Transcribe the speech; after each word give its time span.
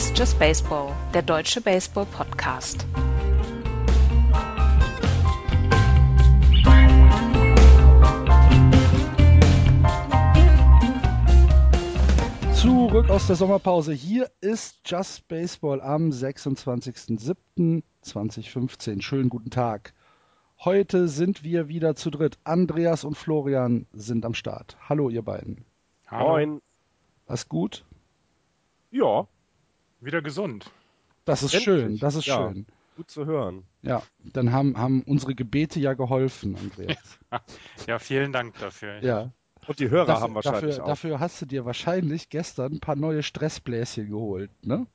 Ist 0.00 0.18
Just 0.18 0.38
Baseball, 0.38 0.96
der 1.12 1.20
deutsche 1.20 1.60
Baseball-Podcast. 1.60 2.86
Zurück 12.54 13.10
aus 13.10 13.26
der 13.26 13.36
Sommerpause. 13.36 13.92
Hier 13.92 14.30
ist 14.40 14.78
Just 14.86 15.28
Baseball 15.28 15.82
am 15.82 16.08
26.07.2015. 16.08 19.02
Schönen 19.02 19.28
guten 19.28 19.50
Tag. 19.50 19.92
Heute 20.64 21.08
sind 21.08 21.44
wir 21.44 21.68
wieder 21.68 21.94
zu 21.94 22.10
dritt. 22.10 22.38
Andreas 22.44 23.04
und 23.04 23.18
Florian 23.18 23.84
sind 23.92 24.24
am 24.24 24.32
Start. 24.32 24.78
Hallo, 24.88 25.10
ihr 25.10 25.20
beiden. 25.20 25.66
Hallo. 26.06 26.30
Moin. 26.30 26.62
Alles 27.26 27.50
gut? 27.50 27.84
Ja, 28.90 29.28
wieder 30.00 30.22
gesund. 30.22 30.70
Das 31.24 31.42
ist 31.42 31.54
Endlich. 31.54 31.64
schön, 31.64 31.98
das 31.98 32.14
ist 32.14 32.26
ja, 32.26 32.36
schön. 32.36 32.66
Gut 32.96 33.10
zu 33.10 33.26
hören. 33.26 33.64
Ja, 33.82 34.02
dann 34.24 34.52
haben, 34.52 34.76
haben 34.76 35.02
unsere 35.02 35.34
Gebete 35.34 35.80
ja 35.80 35.94
geholfen, 35.94 36.56
Andreas. 36.56 37.18
ja, 37.86 37.98
vielen 37.98 38.32
Dank 38.32 38.58
dafür. 38.58 39.02
Ja. 39.02 39.32
Und 39.66 39.78
die 39.78 39.90
Hörer 39.90 40.06
dafür, 40.06 40.22
haben 40.22 40.34
wahrscheinlich 40.34 40.76
dafür, 40.76 40.84
auch. 40.84 40.88
Dafür 40.88 41.20
hast 41.20 41.42
du 41.42 41.46
dir 41.46 41.64
wahrscheinlich 41.64 42.28
gestern 42.28 42.72
ein 42.72 42.80
paar 42.80 42.96
neue 42.96 43.22
Stressbläschen 43.22 44.08
geholt, 44.08 44.50
ne? 44.64 44.86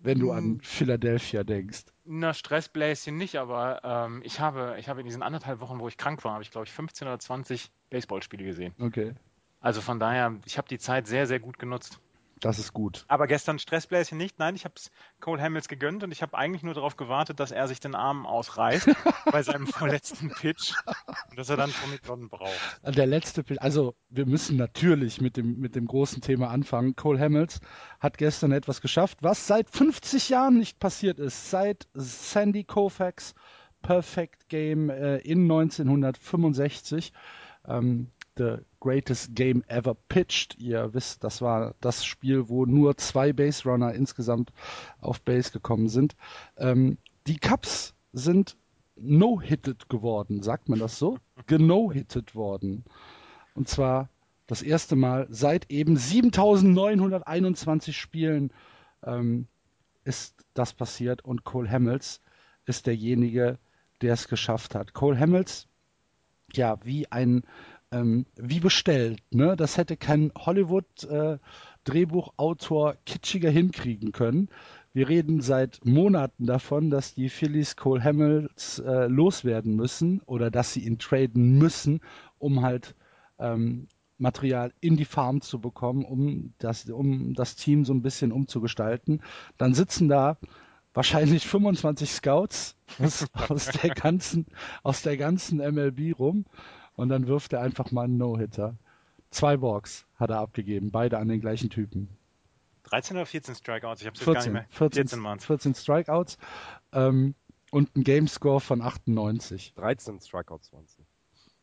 Wenn 0.00 0.18
du 0.18 0.30
hm. 0.30 0.36
an 0.36 0.60
Philadelphia 0.62 1.44
denkst. 1.44 1.84
Na, 2.04 2.32
Stressbläschen 2.32 3.16
nicht, 3.16 3.36
aber 3.36 3.80
ähm, 3.84 4.22
ich, 4.24 4.40
habe, 4.40 4.76
ich 4.78 4.88
habe 4.88 5.00
in 5.00 5.06
diesen 5.06 5.22
anderthalb 5.22 5.60
Wochen, 5.60 5.78
wo 5.78 5.88
ich 5.88 5.96
krank 5.96 6.24
war, 6.24 6.32
habe 6.32 6.42
ich 6.42 6.50
glaube 6.50 6.66
ich 6.66 6.72
15 6.72 7.06
oder 7.06 7.18
20 7.18 7.70
Baseballspiele 7.90 8.44
gesehen. 8.44 8.74
Okay. 8.80 9.14
Also 9.60 9.80
von 9.80 9.98
daher, 9.98 10.36
ich 10.46 10.56
habe 10.56 10.68
die 10.68 10.78
Zeit 10.78 11.06
sehr, 11.06 11.26
sehr 11.26 11.40
gut 11.40 11.58
genutzt. 11.58 12.00
Das 12.40 12.58
ist 12.58 12.72
gut. 12.72 13.04
Aber 13.08 13.26
gestern 13.26 13.58
Stressbläschen 13.58 14.18
nicht. 14.18 14.38
Nein, 14.38 14.54
ich 14.54 14.64
habe 14.64 14.74
es 14.76 14.90
Cole 15.20 15.42
Hamels 15.42 15.68
gegönnt 15.68 16.04
und 16.04 16.12
ich 16.12 16.22
habe 16.22 16.36
eigentlich 16.36 16.62
nur 16.62 16.74
darauf 16.74 16.96
gewartet, 16.96 17.40
dass 17.40 17.50
er 17.50 17.68
sich 17.68 17.80
den 17.80 17.94
Arm 17.94 18.26
ausreißt 18.26 18.88
bei 19.32 19.42
seinem 19.42 19.66
vorletzten 19.66 20.30
Pitch 20.30 20.74
und 21.30 21.38
dass 21.38 21.48
er 21.48 21.56
dann 21.56 21.70
Promikron 21.70 22.28
braucht. 22.28 22.80
Der 22.84 23.06
letzte 23.06 23.42
Pitch, 23.42 23.60
also 23.60 23.94
wir 24.08 24.26
müssen 24.26 24.56
natürlich 24.56 25.20
mit 25.20 25.36
dem, 25.36 25.58
mit 25.58 25.74
dem 25.74 25.86
großen 25.86 26.22
Thema 26.22 26.48
anfangen. 26.48 26.96
Cole 26.96 27.18
Hamels 27.18 27.60
hat 28.00 28.18
gestern 28.18 28.52
etwas 28.52 28.80
geschafft, 28.80 29.18
was 29.22 29.46
seit 29.46 29.70
50 29.70 30.28
Jahren 30.28 30.58
nicht 30.58 30.78
passiert 30.78 31.18
ist. 31.18 31.50
Seit 31.50 31.88
Sandy 31.94 32.64
Koufax 32.64 33.34
Perfect 33.82 34.48
Game 34.48 34.90
äh, 34.90 35.18
in 35.18 35.42
1965. 35.42 37.12
Ähm, 37.66 38.10
the 38.38 38.58
greatest 38.80 39.34
game 39.34 39.62
ever 39.68 39.94
pitched. 39.94 40.56
Ihr 40.58 40.94
wisst, 40.94 41.24
das 41.24 41.42
war 41.42 41.74
das 41.80 42.04
Spiel, 42.04 42.48
wo 42.48 42.64
nur 42.64 42.96
zwei 42.96 43.32
Base 43.32 43.68
Runner 43.68 43.92
insgesamt 43.92 44.52
auf 45.00 45.20
Base 45.20 45.50
gekommen 45.50 45.88
sind. 45.88 46.16
Ähm, 46.56 46.98
die 47.26 47.38
Cups 47.38 47.94
sind 48.12 48.56
no-hitted 48.96 49.88
geworden, 49.88 50.42
sagt 50.42 50.68
man 50.68 50.78
das 50.78 50.98
so? 50.98 51.18
Geno-hitted 51.46 52.34
worden. 52.34 52.84
Und 53.54 53.68
zwar 53.68 54.08
das 54.46 54.62
erste 54.62 54.96
Mal 54.96 55.26
seit 55.30 55.70
eben 55.70 55.96
7921 55.96 57.96
Spielen 57.96 58.52
ähm, 59.04 59.46
ist 60.04 60.34
das 60.54 60.72
passiert 60.72 61.24
und 61.24 61.44
Cole 61.44 61.70
Hamels 61.70 62.20
ist 62.64 62.86
derjenige, 62.86 63.58
der 64.00 64.14
es 64.14 64.28
geschafft 64.28 64.74
hat. 64.74 64.94
Cole 64.94 65.18
Hamels, 65.18 65.68
ja, 66.52 66.78
wie 66.84 67.10
ein 67.12 67.42
ähm, 67.92 68.26
wie 68.36 68.60
bestellt. 68.60 69.20
Ne? 69.30 69.56
Das 69.56 69.76
hätte 69.76 69.96
kein 69.96 70.30
Hollywood-Drehbuchautor 70.36 72.92
äh, 72.92 72.96
kitschiger 73.06 73.50
hinkriegen 73.50 74.12
können. 74.12 74.48
Wir 74.92 75.08
reden 75.08 75.40
seit 75.40 75.84
Monaten 75.84 76.46
davon, 76.46 76.90
dass 76.90 77.14
die 77.14 77.28
Phillies 77.28 77.76
Cole 77.76 78.02
Hamels 78.02 78.80
äh, 78.80 79.06
loswerden 79.06 79.76
müssen 79.76 80.20
oder 80.26 80.50
dass 80.50 80.72
sie 80.72 80.84
ihn 80.84 80.98
traden 80.98 81.58
müssen, 81.58 82.00
um 82.38 82.62
halt 82.62 82.96
ähm, 83.38 83.86
Material 84.16 84.72
in 84.80 84.96
die 84.96 85.04
Farm 85.04 85.40
zu 85.40 85.60
bekommen, 85.60 86.04
um 86.04 86.54
das, 86.58 86.90
um 86.90 87.34
das 87.34 87.54
Team 87.54 87.84
so 87.84 87.94
ein 87.94 88.02
bisschen 88.02 88.32
umzugestalten. 88.32 89.22
Dann 89.56 89.74
sitzen 89.74 90.08
da 90.08 90.36
wahrscheinlich 90.94 91.46
25 91.46 92.10
Scouts 92.10 92.76
aus, 92.98 93.26
aus, 93.48 93.66
der 93.66 93.90
ganzen, 93.90 94.46
aus 94.82 95.02
der 95.02 95.16
ganzen 95.16 95.58
MLB 95.58 96.18
rum 96.18 96.44
und 96.98 97.08
dann 97.10 97.28
wirft 97.28 97.52
er 97.52 97.60
einfach 97.60 97.92
mal 97.92 98.04
einen 98.04 98.18
No-Hitter. 98.18 98.74
Zwei 99.30 99.62
Walks 99.62 100.04
hat 100.16 100.30
er 100.30 100.40
abgegeben, 100.40 100.90
beide 100.90 101.18
an 101.18 101.28
den 101.28 101.40
gleichen 101.40 101.70
Typen. 101.70 102.08
13 102.84 103.16
oder 103.16 103.26
14 103.26 103.54
Strikeouts? 103.54 104.00
Ich 104.00 104.06
habe 104.08 104.18
es 104.18 104.24
gar 104.24 104.34
nicht 104.34 104.52
mehr. 104.52 104.66
14, 104.70 105.08
14, 105.08 105.40
14 105.40 105.74
Strikeouts 105.76 106.38
ähm, 106.92 107.34
und 107.70 107.94
ein 107.94 108.02
Gamescore 108.02 108.60
von 108.60 108.82
98. 108.82 109.74
13 109.74 110.20
Strikeouts 110.20 110.72
waren 110.72 110.84
es. 110.84 110.96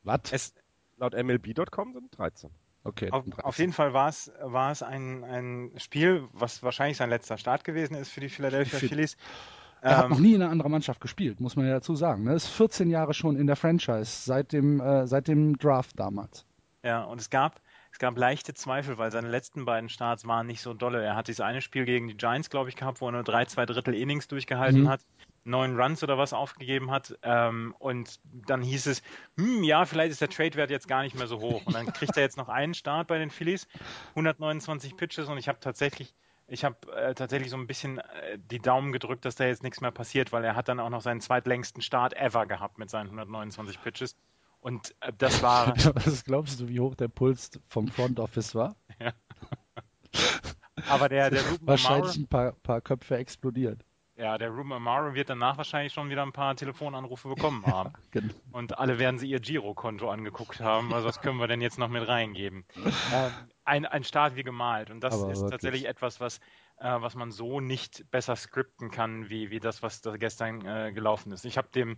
Was? 0.03 0.53
Laut 0.97 1.13
MLB.com 1.13 1.93
sind 1.93 2.17
13. 2.17 2.49
Okay. 2.85 3.09
Auf, 3.11 3.25
auf, 3.39 3.57
jeden 3.57 3.73
Fall 3.73 3.93
war 3.93 4.07
es, 4.07 4.31
war 4.39 4.71
es 4.71 4.83
ein, 4.83 5.25
ein 5.25 5.71
Spiel, 5.77 6.29
was 6.31 6.63
wahrscheinlich 6.63 6.95
sein 6.95 7.09
letzter 7.09 7.37
Start 7.37 7.65
gewesen 7.65 7.95
ist 7.95 8.09
für 8.09 8.21
die 8.21 8.29
Philadelphia 8.29 8.79
Phillies. 8.79 9.17
Er 9.85 9.97
hat 9.97 10.09
noch 10.09 10.17
ähm, 10.17 10.23
nie 10.23 10.33
in 10.33 10.41
einer 10.41 10.51
anderen 10.51 10.71
Mannschaft 10.71 10.99
gespielt, 10.99 11.39
muss 11.39 11.55
man 11.55 11.67
ja 11.67 11.73
dazu 11.73 11.95
sagen. 11.95 12.25
Er 12.25 12.31
ne? 12.31 12.35
ist 12.35 12.47
14 12.47 12.89
Jahre 12.89 13.13
schon 13.13 13.37
in 13.37 13.45
der 13.45 13.55
Franchise, 13.55 14.23
seit 14.25 14.51
dem, 14.51 14.79
äh, 14.79 15.05
seit 15.05 15.27
dem 15.27 15.59
Draft 15.59 15.99
damals. 15.99 16.43
Ja, 16.81 17.03
und 17.03 17.21
es 17.21 17.29
gab, 17.29 17.61
es 17.91 17.99
gab 17.99 18.17
leichte 18.17 18.55
Zweifel, 18.55 18.97
weil 18.97 19.11
seine 19.11 19.29
letzten 19.29 19.63
beiden 19.63 19.87
Starts 19.89 20.25
waren 20.25 20.47
nicht 20.47 20.61
so 20.61 20.73
dolle. 20.73 21.03
Er 21.03 21.15
hat 21.15 21.27
dieses 21.27 21.41
eine 21.41 21.61
Spiel 21.61 21.85
gegen 21.85 22.07
die 22.07 22.17
Giants, 22.17 22.49
glaube 22.49 22.69
ich, 22.69 22.75
gehabt, 22.75 22.99
wo 22.99 23.07
er 23.07 23.11
nur 23.11 23.23
drei, 23.23 23.45
zwei 23.45 23.67
Drittel 23.67 23.93
Innings 23.93 24.27
durchgehalten 24.27 24.81
mhm. 24.81 24.89
hat, 24.89 25.01
neun 25.43 25.79
Runs 25.79 26.01
oder 26.01 26.17
was 26.17 26.33
aufgegeben 26.33 26.89
hat. 26.89 27.15
Ähm, 27.21 27.75
und 27.77 28.19
dann 28.47 28.63
hieß 28.63 28.87
es, 28.87 29.03
hm, 29.37 29.63
ja, 29.63 29.85
vielleicht 29.85 30.13
ist 30.13 30.21
der 30.21 30.29
Trade-Wert 30.29 30.71
jetzt 30.71 30.87
gar 30.87 31.03
nicht 31.03 31.15
mehr 31.15 31.27
so 31.27 31.39
hoch. 31.41 31.63
Und 31.63 31.75
dann 31.75 31.93
kriegt 31.93 32.17
er 32.17 32.23
jetzt 32.23 32.37
noch 32.37 32.49
einen 32.49 32.73
Start 32.73 33.07
bei 33.07 33.19
den 33.19 33.29
Phillies, 33.29 33.67
129 34.15 34.97
Pitches 34.97 35.29
und 35.29 35.37
ich 35.37 35.47
habe 35.47 35.59
tatsächlich 35.59 36.15
ich 36.47 36.63
habe 36.63 36.91
äh, 36.93 37.15
tatsächlich 37.15 37.49
so 37.49 37.57
ein 37.57 37.67
bisschen 37.67 37.97
äh, 37.97 38.37
die 38.37 38.59
Daumen 38.59 38.91
gedrückt, 38.91 39.25
dass 39.25 39.35
da 39.35 39.45
jetzt 39.45 39.63
nichts 39.63 39.81
mehr 39.81 39.91
passiert, 39.91 40.31
weil 40.31 40.43
er 40.43 40.55
hat 40.55 40.67
dann 40.67 40.79
auch 40.79 40.89
noch 40.89 41.01
seinen 41.01 41.21
zweitlängsten 41.21 41.81
Start 41.81 42.13
ever 42.13 42.45
gehabt 42.45 42.77
mit 42.77 42.89
seinen 42.89 43.07
129 43.07 43.81
Pitches. 43.81 44.15
Und 44.59 44.95
äh, 45.01 45.11
das 45.17 45.41
war. 45.41 45.75
Was 46.05 46.23
glaubst 46.23 46.59
du, 46.59 46.67
wie 46.67 46.79
hoch 46.79 46.95
der 46.95 47.07
Puls 47.07 47.51
vom 47.67 47.87
Front 47.87 48.19
Office 48.19 48.55
war? 48.55 48.75
Ja. 48.99 49.11
Aber 50.87 51.09
der, 51.09 51.29
der 51.29 51.41
Ruben 51.41 51.67
Wahrscheinlich 51.67 52.15
ein 52.15 52.27
paar, 52.27 52.53
paar 52.53 52.79
Köpfe 52.79 53.17
explodiert. 53.17 53.83
Ja, 54.17 54.37
der 54.37 54.49
Ruben 54.49 54.71
Amaro 54.71 55.13
wird 55.13 55.29
danach 55.29 55.57
wahrscheinlich 55.57 55.91
schon 55.91 56.09
wieder 56.09 56.23
ein 56.23 56.31
paar 56.31 56.55
Telefonanrufe 56.55 57.27
bekommen 57.27 57.65
haben. 57.65 57.91
genau. 58.11 58.33
Und 58.53 58.79
alle 58.79 58.97
werden 58.97 59.19
sie 59.19 59.29
ihr 59.29 59.41
Girokonto 59.41 60.09
angeguckt 60.09 60.61
haben. 60.61 60.93
Also 60.93 61.07
was 61.07 61.19
können 61.19 61.37
wir 61.37 61.47
denn 61.47 61.59
jetzt 61.59 61.77
noch 61.77 61.89
mit 61.89 62.07
reingeben? 62.07 62.63
ähm, 63.13 63.31
ein, 63.65 63.85
ein 63.85 64.03
Start 64.03 64.35
wie 64.35 64.43
gemalt. 64.43 64.89
Und 64.89 65.01
das 65.01 65.21
Aber 65.21 65.31
ist 65.31 65.41
wirklich. 65.41 65.51
tatsächlich 65.51 65.85
etwas, 65.85 66.19
was, 66.19 66.39
äh, 66.77 67.01
was 67.01 67.15
man 67.15 67.31
so 67.31 67.59
nicht 67.59 68.09
besser 68.11 68.35
skripten 68.35 68.91
kann, 68.91 69.29
wie, 69.29 69.49
wie 69.49 69.59
das, 69.59 69.83
was 69.83 70.01
da 70.01 70.15
gestern 70.17 70.65
äh, 70.65 70.91
gelaufen 70.93 71.31
ist. 71.31 71.45
Ich 71.45 71.57
habe 71.57 71.67
dem, 71.73 71.97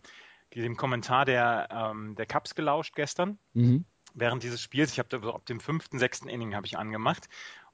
dem 0.55 0.77
Kommentar 0.77 1.25
der, 1.25 1.67
ähm, 1.71 2.15
der 2.15 2.25
Cups 2.25 2.55
gelauscht 2.55 2.95
gestern. 2.95 3.37
Mhm. 3.53 3.85
Während 4.13 4.41
dieses 4.41 4.61
Spiels, 4.61 4.93
ich 4.93 4.99
habe 4.99 5.33
ab 5.33 5.45
dem 5.45 5.59
fünften, 5.59 5.99
sechsten 5.99 6.29
Inning 6.29 6.55
habe 6.55 6.65
ich 6.65 6.77
angemacht 6.77 7.27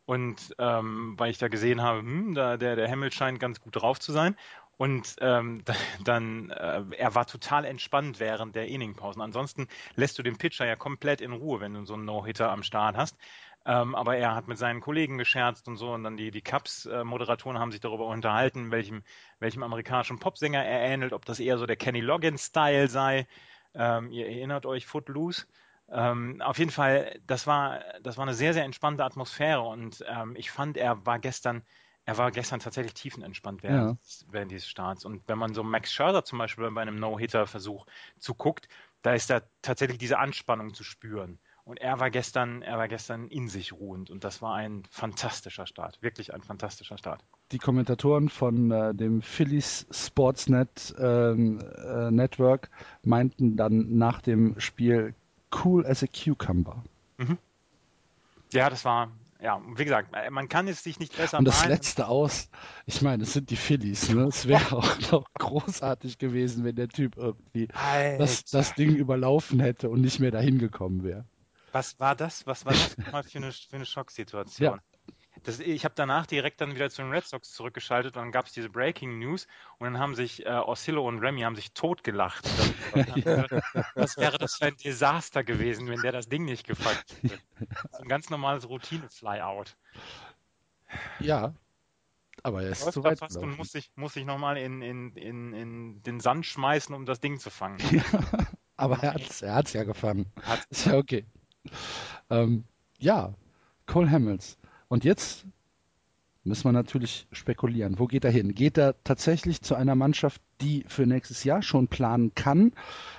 und 0.05 0.53
ähm, 0.59 1.13
weil 1.17 1.31
ich 1.31 1.37
da 1.37 1.47
gesehen 1.47 1.81
habe, 1.81 1.99
hm, 1.99 2.33
da, 2.33 2.57
der, 2.57 2.75
der 2.75 2.87
Hemmel 2.87 3.11
scheint 3.11 3.39
ganz 3.39 3.61
gut 3.61 3.75
drauf 3.75 3.99
zu 3.99 4.11
sein. 4.11 4.35
Und 4.75 5.15
ähm, 5.21 5.63
dann, 6.03 6.49
äh, 6.49 6.83
er 6.97 7.15
war 7.15 7.25
total 7.25 7.63
entspannt 7.65 8.19
während 8.19 8.55
der 8.55 8.67
Inningpausen. 8.67 9.21
Ansonsten 9.21 9.67
lässt 9.95 10.17
du 10.17 10.23
den 10.23 10.37
Pitcher 10.37 10.65
ja 10.65 10.75
komplett 10.75 11.21
in 11.21 11.31
Ruhe, 11.31 11.59
wenn 11.59 11.73
du 11.73 11.85
so 11.85 11.93
einen 11.93 12.05
No-Hitter 12.05 12.51
am 12.51 12.63
Start 12.63 12.97
hast. 12.97 13.17
Ähm, 13.65 13.95
aber 13.95 14.17
er 14.17 14.35
hat 14.35 14.47
mit 14.47 14.57
seinen 14.57 14.81
Kollegen 14.81 15.17
gescherzt 15.17 15.67
und 15.67 15.77
so. 15.77 15.93
Und 15.93 16.03
dann 16.03 16.17
die, 16.17 16.31
die 16.31 16.41
Cups-Moderatoren 16.41 17.59
haben 17.59 17.71
sich 17.71 17.81
darüber 17.81 18.07
unterhalten, 18.07 18.71
welchem, 18.71 19.03
welchem 19.39 19.63
amerikanischen 19.63 20.19
Popsänger 20.19 20.63
er 20.63 20.81
ähnelt, 20.81 21.13
ob 21.13 21.25
das 21.25 21.39
eher 21.39 21.57
so 21.57 21.65
der 21.65 21.77
Kenny 21.77 22.01
Loggins-Style 22.01 22.89
sei. 22.89 23.27
Ähm, 23.73 24.11
ihr 24.11 24.27
erinnert 24.27 24.65
euch 24.65 24.85
Footloose. 24.85 25.45
Ähm, 25.89 26.41
auf 26.41 26.59
jeden 26.59 26.71
Fall, 26.71 27.19
das 27.27 27.47
war, 27.47 27.81
das 28.01 28.17
war 28.17 28.23
eine 28.23 28.33
sehr, 28.33 28.53
sehr 28.53 28.63
entspannte 28.63 29.03
Atmosphäre 29.03 29.61
und 29.61 30.03
ähm, 30.07 30.35
ich 30.35 30.49
fand, 30.49 30.77
er 30.77 31.05
war 31.05 31.19
gestern, 31.19 31.61
er 32.05 32.17
war 32.17 32.31
gestern 32.31 32.59
tatsächlich 32.59 32.93
tiefenentspannt 32.93 33.63
während, 33.63 33.99
ja. 33.99 34.27
während 34.31 34.51
dieses 34.51 34.67
Starts. 34.67 35.05
Und 35.05 35.27
wenn 35.27 35.37
man 35.37 35.53
so 35.53 35.63
Max 35.63 35.91
Scherzer 35.91 36.25
zum 36.25 36.39
Beispiel 36.39 36.69
bei 36.71 36.81
einem 36.81 36.95
No-Hitter-Versuch 36.95 37.85
zuguckt, 38.17 38.67
da 39.03 39.13
ist 39.13 39.29
da 39.29 39.41
tatsächlich 39.61 39.97
diese 39.97 40.17
Anspannung 40.17 40.73
zu 40.73 40.83
spüren. 40.83 41.39
Und 41.65 41.79
er 41.79 41.99
war 41.99 42.11
gestern, 42.11 42.61
er 42.61 42.77
war 42.77 42.89
gestern 42.89 43.29
in 43.29 43.47
sich 43.47 43.71
ruhend 43.71 44.09
und 44.09 44.25
das 44.25 44.41
war 44.41 44.55
ein 44.55 44.83
fantastischer 44.89 45.65
Start, 45.65 46.01
wirklich 46.01 46.33
ein 46.33 46.41
fantastischer 46.41 46.97
Start. 46.97 47.23
Die 47.53 47.57
Kommentatoren 47.57 48.27
von 48.27 48.71
äh, 48.71 48.93
dem 48.93 49.21
Phillies 49.21 49.85
Sportsnet 49.89 50.93
ähm, 50.99 51.59
äh, 51.59 52.11
Network 52.11 52.69
meinten 53.03 53.55
dann 53.55 53.97
nach 53.97 54.21
dem 54.21 54.59
Spiel, 54.59 55.13
cool 55.63 55.85
as 55.85 56.03
a 56.03 56.07
cucumber. 56.07 56.83
Mhm. 57.17 57.37
Ja, 58.51 58.69
das 58.69 58.83
war, 58.83 59.11
ja, 59.41 59.61
wie 59.75 59.85
gesagt, 59.85 60.09
man 60.31 60.49
kann 60.49 60.67
es 60.67 60.83
sich 60.83 60.99
nicht 60.99 61.15
besser 61.15 61.39
Und 61.39 61.45
das 61.45 61.59
malen. 61.59 61.71
letzte 61.71 62.07
aus, 62.07 62.49
ich 62.85 63.01
meine, 63.01 63.23
es 63.23 63.33
sind 63.33 63.49
die 63.49 63.55
Phillies, 63.55 64.09
ne? 64.09 64.23
Es 64.23 64.47
wäre 64.47 64.75
auch 64.75 65.11
noch 65.11 65.31
großartig 65.35 66.17
gewesen, 66.17 66.65
wenn 66.65 66.75
der 66.75 66.89
Typ 66.89 67.15
irgendwie 67.15 67.67
das, 68.17 68.43
das, 68.45 68.73
Ding 68.75 68.95
überlaufen 68.95 69.59
hätte 69.59 69.89
und 69.89 70.01
nicht 70.01 70.19
mehr 70.19 70.31
dahin 70.31 70.59
gekommen 70.59 71.03
wäre. 71.03 71.25
Was 71.73 71.99
war 71.99 72.15
das? 72.15 72.47
Was 72.47 72.65
war 72.65 72.73
das 72.73 72.95
mal 73.11 73.23
für 73.23 73.39
eine, 73.39 73.51
für 73.51 73.75
eine 73.75 73.85
Schocksituation? 73.85 74.75
Ja. 74.75 75.03
Das, 75.43 75.59
ich 75.59 75.83
habe 75.83 75.95
danach 75.97 76.27
direkt 76.27 76.61
dann 76.61 76.75
wieder 76.75 76.89
zu 76.89 77.01
den 77.01 77.11
Red 77.11 77.25
Sox 77.25 77.51
zurückgeschaltet 77.51 78.15
und 78.15 78.21
dann 78.21 78.31
gab 78.31 78.45
es 78.45 78.53
diese 78.53 78.69
Breaking 78.69 79.19
News 79.19 79.47
und 79.79 79.85
dann 79.85 79.99
haben 79.99 80.15
sich 80.15 80.45
äh, 80.45 80.49
Oscillo 80.49 81.05
und 81.05 81.19
Remy 81.19 81.41
haben 81.41 81.55
sich 81.55 81.73
totgelacht. 81.73 82.47
Was 83.95 84.17
wäre 84.17 84.37
das 84.37 84.55
für 84.55 84.65
ein 84.65 84.77
Desaster 84.77 85.43
gewesen, 85.43 85.87
wenn 85.89 86.01
der 86.01 86.11
das 86.11 86.29
Ding 86.29 86.45
nicht 86.45 86.67
gefangen 86.67 86.99
hätte? 87.23 87.39
So 87.91 88.03
ein 88.03 88.07
ganz 88.07 88.29
normales 88.29 88.69
Routine-Flyout. 88.69 89.75
Ja, 91.19 91.55
aber 92.43 92.63
er 92.63 92.71
ist 92.71 92.91
zu 92.91 93.03
weit 93.03 93.19
fast 93.19 93.37
und 93.37 93.57
muss 93.57 93.71
sich, 93.71 93.91
muss 93.95 94.13
sich 94.13 94.25
nochmal 94.25 94.57
in, 94.57 94.81
in, 94.81 95.15
in, 95.15 95.53
in 95.53 96.03
den 96.03 96.19
Sand 96.19 96.45
schmeißen, 96.45 96.93
um 96.93 97.05
das 97.05 97.19
Ding 97.19 97.39
zu 97.39 97.49
fangen. 97.49 97.79
Ja, 97.91 98.03
aber 98.75 98.99
er 98.99 99.15
hat 99.15 99.21
es 99.21 99.41
er 99.41 99.55
hat's 99.55 99.73
ja 99.73 99.83
gefangen. 99.83 100.31
Hat. 100.43 100.63
Ist 100.69 100.85
ja 100.85 100.97
okay. 100.97 101.25
Ähm, 102.29 102.63
ja, 102.99 103.33
Cole 103.85 104.09
Hamels 104.09 104.57
und 104.87 105.03
jetzt 105.03 105.45
müssen 106.43 106.65
wir 106.65 106.71
natürlich 106.73 107.27
spekulieren. 107.31 107.99
Wo 107.99 108.07
geht 108.07 108.25
er 108.25 108.31
hin? 108.31 108.53
Geht 108.53 108.77
er 108.77 109.01
tatsächlich 109.03 109.61
zu 109.61 109.75
einer 109.75 109.95
Mannschaft, 109.95 110.41
die 110.61 110.83
für 110.87 111.05
nächstes 111.05 111.43
Jahr 111.43 111.61
schon 111.61 111.87
planen 111.87 112.35
kann, 112.35 112.73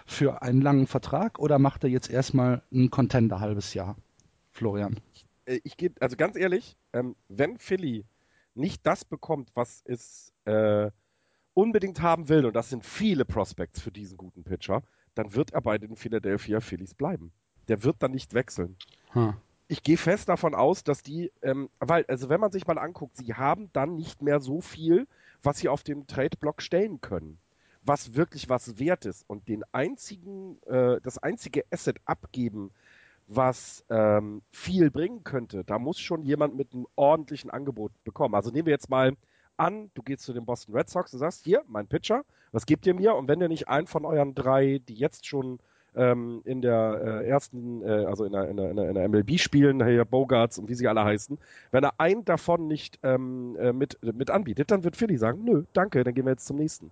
für 0.07 0.43
einen 0.43 0.61
langen 0.61 0.87
Vertrag, 0.87 1.39
oder 1.39 1.59
macht 1.59 1.85
er 1.85 1.91
jetzt 1.91 2.11
erstmal 2.11 2.63
ein 2.73 2.91
Contender 2.91 3.41
halbes 3.41 3.75
Jahr? 3.75 3.97
Florian. 4.51 5.01
Äh, 5.47 5.61
ich 5.65 5.77
gehe, 5.77 5.93
also 6.01 6.17
ganz 6.17 6.37
ehrlich, 6.37 6.77
ähm, 6.93 7.17
wenn 7.29 7.59
Philly 7.59 8.05
nicht 8.55 8.87
das 8.87 9.05
bekommt, 9.05 9.51
was 9.55 9.83
es 9.85 10.33
äh, 10.45 10.91
unbedingt 11.55 12.01
haben 12.01 12.29
will, 12.29 12.47
und 12.47 12.55
das 12.55 12.71
sind 12.71 12.85
viele 12.85 13.25
Prospects 13.25 13.81
für 13.81 13.91
diesen 13.91 14.17
guten 14.17 14.45
Pitcher, 14.45 14.83
dann 15.15 15.35
wird 15.35 15.53
er 15.53 15.63
bei 15.63 15.79
den 15.79 15.97
Philadelphia 15.97 16.61
Phillies 16.61 16.95
bleiben. 16.95 17.33
Der 17.69 17.83
wird 17.83 17.97
dann 18.03 18.13
nicht 18.13 18.35
wechseln. 18.35 18.77
Hm 19.13 19.35
ich 19.69 19.83
gehe 19.83 19.97
fest 19.97 20.29
davon 20.29 20.55
aus, 20.55 20.85
dass 20.85 21.03
die, 21.03 21.33
ähm, 21.43 21.71
weil, 21.79 22.05
also 22.07 22.29
wenn 22.29 22.41
man 22.41 22.53
sich 22.53 22.67
mal 22.67 22.79
anguckt, 22.79 23.17
sie 23.17 23.35
haben 23.35 23.71
dann 23.73 23.95
nicht 23.97 24.23
mehr 24.23 24.41
so 24.41 24.61
viel, 24.61 25.07
was 25.43 25.59
sie 25.59 25.69
auf 25.69 25.83
dem 25.83 26.07
Trade-Block 26.07 26.63
stellen 26.63 27.01
können, 27.01 27.39
was 27.83 28.15
wirklich 28.15 28.49
was 28.49 28.79
wert 28.79 29.07
ist. 29.07 29.25
Und 29.27 29.49
den 29.49 29.65
einzigen, 29.73 30.63
äh, 30.67 31.01
das 31.03 31.19
einzige 31.19 31.65
Asset 31.71 31.97
abgeben, 32.05 32.71
was 33.27 33.85
ähm, 33.89 34.43
viel 34.53 34.91
bringen 34.91 35.25
könnte, 35.25 35.65
da 35.65 35.79
muss 35.79 35.99
schon 35.99 36.23
jemand 36.23 36.57
mit 36.57 36.75
einem 36.75 36.87
ordentlichen 36.95 37.51
Angebot 37.51 37.93
bekommen. 38.05 38.35
Also 38.35 38.51
nehmen 38.51 38.67
wir 38.67 38.73
jetzt 38.73 38.91
mal 38.91 39.17
an, 39.57 39.91
du 39.95 40.03
gehst 40.03 40.25
zu 40.25 40.35
den 40.35 40.45
Boston 40.45 40.75
Red 40.75 40.91
Sox 40.91 41.13
und 41.15 41.21
sagst, 41.21 41.45
hier, 41.45 41.63
mein 41.67 41.87
Pitcher, 41.87 42.25
was 42.53 42.67
gebt 42.67 42.87
ihr 42.87 42.95
mir? 42.95 43.15
Und 43.15 43.29
wenn 43.29 43.41
ihr 43.41 43.49
nicht 43.49 43.69
einen 43.69 43.87
von 43.87 44.05
euren 44.05 44.35
drei, 44.35 44.81
die 44.89 44.95
jetzt 44.95 45.27
schon 45.27 45.59
ähm, 45.97 46.43
in 46.45 46.63
der 46.63 47.23
äh, 47.23 47.29
ersten, 47.29 47.83
äh, 47.83 48.05
also 48.07 48.25
in 48.25 48.33
der, 48.33 48.49
in 48.49 48.57
der, 48.57 48.71
in 48.71 48.95
der 48.95 49.09
MLB 49.09 49.39
spielen, 49.39 49.85
hier 49.85 50.05
Bogarts 50.05 50.59
und 50.59 50.69
wie 50.69 50.75
sie 50.75 50.89
alle 50.89 51.05
heißen, 51.05 51.39
wenn 51.71 51.85
er 51.85 51.95
einen 51.99 52.25
davon 52.25 52.67
nicht 52.67 52.99
ähm, 53.03 53.57
äh, 53.59 53.73
mit, 53.73 53.99
mit 54.03 54.31
anbietet, 54.31 54.71
dann 54.71 54.85
wird 54.85 54.97
Philly 54.97 55.17
sagen, 55.17 55.45
nö, 55.45 55.65
danke, 55.73 56.05
dann 56.05 56.15
gehen 56.15 56.25
wir 56.25 56.33
jetzt 56.33 56.47
zum 56.47 56.57
nächsten. 56.57 56.91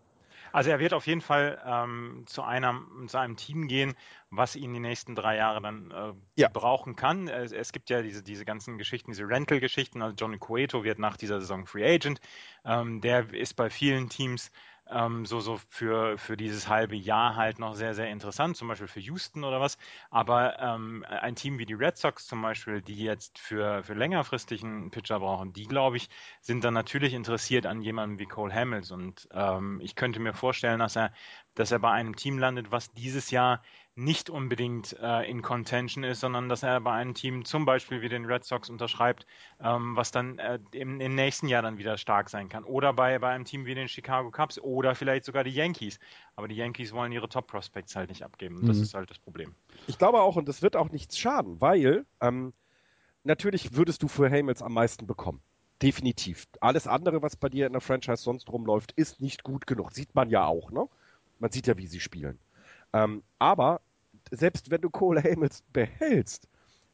Also 0.52 0.70
er 0.70 0.78
wird 0.78 0.92
auf 0.92 1.06
jeden 1.06 1.22
Fall 1.22 1.60
ähm, 1.64 2.24
zu, 2.26 2.42
einem, 2.42 3.06
zu 3.08 3.18
einem 3.18 3.36
Team 3.36 3.68
gehen, 3.68 3.94
was 4.30 4.54
ihn 4.54 4.74
die 4.74 4.80
nächsten 4.80 5.14
drei 5.14 5.36
Jahre 5.36 5.62
dann 5.62 5.90
äh, 5.90 6.40
ja. 6.40 6.48
brauchen 6.48 6.94
kann. 6.94 7.26
Es, 7.28 7.52
es, 7.52 7.72
gibt 7.72 7.88
ja 7.88 8.02
diese, 8.02 8.22
diese 8.22 8.44
ganzen 8.44 8.76
Geschichten, 8.76 9.10
diese 9.10 9.26
Rental-Geschichten. 9.26 10.02
Also 10.02 10.14
Johnny 10.14 10.38
Cueto 10.38 10.84
wird 10.84 10.98
nach 10.98 11.16
dieser 11.16 11.40
Saison 11.40 11.66
Free 11.66 11.94
Agent. 11.94 12.20
Ähm, 12.64 13.00
der 13.00 13.32
ist 13.32 13.54
bei 13.54 13.70
vielen 13.70 14.10
Teams 14.10 14.50
ähm, 14.94 15.26
so, 15.26 15.40
so 15.40 15.58
für, 15.68 16.18
für 16.18 16.36
dieses 16.36 16.68
halbe 16.68 16.96
Jahr 16.96 17.36
halt 17.36 17.58
noch 17.58 17.74
sehr, 17.74 17.94
sehr 17.94 18.08
interessant, 18.10 18.56
zum 18.56 18.68
Beispiel 18.68 18.88
für 18.88 19.00
Houston 19.00 19.44
oder 19.44 19.60
was. 19.60 19.78
Aber 20.10 20.58
ähm, 20.60 21.04
ein 21.08 21.36
Team 21.36 21.58
wie 21.58 21.66
die 21.66 21.74
Red 21.74 21.96
Sox 21.96 22.26
zum 22.26 22.42
Beispiel, 22.42 22.82
die 22.82 22.96
jetzt 23.02 23.38
für, 23.38 23.82
für 23.82 23.94
längerfristig 23.94 24.62
einen 24.62 24.90
Pitcher 24.90 25.20
brauchen, 25.20 25.52
die, 25.52 25.66
glaube 25.66 25.96
ich, 25.96 26.08
sind 26.40 26.64
dann 26.64 26.74
natürlich 26.74 27.14
interessiert 27.14 27.66
an 27.66 27.82
jemandem 27.82 28.18
wie 28.18 28.26
Cole 28.26 28.54
Hamels. 28.54 28.90
Und 28.90 29.28
ähm, 29.32 29.80
ich 29.82 29.94
könnte 29.94 30.20
mir 30.20 30.34
vorstellen, 30.34 30.80
dass 30.80 30.96
er, 30.96 31.12
dass 31.54 31.72
er 31.72 31.78
bei 31.78 31.90
einem 31.90 32.16
Team 32.16 32.38
landet, 32.38 32.70
was 32.70 32.92
dieses 32.92 33.30
Jahr 33.30 33.62
nicht 33.94 34.30
unbedingt 34.30 34.96
äh, 35.00 35.28
in 35.28 35.42
Contention 35.42 36.02
ist, 36.02 36.20
sondern 36.20 36.48
dass 36.48 36.62
er 36.62 36.80
bei 36.80 36.92
einem 36.92 37.12
Team 37.12 37.44
zum 37.44 37.66
Beispiel 37.66 38.00
wie 38.00 38.08
den 38.08 38.24
Red 38.24 38.44
Sox 38.44 38.70
unterschreibt, 38.70 39.26
ähm, 39.60 39.96
was 39.96 40.10
dann 40.10 40.38
äh, 40.38 40.58
im, 40.72 41.00
im, 41.00 41.14
nächsten 41.14 41.46
Jahr 41.46 41.60
dann 41.60 41.76
wieder 41.76 41.98
stark 41.98 42.30
sein 42.30 42.48
kann. 42.48 42.64
Oder 42.64 42.94
bei, 42.94 43.18
bei 43.18 43.30
einem 43.30 43.44
Team 43.44 43.66
wie 43.66 43.74
den 43.74 43.88
Chicago 43.88 44.30
Cubs 44.30 44.58
oder 44.58 44.94
vielleicht 44.94 45.26
sogar 45.26 45.44
die 45.44 45.50
Yankees. 45.50 45.98
Aber 46.36 46.48
die 46.48 46.56
Yankees 46.56 46.92
wollen 46.92 47.12
ihre 47.12 47.28
Top 47.28 47.48
Prospects 47.48 47.94
halt 47.94 48.08
nicht 48.08 48.24
abgeben. 48.24 48.62
Mhm. 48.62 48.66
Das 48.66 48.78
ist 48.78 48.94
halt 48.94 49.10
das 49.10 49.18
Problem. 49.18 49.54
Ich 49.86 49.98
glaube 49.98 50.22
auch, 50.22 50.36
und 50.36 50.48
das 50.48 50.62
wird 50.62 50.74
auch 50.74 50.90
nichts 50.90 51.18
schaden, 51.18 51.60
weil 51.60 52.06
ähm, 52.22 52.54
natürlich 53.24 53.76
würdest 53.76 54.02
du 54.02 54.08
für 54.08 54.30
Hamels 54.30 54.62
am 54.62 54.72
meisten 54.72 55.06
bekommen. 55.06 55.42
Definitiv. 55.82 56.46
Alles 56.60 56.86
andere, 56.86 57.20
was 57.20 57.36
bei 57.36 57.50
dir 57.50 57.66
in 57.66 57.72
der 57.72 57.82
Franchise 57.82 58.22
sonst 58.22 58.48
rumläuft, 58.48 58.92
ist 58.92 59.20
nicht 59.20 59.42
gut 59.42 59.66
genug. 59.66 59.92
Sieht 59.92 60.14
man 60.14 60.30
ja 60.30 60.46
auch, 60.46 60.70
ne? 60.70 60.88
Man 61.40 61.50
sieht 61.50 61.66
ja, 61.66 61.76
wie 61.76 61.88
sie 61.88 61.98
spielen. 61.98 62.38
Ähm, 62.92 63.22
aber 63.38 63.80
selbst 64.30 64.70
wenn 64.70 64.80
du 64.80 64.90
Cole 64.90 65.22
Hamels 65.22 65.62
behältst 65.72 66.48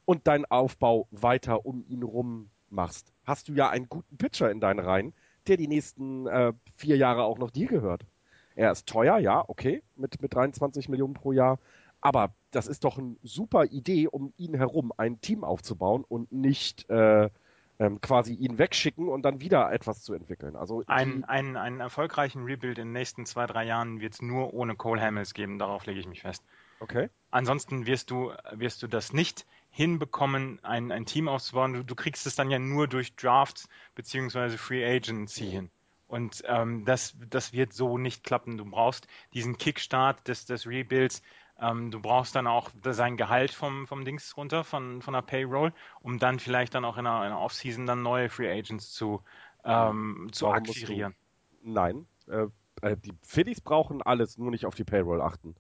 und 0.04 0.26
deinen 0.26 0.44
Aufbau 0.46 1.06
weiter 1.10 1.66
um 1.66 1.84
ihn 1.88 2.02
rum 2.02 2.50
machst, 2.70 3.12
hast 3.24 3.48
du 3.48 3.52
ja 3.52 3.70
einen 3.70 3.88
guten 3.88 4.16
Pitcher 4.16 4.50
in 4.50 4.60
deinen 4.60 4.80
Reihen, 4.80 5.14
der 5.46 5.56
die 5.56 5.68
nächsten 5.68 6.26
äh, 6.26 6.52
vier 6.76 6.96
Jahre 6.96 7.24
auch 7.24 7.38
noch 7.38 7.50
dir 7.50 7.68
gehört. 7.68 8.06
Er 8.54 8.72
ist 8.72 8.86
teuer, 8.86 9.18
ja, 9.18 9.44
okay, 9.46 9.82
mit, 9.96 10.20
mit 10.20 10.34
23 10.34 10.88
Millionen 10.88 11.14
pro 11.14 11.32
Jahr. 11.32 11.58
Aber 12.00 12.34
das 12.50 12.66
ist 12.66 12.84
doch 12.84 12.98
eine 12.98 13.16
super 13.22 13.64
Idee, 13.64 14.08
um 14.08 14.32
ihn 14.36 14.54
herum 14.54 14.92
ein 14.96 15.20
Team 15.20 15.44
aufzubauen 15.44 16.04
und 16.04 16.32
nicht 16.32 16.88
äh, 16.90 17.30
ähm, 17.78 18.00
quasi 18.00 18.34
ihn 18.34 18.58
wegschicken 18.58 19.08
und 19.08 19.22
dann 19.22 19.40
wieder 19.40 19.72
etwas 19.72 20.02
zu 20.02 20.14
entwickeln. 20.14 20.56
Also 20.56 20.82
ein, 20.86 21.24
ein, 21.24 21.56
einen 21.56 21.80
erfolgreichen 21.80 22.42
Rebuild 22.44 22.78
in 22.78 22.88
den 22.88 22.92
nächsten 22.92 23.26
zwei, 23.26 23.46
drei 23.46 23.64
Jahren 23.64 24.00
wird 24.00 24.14
es 24.14 24.22
nur 24.22 24.52
ohne 24.52 24.74
Cole 24.74 25.00
Hamels 25.00 25.34
geben, 25.34 25.58
darauf 25.58 25.86
lege 25.86 26.00
ich 26.00 26.06
mich 26.08 26.22
fest. 26.22 26.44
Okay. 26.80 27.08
Ansonsten 27.30 27.86
wirst 27.86 28.10
du, 28.10 28.32
wirst 28.52 28.82
du 28.82 28.86
das 28.86 29.12
nicht 29.12 29.46
hinbekommen, 29.70 30.58
ein, 30.64 30.92
ein 30.92 31.06
Team 31.06 31.28
aufzubauen. 31.28 31.72
Du, 31.74 31.84
du 31.84 31.94
kriegst 31.94 32.26
es 32.26 32.34
dann 32.34 32.50
ja 32.50 32.58
nur 32.58 32.88
durch 32.88 33.14
Drafts 33.16 33.68
beziehungsweise 33.94 34.58
Free 34.58 34.84
Agency 34.84 35.50
hin. 35.50 35.70
Und 36.06 36.42
ähm, 36.46 36.84
das, 36.86 37.16
das 37.28 37.52
wird 37.52 37.74
so 37.74 37.98
nicht 37.98 38.24
klappen. 38.24 38.56
Du 38.56 38.64
brauchst 38.64 39.06
diesen 39.34 39.58
Kickstart 39.58 40.26
des, 40.26 40.46
des 40.46 40.66
Rebuilds, 40.66 41.22
ähm, 41.60 41.90
du 41.90 42.00
brauchst 42.00 42.34
dann 42.36 42.46
auch 42.46 42.70
sein 42.84 43.16
Gehalt 43.16 43.50
vom, 43.50 43.86
vom 43.86 44.04
Dings 44.04 44.36
runter, 44.36 44.64
von, 44.64 45.02
von 45.02 45.14
der 45.14 45.22
Payroll, 45.22 45.72
um 46.00 46.18
dann 46.18 46.38
vielleicht 46.38 46.74
dann 46.74 46.84
auch 46.84 46.98
in 46.98 47.04
der, 47.04 47.24
in 47.24 47.30
der 47.30 47.38
Offseason 47.38 47.86
dann 47.86 48.02
neue 48.02 48.28
Free 48.28 48.50
Agents 48.50 48.92
zu, 48.92 49.22
ähm, 49.64 50.28
zu 50.32 50.48
akquirieren. 50.48 51.14
Nein, 51.62 52.06
äh, 52.28 52.46
äh, 52.82 52.96
die 52.96 53.12
Phillies 53.22 53.60
brauchen 53.60 54.02
alles, 54.02 54.38
nur 54.38 54.50
nicht 54.50 54.66
auf 54.66 54.74
die 54.74 54.84
Payroll 54.84 55.20
achten. 55.20 55.54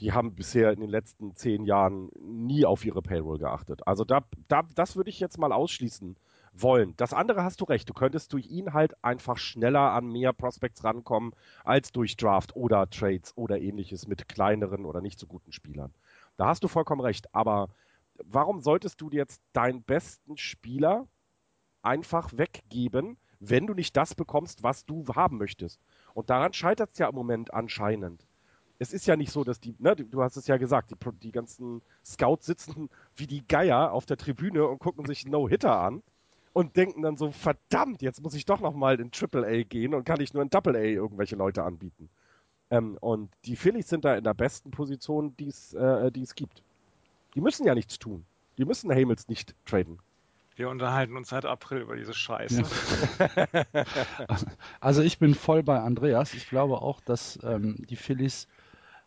Die 0.00 0.12
haben 0.12 0.34
bisher 0.34 0.72
in 0.72 0.80
den 0.80 0.90
letzten 0.90 1.36
zehn 1.36 1.64
Jahren 1.64 2.10
nie 2.20 2.64
auf 2.64 2.84
ihre 2.84 3.02
Payroll 3.02 3.38
geachtet. 3.38 3.86
Also 3.86 4.04
da, 4.04 4.24
da, 4.48 4.62
das 4.74 4.96
würde 4.96 5.10
ich 5.10 5.20
jetzt 5.20 5.38
mal 5.38 5.52
ausschließen 5.52 6.16
wollen. 6.54 6.94
Das 6.96 7.12
andere 7.12 7.42
hast 7.42 7.60
du 7.60 7.64
recht. 7.64 7.88
Du 7.88 7.94
könntest 7.94 8.32
durch 8.32 8.46
ihn 8.46 8.72
halt 8.72 8.94
einfach 9.04 9.38
schneller 9.38 9.92
an 9.92 10.06
mehr 10.06 10.32
Prospects 10.32 10.84
rankommen 10.84 11.32
als 11.64 11.92
durch 11.92 12.16
Draft 12.16 12.54
oder 12.56 12.88
Trades 12.88 13.36
oder 13.36 13.60
ähnliches 13.60 14.06
mit 14.06 14.28
kleineren 14.28 14.84
oder 14.84 15.00
nicht 15.00 15.18
so 15.18 15.26
guten 15.26 15.52
Spielern. 15.52 15.92
Da 16.36 16.46
hast 16.46 16.62
du 16.62 16.68
vollkommen 16.68 17.00
recht. 17.00 17.34
Aber 17.34 17.68
warum 18.24 18.62
solltest 18.62 19.00
du 19.00 19.10
jetzt 19.10 19.40
deinen 19.52 19.82
besten 19.82 20.36
Spieler 20.36 21.06
einfach 21.82 22.30
weggeben, 22.34 23.18
wenn 23.40 23.66
du 23.66 23.74
nicht 23.74 23.96
das 23.96 24.14
bekommst, 24.14 24.62
was 24.62 24.86
du 24.86 25.04
haben 25.14 25.38
möchtest? 25.38 25.80
Und 26.14 26.30
daran 26.30 26.52
scheitert 26.52 26.90
es 26.92 26.98
ja 26.98 27.08
im 27.08 27.14
Moment 27.14 27.52
anscheinend. 27.52 28.26
Es 28.78 28.92
ist 28.92 29.06
ja 29.06 29.16
nicht 29.16 29.30
so, 29.30 29.44
dass 29.44 29.60
die, 29.60 29.74
ne, 29.78 29.94
du 29.94 30.22
hast 30.22 30.36
es 30.36 30.46
ja 30.46 30.56
gesagt, 30.56 30.90
die, 30.90 31.18
die 31.20 31.32
ganzen 31.32 31.80
Scouts 32.04 32.46
sitzen 32.46 32.90
wie 33.16 33.26
die 33.26 33.46
Geier 33.46 33.92
auf 33.92 34.06
der 34.06 34.16
Tribüne 34.16 34.66
und 34.66 34.78
gucken 34.78 35.06
sich 35.06 35.26
No-Hitter 35.26 35.80
an 35.80 36.02
und 36.54 36.76
denken 36.76 37.02
dann 37.02 37.16
so, 37.16 37.32
verdammt, 37.32 38.00
jetzt 38.00 38.22
muss 38.22 38.32
ich 38.32 38.46
doch 38.46 38.60
nochmal 38.60 38.98
in 39.00 39.10
Triple 39.10 39.44
A 39.44 39.62
gehen 39.64 39.92
und 39.92 40.04
kann 40.04 40.20
ich 40.20 40.32
nur 40.32 40.42
in 40.42 40.50
Double 40.50 40.76
A 40.76 40.80
irgendwelche 40.80 41.34
Leute 41.34 41.64
anbieten. 41.64 42.08
Ähm, 42.70 42.96
und 43.00 43.30
die 43.44 43.56
Phillies 43.56 43.88
sind 43.88 44.04
da 44.04 44.14
in 44.14 44.24
der 44.24 44.34
besten 44.34 44.70
Position, 44.70 45.36
die 45.36 45.52
äh, 45.76 46.20
es 46.20 46.34
gibt. 46.36 46.62
Die 47.34 47.40
müssen 47.40 47.66
ja 47.66 47.74
nichts 47.74 47.98
tun. 47.98 48.24
Die 48.56 48.64
müssen 48.64 48.90
Hamels 48.92 49.28
nicht 49.28 49.56
traden. 49.66 49.98
Wir 50.54 50.68
unterhalten 50.68 51.16
uns 51.16 51.30
seit 51.30 51.44
April 51.44 51.82
über 51.82 51.96
diese 51.96 52.14
Scheiße. 52.14 52.62
Ja. 53.18 53.56
also 54.80 55.02
ich 55.02 55.18
bin 55.18 55.34
voll 55.34 55.64
bei 55.64 55.80
Andreas. 55.80 56.34
Ich 56.34 56.48
glaube 56.48 56.80
auch, 56.80 57.00
dass 57.00 57.36
ähm, 57.42 57.84
die 57.90 57.96
Phillies 57.96 58.46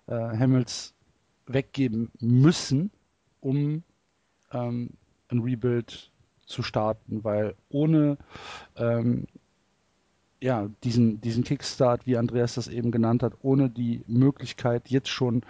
äh, 0.08 0.12
Hamels 0.12 0.94
weggeben 1.46 2.12
müssen, 2.20 2.92
um 3.40 3.84
ähm, 4.52 4.90
ein 5.30 5.40
Rebuild 5.40 6.12
zu 6.48 6.64
starten, 6.64 7.24
weil 7.24 7.56
ohne 7.70 8.18
ähm, 8.76 9.28
ja, 10.42 10.70
diesen, 10.84 11.20
diesen 11.22 11.44
Kickstart, 11.44 12.06
wie 12.06 12.18
Andreas 12.18 12.56
das 12.56 12.68
eben 12.68 12.92
genannt 12.92 13.24
hat, 13.24 13.34
ohne 13.42 13.70
die 13.70 14.04
Möglichkeit, 14.08 14.90
jetzt 14.90 15.10
schon 15.10 15.44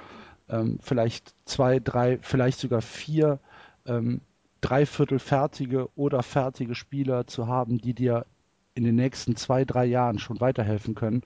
ähm, 0.50 0.80
vielleicht 0.82 1.34
zwei, 1.46 1.80
drei, 1.80 2.20
vielleicht 2.22 2.60
sogar 2.60 2.82
vier 2.82 3.40
ähm, 3.86 4.22
dreiviertel 4.62 5.20
fertige 5.20 5.90
oder 5.96 6.24
fertige 6.24 6.74
Spieler 6.76 7.28
zu 7.28 7.48
haben, 7.48 7.80
die 7.80 7.94
dir 7.94 8.26
in 8.74 8.84
den 8.84 8.96
nächsten 8.96 9.36
zwei, 9.36 9.66
drei 9.66 9.86
Jahren 9.86 10.20
schon 10.20 10.40
weiterhelfen 10.40 10.96
können, 10.96 11.24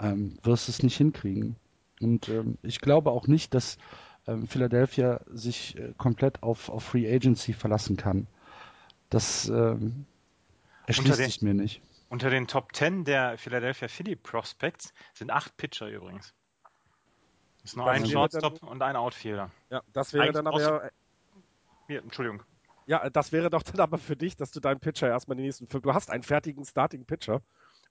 ähm, 0.00 0.38
wirst 0.42 0.68
du 0.68 0.72
es 0.72 0.82
nicht 0.82 0.96
hinkriegen. 0.96 1.56
Und 2.00 2.28
ähm, 2.28 2.58
ich 2.62 2.80
glaube 2.80 3.10
auch 3.10 3.26
nicht, 3.26 3.54
dass 3.54 3.78
ähm, 4.26 4.46
Philadelphia 4.46 5.20
sich 5.32 5.76
äh, 5.78 5.92
komplett 5.96 6.42
auf, 6.42 6.68
auf 6.68 6.84
Free 6.84 7.12
Agency 7.12 7.52
verlassen 7.52 7.96
kann. 7.96 8.26
Das 9.10 9.48
ähm, 9.48 10.06
erschließt 10.86 11.16
sich 11.16 11.42
mir 11.42 11.54
nicht. 11.54 11.82
Unter 12.10 12.30
den 12.30 12.46
Top 12.46 12.74
10 12.74 13.04
der 13.04 13.36
Philadelphia 13.36 13.88
Philly 13.88 14.16
Prospects 14.16 14.92
sind 15.12 15.30
acht 15.30 15.56
Pitcher 15.56 15.88
übrigens. 15.88 16.34
Ist 17.64 17.76
nur 17.76 17.86
das 17.86 17.96
ein 17.96 18.06
Shortstop 18.06 18.62
und 18.62 18.82
ein 18.82 18.96
Outfielder. 18.96 19.50
Ja, 19.70 19.82
das 19.92 20.12
wäre 20.12 20.24
Eigentlich 20.24 20.34
dann 20.34 20.46
aber 20.46 20.60
ja. 20.60 20.90
Hier, 21.86 22.02
Entschuldigung. 22.02 22.42
Ja, 22.86 23.10
das 23.10 23.32
wäre 23.32 23.50
doch 23.50 23.62
dann 23.62 23.80
aber 23.80 23.98
für 23.98 24.16
dich, 24.16 24.36
dass 24.36 24.50
du 24.50 24.60
deinen 24.60 24.80
Pitcher 24.80 25.08
erstmal 25.08 25.36
die 25.36 25.42
nächsten 25.42 25.66
fünf. 25.66 25.82
Du 25.82 25.92
hast 25.92 26.10
einen 26.10 26.22
fertigen 26.22 26.64
Starting 26.64 27.04
Pitcher 27.04 27.42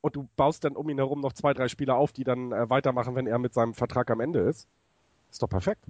und 0.02 0.16
du 0.16 0.28
baust 0.36 0.64
dann 0.64 0.76
um 0.76 0.90
ihn 0.90 0.98
herum 0.98 1.20
noch 1.20 1.34
zwei, 1.34 1.54
drei 1.54 1.68
Spieler 1.68 1.96
auf, 1.96 2.12
die 2.12 2.24
dann 2.24 2.52
äh, 2.52 2.70
weitermachen, 2.70 3.16
wenn 3.16 3.28
er 3.28 3.38
mit 3.38 3.54
seinem 3.54 3.74
Vertrag 3.74 4.10
am 4.10 4.20
Ende 4.20 4.40
ist. 4.40 4.68
Ist 5.30 5.44
doch 5.44 5.50
perfekt. 5.50 5.84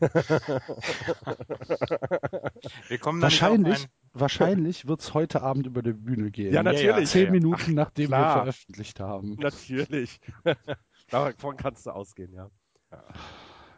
Wir 2.88 2.98
kommen 2.98 3.22
wahrscheinlich 3.22 3.88
wahrscheinlich 4.14 4.86
wird 4.86 5.00
es 5.00 5.12
heute 5.12 5.42
Abend 5.42 5.66
über 5.66 5.82
die 5.82 5.92
Bühne 5.92 6.30
gehen. 6.30 6.54
Ja, 6.54 6.62
natürlich. 6.62 7.10
Zehn 7.10 7.30
Minuten, 7.30 7.62
Ach, 7.62 7.68
nachdem 7.68 8.08
klar. 8.08 8.36
wir 8.36 8.42
veröffentlicht 8.42 9.00
haben. 9.00 9.34
Natürlich. 9.34 10.20
Davon 11.10 11.56
kannst 11.56 11.86
du 11.86 11.90
ausgehen, 11.90 12.32
ja. 12.32 12.50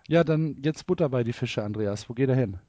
Ja, 0.09 0.23
dann 0.23 0.57
jetzt 0.63 0.87
Butter 0.87 1.09
bei 1.09 1.25
die 1.25 1.33
Fische, 1.33 1.65
Andreas. 1.65 2.09
Wo 2.09 2.15
geht 2.15 2.29
er 2.29 2.37
hin? 2.37 2.61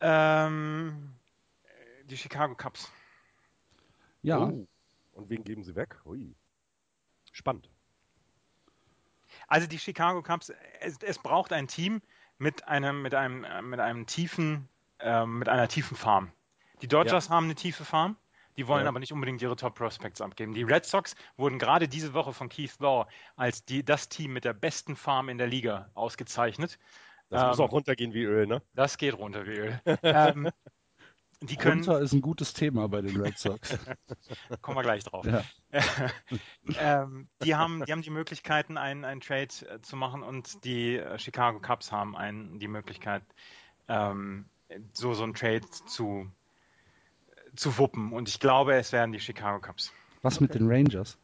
Ähm, 0.00 1.14
die 2.04 2.16
Chicago 2.16 2.54
Cubs. 2.54 2.90
Ja. 4.22 4.46
Oh. 4.46 4.66
Und 5.12 5.30
wen 5.30 5.44
geben 5.44 5.62
sie 5.62 5.76
weg? 5.76 6.00
Ui. 6.04 6.34
Spannend. 7.30 7.70
Also 9.52 9.66
die 9.66 9.78
Chicago 9.78 10.22
Cubs, 10.22 10.50
es, 10.80 10.96
es 11.02 11.18
braucht 11.18 11.52
ein 11.52 11.68
Team 11.68 12.00
mit 12.38 12.66
einem, 12.68 13.02
mit 13.02 13.14
einem, 13.14 13.44
mit 13.68 13.80
einem 13.80 14.06
tiefen, 14.06 14.66
äh, 14.98 15.26
mit 15.26 15.50
einer 15.50 15.68
tiefen 15.68 15.94
Farm. 15.94 16.32
Die 16.80 16.88
Dodgers 16.88 17.28
ja. 17.28 17.34
haben 17.34 17.44
eine 17.44 17.54
tiefe 17.54 17.84
Farm. 17.84 18.16
Die 18.56 18.66
wollen 18.66 18.84
ja. 18.84 18.88
aber 18.88 18.98
nicht 18.98 19.12
unbedingt 19.12 19.42
ihre 19.42 19.54
Top 19.54 19.74
Prospects 19.74 20.22
abgeben. 20.22 20.54
Die 20.54 20.62
Red 20.62 20.86
Sox 20.86 21.16
wurden 21.36 21.58
gerade 21.58 21.86
diese 21.86 22.14
Woche 22.14 22.32
von 22.32 22.48
Keith 22.48 22.78
Law 22.78 23.06
als 23.36 23.62
die, 23.66 23.84
das 23.84 24.08
Team 24.08 24.32
mit 24.32 24.46
der 24.46 24.54
besten 24.54 24.96
Farm 24.96 25.28
in 25.28 25.36
der 25.36 25.48
Liga 25.48 25.90
ausgezeichnet. 25.92 26.78
Das 27.28 27.42
ähm, 27.42 27.48
muss 27.48 27.60
auch 27.60 27.72
runtergehen 27.72 28.14
wie 28.14 28.22
Öl, 28.22 28.46
ne? 28.46 28.62
Das 28.72 28.96
geht 28.96 29.18
runter 29.18 29.44
wie 29.44 29.58
Öl. 29.58 29.80
ähm, 30.02 30.48
die 31.42 31.56
können, 31.56 31.84
Runter 31.84 32.00
ist 32.00 32.12
ein 32.12 32.20
gutes 32.20 32.54
Thema 32.54 32.88
bei 32.88 33.00
den 33.00 33.20
Red 33.20 33.38
Sox. 33.38 33.76
Kommen 34.62 34.76
wir 34.76 34.82
gleich 34.82 35.04
drauf. 35.04 35.26
Ja. 35.26 35.42
ähm, 36.78 37.28
die, 37.42 37.54
haben, 37.54 37.84
die 37.84 37.92
haben 37.92 38.02
die 38.02 38.10
Möglichkeiten, 38.10 38.76
einen, 38.78 39.04
einen 39.04 39.20
Trade 39.20 39.48
äh, 39.68 39.80
zu 39.82 39.96
machen 39.96 40.22
und 40.22 40.64
die 40.64 40.96
äh, 40.96 41.18
Chicago 41.18 41.60
Cubs 41.60 41.92
haben 41.92 42.16
einen, 42.16 42.58
die 42.58 42.68
Möglichkeit, 42.68 43.22
ähm, 43.88 44.46
so, 44.92 45.14
so 45.14 45.24
einen 45.24 45.34
Trade 45.34 45.62
zu, 45.86 46.30
zu 47.56 47.78
wuppen. 47.78 48.12
Und 48.12 48.28
ich 48.28 48.40
glaube, 48.40 48.74
es 48.74 48.92
werden 48.92 49.12
die 49.12 49.20
Chicago 49.20 49.60
Cubs. 49.60 49.92
Was 50.22 50.40
mit 50.40 50.54
den 50.54 50.68
Rangers? 50.68 51.18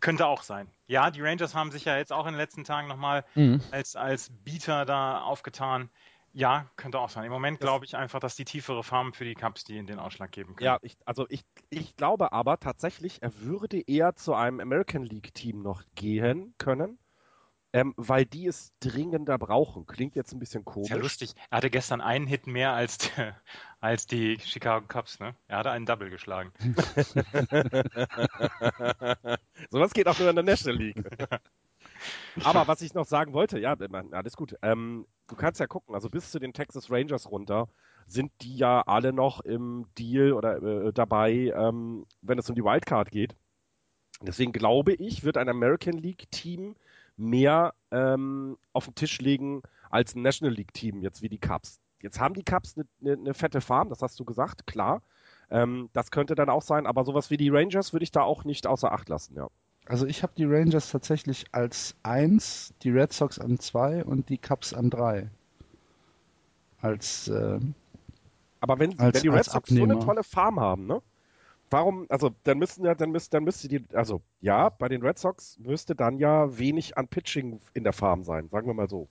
Könnte 0.00 0.26
auch 0.26 0.42
sein. 0.42 0.66
Ja, 0.86 1.10
die 1.10 1.20
Rangers 1.20 1.54
haben 1.54 1.70
sich 1.70 1.84
ja 1.84 1.98
jetzt 1.98 2.12
auch 2.12 2.26
in 2.26 2.32
den 2.32 2.38
letzten 2.38 2.64
Tagen 2.64 2.88
nochmal 2.88 3.24
mhm. 3.34 3.60
als, 3.70 3.96
als 3.96 4.30
Bieter 4.44 4.86
da 4.86 5.20
aufgetan. 5.20 5.90
Ja, 6.32 6.70
könnte 6.76 6.98
auch 6.98 7.08
sein. 7.08 7.24
Im 7.24 7.32
Moment 7.32 7.60
glaube 7.60 7.84
ich 7.84 7.96
einfach, 7.96 8.20
dass 8.20 8.36
die 8.36 8.44
tiefere 8.44 8.84
Farm 8.84 9.12
für 9.12 9.24
die 9.24 9.34
Cups 9.34 9.64
die 9.64 9.78
in 9.78 9.86
den 9.86 9.98
Ausschlag 9.98 10.30
geben 10.30 10.54
können. 10.54 10.66
Ja, 10.66 10.78
ich, 10.82 10.96
also 11.04 11.26
ich, 11.28 11.42
ich 11.70 11.96
glaube 11.96 12.32
aber 12.32 12.60
tatsächlich, 12.60 13.22
er 13.22 13.32
würde 13.40 13.80
eher 13.80 14.14
zu 14.14 14.34
einem 14.34 14.60
American 14.60 15.02
League 15.02 15.34
Team 15.34 15.62
noch 15.62 15.82
gehen 15.94 16.54
können. 16.58 16.98
Ähm, 17.72 17.94
weil 17.96 18.26
die 18.26 18.48
es 18.48 18.72
dringender 18.80 19.38
brauchen. 19.38 19.86
Klingt 19.86 20.16
jetzt 20.16 20.32
ein 20.32 20.40
bisschen 20.40 20.64
komisch. 20.64 20.90
Ist 20.90 20.96
ja 20.96 21.00
lustig. 21.00 21.34
Er 21.50 21.58
hatte 21.58 21.70
gestern 21.70 22.00
einen 22.00 22.26
Hit 22.26 22.48
mehr 22.48 22.72
als, 22.72 22.98
die, 22.98 23.10
als 23.80 24.08
die 24.08 24.40
Chicago 24.40 24.84
Cubs, 24.88 25.20
ne? 25.20 25.36
Er 25.46 25.58
hatte 25.58 25.70
einen 25.70 25.86
Double 25.86 26.10
geschlagen. 26.10 26.52
Sowas 29.70 29.92
geht 29.92 30.08
auch 30.08 30.18
nur 30.18 30.30
in 30.30 30.34
der 30.34 30.44
National 30.44 30.82
League. 30.82 30.96
Aber 32.44 32.68
was 32.68 32.82
ich 32.82 32.94
noch 32.94 33.06
sagen 33.06 33.32
wollte, 33.32 33.58
ja, 33.58 33.76
alles 34.12 34.36
gut. 34.36 34.56
Ähm, 34.62 35.06
du 35.28 35.36
kannst 35.36 35.60
ja 35.60 35.66
gucken, 35.66 35.94
also 35.94 36.08
bis 36.08 36.30
zu 36.30 36.38
den 36.38 36.52
Texas 36.52 36.90
Rangers 36.90 37.30
runter 37.30 37.68
sind 38.06 38.32
die 38.40 38.56
ja 38.56 38.82
alle 38.82 39.12
noch 39.12 39.40
im 39.40 39.86
Deal 39.98 40.32
oder 40.32 40.62
äh, 40.62 40.92
dabei, 40.92 41.52
ähm, 41.54 42.06
wenn 42.22 42.38
es 42.38 42.48
um 42.48 42.54
die 42.54 42.64
Wildcard 42.64 43.10
geht. 43.10 43.36
Deswegen 44.22 44.52
glaube 44.52 44.92
ich, 44.94 45.24
wird 45.24 45.36
ein 45.36 45.48
American 45.48 45.96
League 45.96 46.30
Team 46.30 46.74
mehr 47.16 47.74
ähm, 47.90 48.58
auf 48.72 48.86
den 48.86 48.94
Tisch 48.94 49.20
legen 49.20 49.62
als 49.90 50.14
ein 50.14 50.22
National 50.22 50.54
League 50.54 50.74
Team, 50.74 51.02
jetzt 51.02 51.22
wie 51.22 51.28
die 51.28 51.38
Cubs. 51.38 51.80
Jetzt 52.02 52.18
haben 52.18 52.34
die 52.34 52.44
Cubs 52.44 52.76
eine 52.76 52.86
ne, 53.00 53.16
ne 53.16 53.34
fette 53.34 53.60
Farm, 53.60 53.88
das 53.88 54.02
hast 54.02 54.18
du 54.18 54.24
gesagt, 54.24 54.66
klar. 54.66 55.02
Ähm, 55.50 55.90
das 55.92 56.10
könnte 56.10 56.34
dann 56.34 56.48
auch 56.48 56.62
sein, 56.62 56.86
aber 56.86 57.04
sowas 57.04 57.30
wie 57.30 57.36
die 57.36 57.50
Rangers 57.50 57.92
würde 57.92 58.04
ich 58.04 58.12
da 58.12 58.22
auch 58.22 58.44
nicht 58.44 58.66
außer 58.66 58.92
Acht 58.92 59.08
lassen, 59.08 59.36
ja. 59.36 59.48
Also 59.90 60.06
ich 60.06 60.22
habe 60.22 60.32
die 60.36 60.44
Rangers 60.44 60.92
tatsächlich 60.92 61.46
als 61.50 61.96
1, 62.04 62.74
die 62.84 62.90
Red 62.90 63.12
Sox 63.12 63.40
an 63.40 63.58
2 63.58 64.04
und 64.04 64.28
die 64.28 64.38
Cubs 64.38 64.72
an 64.72 64.88
3. 64.88 65.28
Als 66.80 67.26
äh, 67.26 67.58
Aber 68.60 68.78
wenn, 68.78 68.96
als, 69.00 69.16
wenn 69.16 69.22
die 69.22 69.28
Red 69.36 69.46
Sox 69.46 69.56
Abnehmer. 69.56 69.94
so 69.94 69.98
eine 69.98 70.06
tolle 70.06 70.22
Farm 70.22 70.60
haben, 70.60 70.86
ne? 70.86 71.02
Warum, 71.70 72.06
also 72.08 72.30
dann 72.44 72.58
müssen 72.58 72.84
ja, 72.84 72.94
dann 72.94 73.10
müsst, 73.10 73.34
dann 73.34 73.42
müsste 73.42 73.66
die, 73.66 73.84
also 73.92 74.22
ja, 74.40 74.68
bei 74.68 74.88
den 74.88 75.02
Red 75.02 75.18
Sox 75.18 75.58
müsste 75.58 75.96
dann 75.96 76.18
ja 76.18 76.56
wenig 76.56 76.96
an 76.96 77.08
Pitching 77.08 77.60
in 77.74 77.82
der 77.82 77.92
Farm 77.92 78.22
sein, 78.22 78.48
sagen 78.48 78.68
wir 78.68 78.74
mal 78.74 78.88
so. 78.88 79.08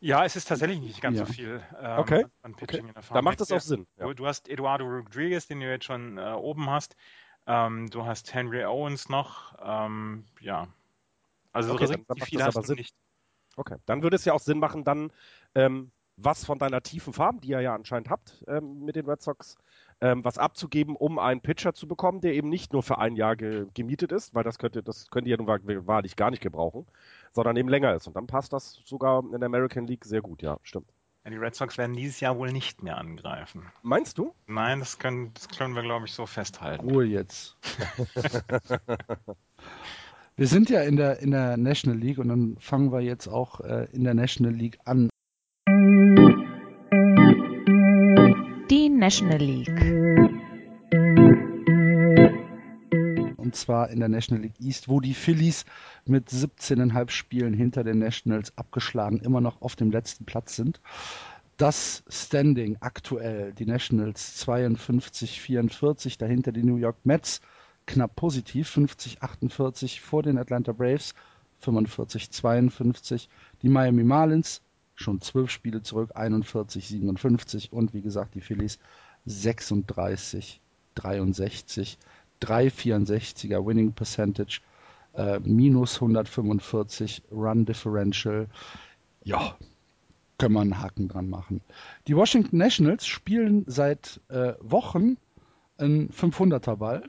Ja, 0.00 0.24
es 0.24 0.34
ist 0.34 0.48
tatsächlich 0.48 0.80
nicht 0.80 1.02
ganz 1.02 1.20
ja. 1.20 1.24
so 1.24 1.32
viel 1.32 1.62
ähm, 1.80 1.98
okay. 2.00 2.26
an 2.42 2.56
Pitching 2.56 2.80
okay. 2.80 2.88
in 2.88 2.94
der 2.94 3.02
Farm. 3.04 3.14
Da 3.14 3.22
macht 3.22 3.40
es 3.40 3.52
auch 3.52 3.60
Sinn. 3.60 3.86
Ja. 3.96 4.06
Du, 4.06 4.14
du, 4.14 4.26
hast 4.26 4.48
Eduardo 4.48 4.86
Rodriguez, 4.86 5.46
den 5.46 5.60
du 5.60 5.70
jetzt 5.70 5.84
schon 5.84 6.18
äh, 6.18 6.32
oben 6.32 6.68
hast. 6.68 6.96
Ähm, 7.46 7.90
du 7.90 8.04
hast 8.04 8.32
Henry 8.34 8.64
Owens 8.64 9.08
noch. 9.08 9.54
Ähm, 9.62 10.24
ja. 10.40 10.68
Also 11.52 11.74
okay, 11.74 11.86
dann, 11.86 12.04
dann 12.08 12.18
viele 12.18 12.44
hast 12.44 12.68
du 12.68 12.74
nicht. 12.74 12.94
Okay, 13.56 13.76
dann 13.86 14.02
würde 14.02 14.16
es 14.16 14.24
ja 14.24 14.32
auch 14.32 14.40
Sinn 14.40 14.58
machen, 14.58 14.82
dann 14.84 15.12
ähm, 15.54 15.92
was 16.16 16.44
von 16.44 16.58
deiner 16.58 16.82
tiefen 16.82 17.12
Farm, 17.12 17.40
die 17.40 17.48
ihr 17.48 17.60
ja 17.60 17.74
anscheinend 17.74 18.08
habt 18.08 18.44
ähm, 18.46 18.84
mit 18.84 18.96
den 18.96 19.08
Red 19.08 19.22
Sox, 19.22 19.56
ähm, 20.00 20.24
was 20.24 20.38
abzugeben, 20.38 20.96
um 20.96 21.18
einen 21.18 21.40
Pitcher 21.40 21.74
zu 21.74 21.88
bekommen, 21.88 22.20
der 22.20 22.34
eben 22.34 22.48
nicht 22.48 22.72
nur 22.72 22.82
für 22.82 22.98
ein 22.98 23.16
Jahr 23.16 23.36
ge 23.36 23.66
gemietet 23.74 24.12
ist, 24.12 24.34
weil 24.34 24.44
das 24.44 24.58
könnte, 24.58 24.82
das 24.82 25.10
könnt 25.10 25.26
ihr 25.26 25.36
ja 25.36 25.42
nun 25.42 25.86
wahrlich 25.86 26.16
gar 26.16 26.30
nicht 26.30 26.42
gebrauchen, 26.42 26.86
sondern 27.32 27.56
eben 27.56 27.68
länger 27.68 27.94
ist. 27.94 28.06
Und 28.06 28.14
dann 28.16 28.26
passt 28.26 28.52
das 28.52 28.80
sogar 28.84 29.22
in 29.24 29.40
der 29.40 29.46
American 29.46 29.86
League 29.86 30.04
sehr 30.04 30.22
gut, 30.22 30.42
ja, 30.42 30.58
stimmt. 30.62 30.93
Die 31.26 31.36
Red 31.36 31.54
Sox 31.54 31.78
werden 31.78 31.96
dieses 31.96 32.20
Jahr 32.20 32.36
wohl 32.36 32.52
nicht 32.52 32.82
mehr 32.82 32.98
angreifen. 32.98 33.62
Meinst 33.82 34.18
du? 34.18 34.34
Nein, 34.46 34.80
das 34.80 34.98
können, 34.98 35.32
das 35.32 35.48
können 35.48 35.74
wir, 35.74 35.82
glaube 35.82 36.04
ich, 36.04 36.12
so 36.12 36.26
festhalten. 36.26 36.86
Ruhe 36.86 37.06
jetzt. 37.06 37.56
wir 40.36 40.46
sind 40.46 40.68
ja 40.68 40.82
in 40.82 40.96
der, 40.96 41.20
in 41.20 41.30
der 41.30 41.56
National 41.56 41.98
League 41.98 42.18
und 42.18 42.28
dann 42.28 42.58
fangen 42.60 42.92
wir 42.92 43.00
jetzt 43.00 43.26
auch 43.26 43.60
äh, 43.60 43.88
in 43.92 44.04
der 44.04 44.12
National 44.12 44.52
League 44.52 44.78
an. 44.84 45.08
Die 48.70 48.90
National 48.90 49.38
League. 49.38 50.23
Und 53.54 53.58
zwar 53.58 53.90
in 53.90 54.00
der 54.00 54.08
National 54.08 54.42
League 54.42 54.60
East, 54.60 54.88
wo 54.88 54.98
die 54.98 55.14
Phillies 55.14 55.64
mit 56.06 56.28
17,5 56.28 57.10
Spielen 57.10 57.54
hinter 57.54 57.84
den 57.84 58.00
Nationals 58.00 58.52
abgeschlagen 58.58 59.20
immer 59.20 59.40
noch 59.40 59.62
auf 59.62 59.76
dem 59.76 59.92
letzten 59.92 60.24
Platz 60.24 60.56
sind. 60.56 60.80
Das 61.56 62.02
Standing 62.08 62.78
aktuell, 62.80 63.52
die 63.52 63.64
Nationals 63.64 64.38
52, 64.38 65.40
44, 65.40 66.18
dahinter 66.18 66.50
die 66.50 66.64
New 66.64 66.78
York 66.78 66.96
Mets 67.04 67.40
knapp 67.86 68.16
positiv, 68.16 68.70
50, 68.70 69.22
48 69.22 70.00
vor 70.00 70.24
den 70.24 70.36
Atlanta 70.36 70.72
Braves, 70.72 71.14
45, 71.60 72.32
52, 72.32 73.28
die 73.62 73.68
Miami 73.68 74.02
Marlins 74.02 74.62
schon 74.96 75.20
zwölf 75.20 75.52
Spiele 75.52 75.80
zurück, 75.80 76.10
41, 76.16 76.88
57 76.88 77.72
und 77.72 77.94
wie 77.94 78.02
gesagt 78.02 78.34
die 78.34 78.40
Phillies 78.40 78.80
36, 79.26 80.60
63. 80.96 81.98
364er 82.44 83.64
Winning 83.64 83.92
Percentage, 83.92 84.60
äh, 85.14 85.38
minus 85.40 85.96
145 85.96 87.22
Run 87.30 87.64
Differential. 87.64 88.48
Ja, 89.22 89.56
können 90.38 90.54
wir 90.54 90.60
einen 90.60 90.80
Haken 90.80 91.08
dran 91.08 91.28
machen. 91.28 91.60
Die 92.06 92.16
Washington 92.16 92.58
Nationals 92.58 93.06
spielen 93.06 93.64
seit 93.66 94.20
äh, 94.28 94.54
Wochen 94.60 95.16
einen 95.78 96.10
500er 96.10 96.76
Ball 96.76 97.08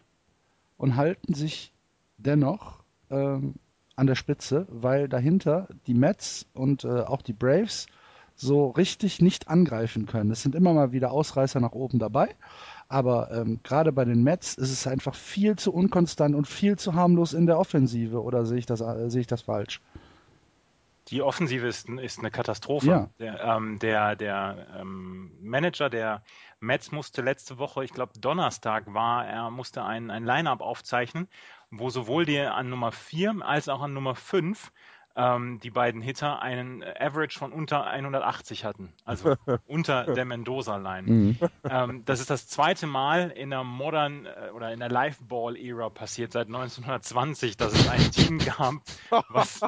und 0.78 0.96
halten 0.96 1.34
sich 1.34 1.74
dennoch 2.18 2.84
ähm, 3.10 3.56
an 3.96 4.08
der 4.08 4.16
Spitze, 4.16 4.68
weil 4.70 5.08
dahinter 5.08 5.68
die 5.88 5.94
Mets 5.94 6.48
und 6.54 6.84
äh, 6.84 7.02
auch 7.02 7.22
die 7.22 7.34
Braves 7.34 7.88
so 8.36 8.70
richtig 8.70 9.22
nicht 9.22 9.48
angreifen 9.48 10.06
können. 10.06 10.32
Es 10.32 10.42
sind 10.42 10.56
immer 10.56 10.74
mal 10.74 10.92
wieder 10.92 11.12
Ausreißer 11.12 11.62
nach 11.62 11.72
oben 11.72 12.00
dabei, 12.00 12.36
aber 12.88 13.32
ähm, 13.32 13.60
gerade 13.64 13.92
bei 13.92 14.06
den 14.06 14.24
Mets 14.24 14.54
ist 14.56 14.72
es 14.72 14.88
einfach 14.88 15.16
viel 15.16 15.56
zu 15.56 15.74
unkonstant 15.74 16.36
und 16.36 16.48
viel 16.48 16.78
zu 16.78 16.94
harmlos 16.94 17.34
in 17.34 17.46
der 17.46 17.58
Offensive. 17.58 18.22
Oder 18.22 18.46
sehe 18.46 18.60
ich 18.60 18.66
das, 18.66 18.82
äh, 18.82 19.10
sehe 19.10 19.22
ich 19.22 19.28
das 19.28 19.42
falsch? 19.42 19.82
Die 21.10 21.22
Offensive 21.22 21.68
ist, 21.68 21.88
ist 21.88 22.20
eine 22.20 22.32
Katastrophe. 22.32 22.88
Ja. 22.88 23.10
Der, 23.20 23.40
ähm, 23.42 23.80
der, 23.80 24.16
der 24.16 24.68
ähm, 24.80 25.32
Manager 25.40 25.90
der 25.90 26.24
Mets 26.60 26.92
musste 26.92 27.22
letzte 27.22 27.60
Woche, 27.60 27.84
ich 27.84 27.94
glaube 27.94 28.20
Donnerstag 28.20 28.92
war, 28.94 29.26
er 29.26 29.52
musste 29.52 29.84
ein, 29.84 30.10
ein 30.10 30.24
Line-up 30.24 30.62
aufzeichnen, 30.62 31.28
wo 31.70 31.90
sowohl 31.90 32.26
die 32.26 32.40
an 32.40 32.70
Nummer 32.70 32.92
4 32.92 33.36
als 33.42 33.70
auch 33.70 33.82
an 33.82 33.94
Nummer 33.94 34.16
5 34.16 34.72
ähm, 35.16 35.60
die 35.62 35.70
beiden 35.70 36.02
Hitter 36.02 36.42
einen 36.42 36.84
Average 36.84 37.40
von 37.40 37.54
unter 37.54 37.86
180 37.86 38.66
hatten, 38.66 38.94
also 39.06 39.36
unter 39.68 40.04
der 40.04 40.26
Mendoza-Line. 40.26 41.12
Mhm. 41.12 41.40
Ähm, 41.70 42.04
das 42.06 42.20
ist 42.20 42.30
das 42.30 42.48
zweite 42.48 42.88
Mal 42.88 43.32
in 43.32 43.50
der 43.50 43.64
Modern 43.64 44.26
äh, 44.26 44.50
oder 44.54 44.74
in 44.74 44.80
der 44.80 44.90
Live-Ball-Ära 44.90 45.90
passiert 45.90 46.34
seit 46.34 46.48
1920, 46.48 47.58
dass 47.58 47.74
es 47.74 47.88
ein 47.88 48.12
Team 48.12 48.40
gab, 48.58 48.76
was, 49.30 49.62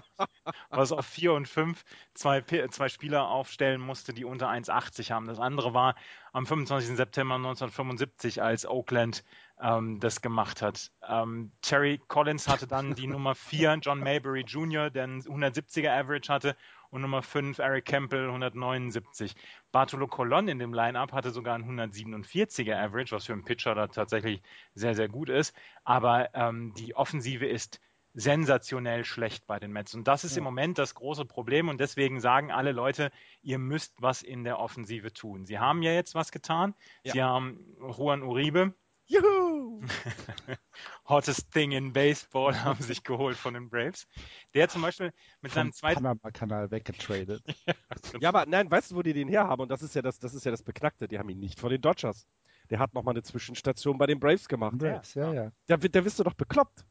was 0.69 0.91
auf 0.91 1.05
4 1.05 1.33
und 1.33 1.47
5 1.47 1.83
zwei, 2.13 2.41
zwei 2.41 2.89
Spieler 2.89 3.29
aufstellen 3.29 3.79
musste, 3.79 4.13
die 4.13 4.25
unter 4.25 4.49
1,80 4.49 5.11
haben. 5.11 5.27
Das 5.27 5.39
andere 5.39 5.73
war 5.73 5.95
am 6.33 6.45
25. 6.45 6.97
September 6.97 7.35
1975, 7.35 8.41
als 8.41 8.65
Oakland 8.65 9.23
ähm, 9.61 9.99
das 9.99 10.21
gemacht 10.21 10.61
hat. 10.61 10.91
Ähm, 11.07 11.51
Terry 11.61 11.99
Collins 12.07 12.47
hatte 12.47 12.67
dann 12.67 12.95
die 12.95 13.07
Nummer 13.07 13.35
4, 13.35 13.79
John 13.81 13.99
Maybury 13.99 14.41
Jr., 14.41 14.89
der 14.89 15.03
einen 15.03 15.21
170er 15.21 15.91
Average 15.91 16.31
hatte, 16.31 16.55
und 16.89 17.01
Nummer 17.01 17.21
5, 17.21 17.59
Eric 17.59 17.85
Campbell, 17.85 18.27
179. 18.27 19.35
Bartolo 19.71 20.07
Colon 20.07 20.47
in 20.47 20.59
dem 20.59 20.73
Line-Up 20.73 21.11
hatte 21.11 21.31
sogar 21.31 21.55
einen 21.55 21.79
147er 21.79 22.75
Average, 22.75 23.13
was 23.13 23.25
für 23.25 23.33
einen 23.33 23.43
Pitcher 23.43 23.75
da 23.75 23.87
tatsächlich 23.87 24.41
sehr, 24.73 24.95
sehr 24.95 25.09
gut 25.09 25.29
ist. 25.29 25.53
Aber 25.83 26.33
ähm, 26.33 26.73
die 26.77 26.95
Offensive 26.95 27.45
ist 27.45 27.81
sensationell 28.13 29.05
schlecht 29.05 29.45
bei 29.45 29.59
den 29.59 29.71
Mets. 29.71 29.93
Und 29.93 30.07
das 30.07 30.23
ist 30.23 30.35
ja. 30.35 30.39
im 30.39 30.45
Moment 30.45 30.79
das 30.79 30.95
große 30.95 31.25
Problem. 31.25 31.69
Und 31.69 31.79
deswegen 31.79 32.19
sagen 32.19 32.51
alle 32.51 32.71
Leute, 32.71 33.11
ihr 33.43 33.59
müsst 33.59 33.93
was 34.01 34.23
in 34.23 34.43
der 34.43 34.59
Offensive 34.59 35.13
tun. 35.13 35.45
Sie 35.45 35.59
haben 35.59 35.83
ja 35.83 35.91
jetzt 35.91 36.15
was 36.15 36.31
getan. 36.31 36.73
Ja. 37.03 37.13
Sie 37.13 37.21
haben 37.21 37.59
Juan 37.79 38.23
Uribe, 38.23 38.73
Juhu! 39.07 39.81
Hottest 41.05 41.51
Thing 41.51 41.71
in 41.71 41.93
Baseball 41.93 42.53
haben 42.63 42.81
sich 42.81 43.03
geholt 43.03 43.37
von 43.37 43.53
den 43.53 43.69
Braves. 43.69 44.07
Der 44.53 44.67
zum 44.67 44.81
Beispiel 44.81 45.13
mit 45.41 45.53
seinem 45.53 45.71
zweiten 45.71 46.03
Panama-Kanal 46.03 46.71
weggetradet. 46.71 47.41
ja, 47.65 47.73
ja, 48.19 48.29
aber 48.29 48.45
nein, 48.45 48.69
weißt 48.69 48.91
du, 48.91 48.95
wo 48.95 49.01
die 49.01 49.13
den 49.13 49.29
herhaben? 49.29 49.63
Und 49.63 49.69
das 49.69 49.81
ist 49.81 49.95
ja 49.95 50.01
das, 50.01 50.19
das 50.19 50.33
ist 50.33 50.45
ja 50.45 50.51
das 50.51 50.63
Beknackte. 50.63 51.07
Die 51.07 51.17
haben 51.17 51.29
ihn 51.29 51.39
nicht 51.39 51.59
von 51.59 51.69
den 51.69 51.81
Dodgers. 51.81 52.27
Der 52.69 52.79
hat 52.79 52.93
nochmal 52.93 53.13
eine 53.13 53.23
Zwischenstation 53.23 53.97
bei 53.97 54.07
den 54.07 54.19
Braves 54.19 54.49
gemacht. 54.49 54.77
Braves, 54.77 55.13
ja, 55.13 55.33
ja. 55.33 55.43
ja. 55.43 55.51
Der, 55.69 55.77
der 55.77 56.01
bist 56.01 56.19
du 56.19 56.23
doch 56.23 56.33
bekloppt. 56.33 56.85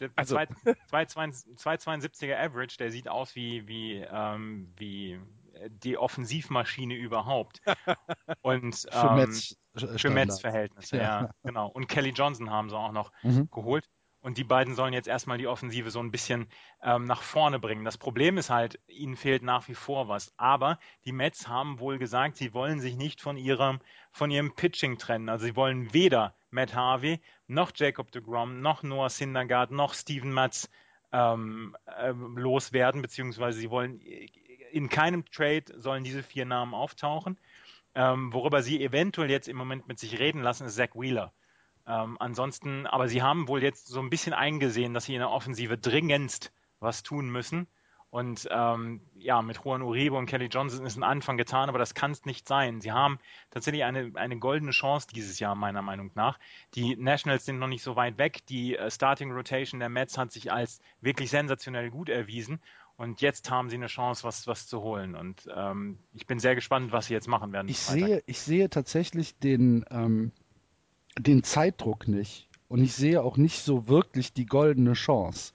Der 0.00 0.10
also. 0.16 0.36
272er 0.36 2.36
Average, 2.36 2.76
der 2.78 2.90
sieht 2.90 3.08
aus 3.08 3.36
wie, 3.36 3.68
wie, 3.68 4.04
ähm, 4.10 4.72
wie 4.76 5.20
die 5.68 5.96
Offensivmaschine 5.96 6.94
überhaupt. 6.94 7.60
Und 8.42 8.76
für 8.76 9.06
ähm, 9.08 9.14
Metz, 9.16 9.56
für 9.96 10.10
Metz 10.10 10.40
Verhältnisse, 10.40 10.96
ja. 10.96 11.22
ja. 11.22 11.30
genau. 11.42 11.68
Und 11.68 11.88
Kelly 11.88 12.10
Johnson 12.10 12.50
haben 12.50 12.70
sie 12.70 12.76
auch 12.76 12.92
noch 12.92 13.12
mhm. 13.22 13.48
geholt. 13.50 13.88
Und 14.20 14.36
die 14.36 14.44
beiden 14.44 14.74
sollen 14.74 14.92
jetzt 14.92 15.06
erstmal 15.06 15.38
die 15.38 15.46
Offensive 15.46 15.90
so 15.90 16.00
ein 16.00 16.10
bisschen 16.10 16.48
ähm, 16.82 17.04
nach 17.04 17.22
vorne 17.22 17.60
bringen. 17.60 17.84
Das 17.84 17.98
Problem 17.98 18.36
ist 18.36 18.50
halt, 18.50 18.80
ihnen 18.88 19.16
fehlt 19.16 19.42
nach 19.42 19.68
wie 19.68 19.74
vor 19.74 20.08
was. 20.08 20.32
Aber 20.36 20.80
die 21.04 21.12
Mets 21.12 21.46
haben 21.46 21.78
wohl 21.78 21.98
gesagt, 21.98 22.36
sie 22.36 22.52
wollen 22.52 22.80
sich 22.80 22.96
nicht 22.96 23.20
von 23.20 23.36
ihrem, 23.36 23.80
von 24.10 24.30
ihrem 24.30 24.54
Pitching 24.54 24.98
trennen. 24.98 25.28
Also 25.28 25.46
sie 25.46 25.54
wollen 25.54 25.94
weder 25.94 26.34
Matt 26.50 26.74
Harvey, 26.74 27.20
noch 27.46 27.70
Jacob 27.74 28.10
de 28.10 28.20
Grom, 28.20 28.60
noch 28.60 28.82
Noah 28.82 29.08
Syndergaard, 29.08 29.70
noch 29.70 29.94
Steven 29.94 30.32
Matz 30.32 30.68
ähm, 31.12 31.76
äh, 31.86 32.10
loswerden, 32.10 33.02
beziehungsweise 33.02 33.58
sie 33.58 33.70
wollen 33.70 34.00
in 34.72 34.88
keinem 34.88 35.24
Trade 35.26 35.64
sollen 35.76 36.04
diese 36.04 36.22
vier 36.22 36.44
Namen 36.44 36.74
auftauchen. 36.74 37.38
Ähm, 37.94 38.32
worüber 38.32 38.62
sie 38.62 38.82
eventuell 38.82 39.30
jetzt 39.30 39.48
im 39.48 39.56
Moment 39.56 39.88
mit 39.88 39.98
sich 39.98 40.18
reden 40.18 40.42
lassen, 40.42 40.66
ist 40.66 40.76
Zach 40.76 40.94
Wheeler. 40.94 41.32
Ähm, 41.86 42.16
ansonsten, 42.20 42.86
aber 42.86 43.08
sie 43.08 43.22
haben 43.22 43.48
wohl 43.48 43.62
jetzt 43.62 43.88
so 43.88 44.00
ein 44.00 44.10
bisschen 44.10 44.34
eingesehen, 44.34 44.94
dass 44.94 45.06
sie 45.06 45.14
in 45.14 45.20
der 45.20 45.30
Offensive 45.30 45.78
dringendst 45.78 46.52
was 46.80 47.02
tun 47.02 47.30
müssen. 47.30 47.66
Und 48.10 48.48
ähm, 48.50 49.02
ja, 49.16 49.42
mit 49.42 49.58
Juan 49.62 49.82
Uribe 49.82 50.16
und 50.16 50.24
Kelly 50.24 50.46
Johnson 50.46 50.86
ist 50.86 50.96
ein 50.96 51.02
Anfang 51.02 51.36
getan, 51.36 51.68
aber 51.68 51.78
das 51.78 51.94
kann 51.94 52.10
es 52.10 52.24
nicht 52.24 52.48
sein. 52.48 52.80
Sie 52.80 52.90
haben 52.90 53.18
tatsächlich 53.50 53.84
eine, 53.84 54.12
eine 54.14 54.38
goldene 54.38 54.70
Chance 54.70 55.08
dieses 55.14 55.38
Jahr, 55.40 55.54
meiner 55.54 55.82
Meinung 55.82 56.10
nach. 56.14 56.38
Die 56.74 56.96
Nationals 56.96 57.44
sind 57.44 57.58
noch 57.58 57.66
nicht 57.66 57.82
so 57.82 57.96
weit 57.96 58.16
weg. 58.16 58.46
Die 58.46 58.78
uh, 58.78 58.88
Starting 58.88 59.30
Rotation 59.32 59.78
der 59.78 59.90
Mets 59.90 60.16
hat 60.16 60.32
sich 60.32 60.50
als 60.50 60.80
wirklich 61.02 61.28
sensationell 61.28 61.90
gut 61.90 62.08
erwiesen. 62.08 62.62
Und 62.98 63.20
jetzt 63.20 63.48
haben 63.48 63.70
sie 63.70 63.76
eine 63.76 63.86
Chance, 63.86 64.24
was, 64.24 64.48
was 64.48 64.66
zu 64.66 64.82
holen. 64.82 65.14
Und 65.14 65.48
ähm, 65.54 66.00
ich 66.14 66.26
bin 66.26 66.40
sehr 66.40 66.56
gespannt, 66.56 66.90
was 66.90 67.06
sie 67.06 67.14
jetzt 67.14 67.28
machen 67.28 67.52
werden. 67.52 67.68
Ich 67.68 67.78
sehe, 67.78 68.24
ich 68.26 68.40
sehe 68.40 68.68
tatsächlich 68.68 69.38
den, 69.38 69.84
ähm, 69.90 70.32
den 71.16 71.44
Zeitdruck 71.44 72.08
nicht. 72.08 72.48
Und 72.66 72.82
ich 72.82 72.94
sehe 72.94 73.22
auch 73.22 73.36
nicht 73.36 73.60
so 73.60 73.86
wirklich 73.86 74.32
die 74.32 74.46
goldene 74.46 74.94
Chance. 74.94 75.52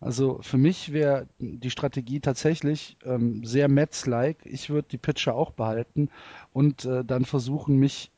Also 0.00 0.40
für 0.40 0.56
mich 0.56 0.94
wäre 0.94 1.28
die 1.38 1.70
Strategie 1.70 2.20
tatsächlich 2.20 2.96
ähm, 3.04 3.44
sehr 3.44 3.68
Metz-like. 3.68 4.38
Ich 4.46 4.70
würde 4.70 4.88
die 4.88 4.98
Pitcher 4.98 5.34
auch 5.34 5.50
behalten 5.50 6.08
und 6.54 6.86
äh, 6.86 7.04
dann 7.04 7.26
versuchen, 7.26 7.76
mich 7.76 8.10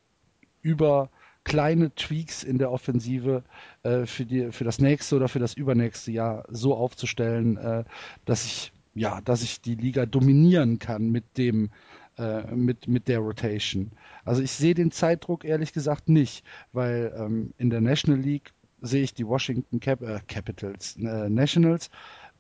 über 0.63 1.11
kleine 1.51 1.93
Tweaks 1.97 2.45
in 2.45 2.59
der 2.59 2.71
Offensive 2.71 3.43
äh, 3.83 4.07
für, 4.07 4.25
die, 4.25 4.53
für 4.53 4.63
das 4.63 4.79
nächste 4.79 5.17
oder 5.17 5.27
für 5.27 5.41
das 5.41 5.55
übernächste 5.55 6.13
Jahr 6.13 6.45
so 6.49 6.77
aufzustellen, 6.77 7.57
äh, 7.57 7.83
dass 8.25 8.45
ich 8.45 8.73
ja, 8.95 9.21
dass 9.21 9.43
ich 9.43 9.61
die 9.61 9.75
Liga 9.75 10.07
dominieren 10.07 10.79
kann 10.79 11.11
mit 11.11 11.25
dem 11.37 11.71
äh, 12.19 12.55
mit 12.55 12.87
mit 12.87 13.09
der 13.09 13.19
Rotation. 13.19 13.91
Also 14.25 14.43
ich 14.43 14.53
sehe 14.53 14.75
den 14.75 14.93
Zeitdruck 14.93 15.45
ehrlich 15.45 15.73
gesagt 15.73 16.09
nicht, 16.09 16.45
weil 16.73 17.13
ähm, 17.17 17.53
in 17.59 17.69
der 17.69 17.81
National 17.81 18.21
League 18.21 18.53
sehe 18.81 19.03
ich 19.03 19.13
die 19.13 19.27
Washington 19.27 19.81
Cap 19.81 20.03
äh, 20.03 20.21
Capitals 20.29 20.97
äh, 20.99 21.29
Nationals 21.29 21.91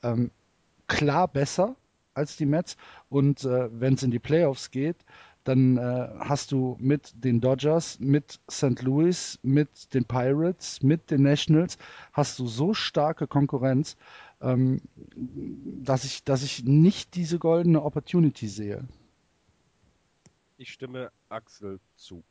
ähm, 0.04 0.30
klar 0.86 1.26
besser 1.26 1.74
als 2.14 2.36
die 2.36 2.46
Mets 2.46 2.76
und 3.08 3.42
äh, 3.44 3.68
wenn 3.72 3.94
es 3.94 4.04
in 4.04 4.12
die 4.12 4.20
Playoffs 4.20 4.70
geht, 4.70 5.04
dann 5.50 5.76
äh, 5.78 6.08
hast 6.20 6.52
du 6.52 6.76
mit 6.78 7.12
den 7.24 7.40
Dodgers, 7.40 7.98
mit 7.98 8.38
St. 8.48 8.80
Louis, 8.82 9.36
mit 9.42 9.92
den 9.94 10.04
Pirates, 10.04 10.80
mit 10.80 11.10
den 11.10 11.22
Nationals, 11.22 11.76
hast 12.12 12.38
du 12.38 12.46
so 12.46 12.72
starke 12.72 13.26
Konkurrenz, 13.26 13.96
ähm, 14.40 14.80
dass, 14.96 16.04
ich, 16.04 16.22
dass 16.22 16.44
ich 16.44 16.62
nicht 16.64 17.16
diese 17.16 17.40
goldene 17.40 17.82
Opportunity 17.82 18.46
sehe. 18.46 18.86
Ich 20.56 20.72
stimme 20.72 21.10
Axel 21.28 21.80
zu. 21.96 22.22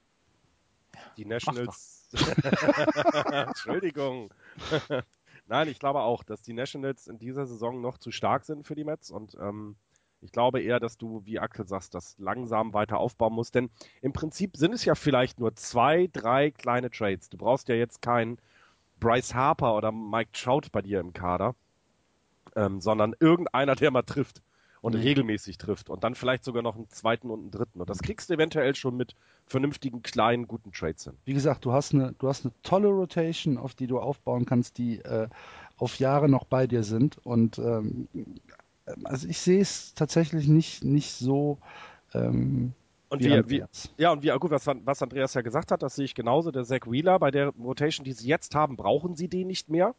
Die 1.17 1.25
Nationals. 1.25 2.07
Entschuldigung. 3.31 4.33
Nein, 5.47 5.67
ich 5.67 5.79
glaube 5.79 6.01
auch, 6.01 6.23
dass 6.23 6.41
die 6.41 6.53
Nationals 6.53 7.07
in 7.07 7.19
dieser 7.19 7.45
Saison 7.45 7.81
noch 7.81 7.97
zu 7.97 8.11
stark 8.11 8.45
sind 8.45 8.65
für 8.65 8.75
die 8.75 8.85
Mets 8.85 9.11
und 9.11 9.35
ähm, 9.41 9.75
ich 10.21 10.31
glaube 10.31 10.61
eher, 10.61 10.79
dass 10.79 10.97
du, 10.97 11.21
wie 11.25 11.39
Axel 11.39 11.67
sagst, 11.67 11.95
das 11.95 12.15
langsam 12.19 12.73
weiter 12.73 12.97
aufbauen 12.97 13.33
musst. 13.33 13.55
Denn 13.55 13.69
im 14.01 14.13
Prinzip 14.13 14.57
sind 14.57 14.73
es 14.73 14.85
ja 14.85 14.95
vielleicht 14.95 15.39
nur 15.39 15.55
zwei, 15.55 16.09
drei 16.11 16.51
kleine 16.51 16.89
Trades. 16.89 17.29
Du 17.29 17.37
brauchst 17.37 17.69
ja 17.69 17.75
jetzt 17.75 18.01
keinen 18.01 18.37
Bryce 18.99 19.33
Harper 19.33 19.75
oder 19.75 19.91
Mike 19.91 20.31
Trout 20.33 20.69
bei 20.71 20.81
dir 20.81 20.99
im 20.99 21.13
Kader, 21.13 21.55
ähm, 22.55 22.81
sondern 22.81 23.15
irgendeiner, 23.19 23.75
der 23.75 23.91
mal 23.91 24.01
trifft 24.03 24.41
und 24.81 24.95
mhm. 24.95 25.01
regelmäßig 25.01 25.57
trifft 25.57 25.89
und 25.89 26.03
dann 26.03 26.15
vielleicht 26.15 26.43
sogar 26.43 26.63
noch 26.63 26.75
einen 26.75 26.89
zweiten 26.89 27.29
und 27.29 27.39
einen 27.39 27.51
dritten. 27.51 27.81
Und 27.81 27.89
das 27.89 27.99
kriegst 27.99 28.29
du 28.29 28.33
eventuell 28.33 28.75
schon 28.75 28.95
mit 28.95 29.15
vernünftigen, 29.45 30.01
kleinen, 30.01 30.47
guten 30.47 30.71
Trades 30.71 31.05
hin. 31.05 31.13
Wie 31.25 31.33
gesagt, 31.33 31.65
du 31.65 31.73
hast 31.73 31.93
eine, 31.93 32.13
du 32.13 32.27
hast 32.27 32.45
eine 32.45 32.53
tolle 32.63 32.89
Rotation, 32.89 33.57
auf 33.57 33.73
die 33.73 33.87
du 33.87 33.99
aufbauen 33.99 34.45
kannst, 34.45 34.77
die 34.77 34.99
äh, 34.99 35.27
auf 35.77 35.99
Jahre 35.99 36.29
noch 36.29 36.45
bei 36.45 36.67
dir 36.67 36.83
sind. 36.83 37.17
Und 37.25 37.57
ähm, 37.59 38.07
also 39.03 39.27
ich 39.27 39.39
sehe 39.39 39.61
es 39.61 39.93
tatsächlich 39.93 40.47
nicht, 40.47 40.83
nicht 40.83 41.11
so. 41.11 41.57
Ähm, 42.13 42.73
und 43.09 43.23
wie, 43.23 43.49
wie, 43.49 43.63
ja, 43.97 44.11
und 44.11 44.21
wie, 44.21 44.29
gut, 44.39 44.51
was, 44.51 44.67
was 44.67 45.01
Andreas 45.01 45.33
ja 45.33 45.41
gesagt 45.41 45.71
hat, 45.71 45.81
das 45.81 45.95
sehe 45.95 46.05
ich 46.05 46.13
genauso. 46.13 46.51
Der 46.51 46.63
Zach 46.63 46.85
Wheeler, 46.85 47.17
bei 47.17 47.31
der 47.31 47.47
Rotation, 47.49 48.03
die 48.03 48.13
sie 48.13 48.27
jetzt 48.27 48.53
haben, 48.53 48.77
brauchen 48.77 49.15
sie 49.15 49.27
den 49.27 49.47
nicht 49.47 49.69
mehr. 49.69 49.95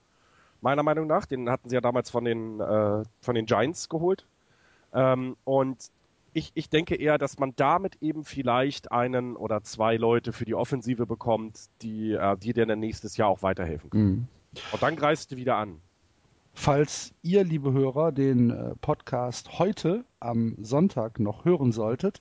Meiner 0.60 0.82
Meinung 0.82 1.06
nach. 1.06 1.26
Den 1.26 1.50
hatten 1.50 1.68
sie 1.68 1.74
ja 1.74 1.80
damals 1.80 2.10
von 2.10 2.24
den, 2.24 2.60
äh, 2.60 3.02
von 3.20 3.34
den 3.34 3.46
Giants 3.46 3.88
geholt. 3.88 4.26
Ähm, 4.92 5.36
und 5.44 5.90
ich, 6.32 6.52
ich 6.54 6.70
denke 6.70 6.94
eher, 6.94 7.18
dass 7.18 7.38
man 7.38 7.54
damit 7.56 7.96
eben 8.00 8.24
vielleicht 8.24 8.92
einen 8.92 9.36
oder 9.36 9.62
zwei 9.62 9.96
Leute 9.96 10.32
für 10.32 10.44
die 10.44 10.54
Offensive 10.54 11.06
bekommt, 11.06 11.58
die, 11.82 12.12
äh, 12.12 12.36
die 12.36 12.52
dir 12.52 12.66
dann 12.66 12.78
nächstes 12.78 13.16
Jahr 13.16 13.28
auch 13.28 13.42
weiterhelfen 13.42 13.90
können. 13.90 14.04
Mhm. 14.04 14.28
Und 14.72 14.82
dann 14.82 14.96
greifst 14.96 15.32
du 15.32 15.36
wieder 15.36 15.56
an. 15.56 15.80
Falls 16.52 17.14
ihr, 17.22 17.44
liebe 17.44 17.72
Hörer, 17.72 18.12
den 18.12 18.50
äh, 18.50 18.74
Podcast 18.80 19.58
heute 19.58 20.04
am 20.18 20.56
Sonntag 20.60 21.18
noch 21.20 21.44
hören 21.44 21.72
solltet, 21.72 22.20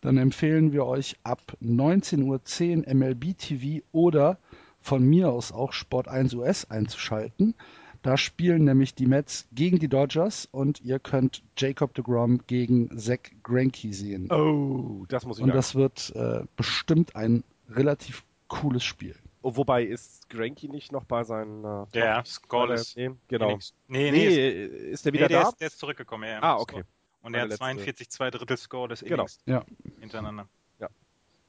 dann 0.00 0.18
empfehlen 0.18 0.72
wir 0.72 0.84
euch 0.84 1.16
ab 1.22 1.56
19.10 1.62 2.86
Uhr 2.86 2.94
MLB 2.94 3.36
TV 3.36 3.84
oder 3.92 4.38
von 4.80 5.04
mir 5.04 5.30
aus 5.30 5.52
auch 5.52 5.72
Sport 5.72 6.08
1 6.08 6.34
US 6.34 6.70
einzuschalten. 6.70 7.54
Da 8.02 8.16
spielen 8.16 8.64
nämlich 8.64 8.94
die 8.94 9.06
Mets 9.06 9.48
gegen 9.52 9.78
die 9.78 9.88
Dodgers 9.88 10.48
und 10.50 10.80
ihr 10.82 10.98
könnt 10.98 11.42
Jacob 11.56 11.94
de 11.94 12.04
Grom 12.04 12.40
gegen 12.46 12.96
Zach 12.96 13.18
Greinke 13.42 13.92
sehen. 13.92 14.30
Oh, 14.30 15.04
das 15.08 15.26
muss 15.26 15.38
ich 15.38 15.44
Und 15.44 15.54
das 15.54 15.74
wird 15.74 16.12
äh, 16.14 16.44
bestimmt 16.56 17.16
ein 17.16 17.42
relativ 17.68 18.24
cooles 18.46 18.84
Spiel. 18.84 19.16
Oh, 19.42 19.56
wobei 19.56 19.84
ist 19.84 20.28
Greinke 20.28 20.68
nicht 20.68 20.90
noch 20.92 21.04
bei 21.04 21.22
seinen 21.24 21.64
äh, 21.64 21.86
Der 21.94 22.24
Scoreless. 22.24 22.96
Nee, 22.96 23.10
genau. 23.28 23.58
Nee, 23.86 24.10
nee, 24.10 24.10
nee, 24.10 24.64
ist, 24.64 24.72
ist 24.72 25.06
der 25.06 25.12
wieder 25.12 25.26
nee, 25.26 25.28
der 25.28 25.42
da? 25.42 25.48
Ist, 25.48 25.60
der 25.60 25.66
ist 25.68 25.78
zurückgekommen, 25.78 26.28
ja. 26.28 26.42
Ah, 26.42 26.56
okay. 26.56 26.82
Und 27.22 27.34
er 27.34 27.42
hat 27.42 27.52
42 27.52 28.10
zwei 28.10 28.30
Drittel 28.30 28.56
Score 28.56 28.88
des 28.88 29.00
genau. 29.00 29.14
Innings 29.14 29.40
ja. 29.46 29.64
hintereinander. 30.00 30.48
Ja. 30.80 30.88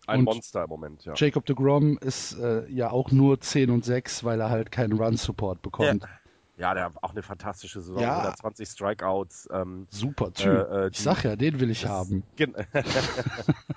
Ein 0.07 0.19
und 0.19 0.25
Monster 0.25 0.63
im 0.63 0.69
Moment, 0.69 1.05
ja. 1.05 1.13
Jacob 1.15 1.45
de 1.45 1.55
Grom 1.55 1.97
ist 1.99 2.33
äh, 2.33 2.67
ja 2.69 2.91
auch 2.91 3.11
nur 3.11 3.39
10 3.39 3.71
und 3.71 3.85
6, 3.85 4.23
weil 4.23 4.39
er 4.39 4.49
halt 4.49 4.71
keinen 4.71 4.93
Run-Support 4.93 5.61
bekommt. 5.61 6.03
Ja. 6.03 6.09
Ja, 6.57 6.73
der 6.73 6.83
hat 6.83 6.93
auch 7.01 7.11
eine 7.11 7.23
fantastische 7.23 7.79
Saison, 7.79 8.01
Ja. 8.01 8.17
120 8.17 8.67
Strikeouts. 8.67 9.47
Ähm, 9.49 9.87
Super 9.89 10.33
Typ. 10.33 10.47
Äh, 10.47 10.85
äh, 10.87 10.89
ich 10.91 10.99
sag 10.99 11.23
ja, 11.23 11.37
den 11.37 11.61
will 11.61 11.69
ich 11.69 11.83
das- 11.83 11.89
haben. 11.89 12.23
ja, 12.37 12.49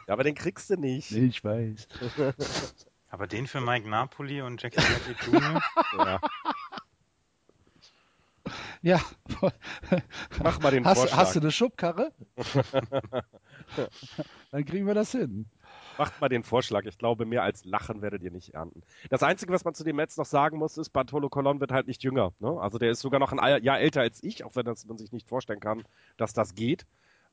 aber 0.08 0.24
den 0.24 0.34
kriegst 0.34 0.68
du 0.68 0.76
nicht. 0.76 1.12
Ich 1.12 1.44
weiß. 1.44 1.86
Aber 3.12 3.26
den 3.26 3.46
für 3.46 3.60
Mike 3.60 3.86
Napoli 3.88 4.40
und 4.40 4.62
Jackie 4.62 4.80
Bradley 4.80 5.14
Jr. 5.30 5.60
Ja. 5.98 6.20
Ja. 8.80 9.00
Mach 10.42 10.60
mal 10.60 10.70
den 10.70 10.86
hast, 10.86 10.98
Vorschlag. 10.98 11.18
hast 11.18 11.36
du 11.36 11.40
eine 11.40 11.52
Schubkarre? 11.52 12.12
Dann 14.50 14.64
kriegen 14.64 14.86
wir 14.86 14.94
das 14.94 15.12
hin. 15.12 15.44
Macht 15.98 16.18
mal 16.22 16.30
den 16.30 16.42
Vorschlag. 16.42 16.86
Ich 16.86 16.96
glaube, 16.96 17.26
mehr 17.26 17.42
als 17.42 17.66
Lachen 17.66 18.00
werdet 18.00 18.22
ihr 18.22 18.30
nicht 18.30 18.54
ernten. 18.54 18.82
Das 19.10 19.22
Einzige, 19.22 19.52
was 19.52 19.66
man 19.66 19.74
zu 19.74 19.84
den 19.84 19.94
Mets 19.94 20.16
noch 20.16 20.24
sagen 20.24 20.56
muss, 20.56 20.78
ist, 20.78 20.88
Bartolo 20.88 21.28
Colon 21.28 21.60
wird 21.60 21.70
halt 21.70 21.88
nicht 21.88 22.02
jünger. 22.02 22.32
Ne? 22.40 22.58
Also 22.60 22.78
der 22.78 22.90
ist 22.90 23.00
sogar 23.00 23.20
noch 23.20 23.32
ein 23.32 23.62
Jahr 23.62 23.78
älter 23.78 24.00
als 24.00 24.24
ich, 24.24 24.42
auch 24.42 24.56
wenn 24.56 24.64
das, 24.64 24.86
man 24.86 24.96
sich 24.96 25.12
nicht 25.12 25.28
vorstellen 25.28 25.60
kann, 25.60 25.84
dass 26.16 26.32
das 26.32 26.54
geht. 26.54 26.86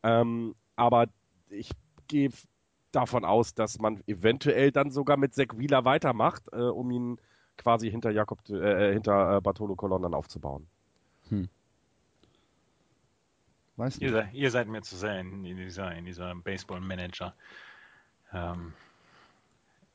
Ähm, 0.04 0.56
aber 0.76 1.08
ich 1.50 1.72
gehe 2.10 2.32
davon 2.92 3.26
aus, 3.26 3.54
dass 3.54 3.80
man 3.80 4.02
eventuell 4.08 4.72
dann 4.72 4.92
sogar 4.92 5.18
mit 5.18 5.34
Zach 5.34 5.48
Wheeler 5.56 5.86
weitermacht, 5.86 6.44
äh, 6.52 6.58
um 6.58 6.92
ihn 6.92 7.20
quasi 7.58 7.90
hinter 7.92 8.12
Jakob, 8.12 8.40
äh, 8.50 8.94
hinter 8.94 9.38
äh, 9.38 9.42
Bartolo 9.42 9.76
Colon 9.76 10.02
dann 10.02 10.14
aufzubauen. 10.14 10.68
Weiß 13.80 13.98
Ihr, 14.00 14.12
nicht. 14.12 14.14
seid, 14.14 14.34
ihr 14.34 14.52
seid 14.52 14.68
mir 14.68 14.82
zu 14.82 14.98
sehr 14.98 15.20
in, 15.20 15.46
in 15.46 15.58
dieser, 15.58 15.94
in 15.96 16.06
dieser 16.06 16.36
Baseball 16.36 16.82
Manager. 16.82 17.34
Ähm, 18.34 18.74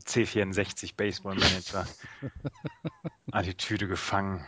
C64 0.07 0.95
Baseball 0.97 1.35
Manager. 1.35 1.87
Attitüde 3.33 3.87
gefangen. 3.87 4.45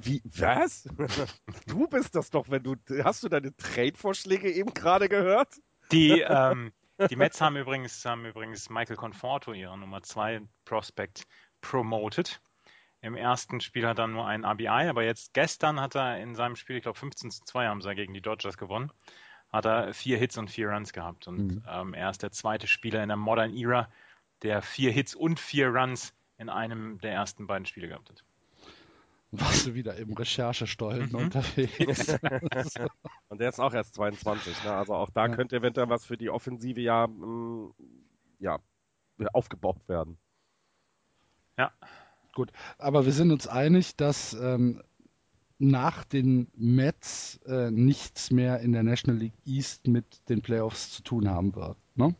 Wie, 0.00 0.22
was? 0.24 0.88
Du 1.66 1.86
bist 1.88 2.14
das 2.14 2.30
doch, 2.30 2.48
wenn 2.48 2.62
du, 2.62 2.76
hast 3.04 3.22
du 3.22 3.28
deine 3.28 3.54
Trade-Vorschläge 3.56 4.50
eben 4.50 4.72
gerade 4.72 5.08
gehört? 5.08 5.60
Die, 5.92 6.20
ähm, 6.20 6.72
die 7.10 7.16
Mets 7.16 7.40
haben 7.40 7.56
übrigens, 7.56 8.04
haben 8.04 8.24
übrigens 8.24 8.70
Michael 8.70 8.96
Conforto, 8.96 9.52
ihre 9.52 9.76
Nummer 9.78 10.02
2 10.02 10.42
Prospect, 10.64 11.26
promoted. 11.60 12.40
Im 13.02 13.14
ersten 13.14 13.60
Spiel 13.60 13.86
hat 13.86 13.98
er 13.98 14.06
nur 14.06 14.26
einen 14.26 14.44
RBI, 14.44 14.88
aber 14.88 15.04
jetzt 15.04 15.34
gestern 15.34 15.80
hat 15.80 15.94
er 15.94 16.18
in 16.18 16.34
seinem 16.34 16.56
Spiel, 16.56 16.76
ich 16.76 16.82
glaube 16.82 16.98
15 16.98 17.30
zu 17.30 17.44
2 17.44 17.66
haben 17.66 17.82
sie 17.82 17.94
gegen 17.94 18.14
die 18.14 18.22
Dodgers 18.22 18.56
gewonnen, 18.56 18.90
hat 19.50 19.66
er 19.66 19.92
vier 19.94 20.18
Hits 20.18 20.38
und 20.38 20.50
vier 20.50 20.70
Runs 20.70 20.92
gehabt. 20.92 21.28
Und 21.28 21.46
Mhm. 21.46 21.64
ähm, 21.68 21.94
er 21.94 22.10
ist 22.10 22.22
der 22.22 22.32
zweite 22.32 22.66
Spieler 22.66 23.02
in 23.02 23.08
der 23.08 23.16
Modern 23.16 23.54
Era, 23.54 23.88
der 24.42 24.62
vier 24.62 24.90
Hits 24.90 25.14
und 25.14 25.38
vier 25.38 25.68
Runs 25.68 26.14
in 26.38 26.48
einem 26.48 26.98
der 27.00 27.12
ersten 27.12 27.46
beiden 27.46 27.66
Spiele 27.66 27.88
gehabt 27.88 28.10
hat. 28.10 28.24
Warst 29.32 29.66
du 29.66 29.74
wieder 29.74 29.96
im 29.96 30.12
Recherchestollen 30.12 31.10
Mhm. 31.10 31.16
unterwegs? 31.16 32.16
Und 33.28 33.40
der 33.40 33.48
ist 33.48 33.58
auch 33.60 33.74
erst 33.74 33.94
22, 33.94 34.62
ne? 34.62 34.72
Also 34.72 34.94
auch 34.94 35.10
da 35.10 35.26
Ja. 35.26 35.34
könnte 35.34 35.56
eventuell 35.56 35.88
was 35.88 36.04
für 36.06 36.16
die 36.16 36.30
Offensive 36.30 36.80
ja, 36.80 37.06
mh, 37.06 37.72
ja 38.38 38.58
aufgebaut 39.32 39.88
werden. 39.88 40.18
Aber 42.78 43.06
wir 43.06 43.12
sind 43.12 43.32
uns 43.32 43.46
einig, 43.46 43.96
dass 43.96 44.34
ähm, 44.34 44.82
nach 45.58 46.04
den 46.04 46.48
Mets 46.54 47.40
äh, 47.46 47.70
nichts 47.70 48.30
mehr 48.30 48.60
in 48.60 48.72
der 48.72 48.82
National 48.82 49.18
League 49.20 49.38
East 49.46 49.86
mit 49.88 50.28
den 50.28 50.42
Playoffs 50.42 50.90
zu 50.92 51.02
tun 51.02 51.28
haben 51.28 51.54
wird. 51.54 51.78
Ne? 51.94 52.14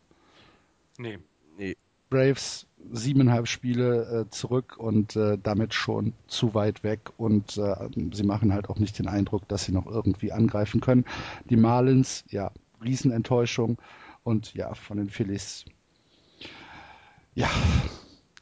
Nee, 0.97 1.19
Nee. 1.57 1.75
Braves 2.09 2.66
siebeneinhalb 2.91 3.47
Spiele 3.47 4.25
äh, 4.27 4.29
zurück 4.29 4.77
und 4.77 5.15
äh, 5.15 5.37
damit 5.41 5.73
schon 5.73 6.13
zu 6.27 6.53
weit 6.53 6.83
weg 6.83 7.11
und 7.17 7.57
äh, 7.57 7.89
sie 8.13 8.23
machen 8.23 8.53
halt 8.53 8.69
auch 8.69 8.77
nicht 8.79 8.99
den 8.99 9.07
Eindruck, 9.07 9.47
dass 9.47 9.65
sie 9.65 9.71
noch 9.73 9.87
irgendwie 9.87 10.31
angreifen 10.31 10.79
können. 10.81 11.05
Die 11.45 11.57
Marlins, 11.57 12.23
ja, 12.29 12.51
Riesenenttäuschung 12.83 13.77
und 14.23 14.53
ja, 14.53 14.73
von 14.75 14.97
den 14.97 15.09
Phillies. 15.09 15.65
Ja, 17.35 17.49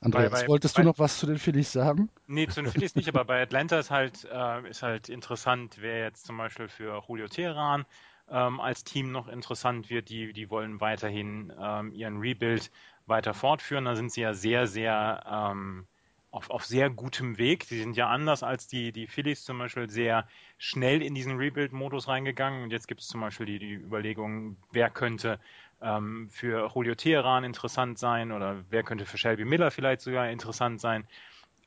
Andreas, 0.01 0.31
Bei- 0.31 0.43
bei- 0.43 0.47
wolltest 0.47 0.77
bei- 0.77 0.81
du 0.81 0.83
noch 0.83 0.99
was 0.99 1.17
zu 1.19 1.25
den 1.25 1.37
Phillies 1.37 1.71
sagen? 1.71 2.09
Nee, 2.27 2.47
zu 2.47 2.61
den 2.61 2.71
Phillies 2.71 2.95
nicht, 2.95 3.07
aber 3.07 3.23
bei 3.25 3.41
Atlanta 3.41 3.77
ist 3.79 3.91
halt, 3.91 4.25
äh, 4.31 4.67
ist 4.69 4.81
halt 4.81 5.09
interessant, 5.09 5.77
wer 5.79 5.99
jetzt 5.99 6.25
zum 6.25 6.37
Beispiel 6.37 6.67
für 6.67 7.03
Julio 7.07 7.27
Teheran 7.27 7.85
ähm, 8.27 8.59
als 8.59 8.83
Team 8.83 9.11
noch 9.11 9.27
interessant 9.27 9.89
wird. 9.91 10.09
Die, 10.09 10.33
die 10.33 10.49
wollen 10.49 10.81
weiterhin 10.81 11.53
ähm, 11.59 11.91
ihren 11.93 12.17
Rebuild 12.17 12.71
weiter 13.07 13.33
fortführen. 13.33 13.85
Da 13.85 13.95
sind 13.95 14.11
sie 14.11 14.21
ja 14.21 14.33
sehr, 14.33 14.67
sehr 14.67 15.23
ähm, 15.29 15.87
auf, 16.31 16.49
auf 16.49 16.65
sehr 16.65 16.89
gutem 16.89 17.37
Weg. 17.37 17.67
Die 17.69 17.79
sind 17.79 17.95
ja 17.95 18.09
anders 18.09 18.43
als 18.43 18.67
die, 18.67 18.91
die 18.91 19.07
Phillies 19.07 19.43
zum 19.43 19.57
Beispiel 19.57 19.89
sehr 19.89 20.27
schnell 20.57 21.01
in 21.01 21.15
diesen 21.15 21.37
Rebuild-Modus 21.37 22.07
reingegangen. 22.07 22.63
Und 22.63 22.71
jetzt 22.71 22.87
gibt 22.87 23.01
es 23.01 23.07
zum 23.07 23.21
Beispiel 23.21 23.45
die, 23.45 23.59
die 23.59 23.73
Überlegung, 23.73 24.57
wer 24.71 24.89
könnte 24.89 25.39
ähm, 25.81 26.29
für 26.29 26.69
Julio 26.73 26.95
Teheran 26.95 27.43
interessant 27.43 27.99
sein 27.99 28.31
oder 28.31 28.63
wer 28.69 28.83
könnte 28.83 29.05
für 29.05 29.17
Shelby 29.17 29.45
Miller 29.45 29.71
vielleicht 29.71 30.01
sogar 30.01 30.29
interessant 30.29 30.81
sein. 30.81 31.07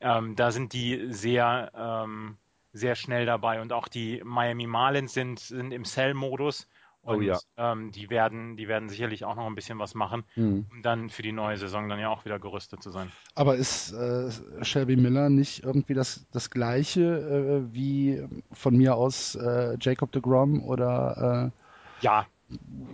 Ähm, 0.01 0.35
da 0.35 0.51
sind 0.51 0.73
die 0.73 1.11
sehr, 1.11 1.71
ähm, 1.75 2.37
sehr 2.71 2.95
schnell 2.95 3.25
dabei 3.25 3.61
und 3.61 3.73
auch 3.73 3.87
die 3.87 4.21
Miami 4.23 4.67
Marlins 4.67 5.13
sind, 5.13 5.39
sind 5.39 5.71
im 5.71 5.83
Sell-Modus 5.83 6.67
Oh 7.07 7.19
und 7.19 7.21
ja. 7.21 7.39
ähm, 7.57 7.91
die, 7.91 8.09
werden, 8.09 8.57
die 8.57 8.67
werden 8.67 8.89
sicherlich 8.89 9.25
auch 9.25 9.35
noch 9.35 9.47
ein 9.47 9.55
bisschen 9.55 9.79
was 9.79 9.95
machen, 9.95 10.23
Hm. 10.35 10.59
um 10.69 10.81
dann 10.81 11.09
für 11.09 11.21
die 11.23 11.31
neue 11.31 11.57
Saison 11.57 11.89
dann 11.89 11.99
ja 11.99 12.09
auch 12.09 12.25
wieder 12.25 12.39
gerüstet 12.39 12.81
zu 12.83 12.91
sein. 12.91 13.13
Aber 13.35 13.55
ist 13.55 13.93
äh, 13.93 14.29
Shelby 14.63 14.95
Miller 14.97 15.29
nicht 15.29 15.63
irgendwie 15.63 15.93
das, 15.93 16.25
das 16.31 16.49
gleiche 16.49 17.01
äh, 17.71 17.73
wie 17.73 18.23
von 18.51 18.75
mir 18.75 18.95
aus 18.95 19.35
äh, 19.35 19.77
Jacob 19.79 20.11
de 20.11 20.21
Grom 20.21 20.61
oder 20.63 21.51
Ja, 21.99 22.27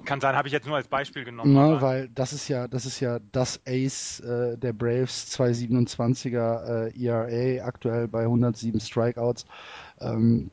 kann 0.05 0.21
sein, 0.21 0.35
habe 0.35 0.47
ich 0.47 0.53
jetzt 0.53 0.67
nur 0.67 0.75
als 0.75 0.87
Beispiel 0.89 1.23
äh, 1.23 1.25
genommen. 1.25 1.53
na, 1.53 1.79
weil 1.81 2.09
das 2.09 2.33
ist 2.33 2.47
ja 2.47 2.67
das 2.67 2.85
ist 2.85 2.99
ja 2.99 3.19
das 3.31 3.59
Ace 3.67 4.19
äh, 4.21 4.57
der 4.57 4.73
Braves 4.73 5.27
227er 5.31 6.87
äh, 6.87 7.03
ERA 7.05 7.65
aktuell 7.65 8.07
bei 8.07 8.23
107 8.25 8.79
Strikeouts. 8.79 9.45
Ähm, 9.99 10.51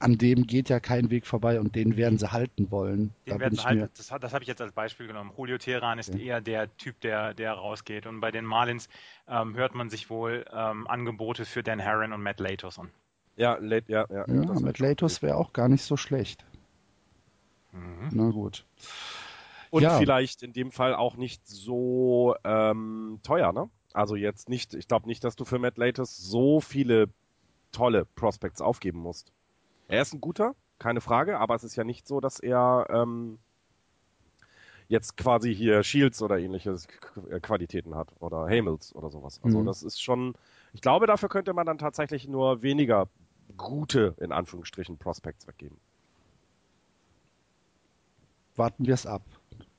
an 0.00 0.18
dem 0.18 0.46
geht 0.46 0.68
ja 0.68 0.80
kein 0.80 1.10
Weg 1.10 1.26
vorbei 1.26 1.60
und 1.60 1.74
den 1.74 1.96
werden 1.96 2.18
sie 2.18 2.30
halten 2.32 2.70
wollen. 2.70 3.14
Da 3.26 3.32
Den 3.32 3.38
bin 3.38 3.40
werden 3.40 3.54
ich 3.54 3.60
sie 3.60 3.66
halt, 3.66 3.78
mir 3.78 3.88
das, 3.96 4.08
das 4.08 4.32
habe 4.34 4.42
ich 4.42 4.48
jetzt 4.48 4.60
als 4.60 4.72
Beispiel 4.72 5.06
genommen. 5.06 5.32
Julio 5.36 5.58
Teheran 5.58 5.98
ist 5.98 6.14
Ja. 6.14 6.20
eher 6.20 6.40
der 6.40 6.76
Typ, 6.76 7.00
der, 7.00 7.34
der 7.34 7.52
rausgeht. 7.52 8.06
Und 8.06 8.20
bei 8.20 8.30
den 8.30 8.44
Marlins 8.44 8.88
ähm, 9.28 9.54
hört 9.54 9.74
man 9.74 9.90
sich 9.90 10.10
wohl 10.10 10.44
ähm, 10.52 10.86
Angebote 10.86 11.44
für 11.44 11.62
Dan 11.62 11.78
Herron 11.78 12.12
und 12.12 12.22
Matt 12.22 12.40
Latos 12.40 12.78
an. 12.78 12.90
Ja, 13.36 13.58
ja, 13.60 13.80
ja. 13.88 14.06
ja, 14.10 14.24
das 14.26 14.60
mit 14.60 14.78
Latos 14.78 15.22
wäre 15.22 15.36
auch 15.36 15.52
gar 15.52 15.68
nicht 15.68 15.82
so 15.82 15.96
schlecht. 15.96 16.44
Mhm. 17.72 18.08
Na 18.12 18.30
gut. 18.30 18.64
Und 19.70 19.82
Ja. 19.82 19.98
vielleicht 19.98 20.42
in 20.44 20.52
dem 20.52 20.70
Fall 20.70 20.94
auch 20.94 21.16
nicht 21.16 21.46
so 21.46 22.36
ähm, 22.44 23.18
teuer, 23.24 23.52
ne? 23.52 23.68
Also 23.92 24.14
jetzt 24.16 24.48
nicht, 24.48 24.74
ich 24.74 24.86
glaube 24.88 25.08
nicht, 25.08 25.24
dass 25.24 25.34
du 25.36 25.44
für 25.44 25.58
Matt 25.58 25.78
Latest 25.78 26.16
so 26.24 26.60
viele 26.60 27.08
tolle 27.72 28.06
Prospects 28.14 28.60
aufgeben 28.60 29.00
musst. 29.00 29.32
Er 29.88 30.02
ist 30.02 30.12
ein 30.12 30.20
guter, 30.20 30.54
keine 30.78 31.00
Frage, 31.00 31.38
aber 31.38 31.54
es 31.54 31.64
ist 31.64 31.76
ja 31.76 31.84
nicht 31.84 32.06
so, 32.06 32.20
dass 32.20 32.38
er 32.40 32.86
ähm, 32.90 33.38
jetzt 34.88 35.16
quasi 35.16 35.54
hier 35.54 35.82
Shields 35.82 36.22
oder 36.22 36.38
ähnliche 36.38 36.74
K- 36.76 37.40
Qualitäten 37.40 37.94
hat 37.94 38.12
oder 38.20 38.46
Hamels 38.48 38.94
oder 38.94 39.10
sowas. 39.10 39.40
Also 39.42 39.60
Mhm. 39.60 39.66
das 39.66 39.82
ist 39.82 40.02
schon, 40.02 40.34
ich 40.72 40.80
glaube, 40.80 41.06
dafür 41.06 41.28
könnte 41.28 41.52
man 41.54 41.66
dann 41.66 41.78
tatsächlich 41.78 42.28
nur 42.28 42.62
weniger 42.62 43.08
gute, 43.56 44.14
in 44.20 44.32
Anführungsstrichen, 44.32 44.98
Prospects 44.98 45.46
weggeben. 45.46 45.78
warten 48.56 48.86
wir 48.86 48.94
es 48.94 49.06
ab. 49.06 49.22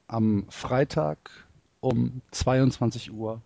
Am 0.08 0.46
Freitag 0.50 1.18
um 1.82 2.22
22 2.32 3.12
Uhr 3.12 3.42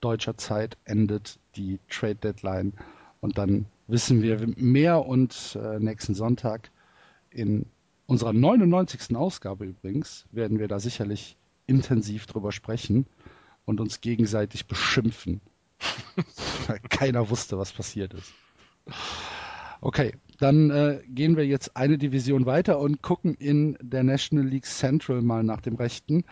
deutscher 0.00 0.36
Zeit 0.36 0.76
endet 0.84 1.38
die 1.56 1.78
Trade 1.88 2.16
Deadline 2.16 2.74
und 3.22 3.38
dann 3.38 3.66
wissen 3.86 4.20
wir 4.20 4.46
mehr 4.56 5.06
und 5.06 5.56
äh, 5.62 5.78
nächsten 5.78 6.14
Sonntag 6.14 6.70
in 7.30 7.66
unserer 8.06 8.32
99. 8.32 9.16
Ausgabe 9.16 9.64
übrigens 9.64 10.26
werden 10.32 10.58
wir 10.58 10.68
da 10.68 10.80
sicherlich 10.80 11.36
intensiv 11.66 12.26
drüber 12.26 12.50
sprechen 12.50 13.06
und 13.64 13.80
uns 13.80 14.00
gegenseitig 14.00 14.66
beschimpfen. 14.66 15.40
Weil 16.66 16.80
keiner 16.90 17.30
wusste, 17.30 17.56
was 17.56 17.72
passiert 17.72 18.12
ist. 18.12 18.32
Okay, 19.80 20.14
dann 20.38 20.70
äh, 20.70 21.00
gehen 21.08 21.36
wir 21.36 21.46
jetzt 21.46 21.76
eine 21.76 21.98
Division 21.98 22.44
weiter 22.44 22.80
und 22.80 23.02
gucken 23.02 23.34
in 23.34 23.78
der 23.80 24.02
National 24.02 24.46
League 24.46 24.66
Central 24.66 25.22
mal 25.22 25.44
nach 25.44 25.60
dem 25.60 25.76
Rechten. 25.76 26.24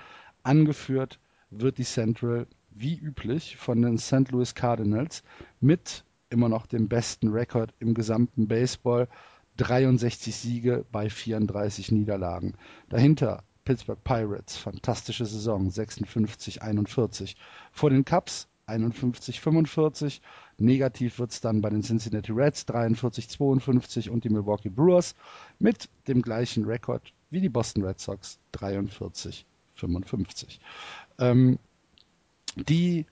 Angeführt 0.42 1.20
wird 1.50 1.78
die 1.78 1.84
Central 1.84 2.48
wie 2.70 2.98
üblich 2.98 3.56
von 3.56 3.80
den 3.80 3.98
St. 3.98 4.32
Louis 4.32 4.56
Cardinals 4.56 5.22
mit 5.60 6.04
immer 6.30 6.48
noch 6.48 6.66
dem 6.66 6.88
besten 6.88 7.28
Rekord 7.28 7.74
im 7.78 7.94
gesamten 7.94 8.48
Baseball. 8.48 9.08
63 9.56 10.34
Siege 10.34 10.86
bei 10.90 11.10
34 11.10 11.92
Niederlagen. 11.92 12.54
Dahinter 12.88 13.44
Pittsburgh 13.64 14.02
Pirates, 14.02 14.56
fantastische 14.56 15.26
Saison, 15.26 15.68
56-41. 15.68 17.36
Vor 17.72 17.90
den 17.90 18.04
Cubs 18.04 18.48
51-45. 18.66 20.20
Negativ 20.58 21.18
wird 21.18 21.32
es 21.32 21.40
dann 21.40 21.60
bei 21.60 21.70
den 21.70 21.82
Cincinnati 21.82 22.32
Reds 22.32 22.66
43-52 22.66 24.08
und 24.08 24.24
die 24.24 24.30
Milwaukee 24.30 24.70
Brewers 24.70 25.14
mit 25.58 25.88
dem 26.08 26.22
gleichen 26.22 26.64
Rekord 26.64 27.12
wie 27.30 27.40
die 27.40 27.48
Boston 27.48 27.84
Red 27.84 28.00
Sox 28.00 28.38
43-55. 28.54 29.44
Ähm, 31.18 31.58
die 32.56 33.06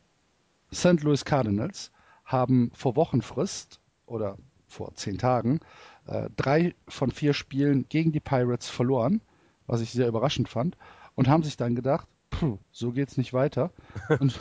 St. 0.72 1.02
Louis 1.02 1.24
Cardinals 1.24 1.90
haben 2.28 2.70
vor 2.74 2.94
Wochenfrist 2.94 3.80
oder 4.06 4.36
vor 4.68 4.94
zehn 4.94 5.18
Tagen 5.18 5.60
äh, 6.06 6.28
drei 6.36 6.74
von 6.86 7.10
vier 7.10 7.32
Spielen 7.32 7.86
gegen 7.88 8.12
die 8.12 8.20
Pirates 8.20 8.68
verloren, 8.68 9.20
was 9.66 9.80
ich 9.80 9.90
sehr 9.92 10.08
überraschend 10.08 10.48
fand, 10.48 10.76
und 11.14 11.26
haben 11.26 11.42
sich 11.42 11.56
dann 11.56 11.74
gedacht, 11.74 12.06
puh, 12.30 12.58
so 12.70 12.92
geht's 12.92 13.16
nicht 13.16 13.32
weiter 13.32 13.72
und 14.20 14.38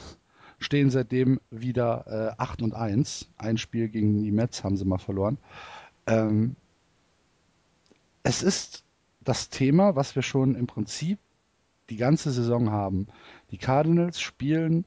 stehen 0.60 0.89
seitdem 0.89 1.39
wieder 1.50 2.36
äh, 2.38 2.41
8 2.41 2.62
und 2.62 2.73
1. 2.73 3.30
Ein 3.38 3.58
Spiel 3.58 3.88
gegen 3.88 4.21
die 4.21 4.32
Mets 4.32 4.63
haben 4.63 4.78
sie 4.78 4.86
mal 4.86 4.97
verloren. 4.97 5.38
Ähm, 6.08 6.56
es 8.23 8.43
ist 8.43 8.84
das 9.21 9.50
Thema, 9.50 9.95
was 9.95 10.15
wir 10.15 10.23
schon 10.23 10.56
im 10.56 10.67
Prinzip 10.67 11.19
die 11.89 11.97
ganze 11.97 12.32
Saison 12.32 12.71
haben. 12.71 13.08
Die 13.52 13.58
Cardinals 13.58 14.19
spielen 14.19 14.86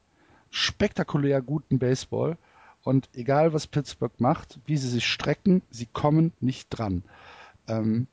spektakulär 0.51 1.41
guten 1.41 1.79
Baseball 1.79 2.37
und 2.83 3.09
egal 3.13 3.53
was 3.53 3.67
Pittsburgh 3.67 4.19
macht, 4.19 4.59
wie 4.65 4.77
sie 4.77 4.89
sich 4.89 5.07
strecken, 5.07 5.61
sie 5.69 5.85
kommen 5.85 6.33
nicht 6.39 6.69
dran. 6.69 7.03
Ähm, 7.67 8.07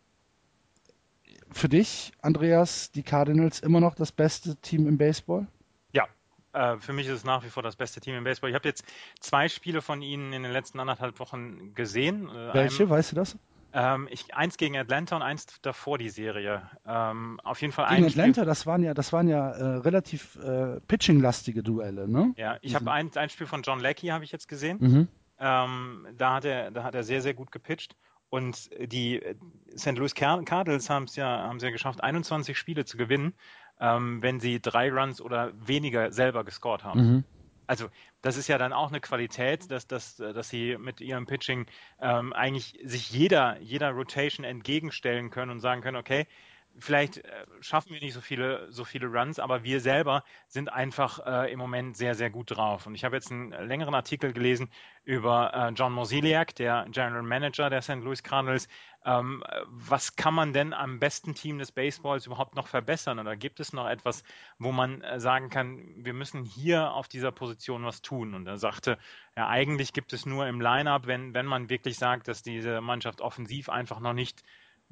für 1.50 1.68
dich, 1.68 2.12
Andreas, 2.20 2.92
die 2.92 3.02
Cardinals 3.02 3.60
immer 3.60 3.80
noch 3.80 3.94
das 3.94 4.12
beste 4.12 4.56
Team 4.56 4.86
im 4.86 4.98
Baseball? 4.98 5.46
Ja, 5.92 6.06
äh, 6.52 6.76
für 6.78 6.92
mich 6.92 7.06
ist 7.06 7.14
es 7.14 7.24
nach 7.24 7.44
wie 7.44 7.48
vor 7.48 7.62
das 7.62 7.76
beste 7.76 8.00
Team 8.00 8.14
im 8.14 8.24
Baseball. 8.24 8.50
Ich 8.50 8.54
habe 8.54 8.68
jetzt 8.68 8.84
zwei 9.20 9.48
Spiele 9.48 9.80
von 9.80 10.02
ihnen 10.02 10.32
in 10.32 10.42
den 10.42 10.52
letzten 10.52 10.78
anderthalb 10.80 11.18
Wochen 11.18 11.74
gesehen. 11.74 12.28
Äh, 12.28 12.54
Welche, 12.54 12.82
Einem, 12.82 12.90
weißt 12.90 13.12
du 13.12 13.16
das? 13.16 13.36
Ähm, 13.72 14.08
ich, 14.10 14.34
eins 14.34 14.56
gegen 14.56 14.76
Atlanta 14.76 15.16
und 15.16 15.22
eins 15.22 15.46
davor 15.60 15.98
die 15.98 16.08
Serie. 16.08 16.62
Ähm, 16.86 17.38
auf 17.44 17.60
jeden 17.60 17.72
Fall 17.72 17.88
gegen 17.94 18.06
Atlanta, 18.06 18.40
Spiel, 18.40 18.44
das 18.46 18.66
waren 18.66 18.82
ja, 18.82 18.94
das 18.94 19.12
waren 19.12 19.28
ja 19.28 19.50
äh, 19.50 19.76
relativ 19.78 20.36
äh, 20.36 20.80
pitching-lastige 20.80 21.62
Duelle, 21.62 22.08
ne? 22.08 22.32
Ja, 22.36 22.56
ich 22.62 22.74
habe 22.74 22.90
ein, 22.90 23.14
ein 23.14 23.28
Spiel 23.28 23.46
von 23.46 23.62
John 23.62 23.80
Leckie 23.80 24.10
habe 24.10 24.24
ich 24.24 24.32
jetzt 24.32 24.48
gesehen. 24.48 24.78
Mhm. 24.80 25.08
Ähm, 25.38 26.06
da 26.16 26.34
hat 26.34 26.44
er, 26.44 26.70
da 26.70 26.82
hat 26.82 26.94
er 26.94 27.04
sehr, 27.04 27.20
sehr 27.20 27.34
gut 27.34 27.52
gepitcht. 27.52 27.94
Und 28.30 28.70
die 28.78 29.22
äh, 29.22 29.34
St. 29.76 29.96
Louis 29.96 30.14
Cardinals 30.14 30.90
haben 30.90 31.04
es 31.04 31.16
ja, 31.16 31.26
haben 31.26 31.58
ja 31.58 31.70
geschafft, 31.70 32.02
21 32.02 32.56
Spiele 32.56 32.84
zu 32.84 32.96
gewinnen, 32.96 33.34
ähm, 33.80 34.22
wenn 34.22 34.40
sie 34.40 34.60
drei 34.60 34.90
Runs 34.90 35.20
oder 35.20 35.52
weniger 35.54 36.10
selber 36.12 36.44
gescored 36.44 36.84
haben. 36.84 37.00
Mhm 37.00 37.24
also 37.68 37.88
das 38.22 38.36
ist 38.36 38.48
ja 38.48 38.58
dann 38.58 38.72
auch 38.72 38.88
eine 38.88 39.00
Qualität, 39.00 39.70
dass, 39.70 39.86
dass, 39.86 40.16
dass 40.16 40.48
sie 40.48 40.76
mit 40.78 41.00
ihrem 41.00 41.26
Pitching 41.26 41.66
ähm, 42.00 42.32
eigentlich 42.32 42.80
sich 42.82 43.10
jeder, 43.10 43.60
jeder 43.60 43.90
Rotation 43.90 44.44
entgegenstellen 44.44 45.30
können 45.30 45.52
und 45.52 45.60
sagen 45.60 45.82
können, 45.82 45.98
okay, 45.98 46.26
vielleicht 46.78 47.18
äh, 47.18 47.44
schaffen 47.60 47.92
wir 47.92 48.00
nicht 48.00 48.14
so 48.14 48.20
viele, 48.20 48.70
so 48.70 48.84
viele 48.84 49.06
Runs, 49.08 49.38
aber 49.38 49.64
wir 49.64 49.80
selber 49.80 50.24
sind 50.46 50.72
einfach 50.72 51.20
äh, 51.26 51.52
im 51.52 51.58
Moment 51.58 51.96
sehr, 51.96 52.14
sehr 52.14 52.30
gut 52.30 52.56
drauf. 52.56 52.86
Und 52.86 52.94
ich 52.94 53.04
habe 53.04 53.16
jetzt 53.16 53.30
einen 53.30 53.50
längeren 53.50 53.94
Artikel 53.94 54.32
gelesen 54.32 54.70
über 55.04 55.52
äh, 55.54 55.72
John 55.74 55.92
Mosiliak, 55.92 56.54
der 56.54 56.86
General 56.90 57.22
Manager 57.22 57.70
der 57.70 57.82
St. 57.82 57.96
Louis 57.96 58.22
Cardinals. 58.22 58.68
Ähm, 59.04 59.44
was 59.66 60.16
kann 60.16 60.34
man 60.34 60.52
denn 60.52 60.72
am 60.72 60.98
besten 60.98 61.34
Team 61.34 61.58
des 61.58 61.72
Baseballs 61.72 62.26
überhaupt 62.26 62.56
noch 62.56 62.66
verbessern? 62.66 63.18
Oder 63.18 63.36
gibt 63.36 63.60
es 63.60 63.72
noch 63.72 63.88
etwas, 63.88 64.24
wo 64.58 64.72
man 64.72 65.02
äh, 65.02 65.20
sagen 65.20 65.50
kann, 65.50 65.94
wir 65.96 66.12
müssen 66.12 66.44
hier 66.44 66.92
auf 66.92 67.08
dieser 67.08 67.30
Position 67.30 67.84
was 67.84 68.02
tun? 68.02 68.34
Und 68.34 68.46
er 68.46 68.58
sagte, 68.58 68.98
ja, 69.36 69.48
eigentlich 69.48 69.92
gibt 69.92 70.12
es 70.12 70.26
nur 70.26 70.46
im 70.46 70.60
Lineup, 70.60 71.06
wenn, 71.06 71.32
wenn 71.32 71.46
man 71.46 71.70
wirklich 71.70 71.96
sagt, 71.96 72.28
dass 72.28 72.42
diese 72.42 72.80
Mannschaft 72.80 73.20
offensiv 73.20 73.68
einfach 73.68 74.00
noch 74.00 74.14
nicht 74.14 74.42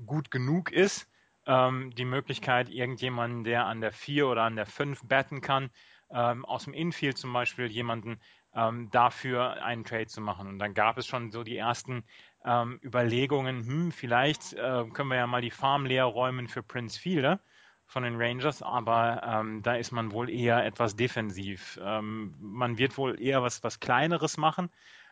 gut 0.05 0.31
genug 0.31 0.71
ist, 0.71 1.09
ähm, 1.47 1.93
die 1.97 2.05
Möglichkeit, 2.05 2.69
irgendjemanden, 2.69 3.45
der 3.45 3.67
an 3.67 3.81
der 3.81 3.93
4 3.93 4.29
oder 4.29 4.43
an 4.43 4.57
der 4.57 4.67
5 4.67 5.03
batten 5.05 5.41
kann, 5.41 5.71
ähm, 6.11 6.45
aus 6.45 6.65
dem 6.65 6.75
Infield 6.75 7.19
zum 7.19 7.33
Beispiel 7.33 7.67
jemanden 7.67 8.21
ähm, 8.55 8.91
dafür 8.91 9.63
einen 9.63 9.85
Trade 9.85 10.07
zu 10.07 10.21
machen. 10.21 10.49
Und 10.49 10.59
dann 10.59 10.75
gab 10.75 10.99
es 10.99 11.07
schon 11.07 11.31
so 11.31 11.45
die 11.45 11.57
ersten 11.57 12.05
ähm, 12.47 12.81
Überlegungen, 12.83 13.67
hm, 13.67 13.93
vielleicht 13.93 14.55
äh, 14.55 14.85
können 14.93 15.11
wir 15.11 15.17
ja 15.17 15.27
mal 15.27 15.43
die 15.43 15.51
Farm 15.51 15.85
leer 15.85 16.05
räumen 16.05 16.49
für 16.49 16.63
Prince 16.63 16.99
Fielder 16.99 17.41
von 17.87 18.03
den 18.03 18.17
Rangers, 18.17 18.63
aber 18.63 19.23
ähm, 19.25 19.63
da 19.63 19.75
ist 19.75 19.93
man 19.93 20.13
wohl 20.13 20.31
eher 20.31 20.65
etwas 20.65 20.97
defensiv. 20.97 21.79
Ähm, 21.83 22.35
man 22.41 22.79
wird 22.79 22.97
wohl 22.97 23.21
eher 23.21 23.43
was, 23.43 23.63
was 23.63 23.81
Kleineres 23.81 24.39
machen, 24.39 24.71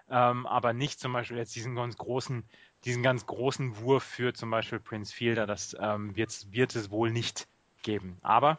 ähm, 0.09 0.47
aber 0.47 0.73
nicht 0.73 1.01
zum 1.01 1.13
Beispiel 1.13 1.37
jetzt 1.37 1.55
diesen 1.55 1.75
ganz 1.75 1.97
großen 1.97 2.45
diesen 2.85 3.03
ganz 3.03 3.27
großen 3.27 3.79
Wurf 3.79 4.05
für 4.05 4.35
zum 4.35 4.51
Beispiel 4.51 4.79
Prince 4.79 5.15
Fielder, 5.15 5.47
das 5.47 5.77
ähm, 5.81 6.15
wird, 6.17 6.47
wird 6.53 6.77
es 6.77 6.91
wohl 6.91 7.11
nicht 7.11 7.49
geben. 7.83 8.19
Aber 8.23 8.59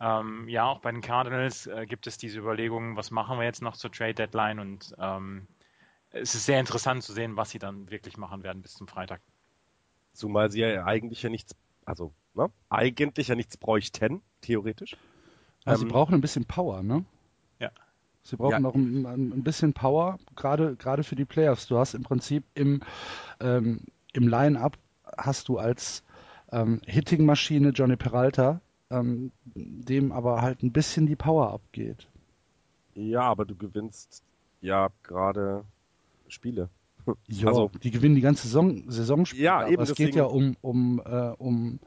ähm, 0.00 0.48
ja, 0.48 0.64
auch 0.64 0.80
bei 0.80 0.90
den 0.90 1.02
Cardinals 1.02 1.66
äh, 1.66 1.86
gibt 1.86 2.06
es 2.06 2.16
diese 2.16 2.38
Überlegungen, 2.38 2.96
was 2.96 3.10
machen 3.10 3.38
wir 3.38 3.44
jetzt 3.44 3.62
noch 3.62 3.76
zur 3.76 3.92
Trade 3.92 4.14
Deadline 4.14 4.58
und 4.58 4.94
ähm, 4.98 5.46
es 6.10 6.34
ist 6.34 6.46
sehr 6.46 6.60
interessant 6.60 7.02
zu 7.02 7.12
sehen, 7.12 7.36
was 7.36 7.50
sie 7.50 7.58
dann 7.58 7.90
wirklich 7.90 8.16
machen 8.16 8.42
werden 8.42 8.62
bis 8.62 8.74
zum 8.74 8.88
Freitag. 8.88 9.20
Zumal 10.12 10.50
sie 10.50 10.60
ja 10.60 10.84
eigentlich 10.84 11.22
ja 11.22 11.30
nichts, 11.30 11.54
also 11.84 12.12
ne, 12.34 12.50
eigentlich 12.68 13.28
ja 13.28 13.34
nichts 13.34 13.56
bräuchten, 13.56 14.22
theoretisch. 14.40 14.96
Also 15.64 15.80
sie 15.80 15.86
ähm, 15.86 15.92
brauchen 15.92 16.14
ein 16.14 16.20
bisschen 16.20 16.46
Power, 16.46 16.82
ne? 16.82 17.04
Sie 18.22 18.36
brauchen 18.36 18.52
ja. 18.52 18.60
noch 18.60 18.74
ein, 18.74 19.06
ein, 19.06 19.42
bisschen 19.42 19.72
Power, 19.72 20.18
gerade, 20.36 20.76
gerade 20.76 21.04
für 21.04 21.16
die 21.16 21.24
Playoffs. 21.24 21.66
Du 21.66 21.78
hast 21.78 21.94
im 21.94 22.02
Prinzip 22.02 22.44
im, 22.54 22.82
ähm, 23.40 23.80
im 24.12 24.28
Line-Up 24.28 24.76
hast 25.16 25.48
du 25.48 25.58
als 25.58 26.04
ähm, 26.52 26.80
Hitting-Maschine 26.86 27.70
Johnny 27.70 27.96
Peralta, 27.96 28.60
ähm, 28.90 29.32
dem 29.44 30.12
aber 30.12 30.42
halt 30.42 30.62
ein 30.62 30.72
bisschen 30.72 31.06
die 31.06 31.16
Power 31.16 31.52
abgeht. 31.52 32.08
Ja, 32.94 33.22
aber 33.22 33.44
du 33.44 33.56
gewinnst 33.56 34.22
ja 34.60 34.90
gerade 35.02 35.64
Spiele. 36.30 36.70
Ja, 37.26 37.48
also, 37.48 37.70
die 37.82 37.90
gewinnen 37.90 38.14
die 38.14 38.20
ganze 38.20 38.46
Saison, 38.46 38.90
Saisonspiele. 38.90 39.44
Ja, 39.44 39.66
eben. 39.66 39.82
Es 39.82 39.94
geht 39.94 40.14
ja 40.14 40.24
um, 40.24 40.56
um, 40.60 41.00
äh, 41.04 41.30
um, 41.38 41.80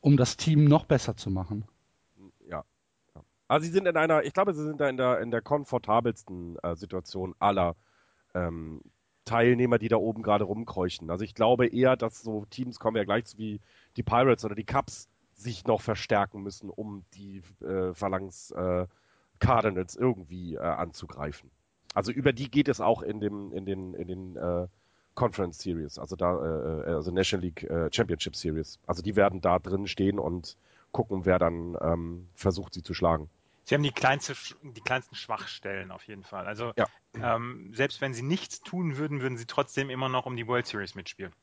um 0.00 0.16
das 0.16 0.36
Team 0.36 0.64
noch 0.64 0.86
besser 0.86 1.16
zu 1.16 1.30
machen. 1.30 1.64
Also 3.48 3.64
sie 3.64 3.72
sind 3.72 3.86
in 3.86 3.96
einer, 3.96 4.22
ich 4.24 4.34
glaube, 4.34 4.52
sie 4.52 4.64
sind 4.64 4.78
da 4.78 4.88
in 4.88 4.98
der, 4.98 5.20
in 5.20 5.30
der 5.30 5.40
komfortabelsten 5.40 6.58
äh, 6.62 6.76
Situation 6.76 7.34
aller 7.38 7.76
ähm, 8.34 8.82
Teilnehmer, 9.24 9.78
die 9.78 9.88
da 9.88 9.96
oben 9.96 10.22
gerade 10.22 10.44
rumkreuchen. 10.44 11.10
Also 11.10 11.24
ich 11.24 11.34
glaube 11.34 11.66
eher, 11.66 11.96
dass 11.96 12.22
so 12.22 12.44
Teams 12.50 12.78
kommen 12.78 12.98
ja 12.98 13.04
gleich 13.04 13.26
so 13.26 13.38
wie 13.38 13.60
die 13.96 14.02
Pirates 14.02 14.44
oder 14.44 14.54
die 14.54 14.64
Cubs 14.64 15.08
sich 15.32 15.66
noch 15.66 15.80
verstärken 15.80 16.42
müssen, 16.42 16.68
um 16.68 17.04
die 17.14 17.42
äh, 17.62 17.94
Phalanx 17.94 18.50
äh, 18.50 18.86
Cardinals 19.38 19.96
irgendwie 19.96 20.56
äh, 20.56 20.58
anzugreifen. 20.58 21.50
Also 21.94 22.12
über 22.12 22.32
die 22.32 22.50
geht 22.50 22.68
es 22.68 22.80
auch 22.80 23.02
in 23.02 23.20
dem 23.20 23.52
in 23.52 23.64
den 23.64 23.94
in 23.94 24.08
den 24.08 24.36
äh, 24.36 24.66
Conference 25.14 25.58
Series, 25.58 25.98
also 25.98 26.14
da 26.14 26.32
äh, 26.32 26.90
äh 26.90 26.94
also 26.94 27.10
National 27.10 27.44
League 27.44 27.64
äh, 27.64 27.90
Championship 27.92 28.36
Series. 28.36 28.78
Also 28.86 29.02
die 29.02 29.16
werden 29.16 29.40
da 29.40 29.58
drin 29.58 29.86
stehen 29.86 30.18
und 30.18 30.56
gucken, 30.92 31.24
wer 31.24 31.38
dann 31.38 31.76
ähm, 31.80 32.28
versucht, 32.34 32.74
sie 32.74 32.82
zu 32.82 32.94
schlagen. 32.94 33.28
Sie 33.64 33.74
haben 33.74 33.82
die, 33.82 33.92
kleinste, 33.92 34.34
die 34.62 34.80
kleinsten 34.80 35.14
Schwachstellen 35.14 35.90
auf 35.90 36.04
jeden 36.04 36.24
Fall. 36.24 36.46
Also 36.46 36.72
ja. 36.76 36.86
ähm, 37.14 37.70
selbst 37.74 38.00
wenn 38.00 38.14
sie 38.14 38.22
nichts 38.22 38.60
tun 38.62 38.96
würden, 38.96 39.20
würden 39.20 39.36
sie 39.36 39.44
trotzdem 39.44 39.90
immer 39.90 40.08
noch 40.08 40.24
um 40.24 40.36
die 40.36 40.46
World 40.46 40.66
Series 40.66 40.94
mitspielen. 40.94 41.34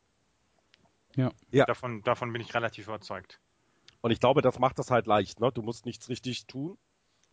Ja. 1.16 1.32
ja. 1.52 1.66
Davon, 1.66 2.02
davon 2.02 2.34
bin 2.34 2.42
ich 2.42 2.56
relativ 2.56 2.88
überzeugt. 2.88 3.40
Und 4.02 4.10
ich 4.10 4.20
glaube, 4.20 4.42
das 4.42 4.58
macht 4.58 4.80
das 4.80 4.90
halt 4.90 5.06
leicht. 5.06 5.40
Ne? 5.40 5.52
Du 5.52 5.62
musst 5.62 5.86
nichts 5.86 6.10
richtig 6.10 6.48
tun. 6.48 6.78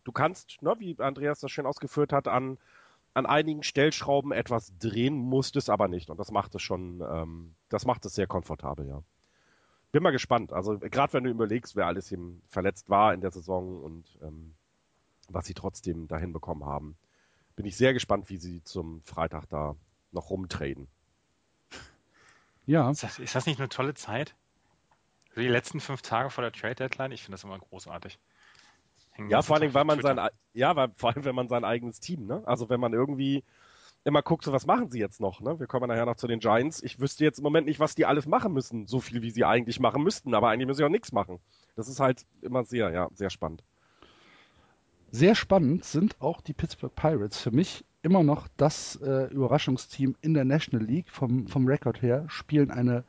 Du 0.04 0.12
kannst, 0.12 0.60
ne, 0.60 0.74
wie 0.78 0.94
Andreas 0.98 1.40
das 1.40 1.50
schön 1.50 1.64
ausgeführt 1.64 2.12
hat, 2.12 2.28
an, 2.28 2.58
an 3.14 3.26
einigen 3.26 3.62
Stellschrauben 3.62 4.32
etwas 4.32 4.72
drehen, 4.78 5.14
musst 5.16 5.56
es 5.56 5.68
aber 5.68 5.88
nicht. 5.88 6.10
Und 6.10 6.18
das 6.18 6.30
macht 6.30 6.54
es 6.54 6.62
schon, 6.62 7.00
ähm, 7.00 7.54
das 7.68 7.84
macht 7.84 8.04
es 8.06 8.14
sehr 8.14 8.26
komfortabel, 8.26 8.86
ja. 8.88 9.02
Bin 9.90 10.02
mal 10.02 10.10
gespannt. 10.10 10.52
Also 10.52 10.78
gerade 10.78 11.12
wenn 11.12 11.24
du 11.24 11.30
überlegst, 11.30 11.76
wer 11.76 11.86
alles 11.86 12.10
ihm 12.10 12.40
verletzt 12.48 12.88
war 12.88 13.12
in 13.12 13.20
der 13.20 13.30
Saison 13.30 13.82
und 13.82 14.18
ähm, 14.22 14.54
was 15.28 15.46
sie 15.46 15.54
trotzdem 15.54 16.08
dahin 16.08 16.32
bekommen 16.32 16.64
haben, 16.64 16.96
bin 17.56 17.66
ich 17.66 17.76
sehr 17.76 17.92
gespannt, 17.92 18.30
wie 18.30 18.38
sie 18.38 18.64
zum 18.64 19.02
Freitag 19.02 19.46
da 19.50 19.76
noch 20.10 20.30
rumtraden. 20.30 20.88
Ja. 22.64 22.90
Ist 22.90 23.02
das, 23.02 23.18
ist 23.18 23.34
das 23.34 23.44
nicht 23.44 23.60
eine 23.60 23.68
tolle 23.68 23.92
Zeit? 23.92 24.34
Die 25.36 25.48
letzten 25.48 25.80
fünf 25.80 26.02
Tage 26.02 26.30
vor 26.30 26.42
der 26.42 26.52
Trade 26.52 26.74
Deadline, 26.74 27.12
ich 27.12 27.22
finde 27.22 27.34
das 27.34 27.44
immer 27.44 27.58
großartig. 27.58 28.18
Hängen 29.12 29.30
ja, 29.30 29.42
vor 29.42 29.56
allem, 29.56 29.72
weil 29.74 29.84
man 29.84 30.00
sein, 30.00 30.18
ja, 30.54 30.74
weil, 30.74 30.90
vor 30.96 31.10
allem, 31.10 31.24
wenn 31.24 31.34
man 31.34 31.48
sein 31.48 31.64
eigenes 31.64 32.00
Team, 32.00 32.26
ne? 32.26 32.42
Also 32.46 32.68
wenn 32.68 32.80
man 32.80 32.92
irgendwie 32.92 33.44
immer 34.04 34.22
guckt, 34.22 34.44
so 34.44 34.52
was 34.52 34.66
machen 34.66 34.90
sie 34.90 34.98
jetzt 34.98 35.20
noch, 35.20 35.40
ne? 35.40 35.60
Wir 35.60 35.66
kommen 35.66 35.88
nachher 35.88 36.06
noch 36.06 36.16
zu 36.16 36.26
den 36.26 36.40
Giants. 36.40 36.82
Ich 36.82 36.98
wüsste 36.98 37.24
jetzt 37.24 37.38
im 37.38 37.44
Moment 37.44 37.66
nicht, 37.66 37.78
was 37.78 37.94
die 37.94 38.06
alles 38.06 38.26
machen 38.26 38.52
müssen, 38.52 38.86
so 38.86 39.00
viel 39.00 39.22
wie 39.22 39.30
sie 39.30 39.44
eigentlich 39.44 39.80
machen 39.80 40.02
müssten, 40.02 40.34
aber 40.34 40.48
eigentlich 40.48 40.66
müssen 40.66 40.78
sie 40.78 40.84
auch 40.84 40.88
nichts 40.88 41.12
machen. 41.12 41.38
Das 41.76 41.88
ist 41.88 42.00
halt 42.00 42.26
immer 42.40 42.64
sehr, 42.64 42.90
ja, 42.90 43.08
sehr 43.14 43.30
spannend. 43.30 43.62
Sehr 45.10 45.34
spannend 45.34 45.84
sind 45.84 46.20
auch 46.20 46.40
die 46.40 46.54
Pittsburgh 46.54 46.94
Pirates. 46.94 47.38
Für 47.38 47.50
mich 47.50 47.84
immer 48.02 48.22
noch 48.22 48.48
das 48.56 48.96
äh, 48.96 49.26
Überraschungsteam 49.26 50.16
in 50.22 50.34
der 50.34 50.44
National 50.44 50.86
League 50.86 51.10
vom, 51.10 51.46
vom 51.46 51.66
Rekord 51.68 52.02
her, 52.02 52.24
spielen 52.28 52.70
eine 52.70 53.04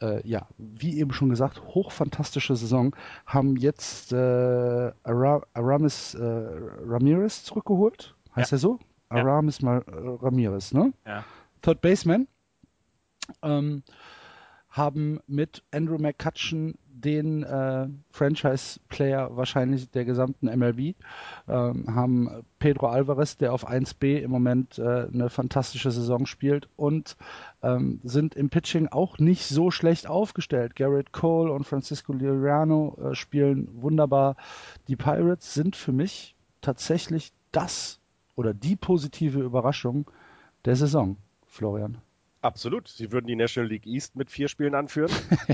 äh, 0.00 0.26
ja, 0.26 0.46
wie 0.58 0.98
eben 0.98 1.12
schon 1.12 1.30
gesagt, 1.30 1.62
hochfantastische 1.62 2.56
Saison, 2.56 2.94
haben 3.24 3.56
jetzt 3.56 4.12
äh, 4.12 4.92
Aramis 5.02 6.14
äh, 6.14 6.22
Ramirez 6.22 7.44
zurückgeholt. 7.44 8.14
Heißt 8.34 8.52
ja. 8.52 8.56
er 8.56 8.58
so? 8.58 8.78
Ja. 9.10 9.18
Aramis 9.18 9.62
äh, 9.62 9.80
Ramirez, 9.86 10.72
ne? 10.72 10.92
Ja. 11.06 11.24
Third 11.62 11.80
Baseman. 11.80 12.28
Ähm, 13.42 13.82
haben 14.68 15.20
mit 15.26 15.64
Andrew 15.72 15.98
McCutcheon 15.98 16.74
den 17.00 17.42
äh, 17.42 17.88
Franchise-Player 18.10 19.36
wahrscheinlich 19.36 19.90
der 19.90 20.04
gesamten 20.04 20.46
MLB, 20.46 20.94
ähm, 21.48 21.94
haben 21.94 22.44
Pedro 22.58 22.88
Alvarez, 22.88 23.36
der 23.36 23.52
auf 23.52 23.68
1B 23.68 24.18
im 24.18 24.30
Moment 24.30 24.78
äh, 24.78 25.06
eine 25.12 25.28
fantastische 25.28 25.90
Saison 25.90 26.26
spielt 26.26 26.68
und 26.76 27.16
ähm, 27.62 28.00
sind 28.02 28.34
im 28.34 28.48
Pitching 28.48 28.88
auch 28.88 29.18
nicht 29.18 29.44
so 29.46 29.70
schlecht 29.70 30.06
aufgestellt. 30.08 30.76
Garrett 30.76 31.12
Cole 31.12 31.52
und 31.52 31.64
Francisco 31.64 32.12
Liriano 32.12 32.96
äh, 33.02 33.14
spielen 33.14 33.68
wunderbar. 33.74 34.36
Die 34.88 34.96
Pirates 34.96 35.54
sind 35.54 35.76
für 35.76 35.92
mich 35.92 36.34
tatsächlich 36.60 37.32
das 37.52 38.00
oder 38.34 38.54
die 38.54 38.76
positive 38.76 39.40
Überraschung 39.40 40.10
der 40.64 40.76
Saison, 40.76 41.16
Florian. 41.46 41.98
Absolut. 42.46 42.86
Sie 42.86 43.10
würden 43.10 43.26
die 43.26 43.34
National 43.34 43.68
League 43.68 43.86
East 43.86 44.14
mit 44.14 44.30
vier 44.30 44.46
Spielen 44.46 44.76
anführen. 44.76 45.10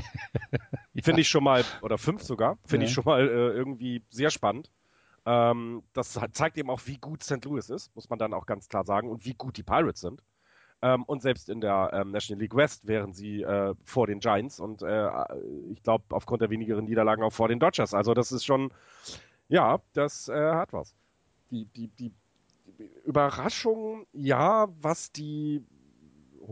ja. 0.92 1.02
Finde 1.02 1.22
ich 1.22 1.28
schon 1.28 1.42
mal, 1.42 1.64
oder 1.80 1.96
fünf 1.96 2.22
sogar, 2.22 2.58
finde 2.66 2.84
ja. 2.84 2.88
ich 2.88 2.94
schon 2.94 3.04
mal 3.04 3.26
äh, 3.26 3.32
irgendwie 3.32 4.02
sehr 4.10 4.30
spannend. 4.30 4.70
Ähm, 5.24 5.82
das 5.94 6.20
zeigt 6.32 6.58
eben 6.58 6.68
auch, 6.68 6.82
wie 6.84 6.98
gut 6.98 7.22
St. 7.24 7.42
Louis 7.46 7.70
ist, 7.70 7.94
muss 7.96 8.10
man 8.10 8.18
dann 8.18 8.34
auch 8.34 8.44
ganz 8.44 8.68
klar 8.68 8.84
sagen, 8.84 9.08
und 9.08 9.24
wie 9.24 9.32
gut 9.32 9.56
die 9.56 9.62
Pirates 9.62 10.02
sind. 10.02 10.22
Ähm, 10.82 11.04
und 11.04 11.22
selbst 11.22 11.48
in 11.48 11.62
der 11.62 11.90
ähm, 11.94 12.10
National 12.10 12.42
League 12.42 12.54
West 12.54 12.86
wären 12.86 13.14
sie 13.14 13.40
äh, 13.40 13.74
vor 13.84 14.06
den 14.06 14.20
Giants 14.20 14.60
und 14.60 14.82
äh, 14.82 15.08
ich 15.72 15.82
glaube 15.82 16.04
aufgrund 16.10 16.42
der 16.42 16.50
wenigeren 16.50 16.84
Niederlagen 16.84 17.22
auch 17.22 17.32
vor 17.32 17.48
den 17.48 17.58
Dodgers. 17.58 17.94
Also 17.94 18.12
das 18.12 18.32
ist 18.32 18.44
schon, 18.44 18.70
ja, 19.48 19.80
das 19.94 20.28
äh, 20.28 20.52
hat 20.52 20.74
was. 20.74 20.94
Die, 21.50 21.64
die, 21.64 21.88
die 21.88 22.12
Überraschung, 23.06 24.06
ja, 24.12 24.68
was 24.80 25.10
die 25.10 25.64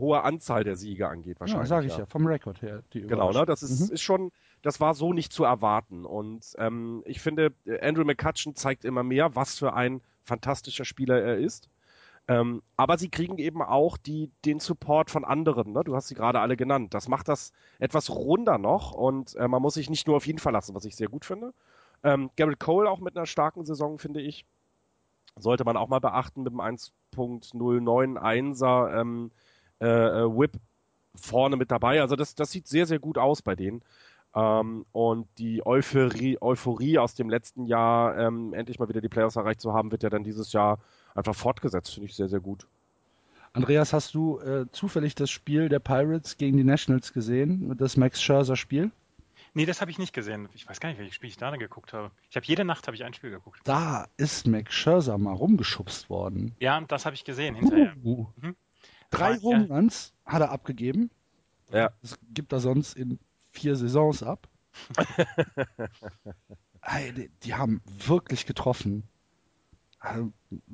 hohe 0.01 0.23
Anzahl 0.23 0.65
der 0.65 0.75
Siege 0.75 1.07
angeht, 1.07 1.39
wahrscheinlich. 1.39 1.69
Ja, 1.69 1.75
sage 1.75 1.87
ich 1.87 1.93
ja. 1.93 1.99
ja, 1.99 2.05
vom 2.05 2.27
Rekord 2.27 2.61
her. 2.61 2.83
genau, 2.91 3.31
ne? 3.31 3.45
Das 3.45 3.63
ist, 3.63 3.87
mhm. 3.87 3.93
ist 3.93 4.01
schon, 4.01 4.31
das 4.61 4.81
war 4.81 4.93
so 4.93 5.13
nicht 5.13 5.31
zu 5.31 5.45
erwarten. 5.45 6.05
Und 6.05 6.53
ähm, 6.57 7.01
ich 7.05 7.21
finde, 7.21 7.53
Andrew 7.81 8.03
McCutcheon 8.03 8.55
zeigt 8.55 8.83
immer 8.83 9.03
mehr, 9.03 9.35
was 9.35 9.57
für 9.57 9.73
ein 9.73 10.01
fantastischer 10.23 10.83
Spieler 10.83 11.21
er 11.21 11.37
ist. 11.37 11.69
Ähm, 12.27 12.61
aber 12.77 12.97
sie 12.97 13.09
kriegen 13.09 13.37
eben 13.37 13.61
auch 13.61 13.97
die, 13.97 14.31
den 14.45 14.59
Support 14.59 15.09
von 15.09 15.25
anderen. 15.25 15.73
Ne? 15.73 15.83
Du 15.83 15.95
hast 15.95 16.07
sie 16.07 16.15
gerade 16.15 16.39
alle 16.39 16.55
genannt. 16.55 16.93
Das 16.93 17.07
macht 17.07 17.27
das 17.27 17.51
etwas 17.79 18.09
runder 18.09 18.57
noch 18.57 18.93
und 18.93 19.35
äh, 19.35 19.47
man 19.47 19.61
muss 19.61 19.75
sich 19.75 19.89
nicht 19.89 20.07
nur 20.07 20.17
auf 20.17 20.27
ihn 20.27 20.39
verlassen, 20.39 20.75
was 20.75 20.85
ich 20.85 20.95
sehr 20.95 21.07
gut 21.07 21.25
finde. 21.25 21.53
Ähm, 22.03 22.29
Garrett 22.35 22.59
Cole 22.59 22.89
auch 22.89 22.99
mit 22.99 23.17
einer 23.17 23.25
starken 23.25 23.65
Saison, 23.65 23.97
finde 23.97 24.21
ich. 24.21 24.45
Sollte 25.37 25.63
man 25.63 25.77
auch 25.77 25.87
mal 25.87 25.99
beachten 25.99 26.43
mit 26.43 26.53
dem 26.53 26.61
1.091er. 26.61 29.01
Ähm, 29.01 29.31
äh, 29.81 29.85
äh, 29.85 30.37
Whip 30.37 30.53
vorne 31.15 31.57
mit 31.57 31.71
dabei. 31.71 32.01
Also 32.01 32.15
das, 32.15 32.35
das 32.35 32.51
sieht 32.51 32.67
sehr, 32.67 32.85
sehr 32.85 32.99
gut 32.99 33.17
aus 33.17 33.41
bei 33.41 33.55
denen. 33.55 33.81
Ähm, 34.33 34.85
und 34.91 35.27
die 35.37 35.65
Euphorie, 35.65 36.37
Euphorie 36.39 36.97
aus 36.97 37.15
dem 37.15 37.29
letzten 37.29 37.65
Jahr, 37.65 38.17
ähm, 38.17 38.53
endlich 38.53 38.79
mal 38.79 38.87
wieder 38.87 39.01
die 39.01 39.09
Playoffs 39.09 39.35
erreicht 39.35 39.59
zu 39.59 39.73
haben, 39.73 39.91
wird 39.91 40.03
ja 40.03 40.09
dann 40.09 40.23
dieses 40.23 40.53
Jahr 40.53 40.79
einfach 41.15 41.35
fortgesetzt. 41.35 41.93
Finde 41.93 42.09
ich 42.09 42.15
sehr, 42.15 42.29
sehr 42.29 42.39
gut. 42.39 42.65
Andreas, 43.53 43.91
hast 43.91 44.15
du 44.15 44.39
äh, 44.39 44.65
zufällig 44.71 45.15
das 45.15 45.29
Spiel 45.29 45.67
der 45.67 45.79
Pirates 45.79 46.37
gegen 46.37 46.55
die 46.55 46.63
Nationals 46.63 47.11
gesehen? 47.11 47.75
Das 47.77 47.97
Max 47.97 48.21
Scherzer 48.21 48.55
Spiel? 48.55 48.91
Nee, 49.53 49.65
das 49.65 49.81
habe 49.81 49.91
ich 49.91 49.99
nicht 49.99 50.13
gesehen. 50.13 50.47
Ich 50.53 50.69
weiß 50.69 50.79
gar 50.79 50.87
nicht, 50.87 50.99
welches 50.99 51.15
Spiel 51.15 51.29
ich 51.29 51.35
da 51.35 51.53
geguckt 51.57 51.91
habe. 51.91 52.11
Ich 52.29 52.37
habe 52.37 52.45
jede 52.45 52.63
Nacht 52.63 52.87
habe 52.87 52.95
ich 52.95 53.03
ein 53.03 53.13
Spiel 53.13 53.31
geguckt. 53.31 53.59
Da 53.65 54.07
ist 54.15 54.47
Max 54.47 54.73
Scherzer 54.73 55.17
mal 55.17 55.33
rumgeschubst 55.33 56.09
worden. 56.09 56.55
Ja, 56.59 56.79
das 56.79 57.05
habe 57.05 57.15
ich 57.15 57.25
gesehen 57.25 57.55
hinterher. 57.55 57.93
Uh, 58.01 58.21
uh. 58.21 58.27
Mhm. 58.37 58.55
Drei 59.11 59.37
Home 59.37 59.67
Runs 59.67 60.13
hat 60.25 60.41
er 60.41 60.51
abgegeben. 60.51 61.11
Ja. 61.71 61.91
Das 62.01 62.17
gibt 62.33 62.51
er 62.51 62.59
sonst 62.59 62.95
in 62.97 63.19
vier 63.51 63.75
Saisons 63.75 64.23
ab. 64.23 64.47
die, 67.15 67.29
die, 67.43 67.53
haben 67.53 67.81
wirklich 68.05 68.45
getroffen. 68.45 69.03
Also, 69.99 70.31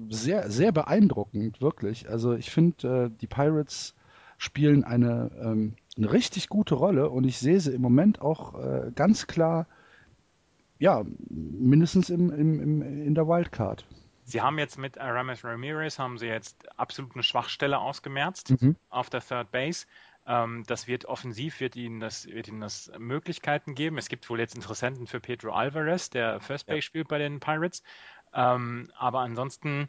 sehr, 0.09 0.49
sehr 0.49 0.71
beeindruckend, 0.71 1.61
wirklich. 1.61 2.09
Also 2.09 2.33
ich 2.33 2.49
finde, 2.49 3.05
äh, 3.05 3.17
die 3.19 3.27
Pirates 3.27 3.95
spielen 4.37 4.83
eine, 4.83 5.31
ähm, 5.41 5.73
eine 5.97 6.11
richtig 6.11 6.47
gute 6.47 6.75
Rolle 6.75 7.09
und 7.09 7.23
ich 7.23 7.39
sehe 7.39 7.59
sie 7.59 7.73
im 7.73 7.81
Moment 7.81 8.21
auch 8.21 8.53
äh, 8.53 8.91
ganz 8.93 9.27
klar, 9.27 9.67
ja, 10.79 11.03
mindestens 11.29 12.09
im, 12.09 12.31
im, 12.31 12.59
im, 12.59 12.81
in 12.81 13.15
der 13.15 13.27
Wildcard. 13.27 13.85
Sie 14.29 14.41
haben 14.41 14.59
jetzt 14.59 14.77
mit 14.77 14.97
Aramis 14.97 15.45
Ramirez 15.45 15.99
haben 15.99 16.17
sie 16.17 16.27
jetzt 16.27 16.67
absolut 16.77 17.13
eine 17.13 17.23
Schwachstelle 17.23 17.79
ausgemerzt 17.79 18.61
mhm. 18.61 18.75
auf 18.89 19.09
der 19.09 19.21
Third 19.21 19.51
Base. 19.51 19.87
Ähm, 20.27 20.65
das 20.67 20.85
wird 20.85 21.05
offensiv, 21.05 21.61
wird 21.61 21.77
ihnen, 21.77 22.01
das, 22.01 22.27
wird 22.27 22.49
ihnen 22.49 22.59
das 22.59 22.91
Möglichkeiten 22.99 23.73
geben. 23.73 23.97
Es 23.97 24.09
gibt 24.09 24.29
wohl 24.29 24.41
jetzt 24.41 24.53
Interessenten 24.53 25.07
für 25.07 25.21
Pedro 25.21 25.53
Alvarez, 25.53 26.09
der 26.09 26.41
First 26.41 26.67
Base 26.67 26.79
ja. 26.79 26.81
spielt 26.81 27.07
bei 27.07 27.19
den 27.19 27.39
Pirates. 27.39 27.83
Ähm, 28.33 28.91
aber 28.97 29.21
ansonsten 29.21 29.87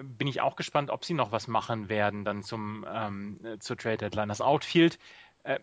bin 0.00 0.28
ich 0.28 0.40
auch 0.40 0.54
gespannt, 0.54 0.90
ob 0.90 1.04
sie 1.04 1.14
noch 1.14 1.32
was 1.32 1.48
machen 1.48 1.88
werden 1.88 2.24
dann 2.24 2.44
zum 2.44 2.86
ähm, 2.88 3.40
zur 3.58 3.76
Trade 3.76 3.98
Deadline. 3.98 4.28
Das 4.28 4.40
Outfield 4.40 5.00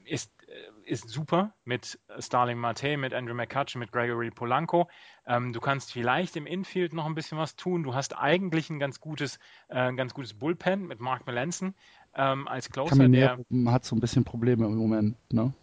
ist, 0.06 0.32
äh, 0.48 0.92
ist 0.92 1.10
super 1.10 1.54
mit 1.66 2.00
Starling 2.20 2.58
Mate, 2.58 2.98
mit 2.98 3.14
Andrew 3.14 3.34
McCutcheon, 3.34 3.80
mit 3.80 3.92
Gregory 3.92 4.32
Polanco. 4.32 4.90
Ähm, 5.26 5.54
du 5.54 5.60
kannst 5.60 5.92
vielleicht 5.92 6.36
im 6.36 6.46
Infield 6.46 6.94
noch 6.94 7.06
ein 7.06 7.16
bisschen 7.16 7.38
was 7.38 7.56
tun. 7.56 7.84
Du 7.84 7.94
hast 7.94 8.18
eigentlich 8.18 8.70
ein 8.70 8.80
ganz 8.80 9.00
gutes, 9.00 9.40
äh, 9.68 9.94
ganz 9.94 10.14
gutes 10.14 10.34
Bullpen 10.34 10.88
mit 10.88 11.00
Mark 11.00 11.28
Melanson 11.28 11.76
ähm, 12.16 12.48
als 12.48 12.70
Closer. 12.70 12.96
Caminero 12.96 13.46
der 13.50 13.72
hat 13.72 13.86
so 13.86 13.96
ein 13.96 14.00
bisschen 14.00 14.24
Probleme 14.24 14.66
im 14.66 14.76
Moment, 14.76 15.16
ne? 15.32 15.54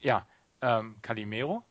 Ja, 0.00 0.26
ähm, 0.60 0.96
Calimero. 1.02 1.64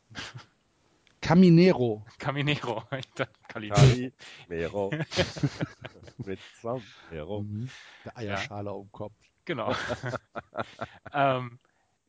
Caminero. 1.20 2.04
Caminero. 2.18 2.84
Calimero. 3.48 4.90
mit 6.24 6.38
Sombrero. 6.60 7.42
Mhm. 7.42 7.70
Der 8.04 8.18
Eierschale 8.18 8.70
ja. 8.70 8.72
um 8.72 8.90
Kopf. 8.92 9.14
Genau. 9.44 9.74
ähm, 11.12 11.58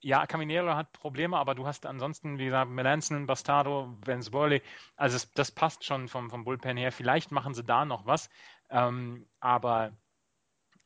ja, 0.06 0.28
Caminero 0.28 0.76
hat 0.76 0.94
Probleme, 0.94 1.36
aber 1.36 1.56
du 1.56 1.66
hast 1.66 1.88
ansonsten, 1.88 2.38
wie 2.38 2.46
gesagt, 2.46 2.70
Melanson, 2.70 3.26
Bastardo, 3.26 3.98
Vance 4.06 4.32
Worley. 4.34 4.62
Also 4.96 5.16
es, 5.16 5.34
das 5.34 5.50
passt 5.50 5.84
schon 5.84 6.08
vom, 6.10 6.30
vom 6.30 6.44
Bullpen 6.44 6.78
her. 6.78 6.92
Vielleicht 6.92 7.32
machen 7.32 7.56
sie 7.56 7.64
da 7.64 7.86
noch 7.86 8.06
was. 8.06 8.30
Ähm, 8.70 9.26
aber 9.40 9.94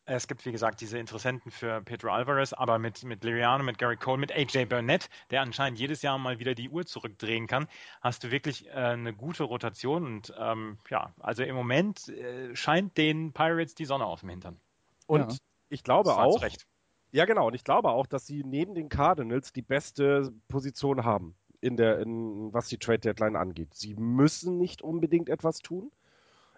es 0.05 0.29
gibt, 0.29 0.45
wie 0.45 0.53
gesagt, 0.53 0.79
diese 0.79 0.97
Interessenten 0.97 1.51
für 1.51 1.81
Pedro 1.81 2.11
Alvarez, 2.11 2.53
aber 2.53 2.79
mit, 2.79 3.03
mit 3.03 3.25
Liriano, 3.25 3.61
mit 3.61 3.77
Gary 3.77 3.97
Cole, 3.97 4.19
mit 4.19 4.31
AJ 4.31 4.67
Burnett, 4.67 5.09
der 5.31 5.41
anscheinend 5.41 5.79
jedes 5.79 6.01
Jahr 6.01 6.17
mal 6.17 6.39
wieder 6.39 6.55
die 6.55 6.69
Uhr 6.69 6.85
zurückdrehen 6.85 7.45
kann, 7.45 7.67
hast 7.99 8.23
du 8.23 8.31
wirklich 8.31 8.67
äh, 8.67 8.71
eine 8.71 9.13
gute 9.13 9.43
Rotation. 9.43 10.05
Und 10.05 10.33
ähm, 10.37 10.77
ja, 10.89 11.11
also 11.19 11.43
im 11.43 11.57
Moment 11.57 12.07
äh, 12.07 12.55
scheint 12.55 12.97
den 12.97 13.33
Pirates 13.33 13.75
die 13.75 13.85
Sonne 13.85 14.05
auf 14.05 14.21
dem 14.21 14.29
Hintern. 14.29 14.61
Und 15.07 15.33
ja. 15.33 15.37
ich 15.67 15.83
glaube 15.83 16.15
auch, 16.15 16.41
recht. 16.41 16.65
Ja, 17.11 17.25
genau. 17.25 17.47
Und 17.47 17.55
ich 17.55 17.63
glaube 17.63 17.89
auch, 17.89 18.05
dass 18.07 18.27
sie 18.27 18.43
neben 18.43 18.75
den 18.75 18.89
Cardinals 18.89 19.51
die 19.53 19.61
beste 19.61 20.31
Position 20.47 21.03
haben. 21.03 21.35
in 21.61 21.75
der, 21.75 21.99
in, 21.99 22.53
was 22.53 22.69
die 22.69 22.77
Trade 22.77 22.99
Deadline 22.99 23.35
angeht. 23.35 23.73
Sie 23.73 23.93
müssen 23.95 24.57
nicht 24.57 24.81
unbedingt 24.81 25.27
etwas 25.29 25.59
tun. 25.59 25.91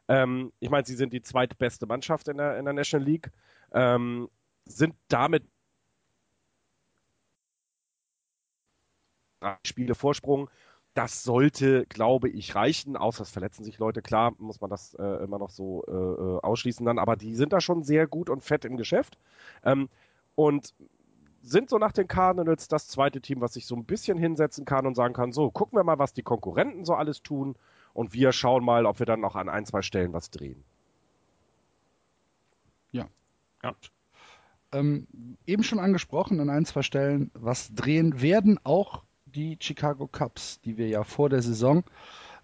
Ähm, 0.10 0.54
ich 0.60 0.70
meine, 0.72 0.86
sie 0.88 0.95
sind 0.95 1.14
die 1.14 1.22
zweitbeste 1.24 1.86
Mannschaft 1.88 2.28
in 2.30 2.38
der, 2.38 2.58
in 2.60 2.66
der 2.66 2.74
National 2.76 3.06
League, 3.08 3.32
ähm, 3.74 4.30
sind 4.66 4.95
damit 5.10 5.45
Spiele 9.66 9.95
Vorsprung. 9.95 10.49
Das 10.93 11.24
sollte, 11.24 11.86
glaube 11.88 12.30
ich, 12.30 12.54
reichen, 12.56 12.97
außer 12.97 13.24
es 13.24 13.30
verletzen 13.32 13.64
sich 13.64 13.80
Leute. 13.80 14.02
Klar, 14.02 14.34
muss 14.39 14.60
man 14.60 14.70
das 14.70 14.93
äh, 14.95 15.24
immer 15.24 15.39
noch 15.39 15.49
so 15.49 15.84
äh, 15.88 15.91
äh, 15.91 16.39
ausschließen 16.41 16.86
dann, 16.86 16.99
aber 16.99 17.16
die 17.16 17.34
sind 17.36 17.54
da 17.54 17.62
schon 17.62 17.84
sehr 17.84 18.08
gut 18.08 18.30
und 18.30 18.43
fett 18.43 18.66
im 18.66 18.76
Geschäft. 18.78 19.18
Ähm, 19.64 19.89
und 20.36 20.74
sind 21.42 21.70
so 21.70 21.78
nach 21.78 21.92
den 21.92 22.08
Cardinals 22.08 22.68
das 22.68 22.88
zweite 22.88 23.22
Team, 23.22 23.42
was 23.42 23.54
sich 23.54 23.66
so 23.66 23.76
ein 23.76 23.86
bisschen 23.86 24.18
hinsetzen 24.18 24.66
kann 24.66 24.86
und 24.86 24.96
sagen 24.96 25.14
kann, 25.14 25.32
so, 25.32 25.50
gucken 25.50 25.78
wir 25.78 25.84
mal, 25.84 26.00
was 26.00 26.14
die 26.14 26.22
Konkurrenten 26.22 26.86
so 26.86 26.94
alles 26.94 27.24
tun 27.24 27.56
und 27.94 28.14
wir 28.14 28.32
schauen 28.32 28.64
mal, 28.64 28.86
ob 28.86 29.00
wir 29.00 29.06
dann 29.06 29.22
noch 29.22 29.36
an 29.36 29.50
ein, 29.50 29.66
zwei 29.66 29.82
Stellen 29.82 30.14
was 30.14 30.30
drehen. 30.30 30.64
Ja. 32.92 33.08
ja. 33.64 33.74
Ähm, 34.72 35.08
eben 35.46 35.64
schon 35.64 35.80
angesprochen, 35.80 36.40
an 36.40 36.50
ein, 36.50 36.66
zwei 36.66 36.84
Stellen 36.84 37.32
was 37.34 37.74
drehen 37.74 38.22
werden 38.22 38.60
auch 38.64 39.04
die 39.26 39.58
Chicago 39.60 40.08
Cubs, 40.08 40.62
die 40.62 40.78
wir 40.78 40.88
ja 40.88 41.04
vor 41.04 41.30
der 41.30 41.42
Saison 41.42 41.80
äh, 41.80 41.84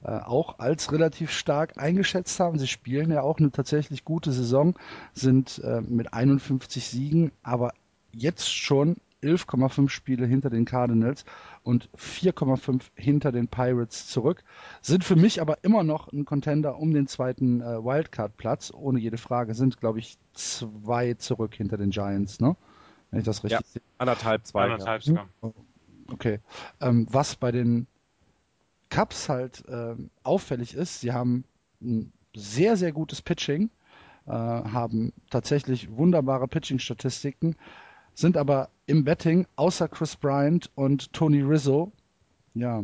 auch 0.04 0.60
als 0.60 0.92
relativ 0.92 1.32
stark 1.32 1.78
eingeschätzt 1.78 2.40
haben. 2.40 2.60
Sie 2.60 2.68
spielen 2.68 3.12
ja 3.12 3.22
auch 3.22 3.40
eine 3.40 3.52
tatsächlich 3.52 4.06
gute 4.06 4.32
Saison, 4.32 4.76
sind 5.14 5.60
äh, 5.64 5.82
mit 5.82 6.14
51 6.14 6.86
Siegen, 6.86 7.32
aber 7.44 7.74
jetzt 8.12 8.54
schon 8.54 8.98
11,5 9.24 9.90
Spiele 9.90 10.26
hinter 10.26 10.50
den 10.50 10.66
Cardinals 10.66 11.26
und 11.64 11.90
4,5 11.98 12.84
hinter 12.96 13.32
den 13.32 13.48
Pirates 13.48 14.08
zurück. 14.08 14.44
Sind 14.82 15.04
für 15.04 15.16
mich 15.16 15.42
aber 15.42 15.64
immer 15.64 15.84
noch 15.84 16.12
ein 16.12 16.26
Contender 16.26 16.78
um 16.78 16.94
den 16.94 17.08
zweiten 17.08 17.62
äh, 17.62 17.84
Wildcard-Platz, 17.84 18.72
ohne 18.74 19.00
jede 19.00 19.18
Frage. 19.18 19.56
Sind, 19.56 19.80
glaube 19.80 20.00
ich, 20.00 20.18
zwei 20.34 21.16
zurück 21.16 21.56
hinter 21.56 21.78
den 21.78 21.90
Giants, 21.90 22.40
ne? 22.40 22.56
Wenn 23.10 23.20
ich 23.20 23.26
das 23.26 23.44
richtig 23.44 23.60
ja, 23.60 23.66
sehe. 23.66 23.82
Anderthalb, 23.98 24.46
zwei. 24.46 24.66
Anderthalb 24.66 25.02
ja. 25.04 25.26
sogar. 25.42 25.54
Okay. 26.12 26.40
Ähm, 26.80 27.08
was 27.10 27.36
bei 27.36 27.52
den 27.52 27.88
Cubs 28.90 29.30
halt 29.30 29.64
ähm, 29.68 30.10
auffällig 30.24 30.74
ist, 30.74 31.02
sie 31.02 31.12
haben 31.12 31.46
ein 31.82 32.12
sehr, 32.36 32.78
sehr 32.78 32.92
gutes 32.92 33.22
Pitching, 33.22 33.70
äh, 34.26 34.32
haben 34.32 35.14
tatsächlich 35.30 35.90
wunderbare 35.96 36.48
Pitching-Statistiken, 36.48 37.56
sind 38.14 38.38
aber 38.38 38.70
im 38.86 39.04
Betting 39.04 39.48
außer 39.56 39.88
Chris 39.88 40.16
Bryant 40.16 40.72
und 40.76 41.14
Tony 41.14 41.42
Rizzo, 41.42 41.92
ja, 42.54 42.84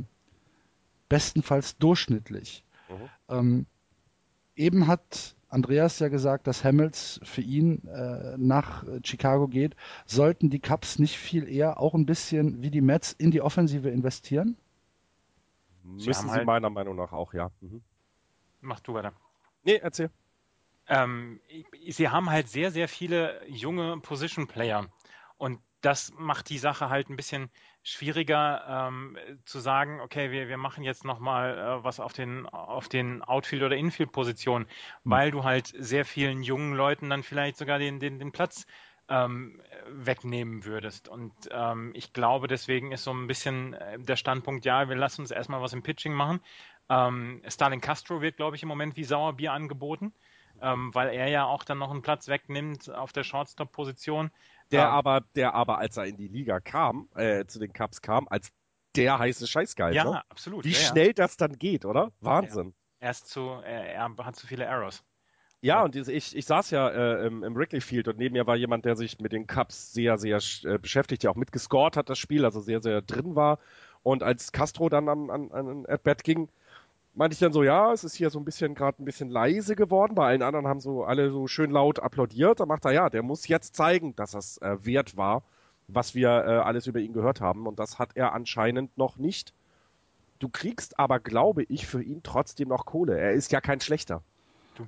bestenfalls 1.10 1.78
durchschnittlich. 1.78 2.64
Mhm. 2.90 3.10
Ähm, 3.30 3.66
eben 4.56 4.88
hat 4.88 5.36
Andreas 5.50 6.00
ja 6.00 6.08
gesagt, 6.08 6.48
dass 6.48 6.64
Hamels 6.64 7.20
für 7.24 7.42
ihn 7.42 7.88
äh, 7.88 8.36
nach 8.38 8.84
Chicago 9.04 9.48
geht. 9.48 9.76
Sollten 10.06 10.50
die 10.50 10.60
Cubs 10.60 10.98
nicht 10.98 11.18
viel 11.18 11.48
eher 11.48 11.80
auch 11.80 11.94
ein 11.94 12.08
bisschen 12.08 12.64
wie 12.64 12.72
die 12.72 12.82
Mets 12.82 13.14
in 13.14 13.30
die 13.30 13.42
Offensive 13.42 13.90
investieren? 13.90 14.58
Müssen 15.84 16.30
sie, 16.30 16.36
halt... 16.36 16.46
meiner 16.46 16.70
Meinung 16.70 16.96
nach 16.96 17.12
auch, 17.12 17.34
ja. 17.34 17.52
Mhm. 17.62 17.82
Mach 18.62 18.80
du 18.80 18.94
weiter. 18.94 19.14
Nee, 19.64 19.76
erzähl. 19.76 20.10
Ähm, 20.88 21.40
sie 21.88 22.10
haben 22.10 22.30
halt 22.30 22.50
sehr, 22.50 22.72
sehr 22.72 22.88
viele 22.88 23.42
junge 23.48 24.00
Position 24.00 24.48
Player. 24.48 24.88
Und 25.38 25.60
das 25.82 26.14
macht 26.18 26.50
die 26.50 26.58
Sache 26.58 26.90
halt 26.90 27.10
ein 27.10 27.18
bisschen 27.18 27.50
schwieriger 27.84 28.88
ähm, 28.88 29.18
zu 29.44 29.60
sagen, 29.60 30.00
okay, 30.00 30.32
wir, 30.32 30.48
wir 30.48 30.58
machen 30.58 30.84
jetzt 30.84 31.04
nochmal 31.04 31.58
äh, 31.58 31.84
was 31.84 32.00
auf 32.00 32.14
den, 32.14 32.46
auf 32.48 32.88
den 32.88 33.22
Outfield- 33.22 33.64
oder 33.64 33.76
Infield-Positionen, 33.76 34.66
mhm. 35.04 35.12
weil 35.12 35.32
du 35.32 35.44
halt 35.44 35.74
sehr 35.78 36.06
vielen 36.06 36.42
jungen 36.42 36.74
Leuten 36.74 37.10
dann 37.10 37.24
vielleicht 37.24 37.58
sogar 37.58 37.80
den, 37.80 38.00
den, 38.00 38.20
den 38.20 38.32
Platz 38.32 38.66
ähm, 39.10 39.62
wegnehmen 39.88 40.66
würdest. 40.66 41.10
Und 41.10 41.34
ähm, 41.52 41.92
ich 41.94 42.14
glaube, 42.14 42.48
deswegen 42.48 42.92
ist 42.92 43.04
so 43.04 43.12
ein 43.12 43.28
bisschen 43.28 43.74
äh, 43.74 44.00
der 44.00 44.16
Standpunkt, 44.16 44.66
ja, 44.66 44.88
wir 44.90 44.96
lassen 44.96 45.22
uns 45.22 45.32
erstmal 45.32 45.62
was 45.62 45.74
im 45.74 45.84
Pitching 45.84 46.14
machen. 46.14 46.40
Ähm, 46.90 47.42
Stalin 47.48 47.82
Castro 47.82 48.22
wird, 48.22 48.38
glaube 48.38 48.56
ich, 48.56 48.64
im 48.64 48.70
Moment 48.70 48.96
wie 48.96 49.04
Sauerbier 49.04 49.54
angeboten, 49.54 50.14
ähm, 50.62 50.94
weil 50.94 51.10
er 51.10 51.28
ja 51.28 51.46
auch 51.46 51.64
dann 51.64 51.78
noch 51.78 51.92
einen 51.92 52.02
Platz 52.02 52.28
wegnimmt 52.28 52.90
auf 52.90 53.14
der 53.14 53.24
Shortstop-Position. 53.24 54.32
Der 54.72 54.90
ah. 54.90 54.94
aber, 54.94 55.22
der 55.36 55.54
aber, 55.54 55.78
als 55.78 55.98
er 55.98 56.06
in 56.06 56.18
die 56.18 56.28
Liga 56.28 56.60
kam, 56.60 57.10
äh, 57.16 57.46
zu 57.46 57.60
den 57.60 57.74
Cubs 57.74 58.02
kam, 58.02 58.28
als 58.28 58.52
der 58.96 59.20
heiße 59.20 59.48
Scheißgeil. 59.48 59.94
Ja, 59.96 60.04
ne? 60.04 60.24
absolut. 60.30 60.66
Wie 60.66 60.72
ja, 60.72 60.78
schnell 60.78 61.08
ja. 61.08 61.14
das 61.14 61.38
dann 61.38 61.58
geht, 61.58 61.86
oder? 61.86 62.12
Wahnsinn. 62.22 62.74
Er, 63.00 63.12
ist 63.12 63.28
zu, 63.28 63.50
er, 63.50 63.94
er 63.94 64.18
hat 64.18 64.36
zu 64.36 64.48
viele 64.48 64.66
Errors. 64.66 65.04
Ja, 65.64 65.82
und 65.82 65.96
ich, 65.96 66.36
ich 66.36 66.46
saß 66.46 66.72
ja 66.72 66.90
äh, 66.90 67.26
im, 67.26 67.42
im 67.42 67.56
Wrigley 67.56 67.80
Field 67.80 68.10
und 68.10 68.18
neben 68.18 68.34
mir 68.34 68.46
war 68.46 68.58
jemand, 68.58 68.84
der 68.84 68.98
sich 68.98 69.20
mit 69.20 69.32
den 69.32 69.48
Cubs 69.48 69.94
sehr, 69.94 70.18
sehr 70.18 70.40
äh, 70.66 70.78
beschäftigt, 70.78 71.24
der 71.24 71.32
auch 71.32 71.38
mitgescored 71.38 71.96
hat, 71.96 72.10
das 72.10 72.20
Spiel, 72.20 72.44
also 72.44 72.60
sehr, 72.60 72.82
sehr 72.82 73.02
drin 73.02 73.38
war. 73.38 73.60
Und 74.04 74.24
als 74.24 74.52
Castro 74.52 74.90
dann 74.90 75.08
an, 75.08 75.30
an, 75.30 75.52
an 75.54 75.86
At-Bat 75.88 76.26
ging, 76.26 76.50
meinte 77.14 77.36
ich 77.36 77.40
dann 77.40 77.54
so, 77.54 77.64
ja, 77.64 77.94
es 77.94 78.04
ist 78.04 78.16
hier 78.16 78.30
so 78.30 78.40
ein 78.40 78.46
bisschen 78.46 78.76
gerade 78.76 79.02
ein 79.02 79.06
bisschen 79.06 79.30
leise 79.30 79.78
geworden. 79.78 80.16
Bei 80.16 80.28
allen 80.28 80.42
anderen 80.42 80.68
haben 80.68 80.82
so 80.82 81.06
alle 81.06 81.32
so 81.32 81.48
schön 81.48 81.72
laut 81.72 82.00
applaudiert. 82.00 82.60
Da 82.60 82.66
macht 82.66 82.84
er, 82.84 82.92
ja, 82.92 83.10
der 83.10 83.24
muss 83.24 83.48
jetzt 83.48 83.74
zeigen, 83.74 84.18
dass 84.18 84.32
das 84.32 84.58
äh, 84.58 84.86
wert 84.86 85.16
war, 85.16 85.44
was 85.88 86.14
wir 86.14 86.28
äh, 86.28 86.58
alles 86.58 86.88
über 86.88 87.00
ihn 87.00 87.14
gehört 87.14 87.40
haben. 87.40 87.68
Und 87.68 87.80
das 87.80 88.00
hat 88.00 88.10
er 88.16 88.34
anscheinend 88.34 88.98
noch 88.98 89.16
nicht. 89.16 89.54
Du 90.40 90.50
kriegst 90.50 91.00
aber, 91.00 91.22
glaube 91.22 91.64
ich, 91.64 91.88
für 91.88 92.04
ihn 92.04 92.22
trotzdem 92.22 92.68
noch 92.68 92.86
Kohle. 92.86 93.18
Er 93.18 93.32
ist 93.32 93.54
ja 93.54 93.62
kein 93.62 93.80
schlechter. 93.80 94.24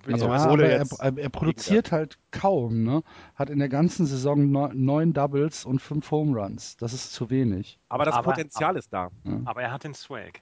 Also 0.08 0.28
ja, 0.28 0.32
aber 0.34 0.66
er, 0.66 0.86
er, 1.00 1.30
produziert 1.30 1.92
halt 1.92 2.18
kaum, 2.32 2.84
ne? 2.84 3.04
Hat 3.36 3.50
in 3.50 3.60
der 3.60 3.70
ganzen 3.70 4.06
Saison 4.06 4.50
neun 4.74 5.14
Doubles 5.14 5.66
und 5.66 5.80
fünf 5.80 6.10
Home 6.12 6.40
Runs. 6.40 6.78
Das 6.78 6.94
ist 6.94 7.14
zu 7.14 7.30
wenig. 7.30 7.80
Aber 7.90 8.06
das 8.06 8.16
aber, 8.16 8.32
Potenzial 8.32 8.72
aber, 8.72 8.80
ist 8.80 8.92
da. 8.92 9.12
Aber 9.46 9.62
er 9.62 9.72
hat 9.72 9.84
den 9.84 9.94
Swag. 9.94 10.42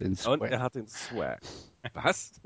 Den 0.00 0.16
Swag. 0.16 0.40
Und 0.40 0.48
er 0.48 0.60
hat 0.60 0.74
den 0.74 0.86
Swag. 0.86 1.40
Was? 1.94 2.40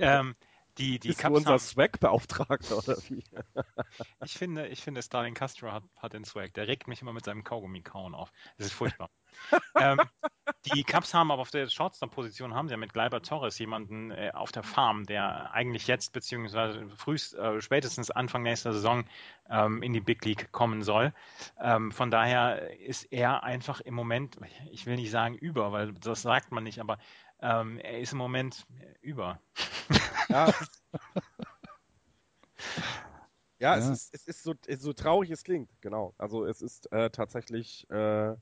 ähm, 0.00 0.34
die, 0.78 0.98
die 0.98 1.14
du 1.14 1.28
unser 1.28 1.58
Swag-Beauftragter 1.58 2.78
oder 2.78 2.96
wie? 3.08 3.22
ich 4.24 4.32
finde, 4.32 4.68
ich 4.68 4.80
finde, 4.80 5.02
Stalin 5.02 5.34
Castro 5.34 5.70
hat, 5.70 5.84
hat 5.96 6.12
den 6.14 6.24
Swag. 6.24 6.54
Der 6.54 6.66
regt 6.66 6.88
mich 6.88 7.02
immer 7.02 7.12
mit 7.12 7.24
seinem 7.24 7.44
Kaugummi-Kauen 7.44 8.14
auf. 8.14 8.32
Das 8.56 8.68
ist 8.68 8.72
furchtbar. 8.72 9.10
ähm, 9.76 10.00
die 10.74 10.84
Cubs 10.84 11.14
haben 11.14 11.30
aber 11.30 11.42
auf 11.42 11.50
der 11.50 11.68
Shortstop-Position 11.68 12.54
haben 12.54 12.68
sie 12.68 12.72
ja 12.72 12.78
mit 12.78 12.92
Gleiber 12.92 13.22
Torres 13.22 13.58
jemanden 13.58 14.10
äh, 14.10 14.30
auf 14.34 14.52
der 14.52 14.62
Farm, 14.62 15.04
der 15.04 15.52
eigentlich 15.52 15.86
jetzt 15.86 16.12
beziehungsweise 16.12 16.88
frühest, 16.96 17.34
äh, 17.34 17.60
spätestens 17.60 18.10
Anfang 18.10 18.42
nächster 18.42 18.72
Saison 18.72 19.04
ähm, 19.50 19.82
in 19.82 19.92
die 19.92 20.00
Big 20.00 20.24
League 20.24 20.52
kommen 20.52 20.82
soll. 20.82 21.12
Ähm, 21.60 21.92
von 21.92 22.10
daher 22.10 22.78
ist 22.80 23.04
er 23.12 23.42
einfach 23.42 23.80
im 23.80 23.94
Moment, 23.94 24.38
ich 24.70 24.86
will 24.86 24.96
nicht 24.96 25.10
sagen 25.10 25.34
über, 25.34 25.72
weil 25.72 25.92
das 25.94 26.22
sagt 26.22 26.52
man 26.52 26.64
nicht, 26.64 26.80
aber 26.80 26.98
ähm, 27.42 27.78
er 27.78 28.00
ist 28.00 28.12
im 28.12 28.18
Moment 28.18 28.66
über. 29.00 29.40
Ja. 30.28 30.52
ja, 33.58 33.76
Es, 33.76 33.88
ist, 33.88 34.14
es 34.14 34.26
ist 34.28 34.42
so, 34.42 34.54
so 34.78 34.92
traurig 34.92 35.30
es 35.30 35.44
klingt, 35.44 35.70
genau. 35.80 36.14
Also 36.18 36.44
es 36.44 36.62
ist 36.62 36.90
äh, 36.92 37.10
tatsächlich, 37.10 37.88
äh, 37.90 38.34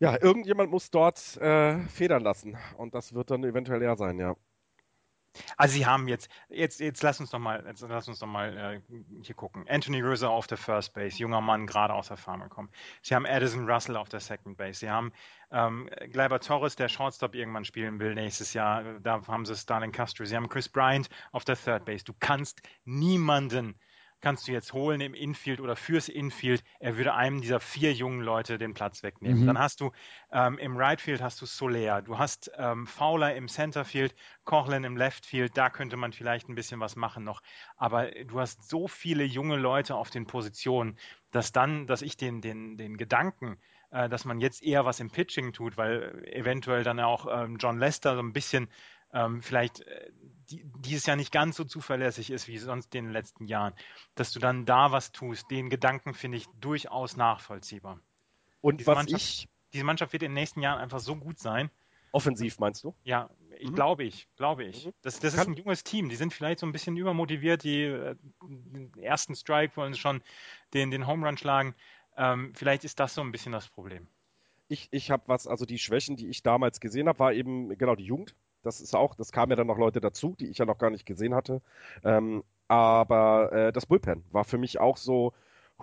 ja, 0.00 0.16
irgendjemand 0.20 0.70
muss 0.70 0.90
dort 0.90 1.36
äh, 1.38 1.78
federn 1.88 2.22
lassen 2.22 2.56
und 2.76 2.94
das 2.94 3.14
wird 3.14 3.30
dann 3.30 3.44
eventuell 3.44 3.82
er 3.82 3.96
sein, 3.96 4.18
ja. 4.18 4.36
Also 5.56 5.74
sie 5.74 5.86
haben 5.86 6.08
jetzt, 6.08 6.30
jetzt, 6.48 6.80
jetzt 6.80 7.02
lass 7.02 7.20
uns 7.20 7.30
doch 7.30 7.38
mal, 7.38 7.64
jetzt 7.66 7.84
lass 7.88 8.08
uns 8.08 8.18
doch 8.18 8.26
mal 8.26 8.56
äh, 8.56 8.94
hier 9.22 9.34
gucken. 9.34 9.64
Anthony 9.68 10.00
Rizzo 10.00 10.28
auf 10.28 10.46
der 10.46 10.58
First 10.58 10.94
Base, 10.94 11.18
junger 11.18 11.40
Mann, 11.40 11.66
gerade 11.66 11.94
aus 11.94 12.08
der 12.08 12.16
Farm 12.16 12.40
gekommen. 12.40 12.70
Sie 13.02 13.14
haben 13.14 13.26
Addison 13.26 13.68
Russell 13.68 13.96
auf 13.96 14.08
der 14.08 14.20
Second 14.20 14.56
Base. 14.56 14.80
Sie 14.80 14.90
haben 14.90 15.12
ähm, 15.50 15.88
Gleiber 16.10 16.40
Torres, 16.40 16.76
der 16.76 16.88
Shortstop 16.88 17.34
irgendwann 17.34 17.64
spielen 17.64 17.98
will 18.00 18.14
nächstes 18.14 18.54
Jahr. 18.54 18.98
Da 19.00 19.26
haben 19.26 19.46
sie 19.46 19.56
Starling 19.56 19.92
Castro. 19.92 20.24
Sie 20.24 20.36
haben 20.36 20.48
Chris 20.48 20.68
Bryant 20.68 21.08
auf 21.32 21.44
der 21.44 21.56
Third 21.56 21.84
Base. 21.84 22.04
Du 22.04 22.12
kannst 22.18 22.60
niemanden 22.84 23.78
kannst 24.20 24.48
du 24.48 24.52
jetzt 24.52 24.72
holen 24.72 25.00
im 25.00 25.14
Infield 25.14 25.60
oder 25.60 25.76
fürs 25.76 26.08
Infield. 26.08 26.62
Er 26.80 26.96
würde 26.96 27.14
einem 27.14 27.40
dieser 27.40 27.60
vier 27.60 27.92
jungen 27.92 28.20
Leute 28.20 28.58
den 28.58 28.74
Platz 28.74 29.02
wegnehmen. 29.02 29.42
Mhm. 29.42 29.46
Dann 29.46 29.58
hast 29.58 29.80
du 29.80 29.92
ähm, 30.32 30.58
im 30.58 30.76
Right 30.76 31.00
Field 31.00 31.22
hast 31.22 31.40
du 31.40 31.46
Soler, 31.46 32.02
du 32.02 32.18
hast 32.18 32.50
ähm, 32.56 32.86
Fowler 32.86 33.34
im 33.34 33.48
Centerfield, 33.48 34.14
Coughlin 34.44 34.84
im 34.84 34.96
Left 34.96 35.26
Field. 35.26 35.56
Da 35.56 35.70
könnte 35.70 35.96
man 35.96 36.12
vielleicht 36.12 36.48
ein 36.48 36.54
bisschen 36.54 36.80
was 36.80 36.96
machen 36.96 37.24
noch. 37.24 37.42
Aber 37.76 38.10
du 38.10 38.40
hast 38.40 38.68
so 38.68 38.88
viele 38.88 39.24
junge 39.24 39.56
Leute 39.56 39.94
auf 39.94 40.10
den 40.10 40.26
Positionen, 40.26 40.98
dass 41.30 41.52
dann, 41.52 41.86
dass 41.86 42.02
ich 42.02 42.16
den, 42.16 42.40
den, 42.40 42.76
den 42.76 42.96
Gedanken, 42.96 43.58
äh, 43.90 44.08
dass 44.08 44.24
man 44.24 44.40
jetzt 44.40 44.62
eher 44.62 44.84
was 44.84 45.00
im 45.00 45.10
Pitching 45.10 45.52
tut, 45.52 45.76
weil 45.76 46.24
eventuell 46.32 46.82
dann 46.82 47.00
auch 47.00 47.26
ähm, 47.30 47.56
John 47.58 47.78
Lester 47.78 48.14
so 48.14 48.22
ein 48.22 48.32
bisschen 48.32 48.68
ähm, 49.12 49.42
vielleicht 49.42 49.80
äh, 49.80 50.10
die, 50.50 50.64
dieses 50.78 51.06
Jahr 51.06 51.16
nicht 51.16 51.32
ganz 51.32 51.56
so 51.56 51.64
zuverlässig 51.64 52.30
ist 52.30 52.48
wie 52.48 52.58
sonst 52.58 52.94
in 52.94 53.04
den 53.04 53.12
letzten 53.12 53.46
Jahren, 53.46 53.74
dass 54.14 54.32
du 54.32 54.40
dann 54.40 54.64
da 54.64 54.92
was 54.92 55.12
tust, 55.12 55.50
den 55.50 55.70
Gedanken 55.70 56.14
finde 56.14 56.38
ich 56.38 56.46
durchaus 56.60 57.16
nachvollziehbar. 57.16 58.00
Und 58.60 58.86
was 58.86 59.06
ich, 59.08 59.48
diese 59.72 59.84
Mannschaft 59.84 60.12
wird 60.12 60.22
in 60.22 60.30
den 60.30 60.34
nächsten 60.34 60.62
Jahren 60.62 60.80
einfach 60.80 61.00
so 61.00 61.16
gut 61.16 61.38
sein. 61.38 61.70
Offensiv 62.12 62.58
meinst 62.58 62.82
du? 62.84 62.94
Ja, 63.04 63.30
ich 63.58 63.70
mhm. 63.70 63.74
glaube 63.74 64.04
ich, 64.04 64.28
glaube 64.36 64.64
ich. 64.64 64.86
Mhm. 64.86 64.92
Das, 65.02 65.20
das 65.20 65.34
ist 65.34 65.46
ein 65.46 65.54
junges 65.54 65.84
Team. 65.84 66.08
Die 66.08 66.16
sind 66.16 66.32
vielleicht 66.32 66.58
so 66.58 66.66
ein 66.66 66.72
bisschen 66.72 66.96
übermotiviert. 66.96 67.64
Die 67.64 67.82
äh, 67.82 68.16
den 68.42 68.92
ersten 68.98 69.34
Strike 69.34 69.76
wollen 69.76 69.94
schon 69.94 70.22
den, 70.74 70.90
den 70.90 71.06
Home 71.06 71.26
Run 71.26 71.36
schlagen. 71.36 71.74
Ähm, 72.16 72.52
vielleicht 72.54 72.84
ist 72.84 72.98
das 72.98 73.14
so 73.14 73.20
ein 73.20 73.30
bisschen 73.30 73.52
das 73.52 73.68
Problem. 73.68 74.08
Ich, 74.68 74.88
ich 74.90 75.10
habe 75.10 75.22
was, 75.26 75.46
also 75.46 75.64
die 75.64 75.78
Schwächen, 75.78 76.16
die 76.16 76.28
ich 76.28 76.42
damals 76.42 76.80
gesehen 76.80 77.08
habe, 77.08 77.18
war 77.18 77.32
eben 77.32 77.76
genau 77.76 77.94
die 77.94 78.04
Jugend. 78.04 78.34
Das 78.62 78.80
ist 78.80 78.94
auch, 78.94 79.14
das 79.14 79.32
kamen 79.32 79.50
ja 79.50 79.56
dann 79.56 79.66
noch 79.66 79.78
Leute 79.78 80.00
dazu, 80.00 80.34
die 80.38 80.48
ich 80.48 80.58
ja 80.58 80.66
noch 80.66 80.78
gar 80.78 80.90
nicht 80.90 81.06
gesehen 81.06 81.34
hatte. 81.34 81.62
Ähm, 82.04 82.42
aber 82.68 83.52
äh, 83.52 83.72
das 83.72 83.86
Bullpen 83.86 84.24
war 84.30 84.44
für 84.44 84.58
mich 84.58 84.78
auch 84.80 84.96
so, 84.96 85.32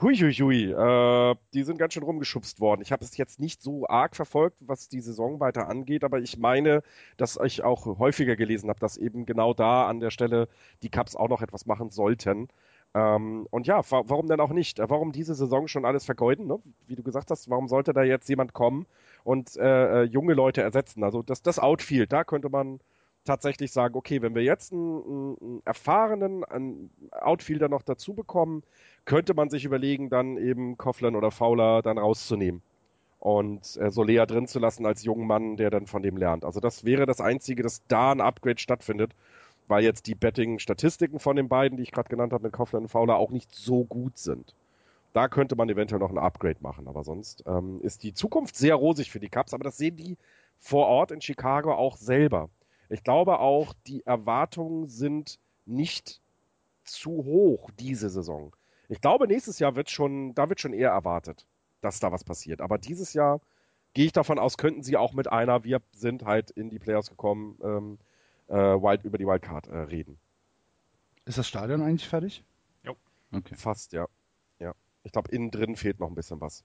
Huiuiui, 0.01 0.71
äh, 0.71 1.36
die 1.53 1.63
sind 1.63 1.78
ganz 1.78 1.93
schön 1.93 2.03
rumgeschubst 2.03 2.59
worden. 2.59 2.82
Ich 2.82 2.91
habe 2.91 3.05
es 3.05 3.15
jetzt 3.15 3.39
nicht 3.39 3.61
so 3.61 3.88
arg 3.88 4.15
verfolgt, 4.15 4.57
was 4.59 4.89
die 4.89 4.99
Saison 4.99 5.39
weiter 5.39 5.69
angeht, 5.69 6.03
aber 6.03 6.19
ich 6.19 6.38
meine, 6.38 6.84
dass 7.15 7.39
ich 7.41 7.63
auch 7.63 7.86
häufiger 7.97 8.36
gelesen 8.36 8.69
habe, 8.69 8.80
dass 8.80 8.97
eben 8.97 9.26
genau 9.26 9.53
da 9.53 9.88
an 9.88 10.01
der 10.01 10.11
Stelle 10.11 10.49
die 10.84 10.89
Cups 10.89 11.15
auch 11.15 11.30
noch 11.30 11.41
etwas 11.41 11.65
machen 11.65 11.91
sollten. 11.91 12.49
Ähm, 12.93 13.47
und 13.51 13.67
ja, 13.67 13.89
wa 13.89 14.03
warum 14.05 14.28
denn 14.28 14.41
auch 14.41 14.51
nicht? 14.51 14.80
Warum 14.80 15.13
diese 15.13 15.34
Saison 15.34 15.67
schon 15.69 15.86
alles 15.86 16.03
vergeuden? 16.03 16.45
Ne? 16.47 16.59
Wie 16.88 16.95
du 16.95 17.03
gesagt 17.03 17.32
hast, 17.32 17.49
warum 17.49 17.69
sollte 17.69 17.93
da 17.93 18.03
jetzt 18.03 18.28
jemand 18.28 18.53
kommen 18.53 18.88
und 19.26 19.57
äh, 19.57 20.03
äh 20.03 20.03
junge 20.03 20.34
Leute 20.34 20.61
ersetzen? 20.61 21.03
Also 21.03 21.21
das, 21.21 21.41
das 21.41 21.59
Outfield, 21.59 22.13
da 22.13 22.23
könnte 22.23 22.49
man 22.49 22.80
tatsächlich 23.26 23.71
sagen, 23.73 23.95
okay, 23.95 24.21
wenn 24.21 24.36
wir 24.36 24.43
jetzt 24.43 24.71
einen, 24.71 25.36
einen 25.41 25.61
erfahrenen 25.65 26.45
einen 26.45 26.91
Outfielder 27.11 27.67
noch 27.67 27.82
dazu 27.82 28.13
bekommen, 28.13 28.63
könnte 29.03 29.34
man 29.34 29.49
sich 29.49 29.65
überlegen, 29.65 30.09
dann 30.09 30.38
eben 30.38 30.78
Coughlin 30.78 31.15
oder 31.15 31.32
Fowler 31.32 31.82
dann 31.82 31.97
rauszunehmen 31.97 32.61
und 33.19 33.78
äh, 33.78 33.89
Solea 33.89 34.26
drin 34.28 34.47
zu 34.47 34.59
lassen 34.59 34.86
als 34.86 35.03
jungen 35.03 35.28
Mann, 35.28 35.57
der 35.57 35.71
dann 35.71 35.88
von 35.88 36.03
dem 36.03 36.17
lernt. 36.17 36.45
Also 36.45 36.59
das 36.59 36.86
wäre 36.86 37.05
das 37.05 37.19
Einzige, 37.19 37.63
dass 37.63 37.82
da 37.88 38.11
ein 38.11 38.21
Upgrade 38.21 38.59
stattfindet, 38.59 39.13
weil 39.67 39.84
jetzt 39.84 40.05
die 40.05 40.15
Betting-Statistiken 40.15 41.19
von 41.19 41.36
den 41.36 41.49
beiden, 41.49 41.78
die 41.78 41.84
ich 41.84 41.91
gerade 41.91 42.09
genannt 42.09 42.34
habe, 42.34 42.43
mit 42.43 42.53
Coughlin 42.53 42.84
und 42.84 42.89
Fowler, 42.89 43.15
auch 43.17 43.32
nicht 43.32 43.53
so 43.53 43.84
gut 43.84 44.19
sind. 44.19 44.53
Da 45.16 45.30
könnte 45.30 45.55
man 45.55 45.70
eventuell 45.70 46.01
noch 46.01 46.11
ein 46.11 46.18
Upgrade 46.18 46.59
machen, 46.59 46.89
aber 46.89 47.05
sonst 47.05 47.41
ähm, 47.47 47.80
ist 47.80 48.03
die 48.03 48.13
Zukunft 48.13 48.57
sehr 48.57 48.76
rosig 48.76 49.09
für 49.09 49.22
die 49.22 49.30
Cubs, 49.30 49.53
aber 49.53 49.63
das 49.63 49.78
sehen 49.78 49.95
die 49.95 50.18
vor 50.57 50.88
Ort 50.88 51.11
in 51.11 51.22
Chicago 51.22 51.74
auch 51.74 51.95
selber. 51.95 52.49
Ich 52.89 53.01
glaube 53.01 53.39
auch, 53.39 53.74
die 53.88 54.05
Erwartungen 54.05 54.89
sind 54.89 55.39
nicht 55.66 56.20
zu 56.84 57.11
hoch 57.11 57.72
diese 57.80 58.09
Saison. 58.09 58.53
Ich 58.89 58.99
glaube, 58.99 59.26
nächstes 59.26 59.57
Jahr 59.57 59.78
wird 59.78 59.89
schon, 59.89 60.36
da 60.36 60.49
wird 60.49 60.59
schon 60.59 60.74
eher 60.74 60.89
erwartet, 60.89 61.45
dass 61.80 62.01
da 62.01 62.11
was 62.11 62.26
passiert. 62.26 62.59
Aber 62.59 62.78
dieses 62.78 63.13
Jahr 63.13 63.39
gehe 63.93 64.07
ich 64.07 64.11
davon 64.11 64.38
aus, 64.38 64.57
könnten 64.57 64.84
sie 64.84 64.97
auch 64.97 65.13
mit 65.13 65.32
einer, 65.32 65.63
wir 65.63 65.82
sind 65.93 66.26
halt 66.26 66.51
in 66.51 66.70
die 66.70 66.80
Playoffs 66.80 67.09
gekommen, 67.09 67.57
ähm, 67.63 67.99
äh, 68.49 68.53
Wild, 68.53 69.05
über 69.05 69.18
die 69.18 69.26
Wildcard 69.26 69.68
äh, 69.68 69.78
reden. 69.78 70.20
Ist 71.24 71.38
das 71.38 71.47
Stadion 71.47 71.82
eigentlich 71.82 72.05
fertig? 72.09 72.43
Jo. 72.84 72.97
Okay. 73.32 73.55
Fast, 73.55 73.93
ja. 73.93 74.09
Ich 75.06 75.12
glaube, 75.12 75.32
innen 75.32 75.51
drin 75.51 75.76
fehlt 75.76 75.99
noch 75.99 76.10
ein 76.10 76.16
bisschen 76.16 76.41
was. 76.41 76.64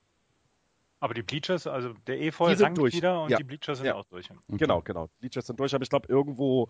Aber 0.98 1.14
die 1.14 1.22
Bleachers, 1.22 1.66
also 1.66 1.94
der 2.06 2.20
Efeu 2.20 2.54
sind 2.54 2.76
durch. 2.76 2.94
wieder 2.94 3.22
und 3.22 3.30
ja. 3.30 3.38
die 3.38 3.44
Bleachers 3.44 3.78
sind 3.78 3.86
ja. 3.86 3.94
auch 3.94 4.04
durch. 4.04 4.30
Okay. 4.30 4.58
Genau, 4.58 4.82
genau. 4.82 5.08
Bleachers 5.20 5.46
sind 5.46 5.58
durch, 5.58 5.74
aber 5.74 5.82
ich 5.82 5.88
glaube, 5.88 6.08
irgendwo, 6.08 6.68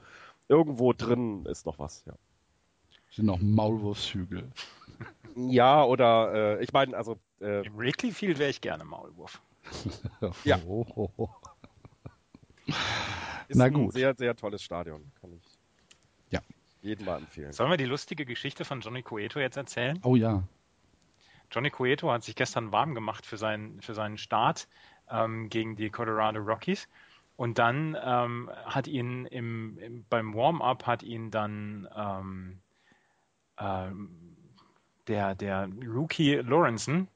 irgendwo 0.48 0.92
drin 0.92 1.46
ist 1.46 1.66
noch 1.66 1.78
was, 1.78 2.04
ja. 2.06 2.14
Sind 3.10 3.26
noch 3.26 3.40
Maulwurfshügel. 3.40 4.50
Ja, 5.36 5.84
oder 5.84 6.58
äh, 6.58 6.64
ich 6.64 6.72
meine, 6.72 6.96
also. 6.96 7.16
Äh, 7.40 7.64
Im 7.64 7.78
Wrigley 7.78 8.10
Field 8.10 8.40
wäre 8.40 8.50
ich 8.50 8.60
gerne 8.60 8.84
Maulwurf. 8.84 9.40
ja. 10.44 10.58
Ist 13.46 13.56
Na 13.56 13.68
gut. 13.68 13.86
ein 13.86 13.90
sehr, 13.92 14.14
sehr 14.16 14.34
tolles 14.34 14.60
Stadion. 14.60 15.12
Kann 15.20 15.32
ich 15.32 15.42
ja. 16.30 16.40
jedem 16.82 17.06
mal 17.06 17.18
empfehlen. 17.18 17.52
Sollen 17.52 17.70
wir 17.70 17.76
die 17.76 17.84
lustige 17.84 18.26
Geschichte 18.26 18.64
von 18.64 18.80
Johnny 18.80 19.02
Cueto 19.02 19.38
jetzt 19.38 19.56
erzählen? 19.56 20.00
Oh 20.02 20.16
ja. 20.16 20.42
Johnny 21.50 21.70
Cueto 21.70 22.10
hat 22.10 22.22
sich 22.24 22.36
gestern 22.36 22.72
warm 22.72 22.94
gemacht 22.94 23.26
für 23.26 23.36
seinen, 23.36 23.80
für 23.80 23.94
seinen 23.94 24.18
Start 24.18 24.68
ähm, 25.10 25.48
gegen 25.48 25.76
die 25.76 25.90
Colorado 25.90 26.40
Rockies. 26.40 26.88
Und 27.36 27.58
dann 27.58 27.96
ähm, 28.02 28.50
hat 28.66 28.86
ihn 28.86 29.26
im, 29.26 29.78
im 29.78 30.04
beim 30.10 30.34
Warm-up 30.34 30.86
hat 30.86 31.02
ihn 31.02 31.30
dann 31.30 31.88
ähm, 31.96 32.60
ähm, 33.58 34.36
der, 35.08 35.34
der 35.34 35.68
Rookie 35.86 36.34
Lawrenson, 36.34 37.08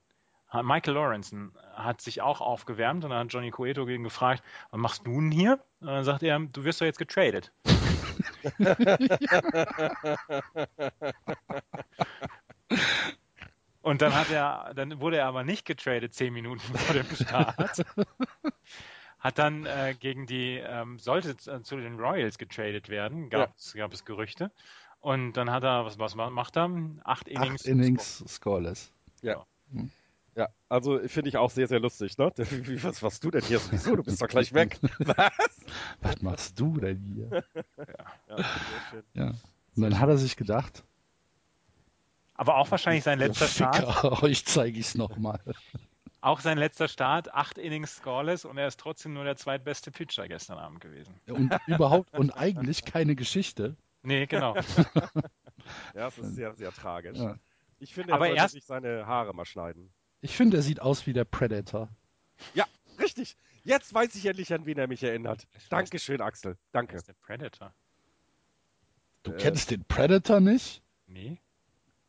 Michael 0.62 0.94
Lawrenson, 0.94 1.52
hat 1.74 2.00
sich 2.00 2.22
auch 2.22 2.40
aufgewärmt 2.40 3.04
und 3.04 3.10
dann 3.10 3.26
hat 3.26 3.32
Johnny 3.32 3.50
Cueto 3.50 3.88
ihn 3.88 4.04
gefragt, 4.04 4.42
was 4.70 4.80
machst 4.80 5.04
du 5.06 5.20
denn 5.20 5.32
hier? 5.32 5.58
Und 5.80 5.88
dann 5.88 6.04
sagt 6.04 6.22
er, 6.22 6.38
du 6.38 6.62
wirst 6.62 6.80
doch 6.80 6.86
jetzt 6.86 6.98
getradet. 6.98 7.52
Und 13.84 14.00
dann 14.00 14.14
hat 14.14 14.30
er, 14.30 14.72
dann 14.74 14.98
wurde 14.98 15.18
er 15.18 15.26
aber 15.26 15.44
nicht 15.44 15.66
getradet 15.66 16.14
zehn 16.14 16.32
Minuten 16.32 16.60
vor 16.60 16.94
dem 16.94 17.04
Start. 17.14 17.84
hat 19.18 19.38
dann 19.38 19.66
äh, 19.66 19.94
gegen 20.00 20.26
die, 20.26 20.56
ähm, 20.56 20.98
sollte 20.98 21.36
äh, 21.50 21.60
zu 21.60 21.76
den 21.76 22.00
Royals 22.00 22.38
getradet 22.38 22.88
werden, 22.88 23.28
gab, 23.28 23.54
ja. 23.54 23.80
gab 23.82 23.92
es 23.92 24.06
Gerüchte. 24.06 24.50
Und 25.00 25.34
dann 25.34 25.50
hat 25.50 25.64
er, 25.64 25.84
was, 25.84 25.98
was 25.98 26.14
macht 26.14 26.56
er? 26.56 26.70
Acht 27.04 27.28
Innings. 27.28 27.60
Acht 27.60 27.66
Innings 27.66 28.24
scoreless. 28.26 28.90
Ja. 29.20 29.44
Hm. 29.70 29.90
Ja, 30.34 30.48
also 30.70 30.98
finde 31.06 31.28
ich 31.28 31.36
auch 31.36 31.50
sehr, 31.50 31.68
sehr 31.68 31.78
lustig, 31.78 32.16
ne? 32.16 32.32
Was 32.82 33.02
machst 33.02 33.22
du 33.22 33.30
denn 33.30 33.42
hier 33.42 33.58
sowieso? 33.60 33.94
Du 33.96 34.02
bist 34.02 34.20
doch 34.20 34.26
gleich 34.26 34.52
weg. 34.54 34.78
Was? 34.98 35.60
Was 36.00 36.22
machst 36.22 36.58
du 36.58 36.80
denn 36.80 37.00
hier? 37.14 37.44
ja, 37.54 37.94
ja, 38.28 38.36
sehr 38.36 38.46
schön. 38.90 39.02
Ja. 39.12 39.26
Und 39.76 39.82
dann 39.82 40.00
hat 40.00 40.08
er 40.08 40.16
sich 40.16 40.36
gedacht, 40.36 40.82
aber 42.34 42.56
auch 42.56 42.70
wahrscheinlich 42.70 43.04
sein 43.04 43.18
letzter 43.18 43.46
Start. 43.46 44.04
Euch 44.22 44.44
zeige 44.44 44.78
ich 44.78 44.86
es 44.86 44.94
nochmal. 44.94 45.40
Auch 46.20 46.40
sein 46.40 46.58
letzter 46.58 46.88
Start, 46.88 47.32
acht 47.32 47.58
Innings 47.58 47.96
scoreless 47.96 48.44
und 48.44 48.56
er 48.56 48.66
ist 48.66 48.80
trotzdem 48.80 49.12
nur 49.12 49.24
der 49.24 49.36
zweitbeste 49.36 49.90
Pitcher 49.90 50.26
gestern 50.26 50.58
Abend 50.58 50.80
gewesen. 50.80 51.14
Und 51.28 51.54
überhaupt 51.66 52.16
und 52.16 52.30
eigentlich 52.30 52.84
keine 52.84 53.14
Geschichte. 53.14 53.76
Nee, 54.02 54.26
genau. 54.26 54.54
ja, 55.94 55.94
das 55.94 56.18
ist 56.18 56.34
sehr, 56.34 56.54
sehr 56.54 56.72
tragisch. 56.72 57.18
Ja. 57.18 57.36
Ich 57.78 57.94
finde, 57.94 58.12
er 58.12 58.16
Aber 58.16 58.26
sollte 58.26 58.40
erst... 58.40 58.54
sich 58.54 58.64
seine 58.64 59.06
Haare 59.06 59.34
mal 59.34 59.44
schneiden. 59.44 59.92
Ich 60.20 60.36
finde, 60.36 60.56
er 60.56 60.62
sieht 60.62 60.80
aus 60.80 61.06
wie 61.06 61.12
der 61.12 61.24
Predator. 61.24 61.88
Ja, 62.54 62.64
richtig. 62.98 63.36
Jetzt 63.62 63.92
weiß 63.94 64.14
ich 64.14 64.26
endlich, 64.26 64.52
an 64.52 64.66
wen 64.66 64.78
er 64.78 64.86
mich 64.88 65.02
erinnert. 65.02 65.46
Dankeschön, 65.68 66.20
Axel. 66.20 66.56
Danke. 66.72 66.96
ist 66.96 67.08
der 67.08 67.14
Predator. 67.14 67.74
Du 69.22 69.32
äh, 69.32 69.36
kennst 69.36 69.70
den 69.70 69.84
Predator 69.84 70.40
nicht? 70.40 70.82
Nee. 71.06 71.38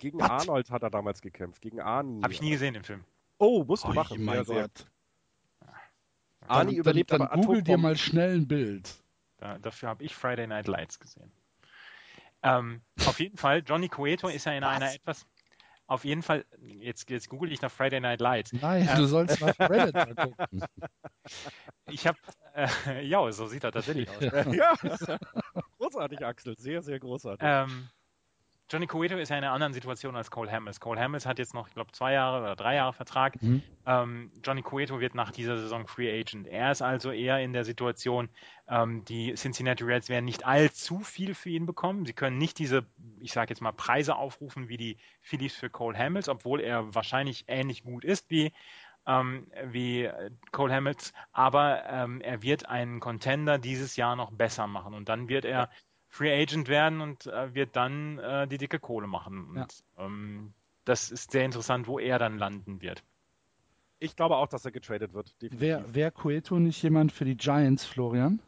Gegen 0.05 0.19
What? 0.19 0.29
Arnold 0.29 0.69
hat 0.69 0.83
er 0.83 0.91
damals 0.91 1.19
gekämpft. 1.19 1.63
Gegen 1.63 1.81
Arnie. 1.81 2.21
Hab 2.21 2.29
ich 2.29 2.39
nie 2.39 2.51
gesehen, 2.51 2.75
den 2.75 2.83
Film. 2.83 3.03
Oh, 3.39 3.63
musst 3.63 3.85
du 3.85 3.87
oh, 3.87 3.93
machen. 3.93 4.23
Mein 4.23 4.43
Gott. 4.43 4.85
Arnie 6.47 6.73
dann, 6.73 6.79
überlebt 6.79 7.11
dann, 7.11 7.21
dann 7.21 7.41
google 7.41 7.63
dir 7.63 7.79
mal 7.79 7.97
schnell 7.97 8.35
ein 8.35 8.47
Bild. 8.47 8.93
Da, 9.37 9.57
dafür 9.57 9.89
habe 9.89 10.03
ich 10.03 10.13
Friday 10.13 10.45
Night 10.45 10.67
Lights 10.67 10.99
gesehen. 10.99 11.31
Ähm, 12.43 12.81
auf 13.07 13.19
jeden 13.19 13.35
Fall, 13.35 13.63
Johnny 13.65 13.89
Cueto 13.89 14.27
ist 14.27 14.45
ja 14.45 14.51
in 14.51 14.61
Was? 14.61 14.75
einer 14.75 14.93
etwas. 14.93 15.25
Auf 15.87 16.05
jeden 16.05 16.21
Fall, 16.21 16.45
jetzt, 16.59 17.09
jetzt 17.09 17.27
google 17.27 17.51
ich 17.51 17.63
nach 17.63 17.71
Friday 17.71 17.99
Night 17.99 18.21
Lights. 18.21 18.53
Nein, 18.53 18.87
ähm, 18.87 18.97
du 18.97 19.05
sollst 19.07 19.41
nach 19.41 19.57
Reddit 19.59 20.15
gucken. 20.17 20.63
Ich 21.87 22.05
habe, 22.05 22.19
äh, 22.53 22.67
ja, 23.07 23.31
so 23.31 23.47
sieht 23.47 23.63
er 23.63 23.71
tatsächlich 23.71 24.07
aus. 24.07 24.21
ja, 24.53 24.75
großartig, 25.79 26.23
Axel, 26.23 26.53
sehr, 26.59 26.83
sehr 26.83 26.99
großartig. 26.99 27.41
Ähm, 27.41 27.89
Johnny 28.69 28.87
Cueto 28.87 29.17
ist 29.17 29.29
ja 29.29 29.37
in 29.37 29.43
einer 29.43 29.53
anderen 29.53 29.73
Situation 29.73 30.15
als 30.15 30.31
Cole 30.31 30.51
Hamels. 30.51 30.79
Cole 30.79 30.99
Hamels 30.99 31.25
hat 31.25 31.37
jetzt 31.37 31.53
noch, 31.53 31.67
ich 31.67 31.73
glaube, 31.75 31.91
zwei 31.91 32.13
Jahre 32.13 32.41
oder 32.41 32.55
drei 32.55 32.75
Jahre 32.75 32.93
Vertrag. 32.93 33.39
Mhm. 33.41 33.61
Ähm, 33.85 34.31
Johnny 34.43 34.63
Cueto 34.63 34.99
wird 34.99 35.13
nach 35.13 35.31
dieser 35.31 35.57
Saison 35.57 35.85
Free 35.87 36.19
Agent. 36.19 36.47
Er 36.47 36.71
ist 36.71 36.81
also 36.81 37.11
eher 37.11 37.39
in 37.39 37.53
der 37.53 37.63
Situation, 37.63 38.29
ähm, 38.67 39.05
die 39.05 39.35
Cincinnati 39.35 39.83
Reds 39.83 40.09
werden 40.09 40.25
nicht 40.25 40.45
allzu 40.45 40.99
viel 40.99 41.35
für 41.35 41.49
ihn 41.49 41.67
bekommen. 41.67 42.05
Sie 42.05 42.13
können 42.13 42.39
nicht 42.39 42.57
diese, 42.57 42.85
ich 43.19 43.33
sage 43.33 43.51
jetzt 43.51 43.61
mal, 43.61 43.71
Preise 43.71 44.15
aufrufen 44.15 44.67
wie 44.67 44.77
die 44.77 44.97
Phillies 45.21 45.55
für 45.55 45.69
Cole 45.69 45.97
Hamels, 45.97 46.27
obwohl 46.27 46.59
er 46.59 46.95
wahrscheinlich 46.95 47.45
ähnlich 47.47 47.83
gut 47.83 48.03
ist 48.03 48.29
wie 48.31 48.51
ähm, 49.07 49.47
wie 49.65 50.09
Cole 50.51 50.73
Hamels, 50.73 51.13
aber 51.31 51.83
ähm, 51.85 52.21
er 52.21 52.41
wird 52.41 52.67
einen 52.67 52.99
Contender 52.99 53.59
dieses 53.59 53.95
Jahr 53.97 54.15
noch 54.15 54.31
besser 54.31 54.65
machen 54.65 54.95
und 54.95 55.09
dann 55.09 55.29
wird 55.29 55.45
er 55.45 55.69
Free 56.15 56.31
Agent 56.31 56.69
werden 56.69 57.01
und 57.01 57.27
äh, 57.27 57.53
wird 57.53 57.75
dann 57.75 58.19
äh, 58.19 58.47
die 58.47 58.57
dicke 58.57 58.79
Kohle 58.79 59.05
machen. 59.05 59.49
Und, 59.49 59.57
ja. 59.57 60.05
ähm, 60.05 60.53
das 60.85 61.11
ist 61.11 61.31
sehr 61.31 61.43
interessant, 61.43 61.87
wo 61.87 61.99
er 61.99 62.17
dann 62.17 62.37
landen 62.37 62.81
wird. 62.81 63.03
Ich 63.99 64.15
glaube 64.15 64.37
auch, 64.37 64.47
dass 64.47 64.63
er 64.63 64.71
getradet 64.71 65.13
wird. 65.13 65.35
Wäre 65.41 65.93
wär 65.93 66.11
Cueto 66.11 66.57
nicht 66.57 66.81
jemand 66.81 67.11
für 67.11 67.25
die 67.25 67.35
Giants, 67.35 67.85
Florian? 67.85 68.39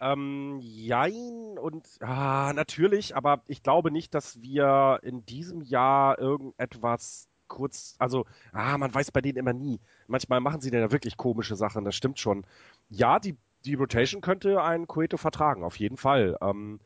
Ähm, 0.00 0.58
jein 0.60 1.56
und 1.58 1.86
ah, 2.00 2.52
natürlich, 2.54 3.16
aber 3.16 3.42
ich 3.46 3.62
glaube 3.62 3.90
nicht, 3.90 4.12
dass 4.14 4.42
wir 4.42 5.00
in 5.02 5.24
diesem 5.24 5.62
Jahr 5.62 6.18
irgendetwas 6.18 7.26
kurz, 7.46 7.96
also, 7.98 8.26
ah, 8.52 8.76
man 8.76 8.94
weiß 8.94 9.12
bei 9.12 9.22
denen 9.22 9.38
immer 9.38 9.54
nie. 9.54 9.80
Manchmal 10.08 10.40
machen 10.40 10.60
sie 10.60 10.70
dann 10.70 10.82
ja 10.82 10.92
wirklich 10.92 11.16
komische 11.16 11.56
Sachen, 11.56 11.86
das 11.86 11.96
stimmt 11.96 12.18
schon. 12.18 12.44
Ja, 12.90 13.18
die, 13.18 13.38
die 13.64 13.74
Rotation 13.74 14.20
könnte 14.20 14.62
ein 14.62 14.86
Cueto 14.86 15.16
vertragen, 15.16 15.64
auf 15.64 15.78
jeden 15.78 15.96
Fall. 15.96 16.36
Ähm, 16.42 16.80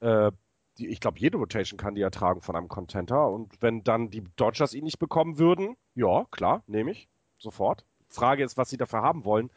äh, 0.00 0.32
die, 0.78 0.88
ich 0.88 1.00
glaube, 1.00 1.18
jede 1.18 1.38
Rotation 1.38 1.78
kann 1.78 1.94
die 1.94 2.02
ertragen 2.02 2.40
von 2.40 2.56
einem 2.56 2.68
Contenter. 2.68 3.28
Und 3.28 3.60
wenn 3.60 3.82
dann 3.82 4.10
die 4.10 4.24
Dodgers 4.36 4.74
ihn 4.74 4.84
nicht 4.84 4.98
bekommen 4.98 5.38
würden, 5.38 5.76
ja, 5.94 6.24
klar, 6.30 6.62
nehme 6.66 6.92
ich. 6.92 7.08
Sofort. 7.38 7.84
Frage 8.08 8.44
ist, 8.44 8.56
was 8.56 8.70
sie 8.70 8.76
dafür 8.76 9.02
haben 9.02 9.24
wollen. 9.24 9.50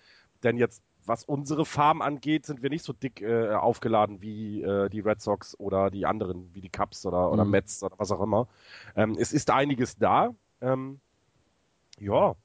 Denn 0.44 0.58
jetzt 0.58 0.84
was 1.06 1.24
unsere 1.24 1.66
Farm 1.66 2.02
angeht, 2.02 2.46
sind 2.46 2.62
wir 2.62 2.70
nicht 2.70 2.86
so 2.86 2.94
dick 2.94 3.22
äh, 3.22 3.54
aufgeladen 3.54 4.22
wie 4.22 4.62
äh, 4.62 4.90
die 4.90 5.00
Red 5.00 5.22
Sox 5.22 5.60
oder 5.60 5.90
die 5.90 6.06
anderen, 6.06 6.54
wie 6.54 6.62
die 6.62 6.70
Cubs 6.70 7.06
oder, 7.06 7.32
oder 7.32 7.46
mhm. 7.46 7.52
Mets 7.52 7.84
oder 7.84 7.96
was 7.98 8.12
auch 8.12 8.22
immer. 8.22 8.48
Ähm, 8.96 9.16
es 9.20 9.34
ist 9.34 9.50
einiges 9.50 9.98
da. 9.98 10.34
Ähm, 10.62 11.00
ja. 12.00 12.36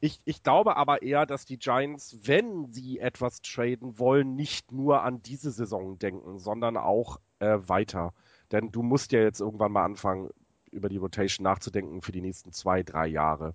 Ich, 0.00 0.20
ich 0.24 0.42
glaube 0.42 0.76
aber 0.76 1.02
eher, 1.02 1.26
dass 1.26 1.44
die 1.44 1.58
Giants, 1.58 2.16
wenn 2.22 2.72
sie 2.72 3.00
etwas 3.00 3.42
traden 3.42 3.98
wollen, 3.98 4.34
nicht 4.34 4.72
nur 4.72 5.02
an 5.02 5.22
diese 5.22 5.50
Saison 5.50 5.98
denken, 5.98 6.38
sondern 6.38 6.78
auch 6.78 7.20
äh, 7.40 7.58
weiter. 7.66 8.12
Denn 8.52 8.70
du 8.70 8.82
musst 8.82 9.12
ja 9.12 9.20
jetzt 9.20 9.40
irgendwann 9.40 9.72
mal 9.72 9.84
anfangen, 9.84 10.30
über 10.70 10.88
die 10.88 10.98
Rotation 10.98 11.44
nachzudenken 11.44 12.02
für 12.02 12.12
die 12.12 12.20
nächsten 12.20 12.52
zwei, 12.52 12.82
drei 12.82 13.06
Jahre. 13.08 13.54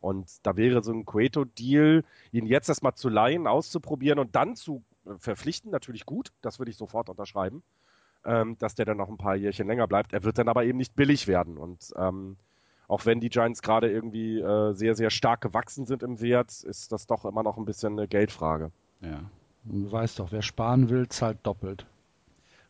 Und 0.00 0.28
da 0.42 0.56
wäre 0.56 0.82
so 0.82 0.92
ein 0.92 1.04
Cueto-Deal, 1.04 2.04
ihn 2.32 2.46
jetzt 2.46 2.68
erstmal 2.68 2.94
zu 2.94 3.08
leihen, 3.08 3.46
auszuprobieren 3.46 4.18
und 4.18 4.36
dann 4.36 4.56
zu 4.56 4.82
äh, 5.06 5.14
verpflichten, 5.18 5.70
natürlich 5.70 6.06
gut. 6.06 6.32
Das 6.42 6.58
würde 6.58 6.70
ich 6.70 6.76
sofort 6.76 7.08
unterschreiben, 7.08 7.62
ähm, 8.24 8.56
dass 8.58 8.74
der 8.74 8.84
dann 8.84 8.98
noch 8.98 9.08
ein 9.08 9.16
paar 9.16 9.36
Jährchen 9.36 9.66
länger 9.66 9.86
bleibt. 9.86 10.12
Er 10.12 10.22
wird 10.22 10.38
dann 10.38 10.48
aber 10.48 10.64
eben 10.64 10.78
nicht 10.78 10.94
billig 10.96 11.26
werden. 11.26 11.56
Und 11.56 11.92
ähm, 11.96 12.36
auch 12.88 13.04
wenn 13.04 13.20
die 13.20 13.30
Giants 13.30 13.62
gerade 13.62 13.90
irgendwie 13.90 14.38
äh, 14.38 14.72
sehr, 14.74 14.94
sehr 14.94 15.10
stark 15.10 15.40
gewachsen 15.40 15.86
sind 15.86 16.02
im 16.02 16.20
Wert, 16.20 16.62
ist 16.62 16.92
das 16.92 17.06
doch 17.06 17.24
immer 17.24 17.42
noch 17.42 17.56
ein 17.56 17.64
bisschen 17.64 17.94
eine 17.94 18.06
Geldfrage. 18.06 18.70
Ja. 19.00 19.22
Du 19.64 19.90
weißt 19.90 20.20
doch, 20.20 20.30
wer 20.30 20.42
sparen 20.42 20.88
will, 20.88 21.08
zahlt 21.08 21.38
doppelt. 21.42 21.86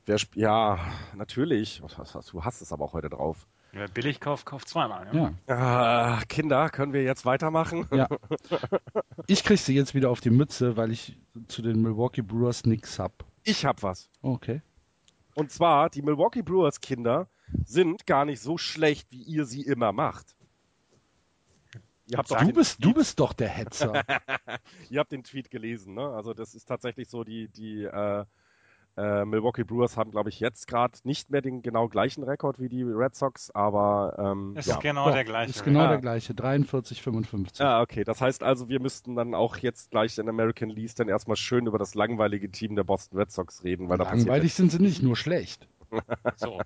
Wer, 0.07 0.19
ja, 0.35 0.79
natürlich. 1.15 1.83
Du 1.83 2.45
hast 2.45 2.63
es 2.63 2.73
aber 2.73 2.85
auch 2.85 2.93
heute 2.93 3.11
drauf. 3.11 3.47
Wer 3.73 3.89
billig 3.89 4.21
kauft, 4.21 4.47
kauft 4.47 4.69
zweimal. 4.69 5.09
Ja. 5.13 5.35
ja. 5.49 6.21
Äh, 6.21 6.25
Kinder, 6.27 6.71
können 6.71 6.93
wir 6.93 7.03
jetzt 7.03 7.25
weitermachen? 7.25 7.87
Ja. 7.93 8.09
Ich 9.29 9.43
krieg 9.43 9.59
sie 9.59 9.75
jetzt 9.75 9.93
wieder 9.93 10.11
auf 10.11 10.21
die 10.21 10.31
Mütze, 10.31 10.77
weil 10.77 10.93
ich 10.93 11.19
zu 11.49 11.61
den 11.61 11.83
Milwaukee 11.83 12.23
Brewers 12.23 12.65
nichts 12.65 13.01
hab. 13.01 13.25
Ich 13.43 13.65
hab 13.65 13.83
was. 13.83 14.09
Okay. 14.23 14.63
Und 15.35 15.51
zwar, 15.51 15.91
die 15.91 16.01
Milwaukee 16.01 16.43
Brewers 16.43 16.81
Kinder 16.81 17.29
sind 17.65 18.07
gar 18.07 18.25
nicht 18.25 18.41
so 18.41 18.57
schlecht, 18.57 19.11
wie 19.11 19.23
ihr 19.23 19.45
sie 19.45 19.63
immer 19.63 19.91
macht. 19.91 20.37
Ihr 22.07 22.19
habt 22.19 22.31
du, 22.31 22.53
bist, 22.53 22.85
du 22.85 22.95
bist 22.95 23.19
doch 23.19 23.33
der 23.33 23.49
Hetzer. 23.49 24.05
ihr 24.91 25.01
habt 25.01 25.11
den 25.11 25.25
Tweet 25.25 25.51
gelesen, 25.51 25.95
ne? 25.95 26.09
Also 26.09 26.35
das 26.35 26.55
ist 26.55 26.67
tatsächlich 26.67 27.09
so 27.09 27.25
die, 27.25 27.49
die 27.49 27.83
äh, 27.83 28.25
äh, 28.97 29.25
Milwaukee 29.25 29.65
Brewers 29.65 29.97
haben, 29.97 30.11
glaube 30.11 30.31
ich, 30.31 30.41
jetzt 30.41 30.67
gerade 30.67 30.99
nicht 31.05 31.31
mehr 31.31 31.43
den 31.43 31.63
genau 31.63 31.89
gleichen 31.89 32.23
Rekord 32.25 32.59
wie 32.59 32.69
die 32.69 32.83
Red 32.83 33.15
Sox, 33.15 33.51
aber 33.51 34.17
ähm, 34.19 34.57
ist 34.57 34.69
ja. 34.69 34.79
genau 34.79 35.11
der 35.11 35.25
gleiche. 35.25 35.51
Ist 35.51 35.65
genau 35.65 35.81
ah. 35.81 35.89
der 35.89 35.99
gleiche, 35.99 36.35
43, 36.35 37.03
55. 37.03 37.61
Ah, 37.61 37.83
okay. 37.83 38.05
Das 38.05 38.21
heißt 38.21 38.43
also, 38.43 38.69
wir 38.69 38.81
müssten 38.81 39.15
dann 39.15 39.35
auch 39.35 39.59
jetzt 39.59 39.91
gleich 39.91 40.17
in 40.19 40.29
American 40.29 40.71
League 40.71 40.87
dann 40.97 41.09
erstmal 41.09 41.37
schön 41.37 41.67
über 41.67 41.79
das 41.79 41.95
langweilige 41.95 42.51
Team 42.51 42.77
der 42.77 42.85
Boston 42.85 43.19
Red 43.19 43.33
Sox 43.33 43.65
reden, 43.65 43.89
weil 43.89 43.99
Langweilig 43.99 44.55
sind 44.55 44.71
sie 44.71 44.79
nicht, 44.79 45.03
nur 45.03 45.17
schlecht. 45.17 45.69
so. 46.37 46.61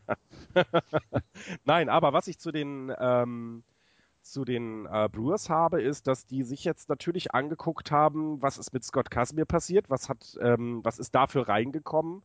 Nein, 1.65 1.89
aber 1.89 2.13
was 2.13 2.29
ich 2.29 2.39
zu 2.39 2.53
den 2.53 2.93
ähm, 2.99 3.63
zu 4.23 4.45
den 4.45 4.87
äh, 4.87 5.09
Brewers 5.11 5.49
habe, 5.49 5.83
ist, 5.83 6.07
dass 6.07 6.27
die 6.27 6.43
sich 6.43 6.65
jetzt 6.65 6.89
natürlich 6.89 7.35
angeguckt 7.35 7.91
haben, 7.91 8.41
was 8.43 8.59
ist 8.59 8.73
mit 8.73 8.85
Scott 8.85 9.11
Casimir 9.11 9.45
passiert, 9.45 9.91
was 9.91 10.09
hat, 10.09 10.37
ähm, 10.41 10.81
was 10.85 10.99
ist 10.99 11.15
dafür 11.15 11.49
reingekommen, 11.49 12.23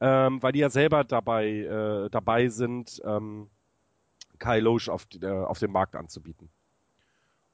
ähm, 0.00 0.42
weil 0.42 0.52
die 0.52 0.60
ja 0.60 0.70
selber 0.70 1.04
dabei 1.04 1.46
äh, 1.48 2.10
dabei 2.10 2.48
sind, 2.48 3.00
ähm, 3.04 3.48
Kyle 4.38 4.60
Loesch 4.60 4.88
auf, 4.88 5.06
äh, 5.20 5.26
auf 5.26 5.58
dem 5.58 5.72
Markt 5.72 5.96
anzubieten. 5.96 6.50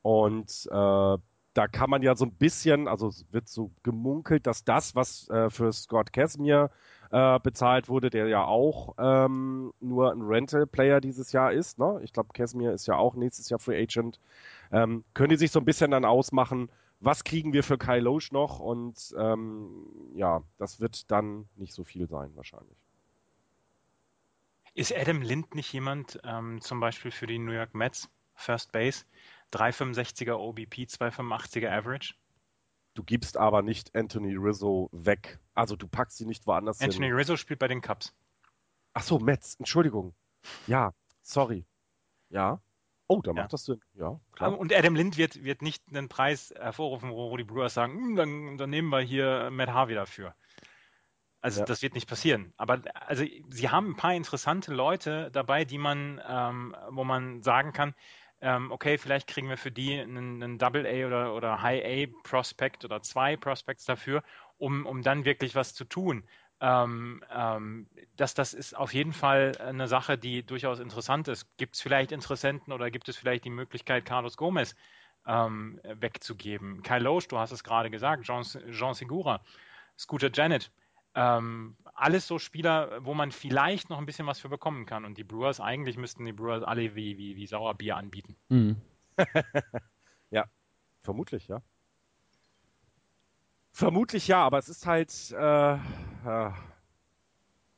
Und 0.03 0.66
äh, 0.70 1.18
da 1.55 1.68
kann 1.68 1.91
man 1.91 2.03
ja 2.03 2.14
so 2.14 2.24
ein 2.24 2.32
bisschen, 2.32 2.88
also 2.88 3.11
wird 3.30 3.49
so 3.49 3.70
gemunkelt, 3.82 4.47
dass 4.47 4.64
das, 4.64 4.95
was 4.95 5.28
äh, 5.28 5.51
für 5.51 5.72
Scott 5.72 6.12
Casimir 6.12 6.70
äh, 7.11 7.38
bezahlt 7.40 7.88
wurde, 7.88 8.11
der 8.11 8.28
ja 8.28 8.44
auch 8.44 8.94
ähm, 8.98 9.72
nur 9.80 10.12
ein 10.12 10.22
Rental-Player 10.22 11.00
dieses 11.00 11.32
Jahr 11.32 11.52
ist. 11.52 11.78
Ne? 11.78 12.00
Ich 12.02 12.12
glaube, 12.12 12.30
Casimir 12.32 12.72
ist 12.72 12.86
ja 12.86 12.96
auch 12.96 13.14
nächstes 13.14 13.48
Jahr 13.48 13.58
Free 13.58 13.82
Agent. 13.82 14.20
Ähm, 14.72 15.04
können 15.14 15.30
die 15.30 15.36
sich 15.36 15.50
so 15.50 15.58
ein 15.58 15.64
bisschen 15.64 15.90
dann 15.90 16.04
ausmachen, 16.04 16.70
was 17.00 17.24
kriegen 17.24 17.52
wir 17.52 17.64
für 17.64 17.78
Kyle 17.78 18.00
Loesch 18.00 18.30
noch? 18.30 18.61
Und 18.61 19.14
ähm, 19.18 19.86
ja, 20.14 20.42
das 20.58 20.80
wird 20.80 21.11
dann 21.11 21.48
nicht 21.56 21.72
so 21.72 21.82
viel 21.82 22.06
sein 22.06 22.30
wahrscheinlich. 22.36 22.76
Ist 24.74 24.94
Adam 24.96 25.22
Lind 25.22 25.54
nicht 25.54 25.72
jemand, 25.72 26.20
ähm, 26.24 26.61
zum 26.61 26.78
Beispiel 26.78 27.11
für 27.11 27.26
die 27.26 27.38
New 27.38 27.52
York 27.52 27.74
Mets, 27.74 28.08
First 28.34 28.70
Base, 28.70 29.04
365er 29.52 30.34
OBP, 30.34 30.84
285er 30.84 31.70
Average? 31.70 32.14
Du 32.95 33.05
gibst 33.05 33.36
aber 33.36 33.62
nicht 33.62 33.95
Anthony 33.95 34.34
Rizzo 34.36 34.88
weg. 34.93 35.38
Also 35.55 35.76
du 35.76 35.86
packst 35.86 36.18
sie 36.18 36.26
nicht 36.26 36.47
woanders 36.47 36.80
Anthony 36.80 36.93
hin. 36.93 37.03
Anthony 37.05 37.20
Rizzo 37.20 37.36
spielt 37.36 37.61
bei 37.61 37.68
den 37.68 37.80
Cubs. 37.80 38.14
Ach 38.93 39.03
so, 39.03 39.18
Mets, 39.18 39.55
Entschuldigung. 39.57 40.14
Ja, 40.66 40.93
sorry. 41.22 41.64
Ja. 42.30 42.61
Oh, 43.07 43.20
da 43.22 43.32
ja. 43.32 43.43
macht 43.43 43.53
das 43.53 43.64
Sinn. 43.64 43.80
Ja, 43.95 44.20
klar. 44.32 44.57
Und 44.57 44.72
Adam 44.72 44.95
Lind 44.95 45.16
wird, 45.16 45.43
wird 45.43 45.62
nicht 45.62 45.82
einen 45.88 46.09
Preis 46.09 46.55
hervorrufen, 46.57 47.11
wo 47.11 47.36
die 47.36 47.45
Brewers 47.45 47.74
sagen, 47.74 47.95
hm, 47.95 48.16
dann, 48.16 48.59
dann 48.59 48.70
nehmen 48.70 48.88
wir 48.88 49.01
hier 49.01 49.51
Matt 49.51 49.70
Harvey 49.70 49.95
dafür. 49.95 50.34
Also 51.41 51.61
ja. 51.61 51.66
das 51.66 51.82
wird 51.82 51.95
nicht 51.95 52.09
passieren. 52.09 52.53
Aber 52.57 52.82
also 53.07 53.24
sie 53.49 53.68
haben 53.68 53.91
ein 53.91 53.97
paar 53.97 54.14
interessante 54.14 54.72
Leute 54.72 55.30
dabei, 55.32 55.64
die 55.64 55.78
man, 55.78 56.20
ähm, 56.26 56.76
wo 56.91 57.03
man 57.03 57.43
sagen 57.43 57.72
kann, 57.72 57.95
ähm, 58.41 58.70
okay, 58.72 58.99
vielleicht 58.99 59.26
kriegen 59.26 59.49
wir 59.49 59.57
für 59.57 59.70
die 59.70 59.99
einen, 59.99 60.43
einen 60.43 60.59
Double 60.59 60.86
A 60.86 61.07
oder, 61.07 61.34
oder 61.34 61.62
High 61.62 61.82
A 61.84 62.12
Prospect 62.22 62.84
oder 62.84 63.03
zwei 63.03 63.36
Prospects 63.36 63.84
dafür, 63.84 64.22
um, 64.59 64.86
um 64.86 65.03
dann 65.03 65.24
wirklich 65.24 65.55
was 65.55 65.74
zu 65.74 65.84
tun. 65.84 66.24
Ähm, 66.61 67.22
ähm, 67.30 67.86
das, 68.16 68.34
das 68.34 68.53
ist 68.53 68.76
auf 68.76 68.93
jeden 68.93 69.12
Fall 69.12 69.53
eine 69.59 69.88
Sache, 69.88 70.18
die 70.18 70.45
durchaus 70.45 70.78
interessant 70.78 71.28
ist. 71.28 71.47
Gibt 71.57 71.74
es 71.74 71.82
vielleicht 71.82 72.12
Interessenten 72.12 72.72
oder 72.72 72.91
gibt 72.91 73.09
es 73.09 73.16
vielleicht 73.16 73.45
die 73.45 73.51
Möglichkeit, 73.51 74.05
Carlos 74.05 74.36
Gomez 74.36 74.74
ähm, 75.26 75.80
wegzugeben? 75.82 76.82
Kyle 76.82 77.03
Loesch, 77.03 77.28
du 77.28 77.38
hast 77.38 77.53
es 77.53 77.64
gerade 77.64 77.91
gesagt, 77.91 78.24
Jean, 78.24 78.43
Jean 78.70 78.95
Segura, 78.95 79.43
Scooter 79.99 80.30
Janet. 80.32 80.70
Ähm, 81.14 81.76
alles 82.01 82.26
so 82.26 82.38
Spieler, 82.38 83.05
wo 83.05 83.14
man 83.14 83.30
vielleicht 83.30 83.90
noch 83.90 83.98
ein 83.98 84.07
bisschen 84.07 84.26
was 84.26 84.40
für 84.40 84.48
bekommen 84.48 84.86
kann. 84.86 85.05
Und 85.05 85.18
die 85.18 85.24
Brewers, 85.24 85.61
eigentlich 85.61 85.96
müssten 85.96 86.24
die 86.24 86.32
Brewers 86.32 86.62
alle 86.62 86.94
wie, 86.94 87.18
wie, 87.18 87.36
wie 87.36 87.46
Sauerbier 87.46 87.96
anbieten. 87.96 88.36
Mhm. 88.48 88.76
ja, 90.30 90.46
vermutlich, 91.03 91.48
ja. 91.48 91.62
Vermutlich 93.72 94.26
ja, 94.28 94.42
aber 94.42 94.59
es 94.59 94.68
ist 94.68 94.86
halt, 94.86 95.12
äh, 95.30 95.74
äh, 95.74 96.51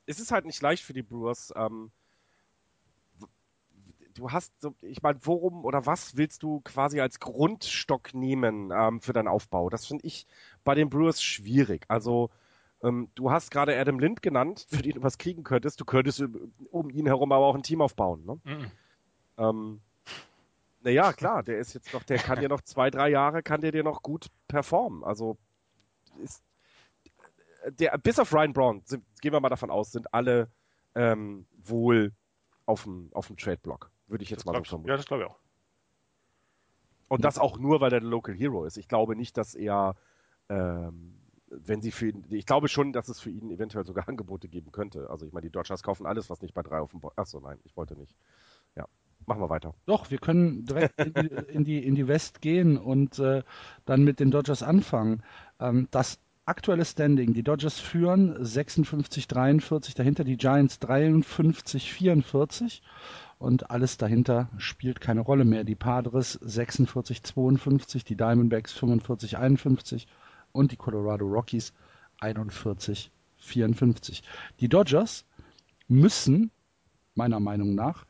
es 0.07 0.21
ist 0.21 0.33
halt 0.33 0.47
nicht 0.47 0.63
leicht 0.63 0.83
für 0.83 0.95
die 0.95 1.03
Brewers. 1.03 1.53
Ähm, 1.55 1.91
du 4.15 4.31
hast, 4.31 4.53
so, 4.61 4.75
ich 4.83 5.03
meine, 5.03 5.19
worum 5.23 5.65
oder 5.65 5.87
was 5.87 6.17
willst 6.17 6.43
du 6.43 6.61
quasi 6.61 7.01
als 7.01 7.21
Grundstock 7.21 8.15
nehmen 8.15 8.73
ähm, 8.73 9.01
für 9.01 9.13
deinen 9.13 9.29
Aufbau? 9.29 9.69
Das 9.69 9.87
finde 9.87 10.07
ich 10.07 10.27
bei 10.65 10.75
den 10.75 10.91
Brewers 10.91 11.23
schwierig. 11.23 11.85
Also 11.89 12.31
ähm, 12.83 13.09
du 13.15 13.31
hast 13.31 13.51
gerade 13.51 13.79
Adam 13.79 13.99
Lind 13.99 14.23
genannt, 14.23 14.67
für 14.69 14.83
den 14.83 14.93
du 14.93 15.03
was 15.03 15.19
kriegen 15.19 15.45
könntest. 15.45 15.81
Du 15.81 15.85
könntest 15.85 16.25
um 16.71 16.91
ihn 16.91 17.07
herum 17.07 17.33
aber 17.33 17.47
auch 17.47 17.55
ein 17.55 17.63
Team 17.63 17.81
aufbauen. 17.81 18.25
Ne? 18.25 18.41
Mhm. 18.45 18.71
Ähm, 19.39 19.81
naja, 20.81 21.13
klar, 21.13 21.43
der 21.43 21.59
ist 21.59 21.75
jetzt 21.75 21.93
noch, 21.93 22.03
der 22.03 22.19
kann 22.19 22.41
dir 22.41 22.49
noch 22.49 22.61
zwei, 22.61 22.91
drei 22.91 23.09
Jahre, 23.09 23.43
kann 23.43 23.61
der 23.61 23.73
dir 23.73 23.85
noch 23.85 24.03
gut 24.03 24.27
performen. 24.49 25.05
Also 25.05 25.39
ist 26.23 26.43
der, 27.79 27.97
bis 27.99 28.19
auf 28.19 28.33
Ryan 28.33 28.53
Brown, 28.53 28.83
sind, 28.85 29.05
gehen 29.21 29.33
wir 29.33 29.41
mal 29.41 29.49
davon 29.49 29.71
aus, 29.71 29.93
sind 29.93 30.13
alle 30.13 30.51
ähm, 30.97 31.47
wohl 31.65 32.13
auf 32.67 32.83
dem, 32.83 33.11
auf 33.13 33.29
dem 33.29 33.37
Trade-Block. 33.37 33.91
Würde 34.09 34.25
ich 34.25 34.31
jetzt 34.31 34.41
das 34.41 34.47
mal 34.47 34.59
so 34.59 34.65
vermuten. 34.65 34.91
Ja, 34.91 34.97
das 34.97 35.07
glaube 35.07 35.23
ich 35.23 35.31
auch. 35.31 35.39
Und 37.09 37.25
das 37.25 37.39
auch 37.39 37.59
nur, 37.59 37.81
weil 37.81 37.93
er 37.93 38.01
der 38.01 38.09
Local 38.09 38.35
Hero 38.35 38.65
ist. 38.65 38.77
Ich 38.79 38.89
glaube 38.89 39.15
nicht, 39.15 39.37
dass 39.37 39.55
er 39.55 39.95
ähm, 40.49 41.22
wenn 41.65 41.83
sie 41.83 41.91
für 41.91 42.09
ihn, 42.09 42.25
ich 42.31 42.47
glaube 42.47 42.69
schon, 42.69 42.93
dass 42.93 43.09
es 43.09 43.21
für 43.21 43.31
ihn 43.31 43.51
eventuell 43.51 43.85
sogar 43.85 44.05
Angebote 44.09 44.49
geben 44.49 44.73
könnte. 44.73 45.11
Also 45.11 45.27
ich 45.27 45.33
meine, 45.33 45.47
die 45.47 45.53
Dodgers 45.53 45.83
kaufen 45.83 46.07
alles, 46.07 46.31
was 46.31 46.43
nicht 46.43 46.55
bei 46.55 46.63
drei 46.63 46.81
auf 46.81 46.91
dem 46.91 47.01
Board. 47.01 47.19
Achso, 47.19 47.41
nein, 47.41 47.59
ich 47.65 47.77
wollte 47.77 47.97
nicht. 47.97 48.15
Ja, 48.77 48.87
machen 49.27 49.41
wir 49.41 49.51
weiter. 49.51 49.75
Doch, 49.87 50.11
wir 50.11 50.19
können 50.19 50.65
direkt 50.65 51.01
in 51.01 51.15
die, 51.15 51.27
in 51.53 51.65
die, 51.65 51.87
in 51.87 51.95
die 51.95 52.09
West 52.09 52.41
gehen 52.41 52.79
und 52.79 53.19
äh, 53.19 53.43
dann 53.85 54.05
mit 54.05 54.21
den 54.21 54.31
Dodgers 54.31 54.63
anfangen. 54.63 55.23
Ähm, 55.61 55.89
das 55.91 56.19
aktuelle 56.45 56.85
Standing, 56.85 57.35
die 57.35 57.43
Dodgers 57.43 57.79
führen 57.79 58.37
56-43, 58.37 59.97
dahinter 59.97 60.25
die 60.25 60.37
Giants 60.37 60.81
53-44 60.81 62.81
und 63.39 63.71
alles 63.71 63.97
dahinter 63.97 64.49
spielt 64.57 65.01
keine 65.01 65.21
Rolle 65.21 65.45
mehr. 65.45 65.65
Die 65.65 65.75
Padres 65.75 66.41
46-52, 66.43 68.05
die 68.05 68.17
Diamondbacks 68.17 68.77
45-51 68.77 70.07
und 70.53 70.73
die 70.73 70.77
Colorado 70.77 71.27
Rockies 71.27 71.73
41-54. 72.21 74.23
Die 74.61 74.69
Dodgers 74.69 75.25
müssen 75.89 76.51
meiner 77.15 77.41
Meinung 77.41 77.75
nach 77.75 78.07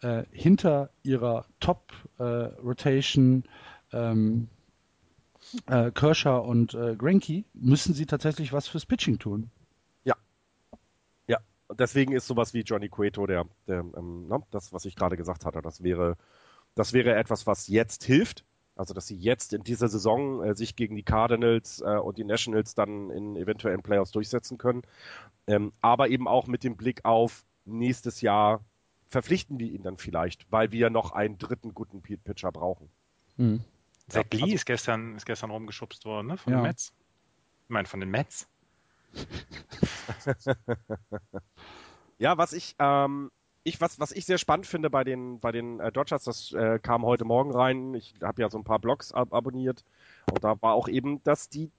äh, 0.00 0.24
hinter 0.30 0.90
ihrer 1.02 1.46
Top-Rotation 1.60 3.44
äh, 3.92 3.96
ähm, 3.96 4.48
äh, 5.66 5.90
Kershaw 5.90 6.46
und 6.46 6.74
äh, 6.74 6.96
Granky 6.96 7.44
müssen 7.54 7.94
sie 7.94 8.06
tatsächlich 8.06 8.52
was 8.52 8.68
fürs 8.68 8.86
Pitching 8.86 9.18
tun. 9.18 9.50
Ja. 10.04 10.16
Ja. 11.26 11.38
Deswegen 11.78 12.12
ist 12.12 12.26
sowas 12.26 12.54
wie 12.54 12.62
Johnny 12.62 12.88
Cueto 12.88 13.26
der, 13.26 13.46
der 13.66 13.84
ähm, 13.96 14.28
ne, 14.28 14.42
das, 14.50 14.72
was 14.72 14.84
ich 14.84 14.96
gerade 14.96 15.16
gesagt 15.16 15.44
hatte, 15.44 15.62
das 15.62 15.82
wäre, 15.82 16.16
das 16.74 16.92
wäre 16.92 17.14
etwas, 17.14 17.46
was 17.46 17.68
jetzt 17.68 18.04
hilft. 18.04 18.44
Also, 18.82 18.94
dass 18.94 19.06
sie 19.06 19.14
jetzt 19.14 19.52
in 19.52 19.62
dieser 19.62 19.86
Saison 19.86 20.42
äh, 20.42 20.56
sich 20.56 20.74
gegen 20.74 20.96
die 20.96 21.04
Cardinals 21.04 21.80
äh, 21.82 21.98
und 21.98 22.18
die 22.18 22.24
Nationals 22.24 22.74
dann 22.74 23.10
in 23.10 23.36
eventuellen 23.36 23.80
Playoffs 23.80 24.10
durchsetzen 24.10 24.58
können. 24.58 24.82
Ähm, 25.46 25.72
aber 25.80 26.08
eben 26.08 26.26
auch 26.26 26.48
mit 26.48 26.64
dem 26.64 26.76
Blick 26.76 27.04
auf 27.04 27.44
nächstes 27.64 28.22
Jahr 28.22 28.60
verpflichten 29.08 29.60
wir 29.60 29.70
ihn 29.70 29.84
dann 29.84 29.98
vielleicht, 29.98 30.50
weil 30.50 30.72
wir 30.72 30.90
noch 30.90 31.12
einen 31.12 31.38
dritten 31.38 31.74
guten 31.74 32.02
Pitcher 32.02 32.50
brauchen. 32.50 32.88
Mhm. 33.36 33.62
Zach 34.08 34.24
Lee 34.32 34.42
also, 34.42 34.54
ist, 34.56 34.66
gestern, 34.66 35.14
ist 35.14 35.26
gestern 35.26 35.52
rumgeschubst 35.52 36.04
worden, 36.04 36.26
ne? 36.26 36.36
Von 36.36 36.52
ja. 36.52 36.58
den 36.58 36.64
Mets. 36.64 36.92
Ich 37.66 37.70
meine, 37.70 37.86
von 37.86 38.00
den 38.00 38.10
Mets. 38.10 38.48
ja, 42.18 42.36
was 42.36 42.52
ich, 42.52 42.74
ähm, 42.80 43.30
ich, 43.64 43.80
was, 43.80 44.00
was 44.00 44.12
ich 44.12 44.26
sehr 44.26 44.38
spannend 44.38 44.66
finde 44.66 44.90
bei 44.90 45.04
den, 45.04 45.38
bei 45.40 45.52
den 45.52 45.80
äh, 45.80 45.92
Dodgers, 45.92 46.24
das 46.24 46.52
äh, 46.52 46.78
kam 46.80 47.04
heute 47.04 47.24
Morgen 47.24 47.52
rein. 47.52 47.94
Ich 47.94 48.14
habe 48.22 48.42
ja 48.42 48.50
so 48.50 48.58
ein 48.58 48.64
paar 48.64 48.78
Blogs 48.78 49.12
ab 49.12 49.32
abonniert 49.32 49.84
und 50.30 50.42
da 50.42 50.60
war 50.60 50.74
auch 50.74 50.88
eben, 50.88 51.22
dass 51.22 51.48
die 51.48 51.70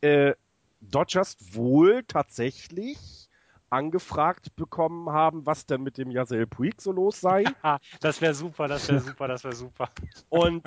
äh, 0.00 0.34
Dodgers 0.80 1.36
wohl 1.54 2.04
tatsächlich 2.04 3.23
angefragt 3.74 4.54
bekommen 4.56 5.10
haben, 5.10 5.44
was 5.46 5.66
denn 5.66 5.82
mit 5.82 5.98
dem 5.98 6.10
Yazel 6.10 6.46
Puig 6.46 6.80
so 6.80 6.92
los 6.92 7.20
sei. 7.20 7.44
das 8.00 8.20
wäre 8.20 8.34
super, 8.34 8.68
das 8.68 8.88
wäre 8.88 9.00
super, 9.00 9.28
das 9.28 9.44
wäre 9.44 9.54
super. 9.54 9.90
Und 10.28 10.64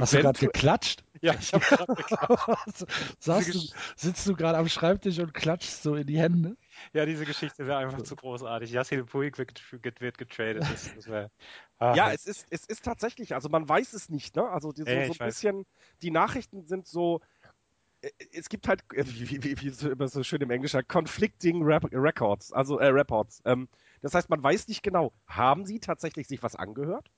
Hast 0.00 0.12
du 0.12 0.20
gerade 0.20 0.38
geklatscht? 0.38 1.04
Ja, 1.20 1.34
ich 1.38 1.52
habe 1.52 1.64
gerade 1.64 1.94
geklatscht. 1.94 2.86
du, 3.26 3.60
sitzt 3.96 4.26
du 4.26 4.34
gerade 4.34 4.58
am 4.58 4.68
Schreibtisch 4.68 5.18
und 5.18 5.34
klatschst 5.34 5.82
so 5.82 5.96
in 5.96 6.06
die 6.06 6.18
Hände? 6.18 6.56
Ja, 6.92 7.04
diese 7.04 7.24
Geschichte 7.24 7.66
wäre 7.66 7.78
einfach 7.78 8.02
zu 8.02 8.16
großartig. 8.16 8.70
Yasil 8.70 9.04
Puig 9.04 9.38
wird, 9.38 10.00
wird 10.00 10.18
getradet. 10.18 10.62
Das, 10.62 10.94
das 10.94 11.08
wär, 11.08 11.30
ah, 11.78 11.94
ja, 11.94 12.12
es 12.12 12.26
ist, 12.26 12.46
es 12.50 12.64
ist 12.64 12.84
tatsächlich, 12.84 13.34
also 13.34 13.48
man 13.48 13.68
weiß 13.68 13.92
es 13.92 14.08
nicht, 14.08 14.36
ne? 14.36 14.48
Also 14.48 14.72
die, 14.72 14.82
so, 14.82 14.88
Ey, 14.88 15.06
so 15.08 15.14
ein 15.18 15.26
bisschen, 15.26 15.66
die 16.02 16.10
Nachrichten 16.10 16.62
sind 16.62 16.86
so, 16.86 17.20
es 18.32 18.48
gibt 18.48 18.68
halt, 18.68 18.82
äh, 18.94 19.04
wie, 19.06 19.42
wie, 19.42 19.60
wie 19.60 19.68
es 19.68 19.82
immer 19.82 20.08
so 20.08 20.22
schön 20.22 20.40
im 20.40 20.50
Englischen 20.50 20.86
conflicting 20.88 21.62
Rap 21.62 21.86
Records, 21.92 22.52
also 22.52 22.78
äh, 22.78 22.86
Reports. 22.86 23.42
Ähm, 23.44 23.68
das 24.02 24.14
heißt, 24.14 24.30
man 24.30 24.42
weiß 24.42 24.68
nicht 24.68 24.82
genau, 24.82 25.12
haben 25.26 25.64
sie 25.66 25.80
tatsächlich 25.80 26.26
sich 26.26 26.42
was 26.42 26.56
angehört? 26.56 27.10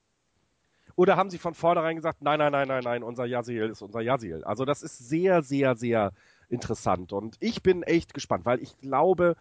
Oder 0.95 1.17
haben 1.17 1.31
sie 1.31 1.39
von 1.39 1.55
vornherein 1.55 1.97
gesagt, 1.97 2.23
nein, 2.23 2.39
nein, 2.39 2.53
nein, 2.53 2.69
nein, 2.69 2.85
nein, 2.85 3.03
unser 3.03 3.25
Yaziel 3.25 3.71
ist 3.71 3.83
unser 3.83 4.01
Yaziel? 4.01 4.45
Also 4.45 4.65
das 4.65 4.83
ist 4.83 4.99
sehr, 4.99 5.43
sehr, 5.43 5.75
sehr 5.75 6.13
interessant. 6.49 7.13
Und 7.13 7.37
ich 7.41 7.63
bin 7.63 7.83
echt 7.83 8.13
gespannt, 8.13 8.45
weil 8.45 8.63
ich 8.63 8.77
glaube, 8.79 9.37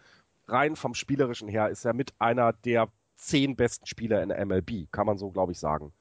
rein 0.46 0.76
vom 0.76 0.94
Spielerischen 0.94 1.48
her 1.48 1.68
ist 1.68 1.84
er 1.84 1.92
mit 1.92 2.14
einer 2.18 2.52
der 2.52 2.88
zehn 3.16 3.54
besten 3.54 3.86
Spieler 3.86 4.22
in 4.22 4.30
der 4.30 4.44
MLB, 4.44 4.90
kann 4.90 5.06
man 5.06 5.18
so, 5.18 5.30
glaube 5.30 5.52
ich, 5.52 5.58
sagen. 5.58 5.92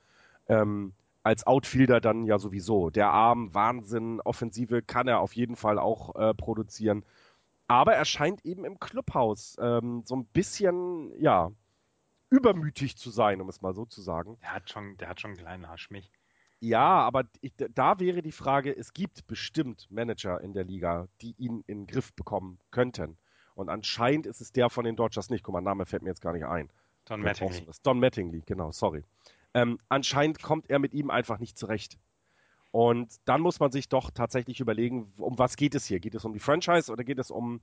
Ähm, 0.48 0.94
als 1.24 1.46
Outfielder 1.46 2.02
dann 2.02 2.26
ja 2.26 2.40
sowieso. 2.40 2.90
Der 2.90 3.10
Arm, 3.10 3.54
Wahnsinn, 3.54 4.22
Offensive 4.22 4.82
kann 4.82 5.08
er 5.08 5.20
auf 5.20 5.34
jeden 5.34 5.56
Fall 5.56 5.78
auch 5.80 6.16
äh, 6.16 6.34
produzieren. 6.34 7.04
Aber 7.68 7.94
er 7.94 8.06
scheint 8.06 8.44
eben 8.46 8.66
im 8.66 8.80
Clubhaus 8.80 9.56
ähm, 9.62 10.04
so 10.06 10.16
ein 10.16 10.26
bisschen, 10.26 11.12
ja, 11.22 11.52
übermütig 12.30 12.98
zu 12.98 13.12
sein, 13.12 13.42
um 13.42 13.50
es 13.50 13.62
mal 13.62 13.74
so 13.74 13.86
zu 13.86 14.02
sagen. 14.02 14.38
Der 14.42 14.54
hat 14.54 14.70
schon, 14.70 14.98
der 14.98 15.10
hat 15.10 15.22
schon 15.22 15.32
einen 15.32 15.40
kleinen 15.40 15.70
Haschmich. 15.70 16.12
Ja, 16.60 17.00
aber 17.00 17.24
ich, 17.42 17.54
da 17.58 18.00
wäre 18.00 18.22
die 18.22 18.32
Frage, 18.32 18.76
es 18.76 18.94
gibt 18.94 19.26
bestimmt 19.28 19.88
Manager 19.90 20.42
in 20.42 20.54
der 20.54 20.64
Liga, 20.64 21.08
die 21.22 21.34
ihn 21.38 21.64
in 21.68 21.80
den 21.80 21.88
Griff 21.88 22.14
bekommen 22.14 22.60
könnten. 22.70 23.18
Und 23.56 23.70
anscheinend 23.70 24.28
ist 24.28 24.42
es 24.42 24.52
der 24.52 24.70
von 24.70 24.86
den 24.86 24.96
Dodgers 24.96 25.30
nicht. 25.30 25.44
Guck 25.44 25.54
mal, 25.54 25.62
Name 25.62 25.86
fällt 25.86 26.04
mir 26.04 26.10
jetzt 26.10 26.22
gar 26.22 26.34
nicht 26.34 26.46
ein. 26.46 26.70
Don 27.06 27.22
Mattingly. 27.22 27.66
Don 27.84 28.00
Mattingly, 28.00 28.44
genau, 28.46 28.72
sorry. 28.72 29.04
Ähm, 29.54 29.80
anscheinend 29.90 30.42
kommt 30.42 30.70
er 30.70 30.80
mit 30.80 30.94
ihm 30.94 31.10
einfach 31.10 31.40
nicht 31.40 31.58
zurecht. 31.58 31.98
Und 32.72 33.20
dann 33.26 33.42
muss 33.42 33.60
man 33.60 33.72
sich 33.72 33.90
doch 33.90 34.12
tatsächlich 34.12 34.62
überlegen, 34.62 35.12
um 35.18 35.38
was 35.38 35.58
geht 35.58 35.76
es 35.76 35.86
hier? 35.86 36.00
Geht 36.00 36.16
es 36.16 36.24
um 36.24 36.34
die 36.34 36.40
Franchise 36.40 36.92
oder 36.92 37.04
geht 37.04 37.20
es 37.20 37.30
um, 37.30 37.62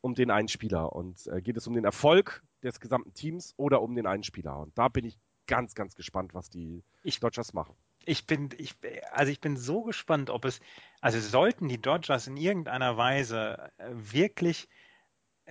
um 0.00 0.14
den 0.14 0.30
einen 0.30 0.48
Spieler? 0.48 0.92
Und 0.92 1.26
äh, 1.28 1.40
geht 1.40 1.56
es 1.56 1.68
um 1.68 1.74
den 1.74 1.84
Erfolg 1.84 2.42
des 2.62 2.80
gesamten 2.80 3.14
Teams 3.14 3.54
oder 3.56 3.80
um 3.80 3.94
den 3.94 4.06
einen 4.06 4.24
Spieler? 4.24 4.58
Und 4.58 4.76
da 4.76 4.88
bin 4.88 5.04
ich 5.04 5.18
ganz, 5.46 5.74
ganz 5.74 5.94
gespannt, 5.94 6.34
was 6.34 6.50
die 6.50 6.82
ich, 7.02 7.20
Dodgers 7.20 7.52
machen. 7.52 7.74
Ich 8.06 8.26
bin, 8.26 8.48
ich, 8.56 8.74
also 9.12 9.30
ich 9.30 9.40
bin 9.40 9.56
so 9.56 9.82
gespannt, 9.82 10.30
ob 10.30 10.44
es, 10.44 10.60
also 11.00 11.20
sollten 11.20 11.68
die 11.68 11.80
Dodgers 11.80 12.26
in 12.26 12.36
irgendeiner 12.36 12.96
Weise 12.96 13.70
äh, 13.76 13.90
wirklich 13.92 14.68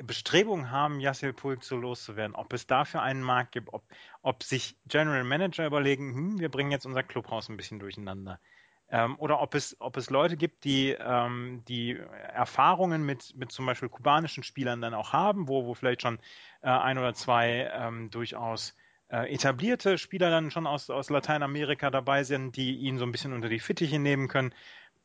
Bestrebungen 0.03 0.71
haben, 0.71 0.99
Yassil 0.99 1.33
Pulk 1.33 1.63
so 1.63 1.77
loszuwerden, 1.77 2.35
ob 2.35 2.53
es 2.53 2.67
dafür 2.67 3.01
einen 3.01 3.23
Markt 3.23 3.51
gibt, 3.53 3.73
ob, 3.73 3.83
ob 4.21 4.43
sich 4.43 4.77
General 4.87 5.23
Manager 5.23 5.65
überlegen, 5.65 6.13
hm, 6.13 6.39
wir 6.39 6.49
bringen 6.49 6.71
jetzt 6.71 6.85
unser 6.85 7.03
Clubhaus 7.03 7.49
ein 7.49 7.57
bisschen 7.57 7.79
durcheinander. 7.79 8.39
Ähm, 8.91 9.17
oder 9.19 9.39
ob 9.39 9.53
es, 9.53 9.75
ob 9.79 9.97
es 9.97 10.09
Leute 10.09 10.35
gibt, 10.35 10.63
die, 10.63 10.95
ähm, 10.99 11.63
die 11.67 11.95
Erfahrungen 12.33 13.05
mit, 13.05 13.35
mit 13.35 13.51
zum 13.51 13.65
Beispiel 13.65 13.89
kubanischen 13.89 14.43
Spielern 14.43 14.81
dann 14.81 14.95
auch 14.95 15.13
haben, 15.13 15.47
wo, 15.47 15.65
wo 15.65 15.75
vielleicht 15.75 16.01
schon 16.01 16.19
äh, 16.61 16.69
ein 16.69 16.97
oder 16.97 17.13
zwei 17.13 17.69
ähm, 17.71 18.09
durchaus 18.09 18.75
äh, 19.09 19.31
etablierte 19.33 19.97
Spieler 19.97 20.31
dann 20.31 20.49
schon 20.49 20.65
aus, 20.65 20.89
aus 20.89 21.09
Lateinamerika 21.09 21.91
dabei 21.91 22.23
sind, 22.23 22.55
die 22.55 22.77
ihn 22.77 22.97
so 22.97 23.05
ein 23.05 23.11
bisschen 23.11 23.33
unter 23.33 23.49
die 23.49 23.59
Fittiche 23.59 23.99
nehmen 23.99 24.27
können 24.27 24.53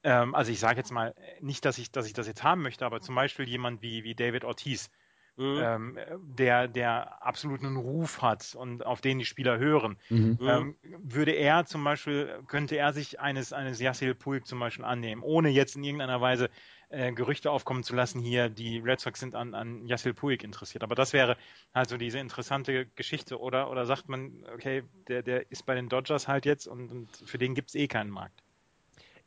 ähm, 0.04 0.34
also 0.34 0.52
ich 0.52 0.60
sage 0.60 0.76
jetzt 0.76 0.92
mal, 0.92 1.14
nicht, 1.40 1.64
dass 1.64 1.78
ich, 1.78 1.90
dass 1.90 2.06
ich 2.06 2.12
das 2.12 2.26
jetzt 2.26 2.44
haben 2.44 2.62
möchte, 2.62 2.84
aber 2.84 3.00
zum 3.00 3.14
Beispiel 3.14 3.48
jemand 3.48 3.82
wie, 3.82 4.04
wie 4.04 4.14
David 4.14 4.44
Ortiz, 4.44 4.90
mhm. 5.36 5.60
ähm, 5.62 5.98
der, 6.20 6.68
der 6.68 7.26
absoluten 7.26 7.76
Ruf 7.76 8.20
hat 8.20 8.54
und 8.54 8.84
auf 8.84 9.00
den 9.00 9.18
die 9.18 9.24
Spieler 9.24 9.58
hören, 9.58 9.96
mhm. 10.10 10.38
ähm, 10.42 10.76
würde 10.98 11.32
er 11.32 11.64
zum 11.64 11.82
Beispiel, 11.82 12.38
könnte 12.46 12.76
er 12.76 12.92
sich 12.92 13.18
eines, 13.18 13.54
eines 13.54 13.80
Yassil 13.80 14.14
Puig 14.14 14.46
zum 14.46 14.60
Beispiel 14.60 14.84
annehmen, 14.84 15.22
ohne 15.22 15.48
jetzt 15.48 15.74
in 15.74 15.84
irgendeiner 15.84 16.20
Weise 16.20 16.50
äh, 16.90 17.12
Gerüchte 17.12 17.50
aufkommen 17.50 17.82
zu 17.82 17.96
lassen, 17.96 18.20
hier, 18.20 18.50
die 18.50 18.78
Red 18.78 19.00
Sox 19.00 19.20
sind 19.20 19.34
an, 19.34 19.54
an 19.54 19.86
Yassil 19.86 20.12
Puig 20.12 20.44
interessiert. 20.44 20.84
Aber 20.84 20.94
das 20.94 21.14
wäre 21.14 21.38
halt 21.74 21.88
so 21.88 21.96
diese 21.96 22.18
interessante 22.18 22.86
Geschichte, 22.94 23.40
oder? 23.40 23.70
Oder 23.70 23.86
sagt 23.86 24.10
man, 24.10 24.44
okay, 24.54 24.82
der, 25.08 25.22
der 25.22 25.50
ist 25.50 25.64
bei 25.64 25.74
den 25.74 25.88
Dodgers 25.88 26.28
halt 26.28 26.44
jetzt 26.44 26.66
und, 26.66 26.90
und 26.90 27.16
für 27.24 27.38
den 27.38 27.54
gibt 27.54 27.70
es 27.70 27.74
eh 27.74 27.88
keinen 27.88 28.10
Markt. 28.10 28.42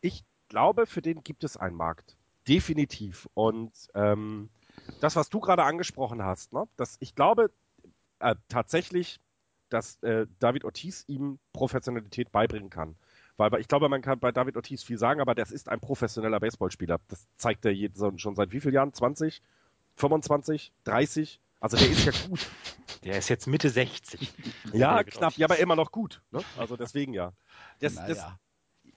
Ich 0.02 0.24
glaube, 0.50 0.86
für 0.86 1.02
den 1.02 1.24
gibt 1.24 1.44
es 1.44 1.58
einen 1.58 1.76
Markt. 1.76 2.18
Definitiv. 2.48 3.28
Und 3.34 3.72
ähm, 3.94 4.50
das, 5.02 5.16
was 5.16 5.30
du 5.30 5.40
gerade 5.40 5.64
angesprochen 5.64 6.24
hast, 6.24 6.54
ne, 6.54 6.68
dass 6.78 6.98
ich 7.00 7.16
glaube 7.16 7.52
äh, 8.20 8.36
tatsächlich, 8.48 9.20
dass 9.70 10.02
äh, 10.04 10.28
David 10.40 10.64
Ortiz 10.64 11.04
ihm 11.08 11.40
Professionalität 11.54 12.32
beibringen 12.32 12.70
kann. 12.70 12.96
Weil, 13.36 13.54
ich 13.60 13.68
glaube, 13.68 13.88
man 13.90 14.02
kann 14.02 14.20
bei 14.20 14.32
David 14.32 14.56
Ortiz 14.56 14.84
viel 14.84 14.98
sagen, 14.98 15.22
aber 15.22 15.36
das 15.36 15.52
ist 15.52 15.70
ein 15.70 15.80
professioneller 15.80 16.40
Baseballspieler. 16.40 17.00
Das 17.08 17.28
zeigt 17.38 17.66
er 17.66 17.74
schon 18.18 18.36
seit 18.36 18.52
wie 18.52 18.60
vielen 18.60 18.74
Jahren? 18.74 18.94
20? 18.94 19.42
25? 19.96 20.72
30? 20.86 21.40
Also 21.60 21.78
der 21.78 21.90
ist 21.90 22.06
ja 22.06 22.12
gut. 22.28 22.48
Der 23.04 23.18
ist 23.18 23.30
jetzt 23.30 23.48
Mitte 23.48 23.70
60. 23.70 24.34
ja, 24.74 25.04
knapp, 25.04 25.38
ja, 25.38 25.46
aber 25.46 25.60
immer 25.60 25.76
noch 25.76 25.92
gut. 25.92 26.22
Ne? 26.32 26.42
Also 26.58 26.78
deswegen 26.78 27.14
ja. 27.14 27.34
Das, 27.80 27.96
naja. 27.96 28.08
das, 28.08 28.26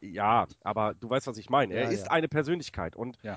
ja, 0.00 0.46
aber 0.62 0.94
du 0.94 1.08
weißt, 1.08 1.26
was 1.26 1.38
ich 1.38 1.50
meine. 1.50 1.74
Er 1.74 1.84
ja, 1.84 1.90
ist 1.90 2.06
ja. 2.06 2.12
eine 2.12 2.28
Persönlichkeit 2.28 2.96
und 2.96 3.18
ja. 3.22 3.36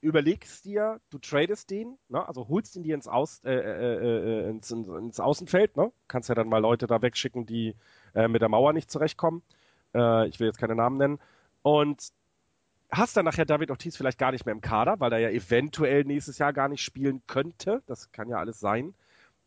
überlegst 0.00 0.64
dir, 0.64 1.00
du 1.10 1.18
tradest 1.18 1.70
den, 1.70 1.98
ne? 2.08 2.26
also 2.26 2.48
holst 2.48 2.76
ihn 2.76 2.82
dir 2.82 2.94
ins, 2.94 3.08
Aus, 3.08 3.42
äh, 3.44 3.52
äh, 3.52 4.46
äh, 4.46 4.50
ins, 4.50 4.70
ins, 4.70 5.20
Außenfeld, 5.20 5.76
ne? 5.76 5.92
kannst 6.08 6.28
ja 6.28 6.34
dann 6.34 6.48
mal 6.48 6.58
Leute 6.58 6.86
da 6.86 7.00
wegschicken, 7.02 7.46
die 7.46 7.76
äh, 8.14 8.28
mit 8.28 8.42
der 8.42 8.48
Mauer 8.48 8.72
nicht 8.72 8.90
zurechtkommen. 8.90 9.42
Äh, 9.94 10.28
ich 10.28 10.40
will 10.40 10.46
jetzt 10.46 10.58
keine 10.58 10.74
Namen 10.74 10.98
nennen. 10.98 11.18
Und 11.62 12.12
hast 12.90 13.16
dann 13.16 13.24
nachher 13.24 13.46
David 13.46 13.70
Ortiz 13.70 13.96
vielleicht 13.96 14.18
gar 14.18 14.32
nicht 14.32 14.44
mehr 14.44 14.54
im 14.54 14.60
Kader, 14.60 15.00
weil 15.00 15.12
er 15.12 15.18
ja 15.18 15.30
eventuell 15.30 16.04
nächstes 16.04 16.38
Jahr 16.38 16.52
gar 16.52 16.68
nicht 16.68 16.82
spielen 16.82 17.22
könnte. 17.26 17.82
Das 17.86 18.12
kann 18.12 18.28
ja 18.28 18.38
alles 18.38 18.60
sein. 18.60 18.94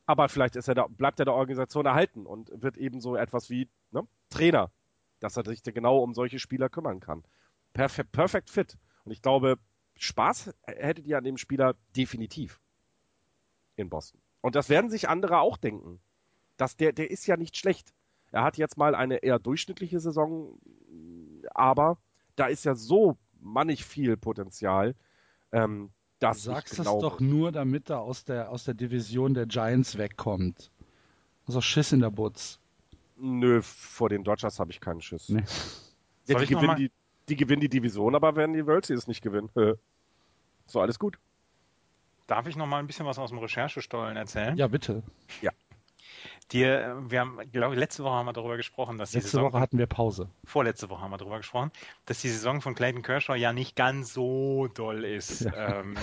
Aber 0.08 0.30
vielleicht 0.30 0.56
ist 0.56 0.68
er 0.68 0.76
da, 0.76 0.88
bleibt 0.88 1.20
er 1.20 1.26
der 1.26 1.34
Organisation 1.34 1.86
erhalten 1.86 2.26
und 2.26 2.52
wird 2.62 2.78
eben 2.78 3.02
so 3.02 3.16
etwas 3.16 3.50
wie 3.50 3.68
ne, 3.92 4.08
Trainer 4.30 4.72
dass 5.20 5.38
er 5.38 5.46
sich 5.46 5.64
genau 5.64 6.00
um 6.00 6.14
solche 6.14 6.40
Spieler 6.40 6.70
kümmern 6.70 7.00
kann. 7.00 7.24
Perfekt, 7.74 8.12
perfect 8.12 8.50
fit. 8.50 8.78
Und 9.04 9.12
ich 9.12 9.22
glaube, 9.22 9.58
Spaß 9.98 10.54
hättet 10.64 11.06
ihr 11.06 11.18
an 11.18 11.24
dem 11.24 11.38
Spieler 11.38 11.76
definitiv 11.96 12.60
in 13.76 13.90
Boston. 13.90 14.22
Und 14.42 14.56
das 14.56 14.70
werden 14.70 14.90
sich 14.90 15.10
andere 15.10 15.40
auch 15.40 15.58
denken. 15.58 16.00
Das, 16.58 16.78
der, 16.78 16.94
der 16.94 17.12
ist 17.12 17.26
ja 17.26 17.38
nicht 17.38 17.58
schlecht. 17.58 17.94
Er 18.32 18.44
hat 18.44 18.58
jetzt 18.58 18.78
mal 18.78 18.96
eine 18.96 19.18
eher 19.18 19.40
durchschnittliche 19.40 20.00
Saison, 20.00 20.60
aber 21.54 21.98
da 22.36 22.48
ist 22.48 22.66
ja 22.66 22.76
so 22.76 23.18
mannig 23.40 23.86
viel 23.86 24.18
Potenzial. 24.18 24.96
Ähm, 25.52 25.92
dass 26.20 26.44
du 26.44 26.52
sagst 26.52 26.80
es 26.80 26.86
doch 26.86 27.20
nur, 27.20 27.52
damit 27.52 27.90
er 27.90 28.02
aus 28.02 28.24
der, 28.24 28.50
aus 28.50 28.64
der 28.64 28.74
Division 28.74 29.34
der 29.34 29.46
Giants 29.46 29.98
wegkommt. 29.98 30.72
Also 31.46 31.62
Schiss 31.62 31.92
in 31.92 32.00
der 32.00 32.10
Butz. 32.10 32.60
Nö, 33.18 33.62
vor 33.62 34.10
den 34.10 34.24
Dodgers 34.24 34.60
habe 34.60 34.72
ich 34.72 34.80
keinen 34.80 35.02
Schiss. 35.02 35.30
Nee. 35.30 35.44
Ja, 36.28 36.40
die, 36.40 36.48
gewinnen 36.48 36.76
die, 36.76 36.92
die, 37.30 37.36
gewinnen 37.36 37.62
die 37.62 37.70
Division, 37.70 38.16
aber 38.16 38.36
werden 38.36 38.54
die 38.54 38.66
World 38.66 38.86
Series 38.86 39.08
nicht 39.08 39.22
gewinnen. 39.22 39.50
so, 40.66 40.82
alles 40.82 41.00
gut. 41.00 41.18
Darf 42.28 42.48
ich 42.48 42.56
noch 42.56 42.66
mal 42.66 42.80
ein 42.80 42.88
bisschen 42.88 43.06
was 43.06 43.20
aus 43.20 43.30
dem 43.30 43.40
Recherchestollen 43.40 44.18
erzählen? 44.18 44.58
Ja, 44.58 44.68
bitte. 44.68 45.04
Ja. 45.42 45.52
Die, 46.52 46.62
wir 46.64 47.20
haben, 47.20 47.40
glaube 47.52 47.74
ich, 47.74 47.80
letzte 47.80 48.04
Woche 48.04 48.14
haben 48.14 48.28
wir 48.28 48.34
darüber 48.34 48.58
gesprochen, 48.58 48.98
dass 49.00 49.14
letzte 49.14 49.30
die 49.30 49.32
Saison. 49.32 49.52
Woche 49.52 49.60
hatten 49.60 49.80
wir 49.80 49.88
Pause. 49.88 50.30
Vorletzte 50.44 50.90
Woche 50.90 51.02
haben 51.02 51.12
wir 51.12 51.18
darüber 51.18 51.38
gesprochen, 51.38 51.72
dass 52.06 52.22
die 52.22 52.30
Saison 52.30 52.62
von 52.62 52.76
Clayton 52.76 53.02
Kershaw 53.02 53.36
ja 53.36 53.52
nicht 53.52 53.76
ganz 53.76 54.14
so 54.14 54.68
doll 54.68 55.06
ist, 55.06 55.42
ja. 55.42 55.80
ähm, 55.80 55.96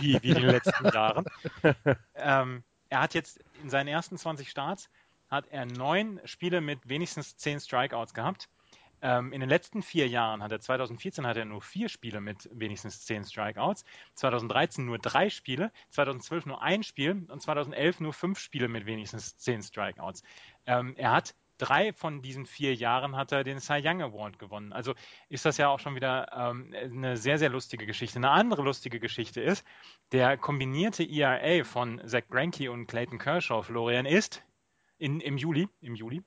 wie, 0.00 0.20
wie 0.22 0.30
in 0.30 0.34
den 0.34 0.46
letzten 0.46 0.86
Jahren. 0.86 1.24
ähm, 2.16 2.64
er 2.88 3.00
hat 3.00 3.14
jetzt 3.14 3.44
in 3.62 3.70
seinen 3.70 3.86
ersten 3.86 4.18
20 4.18 4.50
Starts 4.50 4.90
hat 5.30 5.46
er 5.48 5.64
neun 5.66 6.20
Spiele 6.24 6.60
mit 6.60 6.88
wenigstens 6.88 7.36
zehn 7.36 7.60
Strikeouts 7.60 8.14
gehabt. 8.14 8.48
Ähm, 9.02 9.32
in 9.32 9.40
den 9.40 9.48
letzten 9.48 9.82
vier 9.82 10.08
Jahren 10.08 10.42
hat 10.42 10.52
er 10.52 10.60
2014 10.60 11.26
hat 11.26 11.36
er 11.36 11.46
nur 11.46 11.62
vier 11.62 11.88
Spiele 11.88 12.20
mit 12.20 12.48
wenigstens 12.52 13.04
zehn 13.04 13.24
Strikeouts, 13.24 13.84
2013 14.14 14.84
nur 14.84 14.98
drei 14.98 15.30
Spiele, 15.30 15.72
2012 15.90 16.46
nur 16.46 16.62
ein 16.62 16.82
Spiel 16.82 17.26
und 17.28 17.40
2011 17.40 18.00
nur 18.00 18.12
fünf 18.12 18.38
Spiele 18.38 18.68
mit 18.68 18.84
wenigstens 18.84 19.38
zehn 19.38 19.62
Strikeouts. 19.62 20.22
Ähm, 20.66 20.94
er 20.96 21.12
hat 21.12 21.34
drei 21.56 21.92
von 21.92 22.22
diesen 22.22 22.46
vier 22.46 22.74
Jahren 22.74 23.16
hat 23.16 23.32
er 23.32 23.44
den 23.44 23.60
Cy 23.60 23.80
Young 23.84 24.02
Award 24.02 24.38
gewonnen. 24.38 24.72
Also 24.72 24.94
ist 25.28 25.44
das 25.44 25.56
ja 25.56 25.68
auch 25.68 25.78
schon 25.78 25.94
wieder 25.94 26.26
ähm, 26.34 26.74
eine 26.74 27.16
sehr, 27.16 27.38
sehr 27.38 27.50
lustige 27.50 27.86
Geschichte. 27.86 28.18
Eine 28.18 28.30
andere 28.30 28.62
lustige 28.62 28.98
Geschichte 28.98 29.40
ist, 29.40 29.66
der 30.12 30.36
kombinierte 30.36 31.04
ERA 31.04 31.64
von 31.64 32.00
Zach 32.06 32.22
Greinke 32.30 32.70
und 32.70 32.86
Clayton 32.86 33.18
Kershaw, 33.18 33.62
Florian, 33.62 34.06
ist 34.06 34.42
in, 35.00 35.20
im 35.20 35.36
Juli, 35.36 35.68
im 35.80 35.94
Juli. 35.94 36.22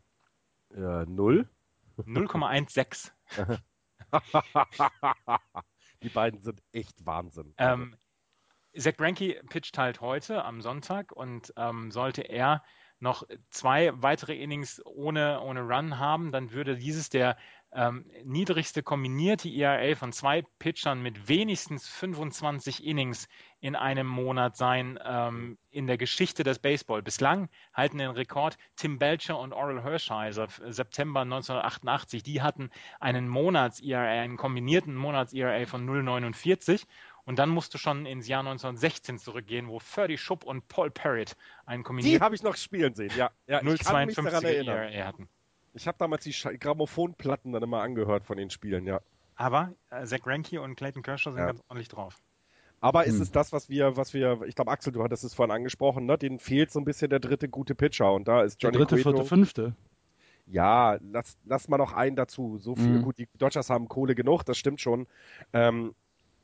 Ja, 0.75 1.05
null. 1.05 1.47
0,16. 1.97 3.11
Die 6.01 6.09
beiden 6.09 6.41
sind 6.41 6.61
echt 6.71 7.05
Wahnsinn. 7.05 7.53
Ähm, 7.57 7.95
Zach 8.75 8.97
Greinke 8.97 9.41
pitcht 9.49 9.77
halt 9.77 10.01
heute 10.01 10.43
am 10.43 10.61
Sonntag 10.61 11.11
und 11.11 11.53
ähm, 11.55 11.91
sollte 11.91 12.23
er 12.23 12.63
noch 12.99 13.23
zwei 13.51 13.91
weitere 14.01 14.35
Innings 14.35 14.81
ohne, 14.85 15.41
ohne 15.41 15.61
Run 15.61 15.99
haben, 15.99 16.31
dann 16.31 16.51
würde 16.51 16.75
dieses 16.75 17.09
der 17.09 17.37
ähm, 17.75 18.05
niedrigste 18.23 18.83
kombinierte 18.83 19.49
ERA 19.49 19.95
von 19.95 20.11
zwei 20.11 20.43
Pitchern 20.59 21.01
mit 21.01 21.27
wenigstens 21.27 21.87
25 21.87 22.83
Innings 22.85 23.27
in 23.59 23.75
einem 23.75 24.07
Monat 24.07 24.57
sein 24.57 24.99
ähm, 25.03 25.57
in 25.71 25.87
der 25.87 25.97
Geschichte 25.97 26.43
des 26.43 26.59
Baseball. 26.59 27.01
Bislang 27.01 27.49
halten 27.73 27.97
den 27.97 28.11
Rekord 28.11 28.57
Tim 28.75 28.99
Belcher 28.99 29.39
und 29.39 29.53
Oral 29.53 29.83
Hershiser 29.83 30.47
September 30.67 31.21
1988. 31.21 32.23
Die 32.23 32.41
hatten 32.41 32.69
einen 32.99 33.27
Monats-ERA, 33.27 34.21
einen 34.21 34.37
kombinierten 34.37 34.95
Monats-ERA 34.95 35.65
von 35.65 35.87
0,49 35.87 36.85
und 37.25 37.39
dann 37.39 37.49
musst 37.49 37.73
du 37.73 37.77
schon 37.77 38.05
ins 38.05 38.27
Jahr 38.27 38.41
1916 38.41 39.17
zurückgehen, 39.17 39.67
wo 39.67 39.79
Ferdy 39.79 40.17
Schupp 40.17 40.43
und 40.43 40.67
Paul 40.67 40.91
Parrott 40.91 41.35
einen 41.65 41.83
kombinierten... 41.83 42.19
Die 42.19 42.23
habe 42.23 42.35
ich 42.35 42.43
noch 42.43 42.55
spielen 42.55 42.93
sehen, 42.95 43.11
ja. 43.15 43.31
ja 43.47 43.59
0,52 43.59 44.67
ERA 44.67 45.07
hatten. 45.07 45.29
Ich 45.73 45.87
habe 45.87 45.97
damals 45.97 46.23
die 46.23 46.31
Grammophonplatten 46.31 47.51
dann 47.51 47.63
immer 47.63 47.81
angehört 47.81 48.25
von 48.25 48.37
den 48.37 48.49
Spielen, 48.49 48.85
ja. 48.85 49.01
Aber 49.35 49.73
äh, 49.89 50.05
Zach 50.05 50.19
Greinke 50.21 50.61
und 50.61 50.75
Clayton 50.75 51.01
Kershaw 51.01 51.31
sind 51.31 51.41
ja. 51.41 51.47
ganz 51.47 51.61
ordentlich 51.67 51.89
drauf. 51.89 52.21
Aber 52.79 53.03
hm. 53.03 53.09
ist 53.09 53.19
es 53.19 53.31
das, 53.31 53.51
was 53.53 53.69
wir, 53.69 53.95
was 53.97 54.13
wir, 54.13 54.41
ich 54.45 54.55
glaube, 54.55 54.71
Axel, 54.71 54.93
du 54.93 55.03
hattest 55.03 55.23
es 55.23 55.33
vorhin 55.33 55.55
angesprochen, 55.55 56.05
ne? 56.05 56.17
Denen 56.17 56.39
fehlt 56.39 56.71
so 56.71 56.79
ein 56.79 56.85
bisschen 56.85 57.09
der 57.09 57.19
dritte 57.19 57.49
gute 57.49 57.75
Pitcher 57.75 58.11
und 58.11 58.27
da 58.27 58.43
ist 58.43 58.61
Johnny 58.61 58.77
Der 58.77 58.85
dritte, 58.85 59.01
Cueto, 59.01 59.17
vierte, 59.17 59.25
fünfte. 59.25 59.75
Ja, 60.45 60.97
lass, 61.01 61.37
lass 61.45 61.69
mal 61.69 61.77
noch 61.77 61.93
einen 61.93 62.15
dazu. 62.15 62.57
So 62.59 62.75
viel, 62.75 62.99
mhm. 62.99 63.01
gut, 63.03 63.17
die 63.17 63.27
Dodgers 63.37 63.69
haben 63.69 63.87
Kohle 63.87 64.15
genug, 64.15 64.43
das 64.43 64.57
stimmt 64.57 64.81
schon. 64.81 65.07
Ähm, 65.53 65.95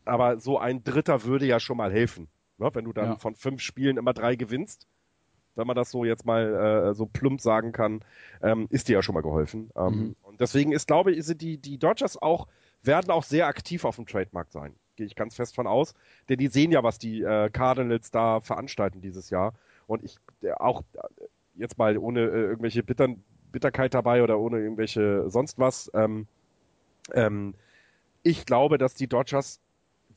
aber 0.06 0.40
so 0.40 0.58
ein 0.58 0.84
Dritter 0.84 1.24
würde 1.24 1.46
ja 1.46 1.60
schon 1.60 1.78
mal 1.78 1.92
helfen. 1.92 2.30
Ne? 2.58 2.70
Wenn 2.74 2.86
du 2.86 2.94
dann 2.94 3.10
ja. 3.10 3.16
von 3.18 3.36
fünf 3.36 3.62
Spielen 3.62 3.98
immer 3.98 4.14
drei 4.14 4.36
gewinnst, 4.36 4.88
wenn 5.56 5.68
man 5.68 5.76
das 5.76 5.92
so 5.92 6.06
jetzt 6.06 6.26
mal 6.26 6.90
äh, 6.90 6.94
so 6.94 7.06
plump 7.06 7.42
sagen 7.42 7.72
kann, 7.72 8.02
ähm, 8.42 8.68
ist 8.70 8.88
dir 8.88 8.94
ja 8.94 9.02
schon 9.02 9.16
mal 9.16 9.22
geholfen. 9.22 9.70
Ähm, 9.76 9.86
mhm. 9.86 10.16
Und 10.24 10.42
deswegen 10.42 10.72
ist, 10.72 10.88
glaube 10.88 11.12
ich, 11.12 11.26
sind 11.26 11.42
die, 11.42 11.58
die 11.58 11.78
Dodgers 11.78 12.22
auch, 12.22 12.48
werden 12.84 13.12
auch 13.12 13.24
sehr 13.24 13.48
aktiv 13.48 13.86
auf 13.86 13.98
dem 13.98 14.06
Trademark 14.06 14.52
sein. 14.52 14.74
Gehe 14.96 15.06
ich 15.06 15.16
ganz 15.16 15.36
fest 15.36 15.56
von 15.56 15.68
aus. 15.68 15.94
Denn 16.30 16.38
die 16.38 16.48
sehen 16.48 16.72
ja, 16.72 16.84
was 16.84 16.98
die 16.98 17.22
äh, 17.22 17.50
Cardinals 17.50 18.12
da 18.12 18.42
veranstalten 18.42 19.02
dieses 19.02 19.30
Jahr. 19.30 19.54
Und 19.88 20.04
ich 20.04 20.18
äh, 20.42 20.52
auch 20.52 20.84
äh, 20.94 21.00
jetzt 21.56 21.78
mal 21.78 21.98
ohne 21.98 22.22
äh, 22.22 22.42
irgendwelche 22.42 22.84
Bittern, 22.84 23.24
Bitterkeit 23.52 23.94
dabei 23.94 24.24
oder 24.24 24.40
ohne 24.40 24.60
irgendwelche 24.60 25.30
sonst 25.30 25.60
was. 25.60 25.92
Ähm, 25.94 26.28
ähm, 27.14 27.54
ich 28.24 28.46
glaube, 28.46 28.78
dass 28.78 28.94
die 28.94 29.08
Dodgers 29.08 29.60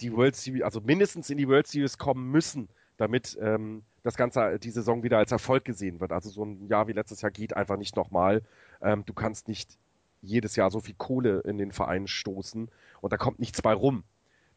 die 0.00 0.12
World 0.14 0.36
Series, 0.36 0.62
also 0.62 0.80
mindestens 0.80 1.30
in 1.30 1.38
die 1.38 1.48
World 1.48 1.66
Series 1.66 1.98
kommen 1.98 2.30
müssen, 2.30 2.68
damit 2.96 3.38
ähm, 3.40 3.82
das 4.02 4.16
Ganze, 4.16 4.58
die 4.58 4.70
Saison 4.70 5.02
wieder 5.02 5.18
als 5.18 5.32
Erfolg 5.32 5.64
gesehen 5.64 6.00
wird. 6.00 6.12
Also 6.12 6.30
so 6.30 6.44
ein 6.44 6.66
Jahr 6.68 6.88
wie 6.88 6.92
letztes 6.92 7.22
Jahr 7.22 7.30
geht 7.30 7.56
einfach 7.56 7.76
nicht 7.76 7.96
nochmal. 7.96 8.42
Ähm, 8.80 9.04
du 9.06 9.14
kannst 9.14 9.48
nicht 9.48 9.78
jedes 10.22 10.56
Jahr 10.56 10.70
so 10.70 10.80
viel 10.80 10.94
Kohle 10.96 11.40
in 11.40 11.58
den 11.58 11.72
Verein 11.72 12.06
stoßen 12.06 12.68
und 13.00 13.12
da 13.12 13.16
kommt 13.16 13.38
nichts 13.38 13.62
bei 13.62 13.72
rum. 13.72 14.04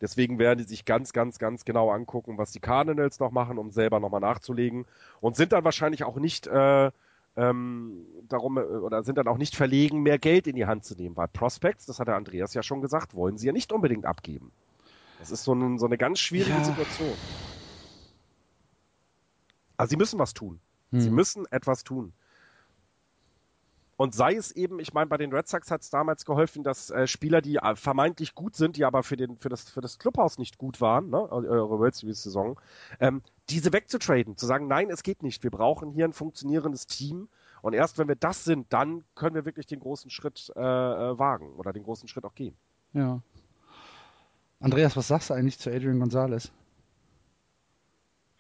Deswegen 0.02 0.40
werden 0.40 0.60
die 0.60 0.66
sich 0.66 0.86
ganz, 0.86 1.14
ganz, 1.14 1.40
ganz 1.40 1.64
genau 1.64 1.90
angucken, 1.90 2.38
was 2.38 2.52
die 2.52 2.60
Cardinals 2.60 3.20
noch 3.20 3.32
machen, 3.32 3.58
um 3.58 3.72
selber 3.72 4.00
nochmal 4.00 4.20
nachzulegen. 4.20 4.86
Und 5.22 5.38
sind 5.38 5.54
dann 5.54 5.64
wahrscheinlich 5.64 6.04
auch 6.04 6.18
nicht 6.18 6.48
äh, 6.48 6.92
ähm, 7.38 8.06
darum 8.28 8.58
äh, 8.58 8.62
oder 8.62 9.04
sind 9.04 9.18
dann 9.18 9.28
auch 9.28 9.38
nicht 9.38 9.56
verlegen, 9.56 10.04
mehr 10.04 10.20
Geld 10.20 10.48
in 10.48 10.56
die 10.56 10.66
Hand 10.66 10.84
zu 10.84 10.96
nehmen. 10.96 11.16
Weil 11.16 11.30
Prospects, 11.30 11.86
das 11.86 12.00
hat 12.00 12.08
der 12.08 12.16
Andreas 12.16 12.54
ja 12.54 12.62
schon 12.62 12.82
gesagt, 12.82 13.16
wollen 13.16 13.38
sie 13.38 13.48
ja 13.48 13.54
nicht 13.54 13.72
unbedingt 13.72 14.06
abgeben. 14.06 14.52
Das 15.20 15.32
ist 15.32 15.46
so, 15.46 15.54
ein, 15.54 15.80
so 15.80 15.86
eine 15.86 15.98
ganz 15.98 16.20
schwierige 16.20 16.58
ja. 16.58 16.64
Situation. 16.64 17.14
Also 19.78 19.92
sie 19.92 19.98
müssen 19.98 20.20
was 20.20 20.34
tun. 20.34 20.60
Hm. 20.92 21.02
Sie 21.02 21.10
müssen 21.10 21.46
etwas 21.52 21.84
tun. 21.84 22.14
Und 23.98 24.14
sei 24.14 24.36
es 24.36 24.52
eben, 24.52 24.80
ich 24.80 24.94
meine, 24.94 25.08
bei 25.08 25.18
den 25.18 25.32
Red 25.32 25.48
Sox 25.48 25.72
hat 25.72 25.82
es 25.82 25.90
damals 25.90 26.26
geholfen, 26.26 26.64
dass 26.64 26.90
äh, 26.90 27.08
Spieler, 27.08 27.42
die 27.42 27.58
äh, 27.58 27.76
vermeintlich 27.76 28.36
gut 28.36 28.56
sind, 28.56 28.76
die 28.76 28.84
aber 28.84 29.04
für, 29.04 29.16
den, 29.16 29.38
für, 29.38 29.48
das, 29.48 29.70
für 29.70 29.80
das 29.80 30.00
Clubhaus 30.00 30.38
nicht 30.38 30.58
gut 30.58 30.82
waren, 30.82 31.10
ne, 31.10 31.32
eure 31.32 31.80
World 31.80 31.96
Series-Saison, 31.96 32.60
ähm, 33.00 33.22
diese 33.50 33.72
wegzutraden, 33.72 34.36
zu 34.36 34.46
sagen, 34.48 34.68
nein, 34.68 34.90
es 34.90 35.02
geht 35.02 35.24
nicht, 35.24 35.44
wir 35.44 35.52
brauchen 35.52 35.92
hier 35.92 36.04
ein 36.04 36.12
funktionierendes 36.12 36.88
Team 36.88 37.30
und 37.62 37.74
erst 37.74 37.98
wenn 37.98 38.10
wir 38.10 38.18
das 38.18 38.44
sind, 38.44 38.74
dann 38.74 39.06
können 39.16 39.34
wir 39.34 39.46
wirklich 39.46 39.66
den 39.66 39.80
großen 39.80 40.10
Schritt 40.10 40.52
äh, 40.58 40.60
äh 40.60 41.18
wagen 41.18 41.54
oder 41.54 41.72
den 41.72 41.84
großen 41.84 42.10
Schritt 42.10 42.26
auch 42.26 42.36
gehen. 42.36 42.56
Ja. 42.92 43.22
Andreas, 44.60 44.98
was 44.98 45.08
sagst 45.08 45.30
du 45.30 45.34
eigentlich 45.34 45.58
zu 45.58 45.72
Adrian 45.72 46.00
Gonzalez? 46.00 46.52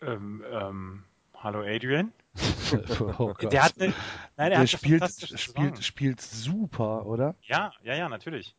Ähm, 0.02 0.44
ähm, 0.52 1.04
hallo 1.46 1.62
Adrian. 1.62 2.12
oh 3.20 3.34
der 3.34 3.64
hat 3.64 3.80
eine, 3.80 3.94
nein, 4.36 4.50
der, 4.50 4.50
der 4.50 4.60
hat 4.60 4.70
spielt, 4.70 5.40
spielt, 5.40 5.84
spielt 5.84 6.20
super, 6.20 7.06
oder? 7.06 7.36
Ja, 7.44 7.72
ja, 7.84 7.96
ja, 7.96 8.10
natürlich. 8.10 8.56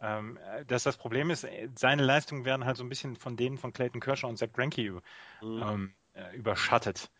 Ähm, 0.00 0.38
dass 0.66 0.82
das 0.82 0.96
Problem 0.96 1.30
ist, 1.30 1.46
seine 1.76 2.02
Leistungen 2.02 2.46
werden 2.46 2.64
halt 2.64 2.78
so 2.78 2.82
ein 2.82 2.88
bisschen 2.88 3.16
von 3.16 3.36
denen 3.36 3.58
von 3.58 3.74
Clayton 3.74 4.00
Kershaw 4.00 4.28
und 4.28 4.38
Zach 4.38 4.48
Greinke 4.54 4.90
mhm. 4.90 5.02
ähm, 5.42 5.94
äh, 6.14 6.34
überschattet. 6.34 7.10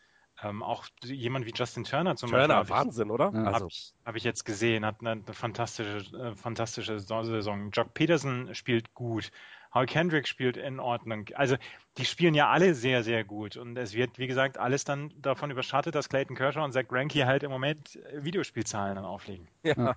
Ähm, 0.43 0.63
auch 0.63 0.87
jemand 1.05 1.45
wie 1.45 1.53
Justin 1.55 1.85
Turner 1.85 2.17
zum 2.17 2.31
Turner, 2.31 2.61
Beispiel. 2.61 2.77
Wahnsinn, 2.77 3.09
ich, 3.09 3.13
oder? 3.13 3.27
Habe 3.27 3.55
also. 3.55 3.67
ich, 3.67 3.93
hab 4.07 4.17
ich, 4.17 4.25
jetzt 4.25 4.47
gesehen, 4.47 4.87
hat 4.87 5.01
eine, 5.01 5.11
eine 5.11 5.35
fantastische, 5.35 5.99
äh, 6.17 6.35
fantastische 6.35 6.99
Saison. 6.99 7.71
Jock 7.73 7.93
Peterson 7.93 8.55
spielt 8.55 8.95
gut. 8.95 9.31
Hal 9.71 9.87
Kendrick 9.87 10.27
spielt 10.27 10.57
in 10.57 10.81
Ordnung. 10.81 11.27
Also 11.35 11.57
die 11.97 12.05
spielen 12.05 12.35
ja 12.35 12.49
alle 12.49 12.75
sehr, 12.75 13.03
sehr 13.03 13.25
gut. 13.25 13.57
Und 13.57 13.77
es 13.77 13.95
wird, 13.95 14.19
wie 14.19 14.27
gesagt, 14.27 14.59
alles 14.59 14.85
dann 14.85 15.13
davon 15.21 15.51
überschattet, 15.51 15.95
dass 15.95 16.09
Clayton 16.09 16.37
Kershaw 16.37 16.65
und 16.65 16.73
Zach 16.73 16.89
Greinke 16.89 17.27
halt 17.27 17.43
im 17.43 17.51
Moment 17.51 17.99
Videospielzahlen 18.13 18.97
dann 18.97 19.05
auflegen. 19.05 19.49
Ja. 19.63 19.97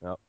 ja. 0.00 0.16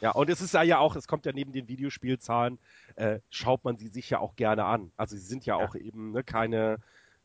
Ja, 0.00 0.10
und 0.10 0.28
es 0.28 0.42
ist 0.42 0.52
ja 0.52 0.78
auch, 0.80 0.96
es 0.96 1.08
kommt 1.08 1.24
ja 1.24 1.32
neben 1.32 1.52
den 1.52 1.66
Videospielzahlen, 1.66 2.58
äh, 2.96 3.20
schaut 3.30 3.64
man 3.64 3.78
sie 3.78 3.88
sich 3.88 4.10
ja 4.10 4.18
auch 4.18 4.36
gerne 4.36 4.66
an. 4.66 4.92
Also 4.98 5.16
sie 5.16 5.22
sind 5.22 5.46
ja, 5.46 5.58
ja. 5.58 5.64
auch 5.66 5.74
eben 5.76 6.10
ne, 6.10 6.22
keine, 6.22 6.76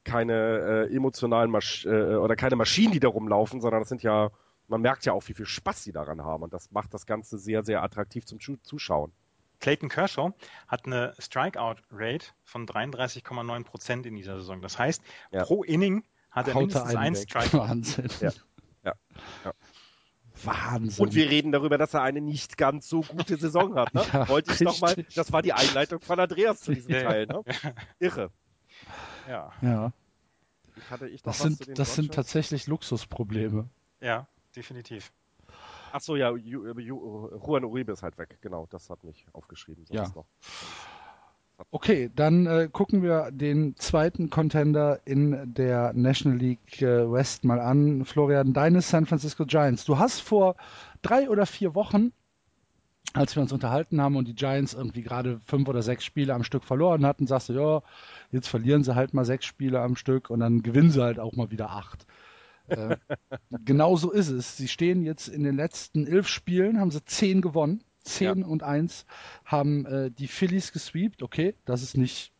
keine 0.06 0.88
äh, 0.88 0.96
emotionalen 0.96 1.52
Masch 1.52 1.86
äh, 1.86 2.16
oder 2.16 2.38
keine 2.38 2.56
Maschinen, 2.56 2.94
die 2.94 3.02
da 3.02 3.10
rumlaufen, 3.10 3.60
sondern 3.60 3.82
das 3.82 3.90
sind 3.90 4.02
ja, 4.02 4.30
man 4.70 4.80
merkt 4.80 5.06
ja 5.06 5.12
auch, 5.12 5.28
wie 5.28 5.34
viel 5.34 5.46
Spaß 5.46 5.84
sie 5.84 5.92
daran 5.92 6.24
haben. 6.24 6.44
Und 6.44 6.54
das 6.54 6.72
macht 6.72 6.94
das 6.94 7.06
Ganze 7.06 7.38
sehr, 7.38 7.66
sehr 7.66 7.84
attraktiv 7.84 8.26
zum 8.26 8.40
Zuschauen. 8.40 9.12
Clayton 9.60 9.90
Kershaw 9.90 10.32
hat 10.68 10.86
eine 10.86 11.14
Strikeout-Rate 11.20 12.28
von 12.44 12.66
33,9 12.66 13.64
Prozent 13.64 14.06
in 14.06 14.16
dieser 14.16 14.38
Saison. 14.38 14.62
Das 14.62 14.80
heißt, 14.80 15.02
ja. 15.32 15.44
pro 15.44 15.64
Inning 15.64 16.04
hat 16.32 16.48
er 16.48 16.56
mindestens 16.56 16.96
einen 16.96 17.16
Strike. 17.16 17.54
Wahnsinn. 17.58 18.10
Ja. 18.22 18.32
Ja. 18.84 18.94
ja. 19.46 19.54
Wahnsinn. 20.44 21.06
Und 21.06 21.16
wir 21.16 21.30
reden 21.30 21.52
darüber, 21.52 21.78
dass 21.78 21.94
er 21.94 22.02
eine 22.02 22.22
nicht 22.22 22.58
ganz 22.58 22.88
so 22.88 23.02
gute 23.02 23.38
Saison 23.38 23.76
hat. 23.76 23.94
Ne? 23.94 24.06
Ja, 24.14 24.30
Wollte 24.30 24.54
ich 24.54 24.62
nochmal, 24.62 24.96
das 25.16 25.32
war 25.32 25.42
die 25.42 25.54
Einleitung 25.54 26.00
von 26.00 26.20
Andreas 26.20 26.62
zu 26.62 26.74
diesem 26.74 26.92
Teil. 26.92 27.28
Ne? 27.28 27.44
Irre. 28.00 28.32
Ja. 29.28 29.52
ja. 29.62 29.92
Ich 31.12 31.22
das 31.22 31.40
sind, 31.40 31.78
das 31.78 31.96
sind 31.96 32.14
tatsächlich 32.14 32.68
Luxusprobleme. 32.68 33.70
Ja, 34.00 34.28
definitiv. 34.56 35.12
Ach 35.92 36.02
so, 36.02 36.16
ja, 36.16 36.36
Juan 36.36 37.66
Uribe 37.66 37.92
ist 37.92 38.04
halt 38.04 38.18
weg. 38.18 38.38
Genau, 38.42 38.68
das 38.70 38.90
hat 38.90 39.04
mich 39.04 39.26
aufgeschrieben. 39.34 39.86
ja. 39.90 40.08
Noch. 40.16 40.26
Okay, 41.72 42.10
dann 42.16 42.46
äh, 42.48 42.70
gucken 42.72 43.04
wir 43.04 43.32
den 43.32 43.76
zweiten 43.76 44.30
Contender 44.30 45.02
in 45.06 45.54
der 45.54 45.92
National 45.94 46.38
League 46.38 46.82
äh, 46.82 47.12
West 47.12 47.44
mal 47.44 47.60
an. 47.60 48.06
Florian, 48.06 48.54
deine 48.54 48.82
San 48.82 49.06
Francisco 49.06 49.46
Giants. 49.46 49.84
Du 49.84 50.00
hast 50.00 50.22
vor 50.22 50.56
drei 51.02 51.30
oder 51.30 51.46
vier 51.46 51.76
Wochen, 51.76 52.14
als 53.14 53.36
wir 53.36 53.42
uns 53.42 53.52
unterhalten 53.52 54.02
haben 54.02 54.16
und 54.16 54.28
die 54.28 54.36
Giants 54.36 54.74
irgendwie 54.74 55.02
gerade 55.02 55.42
fünf 55.46 55.68
oder 55.68 55.82
sechs 55.82 56.06
Spiele 56.06 56.34
am 56.34 56.44
Stück 56.44 56.64
verloren 56.64 57.06
hatten, 57.06 57.28
sagst 57.28 57.50
du, 57.50 57.54
ja, 57.54 57.82
jetzt 58.32 58.48
verlieren 58.48 58.84
sie 58.84 58.96
halt 58.96 59.14
mal 59.14 59.26
sechs 59.26 59.46
Spiele 59.46 59.82
am 59.82 59.98
Stück 59.98 60.30
und 60.30 60.40
dann 60.40 60.64
gewinnen 60.64 60.92
sie 60.92 61.04
halt 61.04 61.20
auch 61.20 61.34
mal 61.34 61.52
wieder 61.52 61.72
acht. 61.72 62.06
Äh, 62.70 62.98
genau 63.66 63.96
so 63.96 64.12
ist 64.12 64.30
es. 64.30 64.58
Sie 64.58 64.68
stehen 64.68 65.04
jetzt 65.04 65.28
in 65.28 65.44
den 65.44 65.56
letzten 65.56 66.08
elf 66.08 66.28
Spielen, 66.28 66.80
haben 66.80 66.92
sie 66.92 67.04
zehn 67.06 67.42
gewonnen 67.42 67.84
10 68.04 68.40
ja. 68.40 68.46
und 68.46 68.64
1 68.64 69.06
haben 69.46 69.86
äh, 69.86 70.12
die 70.12 70.28
Phillies 70.28 70.72
gesweept. 70.72 71.24
Okay, 71.24 71.56
das 71.66 71.84
ist 71.84 71.98
nicht 71.98 72.32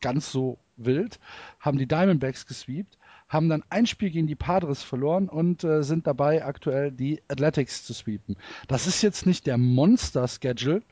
ganz 0.00 0.30
so 0.30 0.58
wild. 0.76 1.18
Haben 1.58 1.78
die 1.78 1.86
Diamondbacks 1.86 2.46
gesweept. 2.46 2.98
Haben 3.28 3.48
dann 3.48 3.62
ein 3.70 3.86
Spiel 3.86 4.10
gegen 4.10 4.26
die 4.26 4.34
Padres 4.34 4.82
verloren 4.82 5.28
und 5.28 5.62
äh, 5.62 5.82
sind 5.82 6.06
dabei, 6.06 6.44
aktuell 6.44 6.90
die 6.90 7.22
Athletics 7.28 7.84
zu 7.84 7.92
sweepen. 7.92 8.36
Das 8.66 8.86
ist 8.86 9.02
jetzt 9.02 9.26
nicht 9.26 9.46
der 9.46 9.56
Monster-Schedule, 9.56 10.82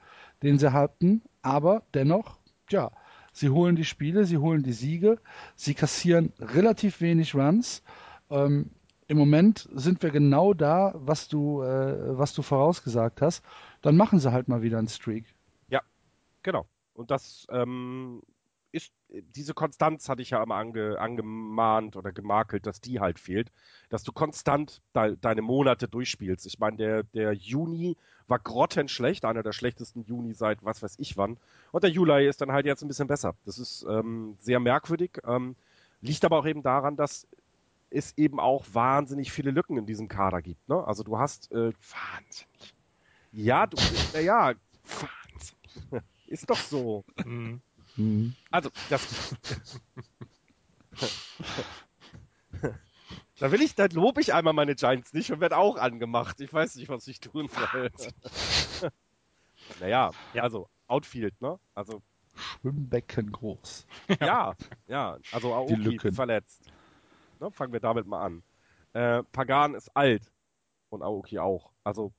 den 0.42 0.58
sie 0.58 0.72
hatten, 0.72 1.22
aber 1.42 1.82
dennoch, 1.94 2.38
ja, 2.70 2.92
sie 3.32 3.48
holen 3.48 3.74
die 3.74 3.84
Spiele, 3.84 4.24
sie 4.24 4.38
holen 4.38 4.62
die 4.62 4.72
Siege, 4.72 5.18
sie 5.56 5.74
kassieren 5.74 6.32
relativ 6.38 7.00
wenig 7.00 7.34
Runs. 7.34 7.82
Ähm, 8.30 8.70
Im 9.06 9.18
Moment 9.18 9.68
sind 9.72 10.02
wir 10.02 10.10
genau 10.10 10.54
da, 10.54 10.92
was 10.94 11.28
du, 11.28 11.62
äh, 11.62 12.18
was 12.18 12.34
du 12.34 12.42
vorausgesagt 12.42 13.22
hast 13.22 13.42
dann 13.82 13.96
machen 13.96 14.18
sie 14.18 14.32
halt 14.32 14.48
mal 14.48 14.62
wieder 14.62 14.78
einen 14.78 14.88
Streak. 14.88 15.24
Ja, 15.68 15.82
genau. 16.42 16.66
Und 16.94 17.10
das 17.10 17.46
ähm, 17.50 18.22
ist, 18.72 18.92
diese 19.08 19.54
Konstanz 19.54 20.08
hatte 20.08 20.22
ich 20.22 20.30
ja 20.30 20.42
immer 20.42 20.56
ange, 20.56 20.98
angemahnt 20.98 21.96
oder 21.96 22.12
gemakelt, 22.12 22.66
dass 22.66 22.80
die 22.80 23.00
halt 23.00 23.18
fehlt, 23.18 23.52
dass 23.88 24.02
du 24.02 24.12
konstant 24.12 24.82
de, 24.94 25.16
deine 25.20 25.42
Monate 25.42 25.88
durchspielst. 25.88 26.46
Ich 26.46 26.58
meine, 26.58 26.76
der, 26.76 27.02
der 27.04 27.32
Juni 27.32 27.96
war 28.26 28.38
grottenschlecht, 28.38 29.24
einer 29.24 29.42
der 29.42 29.52
schlechtesten 29.52 30.02
Juni 30.02 30.34
seit 30.34 30.64
was 30.64 30.82
weiß 30.82 30.96
ich 30.98 31.16
wann. 31.16 31.38
Und 31.72 31.84
der 31.84 31.90
Juli 31.90 32.26
ist 32.28 32.40
dann 32.40 32.52
halt 32.52 32.66
jetzt 32.66 32.82
ein 32.82 32.88
bisschen 32.88 33.08
besser. 33.08 33.34
Das 33.46 33.58
ist 33.58 33.86
ähm, 33.88 34.36
sehr 34.40 34.60
merkwürdig, 34.60 35.18
ähm, 35.24 35.56
liegt 36.00 36.24
aber 36.24 36.38
auch 36.38 36.46
eben 36.46 36.62
daran, 36.62 36.96
dass 36.96 37.26
es 37.90 38.16
eben 38.16 38.40
auch 38.40 38.64
wahnsinnig 38.72 39.32
viele 39.32 39.50
Lücken 39.50 39.76
in 39.76 39.86
diesem 39.86 40.08
Kader 40.08 40.42
gibt. 40.42 40.68
Ne? 40.68 40.82
Also 40.86 41.02
du 41.02 41.18
hast 41.18 41.50
äh, 41.52 41.72
wahnsinnig 41.72 42.74
ja, 43.32 43.66
du, 43.66 43.76
naja, 44.12 44.54
ist 46.26 46.48
doch 46.48 46.58
so. 46.58 47.04
Mhm. 47.24 47.60
Mhm. 47.96 48.34
Also, 48.50 48.70
das. 48.88 49.34
da 53.38 53.52
will 53.52 53.62
ich, 53.62 53.74
da 53.74 53.86
lobe 53.86 54.20
ich 54.20 54.32
einmal 54.34 54.54
meine 54.54 54.74
Giants 54.74 55.12
nicht 55.12 55.30
und 55.30 55.40
werde 55.40 55.56
auch 55.56 55.76
angemacht. 55.76 56.40
Ich 56.40 56.52
weiß 56.52 56.76
nicht, 56.76 56.88
was 56.88 57.06
ich 57.06 57.20
tun 57.20 57.48
soll. 57.48 57.90
naja, 59.80 60.10
ja. 60.32 60.42
also 60.42 60.68
Outfield, 60.86 61.40
ne? 61.40 61.58
Also 61.74 62.02
Schwimmbecken 62.34 63.32
groß. 63.32 63.86
ja, 64.20 64.54
ja. 64.86 65.18
Also 65.32 65.54
Aoki 65.54 65.98
verletzt. 66.12 66.72
Ne, 67.40 67.50
fangen 67.50 67.72
wir 67.72 67.80
damit 67.80 68.06
mal 68.06 68.22
an. 68.22 68.42
Äh, 68.92 69.22
Pagan 69.32 69.74
ist 69.74 69.94
alt 69.96 70.30
und 70.90 71.02
Aoki 71.02 71.38
auch. 71.38 71.70
Also 71.84 72.12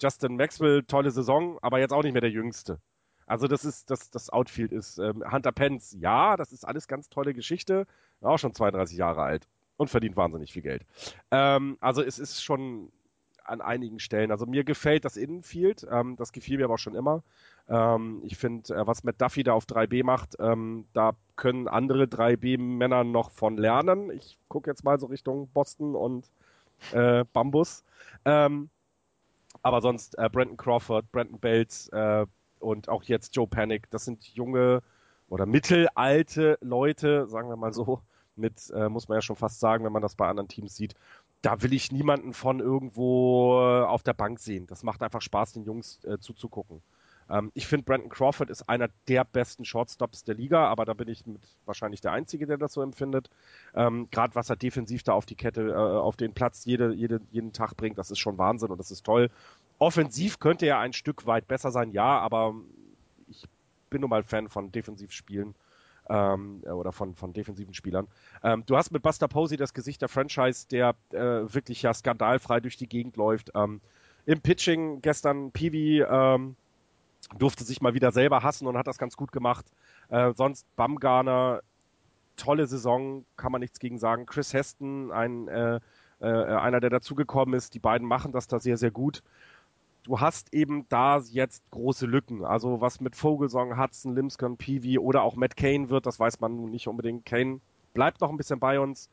Justin 0.00 0.36
Maxwell, 0.36 0.82
tolle 0.84 1.10
Saison, 1.10 1.58
aber 1.62 1.78
jetzt 1.78 1.92
auch 1.92 2.02
nicht 2.02 2.12
mehr 2.12 2.20
der 2.20 2.30
Jüngste. 2.30 2.80
Also 3.26 3.46
das 3.46 3.64
ist, 3.64 3.90
das, 3.90 4.10
das 4.10 4.30
Outfield 4.30 4.72
ist 4.72 4.98
ähm, 4.98 5.22
Hunter 5.30 5.52
Pence, 5.52 5.96
ja, 6.00 6.36
das 6.36 6.52
ist 6.52 6.64
alles 6.64 6.88
ganz 6.88 7.08
tolle 7.10 7.32
Geschichte, 7.32 7.86
auch 8.20 8.38
schon 8.38 8.54
32 8.54 8.96
Jahre 8.98 9.22
alt 9.22 9.46
und 9.76 9.88
verdient 9.88 10.16
wahnsinnig 10.16 10.52
viel 10.52 10.62
Geld. 10.62 10.84
Ähm, 11.30 11.78
also 11.80 12.02
es 12.02 12.18
ist 12.18 12.42
schon 12.42 12.90
an 13.50 13.60
einigen 13.60 13.98
Stellen. 13.98 14.30
Also 14.30 14.46
mir 14.46 14.64
gefällt 14.64 15.04
das 15.04 15.16
Innenfield, 15.16 15.86
ähm, 15.90 16.16
das 16.16 16.32
gefiel 16.32 16.58
mir 16.58 16.64
aber 16.64 16.74
auch 16.74 16.78
schon 16.78 16.94
immer. 16.94 17.22
Ähm, 17.68 18.22
ich 18.24 18.36
finde, 18.36 18.74
äh, 18.74 18.86
was 18.86 19.04
Matt 19.04 19.20
Duffy 19.20 19.42
da 19.42 19.52
auf 19.52 19.66
3B 19.66 20.04
macht, 20.04 20.36
ähm, 20.38 20.86
da 20.92 21.12
können 21.36 21.68
andere 21.68 22.04
3B-Männer 22.04 23.04
noch 23.04 23.30
von 23.30 23.56
lernen. 23.56 24.10
Ich 24.10 24.38
gucke 24.48 24.70
jetzt 24.70 24.84
mal 24.84 24.98
so 24.98 25.06
Richtung 25.06 25.48
Boston 25.48 25.94
und 25.94 26.30
äh, 26.92 27.24
Bambus. 27.32 27.84
Ähm, 28.24 28.70
aber 29.62 29.80
sonst 29.82 30.16
äh, 30.18 30.28
Brandon 30.30 30.56
Crawford, 30.56 31.10
Brandon 31.12 31.38
Belts 31.38 31.88
äh, 31.88 32.26
und 32.60 32.88
auch 32.88 33.02
jetzt 33.04 33.36
Joe 33.36 33.46
Panic, 33.46 33.90
das 33.90 34.04
sind 34.04 34.24
junge 34.24 34.82
oder 35.28 35.46
mittelalte 35.46 36.58
Leute, 36.60 37.26
sagen 37.26 37.48
wir 37.48 37.56
mal 37.56 37.72
so, 37.72 38.02
mit, 38.36 38.70
äh, 38.70 38.88
muss 38.88 39.08
man 39.08 39.16
ja 39.16 39.22
schon 39.22 39.36
fast 39.36 39.60
sagen, 39.60 39.84
wenn 39.84 39.92
man 39.92 40.02
das 40.02 40.14
bei 40.14 40.28
anderen 40.28 40.48
Teams 40.48 40.74
sieht. 40.76 40.94
Da 41.42 41.62
will 41.62 41.72
ich 41.72 41.90
niemanden 41.90 42.34
von 42.34 42.60
irgendwo 42.60 43.60
äh, 43.60 43.84
auf 43.84 44.02
der 44.02 44.12
Bank 44.12 44.40
sehen. 44.40 44.66
Das 44.66 44.82
macht 44.82 45.02
einfach 45.02 45.22
Spaß, 45.22 45.54
den 45.54 45.64
Jungs 45.64 46.04
äh, 46.04 46.18
zuzugucken. 46.18 46.82
Ähm, 47.30 47.50
ich 47.54 47.66
finde, 47.66 47.84
Brandon 47.84 48.10
Crawford 48.10 48.50
ist 48.50 48.68
einer 48.68 48.88
der 49.08 49.24
besten 49.24 49.64
Shortstops 49.64 50.24
der 50.24 50.34
Liga, 50.34 50.66
aber 50.66 50.84
da 50.84 50.94
bin 50.94 51.08
ich 51.08 51.24
mit 51.26 51.40
wahrscheinlich 51.64 52.00
der 52.00 52.12
Einzige, 52.12 52.46
der 52.46 52.58
das 52.58 52.72
so 52.72 52.82
empfindet. 52.82 53.30
Ähm, 53.74 54.08
Gerade 54.10 54.34
was 54.34 54.50
er 54.50 54.56
defensiv 54.56 55.02
da 55.02 55.12
auf 55.12 55.26
die 55.26 55.36
Kette, 55.36 55.70
äh, 55.70 55.74
auf 55.74 56.16
den 56.16 56.34
Platz 56.34 56.64
jede, 56.64 56.92
jede, 56.92 57.20
jeden 57.30 57.52
Tag 57.52 57.76
bringt, 57.76 57.98
das 57.98 58.10
ist 58.10 58.18
schon 58.18 58.38
Wahnsinn 58.38 58.70
und 58.70 58.78
das 58.78 58.90
ist 58.90 59.04
toll. 59.04 59.30
Offensiv 59.78 60.40
könnte 60.40 60.66
er 60.66 60.78
ein 60.78 60.92
Stück 60.92 61.26
weit 61.26 61.48
besser 61.48 61.70
sein, 61.70 61.92
ja, 61.92 62.18
aber 62.18 62.54
ich 63.28 63.44
bin 63.88 64.02
nun 64.02 64.10
mal 64.10 64.22
Fan 64.22 64.48
von 64.48 64.72
Defensivspielen 64.72 65.54
ähm, 66.10 66.62
oder 66.64 66.92
von, 66.92 67.14
von 67.14 67.32
defensiven 67.32 67.72
Spielern. 67.72 68.08
Ähm, 68.42 68.64
du 68.66 68.76
hast 68.76 68.90
mit 68.90 69.02
Buster 69.02 69.28
Posey 69.28 69.56
das 69.56 69.72
Gesicht 69.72 70.02
der 70.02 70.08
Franchise, 70.08 70.66
der 70.68 70.94
äh, 71.12 71.18
wirklich 71.18 71.82
ja 71.82 71.94
skandalfrei 71.94 72.60
durch 72.60 72.76
die 72.76 72.88
Gegend 72.88 73.16
läuft. 73.16 73.52
Ähm, 73.54 73.80
Im 74.26 74.40
Pitching 74.40 75.00
gestern 75.00 75.52
Peavy 75.52 76.02
ähm, 76.02 76.56
durfte 77.38 77.64
sich 77.64 77.80
mal 77.80 77.94
wieder 77.94 78.12
selber 78.12 78.42
hassen 78.42 78.66
und 78.66 78.76
hat 78.76 78.88
das 78.88 78.98
ganz 78.98 79.16
gut 79.16 79.30
gemacht. 79.30 79.64
Äh, 80.08 80.32
sonst 80.34 80.66
Bamgarner, 80.76 81.60
tolle 82.36 82.66
Saison, 82.66 83.24
kann 83.36 83.52
man 83.52 83.60
nichts 83.60 83.78
gegen 83.78 83.98
sagen. 83.98 84.26
Chris 84.26 84.52
Heston, 84.52 85.12
ein, 85.12 85.46
äh, 85.48 85.80
äh, 86.20 86.26
einer, 86.26 86.80
der 86.80 86.90
dazugekommen 86.90 87.54
ist, 87.54 87.74
die 87.74 87.78
beiden 87.78 88.06
machen 88.06 88.32
das 88.32 88.48
da 88.48 88.58
sehr, 88.58 88.76
sehr 88.76 88.90
gut. 88.90 89.22
Du 90.10 90.18
hast 90.18 90.52
eben 90.52 90.88
da 90.88 91.20
jetzt 91.20 91.62
große 91.70 92.04
Lücken. 92.04 92.44
Also 92.44 92.80
was 92.80 92.98
mit 92.98 93.14
Vogelsong, 93.14 93.78
Hudson, 93.78 94.16
Limscon, 94.16 94.56
Peavy 94.56 94.98
oder 94.98 95.22
auch 95.22 95.36
Matt 95.36 95.56
Kane 95.56 95.88
wird, 95.88 96.04
das 96.04 96.18
weiß 96.18 96.40
man 96.40 96.56
nun 96.56 96.72
nicht 96.72 96.88
unbedingt. 96.88 97.24
Kane 97.24 97.60
bleibt 97.94 98.20
noch 98.20 98.28
ein 98.28 98.36
bisschen 98.36 98.58
bei 98.58 98.80
uns. 98.80 99.08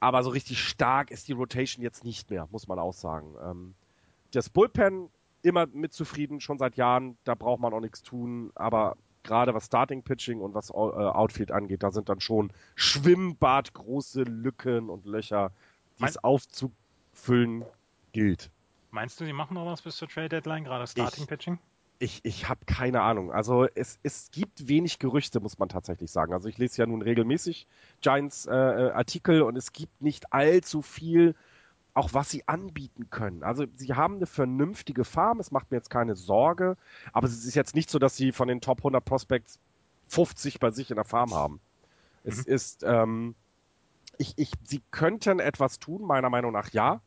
Aber 0.00 0.22
so 0.22 0.30
richtig 0.30 0.60
stark 0.60 1.10
ist 1.10 1.28
die 1.28 1.34
Rotation 1.34 1.82
jetzt 1.82 2.04
nicht 2.04 2.30
mehr, 2.30 2.48
muss 2.50 2.68
man 2.68 2.78
auch 2.78 2.94
sagen. 2.94 3.34
Ähm, 3.44 3.74
das 4.30 4.48
Bullpen 4.48 5.10
immer 5.42 5.66
mit 5.66 5.92
zufrieden, 5.92 6.40
schon 6.40 6.56
seit 6.56 6.76
Jahren. 6.76 7.18
Da 7.24 7.34
braucht 7.34 7.60
man 7.60 7.74
auch 7.74 7.80
nichts 7.80 8.02
tun. 8.02 8.50
Aber 8.54 8.96
gerade 9.24 9.52
was 9.52 9.66
Starting 9.66 10.04
Pitching 10.04 10.40
und 10.40 10.54
was 10.54 10.70
äh, 10.70 10.72
Outfield 10.72 11.52
angeht, 11.52 11.82
da 11.82 11.90
sind 11.90 12.08
dann 12.08 12.20
schon 12.22 12.50
schwimmbadgroße 12.76 14.22
Lücken 14.22 14.88
und 14.88 15.04
Löcher, 15.04 15.52
die 15.98 16.04
es 16.04 16.16
aufzufüllen 16.16 17.66
gilt. 18.12 18.50
Meinst 18.98 19.20
du, 19.20 19.24
sie 19.24 19.32
machen 19.32 19.54
noch 19.54 19.64
was 19.64 19.80
bis 19.80 19.96
zur 19.96 20.08
Trade 20.08 20.28
Deadline, 20.28 20.64
gerade 20.64 20.84
Starting 20.84 21.28
Pitching? 21.28 21.60
Ich, 22.00 22.18
ich 22.24 22.48
habe 22.48 22.64
keine 22.66 23.02
Ahnung. 23.02 23.30
Also 23.30 23.68
es, 23.76 24.00
es 24.02 24.28
gibt 24.32 24.66
wenig 24.66 24.98
Gerüchte, 24.98 25.38
muss 25.38 25.56
man 25.56 25.68
tatsächlich 25.68 26.10
sagen. 26.10 26.32
Also 26.32 26.48
ich 26.48 26.58
lese 26.58 26.78
ja 26.78 26.86
nun 26.86 27.00
regelmäßig 27.00 27.68
Giants 28.00 28.46
äh, 28.46 28.56
äh 28.56 28.90
Artikel 28.90 29.42
und 29.42 29.56
es 29.56 29.72
gibt 29.72 30.02
nicht 30.02 30.32
allzu 30.32 30.82
viel 30.82 31.36
auch 31.94 32.12
was 32.12 32.30
sie 32.30 32.48
anbieten 32.48 33.08
können. 33.08 33.44
Also 33.44 33.66
sie 33.76 33.94
haben 33.94 34.16
eine 34.16 34.26
vernünftige 34.26 35.04
Farm, 35.04 35.38
es 35.38 35.52
macht 35.52 35.70
mir 35.70 35.76
jetzt 35.76 35.90
keine 35.90 36.16
Sorge, 36.16 36.76
aber 37.12 37.28
es 37.28 37.44
ist 37.44 37.54
jetzt 37.54 37.76
nicht 37.76 37.90
so, 37.90 38.00
dass 38.00 38.16
sie 38.16 38.32
von 38.32 38.48
den 38.48 38.60
Top 38.60 38.78
100 38.78 39.04
Prospects 39.04 39.60
50 40.08 40.58
bei 40.58 40.72
sich 40.72 40.90
in 40.90 40.96
der 40.96 41.04
Farm 41.04 41.32
haben. 41.32 41.54
Mhm. 41.54 41.60
Es 42.24 42.40
ist, 42.40 42.82
ähm, 42.82 43.36
ich, 44.16 44.34
ich, 44.38 44.50
sie 44.64 44.82
könnten 44.90 45.38
etwas 45.38 45.78
tun, 45.78 46.02
meiner 46.02 46.30
Meinung 46.30 46.50
nach 46.50 46.70
ja, 46.70 47.00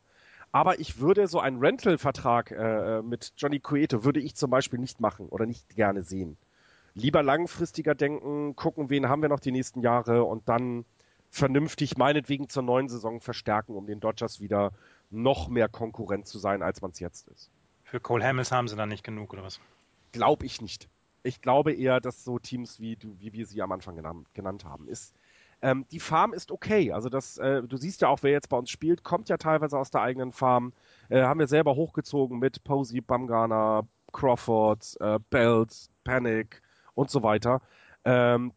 aber 0.52 0.78
ich 0.78 0.98
würde 0.98 1.26
so 1.26 1.40
einen 1.40 1.58
Rental-Vertrag 1.58 2.50
äh, 2.50 3.02
mit 3.02 3.32
Johnny 3.36 3.58
Cueto 3.58 4.04
würde 4.04 4.20
ich 4.20 4.36
zum 4.36 4.50
Beispiel 4.50 4.78
nicht 4.78 5.00
machen 5.00 5.28
oder 5.28 5.46
nicht 5.46 5.74
gerne 5.74 6.02
sehen. 6.02 6.36
Lieber 6.94 7.22
langfristiger 7.22 7.94
denken, 7.94 8.54
gucken, 8.54 8.90
wen 8.90 9.08
haben 9.08 9.22
wir 9.22 9.30
noch 9.30 9.40
die 9.40 9.50
nächsten 9.50 9.80
Jahre 9.80 10.24
und 10.24 10.48
dann 10.48 10.84
vernünftig 11.30 11.96
meinetwegen 11.96 12.50
zur 12.50 12.62
neuen 12.62 12.90
Saison 12.90 13.20
verstärken, 13.20 13.74
um 13.74 13.86
den 13.86 14.00
Dodgers 14.00 14.40
wieder 14.40 14.72
noch 15.10 15.48
mehr 15.48 15.70
Konkurrent 15.70 16.26
zu 16.26 16.38
sein, 16.38 16.62
als 16.62 16.82
man 16.82 16.90
es 16.90 17.00
jetzt 17.00 17.28
ist. 17.28 17.50
Für 17.84 18.00
Cole 18.00 18.22
Hamels 18.24 18.52
haben 18.52 18.68
sie 18.68 18.76
dann 18.76 18.90
nicht 18.90 19.04
genug, 19.04 19.32
oder 19.32 19.42
was? 19.42 19.58
Glaube 20.12 20.44
ich 20.44 20.60
nicht. 20.60 20.90
Ich 21.22 21.40
glaube 21.40 21.72
eher, 21.72 22.00
dass 22.00 22.24
so 22.24 22.38
Teams 22.38 22.78
wie, 22.78 22.96
du, 22.96 23.18
wie 23.18 23.32
wir 23.32 23.46
sie 23.46 23.62
am 23.62 23.72
Anfang 23.72 23.96
genannt, 23.96 24.28
genannt 24.34 24.66
haben, 24.66 24.88
ist. 24.88 25.14
Ähm, 25.62 25.86
die 25.92 26.00
Farm 26.00 26.32
ist 26.32 26.50
okay. 26.50 26.92
Also 26.92 27.08
das, 27.08 27.38
äh, 27.38 27.62
du 27.62 27.76
siehst 27.76 28.02
ja 28.02 28.08
auch, 28.08 28.22
wer 28.22 28.32
jetzt 28.32 28.48
bei 28.48 28.58
uns 28.58 28.68
spielt, 28.68 29.04
kommt 29.04 29.28
ja 29.28 29.36
teilweise 29.36 29.78
aus 29.78 29.90
der 29.90 30.02
eigenen 30.02 30.32
Farm. 30.32 30.72
Äh, 31.08 31.22
haben 31.22 31.40
wir 31.40 31.46
selber 31.46 31.76
hochgezogen 31.76 32.40
mit 32.40 32.64
Posey, 32.64 33.00
Bumgarner, 33.00 33.86
Crawford, 34.12 34.96
äh, 35.00 35.18
Belt, 35.30 35.88
Panic 36.04 36.62
und 36.94 37.10
so 37.10 37.22
weiter. 37.22 37.62
Ähm, 38.04 38.52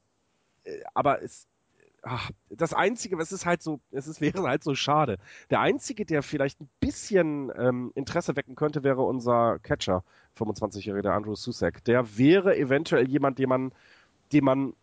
äh, 0.64 0.82
aber 0.95 1.22
es, 1.22 1.47
ach, 2.01 2.32
das 2.49 2.74
Einzige, 2.74 3.18
es 3.18 3.32
ist 3.32 3.45
halt 3.45 3.62
so, 3.62 3.80
es 3.91 4.08
ist, 4.08 4.20
wäre 4.22 4.43
halt 4.43 4.64
so 4.64 4.74
schade. 4.74 5.18
Der 5.49 5.60
Einzige, 5.60 6.06
der 6.06 6.24
vielleicht 6.24 6.60
ein 6.62 6.70
bisschen 6.80 7.51
ähm, 7.56 7.91
Interesse 7.95 8.36
wecken 8.36 8.56
könnte, 8.56 8.84
wäre 8.84 9.03
unser 9.03 9.60
Catcher, 9.60 10.03
25-jährige 10.38 11.14
Andrew 11.14 11.36
Susek. 11.36 11.84
Der 11.86 12.18
wäre 12.18 12.58
eventuell 12.58 13.08
jemand, 13.08 13.39
den 13.39 13.49
man, 13.49 13.72
den 14.32 14.43
man 14.43 14.74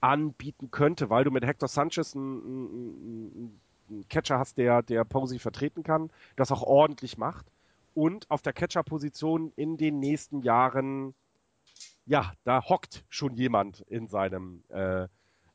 anbieten 0.00 0.70
könnte, 0.70 1.10
weil 1.10 1.24
du 1.24 1.30
mit 1.30 1.44
Hector 1.44 1.68
Sanchez 1.68 2.14
einen, 2.14 3.58
einen 3.88 4.08
Catcher 4.08 4.38
hast, 4.38 4.58
der, 4.58 4.82
der 4.82 5.04
Posey 5.04 5.38
vertreten 5.38 5.82
kann, 5.82 6.10
das 6.36 6.52
auch 6.52 6.62
ordentlich 6.62 7.18
macht 7.18 7.46
und 7.94 8.30
auf 8.30 8.42
der 8.42 8.52
Catcher-Position 8.52 9.52
in 9.56 9.78
den 9.78 9.98
nächsten 9.98 10.42
Jahren, 10.42 11.14
ja, 12.04 12.32
da 12.44 12.62
hockt 12.62 13.04
schon 13.08 13.34
jemand 13.34 13.80
in 13.88 14.06
seinem 14.06 14.62
äh, 14.68 15.08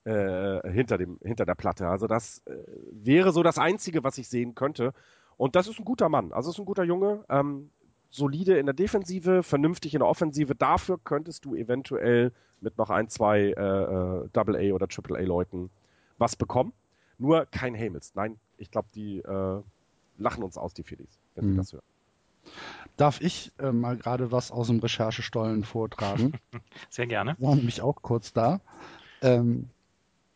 äh, 0.03 0.71
hinter, 0.71 0.97
dem, 0.97 1.19
hinter 1.21 1.45
der 1.45 1.53
Platte. 1.53 1.87
Also 1.87 2.07
das 2.07 2.41
äh, 2.47 2.55
wäre 2.91 3.31
so 3.31 3.43
das 3.43 3.59
Einzige, 3.59 4.03
was 4.03 4.17
ich 4.17 4.27
sehen 4.27 4.55
könnte. 4.55 4.93
Und 5.37 5.55
das 5.55 5.67
ist 5.67 5.77
ein 5.77 5.85
guter 5.85 6.09
Mann. 6.09 6.33
Also 6.33 6.49
ist 6.49 6.57
ein 6.57 6.65
guter 6.65 6.83
Junge. 6.83 7.23
Ähm, 7.29 7.69
solide 8.11 8.57
in 8.57 8.65
der 8.67 8.75
Defensive, 8.75 9.41
vernünftig 9.41 9.93
in 9.93 9.99
der 9.99 10.07
Offensive. 10.07 10.53
Dafür 10.53 10.99
könntest 11.03 11.45
du 11.45 11.55
eventuell 11.55 12.31
mit 12.59 12.77
noch 12.77 12.89
ein, 12.89 13.09
zwei 13.09 13.39
äh, 13.39 13.51
äh 13.51 14.29
Double 14.33 14.55
A 14.55 14.73
oder 14.73 14.87
Triple 14.87 15.17
A 15.17 15.21
Leuten 15.21 15.69
was 16.17 16.35
bekommen. 16.35 16.73
Nur 17.17 17.45
kein 17.45 17.75
Hamels. 17.75 18.13
Nein, 18.15 18.37
ich 18.57 18.69
glaube, 18.69 18.89
die 18.93 19.19
äh, 19.19 19.61
lachen 20.17 20.43
uns 20.43 20.57
aus, 20.57 20.73
die 20.73 20.83
Phillies, 20.83 21.19
wenn 21.35 21.45
mhm. 21.45 21.51
sie 21.51 21.57
das 21.57 21.73
hören. 21.73 21.83
Darf 22.97 23.21
ich 23.21 23.51
äh, 23.59 23.71
mal 23.71 23.97
gerade 23.97 24.31
was 24.31 24.51
aus 24.51 24.67
dem 24.67 24.79
Recherchestollen 24.79 25.63
vortragen? 25.63 26.33
Sehr 26.89 27.07
gerne. 27.07 27.35
War 27.39 27.55
nämlich 27.55 27.81
auch 27.81 28.01
kurz 28.01 28.33
da. 28.33 28.61
Ähm, 29.21 29.69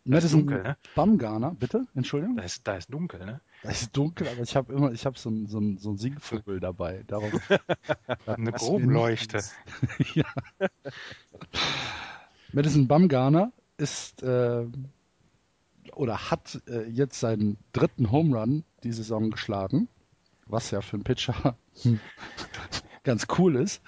da 0.05 0.19
ist 0.19 0.34
dunkel, 0.34 0.61
ne? 0.61 0.78
Bamgarner, 0.95 1.51
bitte? 1.51 1.88
Entschuldigung? 1.95 2.38
Da 2.38 2.43
ist, 2.43 2.67
da 2.67 2.76
ist 2.76 2.93
dunkel, 2.93 3.26
ne? 3.26 3.41
Da 3.66 3.72
ist 3.72 3.97
dunkel, 3.97 4.28
aber 4.28 4.43
ich 4.43 4.55
habe 4.55 4.72
immer, 4.74 4.91
ich 4.91 5.07
habe 5.07 5.18
so 5.18 5.30
einen 5.30 5.47
so 5.47 5.59
so 5.78 5.89
ein 5.89 5.97
Singvogel 5.97 6.59
dabei. 6.59 7.03
Darum, 7.07 7.32
Eine 8.28 8.51
Grubenleuchte. 8.51 9.43
ja. 10.13 10.26
Madison 12.53 12.88
Bumgarner 12.88 13.51
ist 13.78 14.22
äh, 14.22 14.68
oder 15.95 16.30
hat 16.30 16.61
äh, 16.68 16.88
jetzt 16.89 17.20
seinen 17.20 17.57
dritten 17.74 18.11
Home 18.11 18.38
Run 18.38 18.63
die 18.84 18.91
Saison 18.91 19.32
geschlagen, 19.32 19.88
was 20.45 20.70
ja 20.70 20.82
für 20.82 20.97
einen 20.97 21.03
Pitcher 21.03 21.57
ganz 23.03 23.26
cool 23.39 23.55
ist. 23.55 23.82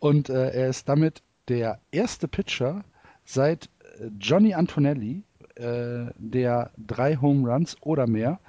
Und 0.00 0.28
äh, 0.28 0.50
er 0.50 0.70
ist 0.70 0.88
damit 0.88 1.22
der 1.46 1.78
erste 1.92 2.26
Pitcher 2.26 2.84
seit 3.24 3.70
äh, 4.00 4.06
Johnny 4.18 4.54
Antonelli 4.54 5.22
äh, 5.54 6.06
der 6.16 6.72
drei 6.76 7.14
Home 7.14 7.48
Runs 7.48 7.76
oder 7.80 8.08
mehr 8.08 8.40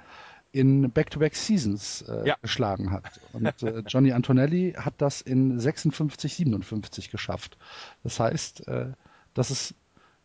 in 0.52 0.90
Back-to-Back 0.90 1.34
Seasons 1.34 2.02
äh, 2.02 2.28
ja. 2.28 2.36
geschlagen 2.42 2.90
hat. 2.90 3.20
Und 3.32 3.62
äh, 3.62 3.82
Johnny 3.86 4.12
Antonelli 4.12 4.74
hat 4.76 4.94
das 4.98 5.20
in 5.20 5.58
56, 5.58 6.34
57 6.34 7.10
geschafft. 7.10 7.58
Das 8.02 8.20
heißt, 8.20 8.68
äh, 8.68 8.92
das 9.34 9.50
ist 9.50 9.74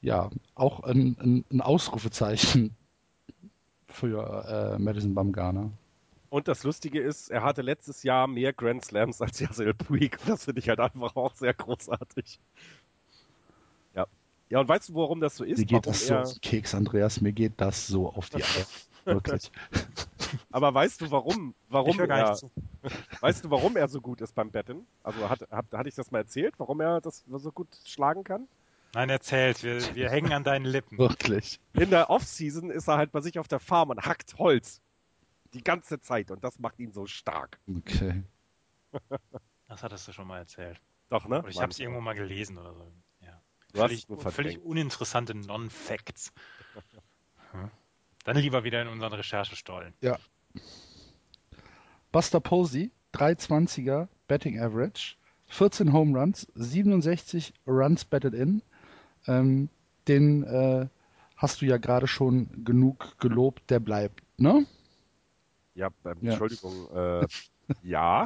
ja 0.02 0.30
auch 0.56 0.82
ein, 0.82 1.18
ein, 1.20 1.46
ein 1.52 1.62
Ausrufezeichen 1.62 2.76
für 3.88 4.76
äh, 4.76 4.80
Madison 4.80 5.16
Bumgarner. 5.16 5.72
Und 6.30 6.50
das 6.50 6.64
Lustige 6.64 7.00
ist, 7.00 7.32
er 7.32 7.44
hatte 7.44 7.62
letztes 7.62 8.04
Jahr 8.04 8.28
mehr 8.28 8.52
Grand 8.52 8.84
Slams 8.84 9.22
als 9.22 9.40
Yasiel 9.40 9.74
Puig. 9.74 10.18
Das 10.28 10.44
finde 10.44 10.60
ich 10.60 10.68
halt 10.68 10.82
einfach 10.82 11.16
auch 11.16 11.34
sehr 11.36 11.54
großartig. 11.54 12.40
Ja, 14.50 14.60
und 14.60 14.68
weißt 14.70 14.90
du, 14.90 14.96
warum 14.96 15.20
das 15.20 15.36
so 15.36 15.44
ist? 15.44 15.60
Mir 15.60 15.66
geht 15.66 15.86
warum 15.86 15.94
das 15.94 16.08
so 16.08 16.16
auf 16.16 16.42
Keks, 16.42 16.74
Andreas, 16.74 17.22
mir 17.22 17.34
geht 17.34 17.54
das 17.58 17.88
so 17.88 18.10
auf 18.10 18.30
die 18.30 18.44
Eier. 18.44 18.66
Wirklich. 19.06 19.52
Aber 20.52 20.74
weißt 20.74 21.02
du, 21.02 21.12
warum, 21.12 21.56
warum 21.70 22.00
er, 22.00 22.40
weißt 23.22 23.46
du, 23.46 23.52
warum 23.52 23.78
er 23.78 23.88
so 23.88 24.02
gut 24.02 24.22
ist 24.22 24.34
beim 24.34 24.52
Betten? 24.52 24.86
Also 25.04 25.30
hat, 25.30 25.42
hat, 25.52 25.66
hatte 25.72 25.90
ich 25.90 25.96
das 25.96 26.12
mal 26.12 26.20
erzählt, 26.20 26.56
warum 26.58 26.82
er 26.82 27.02
das 27.02 27.26
so 27.28 27.52
gut 27.52 27.68
schlagen 27.86 28.24
kann? 28.24 28.48
Nein, 28.94 29.10
erzählt. 29.10 29.64
Wir, 29.64 29.96
wir 29.96 30.10
hängen 30.10 30.32
an 30.32 30.44
deinen 30.44 30.66
Lippen. 30.66 30.98
Wirklich. 30.98 31.60
In 31.74 31.90
der 31.90 32.10
Offseason 32.10 32.72
ist 32.72 32.88
er 32.88 32.98
halt 32.98 33.12
bei 33.12 33.22
sich 33.22 33.38
auf 33.38 33.48
der 33.48 33.60
Farm 33.60 33.90
und 33.90 34.06
hackt 34.06 34.38
Holz. 34.38 34.82
Die 35.54 35.64
ganze 35.64 36.00
Zeit. 36.00 36.32
Und 36.32 36.44
das 36.44 36.60
macht 36.60 36.80
ihn 36.80 36.92
so 36.92 37.06
stark. 37.06 37.60
Okay. 37.78 38.24
Das 39.68 39.84
hattest 39.84 40.08
du 40.08 40.14
schon 40.14 40.28
mal 40.28 40.40
erzählt. 40.40 40.82
Doch, 41.10 41.28
ne? 41.28 41.40
Oder 41.40 41.50
ich 41.50 41.62
habe 41.62 41.72
es 41.72 41.80
irgendwo 41.80 42.02
mal 42.02 42.16
gelesen 42.16 42.58
oder 42.58 42.74
so. 42.74 42.92
Du 43.74 43.80
völlig, 43.80 44.08
völlig 44.34 44.64
uninteressante 44.64 45.36
Non-Facts. 45.36 46.32
Hm. 47.52 47.72
Dann 48.28 48.36
lieber 48.36 48.66
wieder 48.66 48.82
in 48.82 48.90
unseren 48.90 49.14
Recherchestollen. 49.14 49.94
Ja. 50.02 50.18
Buster 52.12 52.42
Posey, 52.42 52.92
320er 53.14 54.10
Betting 54.28 54.60
Average, 54.60 55.16
14 55.46 55.94
Home 55.94 56.20
Runs, 56.20 56.46
67 56.56 57.54
Runs 57.66 58.04
betted 58.04 58.34
in. 58.34 58.62
Ähm, 59.28 59.70
den 60.10 60.44
äh, 60.44 60.90
hast 61.38 61.62
du 61.62 61.68
ja 61.68 61.78
gerade 61.78 62.06
schon 62.06 62.66
genug 62.66 63.18
gelobt, 63.20 63.70
der 63.70 63.80
bleibt, 63.80 64.22
ne? 64.36 64.66
Ja, 65.74 65.88
äh, 66.04 66.10
Entschuldigung, 66.22 66.90
ja. 66.94 67.22
Äh, 67.22 67.28
ja. 67.82 68.26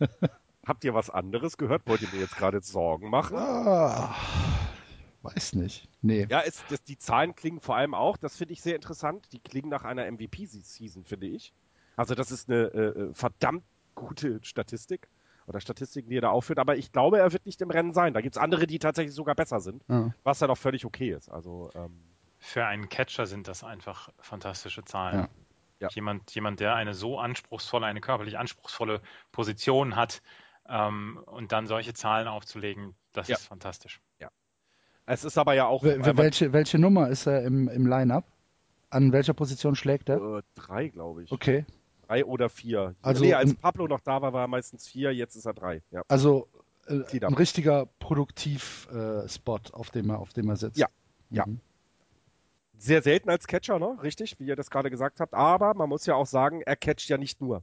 Habt 0.66 0.82
ihr 0.82 0.92
was 0.92 1.08
anderes 1.08 1.56
gehört? 1.56 1.82
Wollt 1.86 2.02
ihr 2.02 2.08
mir 2.12 2.18
jetzt 2.18 2.36
gerade 2.36 2.60
Sorgen 2.62 3.10
machen? 3.10 3.36
Ah. 3.36 4.12
Weiß 5.34 5.54
nicht. 5.54 5.88
Nee. 6.02 6.26
Ja, 6.28 6.42
es, 6.42 6.64
das, 6.68 6.82
die 6.82 6.98
Zahlen 6.98 7.34
klingen 7.34 7.60
vor 7.60 7.76
allem 7.76 7.94
auch, 7.94 8.16
das 8.16 8.36
finde 8.36 8.52
ich 8.52 8.62
sehr 8.62 8.76
interessant, 8.76 9.32
die 9.32 9.40
klingen 9.40 9.68
nach 9.68 9.84
einer 9.84 10.10
MVP-Season, 10.10 11.04
finde 11.04 11.26
ich. 11.26 11.52
Also 11.96 12.14
das 12.14 12.30
ist 12.30 12.48
eine 12.48 12.64
äh, 12.66 12.78
äh, 12.78 13.14
verdammt 13.14 13.64
gute 13.94 14.38
Statistik 14.42 15.08
oder 15.46 15.60
Statistiken, 15.60 16.10
die 16.10 16.18
er 16.18 16.22
da 16.22 16.30
aufführt, 16.30 16.58
aber 16.58 16.76
ich 16.76 16.92
glaube, 16.92 17.18
er 17.18 17.32
wird 17.32 17.46
nicht 17.46 17.60
im 17.62 17.70
Rennen 17.70 17.92
sein. 17.92 18.14
Da 18.14 18.20
gibt 18.20 18.36
es 18.36 18.42
andere, 18.42 18.66
die 18.66 18.78
tatsächlich 18.78 19.14
sogar 19.14 19.34
besser 19.34 19.60
sind, 19.60 19.84
ja. 19.88 20.12
was 20.22 20.40
ja 20.40 20.46
doch 20.46 20.58
völlig 20.58 20.84
okay 20.84 21.10
ist. 21.12 21.30
Also 21.30 21.70
ähm, 21.74 22.00
Für 22.38 22.66
einen 22.66 22.88
Catcher 22.88 23.26
sind 23.26 23.48
das 23.48 23.64
einfach 23.64 24.10
fantastische 24.18 24.84
Zahlen. 24.84 25.20
Ja. 25.20 25.28
Ja. 25.78 25.88
Jemand, 25.90 26.34
jemand, 26.34 26.60
der 26.60 26.74
eine 26.74 26.94
so 26.94 27.18
anspruchsvolle, 27.18 27.84
eine 27.84 28.00
körperlich 28.00 28.38
anspruchsvolle 28.38 29.02
Position 29.30 29.94
hat 29.94 30.22
ähm, 30.68 31.20
und 31.26 31.52
dann 31.52 31.66
solche 31.66 31.92
Zahlen 31.92 32.28
aufzulegen, 32.28 32.94
das 33.12 33.28
ist 33.28 33.46
fantastisch. 33.46 34.00
Es 35.06 35.24
ist 35.24 35.38
aber 35.38 35.54
ja 35.54 35.66
auch. 35.66 35.82
welche, 35.82 36.52
welche 36.52 36.78
Nummer 36.78 37.08
ist 37.08 37.26
er 37.26 37.44
im, 37.44 37.68
im 37.68 37.86
Line-Up? 37.86 38.24
An 38.90 39.12
welcher 39.12 39.34
Position 39.34 39.76
schlägt 39.76 40.08
er? 40.08 40.38
Äh, 40.38 40.42
drei, 40.54 40.88
glaube 40.88 41.22
ich. 41.22 41.32
Okay. 41.32 41.64
Drei 42.06 42.24
oder 42.24 42.48
vier. 42.48 42.94
Also, 43.02 43.24
nee, 43.24 43.34
als 43.34 43.54
Pablo 43.54 43.88
noch 43.88 44.00
da 44.00 44.22
war, 44.22 44.32
war 44.32 44.42
er 44.42 44.48
meistens 44.48 44.86
vier, 44.86 45.12
jetzt 45.12 45.36
ist 45.36 45.46
er 45.46 45.54
drei. 45.54 45.82
Ja. 45.90 46.02
Also 46.08 46.48
äh, 46.86 47.02
ein 47.20 47.34
richtiger 47.34 47.86
Produktiv-Spot, 47.98 49.56
äh, 49.56 49.72
auf, 49.72 49.90
dem 49.90 50.10
er, 50.10 50.18
auf 50.18 50.32
dem 50.32 50.48
er 50.48 50.56
sitzt. 50.56 50.78
Ja, 50.78 50.88
mhm. 51.30 51.36
ja. 51.36 51.44
Sehr 52.78 53.02
selten 53.02 53.30
als 53.30 53.46
Catcher, 53.46 53.78
ne? 53.78 53.98
Richtig, 54.02 54.38
wie 54.38 54.46
ihr 54.46 54.56
das 54.56 54.70
gerade 54.70 54.90
gesagt 54.90 55.20
habt. 55.20 55.34
Aber 55.34 55.74
man 55.74 55.88
muss 55.88 56.06
ja 56.06 56.14
auch 56.14 56.26
sagen, 56.26 56.62
er 56.62 56.76
catcht 56.76 57.08
ja 57.08 57.16
nicht 57.16 57.40
nur. 57.40 57.62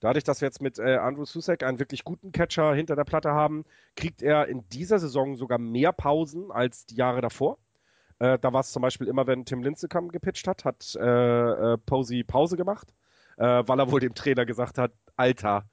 Dadurch, 0.00 0.24
dass 0.24 0.40
wir 0.40 0.46
jetzt 0.46 0.60
mit 0.60 0.78
äh, 0.78 0.96
Andrew 0.96 1.24
Susek 1.24 1.62
einen 1.62 1.78
wirklich 1.78 2.04
guten 2.04 2.32
Catcher 2.32 2.74
hinter 2.74 2.96
der 2.96 3.04
Platte 3.04 3.30
haben, 3.30 3.64
kriegt 3.94 4.22
er 4.22 4.46
in 4.46 4.68
dieser 4.68 4.98
Saison 4.98 5.36
sogar 5.36 5.58
mehr 5.58 5.92
Pausen 5.92 6.50
als 6.50 6.86
die 6.86 6.96
Jahre 6.96 7.20
davor. 7.20 7.58
Äh, 8.18 8.38
da 8.38 8.52
war 8.52 8.60
es 8.60 8.72
zum 8.72 8.82
Beispiel 8.82 9.08
immer, 9.08 9.26
wenn 9.26 9.44
Tim 9.44 9.62
Lincecum 9.62 10.10
gepitcht 10.10 10.46
hat, 10.48 10.64
hat 10.64 10.96
äh, 10.96 11.02
äh, 11.72 11.78
Posey 11.78 12.24
Pause 12.24 12.56
gemacht, 12.56 12.92
äh, 13.36 13.62
weil 13.66 13.78
er 13.78 13.90
wohl 13.90 14.00
dem 14.00 14.14
Trainer 14.14 14.46
gesagt 14.46 14.78
hat, 14.78 14.92
Alter, 15.16 15.64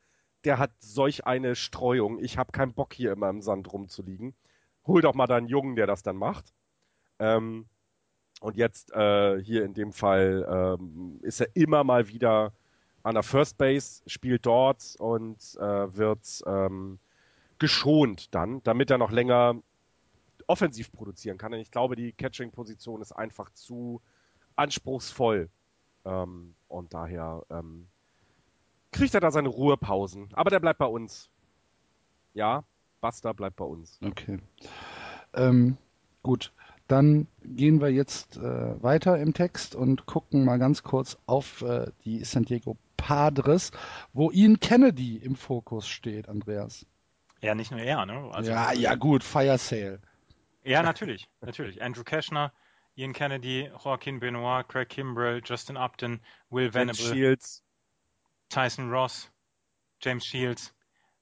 der 0.45 0.57
hat 0.57 0.71
solch 0.79 1.25
eine 1.25 1.55
Streuung, 1.55 2.19
ich 2.19 2.37
habe 2.37 2.51
keinen 2.51 2.73
Bock 2.73 2.93
hier 2.93 3.11
immer 3.11 3.29
im 3.29 3.41
Sand 3.41 3.71
rumzuliegen. 3.71 4.33
Hol 4.85 5.01
doch 5.01 5.13
mal 5.13 5.27
deinen 5.27 5.47
Jungen, 5.47 5.75
der 5.75 5.87
das 5.87 6.03
dann 6.03 6.17
macht. 6.17 6.53
Ähm, 7.19 7.67
und 8.41 8.57
jetzt 8.57 8.91
äh, 8.91 9.41
hier 9.41 9.63
in 9.63 9.73
dem 9.73 9.93
Fall 9.93 10.77
ähm, 10.79 11.19
ist 11.21 11.39
er 11.39 11.55
immer 11.55 11.85
mal 11.85 12.09
wieder 12.09 12.51
an 13.03 13.15
der 13.15 13.23
First 13.23 13.57
Base, 13.57 14.01
spielt 14.07 14.45
dort 14.45 14.95
und 14.99 15.37
äh, 15.59 15.95
wird 15.97 16.43
ähm, 16.47 16.99
geschont 17.59 18.33
dann, 18.33 18.63
damit 18.63 18.91
er 18.91 18.97
noch 18.97 19.11
länger 19.11 19.55
offensiv 20.47 20.91
produzieren 20.91 21.37
kann. 21.37 21.51
Denn 21.51 21.61
ich 21.61 21.71
glaube, 21.71 21.95
die 21.95 22.13
Catching-Position 22.13 23.01
ist 23.01 23.11
einfach 23.13 23.49
zu 23.53 24.01
anspruchsvoll 24.55 25.49
Ähm, 26.05 26.55
und 26.67 26.93
daher 26.93 27.43
ähm, 27.49 27.87
kriegt 28.91 29.13
er 29.13 29.21
da 29.21 29.31
seine 29.31 29.49
Ruhepausen. 29.49 30.29
Aber 30.33 30.49
der 30.49 30.59
bleibt 30.59 30.79
bei 30.79 30.85
uns. 30.85 31.29
Ja, 32.33 32.63
Buster 33.01 33.33
bleibt 33.33 33.57
bei 33.57 33.65
uns. 33.65 33.99
Okay. 34.03 34.39
Ähm, 35.33 35.77
gut, 36.23 36.53
dann 36.87 37.27
gehen 37.43 37.81
wir 37.81 37.89
jetzt 37.91 38.37
äh, 38.37 38.83
weiter 38.83 39.17
im 39.19 39.33
Text 39.33 39.75
und 39.75 40.05
gucken 40.05 40.45
mal 40.45 40.59
ganz 40.59 40.83
kurz 40.83 41.17
auf 41.25 41.61
äh, 41.61 41.91
die 42.05 42.23
San 42.23 42.43
Diego 42.45 42.77
Padres, 43.03 43.71
wo 44.13 44.31
Ian 44.31 44.61
Kennedy 44.61 45.17
im 45.17 45.35
Fokus 45.35 45.89
steht, 45.89 46.29
Andreas. 46.29 46.85
Ja, 47.41 47.53
nicht 47.53 47.69
nur 47.69 47.81
er, 47.81 48.05
ne? 48.05 48.29
Also, 48.31 48.49
ja, 48.49 48.71
ja, 48.71 48.95
gut, 48.95 49.25
Fire 49.25 49.57
Sale. 49.57 49.99
Ja, 50.63 50.81
natürlich, 50.81 51.27
natürlich. 51.41 51.81
Andrew 51.81 52.05
Cashner, 52.05 52.53
Ian 52.95 53.11
Kennedy, 53.11 53.69
Joaquin 53.83 54.21
Benoit, 54.21 54.65
Craig 54.69 54.87
Kimbrell, 54.87 55.41
Justin 55.43 55.75
Upton, 55.75 56.21
Will 56.49 56.73
Venable, 56.73 56.95
Shields. 56.95 57.61
Tyson 58.49 58.89
Ross, 58.89 59.29
James 59.99 60.25
Shields. 60.25 60.73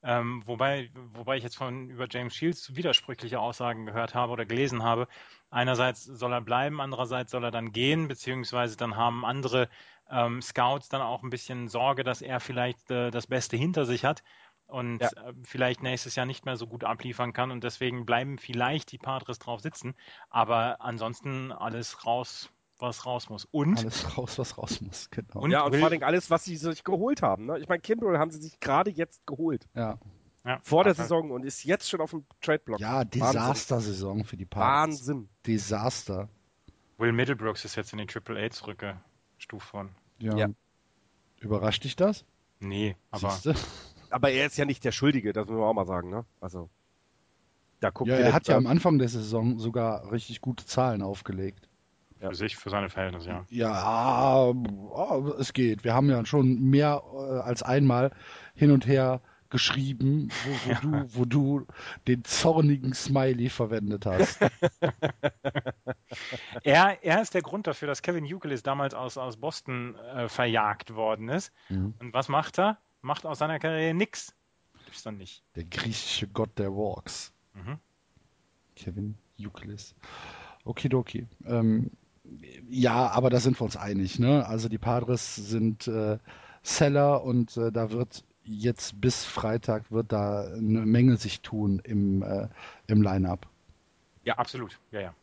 Ähm, 0.03 0.41
wobei, 0.45 0.89
wobei 1.13 1.37
ich 1.37 1.43
jetzt 1.43 1.57
von 1.57 1.89
über 1.89 2.07
James 2.09 2.33
Shields 2.33 2.75
widersprüchliche 2.75 3.39
Aussagen 3.39 3.85
gehört 3.85 4.15
habe 4.15 4.31
oder 4.31 4.45
gelesen 4.45 4.83
habe. 4.83 5.07
Einerseits 5.51 6.03
soll 6.03 6.33
er 6.33 6.41
bleiben, 6.41 6.81
andererseits 6.81 7.31
soll 7.31 7.43
er 7.43 7.51
dann 7.51 7.71
gehen, 7.71 8.07
beziehungsweise 8.07 8.77
dann 8.77 8.95
haben 8.95 9.25
andere 9.25 9.69
ähm, 10.09 10.41
Scouts 10.41 10.89
dann 10.89 11.01
auch 11.01 11.23
ein 11.23 11.29
bisschen 11.29 11.67
Sorge, 11.67 12.03
dass 12.03 12.21
er 12.21 12.39
vielleicht 12.39 12.89
äh, 12.89 13.11
das 13.11 13.27
Beste 13.27 13.57
hinter 13.57 13.85
sich 13.85 14.03
hat 14.03 14.23
und 14.71 15.01
ja. 15.01 15.09
äh, 15.09 15.33
vielleicht 15.43 15.83
nächstes 15.83 16.15
Jahr 16.15 16.25
nicht 16.25 16.45
mehr 16.45 16.57
so 16.57 16.65
gut 16.65 16.83
abliefern 16.83 17.33
kann 17.33 17.51
und 17.51 17.63
deswegen 17.63 18.05
bleiben 18.05 18.37
vielleicht 18.37 18.91
die 18.91 18.97
Padres 18.97 19.39
drauf 19.39 19.61
sitzen. 19.61 19.95
Aber 20.29 20.81
ansonsten 20.81 21.51
alles 21.51 22.05
raus, 22.05 22.49
was 22.81 23.05
raus 23.05 23.29
muss. 23.29 23.45
Und 23.51 23.77
alles 23.77 24.17
raus, 24.17 24.37
was 24.39 24.57
raus 24.57 24.81
muss, 24.81 25.09
genau. 25.09 25.41
Und 25.41 25.51
ja, 25.51 25.63
und 25.63 25.75
vor 25.75 25.87
allem 25.87 26.03
alles, 26.03 26.29
was 26.29 26.43
sie 26.45 26.57
sich 26.57 26.83
geholt 26.83 27.21
haben. 27.21 27.45
Ne? 27.45 27.59
Ich 27.59 27.67
meine, 27.67 27.81
Kimbrell 27.81 28.17
haben 28.17 28.31
sie 28.31 28.41
sich 28.41 28.59
gerade 28.59 28.89
jetzt 28.89 29.25
geholt. 29.25 29.67
Ja. 29.75 29.99
ja. 30.43 30.59
Vor 30.63 30.83
der 30.83 30.95
Saison 30.95 31.31
und 31.31 31.45
ist 31.45 31.63
jetzt 31.63 31.89
schon 31.89 32.01
auf 32.01 32.11
dem 32.11 32.25
Trade-Block. 32.41 32.79
Ja, 32.79 33.03
Desaster-Saison 33.03 34.25
für 34.25 34.37
die 34.37 34.45
Padres. 34.45 34.67
Wahnsinn. 34.67 35.29
Desaster. 35.45 36.29
Will 36.97 37.13
Middlebrooks 37.13 37.65
ist 37.65 37.75
jetzt 37.75 37.93
in 37.93 37.99
die 37.99 38.05
Triple 38.05 38.43
A 38.43 38.49
zurückgestuft 38.49 39.73
worden. 39.73 39.95
Ja. 40.19 40.35
ja. 40.35 40.47
Überrascht 41.39 41.83
dich 41.83 41.95
das? 41.95 42.25
Nee, 42.59 42.95
aber. 43.09 43.39
Aber 44.11 44.29
er 44.29 44.45
ist 44.45 44.57
ja 44.57 44.65
nicht 44.65 44.83
der 44.83 44.91
Schuldige, 44.91 45.33
das 45.33 45.47
müssen 45.47 45.59
wir 45.59 45.65
auch 45.65 45.73
mal 45.73 45.87
sagen, 45.87 46.09
ne? 46.09 46.25
Also. 46.41 46.69
Da 47.79 47.89
guckt 47.89 48.09
ja, 48.09 48.17
er 48.17 48.33
hat 48.33 48.47
ja 48.47 48.57
am 48.57 48.67
Anfang 48.67 48.99
der 48.99 49.07
Saison 49.07 49.57
sogar 49.57 50.11
richtig 50.11 50.41
gute 50.41 50.65
Zahlen 50.65 51.01
aufgelegt. 51.01 51.67
Ja. 52.21 52.29
Für 52.29 52.35
sich, 52.35 52.55
für 52.55 52.69
seine 52.69 52.89
Verhältnisse, 52.89 53.29
ja. 53.29 53.45
Ja, 53.49 54.45
oh, 54.45 55.33
es 55.39 55.53
geht. 55.53 55.83
Wir 55.83 55.95
haben 55.95 56.09
ja 56.09 56.23
schon 56.25 56.61
mehr 56.61 57.01
äh, 57.13 57.39
als 57.39 57.63
einmal 57.63 58.11
hin 58.53 58.71
und 58.71 58.85
her 58.85 59.21
geschrieben, 59.49 60.29
wo, 60.45 60.51
wo, 60.51 60.71
ja. 60.71 60.79
du, 60.79 61.15
wo 61.15 61.25
du 61.25 61.67
den 62.07 62.23
zornigen 62.23 62.93
Smiley 62.93 63.49
verwendet 63.49 64.05
hast. 64.05 64.39
er, 66.63 67.03
er 67.03 67.21
ist 67.21 67.33
der 67.33 67.41
Grund 67.41 67.67
dafür, 67.67 67.87
dass 67.87 68.01
Kevin 68.01 68.31
Euclid 68.31 68.65
damals 68.65 68.93
aus, 68.93 69.17
aus 69.17 69.37
Boston 69.37 69.95
äh, 69.95 70.29
verjagt 70.29 70.95
worden 70.95 71.29
ist. 71.29 71.51
Mhm. 71.69 71.95
Und 71.99 72.13
was 72.13 72.29
macht 72.29 72.59
er? 72.59 72.77
Macht 73.01 73.25
aus 73.25 73.39
seiner 73.39 73.59
Karriere 73.59 73.93
nichts. 73.93 74.35
Gibt's 74.85 75.03
dann 75.03 75.17
nicht. 75.17 75.43
Der 75.55 75.65
griechische 75.65 76.27
Gott 76.27 76.57
der 76.57 76.71
Walks. 76.71 77.33
Mhm. 77.53 77.79
Kevin 78.75 79.17
Euclid. 79.39 79.95
Okidoki. 80.63 81.27
Ähm, 81.45 81.91
ja, 82.69 83.07
aber 83.09 83.29
da 83.29 83.39
sind 83.39 83.59
wir 83.59 83.65
uns 83.65 83.77
einig. 83.77 84.19
Ne? 84.19 84.45
Also 84.45 84.69
die 84.69 84.77
Padres 84.77 85.35
sind 85.35 85.87
äh, 85.87 86.17
Seller 86.63 87.23
und 87.23 87.57
äh, 87.57 87.71
da 87.71 87.91
wird 87.91 88.23
jetzt 88.43 88.99
bis 88.99 89.23
Freitag 89.23 89.91
wird 89.91 90.11
da 90.11 90.45
eine 90.45 90.85
Menge 90.85 91.17
sich 91.17 91.41
tun 91.41 91.81
im, 91.83 92.23
äh, 92.23 92.47
im 92.87 93.01
Line-Up. 93.01 93.47
Ja, 94.23 94.35
absolut. 94.35 94.79
Ja, 94.91 95.01
ja. 95.01 95.13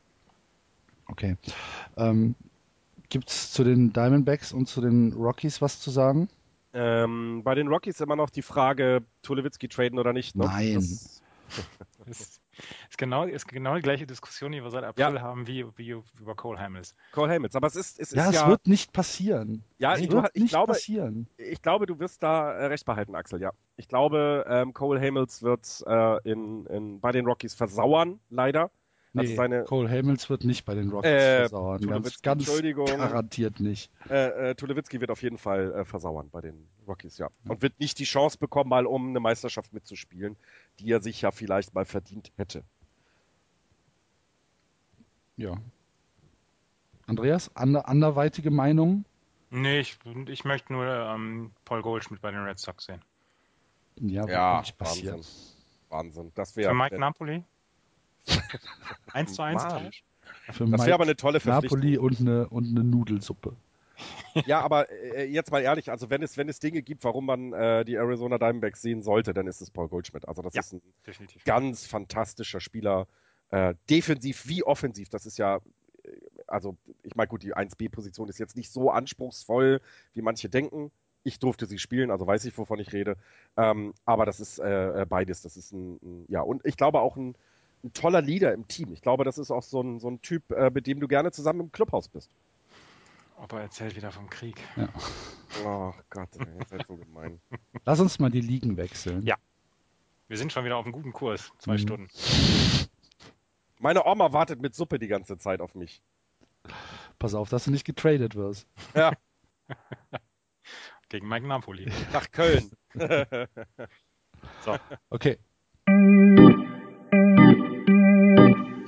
Okay. 1.06 1.36
Ähm, 1.96 2.34
Gibt 3.08 3.30
es 3.30 3.52
zu 3.52 3.64
den 3.64 3.92
Diamondbacks 3.92 4.52
und 4.52 4.68
zu 4.68 4.80
den 4.80 5.14
Rockies 5.14 5.62
was 5.62 5.80
zu 5.80 5.90
sagen? 5.90 6.28
Ähm, 6.74 7.42
bei 7.42 7.54
den 7.54 7.68
Rockies 7.68 8.00
immer 8.00 8.16
noch 8.16 8.28
die 8.28 8.42
Frage, 8.42 9.02
Tulewitzki 9.22 9.68
traden 9.68 9.98
oder 9.98 10.12
nicht. 10.12 10.36
Ne? 10.36 10.44
Nein. 10.44 10.74
Das, 10.74 12.40
ist, 12.88 12.98
genau, 12.98 13.24
ist 13.24 13.48
genau 13.48 13.74
die 13.76 13.82
gleiche 13.82 14.06
Diskussion, 14.06 14.52
die 14.52 14.62
wir 14.62 14.70
seit 14.70 14.84
April 14.84 15.14
ja. 15.14 15.20
haben, 15.20 15.46
wie, 15.46 15.66
wie 15.76 15.96
über 16.20 16.34
Cole 16.34 16.58
Hamels. 16.58 16.94
Cole 17.12 17.32
Hamels, 17.32 17.54
aber 17.56 17.66
es 17.66 17.76
ist, 17.76 17.98
es 17.98 18.12
ja, 18.12 18.24
ist 18.24 18.28
es 18.28 18.40
ja, 18.40 18.48
wird 18.48 18.66
nicht 18.66 18.92
passieren. 18.92 19.64
Ja, 19.78 19.94
es 19.94 20.00
ich, 20.00 20.10
wird 20.10 20.30
ich 20.34 20.42
nicht 20.42 20.50
glaube, 20.50 20.72
passieren. 20.72 21.28
Ich 21.36 21.62
glaube, 21.62 21.86
du 21.86 21.98
wirst 21.98 22.22
da 22.22 22.52
äh, 22.52 22.66
recht 22.66 22.84
behalten, 22.84 23.14
Axel, 23.14 23.40
ja. 23.40 23.52
Ich 23.76 23.88
glaube, 23.88 24.44
ähm, 24.48 24.74
Cole 24.74 25.00
Hamels 25.00 25.42
wird 25.42 25.82
äh, 25.86 26.30
in, 26.30 26.66
in, 26.66 27.00
bei 27.00 27.12
den 27.12 27.26
Rockies 27.26 27.54
versauern, 27.54 28.20
leider. 28.30 28.70
Also 29.14 29.30
nee, 29.30 29.36
seine, 29.36 29.64
Cole 29.64 29.88
Hamels 29.88 30.28
wird 30.28 30.44
nicht 30.44 30.64
bei 30.64 30.74
den 30.74 30.90
Rockets 30.90 31.08
äh, 31.08 31.38
versauern. 31.40 31.80
Ganz, 31.86 32.20
ganz 32.20 32.46
garantiert 32.46 33.58
nicht. 33.58 33.90
Äh, 34.10 34.50
äh, 34.50 34.54
Tulewitzki 34.54 35.00
wird 35.00 35.10
auf 35.10 35.22
jeden 35.22 35.38
Fall 35.38 35.72
äh, 35.72 35.84
versauern 35.84 36.28
bei 36.30 36.42
den 36.42 36.68
Rockies, 36.86 37.18
ja. 37.18 37.28
ja. 37.44 37.50
Und 37.50 37.62
wird 37.62 37.80
nicht 37.80 37.98
die 37.98 38.04
Chance 38.04 38.38
bekommen, 38.38 38.68
mal 38.68 38.86
um 38.86 39.08
eine 39.08 39.20
Meisterschaft 39.20 39.72
mitzuspielen, 39.72 40.36
die 40.78 40.90
er 40.90 41.02
sich 41.02 41.22
ja 41.22 41.30
vielleicht 41.30 41.74
mal 41.74 41.84
verdient 41.84 42.32
hätte. 42.36 42.64
Ja. 45.36 45.56
Andreas, 47.06 47.54
ander, 47.56 47.88
anderweitige 47.88 48.50
Meinung? 48.50 49.04
Nee, 49.50 49.80
ich, 49.80 49.98
ich 50.26 50.44
möchte 50.44 50.72
nur 50.72 50.86
ähm, 50.86 51.52
Paul 51.64 51.82
Goldschmidt 51.82 52.20
bei 52.20 52.30
den 52.30 52.40
Red 52.40 52.58
Sox 52.58 52.84
sehen. 52.84 53.02
Ja, 53.96 54.26
ja 54.28 54.62
Wahnsinn. 54.78 55.24
Wahnsinn. 55.88 56.32
Das 56.34 56.56
wäre. 56.56 56.70
Für 56.70 56.76
Mike 56.76 56.98
Napoli? 56.98 57.42
1 59.12 59.32
zu 59.32 59.42
1 59.42 59.62
Tausch? 59.62 60.04
das 60.46 60.60
wäre 60.60 60.94
aber 60.94 61.04
eine 61.04 61.16
tolle 61.16 61.40
Verpflichtung. 61.40 61.78
Napoli 61.78 61.98
und 61.98 62.20
eine, 62.20 62.48
und 62.48 62.66
eine 62.68 62.84
Nudelsuppe. 62.84 63.56
Ja, 64.46 64.60
aber 64.60 64.90
äh, 64.90 65.24
jetzt 65.24 65.50
mal 65.50 65.60
ehrlich, 65.60 65.90
also 65.90 66.10
wenn 66.10 66.22
es, 66.22 66.36
wenn 66.36 66.48
es 66.48 66.60
Dinge 66.60 66.82
gibt, 66.82 67.04
warum 67.04 67.26
man 67.26 67.52
äh, 67.52 67.84
die 67.84 67.94
Arizona 67.94 68.38
Diamondbacks 68.38 68.82
sehen 68.82 69.02
sollte, 69.02 69.34
dann 69.34 69.46
ist 69.46 69.60
es 69.60 69.70
Paul 69.70 69.88
Goldschmidt. 69.88 70.28
Also 70.28 70.42
das 70.42 70.54
ja, 70.54 70.60
ist 70.60 70.74
ein 70.74 70.82
definitiv. 71.06 71.44
ganz 71.44 71.86
fantastischer 71.86 72.60
Spieler, 72.60 73.06
äh, 73.50 73.74
defensiv 73.90 74.46
wie 74.48 74.62
offensiv. 74.62 75.08
Das 75.08 75.26
ist 75.26 75.38
ja, 75.38 75.56
äh, 75.56 76.10
also 76.46 76.76
ich 77.02 77.16
meine, 77.16 77.28
gut, 77.28 77.42
die 77.42 77.54
1B-Position 77.54 78.28
ist 78.28 78.38
jetzt 78.38 78.56
nicht 78.56 78.70
so 78.70 78.90
anspruchsvoll, 78.90 79.80
wie 80.14 80.22
manche 80.22 80.48
denken. 80.48 80.90
Ich 81.24 81.38
durfte 81.38 81.66
sie 81.66 81.78
spielen, 81.78 82.10
also 82.10 82.26
weiß 82.26 82.44
ich, 82.44 82.56
wovon 82.56 82.78
ich 82.78 82.92
rede. 82.92 83.16
Ähm, 83.56 83.92
aber 84.04 84.24
das 84.24 84.40
ist 84.40 84.58
äh, 84.58 85.02
äh 85.02 85.06
beides. 85.06 85.42
Das 85.42 85.56
ist 85.56 85.72
ein, 85.72 85.98
ein, 86.02 86.24
ja, 86.28 86.40
und 86.42 86.64
ich 86.64 86.76
glaube 86.76 87.00
auch 87.00 87.16
ein, 87.16 87.34
ein 87.84 87.92
toller 87.92 88.22
Leader 88.22 88.52
im 88.54 88.66
Team. 88.68 88.92
Ich 88.92 89.02
glaube, 89.02 89.24
das 89.24 89.38
ist 89.38 89.50
auch 89.50 89.62
so 89.62 89.82
ein, 89.82 89.98
so 89.98 90.08
ein 90.08 90.22
Typ, 90.22 90.50
äh, 90.52 90.70
mit 90.70 90.86
dem 90.86 91.00
du 91.00 91.08
gerne 91.08 91.32
zusammen 91.32 91.60
im 91.60 91.72
Clubhaus 91.72 92.08
bist. 92.08 92.30
Ob 93.40 93.52
er 93.52 93.60
erzählt 93.60 93.94
wieder 93.94 94.10
vom 94.10 94.28
Krieg. 94.28 94.56
Ja. 94.76 94.88
Oh 95.64 95.94
Gott, 96.10 96.28
ihr 96.36 96.66
seid 96.68 96.86
so 96.86 96.96
gemein. 96.96 97.40
Lass 97.84 98.00
uns 98.00 98.18
mal 98.18 98.30
die 98.30 98.40
Ligen 98.40 98.76
wechseln. 98.76 99.22
Ja. 99.22 99.36
Wir 100.26 100.36
sind 100.36 100.52
schon 100.52 100.64
wieder 100.64 100.76
auf 100.76 100.84
einem 100.84 100.92
guten 100.92 101.12
Kurs. 101.12 101.52
Zwei 101.58 101.74
mhm. 101.74 101.78
Stunden. 101.78 102.08
Meine 103.78 104.04
Oma 104.04 104.32
wartet 104.32 104.60
mit 104.60 104.74
Suppe 104.74 104.98
die 104.98 105.06
ganze 105.06 105.38
Zeit 105.38 105.60
auf 105.60 105.74
mich. 105.74 106.02
Pass 107.18 107.34
auf, 107.34 107.48
dass 107.48 107.64
du 107.64 107.70
nicht 107.70 107.84
getradet 107.84 108.34
wirst. 108.34 108.66
Ja. 108.94 109.12
Gegen 111.08 111.28
Mike 111.28 111.46
Napoli. 111.46 111.90
Nach 112.12 112.30
Köln. 112.30 112.70
so. 114.64 114.76
Okay. 115.10 115.38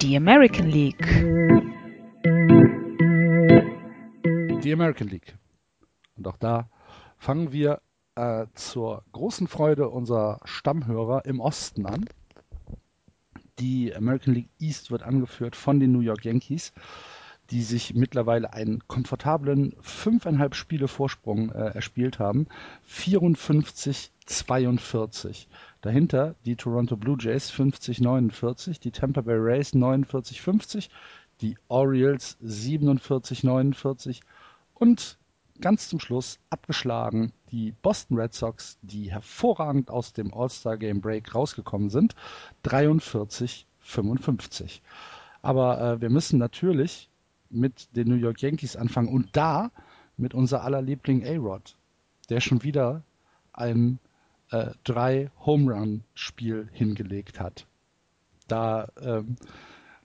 Die 0.02 0.16
American 0.16 0.68
League. 0.68 1.79
Die 4.62 4.72
American 4.74 5.08
League. 5.08 5.38
Und 6.18 6.28
auch 6.28 6.36
da 6.36 6.68
fangen 7.16 7.50
wir 7.50 7.80
äh, 8.14 8.44
zur 8.54 9.02
großen 9.12 9.48
Freude 9.48 9.88
unserer 9.88 10.38
Stammhörer 10.44 11.24
im 11.24 11.40
Osten 11.40 11.86
an. 11.86 12.04
Die 13.58 13.96
American 13.96 14.34
League 14.34 14.50
East 14.58 14.90
wird 14.90 15.02
angeführt 15.02 15.56
von 15.56 15.80
den 15.80 15.92
New 15.92 16.00
York 16.00 16.26
Yankees, 16.26 16.74
die 17.50 17.62
sich 17.62 17.94
mittlerweile 17.94 18.52
einen 18.52 18.86
komfortablen 18.86 19.76
fünfeinhalb 19.80 20.54
Spiele 20.54 20.88
Vorsprung 20.88 21.50
äh, 21.52 21.68
erspielt 21.68 22.18
haben. 22.18 22.46
54-42. 22.86 25.46
Dahinter 25.80 26.34
die 26.44 26.56
Toronto 26.56 26.98
Blue 26.98 27.16
Jays 27.18 27.50
50-49, 27.50 28.78
die 28.78 28.90
Tampa 28.90 29.22
Bay 29.22 29.36
Rays 29.38 29.72
49-50, 29.72 30.90
die 31.40 31.56
Orioles 31.68 32.36
47-49 32.44 34.20
und 34.80 35.16
ganz 35.60 35.88
zum 35.88 36.00
Schluss 36.00 36.40
abgeschlagen 36.48 37.32
die 37.52 37.72
Boston 37.82 38.18
Red 38.18 38.34
Sox, 38.34 38.78
die 38.82 39.12
hervorragend 39.12 39.90
aus 39.90 40.12
dem 40.12 40.34
All-Star 40.34 40.76
Game 40.76 41.00
Break 41.00 41.32
rausgekommen 41.34 41.90
sind, 41.90 42.14
43-55. 42.64 44.80
Aber 45.42 45.80
äh, 45.80 46.00
wir 46.00 46.10
müssen 46.10 46.38
natürlich 46.38 47.08
mit 47.50 47.88
den 47.96 48.08
New 48.08 48.16
York 48.16 48.42
Yankees 48.42 48.76
anfangen 48.76 49.08
und 49.08 49.36
da 49.36 49.70
mit 50.16 50.34
unser 50.34 50.64
aller 50.64 50.82
Liebling 50.82 51.24
A-Rod, 51.26 51.76
der 52.28 52.40
schon 52.40 52.62
wieder 52.62 53.02
ein 53.52 53.98
äh, 54.50 54.70
drei 54.84 55.30
Home 55.44 55.72
Run 55.72 56.04
Spiel 56.14 56.68
hingelegt 56.72 57.40
hat. 57.40 57.66
Da, 58.48 58.88
ähm, 59.00 59.36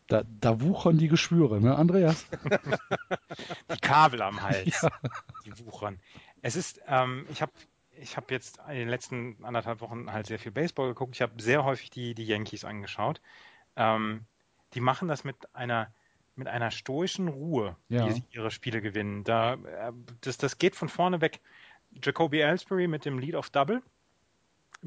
da, 0.07 0.23
da 0.39 0.61
wuchern 0.61 0.97
die 0.97 1.07
Geschwüre, 1.07 1.59
ne, 1.59 1.75
Andreas? 1.75 2.25
die 3.73 3.79
Kabel 3.79 4.21
am 4.21 4.41
Hals, 4.41 4.81
ja. 4.81 4.89
die 5.45 5.65
wuchern. 5.65 5.99
Es 6.41 6.55
ist, 6.55 6.81
ähm, 6.87 7.25
ich 7.29 7.41
habe 7.41 7.51
ich 7.97 8.17
habe 8.17 8.27
jetzt 8.33 8.59
in 8.67 8.75
den 8.75 8.89
letzten 8.89 9.43
anderthalb 9.43 9.79
Wochen 9.81 10.11
halt 10.11 10.27
sehr 10.27 10.37
viel 10.37 10.51
Baseball 10.51 10.89
geguckt. 10.89 11.15
Ich 11.15 11.21
habe 11.21 11.41
sehr 11.41 11.63
häufig 11.63 11.89
die, 11.89 12.13
die 12.13 12.25
Yankees 12.25 12.65
angeschaut. 12.65 13.21
Ähm, 13.77 14.25
die 14.73 14.81
machen 14.81 15.07
das 15.07 15.23
mit 15.23 15.55
einer 15.55 15.93
mit 16.37 16.49
einer 16.49 16.69
stoischen 16.69 17.29
Ruhe, 17.29 17.77
ja. 17.87 18.05
wie 18.05 18.11
sie 18.11 18.23
ihre 18.31 18.51
Spiele 18.51 18.81
gewinnen. 18.81 19.23
Da, 19.23 19.53
äh, 19.53 19.93
das, 20.19 20.37
das 20.37 20.57
geht 20.57 20.75
von 20.75 20.89
vorne 20.89 21.21
weg. 21.21 21.39
Jacoby 22.03 22.41
Ellsbury 22.41 22.87
mit 22.87 23.05
dem 23.05 23.19
Lead 23.19 23.35
of 23.35 23.49
Double 23.49 23.81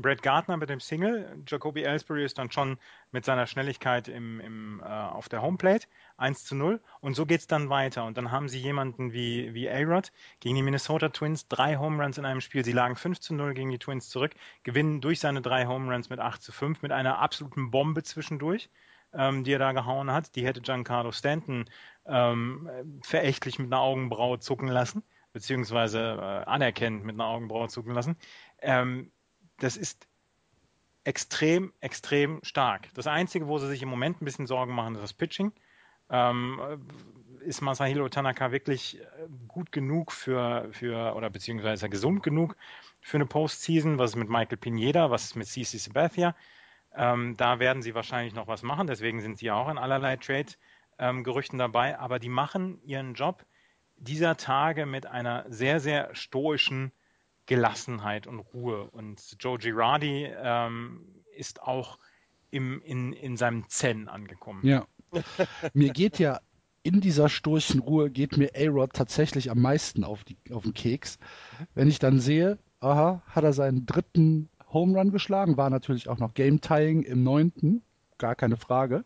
Brad 0.01 0.23
Gardner 0.23 0.57
mit 0.57 0.71
dem 0.71 0.79
Single. 0.79 1.43
Jacoby 1.47 1.83
Ellsbury 1.83 2.25
ist 2.25 2.39
dann 2.39 2.53
schon 2.53 2.79
mit 3.11 3.25
seiner 3.25 3.49
Schnelligkeit 3.49 4.07
im, 4.07 4.39
im, 4.41 4.81
äh, 4.81 4.85
auf 4.85 5.29
der 5.29 5.43
Homeplate 5.43 5.89
1 6.17 6.45
zu 6.45 6.55
0. 6.55 6.81
Und 7.01 7.15
so 7.15 7.27
geht 7.27 7.41
es 7.41 7.47
dann 7.49 7.69
weiter. 7.69 8.05
Und 8.05 8.17
dann 8.17 8.31
haben 8.31 8.49
sie 8.49 8.61
jemanden 8.61 9.13
wie, 9.13 9.53
wie 9.55 9.69
A-Rod 9.69 10.13
gegen 10.39 10.55
die 10.55 10.63
Minnesota 10.63 11.09
Twins, 11.09 11.49
drei 11.49 11.77
Home 11.77 12.01
Runs 12.03 12.17
in 12.17 12.25
einem 12.25 12.41
Spiel. 12.41 12.65
Sie 12.65 12.73
lagen 12.73 12.95
5 12.95 13.19
zu 13.19 13.35
0 13.35 13.55
gegen 13.55 13.71
die 13.71 13.79
Twins 13.79 14.09
zurück, 14.09 14.35
gewinnen 14.63 15.01
durch 15.01 15.19
seine 15.19 15.43
drei 15.43 15.67
Home 15.67 15.93
Runs 15.93 16.11
mit 16.11 16.21
8 16.21 16.41
zu 16.41 16.53
5 16.53 16.81
mit 16.83 16.93
einer 16.93 17.19
absoluten 17.19 17.73
Bombe 17.73 18.05
zwischendurch. 18.05 18.71
Ähm, 19.15 19.43
die 19.43 19.53
er 19.53 19.59
da 19.59 19.73
gehauen 19.73 20.13
hat, 20.13 20.37
die 20.37 20.45
hätte 20.45 20.61
Giancarlo 20.61 21.13
Stanton 21.13 21.65
ähm, 22.05 22.69
verächtlich 23.03 23.59
mit 23.59 23.73
einer 23.73 23.81
Augenbraue 23.81 24.39
zucken 24.39 24.69
lassen, 24.69 25.03
beziehungsweise 25.33 25.99
äh, 25.99 26.45
anerkennend 26.45 27.05
mit 27.05 27.15
einer 27.15 27.25
Augenbraue 27.25 27.69
zucken 27.69 27.95
lassen. 27.95 28.17
Ähm, 28.61 29.11
das 29.59 29.77
ist 29.77 30.07
extrem, 31.05 31.73
extrem 31.81 32.41
stark. 32.43 32.89
Das 32.95 33.07
Einzige, 33.07 33.49
wo 33.49 33.59
sie 33.59 33.69
sich 33.69 33.83
im 33.83 33.89
Moment 33.89 34.21
ein 34.21 34.25
bisschen 34.25 34.47
Sorgen 34.47 34.75
machen, 34.75 34.95
ist 34.95 35.03
das 35.03 35.13
Pitching. 35.13 35.53
Ähm, 36.11 36.61
ist 37.41 37.61
Masahiro 37.61 38.09
Tanaka 38.09 38.53
wirklich 38.53 39.01
äh, 39.01 39.05
gut 39.47 39.73
genug 39.73 40.13
für, 40.13 40.69
für 40.73 41.15
oder 41.15 41.31
beziehungsweise 41.31 41.89
gesund 41.89 42.23
genug 42.23 42.57
für 43.01 43.17
eine 43.17 43.27
Postseason? 43.27 43.99
Was 43.99 44.11
ist 44.11 44.17
mit 44.17 44.29
Michael 44.29 44.59
Pineda? 44.59 45.11
Was 45.11 45.25
ist 45.25 45.37
mit 45.37 45.47
CC 45.47 45.79
Sabathia? 45.79 46.35
Ähm, 46.95 47.37
da 47.37 47.59
werden 47.59 47.83
sie 47.83 47.95
wahrscheinlich 47.95 48.35
noch 48.35 48.49
was 48.49 48.63
machen. 48.63 48.87
Deswegen 48.87 49.21
sind 49.21 49.39
sie 49.39 49.51
auch 49.51 49.69
in 49.69 49.79
allerlei 49.79 50.17
Trade-Gerüchten 50.17 51.57
ähm, 51.57 51.59
dabei. 51.59 51.99
Aber 51.99 52.19
die 52.19 52.29
machen 52.29 52.83
ihren 52.83 53.15
Job 53.15 53.45
dieser 53.97 54.37
Tage 54.37 54.87
mit 54.87 55.07
einer 55.07 55.45
sehr, 55.49 55.81
sehr 55.81 56.15
stoischen 56.15 56.93
Gelassenheit 57.49 58.27
und 58.29 58.39
Ruhe. 58.39 58.89
Und 58.91 59.37
Joe 59.41 59.59
Girardi 59.59 60.29
ähm, 60.41 61.05
ist 61.35 61.63
auch 61.63 61.99
im, 62.51 62.81
in, 62.83 63.13
in 63.13 63.37
seinem 63.37 63.69
Zen 63.69 64.09
angekommen. 64.09 64.65
Ja. 64.65 64.87
mir 65.73 65.91
geht 65.91 66.19
ja 66.21 66.39
in 66.83 67.01
dieser 67.01 67.29
sturchen 67.29 67.81
Ruhe 67.81 68.11
geht 68.11 68.37
mir 68.37 68.53
A-Rod 68.55 68.93
tatsächlich 68.93 69.51
am 69.51 69.61
meisten 69.61 70.05
auf, 70.05 70.25
die, 70.25 70.37
auf 70.53 70.63
den 70.63 70.75
Keks. 70.75 71.19
Wenn 71.75 71.89
ich 71.89 71.99
dann 71.99 72.21
sehe, 72.21 72.59
aha, 72.81 73.23
hat 73.27 73.45
er 73.45 73.53
seinen 73.53 73.85
dritten 73.85 74.49
Home 74.73 74.97
Run 74.97 75.11
geschlagen, 75.11 75.57
war 75.57 75.71
natürlich 75.71 76.09
auch 76.09 76.19
noch 76.19 76.35
Game 76.35 76.61
Tying 76.61 77.03
im 77.03 77.25
neunten, 77.25 77.83
gar 78.19 78.35
keine 78.35 78.57
Frage. 78.57 79.05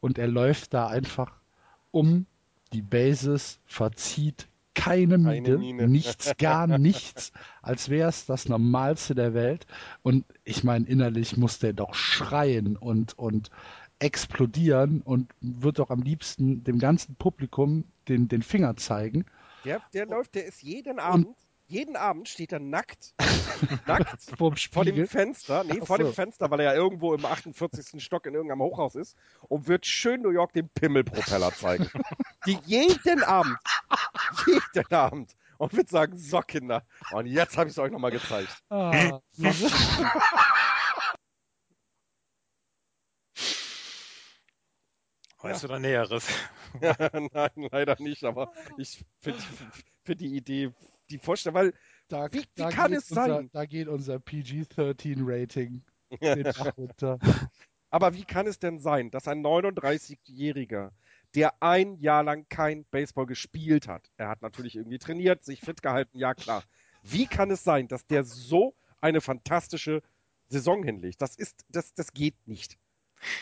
Und 0.00 0.18
er 0.18 0.28
läuft 0.28 0.74
da 0.74 0.88
einfach 0.88 1.40
um 1.90 2.26
die 2.72 2.82
Bases, 2.82 3.60
verzieht 3.64 4.48
keine 4.76 5.18
Miene, 5.18 5.58
keine 5.58 5.88
nichts, 5.88 6.32
gar 6.38 6.78
nichts, 6.78 7.32
als 7.62 7.88
wäre 7.88 8.08
es 8.08 8.26
das 8.26 8.48
Normalste 8.48 9.16
der 9.16 9.34
Welt. 9.34 9.66
Und 10.02 10.24
ich 10.44 10.62
meine, 10.62 10.86
innerlich 10.86 11.36
muss 11.36 11.58
der 11.58 11.72
doch 11.72 11.94
schreien 11.94 12.76
und, 12.76 13.18
und 13.18 13.50
explodieren 13.98 15.00
und 15.02 15.32
wird 15.40 15.78
doch 15.78 15.90
am 15.90 16.02
liebsten 16.02 16.62
dem 16.62 16.78
ganzen 16.78 17.16
Publikum 17.16 17.84
den, 18.08 18.28
den 18.28 18.42
Finger 18.42 18.76
zeigen. 18.76 19.24
Der, 19.64 19.80
der 19.92 20.06
läuft, 20.06 20.36
der 20.36 20.46
ist 20.46 20.62
jeden 20.62 21.00
Abend 21.00 21.26
und 21.26 21.36
jeden 21.68 21.96
Abend 21.96 22.28
steht 22.28 22.52
er 22.52 22.60
nackt, 22.60 23.14
nackt 23.86 24.22
vor 24.38 24.84
dem 24.84 25.06
Fenster, 25.06 25.64
nee, 25.64 25.80
vor 25.84 25.98
dem 25.98 26.12
Fenster, 26.12 26.50
weil 26.50 26.60
er 26.60 26.72
ja 26.72 26.74
irgendwo 26.74 27.14
im 27.14 27.24
48. 27.24 28.02
Stock 28.02 28.26
in 28.26 28.34
irgendeinem 28.34 28.60
Hochhaus 28.60 28.94
ist 28.94 29.16
und 29.48 29.66
wird 29.66 29.86
schön 29.86 30.22
New 30.22 30.30
York 30.30 30.52
den 30.52 30.68
Pimmelpropeller 30.68 31.52
zeigen. 31.52 31.88
Die 32.46 32.58
jeden 32.64 33.22
Abend, 33.24 33.58
jeden 34.46 34.92
Abend 34.92 35.36
und 35.58 35.72
wird 35.74 35.88
sagen, 35.88 36.16
so 36.16 36.40
Kinder, 36.40 36.84
und 37.12 37.26
jetzt 37.26 37.56
habe 37.56 37.68
ich 37.68 37.74
es 37.74 37.78
euch 37.78 37.90
nochmal 37.90 38.12
gezeigt. 38.12 38.62
Ah, 38.70 39.20
Weißt 45.38 45.62
du 45.62 45.68
da 45.68 45.78
Näheres? 45.78 46.26
Nein, 46.80 47.68
leider 47.70 47.96
nicht, 48.00 48.24
aber 48.24 48.52
ich 48.78 49.04
finde 49.20 49.40
find 50.02 50.20
die 50.20 50.34
Idee 50.34 50.72
die 51.10 51.18
Vorstellung, 51.18 51.54
weil 51.54 51.74
da, 52.08 52.32
wie, 52.32 52.44
wie 52.54 52.62
kann 52.68 52.92
es 52.92 53.10
unser, 53.10 53.26
sein? 53.26 53.50
Da 53.52 53.66
geht 53.66 53.88
unser 53.88 54.18
PG-13-Rating 54.18 55.82
den 56.22 56.42
Bach 56.42 56.76
runter. 56.76 57.18
Aber 57.90 58.14
wie 58.14 58.24
kann 58.24 58.46
es 58.46 58.58
denn 58.58 58.78
sein, 58.78 59.10
dass 59.10 59.28
ein 59.28 59.44
39-Jähriger, 59.44 60.90
der 61.34 61.62
ein 61.62 61.96
Jahr 61.98 62.22
lang 62.22 62.46
kein 62.48 62.84
Baseball 62.86 63.26
gespielt 63.26 63.88
hat, 63.88 64.10
er 64.16 64.28
hat 64.28 64.42
natürlich 64.42 64.76
irgendwie 64.76 64.98
trainiert, 64.98 65.44
sich 65.44 65.60
fit 65.60 65.82
gehalten, 65.82 66.18
ja 66.18 66.34
klar. 66.34 66.62
Wie 67.02 67.26
kann 67.26 67.50
es 67.50 67.62
sein, 67.62 67.88
dass 67.88 68.06
der 68.06 68.24
so 68.24 68.74
eine 69.00 69.20
fantastische 69.20 70.02
Saison 70.48 70.82
hinlegt? 70.82 71.22
Das 71.22 71.36
ist, 71.36 71.64
das, 71.68 71.94
das 71.94 72.12
geht 72.12 72.34
nicht. 72.46 72.78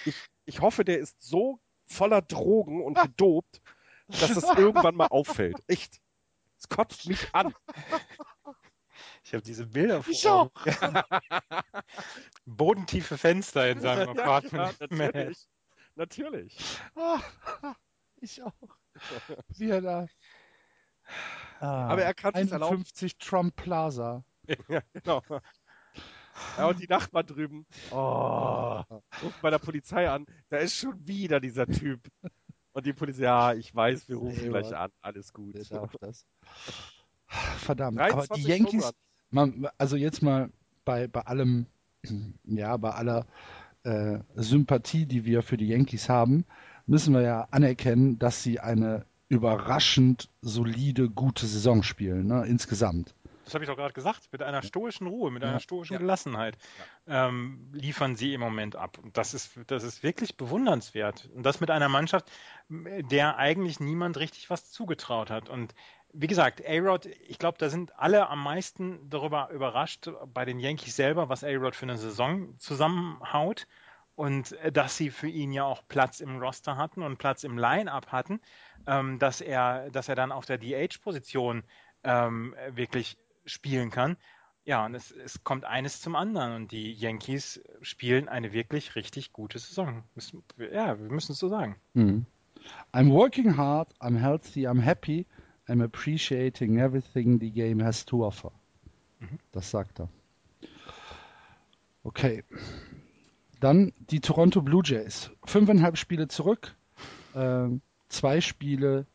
Ich, 0.05 0.15
ich 0.45 0.61
hoffe, 0.61 0.85
der 0.85 0.99
ist 0.99 1.23
so 1.23 1.61
voller 1.86 2.23
Drogen 2.23 2.82
und 2.82 2.99
gedopt, 3.03 3.61
dass 4.09 4.31
es 4.31 4.45
irgendwann 4.45 4.97
mal 4.97 5.07
auffällt. 5.07 5.57
Echt. 5.66 6.01
Es 6.65 6.69
kotzt 6.70 7.07
mich 7.07 7.35
an. 7.35 7.55
Ich 9.23 9.35
habe 9.35 9.43
diese 9.43 9.66
Bilder 9.66 10.03
vor 10.03 10.12
Ich 10.12 10.27
auch. 10.27 10.51
Bodentiefe 12.47 13.19
Fenster 13.19 13.69
in 13.69 13.81
seinem 13.82 14.11
Apartment. 14.11 14.78
Ja, 14.81 14.86
natürlich. 14.89 15.49
natürlich. 15.95 16.81
ich 18.20 18.43
auch. 18.43 18.53
Wie 19.49 19.69
er 19.69 19.82
da. 19.82 20.07
Ah, 21.61 21.89
Aber 21.89 22.03
er 22.03 22.15
kann 22.15 22.35
es 22.35 22.51
51 22.51 23.19
Trump 23.19 23.57
Plaza. 23.57 24.24
ja, 24.69 24.81
genau. 24.95 25.23
Ja, 26.57 26.66
und 26.69 26.81
die 26.81 26.89
Nachbarn 26.89 27.27
drüben. 27.27 27.66
Oh, 27.91 28.82
ruft 29.23 29.43
bei 29.43 29.51
der 29.51 29.59
Polizei 29.59 30.09
an. 30.09 30.24
Da 30.49 30.57
ist 30.59 30.77
schon 30.77 31.07
wieder 31.07 31.41
dieser 31.41 31.66
Typ. 31.66 32.09
Und 32.75 32.87
die 32.87 32.93
Polizei, 32.93 33.23
ja, 33.23 33.55
ich 33.55 33.75
weiß, 33.75 34.09
wir 34.09 34.17
rufen 34.17 34.49
gleich 34.49 34.75
an, 34.75 34.91
alles 35.01 35.33
gut. 35.33 35.55
Der 35.55 35.65
darf 35.65 35.95
das. 36.01 36.27
Verdammt, 37.29 38.01
aber 38.01 38.27
die 38.27 38.43
Yankees, 38.43 38.93
man, 39.31 39.69
also 39.79 39.97
jetzt 39.97 40.23
mal 40.23 40.51
bei, 40.85 41.07
bei 41.07 41.21
allem, 41.21 41.67
ja, 42.45 42.77
bei 42.77 42.91
aller 42.91 43.27
äh, 43.85 44.19
Sympathie, 44.35 45.07
die 45.07 45.25
wir 45.25 45.43
für 45.43 45.57
die 45.57 45.69
Yankees 45.69 46.09
haben, 46.09 46.45
müssen 46.87 47.15
wir 47.15 47.23
ja 47.23 47.49
anerkennen, 47.53 48.19
dass 48.19 48.43
sie 48.43 48.59
eine 48.59 49.07
überraschend 49.29 50.29
solide, 50.43 51.09
gute 51.09 51.47
Saison 51.47 51.83
spielen, 51.83 52.27
ne, 52.27 52.45
insgesamt 52.47 53.15
das 53.45 53.55
habe 53.55 53.65
ich 53.65 53.71
doch 53.71 53.77
gerade 53.77 53.95
gesagt, 53.95 54.29
mit 54.33 54.43
einer 54.43 54.62
stoischen 54.62 55.07
Ruhe, 55.07 55.31
mit 55.31 55.45
einer 55.45 55.61
stoischen 55.61 55.99
Gelassenheit 55.99 56.57
ähm, 57.07 57.69
liefern 57.73 58.16
sie 58.16 58.35
im 58.35 58.41
Moment 58.41 58.77
ab. 58.77 58.99
Und 59.03 59.16
das 59.16 59.35
ist, 59.35 59.59
das 59.66 59.83
ist 59.83 60.03
wirklich 60.03 60.37
bewundernswert. 60.37 61.31
Und 61.35 61.45
das 61.45 61.61
mit 61.61 61.71
einer 61.71 61.89
Mannschaft, 61.89 62.31
der 62.69 63.37
eigentlich 63.37 63.81
niemand 63.81 64.19
richtig 64.19 64.51
was 64.51 64.71
zugetraut 64.71 65.31
hat. 65.31 65.49
Und 65.49 65.75
wie 66.12 66.27
gesagt, 66.29 66.62
A-Rod, 66.66 67.07
ich 67.07 67.39
glaube, 67.39 67.59
da 67.59 67.69
sind 67.69 67.99
alle 67.99 68.29
am 68.29 68.43
meisten 68.43 69.11
darüber 69.11 69.51
überrascht 69.51 70.09
bei 70.33 70.45
den 70.45 70.61
Yankees 70.61 70.97
selber, 70.97 71.29
was 71.29 71.45
A-Rod 71.45 71.75
für 71.75 71.87
eine 71.87 71.99
Saison 71.99 72.59
zusammenhaut 72.59 73.66
und 74.15 74.53
äh, 74.53 74.73
dass 74.73 74.97
sie 74.97 75.11
für 75.11 75.29
ihn 75.29 75.53
ja 75.53 75.65
auch 75.65 75.83
Platz 75.89 76.21
im 76.21 76.39
Roster 76.39 76.77
hatten 76.77 77.03
und 77.03 77.19
Platz 77.19 77.45
im 77.45 77.59
Line-up 77.59 78.12
hatten, 78.12 78.41
ähm, 78.87 79.19
dass 79.19 79.41
er, 79.41 79.91
dass 79.91 80.09
er 80.09 80.15
dann 80.15 80.33
auf 80.33 80.47
der 80.47 80.59
DH-Position 80.59 81.65
ähm, 82.05 82.55
wirklich 82.71 83.19
spielen 83.45 83.91
kann. 83.91 84.16
Ja, 84.65 84.87
und 84.87 84.95
es, 84.95 85.11
es 85.11 85.45
kommt 85.45 85.65
eines 85.65 86.01
zum 86.01 86.16
anderen 86.16 86.55
und 86.55 86.73
die 86.73 86.93
Yankees 86.93 87.62
spielen 87.83 88.29
eine 88.29 88.53
wirklich 88.53 88.95
richtig 88.95 89.33
gute 89.33 89.59
Saison. 89.59 90.05
Ja, 90.59 90.99
wir 90.99 91.11
müssen 91.11 91.33
es 91.33 91.39
so 91.39 91.49
sagen. 91.49 91.77
Mhm. 91.93 92.25
I'm 92.93 93.11
working 93.11 93.59
hard, 93.59 93.93
I'm 94.01 94.19
healthy, 94.19 94.66
I'm 94.66 94.81
happy, 94.81 95.27
I'm 95.69 95.83
appreciating 95.83 96.79
everything 96.79 97.39
the 97.39 97.51
game 97.51 97.85
has 97.85 98.07
to 98.07 98.25
offer. 98.25 98.53
Mhm. 99.21 99.39
Das 99.53 99.71
sagt 99.71 100.01
er. 100.01 100.09
Okay. 102.05 102.43
Dann 103.61 103.93
die 103.99 104.21
Toronto 104.21 104.62
Blue 104.62 104.83
Jays. 104.83 105.31
Fünfeinhalb 105.45 105.99
Spiele 105.99 106.29
zurück, 106.29 106.75
äh, 107.35 107.69
zwei 108.09 108.41
Spiele 108.41 109.07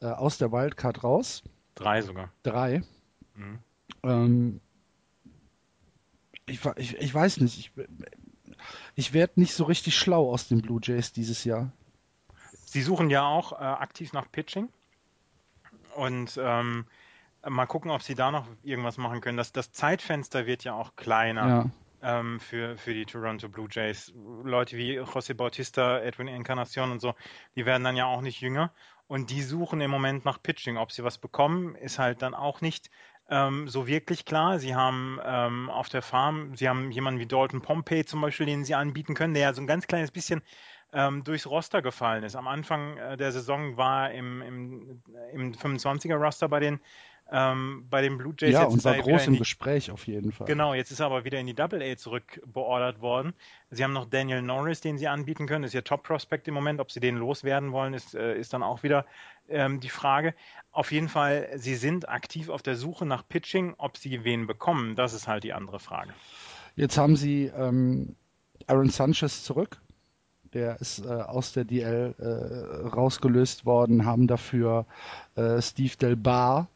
äh, 0.00 0.06
aus 0.06 0.38
der 0.38 0.52
Wildcard 0.52 1.04
raus 1.04 1.42
Drei 1.76 2.00
sogar. 2.00 2.32
Drei. 2.42 2.82
Mhm. 3.36 3.58
Ähm, 4.02 4.60
ich, 6.46 6.60
ich, 6.76 6.96
ich 6.96 7.14
weiß 7.14 7.40
nicht. 7.40 7.58
Ich, 7.58 7.72
ich 8.94 9.12
werde 9.12 9.40
nicht 9.40 9.54
so 9.54 9.64
richtig 9.64 9.96
schlau 9.96 10.30
aus 10.30 10.48
den 10.48 10.62
Blue 10.62 10.80
Jays 10.82 11.12
dieses 11.12 11.44
Jahr. 11.44 11.72
Sie 12.64 12.82
suchen 12.82 13.10
ja 13.10 13.26
auch 13.26 13.52
äh, 13.52 13.56
aktiv 13.56 14.12
nach 14.12 14.30
Pitching. 14.30 14.68
Und 15.94 16.38
ähm, 16.42 16.86
mal 17.48 17.66
gucken, 17.66 17.90
ob 17.90 18.02
sie 18.02 18.14
da 18.14 18.30
noch 18.30 18.46
irgendwas 18.62 18.98
machen 18.98 19.20
können. 19.20 19.38
Das, 19.38 19.52
das 19.52 19.72
Zeitfenster 19.72 20.46
wird 20.46 20.64
ja 20.64 20.74
auch 20.74 20.94
kleiner. 20.96 21.48
Ja. 21.48 21.70
Ähm, 22.02 22.38
für, 22.40 22.76
für 22.76 22.92
die 22.92 23.06
Toronto 23.06 23.48
Blue 23.48 23.68
Jays. 23.70 24.12
Leute 24.44 24.76
wie 24.76 25.00
José 25.00 25.34
Bautista, 25.34 25.98
Edwin 25.98 26.28
Encarnacion 26.28 26.92
und 26.92 27.00
so, 27.00 27.14
die 27.56 27.64
werden 27.64 27.82
dann 27.82 27.96
ja 27.96 28.04
auch 28.04 28.20
nicht 28.20 28.40
jünger. 28.40 28.70
Und 29.08 29.30
die 29.30 29.42
suchen 29.42 29.80
im 29.80 29.90
Moment 29.90 30.24
nach 30.24 30.42
Pitching. 30.42 30.76
Ob 30.76 30.92
sie 30.92 31.04
was 31.04 31.18
bekommen, 31.18 31.74
ist 31.76 31.98
halt 31.98 32.22
dann 32.22 32.34
auch 32.34 32.60
nicht 32.60 32.90
ähm, 33.28 33.68
so 33.68 33.86
wirklich 33.86 34.24
klar. 34.24 34.58
Sie 34.58 34.74
haben 34.74 35.20
ähm, 35.24 35.70
auf 35.70 35.88
der 35.88 36.02
Farm, 36.02 36.56
sie 36.56 36.68
haben 36.68 36.90
jemanden 36.90 37.20
wie 37.20 37.26
Dalton 37.26 37.62
Pompey 37.62 38.04
zum 38.04 38.20
Beispiel, 38.20 38.46
den 38.46 38.64
sie 38.64 38.74
anbieten 38.74 39.14
können, 39.14 39.34
der 39.34 39.42
ja 39.44 39.54
so 39.54 39.60
ein 39.60 39.66
ganz 39.66 39.86
kleines 39.86 40.10
bisschen 40.10 40.42
ähm, 40.92 41.24
durchs 41.24 41.46
Roster 41.46 41.82
gefallen 41.82 42.24
ist. 42.24 42.36
Am 42.36 42.46
Anfang 42.46 42.96
äh, 42.96 43.16
der 43.16 43.32
Saison 43.32 43.76
war 43.76 44.12
im, 44.12 44.42
im, 44.42 45.02
im 45.32 45.52
25er-Roster 45.52 46.48
bei 46.48 46.60
den 46.60 46.80
ähm, 47.30 47.86
bei 47.90 48.02
den 48.02 48.18
Blue 48.18 48.34
Jays. 48.38 48.52
Ja, 48.52 48.64
und 48.64 48.84
war 48.84 48.96
groß 48.96 49.26
im 49.26 49.34
die, 49.34 49.38
Gespräch 49.40 49.90
auf 49.90 50.06
jeden 50.06 50.32
Fall. 50.32 50.46
Genau, 50.46 50.74
jetzt 50.74 50.90
ist 50.92 51.00
er 51.00 51.06
aber 51.06 51.24
wieder 51.24 51.40
in 51.40 51.46
die 51.46 51.54
Double 51.54 51.82
A 51.82 51.96
zurückbeordert 51.96 53.00
worden. 53.00 53.34
Sie 53.70 53.82
haben 53.82 53.92
noch 53.92 54.06
Daniel 54.06 54.42
Norris, 54.42 54.80
den 54.80 54.96
sie 54.96 55.08
anbieten 55.08 55.46
können. 55.46 55.64
Ist 55.64 55.74
ihr 55.74 55.82
Top-Prospect 55.82 56.46
im 56.48 56.54
Moment. 56.54 56.80
Ob 56.80 56.92
sie 56.92 57.00
den 57.00 57.16
loswerden 57.16 57.72
wollen, 57.72 57.94
ist, 57.94 58.14
äh, 58.14 58.38
ist 58.38 58.52
dann 58.52 58.62
auch 58.62 58.82
wieder 58.84 59.06
ähm, 59.48 59.80
die 59.80 59.88
Frage. 59.88 60.34
Auf 60.70 60.92
jeden 60.92 61.08
Fall, 61.08 61.48
sie 61.56 61.74
sind 61.74 62.08
aktiv 62.08 62.48
auf 62.48 62.62
der 62.62 62.76
Suche 62.76 63.06
nach 63.06 63.26
Pitching. 63.28 63.74
Ob 63.78 63.96
sie 63.96 64.22
wen 64.22 64.46
bekommen, 64.46 64.94
das 64.94 65.12
ist 65.12 65.26
halt 65.26 65.42
die 65.42 65.52
andere 65.52 65.80
Frage. 65.80 66.12
Jetzt 66.76 66.96
haben 66.96 67.16
sie 67.16 67.46
ähm, 67.56 68.14
Aaron 68.68 68.90
Sanchez 68.90 69.42
zurück. 69.42 69.80
Der 70.52 70.80
ist 70.80 71.04
äh, 71.04 71.08
aus 71.08 71.52
der 71.52 71.64
DL 71.64 72.14
äh, 72.18 72.86
rausgelöst 72.86 73.66
worden, 73.66 74.04
haben 74.04 74.28
dafür 74.28 74.86
äh, 75.34 75.60
Steve 75.60 75.96
Del 75.96 76.14
Bar 76.16 76.68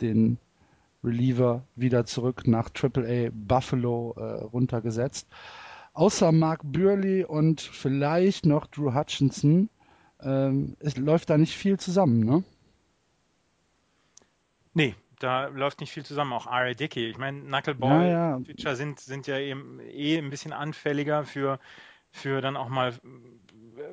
den 0.00 0.38
Reliever 1.04 1.62
wieder 1.76 2.04
zurück 2.04 2.46
nach 2.46 2.70
AAA 2.74 3.30
Buffalo 3.32 4.14
äh, 4.16 4.44
runtergesetzt. 4.44 5.28
Außer 5.92 6.32
Mark 6.32 6.60
Burley 6.64 7.24
und 7.24 7.60
vielleicht 7.60 8.44
noch 8.44 8.66
Drew 8.66 8.94
Hutchinson 8.94 9.70
ähm, 10.20 10.76
es 10.80 10.96
läuft 10.96 11.30
da 11.30 11.38
nicht 11.38 11.54
viel 11.56 11.78
zusammen, 11.78 12.20
ne? 12.20 12.44
Nee, 14.74 14.94
da 15.18 15.46
läuft 15.46 15.80
nicht 15.80 15.92
viel 15.92 16.04
zusammen. 16.04 16.32
Auch 16.32 16.46
R.A. 16.46 16.74
Dickey. 16.74 17.06
Ich 17.06 17.18
meine, 17.18 17.42
Knuckleball-Pitcher 17.42 18.64
ja, 18.64 18.70
ja. 18.70 18.76
sind, 18.76 19.00
sind 19.00 19.26
ja 19.26 19.38
eben 19.38 19.80
eh 19.80 20.18
ein 20.18 20.30
bisschen 20.30 20.52
anfälliger 20.52 21.24
für, 21.24 21.58
für 22.10 22.40
dann 22.40 22.56
auch 22.56 22.68
mal 22.68 22.94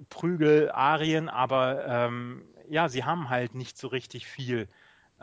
Prügel, 0.10 0.72
Arien, 0.72 1.30
aber 1.30 1.86
ähm, 1.86 2.44
ja, 2.70 2.90
sie 2.90 3.04
haben 3.04 3.30
halt 3.30 3.54
nicht 3.54 3.78
so 3.78 3.88
richtig 3.88 4.28
viel 4.28 4.68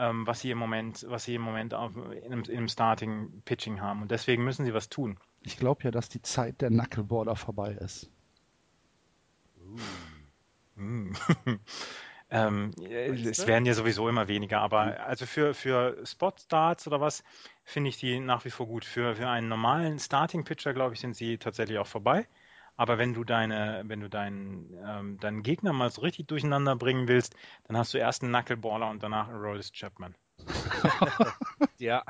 ähm, 0.00 0.26
was 0.26 0.40
sie 0.40 0.50
im 0.50 0.58
Moment, 0.58 1.04
was 1.08 1.24
sie 1.24 1.34
im 1.34 1.42
Moment 1.42 1.74
auf, 1.74 1.92
in, 2.24 2.32
einem 2.32 2.68
Starting 2.68 3.42
Pitching 3.44 3.80
haben. 3.82 4.00
Und 4.02 4.10
deswegen 4.10 4.42
müssen 4.42 4.64
sie 4.64 4.72
was 4.72 4.88
tun. 4.88 5.18
Ich 5.42 5.58
glaube 5.58 5.84
ja, 5.84 5.90
dass 5.90 6.08
die 6.08 6.22
Zeit 6.22 6.62
der 6.62 6.70
Knuckleballer 6.70 7.36
vorbei 7.36 7.72
ist. 7.72 8.10
Uh. 9.66 9.78
ähm, 12.30 12.72
es 12.80 13.46
werden 13.46 13.66
ja 13.66 13.74
sowieso 13.74 14.08
immer 14.08 14.26
weniger, 14.26 14.62
aber 14.62 15.04
also 15.04 15.26
für, 15.26 15.52
für 15.52 15.98
Spot-Starts 16.06 16.86
oder 16.86 17.02
was 17.02 17.22
finde 17.64 17.90
ich 17.90 17.98
die 17.98 18.18
nach 18.20 18.46
wie 18.46 18.50
vor 18.50 18.66
gut. 18.66 18.86
Für, 18.86 19.14
für 19.14 19.28
einen 19.28 19.48
normalen 19.48 19.98
Starting-Pitcher, 19.98 20.72
glaube 20.72 20.94
ich, 20.94 21.00
sind 21.00 21.14
sie 21.14 21.36
tatsächlich 21.36 21.78
auch 21.78 21.86
vorbei. 21.86 22.26
Aber 22.80 22.96
wenn 22.96 23.12
du 23.12 23.24
deine, 23.24 23.82
wenn 23.88 24.00
du 24.00 24.08
deinen, 24.08 24.74
ähm, 24.82 25.20
deinen 25.20 25.42
Gegner 25.42 25.74
mal 25.74 25.90
so 25.90 26.00
richtig 26.00 26.28
durcheinander 26.28 26.76
bringen 26.76 27.08
willst, 27.08 27.36
dann 27.64 27.76
hast 27.76 27.92
du 27.92 27.98
erst 27.98 28.22
einen 28.22 28.32
Knuckleballer 28.32 28.88
und 28.88 29.02
danach 29.02 29.28
einen 29.28 29.38
Rollis 29.38 29.70
Chapman. 29.70 30.14
ja. 31.78 32.02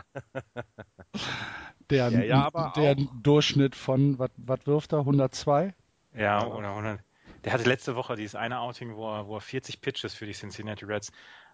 Der, 1.91 2.11
ja, 2.11 2.49
ja, 2.49 2.71
der 2.77 2.95
Durchschnitt 2.95 3.75
von, 3.75 4.17
was 4.21 4.31
wirft 4.65 4.93
er, 4.93 5.01
102? 5.01 5.75
Ja, 6.15 6.47
oder 6.47 6.69
100. 6.69 7.01
Der 7.43 7.53
hatte 7.53 7.65
letzte 7.69 7.97
Woche 7.97 8.15
dieses 8.15 8.37
eine 8.37 8.61
Outing, 8.61 8.95
wo 8.95 9.13
er, 9.13 9.27
wo 9.27 9.39
er 9.39 9.41
40 9.41 9.81
Pitches 9.81 10.15
für 10.15 10.27
die 10.27 10.35
Cincinnati 10.35 10.85
Reds 10.85 11.11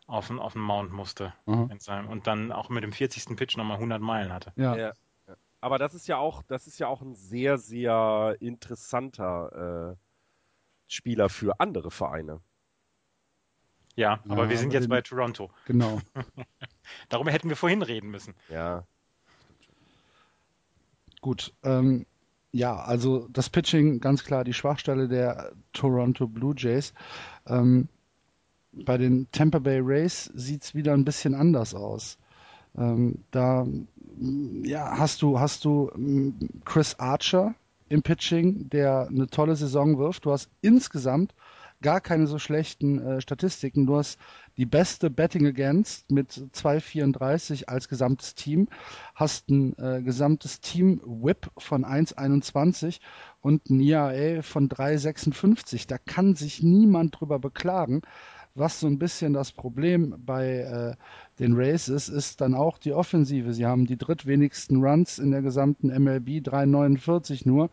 auf, 0.07 0.31
auf 0.31 0.53
den 0.53 0.61
Mount 0.61 0.93
musste. 0.93 1.33
Mhm. 1.47 1.71
Seinem, 1.79 2.09
und 2.09 2.27
dann 2.27 2.53
auch 2.53 2.69
mit 2.69 2.85
dem 2.85 2.93
40. 2.93 3.35
Pitch 3.35 3.57
nochmal 3.57 3.77
100 3.77 3.99
Meilen 4.03 4.31
hatte. 4.31 4.53
Ja. 4.57 4.77
ja. 4.77 4.93
Aber 5.61 5.79
das 5.79 5.95
ist 5.95 6.07
ja 6.07 6.19
auch, 6.19 6.43
das 6.43 6.67
ist 6.67 6.79
ja 6.79 6.87
auch 6.89 7.03
ein 7.03 7.15
sehr, 7.15 7.59
sehr 7.59 8.37
interessanter 8.41 9.93
äh, 9.93 9.97
Spieler 10.87 11.29
für 11.29 11.59
andere 11.61 11.91
Vereine. 11.91 12.41
Ja, 13.97 14.21
aber 14.29 14.45
ja, 14.45 14.51
wir 14.51 14.59
sind 14.59 14.75
jetzt 14.75 14.89
bei 14.89 15.01
Toronto. 15.01 15.51
Genau. 15.65 16.01
Darüber 17.09 17.33
hätten 17.33 17.49
wir 17.49 17.57
vorhin 17.57 17.83
reden 17.83 18.11
müssen. 18.11 18.35
Ja. 18.51 18.85
Gut. 21.23 21.55
Ähm, 21.63 22.05
ja, 22.53 22.77
also 22.77 23.27
das 23.29 23.51
Pitching 23.51 24.01
ganz 24.01 24.23
klar 24.23 24.45
die 24.45 24.53
Schwachstelle 24.53 25.09
der 25.09 25.53
Toronto 25.73 26.27
Blue 26.27 26.55
Jays. 26.57 26.93
Ähm, 27.47 27.89
bei 28.73 28.99
den 28.99 29.31
Tampa 29.33 29.59
Bay 29.59 29.81
Rays 29.83 30.31
sieht 30.35 30.65
es 30.65 30.75
wieder 30.75 30.93
ein 30.93 31.07
bisschen 31.07 31.35
anders 31.35 31.75
aus. 31.75 32.19
Ähm, 32.77 33.25
da 33.31 33.67
ja, 34.63 34.99
hast 34.99 35.23
du, 35.23 35.39
hast 35.39 35.65
du 35.65 35.91
mm, 35.95 36.63
Chris 36.65 36.99
Archer 36.99 37.55
im 37.89 38.03
Pitching, 38.03 38.69
der 38.71 39.09
eine 39.09 39.29
tolle 39.29 39.57
Saison 39.57 39.99
wirft. 39.99 40.25
Du 40.25 40.33
hast 40.33 40.51
insgesamt 40.61 41.35
gar 41.83 42.01
keine 42.01 42.27
so 42.27 42.39
schlechten 42.39 42.99
äh, 42.99 43.21
Statistiken. 43.21 43.87
Du 43.87 43.97
hast 43.97 44.19
die 44.57 44.67
beste 44.67 45.11
Betting 45.11 45.47
Against 45.47 46.11
mit 46.11 46.33
2,34 46.33 47.67
als 47.67 47.89
gesamtes 47.89 48.35
Team, 48.35 48.69
hast 49.15 49.49
ein 49.51 49.79
äh, 49.79 50.03
gesamtes 50.03 50.61
Team 50.61 51.01
Whip 51.05 51.51
von 51.59 51.85
1,21 51.85 53.01
und 53.43 53.69
ein 53.69 53.81
ERA 53.81 54.43
von 54.43 54.69
3,56. 54.69 55.87
Da 55.87 55.99
kann 55.99 56.35
sich 56.35 56.63
niemand 56.63 57.21
drüber 57.21 57.39
beklagen. 57.39 58.03
Was 58.57 58.81
so 58.81 58.87
ein 58.87 58.99
bisschen 58.99 59.35
das 59.35 59.53
Problem 59.53 60.15
bei 60.25 60.61
äh, 60.61 60.95
den 61.39 61.53
Rays 61.55 61.89
ist, 61.89 62.09
ist 62.09 62.41
dann 62.41 62.55
auch 62.55 62.79
die 62.79 62.95
Offensive. 62.95 63.53
Sie 63.53 63.67
haben 63.67 63.87
die 63.87 63.99
drittwenigsten 63.99 64.83
Runs 64.83 65.19
in 65.19 65.31
der 65.31 65.43
gesamten 65.43 65.89
MLB, 65.89 66.41
3,49 66.47 67.47
nur, 67.47 67.69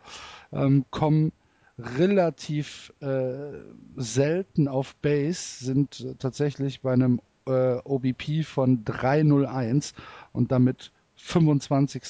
ähm, 0.52 0.84
kommen 0.90 1.32
relativ 1.78 2.92
äh, 3.00 3.52
selten 3.96 4.68
auf 4.68 4.94
Base, 4.96 5.64
sind 5.64 6.16
tatsächlich 6.18 6.82
bei 6.82 6.92
einem 6.92 7.20
äh, 7.46 7.76
OBP 7.84 8.44
von 8.44 8.84
301 8.84 9.94
und 10.32 10.52
damit 10.52 10.92
25. 11.16 12.02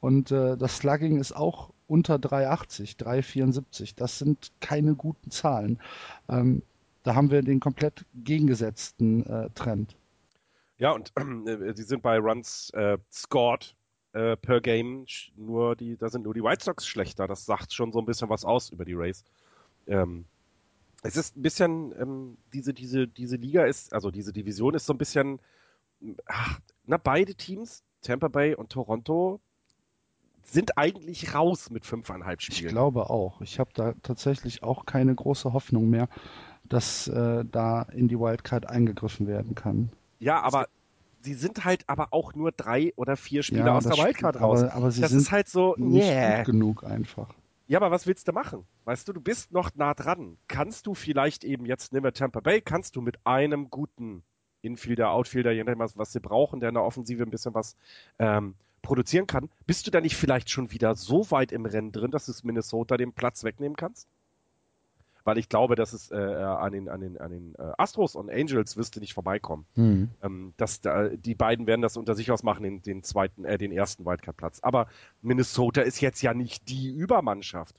Und 0.00 0.30
äh, 0.30 0.56
das 0.56 0.76
Slugging 0.76 1.18
ist 1.18 1.34
auch 1.34 1.70
unter 1.86 2.18
380, 2.18 2.96
374. 2.96 3.94
Das 3.94 4.18
sind 4.18 4.52
keine 4.60 4.94
guten 4.94 5.30
Zahlen. 5.30 5.78
Ähm, 6.28 6.62
da 7.04 7.14
haben 7.14 7.30
wir 7.30 7.42
den 7.42 7.60
komplett 7.60 8.04
gegengesetzten 8.14 9.24
äh, 9.26 9.50
Trend. 9.54 9.96
Ja, 10.78 10.90
und 10.90 11.12
äh, 11.16 11.72
sie 11.74 11.84
sind 11.84 12.02
bei 12.02 12.18
Runs 12.18 12.70
äh, 12.70 12.98
scored 13.12 13.76
äh, 14.12 14.36
per 14.36 14.60
Game 14.60 15.06
nur 15.36 15.76
die, 15.76 15.96
da 15.96 16.08
sind 16.08 16.24
nur 16.24 16.34
die 16.34 16.42
White 16.42 16.64
Sox 16.64 16.86
schlechter. 16.86 17.28
Das 17.28 17.46
sagt 17.46 17.72
schon 17.72 17.92
so 17.92 18.00
ein 18.00 18.06
bisschen 18.06 18.28
was 18.28 18.44
aus 18.44 18.70
über 18.70 18.84
die 18.84 18.94
Rays. 18.94 19.22
Ähm, 19.86 20.24
es 21.02 21.16
ist 21.16 21.36
ein 21.36 21.42
bisschen, 21.42 21.94
ähm, 22.00 22.38
diese, 22.52 22.72
diese, 22.72 23.06
diese 23.06 23.36
Liga 23.36 23.66
ist, 23.66 23.92
also 23.92 24.10
diese 24.10 24.32
Division 24.32 24.74
ist 24.74 24.86
so 24.86 24.94
ein 24.94 24.98
bisschen, 24.98 25.38
ach, 26.24 26.58
na, 26.86 26.96
beide 26.96 27.34
Teams, 27.34 27.84
Tampa 28.00 28.28
Bay 28.28 28.54
und 28.54 28.70
Toronto, 28.70 29.40
sind 30.42 30.78
eigentlich 30.78 31.34
raus 31.34 31.70
mit 31.70 31.84
fünfeinhalb 31.84 32.40
Spielen. 32.40 32.66
Ich 32.66 32.72
glaube 32.72 33.10
auch. 33.10 33.40
Ich 33.42 33.58
habe 33.58 33.70
da 33.74 33.94
tatsächlich 34.02 34.62
auch 34.62 34.86
keine 34.86 35.14
große 35.14 35.52
Hoffnung 35.52 35.90
mehr, 35.90 36.08
dass 36.68 37.08
äh, 37.08 37.44
da 37.44 37.82
in 37.82 38.08
die 38.08 38.18
Wildcard 38.18 38.68
eingegriffen 38.68 39.26
werden 39.26 39.54
kann. 39.54 39.90
Ja, 40.18 40.40
aber 40.42 40.68
sie 41.20 41.34
sind 41.34 41.64
halt 41.64 41.84
aber 41.88 42.08
auch 42.10 42.34
nur 42.34 42.52
drei 42.52 42.92
oder 42.96 43.16
vier 43.16 43.42
Spieler 43.42 43.66
ja, 43.66 43.76
aus 43.76 43.84
der 43.84 43.96
Wildcard 43.96 44.40
raus. 44.40 44.62
Aber, 44.62 44.74
aber 44.74 44.90
sie 44.90 45.00
das 45.00 45.10
sind 45.10 45.20
ist 45.20 45.32
halt 45.32 45.48
so 45.48 45.74
nicht 45.78 46.06
yeah. 46.06 46.38
gut 46.38 46.46
genug 46.46 46.84
einfach. 46.84 47.34
Ja, 47.66 47.78
aber 47.78 47.90
was 47.90 48.06
willst 48.06 48.28
du 48.28 48.32
machen? 48.32 48.64
Weißt 48.84 49.08
du, 49.08 49.12
du 49.14 49.20
bist 49.20 49.52
noch 49.52 49.70
nah 49.74 49.94
dran. 49.94 50.36
Kannst 50.48 50.86
du 50.86 50.94
vielleicht 50.94 51.44
eben 51.44 51.64
jetzt, 51.64 51.92
nehmen 51.92 52.04
wir 52.04 52.12
Tampa 52.12 52.40
Bay, 52.40 52.60
kannst 52.60 52.94
du 52.96 53.00
mit 53.00 53.18
einem 53.24 53.70
guten 53.70 54.22
Infielder, 54.60 55.10
Outfielder, 55.10 55.52
je 55.52 55.64
nachdem, 55.64 55.78
was, 55.78 55.96
was 55.96 56.12
sie 56.12 56.20
brauchen, 56.20 56.60
der 56.60 56.70
in 56.70 56.74
der 56.74 56.84
Offensive 56.84 57.22
ein 57.22 57.30
bisschen 57.30 57.54
was 57.54 57.76
ähm, 58.18 58.54
produzieren 58.82 59.26
kann, 59.26 59.48
bist 59.66 59.86
du 59.86 59.90
da 59.90 60.00
nicht 60.00 60.16
vielleicht 60.16 60.50
schon 60.50 60.72
wieder 60.72 60.94
so 60.94 61.30
weit 61.30 61.52
im 61.52 61.64
Rennen 61.64 61.92
drin, 61.92 62.10
dass 62.10 62.26
du 62.26 62.32
es 62.32 62.44
Minnesota 62.44 62.96
den 62.96 63.12
Platz 63.12 63.44
wegnehmen 63.44 63.76
kannst? 63.76 64.08
Weil 65.24 65.38
ich 65.38 65.48
glaube, 65.48 65.74
dass 65.74 65.92
es 65.92 66.10
äh, 66.10 66.16
an 66.16 66.72
den, 66.72 66.88
an 66.88 67.00
den, 67.00 67.18
an 67.18 67.30
den 67.30 67.54
äh, 67.54 67.72
Astros 67.78 68.14
und 68.14 68.30
Angels 68.30 68.76
wirst 68.76 68.94
du 68.94 69.00
nicht 69.00 69.14
vorbeikommen. 69.14 69.66
Mhm. 69.74 70.10
Ähm, 70.22 70.54
dass 70.58 70.80
da, 70.82 71.08
die 71.08 71.34
beiden 71.34 71.66
werden 71.66 71.80
das 71.80 71.96
unter 71.96 72.14
sich 72.14 72.30
ausmachen, 72.30 72.62
den, 72.62 72.82
den 72.82 73.02
zweiten, 73.02 73.44
äh, 73.44 73.56
den 73.56 73.72
ersten 73.72 74.04
Wildcard-Platz. 74.04 74.60
Aber 74.62 74.86
Minnesota 75.22 75.80
ist 75.80 76.00
jetzt 76.00 76.20
ja 76.22 76.34
nicht 76.34 76.68
die 76.68 76.88
Übermannschaft. 76.88 77.74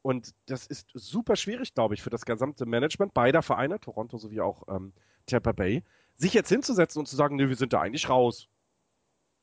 Und 0.00 0.34
das 0.46 0.66
ist 0.66 0.88
super 0.94 1.36
schwierig, 1.36 1.74
glaube 1.74 1.94
ich, 1.94 2.02
für 2.02 2.10
das 2.10 2.24
gesamte 2.24 2.66
Management 2.66 3.14
beider 3.14 3.42
Vereine, 3.42 3.78
Toronto 3.78 4.16
sowie 4.16 4.40
auch 4.40 4.66
ähm, 4.68 4.92
Tampa 5.26 5.52
Bay, 5.52 5.84
sich 6.16 6.34
jetzt 6.34 6.48
hinzusetzen 6.48 6.98
und 6.98 7.06
zu 7.06 7.14
sagen, 7.14 7.36
nee, 7.36 7.48
wir 7.48 7.56
sind 7.56 7.72
da 7.72 7.80
eigentlich 7.80 8.08
raus. 8.08 8.48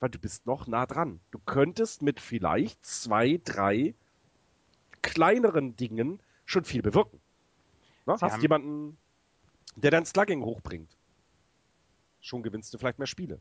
Weil 0.02 0.10
du 0.10 0.20
bist 0.20 0.46
noch 0.46 0.66
nah 0.68 0.86
dran. 0.86 1.20
Du 1.32 1.40
könntest 1.46 2.02
mit 2.02 2.20
vielleicht 2.20 2.86
zwei, 2.86 3.40
drei 3.44 3.96
kleineren 5.02 5.76
Dingen 5.76 6.20
schon 6.50 6.66
viel 6.66 6.82
bewirken. 6.82 7.20
Ne? 8.06 8.14
Hast 8.14 8.24
haben... 8.24 8.42
jemanden, 8.42 8.98
der 9.76 9.92
dein 9.92 10.06
Slugging 10.06 10.44
hochbringt. 10.44 10.98
Schon 12.22 12.44
gewinnst 12.44 12.74
du 12.74 12.78
vielleicht 12.78 13.00
mehr 13.00 13.08
Spiele. 13.08 13.40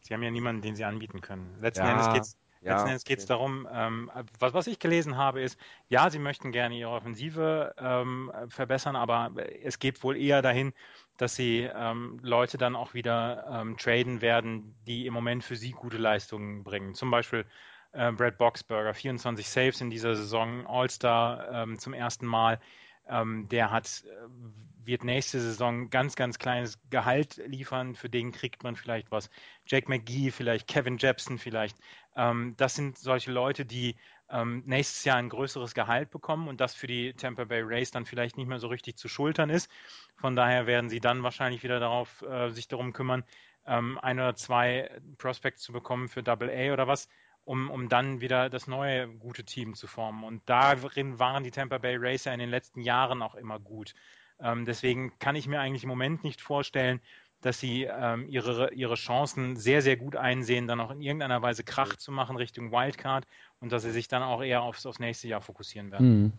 Sie 0.00 0.14
haben 0.14 0.22
ja 0.22 0.30
niemanden, 0.30 0.62
den 0.62 0.74
sie 0.74 0.84
anbieten 0.84 1.20
können. 1.20 1.60
Letzten 1.60 1.84
ja. 1.84 1.92
Endes 1.92 2.12
geht 2.12 2.22
es 2.22 2.36
ja, 2.62 2.72
Letzten 2.72 2.88
Endes 2.88 3.04
geht 3.04 3.18
es 3.20 3.24
okay. 3.24 3.32
darum, 3.32 3.66
ähm, 3.72 4.10
was, 4.38 4.52
was 4.52 4.66
ich 4.66 4.78
gelesen 4.78 5.16
habe, 5.16 5.40
ist, 5.40 5.58
ja, 5.88 6.10
sie 6.10 6.18
möchten 6.18 6.52
gerne 6.52 6.76
ihre 6.76 6.90
Offensive 6.90 7.74
ähm, 7.78 8.30
verbessern, 8.48 8.96
aber 8.96 9.32
es 9.62 9.78
geht 9.78 10.02
wohl 10.02 10.14
eher 10.14 10.42
dahin, 10.42 10.74
dass 11.16 11.34
sie 11.34 11.70
ähm, 11.74 12.18
Leute 12.22 12.58
dann 12.58 12.76
auch 12.76 12.92
wieder 12.92 13.46
ähm, 13.50 13.78
traden 13.78 14.20
werden, 14.20 14.74
die 14.86 15.06
im 15.06 15.14
Moment 15.14 15.42
für 15.42 15.56
sie 15.56 15.70
gute 15.70 15.96
Leistungen 15.96 16.62
bringen. 16.62 16.94
Zum 16.94 17.10
Beispiel 17.10 17.46
äh, 17.92 18.12
Brad 18.12 18.38
Boxberger, 18.38 18.94
24 18.94 19.48
Saves 19.48 19.80
in 19.80 19.90
dieser 19.90 20.14
Saison, 20.14 20.66
All-Star 20.66 21.50
ähm, 21.52 21.78
zum 21.78 21.92
ersten 21.92 22.26
Mal. 22.26 22.60
Ähm, 23.08 23.48
der 23.48 23.70
hat, 23.70 24.04
äh, 24.06 24.86
wird 24.86 25.04
nächste 25.04 25.40
Saison 25.40 25.90
ganz, 25.90 26.14
ganz 26.14 26.38
kleines 26.38 26.78
Gehalt 26.90 27.40
liefern. 27.46 27.94
Für 27.94 28.08
den 28.08 28.30
kriegt 28.32 28.62
man 28.62 28.76
vielleicht 28.76 29.10
was. 29.10 29.30
Jake 29.66 29.88
McGee, 29.88 30.30
vielleicht 30.30 30.68
Kevin 30.68 30.98
Jepson, 30.98 31.38
vielleicht. 31.38 31.76
Ähm, 32.16 32.54
das 32.56 32.76
sind 32.76 32.98
solche 32.98 33.32
Leute, 33.32 33.66
die 33.66 33.96
ähm, 34.30 34.62
nächstes 34.66 35.04
Jahr 35.04 35.16
ein 35.16 35.28
größeres 35.28 35.74
Gehalt 35.74 36.10
bekommen 36.10 36.48
und 36.48 36.60
das 36.60 36.74
für 36.74 36.86
die 36.86 37.12
Tampa 37.14 37.44
Bay 37.44 37.62
Rays 37.62 37.90
dann 37.90 38.06
vielleicht 38.06 38.36
nicht 38.36 38.46
mehr 38.46 38.60
so 38.60 38.68
richtig 38.68 38.96
zu 38.96 39.08
schultern 39.08 39.50
ist. 39.50 39.68
Von 40.16 40.36
daher 40.36 40.66
werden 40.66 40.88
sie 40.88 41.00
dann 41.00 41.22
wahrscheinlich 41.22 41.62
wieder 41.62 41.80
darauf 41.80 42.22
äh, 42.22 42.50
sich 42.50 42.68
darum 42.68 42.92
kümmern, 42.92 43.24
ähm, 43.66 43.98
ein 43.98 44.18
oder 44.18 44.36
zwei 44.36 44.90
Prospects 45.18 45.62
zu 45.62 45.72
bekommen 45.72 46.08
für 46.08 46.22
Double 46.22 46.50
A 46.50 46.72
oder 46.72 46.86
was 46.86 47.08
um, 47.50 47.68
um 47.68 47.88
dann 47.88 48.20
wieder 48.20 48.48
das 48.48 48.68
neue 48.68 49.08
gute 49.08 49.42
Team 49.42 49.74
zu 49.74 49.88
formen. 49.88 50.22
Und 50.22 50.40
darin 50.46 51.18
waren 51.18 51.42
die 51.42 51.50
Tampa 51.50 51.78
Bay 51.78 51.96
Racer 51.98 52.32
in 52.32 52.38
den 52.38 52.48
letzten 52.48 52.80
Jahren 52.80 53.22
auch 53.22 53.34
immer 53.34 53.58
gut. 53.58 53.92
Ähm, 54.38 54.66
deswegen 54.66 55.18
kann 55.18 55.34
ich 55.34 55.48
mir 55.48 55.58
eigentlich 55.58 55.82
im 55.82 55.88
Moment 55.88 56.22
nicht 56.22 56.40
vorstellen, 56.40 57.00
dass 57.40 57.58
sie 57.58 57.88
ähm, 57.90 58.28
ihre, 58.28 58.72
ihre 58.72 58.94
Chancen 58.94 59.56
sehr, 59.56 59.82
sehr 59.82 59.96
gut 59.96 60.14
einsehen, 60.14 60.68
dann 60.68 60.78
auch 60.78 60.92
in 60.92 61.00
irgendeiner 61.00 61.42
Weise 61.42 61.64
Krach 61.64 61.96
zu 61.96 62.12
machen 62.12 62.36
Richtung 62.36 62.70
Wildcard 62.70 63.26
und 63.58 63.72
dass 63.72 63.82
sie 63.82 63.90
sich 63.90 64.06
dann 64.06 64.22
auch 64.22 64.44
eher 64.44 64.62
aufs, 64.62 64.86
aufs 64.86 65.00
nächste 65.00 65.26
Jahr 65.26 65.40
fokussieren 65.40 65.90
werden. 65.90 66.22
Mhm. 66.22 66.32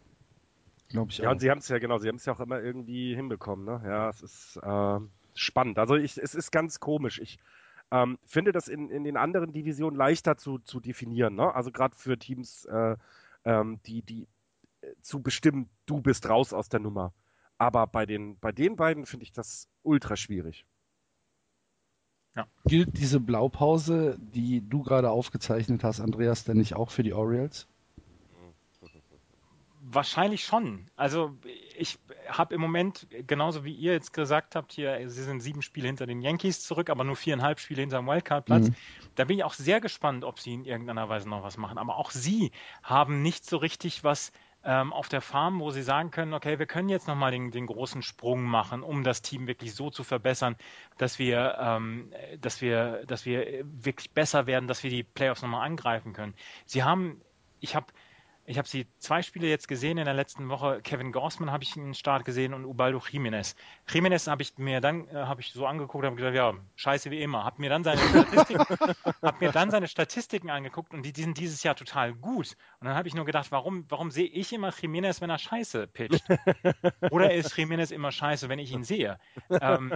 Glaube 0.87 1.11
ich 1.11 1.17
ja, 1.17 1.27
auch. 1.27 1.33
und 1.33 1.41
sie 1.41 1.51
haben 1.51 1.57
es 1.57 1.67
ja, 1.67 1.79
genau, 1.79 1.97
sie 1.97 2.07
haben 2.07 2.15
es 2.15 2.25
ja 2.25 2.31
auch 2.31 2.39
immer 2.39 2.61
irgendwie 2.61 3.13
hinbekommen, 3.15 3.65
ne? 3.65 3.81
Ja, 3.85 4.09
es 4.09 4.21
ist 4.21 4.59
äh, 4.63 4.99
spannend. 5.33 5.77
Also 5.77 5.95
ich, 5.95 6.17
es 6.17 6.35
ist 6.35 6.51
ganz 6.51 6.79
komisch. 6.79 7.19
Ich 7.19 7.37
ähm, 7.91 8.17
finde 8.25 8.51
das 8.51 8.67
in, 8.67 8.89
in 8.89 9.03
den 9.03 9.17
anderen 9.17 9.51
Divisionen 9.51 9.97
leichter 9.97 10.37
zu, 10.37 10.59
zu 10.59 10.79
definieren. 10.79 11.35
Ne? 11.35 11.53
Also 11.53 11.71
gerade 11.71 11.95
für 11.95 12.17
Teams, 12.17 12.65
äh, 12.65 12.95
ähm, 13.43 13.79
die, 13.85 14.01
die 14.01 14.27
äh, 14.81 14.93
zu 15.01 15.21
bestimmen, 15.21 15.69
du 15.85 16.01
bist 16.01 16.27
raus 16.27 16.53
aus 16.53 16.69
der 16.69 16.79
Nummer. 16.79 17.13
Aber 17.57 17.85
bei 17.87 18.05
den, 18.05 18.39
bei 18.39 18.51
den 18.51 18.75
beiden 18.75 19.05
finde 19.05 19.23
ich 19.23 19.33
das 19.33 19.67
ultra 19.83 20.15
schwierig. 20.15 20.65
Ja. 22.35 22.47
Gilt 22.65 22.97
diese 22.97 23.19
Blaupause, 23.19 24.17
die 24.19 24.67
du 24.67 24.83
gerade 24.83 25.09
aufgezeichnet 25.09 25.83
hast, 25.83 25.99
Andreas, 25.99 26.45
denn 26.45 26.57
nicht 26.57 26.75
auch 26.75 26.89
für 26.89 27.03
die 27.03 27.13
Orioles? 27.13 27.67
Wahrscheinlich 29.93 30.45
schon. 30.45 30.89
Also 30.95 31.37
ich 31.77 31.99
habe 32.27 32.55
im 32.55 32.61
Moment, 32.61 33.07
genauso 33.27 33.65
wie 33.65 33.73
ihr 33.73 33.91
jetzt 33.93 34.13
gesagt 34.13 34.55
habt, 34.55 34.71
hier, 34.71 35.09
sie 35.09 35.23
sind 35.23 35.41
sieben 35.41 35.61
Spiele 35.61 35.87
hinter 35.87 36.05
den 36.05 36.21
Yankees 36.21 36.61
zurück, 36.61 36.89
aber 36.89 37.03
nur 37.03 37.15
viereinhalb 37.15 37.59
Spiele 37.59 37.81
hinter 37.81 37.97
dem 37.97 38.07
Wildcard-Platz. 38.07 38.69
Mhm. 38.69 38.75
Da 39.15 39.25
bin 39.25 39.37
ich 39.37 39.43
auch 39.43 39.53
sehr 39.53 39.81
gespannt, 39.81 40.23
ob 40.23 40.39
sie 40.39 40.53
in 40.53 40.65
irgendeiner 40.65 41.09
Weise 41.09 41.27
noch 41.27 41.43
was 41.43 41.57
machen. 41.57 41.77
Aber 41.77 41.97
auch 41.97 42.11
sie 42.11 42.51
haben 42.83 43.21
nicht 43.21 43.45
so 43.45 43.57
richtig 43.57 44.03
was 44.03 44.31
ähm, 44.63 44.93
auf 44.93 45.09
der 45.09 45.21
Farm, 45.21 45.59
wo 45.59 45.71
sie 45.71 45.81
sagen 45.81 46.11
können, 46.11 46.33
okay, 46.33 46.59
wir 46.59 46.67
können 46.67 46.89
jetzt 46.89 47.07
nochmal 47.07 47.31
den, 47.31 47.51
den 47.51 47.65
großen 47.65 48.01
Sprung 48.01 48.43
machen, 48.43 48.83
um 48.83 49.03
das 49.03 49.21
Team 49.21 49.47
wirklich 49.47 49.73
so 49.73 49.89
zu 49.89 50.03
verbessern, 50.03 50.55
dass 50.97 51.19
wir, 51.19 51.57
ähm, 51.59 52.13
dass 52.39 52.61
wir, 52.61 53.03
dass 53.07 53.25
wir 53.25 53.63
wirklich 53.63 54.11
besser 54.11 54.45
werden, 54.45 54.67
dass 54.67 54.83
wir 54.83 54.89
die 54.89 55.03
Playoffs 55.03 55.41
nochmal 55.41 55.65
angreifen 55.65 56.13
können. 56.13 56.35
Sie 56.65 56.83
haben, 56.83 57.21
ich 57.59 57.75
habe 57.75 57.87
ich 58.51 58.57
habe 58.57 58.67
sie 58.67 58.85
zwei 58.99 59.21
Spiele 59.21 59.47
jetzt 59.47 59.67
gesehen 59.67 59.97
in 59.97 60.05
der 60.05 60.13
letzten 60.13 60.49
Woche. 60.49 60.81
Kevin 60.83 61.11
Gorsman 61.13 61.51
habe 61.51 61.63
ich 61.63 61.77
in 61.77 61.85
den 61.85 61.93
Start 61.93 62.25
gesehen 62.25 62.53
und 62.53 62.65
Ubaldo 62.65 62.99
Jiménez. 62.99 63.55
Jiménez 63.87 64.29
habe 64.29 64.41
ich 64.41 64.57
mir 64.57 64.81
dann 64.81 65.07
äh, 65.07 65.13
habe 65.13 65.41
ich 65.41 65.53
so 65.53 65.65
angeguckt, 65.65 66.05
habe 66.05 66.17
gesagt, 66.17 66.35
ja, 66.35 66.53
scheiße 66.75 67.11
wie 67.11 67.21
immer. 67.21 67.45
Habe 67.45 67.61
mir 67.61 67.69
dann 67.69 67.83
seine 67.85 68.01
Statistiken, 68.01 68.59
habe 69.21 69.37
mir 69.39 69.51
dann 69.51 69.71
seine 69.71 69.87
Statistiken 69.87 70.49
angeguckt 70.49 70.93
und 70.93 71.03
die, 71.03 71.13
die, 71.13 71.21
sind 71.23 71.37
dieses 71.37 71.63
Jahr 71.63 71.75
total 71.75 72.13
gut. 72.13 72.57
Und 72.79 72.87
dann 72.87 72.95
habe 72.95 73.07
ich 73.07 73.15
nur 73.15 73.25
gedacht, 73.25 73.51
warum, 73.51 73.85
warum 73.87 74.11
sehe 74.11 74.27
ich 74.27 74.51
immer 74.51 74.69
Jiménez, 74.69 75.21
wenn 75.21 75.29
er 75.29 75.39
scheiße 75.39 75.87
pitcht? 75.87 76.23
Oder 77.09 77.33
ist 77.33 77.53
Jiménez 77.53 77.91
immer 77.91 78.11
scheiße, 78.11 78.49
wenn 78.49 78.59
ich 78.59 78.73
ihn 78.73 78.83
sehe? 78.83 79.17
Ähm, 79.49 79.93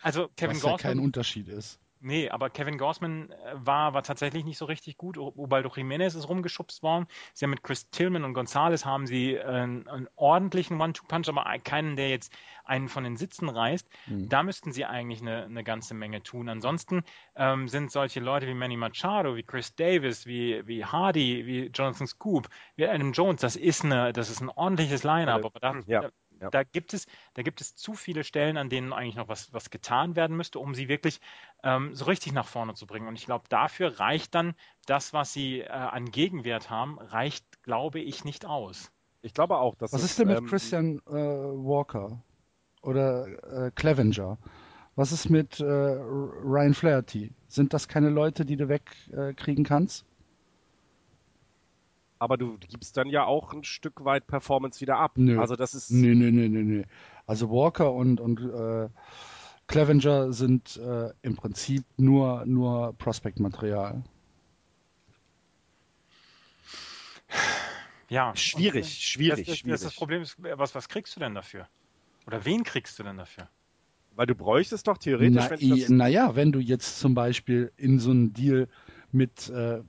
also 0.00 0.28
Kevin 0.36 0.56
Was 0.56 0.62
Gorsman. 0.62 0.78
Ja 0.78 0.82
kein 0.82 0.98
Unterschied 0.98 1.48
ist. 1.48 1.78
Nee, 2.04 2.28
aber 2.30 2.50
Kevin 2.50 2.78
Gorsman 2.78 3.30
äh, 3.30 3.34
war, 3.54 3.94
war 3.94 4.02
tatsächlich 4.02 4.44
nicht 4.44 4.58
so 4.58 4.64
richtig 4.64 4.96
gut. 4.96 5.16
Ubaldo 5.16 5.68
Jiménez 5.68 6.16
ist 6.16 6.28
rumgeschubst 6.28 6.82
worden. 6.82 7.06
Sie 7.32 7.44
haben 7.44 7.50
mit 7.50 7.62
Chris 7.62 7.88
Tillman 7.90 8.24
und 8.24 8.34
Gonzalez 8.34 8.84
haben 8.84 9.06
sie 9.06 9.34
äh, 9.34 9.44
einen, 9.44 9.86
einen 9.86 10.08
ordentlichen 10.16 10.80
One-Two-Punch, 10.80 11.28
aber 11.28 11.44
keinen, 11.60 11.94
der 11.94 12.10
jetzt 12.10 12.32
einen 12.64 12.88
von 12.88 13.04
den 13.04 13.16
Sitzen 13.16 13.48
reißt. 13.48 13.88
Mhm. 14.06 14.28
Da 14.28 14.42
müssten 14.42 14.72
sie 14.72 14.84
eigentlich 14.84 15.20
eine, 15.20 15.44
eine 15.44 15.62
ganze 15.62 15.94
Menge 15.94 16.22
tun. 16.22 16.48
Ansonsten 16.48 17.04
ähm, 17.36 17.68
sind 17.68 17.92
solche 17.92 18.18
Leute 18.18 18.48
wie 18.48 18.54
Manny 18.54 18.76
Machado, 18.76 19.36
wie 19.36 19.44
Chris 19.44 19.74
Davis, 19.76 20.26
wie, 20.26 20.66
wie 20.66 20.84
Hardy, 20.84 21.46
wie 21.46 21.66
Jonathan 21.66 22.08
Scoop, 22.08 22.48
wie 22.74 22.86
Adam 22.86 23.12
Jones, 23.12 23.40
das 23.40 23.54
ist 23.54 23.84
eine, 23.84 24.12
das 24.12 24.28
ist 24.28 24.40
ein 24.40 24.48
ordentliches 24.48 25.04
Line-Up. 25.04 25.44
Aber 25.44 25.60
da, 25.60 25.76
ja. 25.86 26.10
Ja. 26.42 26.50
Da, 26.50 26.64
gibt 26.64 26.92
es, 26.92 27.06
da 27.34 27.42
gibt 27.42 27.60
es 27.60 27.76
zu 27.76 27.94
viele 27.94 28.24
Stellen, 28.24 28.56
an 28.56 28.68
denen 28.68 28.92
eigentlich 28.92 29.14
noch 29.14 29.28
was, 29.28 29.52
was 29.52 29.70
getan 29.70 30.16
werden 30.16 30.36
müsste, 30.36 30.58
um 30.58 30.74
sie 30.74 30.88
wirklich 30.88 31.20
ähm, 31.62 31.94
so 31.94 32.06
richtig 32.06 32.32
nach 32.32 32.48
vorne 32.48 32.74
zu 32.74 32.86
bringen. 32.86 33.06
Und 33.06 33.14
ich 33.14 33.26
glaube, 33.26 33.44
dafür 33.48 34.00
reicht 34.00 34.34
dann 34.34 34.54
das, 34.86 35.12
was 35.12 35.32
sie 35.32 35.60
äh, 35.60 35.68
an 35.68 36.10
Gegenwert 36.10 36.68
haben, 36.68 36.98
reicht, 36.98 37.62
glaube 37.62 38.00
ich, 38.00 38.24
nicht 38.24 38.44
aus. 38.44 38.90
Ich 39.22 39.34
glaube 39.34 39.58
auch, 39.58 39.76
dass. 39.76 39.92
Was 39.92 40.02
ist 40.02 40.18
denn 40.18 40.28
mit 40.28 40.38
ähm, 40.38 40.46
Christian 40.46 40.98
äh, 41.06 41.12
Walker 41.12 42.20
oder 42.82 43.66
äh, 43.66 43.70
Clevenger? 43.70 44.36
Was 44.96 45.12
ist 45.12 45.30
mit 45.30 45.60
äh, 45.60 45.64
Ryan 45.64 46.74
Flaherty? 46.74 47.32
Sind 47.46 47.72
das 47.72 47.86
keine 47.86 48.10
Leute, 48.10 48.44
die 48.44 48.56
du 48.56 48.68
wegkriegen 48.68 49.64
kannst? 49.64 50.04
Aber 52.22 52.36
du 52.36 52.56
gibst 52.56 52.96
dann 52.96 53.08
ja 53.08 53.24
auch 53.24 53.52
ein 53.52 53.64
Stück 53.64 54.04
weit 54.04 54.28
Performance 54.28 54.80
wieder 54.80 54.96
ab. 54.96 55.12
Nö. 55.16 55.40
Also 55.40 55.56
das 55.56 55.74
ist. 55.74 55.90
Nö, 55.90 56.14
nö, 56.14 56.30
nö, 56.30 56.48
nö, 56.48 56.62
nö. 56.62 56.82
Also 57.26 57.50
Walker 57.50 57.92
und, 57.92 58.20
und 58.20 58.38
äh, 58.40 58.88
Clevenger 59.66 60.32
sind 60.32 60.76
äh, 60.76 61.10
im 61.22 61.34
Prinzip 61.34 61.84
nur, 61.96 62.46
nur 62.46 62.94
Prospect-Material. 62.98 64.04
Ja. 68.08 68.36
Schwierig, 68.36 68.84
und, 68.84 68.90
schwierig, 68.90 69.46
das, 69.48 69.58
schwierig. 69.58 69.80
Das, 69.80 69.82
das 69.82 69.96
Problem 69.96 70.22
ist, 70.22 70.36
was, 70.38 70.76
was 70.76 70.88
kriegst 70.88 71.16
du 71.16 71.20
denn 71.20 71.34
dafür? 71.34 71.66
Oder 72.28 72.44
wen 72.44 72.62
kriegst 72.62 73.00
du 73.00 73.02
denn 73.02 73.16
dafür? 73.16 73.48
Weil 74.14 74.26
du 74.26 74.36
bräuchtest 74.36 74.86
doch 74.86 74.98
theoretisch. 74.98 75.42
Na, 75.42 75.50
wenn 75.50 75.70
das... 75.70 75.88
Naja, 75.88 76.36
wenn 76.36 76.52
du 76.52 76.60
jetzt 76.60 77.00
zum 77.00 77.14
Beispiel 77.14 77.72
in 77.76 77.98
so 77.98 78.10
einen 78.10 78.32
Deal 78.32 78.68
mit 79.10 79.48
äh, 79.48 79.82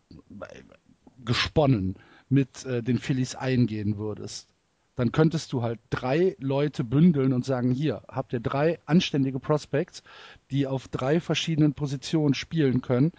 gesponnen 1.24 1.96
mit 2.34 2.66
äh, 2.66 2.82
den 2.82 2.98
Phillies 2.98 3.36
eingehen 3.36 3.98
würdest, 3.98 4.48
dann 4.96 5.12
könntest 5.12 5.54
du 5.54 5.64
halt 5.64 5.80
drei 5.90 6.36
Leute 6.40 6.84
bündeln 6.84 7.34
und 7.34 7.46
sagen, 7.46 7.72
hier 7.72 8.04
habt 8.08 8.34
ihr 8.34 8.40
drei 8.40 8.80
anständige 8.86 9.40
Prospects, 9.40 10.04
die 10.52 10.68
auf 10.68 10.88
drei 10.88 11.20
verschiedenen 11.20 11.74
Positionen 11.74 12.34
spielen 12.34 12.82
können, 12.82 13.12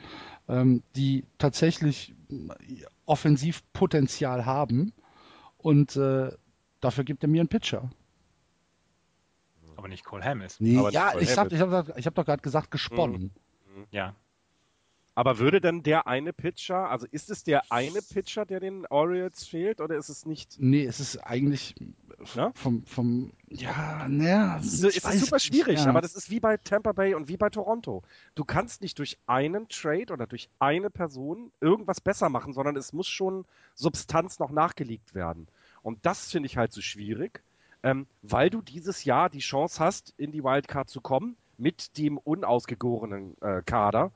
ähm, 0.48 0.82
die 0.94 1.24
tatsächlich 1.38 2.14
äh, 2.30 2.84
Offensivpotenzial 3.06 4.46
haben 4.46 4.92
und 5.58 5.96
äh, 5.96 6.30
dafür 6.80 7.04
gibt 7.04 7.24
er 7.24 7.28
mir 7.28 7.40
einen 7.40 7.48
Pitcher. 7.48 7.90
Aber 9.76 9.88
nicht 9.88 10.04
Cole 10.04 10.24
Hamels. 10.24 10.60
Nee, 10.60 10.80
ja, 10.90 11.18
ich 11.18 11.36
habe 11.36 11.58
hab, 11.58 11.98
ich 11.98 12.06
hab 12.06 12.14
doch 12.14 12.24
gerade 12.24 12.42
gesagt, 12.42 12.70
gesponnen. 12.70 13.32
Mhm. 13.74 13.86
Ja. 13.90 14.14
Aber 15.16 15.38
würde 15.38 15.60
denn 15.60 15.82
der 15.82 16.08
eine 16.08 16.32
Pitcher, 16.32 16.90
also 16.90 17.06
ist 17.10 17.30
es 17.30 17.44
der 17.44 17.70
eine 17.70 18.00
Pitcher, 18.02 18.44
der 18.44 18.58
den 18.58 18.84
Orioles 18.86 19.46
fehlt, 19.46 19.80
oder 19.80 19.96
ist 19.96 20.08
es 20.08 20.26
nicht? 20.26 20.56
Nee, 20.58 20.84
es 20.84 20.98
ist 20.98 21.18
eigentlich 21.18 21.76
ja? 22.34 22.50
vom, 22.54 22.84
vom, 22.84 23.32
ja, 23.48 24.08
naja. 24.08 24.58
Es 24.58 24.82
ist, 24.82 25.20
super 25.20 25.38
schwierig, 25.38 25.84
ja. 25.84 25.86
aber 25.86 26.00
das 26.00 26.16
ist 26.16 26.30
wie 26.30 26.40
bei 26.40 26.56
Tampa 26.56 26.92
Bay 26.92 27.14
und 27.14 27.28
wie 27.28 27.36
bei 27.36 27.48
Toronto. 27.48 28.02
Du 28.34 28.44
kannst 28.44 28.82
nicht 28.82 28.98
durch 28.98 29.18
einen 29.26 29.68
Trade 29.68 30.12
oder 30.12 30.26
durch 30.26 30.48
eine 30.58 30.90
Person 30.90 31.52
irgendwas 31.60 32.00
besser 32.00 32.28
machen, 32.28 32.52
sondern 32.52 32.76
es 32.76 32.92
muss 32.92 33.06
schon 33.06 33.44
Substanz 33.74 34.40
noch 34.40 34.50
nachgelegt 34.50 35.14
werden. 35.14 35.46
Und 35.82 36.04
das 36.06 36.30
finde 36.30 36.48
ich 36.48 36.56
halt 36.56 36.72
so 36.72 36.80
schwierig, 36.80 37.42
ähm, 37.84 38.06
weil 38.22 38.50
du 38.50 38.62
dieses 38.62 39.04
Jahr 39.04 39.30
die 39.30 39.40
Chance 39.40 39.78
hast, 39.78 40.14
in 40.16 40.32
die 40.32 40.42
Wildcard 40.42 40.88
zu 40.88 41.00
kommen 41.00 41.36
mit 41.56 41.98
dem 41.98 42.18
unausgegorenen 42.18 43.36
äh, 43.40 43.62
Kader 43.64 44.10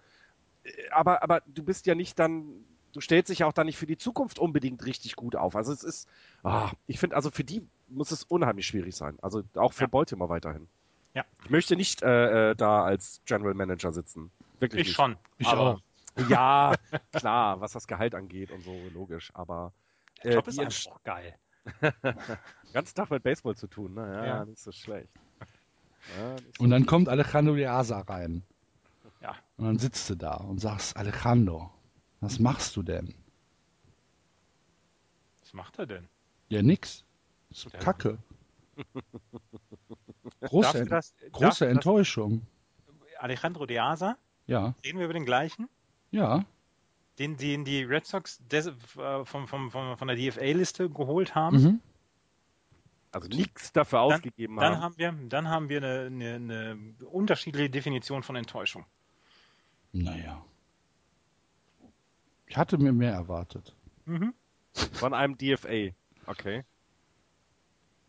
aber, 0.91 1.23
aber 1.23 1.43
du 1.47 1.63
bist 1.63 1.87
ja 1.87 1.95
nicht 1.95 2.19
dann, 2.19 2.65
du 2.93 3.01
stellst 3.01 3.31
dich 3.31 3.41
ja 3.41 3.47
auch 3.47 3.53
dann 3.53 3.67
nicht 3.67 3.79
für 3.79 3.87
die 3.87 3.99
Zukunft 3.99 4.39
unbedingt 4.39 4.85
richtig 4.85 5.17
gut 5.17 5.37
auf. 5.37 5.57
Also 5.57 5.73
es 5.73 5.83
ist, 5.83 6.09
oh, 6.45 6.69
ich 6.87 6.99
finde, 6.99 7.17
also 7.17 7.31
für 7.31 7.45
die 7.45 7.67
muss 7.89 8.11
es 8.11 8.25
unheimlich 8.25 8.67
schwierig 8.67 8.97
sein. 8.97 9.19
Also 9.23 9.43
auch 9.55 9.73
für 9.73 9.85
ja. 9.85 9.89
Baltimore 9.89 10.31
weiterhin. 10.31 10.69
Ja. 11.15 11.25
Ich 11.45 11.51
möchte 11.51 11.77
nicht 11.77 12.03
äh, 12.03 12.51
äh, 12.51 12.55
da 12.55 12.85
als 12.85 13.21
General 13.25 13.55
Manager 13.55 13.93
sitzen. 13.93 14.31
Wirklich. 14.61 14.83
Ich 14.83 14.87
nicht. 14.89 14.97
schon. 14.97 15.17
Ich 15.39 15.47
aber, 15.47 15.61
auch. 15.61 15.81
Ja, 16.29 16.75
klar, 17.13 17.61
was 17.61 17.73
das 17.73 17.87
Gehalt 17.87 18.15
angeht 18.15 18.51
und 18.51 18.63
so, 18.63 18.75
logisch. 18.93 19.31
Aber 19.35 19.73
der 20.25 20.35
Job 20.35 20.47
äh, 20.47 20.51
ist 20.51 20.59
einfach 20.59 21.03
geil. 21.05 21.35
Ganz 22.73 22.95
Tag 22.95 23.11
mit 23.11 23.23
Baseball 23.23 23.57
zu 23.57 23.67
tun, 23.67 23.95
ne? 23.95 24.13
Ja, 24.15 24.27
ja. 24.27 24.45
nicht 24.45 24.61
so 24.61 24.73
schlecht. 24.73 25.09
Ja, 26.17 26.33
nicht 26.35 26.57
so 26.57 26.65
und 26.65 26.71
dann 26.71 26.87
kommt 26.87 27.09
Alejandro 27.09 27.55
de 27.55 27.67
Asa 27.67 28.01
rein. 28.01 28.43
Und 29.59 29.65
dann 29.67 29.79
sitzt 29.79 30.09
du 30.09 30.15
da 30.15 30.35
und 30.35 30.61
sagst, 30.61 30.97
Alejandro, 30.97 31.71
was 32.21 32.39
machst 32.39 32.77
du 32.77 32.83
denn? 32.83 33.13
Was 35.41 35.53
macht 35.53 35.79
er 35.79 35.87
denn? 35.87 36.09
Ja, 36.49 36.63
nix. 36.63 37.05
Das 37.51 37.67
ist 37.67 37.73
ja. 37.73 37.79
Kacke. 37.81 38.19
große 40.41 40.87
das, 40.87 41.13
große 41.33 41.67
Enttäuschung. 41.67 42.47
Das, 42.87 43.21
Alejandro 43.21 43.67
de 43.67 43.79
Asa? 43.79 44.17
Ja. 44.47 44.75
Reden 44.85 44.99
wir 44.99 45.07
über 45.07 45.15
den 45.15 45.25
gleichen? 45.25 45.69
Ja. 46.13 46.45
Den, 47.19 47.37
den 47.37 47.65
die 47.65 47.83
Red 47.83 48.07
Sox 48.07 48.39
des, 48.47 48.69
äh, 48.69 49.25
vom, 49.25 49.49
vom, 49.49 49.73
vom, 49.73 49.99
von 49.99 50.09
der 50.09 50.17
DFA-Liste 50.17 50.89
geholt 50.89 51.35
haben? 51.35 51.63
Mhm. 51.63 51.81
Also 53.11 53.29
nichts 53.29 53.73
dafür 53.73 53.99
dann, 54.01 54.13
ausgegeben 54.13 54.57
dann 54.57 54.77
haben. 54.77 54.83
haben 54.83 54.99
wir, 54.99 55.29
dann 55.29 55.49
haben 55.49 55.69
wir 55.69 55.83
eine, 55.83 56.07
eine, 56.07 56.35
eine 56.35 57.07
unterschiedliche 57.07 57.71
Definition 57.71 58.23
von 58.23 58.37
Enttäuschung. 58.37 58.85
Naja. 59.93 60.45
Ich 62.47 62.57
hatte 62.57 62.79
mir 62.79 62.93
mehr 62.93 63.13
erwartet. 63.13 63.75
Mhm. 64.07 64.35
Von 64.93 65.15
einem 65.15 65.37
DFA. 65.37 65.91
Okay. 66.27 66.65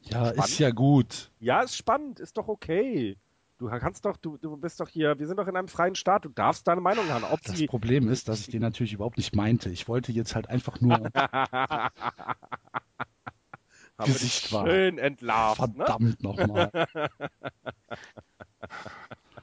Ja, 0.04 0.28
spannend. 0.28 0.46
ist 0.46 0.60
ja 0.60 0.72
gut. 0.72 1.32
Ja, 1.40 1.62
ist 1.62 1.76
spannend, 1.76 2.20
ist 2.20 2.38
doch 2.38 2.48
okay. 2.48 3.18
Du 3.58 3.68
kannst 3.68 4.06
doch, 4.06 4.16
du, 4.16 4.38
du 4.38 4.56
bist 4.56 4.80
doch 4.80 4.88
hier, 4.88 5.20
wir 5.20 5.28
sind 5.28 5.36
doch 5.38 5.48
in 5.48 5.58
einem 5.58 5.68
freien 5.68 5.96
Staat, 5.96 6.24
du 6.24 6.30
darfst 6.30 6.66
deine 6.66 6.80
Meinung 6.80 7.10
haben. 7.10 7.26
Ob 7.26 7.42
das 7.42 7.66
Problem 7.66 8.08
ist, 8.08 8.30
dass 8.30 8.40
ich 8.40 8.48
den 8.48 8.62
natürlich 8.62 8.94
überhaupt 8.94 9.18
nicht 9.18 9.36
meinte. 9.36 9.70
Ich 9.70 9.90
wollte 9.90 10.14
jetzt 10.14 10.34
halt 10.34 10.48
einfach 10.48 10.80
nur 10.80 11.10
Gesicht 14.06 14.48
schön 14.48 14.98
entlarvt. 14.98 15.60
Ne? 15.60 15.86
Verdammt 15.86 16.24
ne? 16.24 16.30
nochmal. 16.30 16.72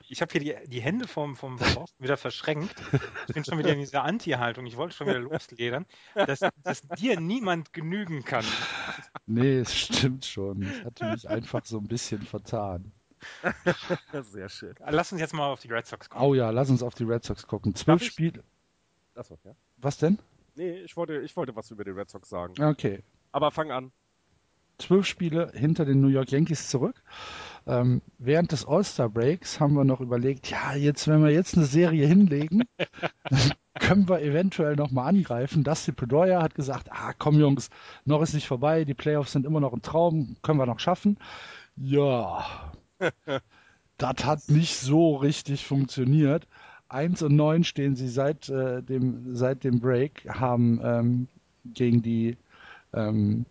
ich 0.09 0.21
habe 0.21 0.33
hier 0.33 0.41
die, 0.41 0.69
die 0.69 0.81
Hände 0.81 1.07
vom, 1.09 1.37
vom 1.37 1.59
Thorsten 1.59 2.03
wieder 2.03 2.17
verschränkt. 2.17 2.75
Ich 3.29 3.35
bin 3.35 3.45
schon 3.45 3.59
wieder 3.59 3.73
in 3.73 3.81
dieser 3.81 4.05
Anti-Haltung. 4.05 4.67
Ich 4.67 4.77
wollte 4.77 4.95
schon 4.95 5.07
wieder 5.07 5.19
losledern, 5.19 5.87
dass, 6.15 6.41
dass 6.63 6.83
dir 6.97 7.21
niemand 7.21 7.73
genügen 7.73 8.25
kann. 8.25 8.45
Nee, 9.27 9.59
es 9.59 9.75
stimmt 9.75 10.25
schon. 10.25 10.63
Ich 10.63 10.85
hatte 10.85 11.11
mich 11.11 11.29
einfach 11.29 11.65
so 11.65 11.79
ein 11.79 11.89
bisschen 11.89 12.23
vertan. 12.23 12.93
Sehr 14.13 14.49
schön. 14.49 14.75
Lass 14.87 15.13
uns 15.13 15.21
jetzt 15.21 15.35
mal 15.35 15.47
auf 15.47 15.61
die 15.61 15.69
Red 15.69 15.87
Sox 15.87 16.09
gucken. 16.09 16.27
Oh 16.27 16.35
ja, 16.35 16.51
lass 16.51 16.71
uns 16.71 16.83
auf 16.83 16.95
die 16.95 17.05
Red 17.05 17.25
Sox 17.25 17.47
gucken. 17.47 17.75
Zwölf 17.75 18.03
Spiele. 18.03 18.45
Achso, 19.15 19.39
ja. 19.45 19.53
Was 19.79 19.99
denn? 19.99 20.19
Nee, 20.55 20.81
ich 20.81 20.97
wollte, 20.97 21.21
ich 21.21 21.37
wollte 21.37 21.57
was 21.57 21.71
über 21.71 21.85
die 21.85 21.91
Red 21.91 22.11
Sox 22.11 22.29
sagen. 22.29 22.63
Okay. 22.63 23.03
Aber 23.33 23.51
fang 23.51 23.71
an. 23.71 23.93
Zwölf 24.79 25.07
Spiele 25.07 25.51
hinter 25.55 25.85
den 25.85 26.01
New 26.01 26.09
York 26.09 26.31
Yankees 26.31 26.69
zurück. 26.69 27.03
Ähm, 27.67 28.01
während 28.19 28.53
des 28.53 28.65
All-Star-Breaks 28.65 29.59
haben 29.59 29.75
wir 29.75 29.85
noch 29.85 30.01
überlegt, 30.01 30.51
ja, 30.51 30.75
jetzt, 30.75 31.09
wenn 31.09 31.25
wir 31.25 31.33
jetzt 31.33 31.57
eine 31.57 31.67
Serie 31.67 32.07
hinlegen, 32.07 32.63
können 33.81 34.09
wir 34.09 34.23
eventuell 34.23 34.77
nochmal 34.77 35.09
angreifen. 35.09 35.65
Dusty 35.65 35.93
Pedroia 35.93 36.43
hat 36.43 36.55
gesagt, 36.55 36.89
ah, 36.93 37.13
komm 37.19 37.41
Jungs, 37.41 37.71
noch 38.05 38.23
ist 38.23 38.35
nicht 38.35 38.47
vorbei, 38.47 38.85
die 38.85 38.95
Playoffs 38.95 39.33
sind 39.33 39.47
immer 39.47 39.61
noch 39.61 39.73
ein 39.73 39.83
Traum, 39.83 40.37
können 40.43 40.61
wir 40.61 40.67
noch 40.67 40.79
schaffen. 40.79 41.19
Ja, 41.77 42.73
das 43.99 44.25
hat 44.25 44.49
nicht 44.49 44.77
so 44.77 45.17
richtig 45.17 45.67
funktioniert. 45.67 46.47
1 46.89 47.23
und 47.23 47.35
9 47.35 47.65
stehen 47.65 47.97
sie 47.97 48.09
seit, 48.09 48.49
äh, 48.49 48.81
dem, 48.83 49.35
seit 49.35 49.65
dem 49.65 49.81
Break, 49.81 50.25
haben 50.29 50.81
ähm, 50.85 51.29
gegen 51.65 52.01
die 52.01 52.37
ähm, 52.95 53.45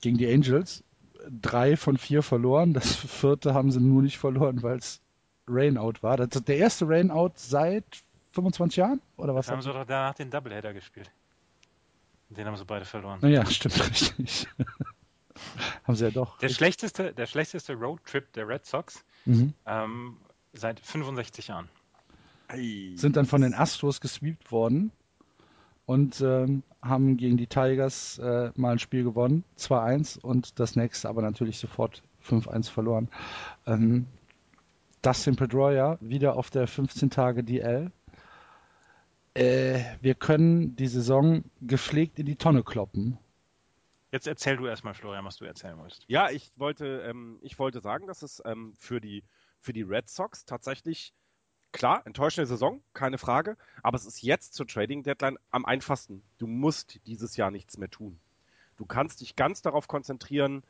gegen 0.00 0.18
die 0.18 0.32
Angels 0.32 0.84
drei 1.30 1.76
von 1.76 1.96
vier 1.96 2.22
verloren. 2.22 2.72
Das 2.74 2.94
vierte 2.94 3.54
haben 3.54 3.70
sie 3.70 3.80
nur 3.80 4.02
nicht 4.02 4.18
verloren, 4.18 4.62
weil 4.62 4.78
es 4.78 5.00
Rainout 5.46 5.94
war. 6.02 6.16
Das 6.16 6.28
ist 6.34 6.48
der 6.48 6.58
erste 6.58 6.88
Rainout 6.88 7.32
seit 7.36 7.84
25 8.32 8.76
Jahren? 8.76 9.00
Oder 9.16 9.34
was? 9.34 9.46
Da 9.46 9.52
haben 9.52 9.62
sie 9.62 9.72
doch 9.72 9.84
danach 9.84 10.14
den 10.14 10.30
Doubleheader 10.30 10.72
gespielt. 10.72 11.10
Den 12.30 12.46
haben 12.46 12.56
sie 12.56 12.64
beide 12.64 12.84
verloren. 12.84 13.18
Naja, 13.22 13.46
stimmt 13.46 13.80
richtig. 13.90 14.46
haben 15.84 15.96
sie 15.96 16.04
ja 16.04 16.10
doch. 16.10 16.38
Der 16.38 16.50
schlechteste, 16.50 17.14
der 17.14 17.26
schlechteste 17.26 17.74
Roadtrip 17.74 18.32
der 18.34 18.46
Red 18.46 18.66
Sox 18.66 19.04
mhm. 19.24 19.54
ähm, 19.66 20.18
seit 20.52 20.80
65 20.80 21.48
Jahren. 21.48 21.68
Sind 22.94 23.16
dann 23.16 23.26
von 23.26 23.42
den 23.42 23.54
Astros 23.54 24.00
gesweept 24.00 24.50
worden 24.52 24.90
und 25.88 26.20
ähm, 26.20 26.62
haben 26.82 27.16
gegen 27.16 27.38
die 27.38 27.46
Tigers 27.46 28.18
äh, 28.18 28.52
mal 28.56 28.72
ein 28.72 28.78
Spiel 28.78 29.04
gewonnen, 29.04 29.42
2-1 29.56 30.20
und 30.20 30.60
das 30.60 30.76
nächste 30.76 31.08
aber 31.08 31.22
natürlich 31.22 31.58
sofort 31.58 32.02
5-1 32.22 32.70
verloren. 32.70 33.08
Ähm, 33.66 34.06
Dustin 35.00 35.36
Pedroia 35.36 35.96
wieder 36.02 36.36
auf 36.36 36.50
der 36.50 36.66
15 36.66 37.08
Tage 37.08 37.42
DL. 37.42 37.90
Äh, 39.32 39.80
wir 40.02 40.14
können 40.14 40.76
die 40.76 40.88
Saison 40.88 41.42
gepflegt 41.62 42.18
in 42.18 42.26
die 42.26 42.36
Tonne 42.36 42.62
kloppen. 42.62 43.16
Jetzt 44.12 44.26
erzähl 44.26 44.58
du 44.58 44.66
erstmal, 44.66 44.92
Florian, 44.92 45.24
was 45.24 45.38
du 45.38 45.46
erzählen 45.46 45.78
wolltest. 45.78 46.04
Ja, 46.06 46.28
ich 46.28 46.52
wollte, 46.56 47.00
ähm, 47.08 47.38
ich 47.40 47.58
wollte 47.58 47.80
sagen, 47.80 48.06
dass 48.06 48.20
es 48.20 48.42
ähm, 48.44 48.74
für, 48.76 49.00
die, 49.00 49.24
für 49.62 49.72
die 49.72 49.82
Red 49.82 50.10
Sox 50.10 50.44
tatsächlich 50.44 51.14
Klar, 51.72 52.06
enttäuschende 52.06 52.46
Saison, 52.46 52.82
keine 52.94 53.18
Frage, 53.18 53.56
aber 53.82 53.96
es 53.96 54.06
ist 54.06 54.22
jetzt 54.22 54.54
zur 54.54 54.66
Trading 54.66 55.02
Deadline 55.02 55.38
am 55.50 55.66
einfachsten. 55.66 56.22
Du 56.38 56.46
musst 56.46 56.98
dieses 57.06 57.36
Jahr 57.36 57.50
nichts 57.50 57.76
mehr 57.76 57.90
tun. 57.90 58.18
Du 58.76 58.86
kannst 58.86 59.20
dich 59.20 59.36
ganz 59.36 59.60
darauf 59.60 59.86
konzentrieren, 59.86 60.62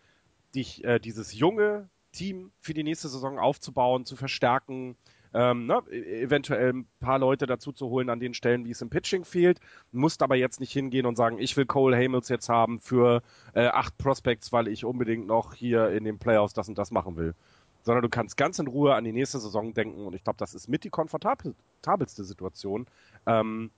dich 0.54 0.82
äh, 0.84 0.98
dieses 0.98 1.32
junge 1.34 1.88
Team 2.12 2.50
für 2.58 2.74
die 2.74 2.82
nächste 2.82 3.08
Saison 3.08 3.38
aufzubauen, 3.38 4.06
zu 4.06 4.16
verstärken, 4.16 4.96
ähm, 5.34 5.66
ne, 5.66 5.82
e-, 5.90 6.22
eventuell 6.22 6.72
ein 6.72 6.88
paar 7.00 7.18
Leute 7.18 7.46
dazu 7.46 7.70
zu 7.70 7.88
holen 7.88 8.10
an 8.10 8.18
den 8.18 8.34
Stellen, 8.34 8.64
wie 8.64 8.70
es 8.70 8.82
im 8.82 8.90
Pitching 8.90 9.24
fehlt. 9.24 9.60
Musst 9.92 10.22
aber 10.22 10.34
jetzt 10.34 10.58
nicht 10.58 10.72
hingehen 10.72 11.06
und 11.06 11.16
sagen, 11.16 11.38
ich 11.38 11.56
will 11.56 11.66
Cole 11.66 11.96
Hamels 11.96 12.28
jetzt 12.28 12.48
haben 12.48 12.80
für 12.80 13.22
äh, 13.54 13.66
acht 13.66 13.96
Prospects, 13.98 14.52
weil 14.52 14.66
ich 14.68 14.84
unbedingt 14.84 15.26
noch 15.26 15.54
hier 15.54 15.90
in 15.90 16.04
den 16.04 16.18
Playoffs 16.18 16.54
das 16.54 16.68
und 16.68 16.78
das 16.78 16.90
machen 16.90 17.16
will 17.16 17.34
sondern 17.88 18.02
du 18.02 18.10
kannst 18.10 18.36
ganz 18.36 18.58
in 18.58 18.66
Ruhe 18.66 18.94
an 18.94 19.04
die 19.04 19.12
nächste 19.12 19.38
Saison 19.38 19.72
denken 19.72 20.04
und 20.04 20.14
ich 20.14 20.22
glaube, 20.22 20.36
das 20.36 20.52
ist 20.52 20.68
mit 20.68 20.84
die 20.84 20.90
komfortabelste 20.90 22.22
Situation. 22.22 22.86
Ähm, 23.24 23.70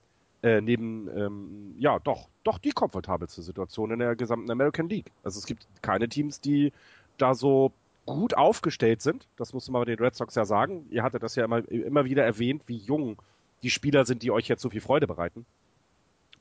äh, 0.43 0.61
neben, 0.61 1.09
ähm, 1.17 1.77
ja, 1.79 2.01
doch, 2.01 2.29
doch 2.43 2.59
die 2.59 2.73
komfortabelste 2.73 3.41
Situation 3.43 3.93
in 3.93 4.01
der 4.01 4.17
gesamten 4.17 4.51
American 4.51 4.89
League. 4.89 5.13
Also 5.23 5.39
es 5.39 5.47
gibt 5.47 5.65
keine 5.81 6.09
Teams, 6.09 6.41
die 6.41 6.73
da 7.19 7.37
so 7.37 7.71
gut 8.05 8.35
aufgestellt 8.35 9.01
sind. 9.01 9.29
Das 9.37 9.53
muss 9.53 9.71
man 9.71 9.83
bei 9.83 9.85
den 9.85 10.01
Red 10.01 10.17
Sox 10.17 10.35
ja 10.35 10.45
sagen. 10.45 10.87
Ihr 10.91 11.05
hattet 11.05 11.23
das 11.23 11.37
ja 11.37 11.45
immer, 11.45 11.59
immer 11.71 12.05
wieder 12.05 12.25
erwähnt, 12.25 12.65
wie 12.67 12.79
jung 12.79 13.17
die 13.63 13.71
Spieler 13.71 14.07
sind, 14.07 14.25
die 14.25 14.33
euch 14.33 14.49
jetzt 14.49 14.63
so 14.63 14.71
viel 14.71 14.81
Freude 14.81 15.07
bereiten. 15.07 15.47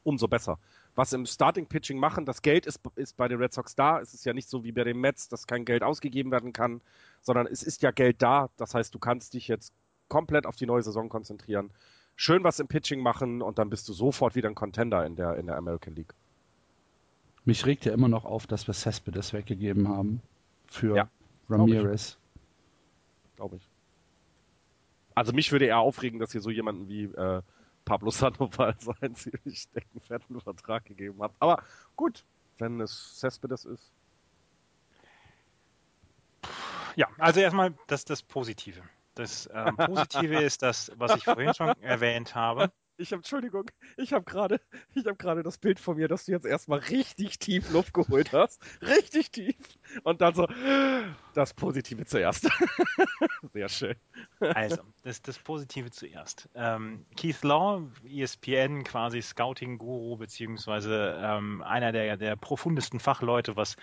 Umso 0.03 0.27
besser 0.27 0.57
was 0.99 1.13
im 1.13 1.25
Starting 1.25 1.65
Pitching 1.65 1.97
machen. 1.97 2.25
Das 2.25 2.41
Geld 2.41 2.65
ist, 2.65 2.81
ist 2.95 3.15
bei 3.15 3.29
den 3.29 3.39
Red 3.39 3.53
Sox 3.53 3.73
da. 3.73 4.01
Es 4.01 4.13
ist 4.13 4.25
ja 4.25 4.33
nicht 4.33 4.49
so 4.49 4.65
wie 4.65 4.73
bei 4.73 4.83
den 4.83 4.99
Mets, 4.99 5.29
dass 5.29 5.47
kein 5.47 5.63
Geld 5.63 5.81
ausgegeben 5.81 6.29
werden 6.29 6.51
kann, 6.51 6.81
sondern 7.21 7.47
es 7.47 7.63
ist 7.63 7.81
ja 7.81 7.91
Geld 7.91 8.21
da. 8.21 8.49
Das 8.57 8.75
heißt, 8.75 8.93
du 8.93 8.99
kannst 8.99 9.33
dich 9.33 9.47
jetzt 9.47 9.73
komplett 10.09 10.45
auf 10.45 10.57
die 10.57 10.65
neue 10.65 10.83
Saison 10.83 11.07
konzentrieren. 11.07 11.71
Schön 12.17 12.43
was 12.43 12.59
im 12.59 12.67
Pitching 12.67 13.01
machen 13.01 13.41
und 13.41 13.59
dann 13.59 13.69
bist 13.69 13.87
du 13.87 13.93
sofort 13.93 14.35
wieder 14.35 14.49
ein 14.49 14.55
Contender 14.55 15.05
in 15.05 15.15
der, 15.15 15.37
in 15.37 15.47
der 15.47 15.55
American 15.55 15.95
League. 15.95 16.13
Mich 17.45 17.65
regt 17.65 17.85
ja 17.85 17.93
immer 17.93 18.09
noch 18.09 18.25
auf, 18.25 18.45
dass 18.45 18.67
wir 18.67 18.73
Cespedes 18.73 19.31
weggegeben 19.31 19.87
haben 19.87 20.21
für 20.67 20.97
ja, 20.97 21.09
Ramirez. 21.49 22.17
Glaube 22.17 22.35
ich. 23.25 23.37
Glaube 23.37 23.55
ich. 23.55 23.69
Also 25.15 25.31
mich 25.31 25.53
würde 25.53 25.65
eher 25.65 25.79
aufregen, 25.79 26.19
dass 26.19 26.35
ihr 26.35 26.41
so 26.41 26.49
jemanden 26.49 26.89
wie 26.89 27.05
äh, 27.05 27.41
Pablo 27.89 28.11
Sandoval 28.11 28.75
seinen 28.79 29.15
ziemlich 29.15 29.67
deckenfetten 29.71 30.39
Vertrag 30.39 30.85
gegeben 30.85 31.23
hat. 31.23 31.31
Aber 31.39 31.63
gut, 31.95 32.23
wenn 32.59 32.79
es 32.79 33.17
Cespedes 33.19 33.65
ist. 33.65 33.91
Ja, 36.95 37.07
also 37.17 37.39
erstmal 37.39 37.73
das, 37.87 38.05
das 38.05 38.21
Positive. 38.21 38.83
Das 39.15 39.49
ähm, 39.51 39.75
Positive 39.75 40.35
ist 40.43 40.61
das, 40.61 40.91
was 40.97 41.15
ich 41.15 41.23
vorhin 41.23 41.55
schon 41.55 41.69
erwähnt 41.81 42.35
habe. 42.35 42.71
Ich 42.99 43.13
habe, 43.13 43.19
Entschuldigung, 43.19 43.71
ich 43.95 44.11
habe 44.11 44.25
gerade, 44.25 44.59
gerade 45.17 45.41
das 45.41 45.57
Bild 45.57 45.79
von 45.79 45.95
mir, 45.95 46.09
dass 46.09 46.25
du 46.25 46.33
jetzt 46.33 46.45
erstmal 46.45 46.79
richtig 46.79 47.39
tief 47.39 47.71
Luft 47.71 47.93
geholt 47.93 48.33
hast. 48.33 48.61
Richtig 48.81 49.31
tief. 49.31 49.55
Und 50.03 50.19
dann 50.19 50.35
so, 50.35 50.45
das 51.33 51.53
Positive 51.53 52.05
zuerst. 52.05 52.49
Sehr 53.53 53.69
schön. 53.69 53.95
Also, 54.41 54.81
das, 55.03 55.21
das 55.21 55.39
Positive 55.39 55.91
zuerst. 55.91 56.49
Ähm, 56.55 57.05
Keith 57.15 57.41
Law, 57.41 57.89
ESPN, 58.05 58.83
quasi 58.83 59.21
Scouting-Guru, 59.21 60.17
beziehungsweise 60.17 61.17
ähm, 61.23 61.61
einer 61.61 61.93
der, 61.93 62.17
der 62.17 62.35
profundesten 62.35 62.99
Fachleute, 62.99 63.55
was 63.55 63.77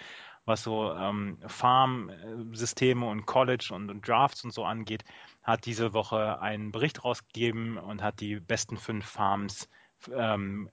was 0.46 0.62
so 0.62 0.92
ähm, 0.92 1.38
Farm-Systeme 1.46 3.04
und 3.04 3.26
College 3.26 3.70
und, 3.72 3.90
und, 3.90 4.06
Drafts 4.06 4.44
und 4.44 4.52
so 4.52 4.64
angeht, 4.64 5.04
hat 5.46 5.64
diese 5.64 5.94
Woche 5.94 6.40
einen 6.40 6.72
Bericht 6.72 7.04
rausgegeben 7.04 7.78
und 7.78 8.02
hat 8.02 8.18
die 8.20 8.40
besten 8.40 8.76
fünf 8.76 9.06
Farms 9.06 9.68
ähm, 10.12 10.68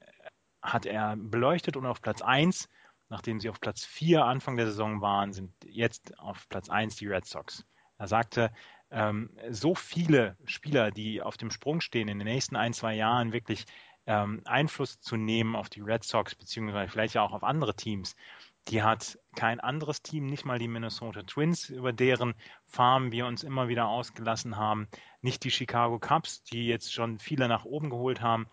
hat 0.63 0.87
er 0.87 1.15
beleuchtet 1.15 1.77
und 1.77 1.85
auf 1.85 2.01
Platz 2.01 2.23
1, 2.23 2.67
nachdem 3.07 3.39
sie 3.39 3.49
auf 3.49 3.61
Platz 3.61 3.85
4 3.85 4.25
Anfang 4.25 4.57
der 4.57 4.65
Saison 4.65 4.99
waren, 4.99 5.31
sind 5.31 5.53
jetzt 5.63 6.17
auf 6.17 6.49
Platz 6.49 6.69
1 6.69 6.95
die 6.95 7.05
Red 7.05 7.25
Sox. 7.25 7.63
Er 7.99 8.07
sagte, 8.07 8.51
ähm, 8.89 9.29
so 9.51 9.75
viele 9.75 10.37
Spieler, 10.45 10.89
die 10.89 11.21
auf 11.21 11.37
dem 11.37 11.51
Sprung 11.51 11.79
stehen, 11.79 12.07
in 12.07 12.17
den 12.17 12.27
nächsten 12.27 12.55
ein, 12.55 12.73
zwei 12.73 12.95
Jahren 12.95 13.31
wirklich 13.31 13.65
ähm, 14.07 14.41
Einfluss 14.45 14.99
zu 14.99 15.17
nehmen 15.17 15.55
auf 15.55 15.69
die 15.69 15.81
Red 15.81 16.03
Sox, 16.03 16.33
beziehungsweise 16.33 16.91
vielleicht 16.91 17.15
auch 17.17 17.31
auf 17.31 17.43
andere 17.43 17.75
Teams, 17.75 18.15
die 18.69 18.81
hat 18.81 19.19
kein 19.35 19.59
anderes 19.59 20.01
Team, 20.01 20.25
nicht 20.25 20.45
mal 20.45 20.59
die 20.59 20.67
Minnesota 20.67 21.23
Twins, 21.23 21.69
über 21.69 21.91
deren 21.91 22.33
Farm 22.65 23.11
wir 23.11 23.25
uns 23.25 23.43
immer 23.43 23.67
wieder 23.67 23.87
ausgelassen 23.87 24.57
haben. 24.57 24.87
Nicht 25.21 25.43
die 25.43 25.51
Chicago 25.51 25.99
Cubs, 25.99 26.43
die 26.43 26.67
jetzt 26.67 26.93
schon 26.93 27.19
viele 27.19 27.47
nach 27.47 27.65
oben 27.65 27.89
geholt 27.89 28.21
haben. 28.21 28.47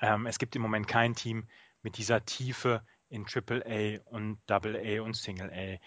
Ähm, 0.00 0.26
es 0.26 0.38
gibt 0.38 0.56
im 0.56 0.62
Moment 0.62 0.88
kein 0.88 1.14
Team 1.14 1.46
mit 1.82 1.98
dieser 1.98 2.24
Tiefe 2.24 2.82
in 3.08 3.24
AAA 3.24 4.00
und 4.06 4.38
AA 4.50 5.02
und 5.02 5.14
Single 5.14 5.50
A. 5.52 5.78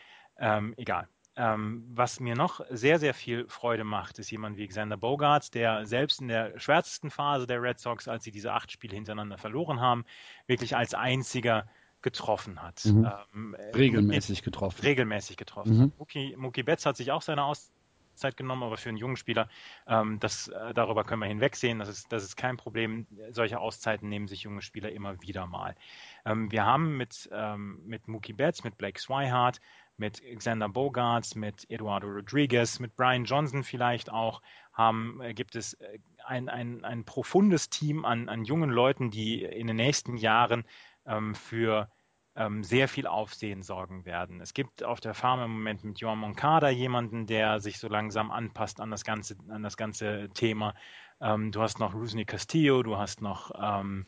Ähm, 0.57 0.73
egal. 0.77 1.07
Ähm, 1.35 1.85
was 1.89 2.19
mir 2.19 2.35
noch 2.35 2.61
sehr, 2.69 2.99
sehr 2.99 3.13
viel 3.13 3.47
Freude 3.47 3.83
macht, 3.83 4.19
ist 4.19 4.31
jemand 4.31 4.57
wie 4.57 4.67
Xander 4.67 4.97
Bogarts, 4.97 5.51
der 5.51 5.85
selbst 5.85 6.21
in 6.21 6.27
der 6.27 6.57
schwärzesten 6.59 7.11
Phase 7.11 7.47
der 7.47 7.61
Red 7.61 7.79
Sox, 7.79 8.07
als 8.07 8.23
sie 8.23 8.31
diese 8.31 8.53
acht 8.53 8.71
Spiele 8.71 8.95
hintereinander 8.95 9.37
verloren 9.37 9.79
haben, 9.79 10.05
wirklich 10.47 10.75
als 10.75 10.93
einziger 10.93 11.67
getroffen 12.01 12.61
hat. 12.61 12.83
Mhm. 12.85 13.09
Ähm, 13.33 13.55
äh, 13.55 13.75
regelmäßig 13.75 14.43
getroffen. 14.43 14.81
Regelmäßig 14.81 15.37
getroffen. 15.37 15.77
Mhm. 15.77 15.91
Mookie, 15.97 16.35
Mookie 16.37 16.63
Betts 16.63 16.85
hat 16.85 16.97
sich 16.97 17.11
auch 17.11 17.21
seine 17.21 17.43
Auszeit 17.43 18.37
genommen, 18.37 18.63
aber 18.63 18.77
für 18.77 18.89
einen 18.89 18.97
jungen 18.97 19.17
Spieler, 19.17 19.49
ähm, 19.87 20.19
das, 20.19 20.47
äh, 20.47 20.73
darüber 20.73 21.03
können 21.03 21.21
wir 21.21 21.27
hinwegsehen. 21.27 21.79
Das 21.79 21.89
ist, 21.89 22.11
das 22.11 22.23
ist 22.23 22.35
kein 22.35 22.57
Problem. 22.57 23.07
Solche 23.31 23.59
Auszeiten 23.59 24.09
nehmen 24.09 24.27
sich 24.27 24.43
junge 24.43 24.61
Spieler 24.61 24.91
immer 24.91 25.21
wieder 25.21 25.45
mal. 25.47 25.75
Ähm, 26.25 26.51
wir 26.51 26.65
haben 26.65 26.97
mit, 26.97 27.29
ähm, 27.31 27.81
mit 27.85 28.07
Mookie 28.07 28.33
Betts, 28.33 28.63
mit 28.63 28.77
Blake 28.77 28.99
Swihart, 28.99 29.59
mit 29.97 30.21
Xander 30.37 30.69
Bogarts, 30.69 31.35
mit 31.35 31.69
Eduardo 31.69 32.07
Rodriguez, 32.07 32.79
mit 32.79 32.95
Brian 32.95 33.25
Johnson 33.25 33.63
vielleicht 33.63 34.09
auch, 34.09 34.41
haben, 34.71 35.19
äh, 35.21 35.33
gibt 35.33 35.55
es 35.55 35.77
ein, 36.25 36.47
ein, 36.47 36.85
ein 36.85 37.03
profundes 37.03 37.69
Team 37.69 38.05
an, 38.05 38.29
an 38.29 38.45
jungen 38.45 38.69
Leuten, 38.69 39.11
die 39.11 39.43
in 39.43 39.67
den 39.67 39.75
nächsten 39.75 40.15
Jahren 40.15 40.63
für 41.33 41.89
ähm, 42.35 42.63
sehr 42.63 42.87
viel 42.87 43.07
Aufsehen 43.07 43.63
sorgen 43.63 44.05
werden. 44.05 44.39
Es 44.41 44.53
gibt 44.53 44.83
auf 44.83 44.99
der 44.99 45.13
Farm 45.13 45.41
im 45.41 45.51
Moment 45.51 45.83
mit 45.83 45.99
Joan 45.99 46.19
Moncada 46.19 46.69
jemanden, 46.69 47.27
der 47.27 47.59
sich 47.59 47.79
so 47.79 47.87
langsam 47.87 48.31
anpasst 48.31 48.79
an 48.79 48.91
das 48.91 49.03
ganze, 49.03 49.35
an 49.49 49.63
das 49.63 49.77
ganze 49.77 50.29
Thema. 50.33 50.73
Ähm, 51.19 51.51
du 51.51 51.61
hast 51.61 51.79
noch 51.79 51.93
Rusney 51.93 52.25
Castillo, 52.25 52.81
du 52.81 52.97
hast 52.97 53.21
noch 53.21 53.51
ähm, 53.61 54.05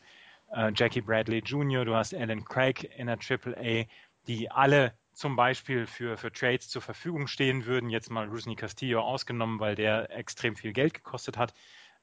äh, 0.52 0.72
Jackie 0.74 1.02
Bradley 1.02 1.40
Jr., 1.40 1.84
du 1.84 1.94
hast 1.94 2.14
Alan 2.14 2.44
Craig 2.44 2.84
in 2.96 3.06
der 3.06 3.18
AAA, 3.18 3.84
die 4.26 4.50
alle 4.50 4.94
zum 5.12 5.36
Beispiel 5.36 5.86
für, 5.86 6.16
für 6.16 6.32
Trades 6.32 6.68
zur 6.68 6.80
Verfügung 6.80 7.26
stehen 7.26 7.66
würden. 7.66 7.90
Jetzt 7.90 8.10
mal 8.10 8.28
Rusney 8.28 8.56
Castillo 8.56 9.00
ausgenommen, 9.00 9.60
weil 9.60 9.74
der 9.74 10.10
extrem 10.10 10.56
viel 10.56 10.72
Geld 10.72 10.94
gekostet 10.94 11.36
hat. 11.36 11.52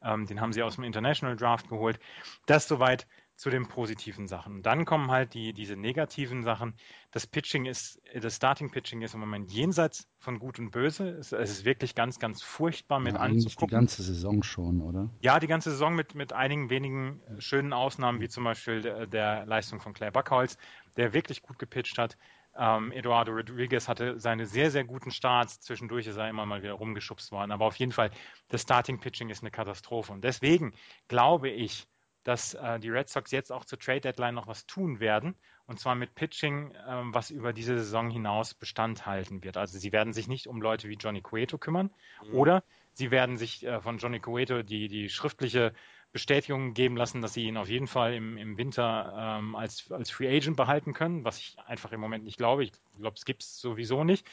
Ähm, 0.04 0.28
den 0.28 0.40
haben 0.40 0.54
sie 0.54 0.62
aus 0.62 0.76
dem 0.76 0.84
International 0.84 1.36
Draft 1.36 1.70
geholt. 1.70 2.00
Das 2.46 2.68
soweit 2.68 3.08
zu 3.40 3.50
den 3.50 3.70
positiven 3.70 4.28
Sachen. 4.28 4.64
Dann 4.64 4.84
kommen 4.84 5.10
halt 5.12 5.34
die, 5.34 5.54
diese 5.54 5.78
negativen 5.78 6.44
Sachen. 6.44 6.74
Das 7.12 7.26
Pitching 7.26 7.68
ist, 7.68 8.02
das 8.14 8.36
Starting 8.36 8.70
Pitching 8.70 9.02
ist 9.02 9.14
im 9.14 9.22
Moment 9.22 9.50
jenseits 9.50 10.10
von 10.18 10.40
Gut 10.40 10.60
und 10.60 10.72
Böse. 10.72 11.08
Es, 11.12 11.32
es 11.32 11.50
ist 11.50 11.64
wirklich 11.64 11.96
ganz, 11.96 12.20
ganz 12.20 12.42
furchtbar 12.42 13.00
mit 13.00 13.14
ja, 13.14 13.22
anzugucken. 13.22 13.70
die 13.70 13.72
ganze 13.72 14.04
Saison 14.04 14.44
schon, 14.44 14.82
oder? 14.82 15.10
Ja, 15.22 15.40
die 15.40 15.48
ganze 15.48 15.72
Saison 15.72 15.96
mit, 15.96 16.16
mit 16.16 16.34
einigen 16.34 16.70
wenigen 16.70 17.22
schönen 17.38 17.72
Ausnahmen, 17.72 18.20
wie 18.20 18.28
zum 18.28 18.44
Beispiel 18.44 18.82
der, 18.82 19.08
der 19.08 19.46
Leistung 19.46 19.80
von 19.80 19.94
Claire 19.94 20.12
Backholz, 20.12 20.58
der 20.98 21.14
wirklich 21.14 21.42
gut 21.42 21.58
gepitcht 21.58 21.98
hat. 21.98 22.18
Ähm, 22.58 22.92
Eduardo 22.92 23.32
Rodriguez 23.32 23.88
hatte 23.88 24.20
seine 24.20 24.48
sehr, 24.48 24.70
sehr 24.70 24.84
guten 24.84 25.12
Starts. 25.12 25.62
Zwischendurch 25.62 26.08
ist 26.08 26.18
er 26.18 26.28
immer 26.28 26.46
mal 26.46 26.62
wieder 26.62 26.74
rumgeschubst 26.74 27.32
worden. 27.32 27.52
Aber 27.52 27.68
auf 27.68 27.78
jeden 27.78 27.94
Fall, 27.94 28.12
das 28.50 28.64
Starting 28.64 29.00
Pitching 29.00 29.30
ist 29.30 29.44
eine 29.44 29.52
Katastrophe. 29.52 30.12
Und 30.12 30.26
deswegen 30.26 30.74
glaube 31.08 31.48
ich, 31.50 31.88
dass 32.24 32.54
äh, 32.54 32.80
die 32.80 32.90
Red 32.90 33.10
Sox 33.10 33.32
jetzt 33.32 33.52
auch 33.52 33.66
zur 33.66 33.80
Trade 33.80 34.02
Deadline 34.02 34.36
noch 34.36 34.48
was 34.48 34.66
tun 34.66 35.00
werden. 35.00 35.36
Und 35.66 35.80
zwar 35.80 35.96
mit 35.96 36.16
Pitching, 36.16 36.72
äh, 36.72 37.02
was 37.06 37.30
über 37.30 37.54
diese 37.54 37.78
Saison 37.78 38.10
hinaus 38.10 38.54
Bestand 38.54 39.06
halten 39.06 39.44
wird. 39.44 39.58
Also 39.58 39.78
sie 39.78 39.92
werden 39.92 40.14
sich 40.14 40.28
nicht 40.28 40.48
um 40.48 40.62
Leute 40.62 40.90
wie 40.90 40.96
Johnny 40.96 41.22
Cueto 41.22 41.58
kümmern 41.58 41.92
mhm. 42.24 42.36
oder 42.36 42.64
sie 42.94 43.12
werden 43.12 43.38
sich 43.38 43.66
äh, 43.66 43.82
von 43.82 43.98
Johnny 43.98 44.20
Cueto 44.20 44.64
die, 44.64 44.88
die 44.88 45.10
schriftliche 45.10 45.74
Bestätigung 46.12 46.74
geben 46.74 46.98
lassen, 46.98 47.22
dass 47.22 47.34
sie 47.34 47.44
ihn 47.44 47.58
auf 47.58 47.70
jeden 47.70 47.88
Fall 47.88 48.16
im, 48.16 48.36
im 48.38 48.58
Winter 48.58 49.38
ähm, 49.40 49.56
als, 49.56 49.92
als 49.92 50.10
Free 50.10 50.36
Agent 50.36 50.58
behalten 50.58 50.94
können, 50.94 51.24
was 51.24 51.38
ich 51.38 51.56
einfach 51.68 51.92
im 51.92 52.00
Moment 52.00 52.24
nicht 52.24 52.38
glaube. 52.38 52.64
Ich 52.64 52.72
glaube, 52.98 53.16
es 53.16 53.26
gibt 53.26 53.44
es 53.44 53.60
sowieso 53.60 54.04
nicht. 54.04 54.26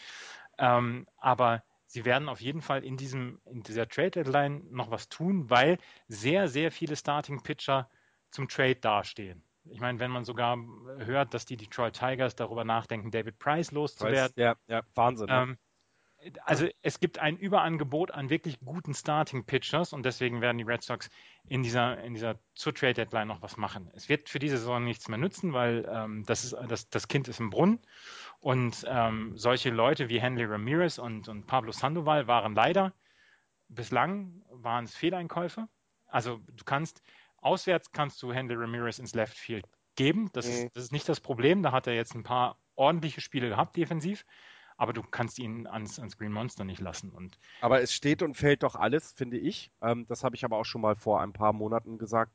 Ähm, 0.58 1.06
aber 1.18 1.62
sie 1.86 2.04
werden 2.04 2.28
auf 2.28 2.40
jeden 2.40 2.62
Fall 2.62 2.84
in, 2.84 2.96
diesem, 2.96 3.40
in 3.46 3.62
dieser 3.62 3.88
Trade 3.88 4.10
Deadline 4.10 4.66
noch 4.70 4.90
was 4.90 5.08
tun, 5.08 5.48
weil 5.50 5.78
sehr, 6.08 6.48
sehr 6.48 6.70
viele 6.70 6.96
Starting 6.96 7.42
Pitcher 7.42 7.88
zum 8.30 8.48
Trade 8.48 8.76
dastehen. 8.76 9.42
Ich 9.68 9.80
meine, 9.80 9.98
wenn 9.98 10.10
man 10.10 10.24
sogar 10.24 10.58
hört, 10.98 11.34
dass 11.34 11.44
die 11.44 11.56
Detroit 11.56 11.98
Tigers 11.98 12.36
darüber 12.36 12.64
nachdenken, 12.64 13.10
David 13.10 13.38
Price 13.38 13.72
loszuwerden. 13.72 14.34
Ja, 14.36 14.54
ja, 14.68 14.82
Wahnsinn. 14.94 15.26
Ne? 15.26 15.42
Ähm, 15.42 15.58
also 16.44 16.68
es 16.82 17.00
gibt 17.00 17.18
ein 17.18 17.36
Überangebot 17.36 18.10
an 18.10 18.30
wirklich 18.30 18.58
guten 18.60 18.94
Starting 18.94 19.44
Pitchers 19.44 19.92
und 19.92 20.04
deswegen 20.04 20.40
werden 20.40 20.58
die 20.58 20.64
Red 20.64 20.82
Sox 20.82 21.08
in 21.48 21.62
dieser, 21.62 22.02
in 22.02 22.14
dieser 22.14 22.38
zur 22.54 22.74
Trade 22.74 22.94
Deadline 22.94 23.28
noch 23.28 23.42
was 23.42 23.56
machen. 23.56 23.90
Es 23.94 24.08
wird 24.08 24.28
für 24.28 24.38
diese 24.38 24.58
Saison 24.58 24.84
nichts 24.84 25.08
mehr 25.08 25.18
nützen, 25.18 25.52
weil 25.52 25.88
ähm, 25.90 26.24
das, 26.26 26.44
ist, 26.44 26.56
das, 26.68 26.88
das 26.88 27.08
Kind 27.08 27.28
ist 27.28 27.40
im 27.40 27.50
Brunnen 27.50 27.80
und 28.40 28.84
ähm, 28.88 29.36
solche 29.36 29.70
Leute 29.70 30.08
wie 30.08 30.20
Henley 30.20 30.44
Ramirez 30.44 30.98
und, 30.98 31.28
und 31.28 31.46
Pablo 31.46 31.72
Sandoval 31.72 32.26
waren 32.26 32.54
leider 32.54 32.92
bislang 33.68 34.42
waren 34.50 34.84
es 34.84 34.94
Fehleinkäufe. 34.94 35.68
Also 36.06 36.40
du 36.48 36.64
kannst 36.64 37.02
auswärts 37.38 37.92
kannst 37.92 38.22
du 38.22 38.32
Henley 38.32 38.56
Ramirez 38.56 38.98
ins 38.98 39.14
Left 39.14 39.36
Field 39.36 39.66
geben. 39.96 40.30
Das, 40.32 40.46
mhm. 40.46 40.52
ist, 40.52 40.76
das 40.76 40.84
ist 40.84 40.92
nicht 40.92 41.08
das 41.08 41.20
Problem. 41.20 41.62
Da 41.62 41.72
hat 41.72 41.86
er 41.86 41.94
jetzt 41.94 42.14
ein 42.14 42.22
paar 42.22 42.58
ordentliche 42.74 43.20
Spiele 43.20 43.48
gehabt 43.48 43.76
defensiv 43.76 44.24
aber 44.76 44.92
du 44.92 45.02
kannst 45.02 45.38
ihn 45.38 45.66
ans, 45.66 45.98
ans 45.98 46.18
Green 46.18 46.32
Monster 46.32 46.64
nicht 46.64 46.80
lassen. 46.80 47.10
Und 47.10 47.38
aber 47.60 47.80
es 47.80 47.92
steht 47.92 48.22
und 48.22 48.36
fällt 48.36 48.62
doch 48.62 48.76
alles, 48.76 49.12
finde 49.12 49.38
ich. 49.38 49.70
Ähm, 49.80 50.06
das 50.08 50.24
habe 50.24 50.36
ich 50.36 50.44
aber 50.44 50.56
auch 50.56 50.64
schon 50.64 50.80
mal 50.80 50.96
vor 50.96 51.20
ein 51.20 51.32
paar 51.32 51.52
Monaten 51.52 51.98
gesagt. 51.98 52.32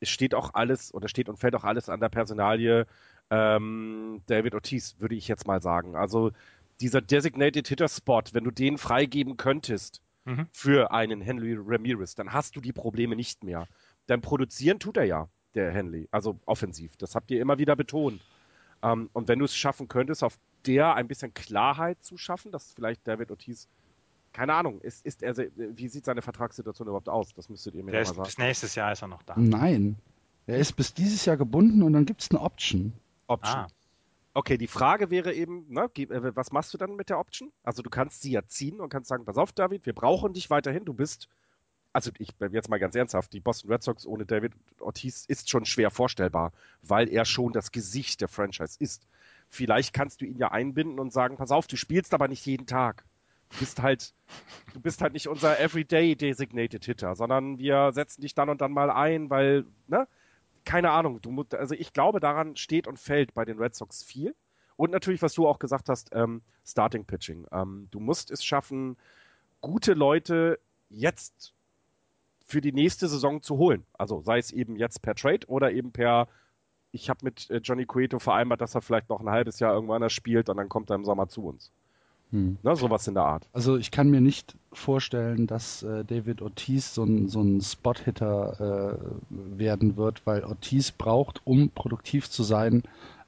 Es 0.00 0.08
steht 0.08 0.34
auch 0.34 0.54
alles 0.54 0.92
oder 0.92 1.08
steht 1.08 1.28
und 1.28 1.38
fällt 1.38 1.54
auch 1.54 1.64
alles 1.64 1.88
an 1.88 2.00
der 2.00 2.08
Personalie 2.08 2.86
ähm, 3.30 4.22
David 4.26 4.54
Ortiz, 4.54 4.96
würde 4.98 5.14
ich 5.14 5.28
jetzt 5.28 5.46
mal 5.46 5.62
sagen. 5.62 5.96
Also 5.96 6.32
dieser 6.80 7.00
Designated 7.00 7.66
Hitter 7.68 7.88
Spot, 7.88 8.22
wenn 8.32 8.44
du 8.44 8.50
den 8.50 8.76
freigeben 8.76 9.36
könntest 9.36 10.02
mhm. 10.24 10.48
für 10.52 10.90
einen 10.90 11.20
Henry 11.20 11.56
Ramirez, 11.58 12.14
dann 12.14 12.32
hast 12.32 12.56
du 12.56 12.60
die 12.60 12.72
Probleme 12.72 13.16
nicht 13.16 13.44
mehr. 13.44 13.66
Dann 14.06 14.20
produzieren 14.20 14.80
tut 14.80 14.96
er 14.96 15.04
ja, 15.04 15.28
der 15.54 15.70
Henley, 15.72 16.08
also 16.10 16.38
offensiv. 16.44 16.96
Das 16.96 17.14
habt 17.14 17.30
ihr 17.30 17.40
immer 17.40 17.58
wieder 17.58 17.76
betont. 17.76 18.20
Um, 18.84 18.90
ähm, 18.90 19.10
und 19.12 19.28
wenn 19.28 19.38
du 19.38 19.44
es 19.44 19.56
schaffen 19.56 19.86
könntest, 19.86 20.24
auf 20.24 20.36
der 20.66 20.94
ein 20.94 21.08
bisschen 21.08 21.34
Klarheit 21.34 22.02
zu 22.02 22.16
schaffen, 22.16 22.52
dass 22.52 22.72
vielleicht 22.72 23.06
David 23.06 23.30
Ortiz, 23.30 23.68
keine 24.32 24.54
Ahnung, 24.54 24.80
ist, 24.80 25.04
ist 25.04 25.22
er, 25.22 25.36
wie 25.56 25.88
sieht 25.88 26.04
seine 26.04 26.22
Vertragssituation 26.22 26.88
überhaupt 26.88 27.08
aus? 27.08 27.34
Das 27.34 27.48
müsstet 27.48 27.74
ihr 27.74 27.84
mir 27.84 27.92
mal 27.92 28.04
sagen. 28.04 28.22
Bis 28.22 28.38
nächstes 28.38 28.74
Jahr 28.74 28.92
ist 28.92 29.02
er 29.02 29.08
noch 29.08 29.22
da. 29.22 29.34
Nein. 29.36 29.96
Er 30.46 30.58
ist 30.58 30.72
bis 30.72 30.94
dieses 30.94 31.24
Jahr 31.24 31.36
gebunden 31.36 31.82
und 31.82 31.92
dann 31.92 32.06
gibt 32.06 32.22
es 32.22 32.30
eine 32.30 32.40
Option. 32.40 32.92
Option. 33.26 33.60
Ah. 33.60 33.68
Okay, 34.34 34.56
die 34.56 34.66
Frage 34.66 35.10
wäre 35.10 35.34
eben, 35.34 35.66
ne, 35.68 35.90
äh, 35.94 36.36
was 36.36 36.52
machst 36.52 36.72
du 36.72 36.78
dann 36.78 36.96
mit 36.96 37.10
der 37.10 37.18
Option? 37.18 37.52
Also 37.62 37.82
du 37.82 37.90
kannst 37.90 38.22
sie 38.22 38.32
ja 38.32 38.42
ziehen 38.46 38.80
und 38.80 38.88
kannst 38.88 39.08
sagen, 39.08 39.24
pass 39.24 39.36
auf, 39.36 39.52
David, 39.52 39.84
wir 39.84 39.92
brauchen 39.92 40.32
dich 40.32 40.48
weiterhin, 40.48 40.84
du 40.84 40.94
bist 40.94 41.28
also 41.92 42.10
ich 42.18 42.30
jetzt 42.50 42.68
mal 42.68 42.78
ganz 42.78 42.94
ernsthaft, 42.94 43.32
die 43.32 43.40
Boston 43.40 43.70
Red 43.70 43.82
Sox 43.82 44.06
ohne 44.06 44.24
David 44.24 44.52
Ortiz 44.80 45.24
ist 45.26 45.50
schon 45.50 45.64
schwer 45.64 45.90
vorstellbar, 45.90 46.52
weil 46.82 47.08
er 47.08 47.24
schon 47.24 47.52
das 47.52 47.70
Gesicht 47.70 48.20
der 48.20 48.28
Franchise 48.28 48.76
ist. 48.78 49.06
Vielleicht 49.54 49.92
kannst 49.92 50.22
du 50.22 50.24
ihn 50.24 50.38
ja 50.38 50.50
einbinden 50.50 50.98
und 50.98 51.12
sagen, 51.12 51.36
pass 51.36 51.50
auf, 51.50 51.66
du 51.66 51.76
spielst 51.76 52.14
aber 52.14 52.26
nicht 52.26 52.46
jeden 52.46 52.66
Tag. 52.66 53.04
Du 53.50 53.58
bist 53.58 53.82
halt, 53.82 54.14
du 54.72 54.80
bist 54.80 55.02
halt 55.02 55.12
nicht 55.12 55.28
unser 55.28 55.60
Everyday 55.60 56.16
Designated 56.16 56.82
Hitter, 56.86 57.14
sondern 57.14 57.58
wir 57.58 57.92
setzen 57.92 58.22
dich 58.22 58.34
dann 58.34 58.48
und 58.48 58.62
dann 58.62 58.72
mal 58.72 58.90
ein, 58.90 59.28
weil, 59.28 59.66
ne? 59.88 60.08
Keine 60.64 60.90
Ahnung. 60.90 61.20
Du, 61.20 61.44
also 61.52 61.74
ich 61.74 61.92
glaube, 61.92 62.18
daran 62.18 62.56
steht 62.56 62.86
und 62.86 62.98
fällt 62.98 63.34
bei 63.34 63.44
den 63.44 63.58
Red 63.58 63.74
Sox 63.74 64.02
viel. 64.02 64.34
Und 64.76 64.90
natürlich, 64.90 65.20
was 65.20 65.34
du 65.34 65.46
auch 65.46 65.58
gesagt 65.58 65.90
hast, 65.90 66.08
ähm, 66.14 66.40
Starting 66.64 67.04
Pitching. 67.04 67.46
Ähm, 67.52 67.88
du 67.90 68.00
musst 68.00 68.30
es 68.30 68.42
schaffen, 68.42 68.96
gute 69.60 69.92
Leute 69.92 70.58
jetzt 70.88 71.52
für 72.46 72.62
die 72.62 72.72
nächste 72.72 73.06
Saison 73.06 73.42
zu 73.42 73.58
holen. 73.58 73.84
Also 73.92 74.22
sei 74.22 74.38
es 74.38 74.50
eben 74.50 74.76
jetzt 74.76 75.02
per 75.02 75.14
Trade 75.14 75.46
oder 75.46 75.72
eben 75.72 75.92
per, 75.92 76.26
ich 76.92 77.10
habe 77.10 77.20
mit 77.24 77.50
äh, 77.50 77.58
Johnny 77.58 77.86
Cueto 77.86 78.18
vereinbart, 78.18 78.60
dass 78.60 78.74
er 78.74 78.82
vielleicht 78.82 79.08
noch 79.08 79.20
ein 79.20 79.30
halbes 79.30 79.58
Jahr 79.58 79.74
irgendwann 79.74 80.08
spielt 80.10 80.48
und 80.48 80.58
dann 80.58 80.68
kommt 80.68 80.90
er 80.90 80.96
im 80.96 81.04
Sommer 81.04 81.28
zu 81.28 81.46
uns. 81.46 81.72
Hm. 82.30 82.56
Na, 82.62 82.76
sowas 82.76 83.06
in 83.08 83.14
der 83.14 83.24
Art. 83.24 83.46
Also 83.52 83.76
ich 83.76 83.90
kann 83.90 84.10
mir 84.10 84.20
nicht 84.20 84.56
vorstellen, 84.72 85.46
dass 85.46 85.82
äh, 85.82 86.04
David 86.04 86.40
Ortiz 86.40 86.94
so 86.94 87.04
ein, 87.04 87.28
so 87.28 87.42
ein 87.42 87.60
Spot-Hitter 87.60 88.98
äh, 88.98 89.58
werden 89.58 89.96
wird, 89.96 90.24
weil 90.26 90.44
Ortiz 90.44 90.92
braucht, 90.92 91.42
um 91.44 91.70
produktiv 91.70 92.30
zu 92.30 92.42
sein, 92.42 92.84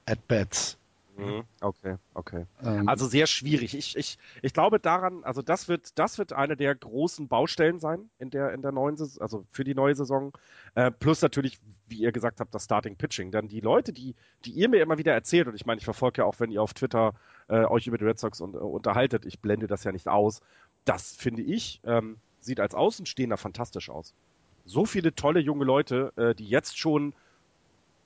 At-Bats. 0.07 0.77
Mhm. 1.17 1.43
Okay, 1.61 1.95
okay. 2.13 2.45
Ähm, 2.63 2.89
also 2.89 3.07
sehr 3.07 3.25
schwierig. 3.27 3.73
Ich, 3.75 3.95
ich, 3.95 4.17
ich 4.41 4.53
glaube 4.53 4.79
daran, 4.79 5.23
also 5.23 5.41
das 5.41 5.69
wird, 5.69 5.97
das 5.97 6.17
wird 6.17 6.33
eine 6.33 6.57
der 6.57 6.75
großen 6.75 7.27
Baustellen 7.27 7.79
sein 7.79 8.09
in 8.19 8.29
der, 8.29 8.53
in 8.53 8.61
der 8.61 8.73
neuen 8.73 8.97
Saison, 8.97 9.21
also 9.21 9.45
für 9.51 9.63
die 9.63 9.75
neue 9.75 9.95
Saison. 9.95 10.33
Äh, 10.75 10.91
plus 10.91 11.21
natürlich, 11.21 11.59
wie 11.87 11.99
ihr 11.99 12.11
gesagt 12.11 12.39
habt, 12.41 12.53
das 12.53 12.65
Starting 12.65 12.97
Pitching. 12.97 13.31
Dann 13.31 13.47
die 13.47 13.61
Leute, 13.61 13.93
die, 13.93 14.15
die 14.43 14.51
ihr 14.51 14.67
mir 14.67 14.81
immer 14.81 14.97
wieder 14.97 15.13
erzählt, 15.13 15.47
und 15.47 15.55
ich 15.55 15.65
meine, 15.65 15.79
ich 15.79 15.85
verfolge 15.85 16.21
ja 16.21 16.25
auch, 16.25 16.39
wenn 16.39 16.51
ihr 16.51 16.61
auf 16.61 16.73
Twitter 16.73 17.13
äh, 17.47 17.63
euch 17.65 17.87
über 17.87 17.97
die 17.97 18.05
Red 18.05 18.19
Sox 18.19 18.41
un, 18.41 18.53
uh, 18.53 18.57
unterhaltet, 18.57 19.25
ich 19.25 19.39
blende 19.39 19.67
das 19.67 19.85
ja 19.85 19.93
nicht 19.93 20.09
aus. 20.09 20.41
Das 20.83 21.15
finde 21.15 21.43
ich, 21.43 21.79
ähm, 21.85 22.17
sieht 22.41 22.59
als 22.59 22.75
Außenstehender 22.75 23.37
fantastisch 23.37 23.89
aus. 23.89 24.13
So 24.65 24.85
viele 24.85 25.15
tolle 25.15 25.39
junge 25.39 25.63
Leute, 25.63 26.11
äh, 26.17 26.35
die 26.35 26.47
jetzt 26.47 26.77
schon 26.77 27.13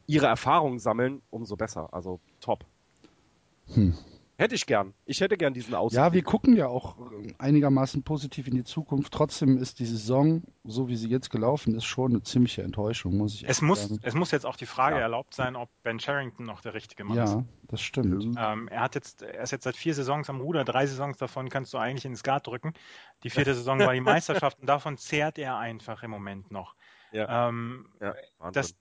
ihre 0.06 0.28
Erfahrungen 0.28 0.80
sammeln, 0.80 1.22
umso 1.32 1.56
besser. 1.56 1.94
Also 1.94 2.20
top. 2.40 2.66
Hm. 3.74 3.94
Hätte 4.40 4.56
ich 4.56 4.66
gern. 4.66 4.94
Ich 5.04 5.20
hätte 5.20 5.36
gern 5.36 5.54
diesen 5.54 5.76
Ausblick. 5.76 5.98
Ja, 5.98 6.14
wir 6.14 6.24
gucken 6.24 6.56
ja 6.56 6.68
auch 6.68 6.96
einigermaßen 7.40 8.04
positiv 8.04 8.48
in 8.48 8.56
die 8.56 8.64
Zukunft. 8.64 9.12
Trotzdem 9.12 9.58
ist 9.58 9.80
die 9.80 9.86
Saison, 9.86 10.44
so 10.64 10.88
wie 10.88 10.96
sie 10.96 11.10
jetzt 11.10 11.30
gelaufen 11.30 11.76
ist, 11.76 11.84
schon 11.84 12.12
eine 12.12 12.24
ziemliche 12.24 12.64
Enttäuschung, 12.64 13.18
muss 13.18 13.36
ich 13.36 13.44
es 13.50 13.62
muss, 13.62 13.82
sagen. 13.82 14.00
Es 14.02 14.14
muss 14.14 14.32
jetzt 14.32 14.46
auch 14.46 14.56
die 14.56 14.66
Frage 14.66 14.96
ja. 14.96 15.02
erlaubt 15.02 15.34
sein, 15.34 15.58
ob 15.58 15.70
Ben 15.84 16.00
Sherrington 16.00 16.46
noch 16.46 16.62
der 16.62 16.74
richtige 16.74 17.04
Mann 17.04 17.18
ja, 17.18 17.24
ist. 17.26 17.34
Ja, 17.34 17.44
das 17.68 17.82
stimmt. 17.82 18.38
Ähm, 18.40 18.70
er, 18.70 18.80
hat 18.80 18.96
jetzt, 18.96 19.24
er 19.24 19.44
ist 19.44 19.52
jetzt 19.52 19.66
seit 19.66 19.76
vier 19.76 19.94
Saisons 19.94 20.30
am 20.30 20.40
Ruder. 20.40 20.64
Drei 20.64 20.88
Saisons 20.88 21.18
davon 21.18 21.50
kannst 21.50 21.74
du 21.74 21.78
eigentlich 21.78 22.06
ins 22.06 22.20
Skat 22.20 22.48
drücken. 22.48 22.74
Die 23.26 23.30
vierte 23.30 23.54
Saison 23.56 23.80
war 23.80 23.94
die 23.94 24.00
Meisterschaft 24.00 24.62
und 24.62 24.68
davon 24.68 24.98
zehrt 24.98 25.38
er 25.38 25.58
einfach 25.58 26.02
im 26.02 26.12
Moment 26.12 26.50
noch. 26.50 26.76
Ja. 27.12 27.50
Ähm, 27.50 27.90
ja 28.00 28.16
das, 28.54 28.74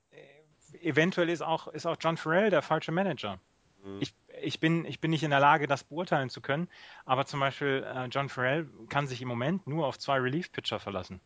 eventuell 0.82 1.30
ist 1.30 1.42
auch, 1.42 1.66
ist 1.66 1.84
auch 1.84 1.96
John 2.00 2.16
Farrell 2.16 2.50
der 2.50 2.62
falsche 2.62 2.92
Manager. 2.92 3.40
Mhm. 3.84 3.98
Ich, 4.00 4.14
ich, 4.42 4.60
bin, 4.60 4.84
ich 4.84 5.00
bin 5.00 5.10
nicht 5.10 5.22
in 5.22 5.30
der 5.30 5.40
Lage, 5.40 5.66
das 5.66 5.84
beurteilen 5.84 6.30
zu 6.30 6.40
können, 6.40 6.68
aber 7.04 7.26
zum 7.26 7.40
Beispiel 7.40 7.86
äh, 7.86 8.06
John 8.06 8.28
Farrell 8.28 8.68
kann 8.88 9.06
sich 9.06 9.22
im 9.22 9.28
Moment 9.28 9.66
nur 9.66 9.86
auf 9.86 9.98
zwei 9.98 10.18
Relief-Pitcher 10.18 10.78
verlassen. 10.78 11.20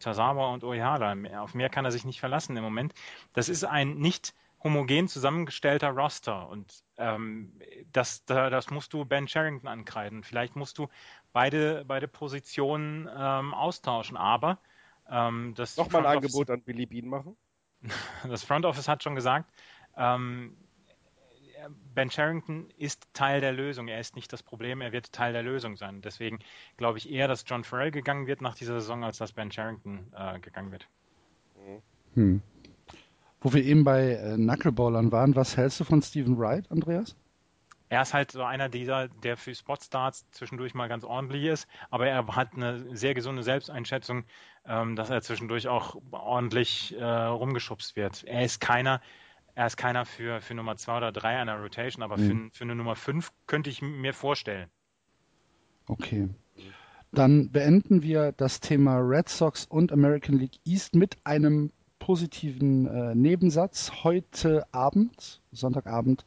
Tazawa 0.00 0.52
und 0.52 0.64
Oihara. 0.64 1.14
Auf 1.40 1.54
mehr 1.54 1.70
kann 1.70 1.84
er 1.84 1.92
sich 1.92 2.04
nicht 2.04 2.20
verlassen 2.20 2.56
im 2.56 2.64
Moment. 2.64 2.94
Das 3.32 3.48
ist 3.48 3.64
ein 3.64 3.96
nicht 3.96 4.34
homogen 4.62 5.08
zusammengestellter 5.08 5.90
Roster 5.90 6.48
und 6.48 6.82
ähm, 6.96 7.52
das, 7.92 8.24
das 8.24 8.70
musst 8.70 8.94
du 8.94 9.04
Ben 9.04 9.28
Sherrington 9.28 9.68
ankreiden. 9.68 10.24
Vielleicht 10.24 10.56
musst 10.56 10.78
du 10.78 10.88
beide, 11.32 11.84
beide 11.84 12.08
Positionen 12.08 13.08
ähm, 13.14 13.52
austauschen, 13.52 14.16
aber 14.16 14.58
ähm, 15.10 15.52
das 15.54 15.76
Nochmal 15.76 16.06
ein 16.06 16.16
Angebot 16.16 16.48
an 16.50 16.62
Billy 16.62 16.86
Bean 16.86 17.06
machen? 17.06 17.36
Das 18.26 18.42
Front 18.42 18.64
Office 18.64 18.88
hat 18.88 19.02
schon 19.02 19.14
gesagt, 19.14 19.52
ähm, 19.98 20.56
Ben 21.94 22.10
Sherrington 22.10 22.68
ist 22.76 23.06
Teil 23.12 23.40
der 23.40 23.52
Lösung. 23.52 23.88
Er 23.88 24.00
ist 24.00 24.16
nicht 24.16 24.32
das 24.32 24.42
Problem, 24.42 24.80
er 24.80 24.92
wird 24.92 25.12
Teil 25.12 25.32
der 25.32 25.42
Lösung 25.42 25.76
sein. 25.76 26.00
Deswegen 26.02 26.38
glaube 26.76 26.98
ich 26.98 27.10
eher, 27.10 27.28
dass 27.28 27.44
John 27.46 27.64
Farrell 27.64 27.90
gegangen 27.90 28.26
wird 28.26 28.40
nach 28.40 28.54
dieser 28.54 28.80
Saison, 28.80 29.04
als 29.04 29.18
dass 29.18 29.32
Ben 29.32 29.50
Sherrington 29.50 30.12
äh, 30.16 30.38
gegangen 30.40 30.72
wird. 30.72 30.88
Hm. 32.14 32.42
Wo 33.40 33.52
wir 33.52 33.62
eben 33.62 33.84
bei 33.84 34.12
äh, 34.12 34.36
Knuckleballern 34.36 35.12
waren, 35.12 35.36
was 35.36 35.56
hältst 35.56 35.80
du 35.80 35.84
von 35.84 36.02
Stephen 36.02 36.38
Wright, 36.38 36.70
Andreas? 36.70 37.16
Er 37.90 38.02
ist 38.02 38.14
halt 38.14 38.32
so 38.32 38.42
einer 38.42 38.68
dieser, 38.68 39.08
der 39.08 39.36
für 39.36 39.54
Spotstarts 39.54 40.26
zwischendurch 40.30 40.74
mal 40.74 40.88
ganz 40.88 41.04
ordentlich 41.04 41.44
ist, 41.44 41.68
aber 41.90 42.08
er 42.08 42.26
hat 42.34 42.54
eine 42.54 42.96
sehr 42.96 43.14
gesunde 43.14 43.42
Selbsteinschätzung, 43.42 44.24
ähm, 44.66 44.96
dass 44.96 45.10
er 45.10 45.22
zwischendurch 45.22 45.68
auch 45.68 45.96
ordentlich 46.10 46.96
äh, 46.98 47.04
rumgeschubst 47.04 47.94
wird. 47.94 48.24
Er 48.24 48.44
ist 48.44 48.60
keiner, 48.60 49.00
er 49.54 49.66
ist 49.66 49.76
keiner 49.76 50.04
für, 50.04 50.40
für 50.40 50.54
Nummer 50.54 50.76
2 50.76 50.96
oder 50.96 51.12
3 51.12 51.38
einer 51.38 51.60
Rotation, 51.60 52.02
aber 52.02 52.16
mhm. 52.16 52.50
für, 52.50 52.58
für 52.58 52.64
eine 52.64 52.74
Nummer 52.74 52.96
5 52.96 53.30
könnte 53.46 53.70
ich 53.70 53.82
mir 53.82 54.12
vorstellen. 54.12 54.68
Okay. 55.86 56.28
Dann 57.12 57.50
beenden 57.50 58.02
wir 58.02 58.32
das 58.32 58.60
Thema 58.60 58.98
Red 58.98 59.28
Sox 59.28 59.66
und 59.66 59.92
American 59.92 60.36
League 60.36 60.58
East 60.64 60.96
mit 60.96 61.16
einem 61.24 61.70
positiven 62.00 62.86
äh, 62.86 63.14
Nebensatz. 63.14 63.92
Heute 64.02 64.66
Abend, 64.72 65.40
Sonntagabend, 65.52 66.24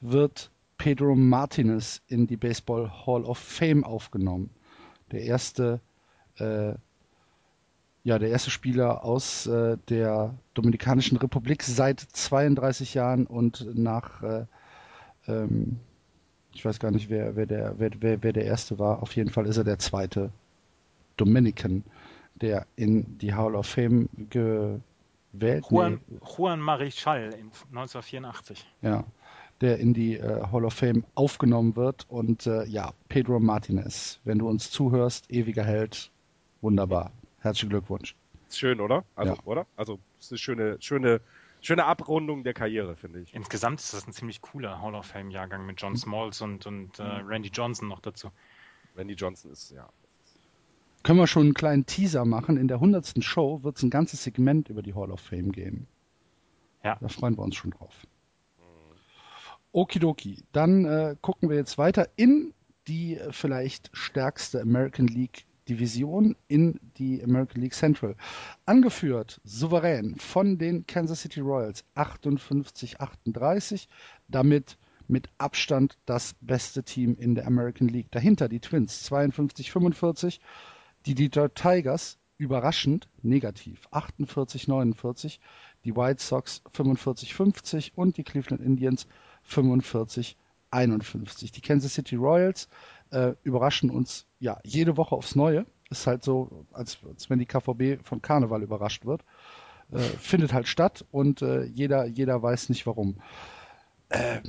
wird 0.00 0.50
Pedro 0.76 1.14
Martinez 1.14 2.02
in 2.08 2.26
die 2.26 2.36
Baseball 2.36 2.90
Hall 3.06 3.24
of 3.24 3.38
Fame 3.38 3.84
aufgenommen. 3.84 4.50
Der 5.12 5.20
erste 5.22 5.80
äh, 6.36 6.74
ja, 8.04 8.18
der 8.18 8.28
erste 8.28 8.50
Spieler 8.50 9.02
aus 9.02 9.46
äh, 9.46 9.78
der 9.88 10.34
Dominikanischen 10.52 11.16
Republik 11.16 11.62
seit 11.62 12.00
32 12.00 12.92
Jahren 12.92 13.26
und 13.26 13.66
nach, 13.74 14.22
äh, 14.22 14.44
ähm, 15.26 15.80
ich 16.52 16.64
weiß 16.64 16.78
gar 16.78 16.90
nicht, 16.90 17.08
wer, 17.08 17.34
wer, 17.34 17.46
der, 17.46 17.78
wer, 17.78 17.90
wer, 18.00 18.22
wer 18.22 18.32
der 18.34 18.44
erste 18.44 18.78
war. 18.78 19.02
Auf 19.02 19.16
jeden 19.16 19.30
Fall 19.30 19.46
ist 19.46 19.56
er 19.56 19.64
der 19.64 19.78
zweite 19.78 20.30
Dominican, 21.16 21.82
der 22.34 22.66
in 22.76 23.16
die 23.18 23.32
Hall 23.32 23.54
of 23.54 23.66
Fame 23.66 24.10
gewählt 24.28 25.64
Juan, 25.70 26.00
nee. 26.06 26.18
Juan 26.36 26.60
Marichal 26.60 27.30
in 27.32 27.50
1984. 27.70 28.66
Ja, 28.82 29.04
der 29.62 29.78
in 29.78 29.94
die 29.94 30.18
äh, 30.18 30.42
Hall 30.52 30.66
of 30.66 30.74
Fame 30.74 31.04
aufgenommen 31.14 31.74
wird. 31.74 32.04
Und 32.10 32.46
äh, 32.46 32.66
ja, 32.66 32.92
Pedro 33.08 33.40
Martinez, 33.40 34.20
wenn 34.24 34.40
du 34.40 34.48
uns 34.48 34.70
zuhörst, 34.70 35.30
ewiger 35.30 35.64
Held, 35.64 36.10
wunderbar. 36.60 37.10
Herzlichen 37.44 37.68
Glückwunsch. 37.68 38.16
schön, 38.50 38.80
oder? 38.80 39.04
Also, 39.16 39.34
ja. 39.34 39.40
oder? 39.44 39.66
Also, 39.76 39.98
es 40.18 40.26
ist 40.26 40.32
eine 40.32 40.38
schöne, 40.38 40.76
schöne, 40.80 41.20
schöne 41.60 41.84
Abrundung 41.84 42.42
der 42.42 42.54
Karriere, 42.54 42.96
finde 42.96 43.20
ich. 43.20 43.34
Insgesamt 43.34 43.80
ist 43.80 43.92
das 43.92 44.06
ein 44.06 44.14
ziemlich 44.14 44.40
cooler 44.40 44.80
Hall 44.80 44.94
of 44.94 45.04
Fame-Jahrgang 45.04 45.66
mit 45.66 45.78
John 45.78 45.92
mhm. 45.92 45.98
Smalls 45.98 46.40
und, 46.40 46.64
und 46.64 46.98
äh, 46.98 47.02
mhm. 47.02 47.28
Randy 47.28 47.50
Johnson 47.50 47.88
noch 47.88 48.00
dazu. 48.00 48.30
Randy 48.96 49.12
Johnson 49.12 49.52
ist, 49.52 49.72
ja. 49.72 49.90
Können 51.02 51.18
wir 51.18 51.26
schon 51.26 51.42
einen 51.42 51.54
kleinen 51.54 51.84
Teaser 51.84 52.24
machen? 52.24 52.56
In 52.56 52.66
der 52.66 52.78
100. 52.78 53.22
Show 53.22 53.62
wird 53.62 53.76
es 53.76 53.82
ein 53.82 53.90
ganzes 53.90 54.24
Segment 54.24 54.70
über 54.70 54.80
die 54.80 54.94
Hall 54.94 55.10
of 55.10 55.20
Fame 55.20 55.52
geben. 55.52 55.86
Ja. 56.82 56.96
Da 56.98 57.08
freuen 57.08 57.36
wir 57.36 57.42
uns 57.42 57.56
schon 57.56 57.72
drauf. 57.72 57.94
Mhm. 58.56 58.96
Okidoki. 59.72 60.44
Dann 60.52 60.86
äh, 60.86 61.16
gucken 61.20 61.50
wir 61.50 61.58
jetzt 61.58 61.76
weiter 61.76 62.08
in 62.16 62.54
die 62.88 63.20
vielleicht 63.32 63.90
stärkste 63.92 64.62
American 64.62 65.08
League 65.08 65.44
Division 65.68 66.36
in 66.48 66.78
die 66.98 67.22
American 67.22 67.62
League 67.62 67.74
Central. 67.74 68.16
Angeführt 68.66 69.40
souverän 69.44 70.16
von 70.16 70.58
den 70.58 70.86
Kansas 70.86 71.22
City 71.22 71.40
Royals 71.40 71.84
58-38, 71.96 73.86
damit 74.28 74.76
mit 75.08 75.28
Abstand 75.38 75.98
das 76.06 76.34
beste 76.40 76.82
Team 76.82 77.16
in 77.18 77.34
der 77.34 77.46
American 77.46 77.88
League. 77.88 78.10
Dahinter 78.10 78.48
die 78.48 78.60
Twins 78.60 79.10
52-45, 79.10 80.40
die 81.06 81.14
Detroit 81.14 81.54
Tigers 81.54 82.18
überraschend 82.38 83.08
negativ 83.22 83.86
48-49, 83.92 85.38
die 85.84 85.94
White 85.94 86.22
Sox 86.22 86.62
45-50 86.74 87.92
und 87.94 88.16
die 88.16 88.24
Cleveland 88.24 88.62
Indians 88.62 89.06
45-51. 89.48 90.34
Die 91.52 91.60
Kansas 91.60 91.94
City 91.94 92.16
Royals 92.16 92.68
äh, 93.10 93.34
überraschen 93.42 93.90
uns 93.90 94.26
ja 94.40 94.58
jede 94.64 94.96
Woche 94.96 95.14
aufs 95.14 95.34
Neue. 95.34 95.66
Ist 95.90 96.06
halt 96.06 96.24
so, 96.24 96.66
als, 96.72 96.98
als 97.08 97.30
wenn 97.30 97.38
die 97.38 97.46
KVB 97.46 98.04
von 98.06 98.22
Karneval 98.22 98.62
überrascht 98.62 99.04
wird. 99.04 99.22
Äh, 99.92 99.98
findet 100.00 100.52
halt 100.52 100.66
statt 100.66 101.04
und 101.10 101.42
äh, 101.42 101.64
jeder, 101.64 102.06
jeder 102.06 102.42
weiß 102.42 102.70
nicht 102.70 102.86
warum. 102.86 103.16
Äh, 104.08 104.40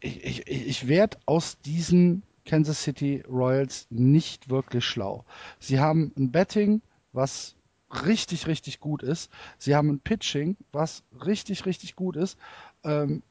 ich, 0.00 0.46
ich, 0.46 0.48
ich 0.48 0.88
werde 0.88 1.18
aus 1.26 1.58
diesen 1.60 2.22
Kansas 2.44 2.82
City 2.82 3.22
Royals 3.28 3.86
nicht 3.90 4.50
wirklich 4.50 4.84
schlau. 4.84 5.24
Sie 5.58 5.80
haben 5.80 6.12
ein 6.16 6.30
Betting 6.30 6.82
was 7.12 7.56
richtig, 8.04 8.46
richtig 8.46 8.80
gut 8.80 9.02
ist. 9.02 9.30
Sie 9.58 9.74
haben 9.74 9.88
ein 9.88 10.00
Pitching, 10.00 10.56
was 10.72 11.02
richtig, 11.24 11.66
richtig 11.66 11.96
gut 11.96 12.16
ist. 12.16 12.38
Ähm, 12.84 13.22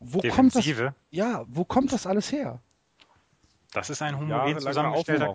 wo 0.00 0.20
kommt 0.20 0.54
das? 0.54 0.64
Ja, 1.10 1.44
wo 1.48 1.64
kommt 1.64 1.92
das 1.92 2.06
alles 2.06 2.32
her? 2.32 2.60
Das 3.78 3.90
ist 3.90 4.02
ein 4.02 4.18
homogen 4.18 4.58
zusammengestellter. 4.58 5.34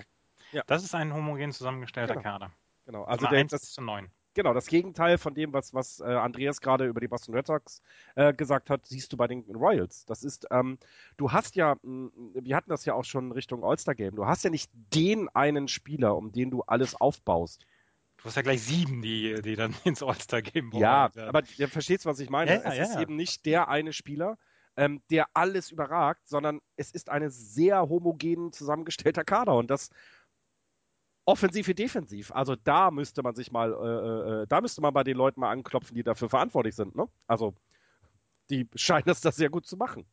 Ja. 0.52 0.64
Das 0.68 0.84
ist 0.84 0.94
ein 0.94 1.14
homogen 1.14 1.52
zusammengestellter 1.52 2.14
genau. 2.14 2.24
Kader. 2.24 2.52
Genau, 2.86 3.03
also 3.03 3.28
der, 3.28 3.40
1 3.40 3.52
das, 3.52 3.72
zu 3.72 3.82
9. 3.82 4.10
Genau, 4.36 4.53
das 4.53 4.65
Gegenteil 4.65 5.18
von 5.18 5.36
dem, 5.36 5.53
was, 5.53 5.74
was 5.74 5.99
äh, 5.99 6.06
Andreas 6.06 6.60
gerade 6.60 6.86
über 6.86 6.99
die 6.99 7.07
Boston 7.07 7.36
Red 7.36 7.48
Sox 7.48 7.82
äh, 8.15 8.34
gesagt 8.34 8.70
hat, 8.70 8.86
siehst 8.86 9.14
du 9.14 9.18
bei 9.18 9.28
den 9.28 9.44
Royals. 9.56 10.06
Das 10.06 10.24
ist, 10.24 10.48
ähm, 10.52 10.80
du 11.18 11.32
hast 11.32 11.56
ja, 11.56 11.76
mh, 11.84 12.10
wir 12.34 12.56
hatten 12.56 12.70
das 12.70 12.86
ja 12.86 12.95
auch 12.95 13.06
schon 13.06 13.32
Richtung 13.32 13.64
All-Star-Game, 13.64 14.15
du 14.15 14.26
hast 14.26 14.44
ja 14.44 14.49
nicht 14.49 14.72
den 14.94 15.30
einen 15.30 15.68
Spieler, 15.68 16.15
um 16.15 16.32
den 16.32 16.49
du 16.49 16.61
alles 16.64 16.95
aufbaust. 16.95 17.65
Du 18.18 18.26
hast 18.26 18.36
ja 18.36 18.41
gleich 18.41 18.64
sieben, 18.64 19.02
die, 19.02 19.36
die 19.41 19.56
dann 19.56 19.76
ins 19.84 20.02
All-Star-Game 20.02 20.72
Ja, 20.74 21.11
aber 21.15 21.44
ihr 21.57 21.68
versteht, 21.68 22.06
was 22.06 22.20
ich 22.20 22.30
meine. 22.30 22.56
Ja, 22.56 22.61
es 22.64 22.78
ja, 22.78 22.84
ist 22.84 22.95
ja. 22.95 23.02
eben 23.02 23.15
nicht 23.15 23.45
der 23.45 23.68
eine 23.68 23.94
Spieler, 23.94 24.38
ähm, 24.78 25.02
der 25.10 25.28
alles 25.34 25.72
überragt, 25.72 26.28
sondern 26.28 26.60
es 26.76 26.91
ist 26.91 27.10
ein 27.10 27.30
sehr 27.30 27.90
homogen 27.90 28.52
zusammengestellter 28.52 29.24
Kader 29.24 29.56
und 29.56 29.70
das 29.70 29.90
offensiv 31.26 31.68
wie 31.68 31.74
defensiv. 31.74 32.32
Also 32.32 32.56
da 32.56 32.91
müsste 32.91 33.24
man 33.24 33.36
sich 33.36 33.52
mal, 33.52 33.72
äh, 33.72 34.44
äh, 34.44 34.48
da 34.48 34.62
müsste 34.62 34.82
man 34.82 34.94
bei 34.94 35.04
den 35.04 35.18
Leuten 35.18 35.40
mal 35.40 35.52
anklopfen, 35.52 35.95
die 35.95 36.04
dafür 36.04 36.30
verantwortlich 36.30 36.76
sind. 36.76 36.95
Ne? 36.95 37.08
Also 37.28 37.54
die 38.50 38.68
scheinen 38.76 39.10
es 39.10 39.22
das 39.22 39.36
sehr 39.36 39.50
gut 39.50 39.66
zu 39.66 39.78
machen. 39.78 40.06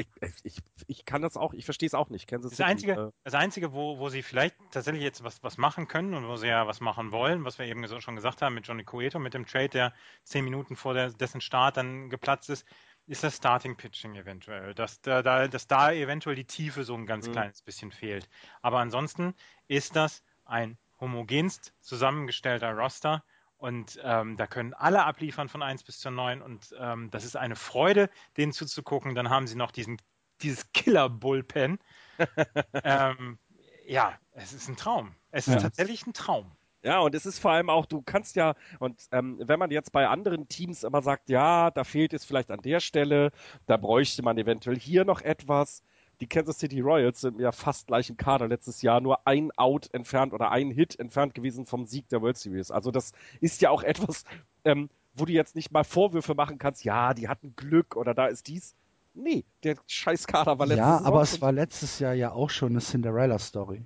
Ich, 0.00 0.34
ich, 0.42 0.56
ich 0.86 1.04
kann 1.04 1.22
das 1.22 1.36
auch, 1.36 1.52
ich 1.52 1.64
verstehe 1.64 1.86
es 1.86 1.94
auch 1.94 2.08
nicht. 2.08 2.26
Kansas 2.26 2.52
das, 2.52 2.60
Einzige, 2.60 2.92
äh, 2.92 3.10
das 3.24 3.34
Einzige, 3.34 3.72
wo, 3.72 3.98
wo 3.98 4.08
sie 4.08 4.22
vielleicht 4.22 4.56
tatsächlich 4.70 5.02
jetzt 5.02 5.22
was, 5.24 5.42
was 5.42 5.58
machen 5.58 5.88
können 5.88 6.14
und 6.14 6.26
wo 6.26 6.36
sie 6.36 6.48
ja 6.48 6.66
was 6.66 6.80
machen 6.80 7.12
wollen, 7.12 7.44
was 7.44 7.58
wir 7.58 7.66
eben 7.66 7.86
schon 8.00 8.16
gesagt 8.16 8.42
haben 8.42 8.54
mit 8.54 8.66
Johnny 8.66 8.84
Cueto, 8.84 9.18
mit 9.18 9.34
dem 9.34 9.46
Trade, 9.46 9.68
der 9.68 9.92
zehn 10.24 10.44
Minuten 10.44 10.76
vor 10.76 10.94
der, 10.94 11.10
dessen 11.10 11.40
Start 11.40 11.76
dann 11.76 12.08
geplatzt 12.10 12.50
ist, 12.50 12.64
ist 13.06 13.24
das 13.24 13.36
Starting 13.36 13.76
Pitching 13.76 14.14
eventuell. 14.14 14.74
Dass 14.74 15.00
da, 15.00 15.22
da, 15.22 15.48
dass 15.48 15.66
da 15.66 15.92
eventuell 15.92 16.36
die 16.36 16.44
Tiefe 16.44 16.84
so 16.84 16.94
ein 16.94 17.06
ganz 17.06 17.26
mhm. 17.26 17.32
kleines 17.32 17.62
bisschen 17.62 17.90
fehlt. 17.90 18.28
Aber 18.62 18.78
ansonsten 18.78 19.34
ist 19.68 19.96
das 19.96 20.22
ein 20.44 20.78
homogenst 21.00 21.74
zusammengestellter 21.80 22.72
Roster 22.72 23.24
und 23.60 24.00
ähm, 24.02 24.38
da 24.38 24.46
können 24.46 24.72
alle 24.72 25.04
abliefern 25.04 25.48
von 25.50 25.62
1 25.62 25.84
bis 25.84 26.00
zur 26.00 26.10
9 26.12 26.40
und 26.40 26.74
ähm, 26.78 27.10
das 27.10 27.26
ist 27.26 27.36
eine 27.36 27.56
Freude, 27.56 28.08
denen 28.38 28.52
zuzugucken. 28.52 29.14
Dann 29.14 29.28
haben 29.28 29.46
sie 29.46 29.56
noch 29.56 29.70
diesen, 29.70 29.98
dieses 30.40 30.72
Killer-Bullpen. 30.72 31.78
ähm, 32.84 33.38
ja, 33.86 34.18
es 34.32 34.54
ist 34.54 34.68
ein 34.68 34.76
Traum. 34.76 35.14
Es 35.30 35.46
ist 35.46 35.54
ja. 35.54 35.60
tatsächlich 35.60 36.06
ein 36.06 36.14
Traum. 36.14 36.50
Ja, 36.82 37.00
und 37.00 37.14
es 37.14 37.26
ist 37.26 37.38
vor 37.38 37.50
allem 37.50 37.68
auch, 37.68 37.84
du 37.84 38.00
kannst 38.00 38.36
ja, 38.36 38.54
und 38.78 39.02
ähm, 39.12 39.38
wenn 39.44 39.58
man 39.58 39.70
jetzt 39.70 39.92
bei 39.92 40.08
anderen 40.08 40.48
Teams 40.48 40.82
immer 40.82 41.02
sagt, 41.02 41.28
ja, 41.28 41.70
da 41.70 41.84
fehlt 41.84 42.14
es 42.14 42.24
vielleicht 42.24 42.50
an 42.50 42.62
der 42.62 42.80
Stelle, 42.80 43.30
da 43.66 43.76
bräuchte 43.76 44.22
man 44.22 44.38
eventuell 44.38 44.78
hier 44.78 45.04
noch 45.04 45.20
etwas. 45.20 45.82
Die 46.20 46.26
Kansas 46.26 46.58
City 46.58 46.80
Royals 46.80 47.22
sind 47.22 47.40
ja 47.40 47.50
fast 47.50 47.86
gleich 47.86 48.10
im 48.10 48.16
Kader 48.16 48.46
letztes 48.48 48.82
Jahr, 48.82 49.00
nur 49.00 49.26
ein 49.26 49.50
Out 49.56 49.88
entfernt 49.92 50.34
oder 50.34 50.50
ein 50.50 50.70
Hit 50.70 50.98
entfernt 50.98 51.34
gewesen 51.34 51.64
vom 51.64 51.86
Sieg 51.86 52.08
der 52.08 52.20
World 52.20 52.36
Series. 52.36 52.70
Also 52.70 52.90
das 52.90 53.12
ist 53.40 53.62
ja 53.62 53.70
auch 53.70 53.82
etwas, 53.84 54.24
ähm, 54.64 54.90
wo 55.14 55.24
du 55.24 55.32
jetzt 55.32 55.54
nicht 55.54 55.72
mal 55.72 55.84
Vorwürfe 55.84 56.34
machen 56.34 56.58
kannst, 56.58 56.84
ja, 56.84 57.14
die 57.14 57.28
hatten 57.28 57.56
Glück 57.56 57.96
oder 57.96 58.14
da 58.14 58.26
ist 58.26 58.48
dies. 58.48 58.76
Nee, 59.14 59.44
der 59.64 59.76
Scheißkader 59.86 60.58
war 60.58 60.66
letztes 60.66 60.78
Jahr. 60.86 61.00
Ja, 61.00 61.06
aber 61.06 61.22
es 61.22 61.40
war 61.40 61.52
letztes 61.52 61.98
Jahr 61.98 62.14
ja 62.14 62.32
auch 62.32 62.50
schon 62.50 62.70
eine 62.70 62.80
Cinderella-Story. 62.80 63.82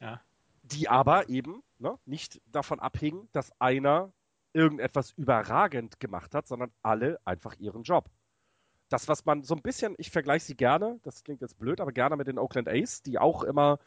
Ja. 0.00 0.20
Die 0.62 0.88
aber 0.88 1.28
eben 1.28 1.62
ne, 1.78 1.98
nicht 2.04 2.40
davon 2.52 2.80
abhing, 2.80 3.28
dass 3.32 3.52
einer 3.60 4.12
irgendetwas 4.52 5.12
überragend 5.12 6.00
gemacht 6.00 6.34
hat, 6.34 6.46
sondern 6.46 6.70
alle 6.82 7.18
einfach 7.24 7.56
ihren 7.58 7.82
Job. 7.82 8.10
Das, 8.88 9.08
was 9.08 9.24
man 9.24 9.42
so 9.42 9.54
ein 9.54 9.62
bisschen, 9.62 9.94
ich 9.98 10.10
vergleiche 10.10 10.46
sie 10.46 10.56
gerne, 10.56 10.98
das 11.02 11.24
klingt 11.24 11.40
jetzt 11.42 11.58
blöd, 11.58 11.80
aber 11.80 11.92
gerne 11.92 12.16
mit 12.16 12.26
den 12.26 12.38
Oakland 12.38 12.68
A's, 12.68 13.02
die 13.02 13.18
auch 13.18 13.42
immer 13.42 13.78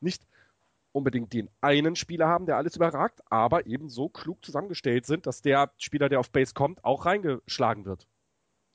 nicht 0.00 0.26
unbedingt 0.92 1.32
den 1.32 1.50
einen 1.60 1.96
Spieler 1.96 2.28
haben, 2.28 2.46
der 2.46 2.56
alles 2.56 2.76
überragt, 2.76 3.20
aber 3.28 3.66
eben 3.66 3.88
so 3.88 4.08
klug 4.08 4.44
zusammengestellt 4.44 5.06
sind, 5.06 5.26
dass 5.26 5.42
der 5.42 5.72
Spieler, 5.76 6.08
der 6.08 6.20
auf 6.20 6.30
Base 6.30 6.54
kommt, 6.54 6.84
auch 6.84 7.04
reingeschlagen 7.04 7.84
wird. 7.84 8.06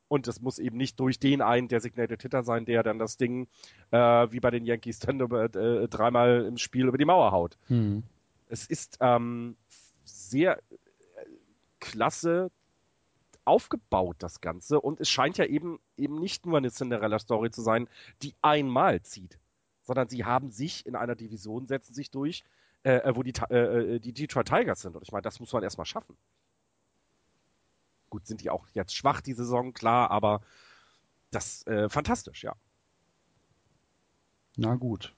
Und 0.10 0.28
es 0.28 0.42
muss 0.42 0.60
eben 0.60 0.76
nicht 0.76 1.00
durch 1.00 1.20
den 1.20 1.42
einen 1.42 1.68
Designated 1.68 2.22
Hitter 2.22 2.44
sein, 2.44 2.66
der 2.66 2.84
dann 2.84 3.00
das 3.00 3.16
Ding, 3.16 3.48
äh, 3.92 3.98
wie 3.98 4.40
bei 4.40 4.50
den 4.50 4.66
Yankees, 4.66 5.00
dann 5.00 5.22
äh, 5.22 5.88
dreimal 5.88 6.46
im 6.46 6.58
Spiel 6.58 6.88
über 6.88 6.98
die 6.98 7.06
Mauer 7.06 7.32
haut. 7.32 7.58
Hm. 7.68 8.04
Es 8.48 8.66
ist 8.66 8.98
ähm, 9.02 9.56
sehr 10.04 10.58
äh, 10.58 10.62
klasse 11.80 12.52
aufgebaut, 13.50 14.18
das 14.20 14.42
Ganze. 14.42 14.80
Und 14.80 15.00
es 15.02 15.10
scheint 15.10 15.38
ja 15.38 15.46
eben, 15.46 15.80
eben 15.98 16.20
nicht 16.20 16.46
nur 16.46 16.58
eine 16.58 16.72
Cinderella-Story 16.72 17.52
zu 17.52 17.62
sein, 17.62 17.90
die 18.22 18.36
einmal 18.42 19.02
zieht, 19.02 19.40
sondern 19.84 20.08
sie 20.08 20.24
haben 20.24 20.52
sich 20.52 20.86
in 20.86 20.96
einer 20.96 21.16
Division, 21.16 21.68
setzen 21.68 21.94
sich 21.94 22.12
durch, 22.12 22.44
äh, 22.84 22.98
äh 22.98 23.16
wo 23.16 23.24
die, 23.24 23.34
äh, 23.50 23.96
äh, 23.96 24.00
die 24.00 24.14
Detroit 24.14 24.48
Tigers 24.48 24.82
sind. 24.82 24.96
Und 24.96 25.04
ich 25.04 25.12
meine, 25.12 25.24
das 25.24 25.40
muss 25.40 25.52
man 25.52 25.64
erstmal 25.64 25.86
schaffen. 25.86 26.16
Gut, 28.10 28.26
sind 28.26 28.42
die 28.42 28.50
auch 28.50 28.68
jetzt 28.74 28.96
schwach 28.96 29.22
die 29.22 29.34
Saison, 29.34 29.74
klar, 29.74 30.12
aber 30.12 30.42
das 31.32 31.66
äh, 31.68 31.90
fantastisch, 31.90 32.44
ja. 32.44 32.56
Na 34.58 34.76
gut. 34.76 35.16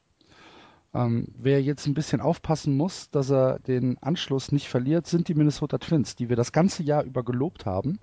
Ähm, 0.94 1.28
wer 1.38 1.62
jetzt 1.62 1.88
ein 1.88 1.94
bisschen 1.94 2.20
aufpassen 2.20 2.76
muss, 2.76 3.10
dass 3.12 3.32
er 3.32 3.60
den 3.60 3.98
Anschluss 4.00 4.52
nicht 4.52 4.68
verliert, 4.68 5.08
sind 5.08 5.28
die 5.30 5.36
Minnesota 5.36 5.78
Twins, 5.78 6.16
die 6.16 6.28
wir 6.28 6.36
das 6.36 6.52
ganze 6.52 6.84
Jahr 6.84 7.04
über 7.04 7.24
gelobt 7.24 7.66
haben, 7.66 8.00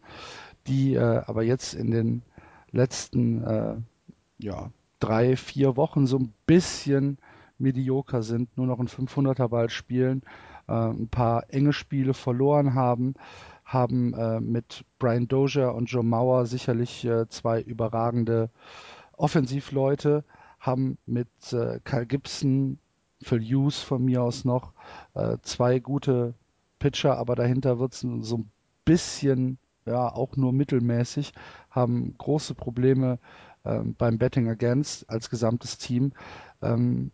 die 0.67 0.95
äh, 0.95 1.23
aber 1.27 1.43
jetzt 1.43 1.75
in 1.75 1.91
den 1.91 2.23
letzten 2.71 3.45
äh, 3.45 3.77
ja, 4.39 4.71
drei, 5.01 5.37
vier 5.37 5.77
Wochen 5.77 6.07
so 6.07 6.19
ein 6.19 6.33
bisschen 6.47 7.19
medioker 7.59 8.23
sind, 8.23 8.57
nur 8.57 8.67
noch 8.67 8.79
ein 8.79 8.89
500er 8.89 9.49
Ball 9.49 9.69
spielen, 9.69 10.23
äh, 10.67 10.73
ein 10.73 11.09
paar 11.09 11.45
enge 11.53 11.73
Spiele 11.73 12.15
verloren 12.15 12.75
haben, 12.75 13.15
haben 13.65 14.15
äh, 14.15 14.41
mit 14.41 14.85
Brian 14.99 15.29
Dozier 15.29 15.75
und 15.75 15.91
Joe 15.91 16.05
Mauer 16.05 16.47
sicherlich 16.47 17.05
äh, 17.05 17.29
zwei 17.29 17.61
überragende 17.61 18.51
Offensivleute, 19.17 20.25
haben 20.61 20.99
mit 21.07 21.29
äh, 21.53 21.81
Kyle 21.85 22.07
Gibson, 22.07 22.79
Phil 23.23 23.43
Hughes 23.43 23.81
von 23.81 24.05
mir 24.05 24.23
aus 24.23 24.45
noch, 24.45 24.73
äh, 25.15 25.39
zwei 25.43 25.79
gute 25.79 26.35
Pitcher, 26.79 27.17
aber 27.19 27.35
dahinter 27.35 27.79
wird 27.79 27.95
es 27.95 28.01
so 28.01 28.39
ein 28.39 28.51
bisschen, 28.85 29.59
ja, 29.87 30.13
auch 30.13 30.37
nur 30.37 30.53
mittelmäßig, 30.53 31.33
haben 31.71 32.15
große 32.19 32.55
Probleme 32.55 33.19
äh, 33.65 33.81
beim 33.81 34.19
Betting 34.19 34.49
Against 34.49 35.09
als 35.11 35.31
gesamtes 35.31 35.79
Team. 35.79 36.13
Ähm, 36.63 37.11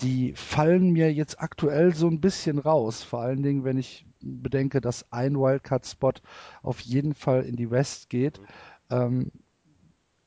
die 0.00 0.32
fallen 0.34 0.90
mir 0.90 1.12
jetzt 1.12 1.40
aktuell 1.40 1.94
so 1.94 2.06
ein 2.06 2.20
bisschen 2.20 2.58
raus, 2.58 3.02
vor 3.02 3.20
allen 3.20 3.42
Dingen, 3.42 3.64
wenn 3.64 3.78
ich 3.78 4.06
bedenke, 4.20 4.80
dass 4.80 5.10
ein 5.12 5.36
Wildcard-Spot 5.36 6.12
auf 6.62 6.80
jeden 6.80 7.14
Fall 7.14 7.42
in 7.42 7.56
die 7.56 7.70
West 7.70 8.08
geht. 8.08 8.40
Ähm, 8.90 9.32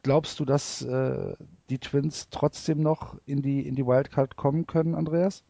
glaubst 0.03 0.39
du, 0.39 0.45
dass 0.45 0.81
äh, 0.81 1.35
die 1.69 1.79
Twins 1.79 2.29
trotzdem 2.29 2.81
noch 2.81 3.17
in 3.25 3.41
die, 3.41 3.67
in 3.67 3.75
die 3.75 3.85
Wildcard 3.85 4.35
kommen 4.35 4.67
können, 4.67 4.95
Andreas? 4.95 5.43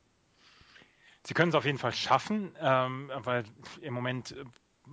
Sie 1.23 1.34
können 1.34 1.49
es 1.49 1.56
auf 1.56 1.65
jeden 1.65 1.78
Fall 1.78 1.94
schaffen, 1.94 2.56
ähm, 2.60 3.11
weil 3.23 3.44
im 3.82 3.94
Moment 3.94 4.32
äh, 4.32 4.44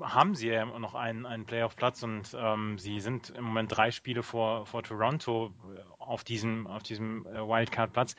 haben 0.00 0.34
sie 0.34 0.48
ja 0.48 0.64
noch 0.66 0.94
einen, 0.94 1.24
einen 1.26 1.46
Playoff-Platz 1.46 2.02
und 2.02 2.36
ähm, 2.38 2.78
sie 2.78 3.00
sind 3.00 3.30
im 3.30 3.44
Moment 3.44 3.74
drei 3.74 3.90
Spiele 3.90 4.22
vor, 4.22 4.66
vor 4.66 4.82
Toronto 4.82 5.54
äh, 5.74 5.80
auf 5.98 6.24
diesem, 6.24 6.66
auf 6.66 6.82
diesem 6.82 7.26
äh, 7.26 7.38
Wildcard-Platz. 7.38 8.14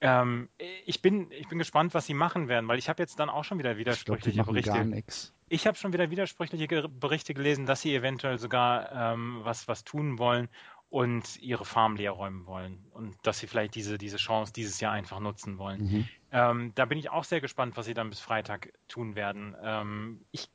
Ähm, 0.00 0.48
ich, 0.86 1.02
bin, 1.02 1.30
ich 1.30 1.48
bin 1.48 1.58
gespannt, 1.58 1.92
was 1.92 2.06
sie 2.06 2.14
machen 2.14 2.48
werden, 2.48 2.66
weil 2.68 2.78
ich 2.78 2.88
habe 2.88 3.02
jetzt 3.02 3.20
dann 3.20 3.28
auch 3.28 3.44
schon 3.44 3.58
wieder 3.58 3.76
widersprüchliche 3.76 4.42
Berichte. 4.44 4.70
Gar. 4.70 5.02
Ich 5.50 5.66
habe 5.66 5.76
schon 5.76 5.92
wieder 5.92 6.10
widersprüchliche 6.10 6.88
Berichte 6.88 7.34
gelesen, 7.34 7.66
dass 7.66 7.80
sie 7.80 7.92
eventuell 7.92 8.38
sogar 8.38 8.92
ähm, 8.92 9.40
was, 9.42 9.66
was 9.66 9.82
tun 9.82 10.18
wollen 10.18 10.48
und 10.90 11.40
ihre 11.40 11.64
Farm 11.64 11.96
leer 11.96 12.12
räumen 12.12 12.46
wollen 12.46 12.86
und 12.92 13.16
dass 13.24 13.40
sie 13.40 13.48
vielleicht 13.48 13.74
diese, 13.74 13.98
diese 13.98 14.16
Chance 14.16 14.52
dieses 14.52 14.78
Jahr 14.78 14.92
einfach 14.92 15.18
nutzen 15.18 15.58
wollen. 15.58 15.82
Mhm. 15.82 16.08
Ähm, 16.30 16.72
da 16.76 16.84
bin 16.84 16.98
ich 16.98 17.10
auch 17.10 17.24
sehr 17.24 17.40
gespannt, 17.40 17.76
was 17.76 17.86
sie 17.86 17.94
dann 17.94 18.10
bis 18.10 18.20
Freitag 18.20 18.72
tun 18.86 19.16
werden. 19.16 19.56
Ähm, 19.60 20.24
ich, 20.30 20.48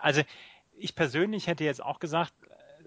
also 0.00 0.22
ich 0.76 0.94
persönlich 0.94 1.48
hätte 1.48 1.64
jetzt 1.64 1.82
auch 1.82 1.98
gesagt, 1.98 2.32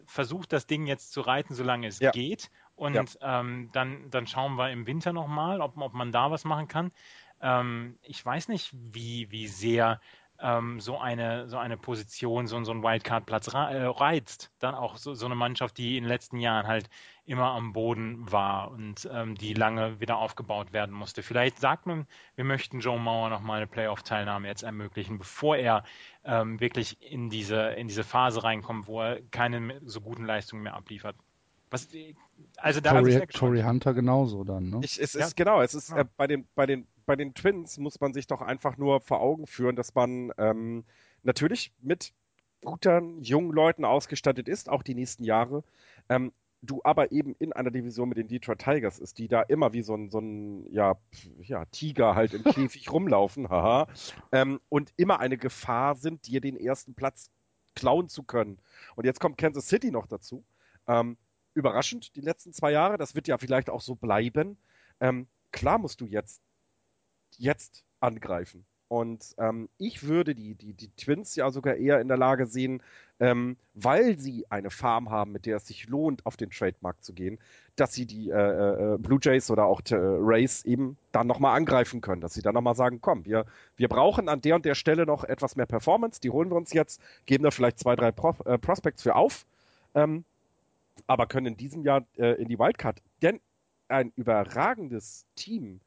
versucht 0.06 0.54
das 0.54 0.68
Ding 0.68 0.88
jetzt 0.88 1.12
zu 1.12 1.20
reiten, 1.20 1.54
solange 1.54 1.88
es 1.88 2.00
ja. 2.00 2.12
geht. 2.12 2.50
Und 2.76 2.96
ja. 2.96 3.42
ähm, 3.42 3.70
dann, 3.74 4.10
dann 4.10 4.26
schauen 4.26 4.56
wir 4.56 4.72
im 4.72 4.88
Winter 4.88 5.12
nochmal, 5.12 5.60
ob, 5.60 5.78
ob 5.78 5.94
man 5.94 6.14
da 6.14 6.32
was 6.32 6.46
machen 6.46 6.70
kann. 6.70 6.92
Ähm, 7.42 7.98
ich 8.04 8.24
weiß 8.26 8.48
nicht, 8.48 8.74
wie, 8.74 9.32
wie 9.32 9.48
sehr 9.48 10.00
ähm, 10.42 10.80
so, 10.80 10.98
eine, 10.98 11.48
so 11.48 11.58
eine 11.58 11.78
Position, 11.78 12.48
so, 12.48 12.64
so 12.64 12.72
ein 12.72 12.84
Wildcard-Platz 12.84 13.48
äh, 13.48 13.58
reizt. 13.58 14.52
Dann 14.60 14.76
auch 14.76 14.98
so, 14.98 15.14
so 15.14 15.26
eine 15.26 15.36
Mannschaft, 15.36 15.78
die 15.78 15.98
in 15.98 16.04
den 16.04 16.10
letzten 16.10 16.38
Jahren 16.38 16.68
halt 16.68 16.90
immer 17.26 17.52
am 17.52 17.74
Boden 17.74 18.32
war 18.32 18.72
und 18.72 19.10
ähm, 19.12 19.36
die 19.36 19.54
lange 19.54 20.00
wieder 20.00 20.18
aufgebaut 20.18 20.74
werden 20.74 20.94
musste. 20.94 21.24
Vielleicht 21.24 21.60
sagt 21.60 21.86
man, 21.86 22.08
wir 22.36 22.44
möchten 22.44 22.80
Joe 22.80 23.00
Mauer 23.00 23.30
nochmal 23.30 23.58
eine 23.58 23.68
Playoff-Teilnahme 23.68 24.48
jetzt 24.48 24.64
ermöglichen, 24.64 25.18
bevor 25.18 25.56
er 25.56 25.84
ähm, 26.26 26.60
wirklich 26.60 27.02
in 27.02 27.30
diese, 27.30 27.70
in 27.72 27.88
diese 27.88 28.04
Phase 28.04 28.44
reinkommt, 28.44 28.88
wo 28.88 29.02
er 29.02 29.22
keine 29.32 29.80
so 29.86 30.02
guten 30.02 30.26
Leistungen 30.26 30.64
mehr 30.64 30.76
abliefert. 30.76 31.16
Was, 31.72 31.88
also 32.58 32.82
da 32.82 33.00
Tory, 33.00 33.26
Tory 33.28 33.62
Hunter 33.62 33.94
genauso 33.94 34.44
dann, 34.44 34.70
ne? 34.70 34.80
Ich, 34.84 35.00
es 35.00 35.16
ist 35.16 35.38
genau, 35.38 35.62
es 35.62 35.74
ist 35.74 35.90
ja. 35.90 36.00
äh, 36.00 36.06
bei 36.18 36.28
den 36.28 36.46
bei 36.54 36.66
den 36.66 36.86
bei 37.12 37.18
den 37.18 37.34
Twins 37.34 37.78
muss 37.78 38.00
man 38.00 38.14
sich 38.14 38.26
doch 38.26 38.40
einfach 38.40 38.78
nur 38.78 39.02
vor 39.02 39.20
Augen 39.20 39.46
führen, 39.46 39.76
dass 39.76 39.94
man 39.96 40.32
ähm, 40.38 40.86
natürlich 41.24 41.74
mit 41.82 42.14
guten 42.64 43.22
jungen 43.22 43.52
Leuten 43.52 43.84
ausgestattet 43.84 44.48
ist, 44.48 44.70
auch 44.70 44.82
die 44.82 44.96
nächsten 44.96 45.26
Jahre. 45.26 45.66
Ähm, 46.08 46.32
du 46.62 46.80
aber 46.86 47.12
eben 47.12 47.36
in 47.38 47.52
einer 47.52 47.70
Division 47.70 48.08
mit 48.08 48.18
den 48.18 48.30
Detroit 48.30 48.60
Tigers 48.60 48.98
ist, 48.98 49.18
die 49.18 49.28
da 49.28 49.42
immer 49.42 49.74
wie 49.74 49.82
so 49.82 49.94
ein, 49.94 50.10
so 50.10 50.20
ein 50.20 50.72
ja, 50.72 50.96
ja, 51.42 51.66
Tiger 51.66 52.16
halt 52.16 52.34
im 52.34 52.44
Käfig 52.46 52.90
rumlaufen, 52.90 53.50
haha, 53.50 53.90
ähm, 54.32 54.62
und 54.70 54.94
immer 54.96 55.20
eine 55.20 55.36
Gefahr 55.36 55.96
sind, 55.96 56.28
dir 56.28 56.40
den 56.40 56.56
ersten 56.56 56.94
Platz 56.94 57.30
klauen 57.76 58.08
zu 58.08 58.24
können. 58.24 58.58
Und 58.96 59.04
jetzt 59.04 59.20
kommt 59.20 59.38
Kansas 59.38 59.68
City 59.68 59.92
noch 59.92 60.08
dazu. 60.08 60.46
Ähm, 60.88 61.18
überraschend 61.56 62.16
die 62.16 62.22
letzten 62.22 62.54
zwei 62.54 62.72
Jahre. 62.72 62.98
Das 62.98 63.16
wird 63.16 63.28
ja 63.28 63.38
vielleicht 63.38 63.70
auch 63.70 63.82
so 63.82 63.96
bleiben. 63.96 64.58
Ähm, 65.02 65.28
klar 65.52 65.78
musst 65.78 66.00
du 66.00 66.06
jetzt, 66.06 66.42
jetzt 67.38 67.84
angreifen. 68.00 68.66
Und 68.92 69.36
ähm, 69.38 69.70
ich 69.78 70.04
würde 70.04 70.36
die, 70.36 70.54
die, 70.54 70.74
die 70.74 70.90
Twins 70.90 71.34
ja 71.38 71.50
sogar 71.50 71.76
eher 71.76 72.02
in 72.02 72.10
der 72.10 72.18
Lage 72.18 72.46
sehen, 72.46 72.84
ähm, 73.22 73.56
weil 73.74 74.20
sie 74.20 74.46
eine 74.50 74.70
Farm 74.70 75.10
haben, 75.10 75.32
mit 75.32 75.46
der 75.46 75.56
es 75.56 75.68
sich 75.68 75.88
lohnt, 75.88 76.26
auf 76.26 76.36
den 76.36 76.50
Trademark 76.50 77.02
zu 77.02 77.14
gehen, 77.14 77.40
dass 77.78 77.94
sie 77.94 78.06
die 78.06 78.32
äh, 78.32 78.34
äh, 78.36 78.98
Blue 78.98 79.20
Jays 79.22 79.50
oder 79.50 79.64
auch 79.64 79.80
äh, 79.92 79.96
Rays 79.96 80.66
eben 80.66 80.98
dann 81.14 81.26
nochmal 81.26 81.56
angreifen 81.56 82.02
können, 82.02 82.20
dass 82.20 82.34
sie 82.34 82.42
dann 82.42 82.54
nochmal 82.54 82.76
sagen, 82.76 83.00
komm, 83.00 83.24
wir, 83.24 83.46
wir 83.78 83.88
brauchen 83.88 84.28
an 84.28 84.42
der 84.42 84.56
und 84.56 84.66
der 84.66 84.76
Stelle 84.76 85.06
noch 85.06 85.24
etwas 85.24 85.56
mehr 85.56 85.68
Performance, 85.68 86.20
die 86.20 86.30
holen 86.30 86.50
wir 86.50 86.58
uns 86.58 86.74
jetzt, 86.74 87.02
geben 87.26 87.46
da 87.46 87.52
vielleicht 87.52 87.80
zwei, 87.80 87.96
drei 87.96 88.12
Pro 88.12 88.36
äh, 88.44 88.58
Prospects 88.58 89.04
für 89.04 89.16
auf. 89.16 89.46
Ähm, 89.96 90.26
aber 91.08 91.28
können 91.28 91.46
in 91.46 91.56
diesem 91.56 91.84
Jahr 91.84 92.06
äh, 92.18 92.42
in 92.42 92.50
die 92.50 92.60
Wildcard. 92.60 93.02
Denn 93.22 93.40
ein 93.88 94.12
überragendes 94.18 95.26
Team 95.36 95.80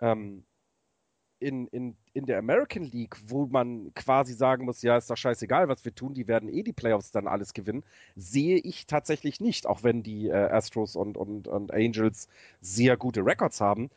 ähm, 0.00 0.44
in, 1.40 1.66
in, 1.68 1.96
in 2.12 2.26
der 2.26 2.38
American 2.38 2.84
League, 2.84 3.16
wo 3.26 3.46
man 3.46 3.92
quasi 3.94 4.34
sagen 4.34 4.64
muss, 4.64 4.82
ja, 4.82 4.96
ist 4.96 5.10
doch 5.10 5.16
scheißegal, 5.16 5.68
was 5.68 5.84
wir 5.84 5.94
tun, 5.94 6.14
die 6.14 6.28
werden 6.28 6.48
eh 6.48 6.62
die 6.62 6.72
Playoffs 6.72 7.10
dann 7.10 7.26
alles 7.26 7.54
gewinnen, 7.54 7.82
sehe 8.14 8.58
ich 8.58 8.86
tatsächlich 8.86 9.40
nicht, 9.40 9.66
auch 9.66 9.82
wenn 9.82 10.02
die 10.02 10.28
äh, 10.28 10.34
Astros 10.34 10.96
und, 10.96 11.16
und, 11.16 11.48
und 11.48 11.72
Angels 11.72 12.28
sehr 12.60 12.96
gute 12.96 13.24
Records 13.24 13.60
haben, 13.60 13.90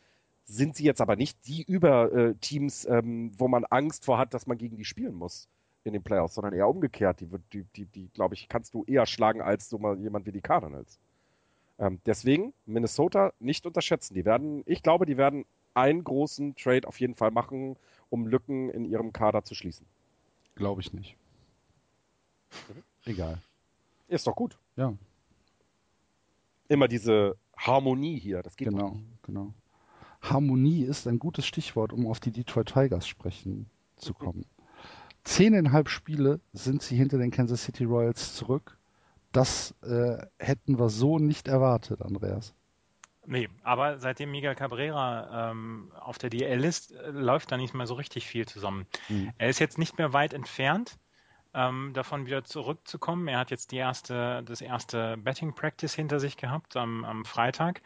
sind 0.46 0.76
sie 0.76 0.84
jetzt 0.84 1.00
aber 1.00 1.16
nicht 1.16 1.46
die 1.46 1.62
Überteams, 1.62 2.84
äh, 2.84 2.98
ähm, 2.98 3.32
wo 3.38 3.48
man 3.48 3.64
Angst 3.64 4.04
vor 4.04 4.18
hat, 4.18 4.34
dass 4.34 4.46
man 4.46 4.58
gegen 4.58 4.76
die 4.76 4.84
spielen 4.84 5.14
muss 5.14 5.48
in 5.84 5.92
den 5.92 6.02
Playoffs, 6.02 6.34
sondern 6.34 6.54
eher 6.54 6.68
umgekehrt. 6.68 7.20
Die, 7.20 7.28
die, 7.52 7.64
die, 7.76 7.84
die 7.86 8.08
glaube 8.14 8.34
ich, 8.34 8.48
kannst 8.48 8.74
du 8.74 8.84
eher 8.84 9.06
schlagen 9.06 9.42
als 9.42 9.68
so 9.68 9.78
mal 9.78 9.98
jemand 9.98 10.26
wie 10.26 10.32
die 10.32 10.40
Cardinals. 10.40 10.98
Ähm, 11.78 12.00
deswegen 12.06 12.52
Minnesota 12.66 13.32
nicht 13.38 13.66
unterschätzen. 13.66 14.14
Die 14.14 14.24
werden, 14.24 14.62
ich 14.66 14.82
glaube, 14.82 15.06
die 15.06 15.16
werden 15.16 15.44
einen 15.74 16.04
großen 16.04 16.56
Trade 16.56 16.86
auf 16.86 17.00
jeden 17.00 17.14
Fall 17.14 17.30
machen, 17.30 17.76
um 18.10 18.26
Lücken 18.26 18.70
in 18.70 18.84
ihrem 18.84 19.12
Kader 19.12 19.44
zu 19.44 19.54
schließen. 19.54 19.86
Glaube 20.54 20.80
ich 20.80 20.92
nicht. 20.92 21.16
Mhm. 22.68 22.82
Egal. 23.04 23.38
Ist 24.08 24.26
doch 24.26 24.36
gut. 24.36 24.58
Ja. 24.76 24.94
Immer 26.68 26.88
diese 26.88 27.36
Harmonie 27.56 28.18
hier, 28.18 28.42
das 28.42 28.56
geht 28.56 28.68
Genau, 28.68 28.98
genau. 29.22 29.52
Harmonie 30.20 30.84
ist 30.84 31.06
ein 31.06 31.18
gutes 31.18 31.44
Stichwort, 31.46 31.92
um 31.92 32.06
auf 32.06 32.18
die 32.18 32.30
Detroit 32.30 32.72
Tigers 32.72 33.06
sprechen 33.06 33.66
zu 33.96 34.14
kommen. 34.14 34.46
Zehneinhalb 35.22 35.88
Spiele 35.88 36.40
sind 36.52 36.82
sie 36.82 36.96
hinter 36.96 37.18
den 37.18 37.30
Kansas 37.30 37.64
City 37.64 37.84
Royals 37.84 38.34
zurück. 38.34 38.78
Das 39.32 39.74
äh, 39.82 40.18
hätten 40.38 40.78
wir 40.78 40.88
so 40.88 41.18
nicht 41.18 41.48
erwartet, 41.48 42.00
Andreas. 42.02 42.54
Nee, 43.26 43.48
aber 43.62 43.98
seitdem 43.98 44.30
Miguel 44.30 44.54
Cabrera 44.54 45.50
ähm, 45.50 45.92
auf 45.98 46.18
der 46.18 46.30
DL 46.30 46.64
ist, 46.64 46.92
äh, 46.92 47.10
läuft 47.10 47.52
da 47.52 47.56
nicht 47.56 47.74
mehr 47.74 47.86
so 47.86 47.94
richtig 47.94 48.26
viel 48.26 48.46
zusammen. 48.46 48.86
Mhm. 49.08 49.32
Er 49.38 49.48
ist 49.48 49.58
jetzt 49.58 49.78
nicht 49.78 49.98
mehr 49.98 50.12
weit 50.12 50.34
entfernt, 50.34 50.98
ähm, 51.54 51.92
davon 51.94 52.26
wieder 52.26 52.44
zurückzukommen. 52.44 53.28
Er 53.28 53.38
hat 53.38 53.50
jetzt 53.50 53.72
die 53.72 53.76
erste, 53.76 54.42
das 54.44 54.60
erste 54.60 55.16
Betting 55.16 55.54
Practice 55.54 55.94
hinter 55.94 56.20
sich 56.20 56.36
gehabt 56.36 56.76
am, 56.76 57.04
am 57.04 57.24
Freitag. 57.24 57.82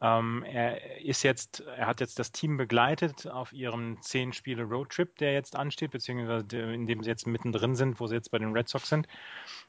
Ähm, 0.00 0.42
er 0.42 1.00
ist 1.00 1.22
jetzt, 1.22 1.60
er 1.60 1.86
hat 1.86 2.00
jetzt 2.00 2.18
das 2.18 2.32
Team 2.32 2.56
begleitet 2.56 3.28
auf 3.28 3.52
ihrem 3.52 4.02
zehn 4.02 4.32
Spiele 4.32 4.64
Roadtrip, 4.64 5.16
der 5.18 5.32
jetzt 5.32 5.54
ansteht, 5.54 5.92
beziehungsweise 5.92 6.44
in 6.58 6.88
dem 6.88 7.04
sie 7.04 7.10
jetzt 7.10 7.26
mittendrin 7.26 7.76
sind, 7.76 8.00
wo 8.00 8.08
sie 8.08 8.16
jetzt 8.16 8.32
bei 8.32 8.38
den 8.38 8.52
Red 8.52 8.68
Sox 8.68 8.88
sind. 8.88 9.06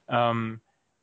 Ähm, 0.07 0.61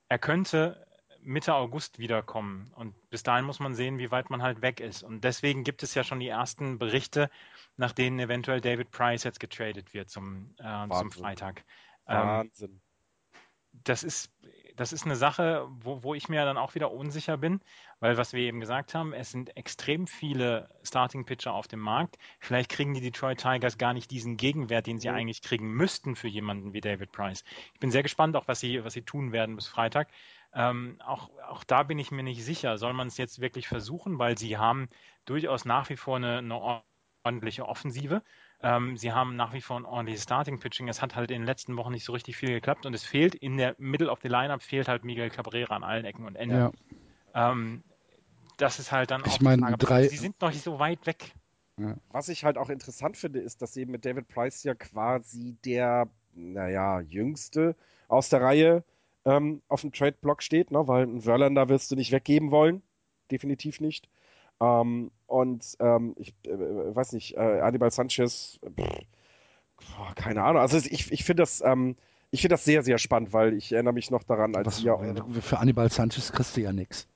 er 0.09 0.19
könnte 0.19 0.85
Mitte 1.23 1.55
August 1.55 1.99
wiederkommen 1.99 2.73
und 2.75 2.95
bis 3.11 3.23
dahin 3.23 3.45
muss 3.45 3.61
man 3.61 3.75
sehen, 3.75 3.99
wie 3.99 4.11
weit 4.11 4.31
man 4.31 4.43
halt 4.43 4.63
weg 4.63 4.81
ist. 4.81 5.03
Und 5.03 5.25
deswegen 5.25 5.65
gibt 5.65 5.83
es 5.83 5.95
ja 5.95 6.05
schon 6.05 6.21
die 6.21 6.29
ersten 6.29 6.79
Berichte, 6.79 7.31
nach 7.77 7.93
denen 7.93 8.19
eventuell 8.19 8.61
David 8.61 8.91
Price 8.91 9.25
jetzt 9.25 9.41
getradet 9.41 9.95
wird 9.95 10.11
zum, 10.11 10.55
äh, 10.59 10.89
zum 10.89 11.11
Freitag. 11.11 11.65
Ähm, 12.07 12.17
Wahnsinn. 12.17 12.81
Das 13.85 14.03
ist 14.03 14.33
das 14.81 14.95
ist 14.95 15.05
eine 15.05 15.17
Sache, 15.17 15.69
wo, 15.69 16.03
wo 16.03 16.15
ich 16.15 16.31
mir 16.31 16.43
dann 16.47 16.57
auch 16.57 16.75
wieder 16.75 16.91
unsicher 16.91 17.37
bin, 17.37 17.61
weil 17.99 18.17
was 18.17 18.33
wir 18.33 18.41
eben 18.41 18.61
gesagt 18.61 18.95
haben, 18.95 19.13
es 19.13 19.31
sind 19.31 19.55
extrem 19.55 20.07
viele 20.07 20.71
Starting 20.83 21.27
Pitcher 21.27 21.53
auf 21.53 21.69
dem 21.69 21.81
Markt. 21.81 22.17
Vielleicht 22.39 22.71
kriegen 22.71 22.95
die 22.95 23.03
Detroit 23.03 23.39
Tigers 23.39 23.77
gar 23.77 23.93
nicht 23.93 24.11
diesen 24.11 24.39
Gegenwert, 24.39 24.87
den 24.87 24.99
sie 24.99 25.11
mhm. 25.11 25.17
eigentlich 25.17 25.43
kriegen 25.43 25.71
müssten 25.71 26.17
für 26.17 26.29
jemanden 26.29 26.73
wie 26.73 26.81
David 26.81 27.13
Price. 27.13 27.45
Ich 27.75 27.81
bin 27.81 27.91
sehr 27.91 28.03
gespannt, 28.03 28.37
auch 28.37 28.49
was 28.49 28.61
sie, 28.61 28.83
was 28.83 28.95
sie 28.95 29.03
tun 29.03 29.33
werden 29.33 29.55
bis 29.55 29.69
Freitag. 29.69 30.09
Ähm, 30.53 30.99
auch, 31.05 31.31
auch 31.49 31.65
da 31.65 31.83
bin 31.83 31.99
ich 31.99 32.11
mir 32.11 32.23
nicht 32.23 32.45
sicher. 32.45 32.77
Soll 32.79 32.93
man 32.93 33.09
es 33.09 33.17
jetzt 33.17 33.41
wirklich 33.41 33.69
versuchen, 33.69 34.19
weil 34.19 34.37
sie 34.37 34.59
haben 34.59 34.89
durchaus 35.25 35.65
nach 35.65 35.89
wie 35.91 35.97
vor 35.97 36.17
eine, 36.17 36.39
eine 36.39 36.83
ordentliche 37.25 37.67
Offensive. 37.67 38.23
Ähm, 38.63 38.97
sie 38.97 39.13
haben 39.13 39.37
nach 39.37 39.53
wie 39.53 39.61
vor 39.61 39.79
ein 39.79 39.85
ordentliches 39.85 40.25
Starting-Pitching. 40.25 40.89
Es 40.89 41.01
hat 41.01 41.15
halt 41.15 41.31
in 41.31 41.43
den 41.43 41.47
letzten 41.47 41.77
Wochen 41.77 41.93
nicht 41.93 42.05
so 42.05 42.13
richtig 42.13 42.37
viel 42.37 42.51
geklappt 42.51 42.85
und 42.85 42.95
es 42.95 43.05
fehlt 43.05 43.35
in 43.35 43.57
der 43.57 43.75
Middle 43.79 44.11
of 44.11 44.21
the 44.23 44.29
Lineup 44.29 44.63
fehlt 44.63 44.89
halt 44.89 45.05
Miguel 45.05 45.31
Cabrera 45.31 45.77
an 45.77 45.85
allen 45.85 46.05
Ecken 46.05 46.27
und 46.27 46.37
Enden. 46.37 46.57
Ja. 46.57 46.73
Ähm, 47.35 47.83
das 48.57 48.79
ist 48.79 48.93
halt 48.93 49.11
dann 49.11 49.23
auch 49.23 49.27
ich 49.27 49.41
meine, 49.41 49.77
drei... 49.79 50.09
Sie 50.09 50.17
sind 50.17 50.41
noch 50.41 50.51
nicht 50.51 50.63
so 50.63 50.79
weit 50.79 51.07
weg. 51.07 51.33
Ja. 51.79 51.97
Was 52.11 52.29
ich 52.29 52.45
halt 52.45 52.59
auch 52.59 52.69
interessant 52.69 53.17
finde, 53.17 53.39
ist, 53.39 53.63
dass 53.63 53.77
eben 53.77 53.93
mit 53.93 54.05
David 54.05 54.29
Price 54.29 54.65
ja 54.65 54.75
quasi 54.75 55.57
der, 55.65 56.09
naja, 56.35 57.01
jüngste 57.01 57.75
aus 58.09 58.29
der 58.29 58.43
Reihe 58.43 58.85
ähm, 59.31 59.63
auf 59.69 59.83
dem 59.83 59.93
Trade-Block 59.93 60.43
steht, 60.43 60.71
ne? 60.71 60.87
weil 60.89 61.05
einen 61.05 61.23
Verlander 61.23 61.69
wirst 61.69 61.91
du 61.91 61.97
nicht 61.97 62.13
weggeben 62.13 62.51
wollen. 62.51 62.83
Definitiv 63.31 63.81
nicht. 63.81 64.09
Ähm, 64.61 65.11
und 65.27 65.77
ähm, 65.79 66.15
ich 66.19 66.35
äh, 66.47 66.51
weiß 66.51 67.13
nicht, 67.13 67.37
äh, 67.37 67.61
Anibal 67.61 67.91
Sanchez, 67.91 68.59
pff, 68.79 70.15
keine 70.17 70.43
Ahnung. 70.43 70.61
Also 70.61 70.77
ich, 70.79 71.13
ich 71.13 71.25
finde 71.25 71.43
das, 71.43 71.63
ähm, 71.65 71.97
ich 72.31 72.43
finde 72.43 72.55
das 72.55 72.65
sehr, 72.65 72.83
sehr 72.83 72.99
spannend, 72.99 73.33
weil 73.33 73.55
ich 73.55 73.73
erinnere 73.73 73.95
mich 73.95 74.11
noch 74.11 74.23
daran, 74.23 74.55
als 74.55 74.67
Was, 74.67 74.85
wir 74.85 75.43
für 75.43 75.59
Anibal 75.59 75.91
Sanchez 75.91 76.33
kriegst 76.33 76.57
du 76.57 76.61
ja 76.61 76.73
nichts. 76.73 77.09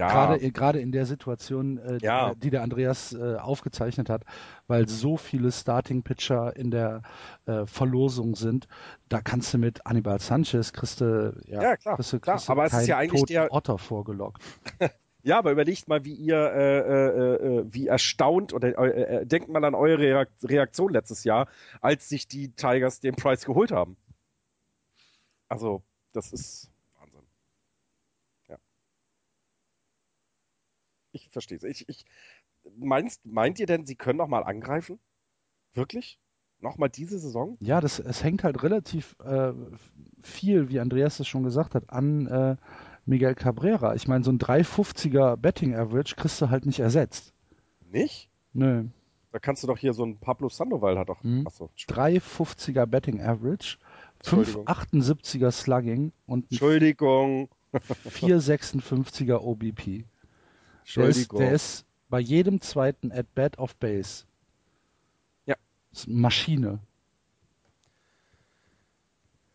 Ja. 0.00 0.08
Gerade, 0.08 0.50
gerade 0.50 0.80
in 0.80 0.92
der 0.92 1.04
Situation, 1.04 1.76
äh, 1.76 1.98
ja. 2.00 2.32
die, 2.32 2.40
die, 2.40 2.50
der 2.50 2.62
Andreas 2.62 3.12
äh, 3.12 3.36
aufgezeichnet 3.36 4.08
hat, 4.08 4.24
weil 4.66 4.88
so 4.88 5.18
viele 5.18 5.52
Starting-Pitcher 5.52 6.56
in 6.56 6.70
der 6.70 7.02
äh, 7.44 7.66
Verlosung 7.66 8.34
sind, 8.34 8.66
da 9.10 9.20
kannst 9.20 9.52
du 9.52 9.58
mit 9.58 9.84
Anibal 9.84 10.18
Sanchez 10.18 10.72
kriegst 10.72 11.02
du, 11.02 11.38
ja, 11.46 11.62
ja 11.62 11.76
klar, 11.76 11.96
kriegst 11.96 12.14
du, 12.14 12.18
klar. 12.18 12.40
aber 12.46 12.64
es 12.64 12.72
ist 12.72 12.86
ja 12.86 12.96
eigentlich 12.96 13.24
der 13.24 13.52
Otter 13.52 13.76
vorgelockt. 13.76 14.42
Ja, 15.22 15.36
aber 15.36 15.52
überlegt 15.52 15.86
mal, 15.86 16.02
wie 16.06 16.14
ihr, 16.14 16.38
äh, 16.38 16.78
äh, 16.78 17.58
äh, 17.58 17.64
wie 17.68 17.88
erstaunt 17.88 18.54
oder 18.54 18.78
äh, 18.78 19.18
äh, 19.18 19.26
denkt 19.26 19.50
mal 19.50 19.62
an 19.66 19.74
eure 19.74 20.26
Reaktion 20.42 20.94
letztes 20.94 21.24
Jahr, 21.24 21.46
als 21.82 22.08
sich 22.08 22.26
die 22.26 22.52
Tigers 22.52 23.00
den 23.00 23.16
Price 23.16 23.44
geholt 23.44 23.70
haben. 23.70 23.98
Also, 25.50 25.82
das 26.12 26.32
ist 26.32 26.70
Wahnsinn. 26.98 27.26
Ja. 28.48 28.56
Ich 31.12 31.28
verstehe 31.30 31.58
es. 31.58 31.64
Ich, 31.64 31.88
ich, 31.88 32.04
meinst, 32.76 33.24
meint 33.24 33.58
ihr 33.58 33.66
denn, 33.66 33.86
sie 33.86 33.96
können 33.96 34.18
noch 34.18 34.28
mal 34.28 34.42
angreifen? 34.42 34.98
Wirklich? 35.74 36.18
Nochmal 36.60 36.90
diese 36.90 37.18
Saison? 37.18 37.56
Ja, 37.60 37.80
das, 37.80 37.98
es 37.98 38.22
hängt 38.22 38.44
halt 38.44 38.62
relativ 38.62 39.16
äh, 39.24 39.52
viel, 40.22 40.68
wie 40.68 40.78
Andreas 40.78 41.18
es 41.18 41.26
schon 41.26 41.42
gesagt 41.42 41.74
hat, 41.74 41.90
an 41.90 42.26
äh, 42.26 42.56
Miguel 43.06 43.34
Cabrera. 43.34 43.94
Ich 43.94 44.06
meine, 44.08 44.24
so 44.24 44.30
ein 44.30 44.38
350er 44.38 45.36
Betting 45.36 45.74
Average 45.74 46.16
kriegst 46.16 46.40
du 46.40 46.50
halt 46.50 46.66
nicht 46.66 46.80
ersetzt. 46.80 47.32
Nicht? 47.90 48.28
Nö. 48.52 48.84
Da 49.32 49.38
kannst 49.38 49.62
du 49.62 49.68
doch 49.68 49.78
hier 49.78 49.94
so 49.94 50.04
ein 50.04 50.18
Pablo 50.18 50.48
Sandoval 50.48 50.98
hat 50.98 51.08
doch. 51.08 51.22
Hm. 51.22 51.46
Achso, 51.46 51.70
3,50er 51.88 52.84
Betting 52.86 53.20
Average, 53.20 53.78
5,78er 54.24 55.50
Slugging 55.52 56.12
und 56.26 56.50
Entschuldigung. 56.50 57.48
4,56er 57.72 59.38
OBP. 59.38 60.04
Der 60.96 61.08
ist, 61.08 61.32
der 61.32 61.52
ist 61.52 61.84
bei 62.08 62.20
jedem 62.20 62.60
zweiten 62.60 63.12
at 63.12 63.34
bat 63.34 63.58
of 63.58 63.76
base. 63.76 64.24
Ja. 65.46 65.56
Maschine. 66.06 66.80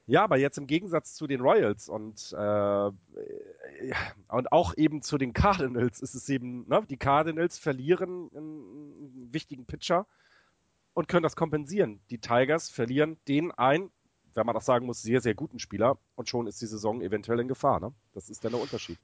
Ja, 0.07 0.23
aber 0.23 0.37
jetzt 0.37 0.57
im 0.59 0.67
Gegensatz 0.67 1.15
zu 1.15 1.25
den 1.25 1.41
Royals 1.41 1.89
und, 1.89 2.31
äh, 2.37 2.91
und 4.27 4.51
auch 4.51 4.77
eben 4.77 5.01
zu 5.01 5.17
den 5.17 5.33
Cardinals 5.33 5.99
ist 5.99 6.13
es 6.13 6.29
eben, 6.29 6.67
ne, 6.67 6.85
die 6.87 6.97
Cardinals 6.97 7.57
verlieren 7.57 8.29
einen 8.35 9.29
wichtigen 9.31 9.65
Pitcher 9.65 10.05
und 10.93 11.07
können 11.07 11.23
das 11.23 11.35
kompensieren. 11.35 11.99
Die 12.11 12.19
Tigers 12.19 12.69
verlieren 12.69 13.17
den 13.27 13.51
ein, 13.51 13.89
wenn 14.35 14.45
man 14.45 14.55
auch 14.55 14.61
sagen 14.61 14.85
muss, 14.85 15.01
sehr, 15.01 15.21
sehr 15.21 15.33
guten 15.33 15.57
Spieler 15.57 15.97
und 16.15 16.29
schon 16.29 16.45
ist 16.45 16.61
die 16.61 16.67
Saison 16.67 17.01
eventuell 17.01 17.39
in 17.39 17.47
Gefahr. 17.47 17.79
Ne? 17.79 17.91
Das 18.13 18.29
ist 18.29 18.45
dann 18.45 18.51
der 18.51 18.61
Unterschied. 18.61 18.99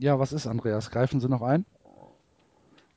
Ja, 0.00 0.18
was 0.18 0.32
ist, 0.32 0.46
Andreas? 0.46 0.90
Greifen 0.90 1.20
Sie 1.20 1.28
noch 1.28 1.42
ein? 1.42 1.66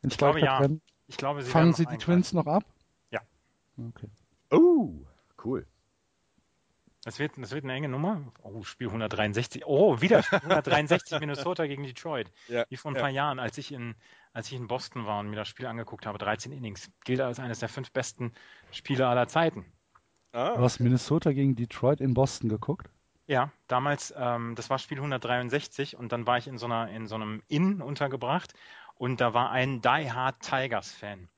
ich 0.03 0.17
glaube, 0.17 0.39
ja. 0.39 0.65
Ich 1.07 1.17
glaube, 1.17 1.43
Sie 1.43 1.51
Fangen 1.51 1.73
Sie 1.73 1.85
die 1.85 1.97
Twins 1.97 2.31
noch 2.31 2.47
ab? 2.47 2.63
Ja. 3.11 3.21
Okay. 3.77 4.07
Oh, 4.51 4.89
cool. 5.43 5.67
Das 7.03 7.19
wird, 7.19 7.34
das 7.38 7.51
wird 7.51 7.65
eine 7.65 7.73
enge 7.73 7.89
Nummer. 7.89 8.31
Oh, 8.41 8.63
Spiel 8.63 8.88
163. 8.88 9.65
Oh, 9.65 9.99
wieder 9.99 10.23
Spiel 10.23 10.39
163 10.39 11.19
Minnesota 11.19 11.67
gegen 11.67 11.84
Detroit. 11.84 12.31
Ja, 12.47 12.65
Wie 12.69 12.77
vor 12.77 12.91
ein 12.91 12.95
ja. 12.95 13.01
paar 13.01 13.09
Jahren, 13.09 13.39
als 13.39 13.57
ich, 13.57 13.73
in, 13.73 13.95
als 14.31 14.47
ich 14.47 14.53
in 14.53 14.67
Boston 14.67 15.05
war 15.05 15.19
und 15.19 15.30
mir 15.30 15.35
das 15.35 15.49
Spiel 15.49 15.65
angeguckt 15.65 16.05
habe, 16.05 16.17
13 16.17 16.53
Innings. 16.53 16.89
Gilt 17.03 17.19
als 17.19 17.39
eines 17.39 17.59
der 17.59 17.67
fünf 17.67 17.91
besten 17.91 18.31
Spiele 18.71 19.07
aller 19.07 19.27
Zeiten. 19.27 19.65
Ah, 20.31 20.55
du 20.55 20.61
hast 20.61 20.80
Minnesota 20.80 21.34
gegen 21.34 21.57
Detroit 21.57 21.99
in 21.99 22.13
Boston 22.13 22.47
geguckt? 22.47 22.89
Ja, 23.26 23.52
damals, 23.68 24.14
ähm, 24.18 24.54
das 24.56 24.70
war 24.70 24.80
Spiel 24.80 24.98
163 24.98 25.95
und 25.95 26.12
dann 26.12 26.28
war 26.28 26.38
ich 26.38 26.48
in 26.48 26.58
so, 26.58 26.66
einer, 26.66 26.90
in 26.90 27.08
so 27.08 27.16
einem 27.16 27.41
Inn 27.48 27.82
untergebracht 27.82 28.54
und 28.95 29.22
da 29.22 29.34
war 29.34 29.52
ein 29.52 29.82
Die 29.82 30.12
Hard 30.12 30.41
Tigers 30.41 30.91
Fan. 30.91 31.30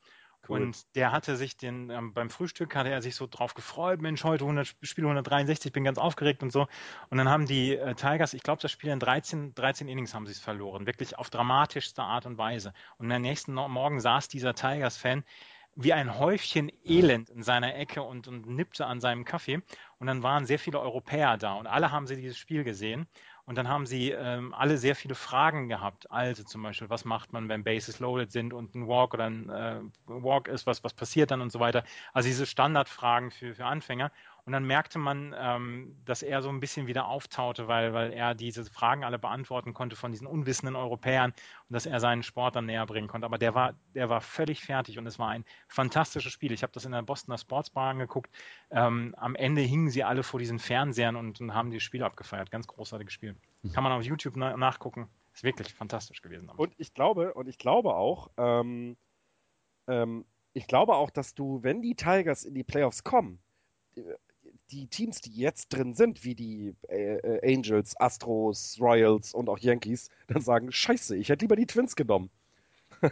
Cool. 0.47 0.61
Und 0.61 0.95
der 0.95 1.11
hatte 1.11 1.35
sich 1.35 1.57
den, 1.57 1.89
ähm, 1.89 2.13
beim 2.13 2.29
Frühstück 2.29 2.75
hatte 2.75 2.89
er 2.89 3.01
sich 3.01 3.15
so 3.15 3.27
drauf 3.27 3.53
gefreut, 3.53 4.01
Mensch, 4.01 4.23
heute 4.23 4.43
100, 4.43 4.75
Spiel 4.81 5.05
163, 5.05 5.71
bin 5.71 5.83
ganz 5.83 5.97
aufgeregt 5.97 6.43
und 6.43 6.51
so. 6.51 6.67
Und 7.09 7.17
dann 7.17 7.29
haben 7.29 7.47
die 7.47 7.75
äh, 7.75 7.95
Tigers, 7.95 8.33
ich 8.33 8.43
glaube, 8.43 8.61
das 8.61 8.71
Spiel 8.71 8.91
in 8.91 8.99
13, 8.99 9.55
13 9.55 9.87
Innings 9.87 10.13
haben 10.13 10.25
sie 10.25 10.33
es 10.33 10.39
verloren, 10.39 10.85
wirklich 10.85 11.17
auf 11.17 11.29
dramatischste 11.29 12.03
Art 12.03 12.25
und 12.25 12.37
Weise. 12.37 12.73
Und 12.97 13.11
am 13.11 13.21
nächsten 13.21 13.53
Morgen 13.53 13.99
saß 13.99 14.27
dieser 14.27 14.53
Tigers-Fan 14.53 15.23
wie 15.75 15.93
ein 15.93 16.17
Häufchen 16.17 16.71
Elend 16.83 17.29
in 17.29 17.43
seiner 17.43 17.75
Ecke 17.75 18.01
und, 18.01 18.27
und 18.27 18.47
nippte 18.47 18.85
an 18.85 19.01
seinem 19.01 19.25
Kaffee. 19.25 19.61
Und 19.99 20.07
dann 20.07 20.23
waren 20.23 20.45
sehr 20.45 20.59
viele 20.59 20.79
Europäer 20.79 21.37
da 21.37 21.55
und 21.55 21.67
alle 21.67 21.91
haben 21.91 22.07
sie 22.07 22.15
dieses 22.15 22.37
Spiel 22.37 22.63
gesehen. 22.63 23.07
Und 23.45 23.59
dann 23.59 23.67
haben 23.69 23.85
sie 23.85 24.09
ähm, 24.09 24.55
alle 24.55 24.77
sehr 24.77 24.95
viele 24.95 25.13
Fragen 25.13 25.67
gehabt. 25.67 26.09
Also 26.09 26.43
zum 26.43 26.63
Beispiel, 26.63 26.89
was 26.89 27.05
macht 27.05 27.31
man, 27.31 27.47
wenn 27.47 27.63
Bases 27.63 27.99
loaded 27.99 28.31
sind 28.31 28.53
und 28.53 28.73
ein 28.73 28.87
Walk 28.87 29.13
oder 29.13 29.25
ein 29.25 29.49
äh, 29.49 29.81
Walk 30.07 30.47
ist, 30.47 30.65
was, 30.65 30.83
was 30.83 30.93
passiert 30.95 31.29
dann 31.29 31.41
und 31.41 31.51
so 31.51 31.59
weiter. 31.59 31.83
Also 32.11 32.27
diese 32.27 32.47
Standardfragen 32.47 33.29
für, 33.29 33.53
für 33.53 33.65
Anfänger. 33.65 34.11
Und 34.45 34.53
dann 34.53 34.65
merkte 34.65 34.99
man, 34.99 35.33
ähm, 35.37 35.97
dass 36.05 36.21
er 36.21 36.43
so 36.43 36.49
ein 36.49 36.59
bisschen 36.59 36.85
wieder 36.85 37.07
auftaute, 37.07 37.67
weil, 37.67 37.93
weil 37.93 38.13
er 38.13 38.35
diese 38.35 38.63
Fragen 38.65 39.03
alle 39.03 39.17
beantworten 39.17 39.73
konnte 39.73 39.95
von 39.95 40.11
diesen 40.11 40.27
unwissenden 40.27 40.75
Europäern 40.75 41.31
und 41.31 41.73
dass 41.73 41.87
er 41.87 41.99
seinen 41.99 42.21
Sport 42.21 42.55
dann 42.55 42.67
näher 42.67 42.85
bringen 42.85 43.07
konnte. 43.07 43.25
Aber 43.25 43.39
der 43.39 43.55
war, 43.55 43.73
der 43.95 44.07
war 44.09 44.21
völlig 44.21 44.61
fertig 44.63 44.99
und 44.99 45.07
es 45.07 45.17
war 45.17 45.29
ein 45.29 45.45
fantastisches 45.67 46.31
Spiel. 46.31 46.51
Ich 46.51 46.61
habe 46.61 46.73
das 46.73 46.85
in 46.85 46.91
der 46.91 47.01
Bostoner 47.01 47.39
Sportsbar 47.39 47.89
angeguckt. 47.89 48.29
Ähm, 48.69 49.15
am 49.17 49.35
Ende 49.35 49.61
hingen 49.61 49.89
sie 49.89 50.03
alle 50.03 50.21
vor 50.21 50.39
diesen 50.39 50.59
Fernsehern 50.59 51.15
und, 51.15 51.41
und 51.41 51.55
haben 51.55 51.71
dieses 51.71 51.83
Spiel 51.83 52.03
abgefeiert. 52.03 52.51
Ganz 52.51 52.67
großartiges 52.67 53.13
Spiel. 53.13 53.35
Kann 53.73 53.83
man 53.83 53.93
auf 53.93 54.03
YouTube 54.03 54.35
na 54.35 54.55
nachgucken. 54.55 55.09
Ist 55.33 55.43
wirklich 55.43 55.73
fantastisch 55.73 56.21
gewesen. 56.21 56.49
Und 56.49 56.73
ich 56.77 56.93
glaube, 56.93 57.33
und 57.33 57.47
ich 57.47 57.57
glaube 57.57 57.95
auch, 57.95 58.29
ähm, 58.37 58.95
ähm, 59.87 60.23
ich 60.53 60.67
glaube 60.67 60.93
auch, 60.95 61.09
dass 61.09 61.33
du, 61.33 61.63
wenn 61.63 61.81
die 61.81 61.95
Tigers 61.95 62.45
in 62.45 62.53
die 62.53 62.63
Playoffs 62.63 63.03
kommen, 63.03 63.39
die 64.71 64.87
Teams, 64.87 65.21
die 65.21 65.31
jetzt 65.31 65.69
drin 65.69 65.93
sind, 65.93 66.23
wie 66.23 66.35
die 66.35 66.75
äh, 66.87 67.17
äh, 67.17 67.55
Angels, 67.55 67.99
Astros, 67.99 68.77
Royals 68.79 69.33
und 69.33 69.49
auch 69.49 69.59
Yankees, 69.59 70.09
dann 70.27 70.41
sagen, 70.41 70.71
scheiße, 70.71 71.15
ich 71.15 71.29
hätte 71.29 71.43
lieber 71.43 71.55
die 71.55 71.67
Twins 71.67 71.95
genommen. 71.95 72.29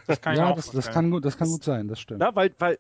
Das 0.08 0.22
kann 0.22 0.36
ja, 0.36 0.54
das, 0.54 0.72
das, 0.72 0.92
kann 0.92 1.12
gut, 1.12 1.26
das 1.26 1.38
kann 1.38 1.50
gut 1.50 1.64
sein, 1.64 1.88
das 1.88 2.00
stimmt. 2.00 2.20
Na, 2.22 2.36
weil, 2.36 2.56
weil, 2.58 2.78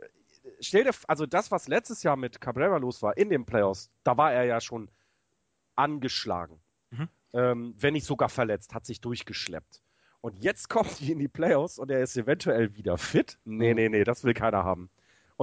stell 0.61 0.83
dir, 0.83 0.91
also 1.07 1.25
das, 1.25 1.51
was 1.51 1.67
letztes 1.67 2.03
Jahr 2.03 2.15
mit 2.15 2.41
Cabrera 2.41 2.77
los 2.77 3.01
war 3.01 3.17
in 3.17 3.29
den 3.29 3.45
Playoffs, 3.45 3.89
da 4.03 4.17
war 4.17 4.33
er 4.33 4.45
ja 4.45 4.61
schon 4.61 4.89
angeschlagen. 5.75 6.59
Mhm. 6.91 7.09
Ähm, 7.33 7.75
wenn 7.77 7.93
nicht 7.93 8.05
sogar 8.05 8.29
verletzt, 8.29 8.73
hat 8.73 8.85
sich 8.85 9.01
durchgeschleppt. 9.01 9.81
Und 10.21 10.41
jetzt 10.41 10.69
kommt 10.69 10.99
die 10.99 11.11
in 11.11 11.19
die 11.19 11.27
Playoffs 11.27 11.77
und 11.77 11.91
er 11.91 12.01
ist 12.01 12.15
eventuell 12.15 12.75
wieder 12.75 12.97
fit. 12.97 13.37
Nee, 13.43 13.73
nee, 13.73 13.89
nee, 13.89 14.03
das 14.03 14.23
will 14.23 14.33
keiner 14.33 14.63
haben. 14.63 14.89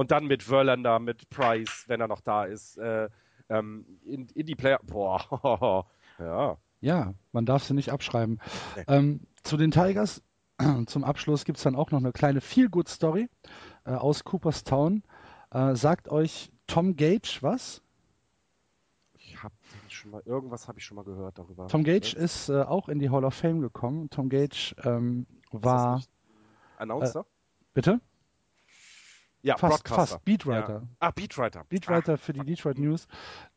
Und 0.01 0.09
dann 0.09 0.25
mit 0.25 0.41
Verlander, 0.41 0.97
mit 0.97 1.29
Price, 1.29 1.83
wenn 1.85 2.01
er 2.01 2.07
noch 2.07 2.21
da 2.21 2.45
ist, 2.45 2.75
äh, 2.79 3.07
ähm, 3.49 3.85
in, 4.03 4.25
in, 4.29 4.47
die 4.47 4.55
Player. 4.55 4.79
Boah, 4.81 5.85
ja. 6.17 6.57
Ja, 6.79 7.13
man 7.33 7.45
darf 7.45 7.63
sie 7.65 7.75
nicht 7.75 7.91
abschreiben. 7.91 8.41
Nee. 8.75 8.83
Ähm, 8.87 9.27
zu 9.43 9.57
den 9.57 9.69
Tigers, 9.69 10.23
zum 10.87 11.03
Abschluss 11.03 11.45
gibt 11.45 11.59
es 11.59 11.63
dann 11.63 11.75
auch 11.75 11.91
noch 11.91 11.99
eine 11.99 12.13
kleine 12.13 12.41
Feel-Good-Story 12.41 13.29
äh, 13.85 13.91
aus 13.91 14.23
Cooperstown. 14.23 15.03
Äh, 15.51 15.75
sagt 15.75 16.09
euch 16.09 16.51
Tom 16.65 16.95
Gage 16.95 17.37
was? 17.41 17.83
Ich 19.13 19.43
habe 19.43 19.53
schon 19.87 20.09
mal, 20.09 20.23
irgendwas 20.25 20.67
habe 20.67 20.79
ich 20.79 20.85
schon 20.85 20.95
mal 20.95 21.05
gehört 21.05 21.37
darüber. 21.37 21.67
Tom 21.67 21.83
Gage 21.83 22.13
ja. 22.15 22.23
ist 22.23 22.49
äh, 22.49 22.63
auch 22.63 22.89
in 22.89 22.97
die 22.97 23.11
Hall 23.11 23.23
of 23.23 23.35
Fame 23.35 23.61
gekommen. 23.61 24.09
Tom 24.09 24.29
Gage 24.29 24.73
ähm, 24.83 25.27
war. 25.51 26.01
Announcer? 26.79 27.19
Äh, 27.19 27.65
bitte? 27.75 28.01
Ja, 29.43 29.57
fast, 29.57 29.87
fast 29.87 30.23
Beatwriter. 30.23 30.81
Ja. 30.81 30.87
Ach, 30.99 31.11
Beatwriter. 31.11 31.63
Beatwriter 31.67 32.13
ah. 32.13 32.17
für 32.17 32.33
die 32.33 32.45
Detroit 32.45 32.77
News, 32.77 33.07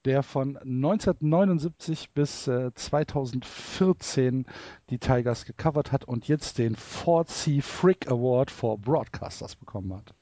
der 0.07 0.23
von 0.23 0.57
1979 0.57 2.13
bis 2.13 2.49
äh, 2.49 2.73
2014 2.75 4.47
die 4.89 4.99
Tigers 4.99 5.45
gecovert 5.45 5.93
hat 5.93 6.05
und 6.05 6.27
jetzt 6.27 6.57
den 6.59 6.75
Ford 6.75 7.29
C. 7.29 7.61
Frick 7.61 8.11
Award 8.11 8.51
for 8.51 8.79
Broadcasters 8.79 9.57
bekommen 9.57 9.95
hat. 9.95 10.15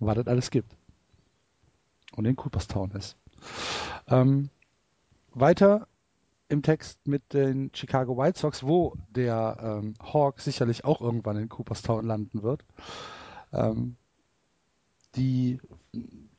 Was 0.00 0.16
das 0.16 0.26
alles 0.26 0.50
gibt. 0.50 0.76
Und 2.16 2.24
in 2.24 2.34
Cooperstown 2.34 2.90
ist. 2.90 3.16
Ähm, 4.08 4.50
weiter 5.32 5.86
im 6.48 6.62
Text 6.62 7.06
mit 7.06 7.32
den 7.32 7.70
Chicago 7.74 8.16
White 8.16 8.38
Sox, 8.38 8.62
wo 8.62 8.96
der 9.10 9.56
ähm, 9.60 9.94
Hawk 10.02 10.40
sicherlich 10.40 10.84
auch 10.84 11.00
irgendwann 11.00 11.36
in 11.36 11.48
Cooperstown 11.48 12.04
landen 12.04 12.42
wird. 12.42 12.64
Ähm, 13.52 13.96
die 15.16 15.60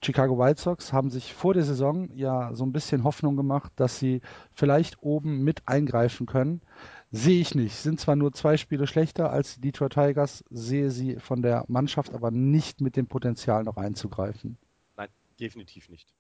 Chicago 0.04 0.38
White 0.38 0.62
Sox 0.62 0.94
haben 0.94 1.10
sich 1.10 1.34
vor 1.34 1.54
der 1.54 1.64
Saison 1.64 2.10
ja 2.14 2.54
so 2.54 2.66
ein 2.66 2.72
bisschen 2.72 3.04
Hoffnung 3.04 3.36
gemacht, 3.36 3.72
dass 3.76 3.99
sie 3.99 4.22
vielleicht 4.54 5.02
oben 5.02 5.44
mit 5.44 5.68
eingreifen 5.68 6.28
können. 6.28 6.62
Sehe 7.10 7.41
ich 7.41 7.56
nicht. 7.56 7.76
Sind 7.76 7.99
zwar 7.99 8.16
nur 8.16 8.34
zwei 8.34 8.58
Spiele 8.58 8.86
schlechter 8.86 9.32
als 9.32 9.56
die 9.56 9.62
Detroit 9.62 9.94
Tigers, 9.94 10.44
sehe 10.49 10.91
sie 10.91 11.20
von 11.20 11.41
der 11.41 11.66
Mannschaft 11.68 12.14
aber 12.14 12.32
nicht 12.32 12.82
mit 12.82 12.95
dem 12.95 13.08
Potenzial 13.08 13.64
noch 13.64 13.78
einzugreifen. 13.78 14.58
Nein, 14.95 15.10
definitiv 15.40 15.90
nicht. 15.90 16.14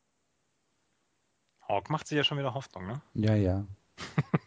Hawk 1.67 1.89
macht 1.89 2.07
sich 2.07 2.15
ja 2.15 2.23
schon 2.23 2.37
wieder 2.37 2.53
Hoffnung, 2.53 2.87
ne? 2.87 3.01
Ja, 3.13 3.35
ja. 3.35 3.65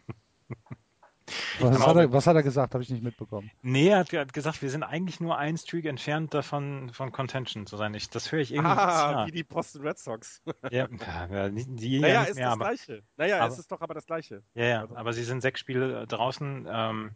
Was 1.59 1.85
hat, 1.85 1.95
er, 1.95 2.13
was 2.13 2.27
hat, 2.27 2.35
er, 2.35 2.43
gesagt? 2.43 2.73
Habe 2.73 2.83
ich 2.83 2.89
nicht 2.89 3.03
mitbekommen. 3.03 3.51
Nee, 3.61 3.89
er 3.89 3.99
hat, 3.99 4.13
er 4.13 4.21
hat, 4.21 4.33
gesagt, 4.33 4.61
wir 4.61 4.69
sind 4.69 4.83
eigentlich 4.83 5.19
nur 5.19 5.37
ein 5.37 5.57
Streak 5.57 5.85
entfernt 5.85 6.33
davon, 6.33 6.91
von 6.93 7.11
Contention 7.11 7.65
zu 7.65 7.77
sein. 7.77 7.93
Ich, 7.93 8.09
das 8.09 8.31
höre 8.31 8.39
ich 8.39 8.53
irgendwie. 8.53 8.71
Ah, 8.71 9.25
wie 9.25 9.31
die 9.31 9.43
Boston 9.43 9.81
Red 9.81 9.97
Sox. 9.97 10.41
ja, 10.69 10.87
ja 11.29 11.49
die, 11.49 11.65
die 11.75 11.99
naja, 11.99 12.13
ja 12.13 12.23
ist 12.23 12.35
mehr, 12.35 12.45
das 12.45 12.53
aber, 12.53 12.65
Gleiche. 12.65 13.03
Naja, 13.17 13.39
aber, 13.39 13.53
es 13.53 13.59
ist 13.59 13.71
doch 13.71 13.81
aber 13.81 13.93
das 13.93 14.05
Gleiche. 14.05 14.43
Ja, 14.53 14.65
ja, 14.65 14.81
also. 14.81 14.95
aber 14.95 15.13
sie 15.13 15.23
sind 15.23 15.41
sechs 15.41 15.59
Spiele 15.59 16.07
draußen. 16.07 16.67
Ähm, 16.69 17.11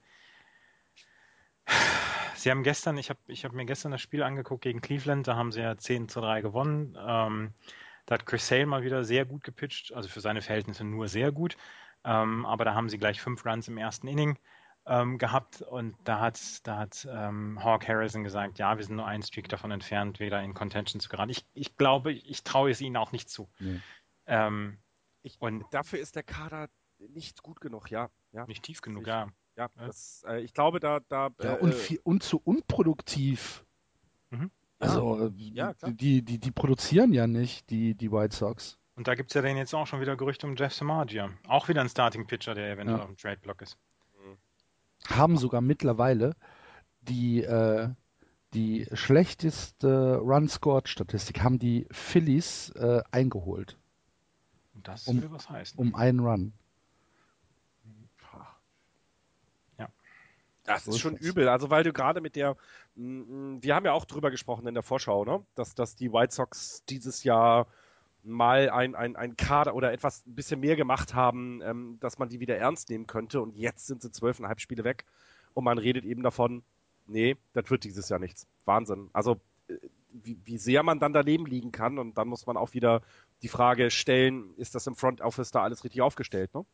sie 2.36 2.52
haben 2.52 2.64
gestern, 2.64 2.98
ich 2.98 3.10
habe 3.10 3.20
ich 3.28 3.46
hab 3.46 3.54
mir 3.54 3.66
gestern 3.66 3.92
das 3.92 4.02
Spiel 4.02 4.24
angeguckt 4.24 4.64
gegen 4.64 4.82
Cleveland, 4.82 5.28
da 5.28 5.36
haben 5.36 5.52
sie 5.52 5.62
ja 5.62 5.78
10 5.78 6.10
zu 6.10 6.22
3 6.22 6.42
gewonnen. 6.42 6.98
Ähm, 7.00 7.54
da 8.06 8.16
hat 8.16 8.26
Chris 8.26 8.48
Sale 8.48 8.68
mal 8.68 8.84
wieder 8.84 9.04
sehr 9.04 9.26
gut 9.26 9.44
gepitcht, 9.44 9.94
also 9.94 10.08
für 10.08 10.22
seine 10.22 10.42
Verhältnisse 10.42 10.84
nur 10.84 11.08
sehr 11.08 11.32
gut. 11.32 11.58
Ähm, 12.06 12.46
aber 12.46 12.66
da 12.66 12.76
haben 12.76 12.90
sie 12.90 12.98
gleich 12.98 13.20
fünf 13.20 13.46
Runs 13.46 13.68
im 13.68 13.78
ersten 13.78 14.08
Inning 14.08 14.38
ähm, 14.86 15.18
gehabt 15.18 15.62
und 15.64 15.96
da 16.04 16.20
hat, 16.20 16.40
da 16.68 16.78
hat 16.78 17.08
ähm, 17.12 17.62
Hawk 17.64 17.88
Harrison 17.88 18.24
gesagt, 18.24 18.60
ja, 18.60 18.78
wir 18.78 18.86
sind 18.86 18.96
nur 18.96 19.08
einen 19.08 19.24
Streak 19.24 19.50
davon 19.50 19.72
entfernt, 19.72 20.20
wieder 20.20 20.42
in 20.44 20.54
Contention 20.54 21.00
zu 21.00 21.10
geraten. 21.10 21.32
Ich, 21.32 21.44
ich 21.54 21.76
glaube, 21.78 22.14
ich 22.14 22.44
traue 22.44 22.70
es 22.70 22.82
ihnen 22.82 22.96
auch 22.96 23.12
nicht 23.12 23.30
zu. 23.30 23.50
Nee. 23.60 23.82
Ähm, 24.28 24.78
ich, 25.24 25.42
und 25.42 25.66
dafür 25.72 26.00
ist 26.00 26.16
der 26.16 26.24
Kader 26.24 26.70
nicht 27.00 27.42
gut 27.42 27.60
genug, 27.60 27.90
ja. 27.90 28.10
ja. 28.32 28.46
Nicht 28.46 28.64
tief 28.64 28.82
genug, 28.82 29.04
ich, 29.04 29.08
ja. 29.08 29.28
Ja, 29.58 29.70
das, 29.76 30.24
äh, 30.28 30.42
ich 30.42 30.54
glaube, 30.54 30.80
da. 30.80 31.00
da 31.08 31.32
ja, 31.42 31.54
und, 31.56 31.72
äh, 31.72 31.74
viel, 31.74 32.00
und 32.04 32.24
zu 32.24 32.40
unproduktiv. 32.44 33.66
Mhm. 34.30 34.52
Also, 34.80 35.32
ja, 35.36 35.74
die, 35.88 36.22
die, 36.22 36.40
die 36.40 36.52
produzieren 36.52 37.14
ja 37.14 37.26
nicht, 37.26 37.70
die, 37.70 37.96
die 37.96 38.12
White 38.12 38.36
Sox. 38.36 38.78
Und 38.96 39.08
da 39.08 39.16
gibt 39.16 39.32
es 39.32 39.36
ja 39.36 39.42
dann 39.42 39.58
jetzt 39.58 39.74
auch 39.74 39.88
schon 39.88 40.00
wieder 40.00 40.16
Gerüchte 40.16 40.48
um 40.48 40.56
Jeff 40.56 40.74
Samagia. 40.74 41.30
Auch 41.48 41.68
wieder 41.68 41.82
ein 41.82 41.90
Starting 41.90 42.28
Pitcher, 42.28 42.56
der 42.56 42.72
eventuell 42.72 42.98
ja. 42.98 43.04
auf 43.04 43.10
dem 43.10 43.18
Trade 43.18 43.40
Block 43.42 43.62
ist. 43.62 43.78
Haben 45.10 45.38
sogar 45.38 45.62
mittlerweile 45.62 46.36
die, 47.02 47.44
äh, 47.44 47.90
die 48.54 48.88
schlechteste 48.94 50.18
Run-Scored-Statistik, 50.18 51.44
haben 51.44 51.60
die 51.60 51.88
Phillies 51.92 52.70
äh, 52.72 53.04
eingeholt. 53.12 53.78
Und 54.74 54.88
das 54.88 55.08
um, 55.08 55.22
will 55.22 55.32
was 55.32 55.50
heißen. 55.50 55.78
Um 55.78 55.94
einen 55.94 56.22
Run. 56.22 56.54
Ja. 59.78 59.90
Das 60.64 60.88
ist 60.88 61.00
schon 61.00 61.18
übel. 61.18 61.50
Also, 61.50 61.70
weil 61.70 61.84
du 61.84 61.92
gerade 61.92 62.22
mit 62.22 62.36
der, 62.36 62.56
wir 62.96 63.76
haben 63.76 63.86
ja 63.86 63.92
auch 63.92 64.06
drüber 64.06 64.32
gesprochen 64.32 64.66
in 64.68 64.74
der 64.74 64.84
Vorschau, 64.84 65.26
ne? 65.26 65.46
dass, 65.56 65.76
dass 65.76 65.96
die 65.96 66.12
White 66.12 66.34
Sox 66.34 66.84
dieses 66.86 67.24
Jahr 67.24 67.68
mal 68.26 68.70
ein, 68.70 68.96
ein, 68.96 69.16
ein 69.16 69.38
Kader 69.38 69.76
oder 69.76 69.92
etwas 69.94 70.26
ein 70.26 70.36
bisschen 70.36 70.60
mehr 70.60 70.76
gemacht 70.76 71.14
haben, 71.14 71.62
ähm, 71.64 71.98
dass 72.00 72.18
man 72.18 72.30
die 72.30 72.40
wieder 72.40 72.58
ernst 72.58 72.90
nehmen 72.90 73.08
könnte. 73.08 73.42
Und 73.42 73.56
jetzt 73.56 73.88
sind 73.88 74.02
sie 74.02 74.12
zwölfeinhalb 74.12 74.60
Spiele 74.60 74.84
weg 74.84 75.06
und 75.54 75.64
man 75.64 75.78
redet 75.78 76.06
eben 76.06 76.24
davon, 76.24 76.64
nee, 77.08 77.38
das 77.54 77.70
wird 77.70 77.84
dieses 77.84 78.10
Jahr 78.10 78.20
nichts. 78.20 78.48
Wahnsinn. 78.66 79.10
Also 79.14 79.40
äh, 79.68 79.76
wie, 80.12 80.38
wie 80.46 80.58
sehr 80.58 80.84
man 80.84 81.00
dann 81.00 81.14
daneben 81.14 81.46
liegen 81.46 81.72
kann 81.72 82.00
und 82.00 82.18
dann 82.18 82.28
muss 82.28 82.46
man 82.46 82.58
auch 82.58 82.74
wieder 82.74 83.02
die 83.42 83.48
Frage 83.48 83.92
stellen, 83.92 84.54
ist 84.58 84.76
das 84.76 84.88
im 84.88 84.96
Front 84.96 85.22
Office 85.22 85.52
da 85.52 85.62
alles 85.62 85.84
richtig 85.84 86.02
aufgestellt, 86.02 86.54
ne? 86.54 86.66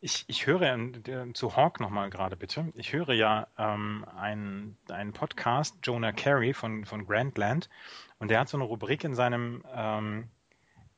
Ich, 0.00 0.24
ich 0.28 0.46
höre 0.46 0.62
äh, 0.62 1.32
zu 1.32 1.56
Hawk 1.56 1.80
nochmal 1.80 2.08
gerade 2.10 2.36
bitte. 2.36 2.72
Ich 2.76 2.92
höre 2.92 3.12
ja 3.14 3.48
ähm, 3.58 4.06
einen, 4.16 4.76
einen 4.88 5.12
Podcast, 5.12 5.74
Jonah 5.82 6.12
Carey 6.12 6.54
von, 6.54 6.84
von 6.84 7.04
Grandland, 7.04 7.68
und 8.20 8.30
der 8.30 8.38
hat 8.38 8.48
so 8.48 8.56
eine 8.56 8.64
Rubrik 8.64 9.02
in 9.02 9.16
seinem 9.16 9.64
ähm, 9.74 10.28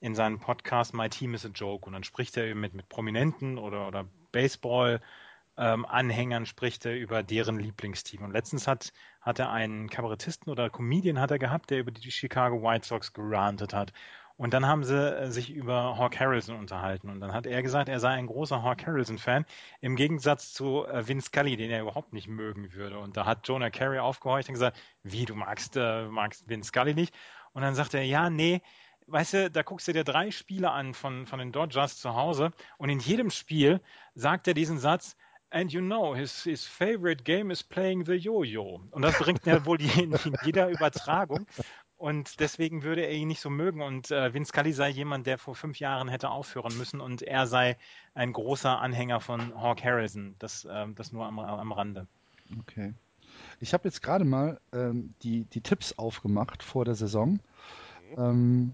in 0.01 0.15
seinem 0.15 0.41
Podcast 0.41 0.95
My 0.95 1.09
Team 1.09 1.35
is 1.35 1.45
a 1.45 1.49
Joke 1.49 1.87
und 1.87 1.93
dann 1.93 2.05
spricht 2.05 2.37
er 2.37 2.47
eben 2.47 2.61
mit, 2.61 2.75
mit 2.75 2.89
Prominenten 2.89 3.59
oder, 3.59 3.87
oder 3.87 4.07
Baseball 4.33 5.01
ähm, 5.57 5.85
Anhängern 5.85 6.47
spricht 6.47 6.87
er 6.87 6.97
über 6.97 7.23
deren 7.23 7.59
Lieblingsteam. 7.59 8.23
Und 8.23 8.33
letztens 8.33 8.67
hat, 8.67 8.93
hat 9.21 9.39
er 9.39 9.51
einen 9.51 9.91
Kabarettisten 9.91 10.51
oder 10.51 10.71
Comedian 10.71 11.21
hat 11.21 11.31
er 11.31 11.39
gehabt, 11.39 11.71
der 11.71 11.81
über 11.81 11.91
die 11.91 12.11
Chicago 12.11 12.63
White 12.63 12.87
Sox 12.87 13.13
gerantet 13.13 13.75
hat. 13.75 13.93
Und 14.37 14.55
dann 14.55 14.67
haben 14.67 14.85
sie 14.85 14.97
äh, 14.97 15.31
sich 15.31 15.51
über 15.51 15.99
Hawk 15.99 16.19
Harrelson 16.19 16.57
unterhalten. 16.57 17.11
Und 17.11 17.21
dann 17.21 17.35
hat 17.35 17.45
er 17.45 17.63
gesagt, 17.63 17.91
er 17.91 18.01
sei 18.01 18.09
ein 18.13 18.27
großer 18.27 18.63
Hawk 18.63 18.87
Harrelson-Fan, 18.87 19.45
im 19.83 19.97
Gegensatz 19.97 20.55
zu 20.55 20.87
äh, 20.87 21.07
Vince 21.07 21.27
Scully, 21.27 21.59
den 21.59 21.71
er 21.71 21.83
überhaupt 21.83 22.15
nicht 22.15 22.27
mögen 22.27 22.73
würde. 22.73 22.99
Und 22.99 23.19
da 23.19 23.27
hat 23.27 23.47
Jonah 23.47 23.69
Carey 23.69 23.99
aufgehorcht 23.99 24.49
und 24.49 24.55
gesagt, 24.55 24.81
wie, 25.03 25.27
du 25.27 25.35
magst, 25.35 25.77
äh, 25.77 26.07
magst 26.07 26.49
Vince 26.49 26.69
Scully 26.69 26.95
nicht? 26.95 27.15
Und 27.53 27.61
dann 27.61 27.75
sagt 27.75 27.93
er, 27.93 28.03
ja, 28.03 28.31
nee, 28.31 28.63
weißt 29.11 29.35
du, 29.35 29.51
da 29.51 29.63
guckst 29.63 29.89
du 29.89 29.93
dir 29.93 30.05
drei 30.05 30.31
Spiele 30.31 30.71
an 30.71 30.95
von, 30.95 31.27
von 31.27 31.39
den 31.39 31.53
Dodgers 31.53 31.99
zu 31.99 32.15
Hause 32.15 32.53
und 32.79 32.89
in 32.89 33.01
jedem 33.01 33.31
Spiel 33.31 33.81
sagt 34.15 34.49
er 34.49 34.55
diesen 34.55 34.79
Satz, 34.79 35.17
And 35.53 35.73
you 35.73 35.81
know, 35.81 36.15
his, 36.15 36.45
his 36.45 36.65
favorite 36.65 37.25
game 37.25 37.51
is 37.51 37.65
playing 37.65 38.07
the 38.07 38.13
Yo-Yo. 38.13 38.83
Und 38.93 39.03
das 39.03 39.19
bringt 39.19 39.45
er 39.49 39.67
wohl 39.67 39.81
in, 39.81 40.13
in, 40.13 40.37
jeder 40.45 40.69
Übertragung. 40.69 41.45
Und 41.97 42.39
deswegen 42.39 42.85
würde 42.85 43.03
er 43.03 43.13
ihn 43.13 43.27
nicht 43.27 43.41
so 43.41 43.51
mögen. 43.51 43.83
Und 43.83 44.13
äh, 44.13 44.33
Vince 44.33 44.51
Scully 44.51 44.73
sei 44.73 44.91
jemand, 44.91 45.27
der 45.27 45.39
vor 45.39 45.57
fünf 45.57 45.81
Jahren 45.81 46.09
hätte 46.09 46.31
aufhören 46.31 46.79
müssen. 46.79 47.01
Und 47.01 47.23
er 47.23 47.49
sei 47.49 47.77
ein 48.15 48.33
großer 48.33 48.81
Anhänger 48.81 49.21
von 49.21 49.61
Hawk 49.61 49.83
Harrison. 49.83 50.37
Das, 50.39 50.65
äh, 50.67 50.87
das 50.95 51.11
nur 51.11 51.27
am, 51.27 51.41
am 51.41 51.73
Rande. 51.73 52.07
Okay. 52.61 52.95
Ich 53.59 53.75
habe 53.75 53.89
jetzt 53.89 54.03
gerade 54.03 54.25
mal 54.25 54.61
ähm, 54.73 55.15
die, 55.23 55.45
die 55.45 55.61
Tipps 55.61 55.99
aufgemacht 55.99 56.63
vor 56.63 56.85
der 56.85 56.95
Saison. 56.95 57.41
Mhm. 58.17 58.19
Ähm, 58.19 58.73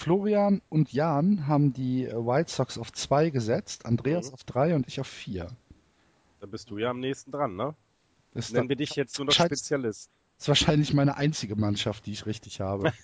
Florian 0.00 0.62
und 0.70 0.94
Jan 0.94 1.46
haben 1.46 1.74
die 1.74 2.06
äh, 2.06 2.14
White 2.14 2.50
Sox 2.50 2.78
auf 2.78 2.90
2 2.90 3.28
gesetzt, 3.28 3.84
Andreas 3.84 4.28
mhm. 4.28 4.34
auf 4.34 4.44
3 4.44 4.74
und 4.74 4.88
ich 4.88 4.98
auf 4.98 5.06
4. 5.06 5.46
Dann 6.40 6.50
bist 6.50 6.70
du 6.70 6.78
ja 6.78 6.88
am 6.88 7.00
nächsten 7.00 7.30
dran, 7.30 7.54
ne? 7.54 7.74
Das 8.32 8.50
Nennen 8.50 8.70
wir 8.70 8.76
dich 8.76 8.94
jetzt 8.96 9.18
nur 9.18 9.26
noch 9.26 9.34
Spezialist. 9.34 10.10
Das 10.36 10.44
ist 10.44 10.48
wahrscheinlich 10.48 10.94
meine 10.94 11.18
einzige 11.18 11.54
Mannschaft, 11.54 12.06
die 12.06 12.12
ich 12.12 12.24
richtig 12.24 12.60
habe. 12.60 12.94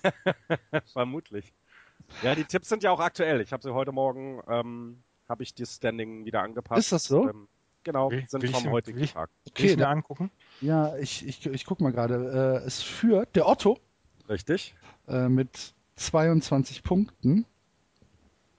Vermutlich. 0.95 1.53
Ja, 2.23 2.35
die 2.35 2.45
Tipps 2.45 2.71
sind 2.71 2.83
ja 2.83 2.93
auch 2.93 3.01
aktuell. 3.01 3.43
Ich 3.43 3.53
habe 3.53 3.63
sie 3.63 3.75
heute 3.75 3.93
Morgen, 3.93 4.41
ähm, 4.49 5.03
habe 5.29 5.43
ich 5.43 5.55
das 5.55 5.75
Standing 5.75 6.25
wieder 6.25 6.41
angepasst. 6.41 6.81
Ist 6.81 6.93
das 6.93 7.05
so? 7.05 7.29
Ähm, 7.29 7.47
genau, 7.83 8.11
will, 8.11 8.25
sind 8.27 8.41
will 8.41 8.53
vom 8.53 8.65
ich, 8.65 8.71
heutigen 8.71 9.01
will, 9.01 9.09
Tag. 9.09 9.29
Okay, 9.51 9.73
ich 9.73 9.77
mir 9.77 9.89
angucken. 9.89 10.31
Ja, 10.63 10.97
ich, 10.97 11.27
ich, 11.27 11.45
ich 11.45 11.67
guck 11.67 11.83
mal 11.83 11.93
gerade. 11.93 12.63
Äh, 12.65 12.67
es 12.67 12.81
führt 12.81 13.37
der 13.37 13.47
Otto. 13.47 13.79
Richtig. 14.31 14.75
Äh, 15.09 15.29
mit 15.29 15.75
22 15.97 16.83
Punkten. 16.83 17.47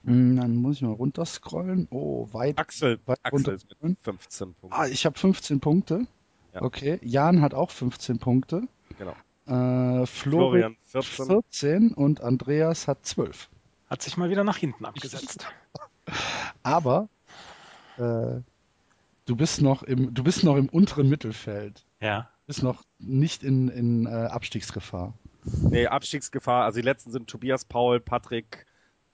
Hm, 0.04 0.36
dann 0.36 0.56
muss 0.56 0.76
ich 0.76 0.82
mal 0.82 0.92
runterscrollen. 0.92 1.88
Oh, 1.90 2.28
weit. 2.32 2.58
Axel, 2.58 2.98
weit 3.06 3.18
Axel 3.22 3.58
mit 3.80 3.98
15 4.02 4.54
Punkten. 4.54 4.78
Ah, 4.78 4.86
ich 4.86 5.06
habe 5.06 5.18
15 5.18 5.60
Punkte. 5.60 6.06
Ja. 6.54 6.62
Okay. 6.62 6.98
Jan 7.02 7.40
hat 7.42 7.54
auch 7.54 7.70
15 7.70 8.18
Punkte. 8.18 8.62
Genau. 8.98 9.14
Äh, 9.46 10.06
Florian 10.06 10.76
14. 10.84 11.26
14 11.26 11.94
und 11.94 12.20
Andreas 12.20 12.86
hat 12.88 13.04
12. 13.06 13.48
Hat 13.88 14.02
sich 14.02 14.16
mal 14.16 14.30
wieder 14.30 14.44
nach 14.44 14.58
hinten 14.58 14.84
abgesetzt. 14.84 15.46
Aber 16.62 17.08
äh, 17.96 18.40
du 19.24 19.36
bist 19.36 19.62
noch 19.62 19.82
im, 19.82 20.12
du 20.12 20.22
bist 20.22 20.44
noch 20.44 20.56
im 20.56 20.68
unteren 20.68 21.08
Mittelfeld. 21.08 21.84
Ja. 22.00 22.22
Du 22.22 22.46
bist 22.48 22.62
noch 22.62 22.84
nicht 22.98 23.42
in, 23.42 23.68
in 23.68 24.06
äh, 24.06 24.10
Abstiegsgefahr. 24.10 25.14
Nee, 25.44 25.86
Abstiegsgefahr. 25.86 26.64
Also 26.64 26.80
die 26.80 26.84
letzten 26.84 27.10
sind 27.10 27.28
Tobias 27.28 27.64
Paul, 27.64 28.00
Patrick, 28.00 28.66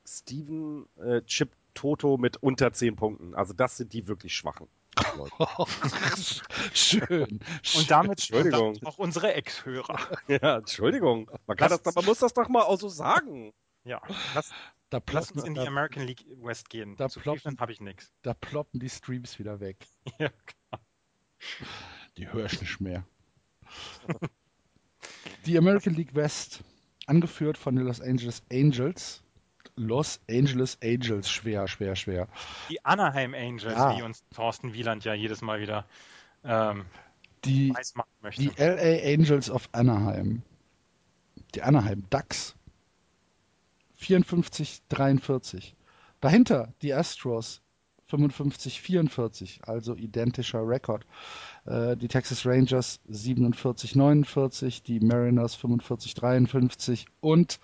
Steven, 0.07 0.87
äh, 0.97 1.23
Chip 1.23 1.51
Toto 1.75 2.17
mit 2.17 2.37
unter 2.39 2.73
10 2.73 2.97
Punkten. 2.97 3.35
Also 3.35 3.53
das 3.53 3.77
sind 3.77 3.93
die 3.93 4.07
wirklich 4.07 4.35
schwachen. 4.35 4.69
schön. 6.73 7.41
Und 7.77 7.91
damit 7.91 8.13
Entschuldigung. 8.13 8.79
auch 8.85 8.99
unsere 8.99 9.35
Ex-Hörer. 9.35 9.99
Ja, 10.29 10.59
Entschuldigung. 10.59 11.31
Man, 11.47 11.57
kann 11.57 11.71
das, 11.71 11.83
das, 11.83 11.95
man 11.95 12.05
muss 12.05 12.19
das 12.19 12.33
doch 12.33 12.49
mal 12.49 12.63
auch 12.63 12.79
so 12.79 12.89
sagen. 12.89 13.53
Ja. 13.85 14.01
Das, 14.35 14.51
da 14.91 15.01
Lass 15.11 15.33
uns 15.33 15.45
in 15.45 15.55
die 15.55 15.61
American 15.61 16.05
League 16.05 16.25
West 16.41 16.71
gehen. 16.71 16.97
Da 16.97 17.09
Zu 17.09 17.21
ploppen, 17.21 17.59
habe 17.59 17.73
ich 17.73 17.81
nichts. 17.81 18.13
Da 18.23 18.35
ploppen 18.35 18.81
die 18.81 18.89
Streams 18.89 19.39
wieder 19.39 19.61
weg. 19.61 19.77
Ja, 20.19 20.29
klar. 20.29 20.81
Die 22.17 22.33
höre 22.33 22.47
ich 22.47 22.61
nicht 22.61 22.81
mehr. 22.81 23.05
Die 25.47 25.59
American 25.59 25.95
League 25.95 26.15
West, 26.15 26.63
angeführt 27.07 27.59
von 27.59 27.77
den 27.77 27.85
Los 27.85 28.01
Angeles 28.01 28.43
Angels. 28.51 29.23
Los 29.77 30.21
Angeles 30.31 30.79
Angels, 30.83 31.29
schwer, 31.29 31.67
schwer, 31.67 31.97
schwer. 31.97 32.29
Die 32.71 32.85
Anaheim 32.85 33.35
Angels, 33.35 33.75
ja. 33.75 33.97
wie 33.97 34.03
uns 34.03 34.23
Thorsten 34.35 34.73
Wieland 34.73 35.05
ja 35.05 35.15
jedes 35.15 35.43
Mal 35.43 35.61
wieder 35.61 35.85
ähm, 36.45 36.85
die, 37.45 37.75
möchte. 38.23 38.43
Die 38.43 38.53
LA 38.57 39.13
Angels 39.13 39.51
of 39.51 39.69
Anaheim. 39.73 40.43
Die 41.55 41.63
Anaheim 41.63 42.05
Ducks. 42.11 42.55
54, 43.97 44.83
43. 44.89 45.75
Dahinter 46.21 46.73
die 46.83 46.95
Astros 46.95 47.63
55, 48.07 48.81
44, 48.81 49.61
also 49.67 49.95
identischer 49.97 50.67
Rekord. 50.67 51.07
Äh, 51.67 51.97
die 51.97 52.09
Texas 52.09 52.45
Rangers 52.47 53.01
47, 53.09 53.95
49, 53.95 54.83
die 54.83 55.01
Mariners 55.01 55.55
45, 55.55 56.15
53 56.15 57.07
und 57.21 57.61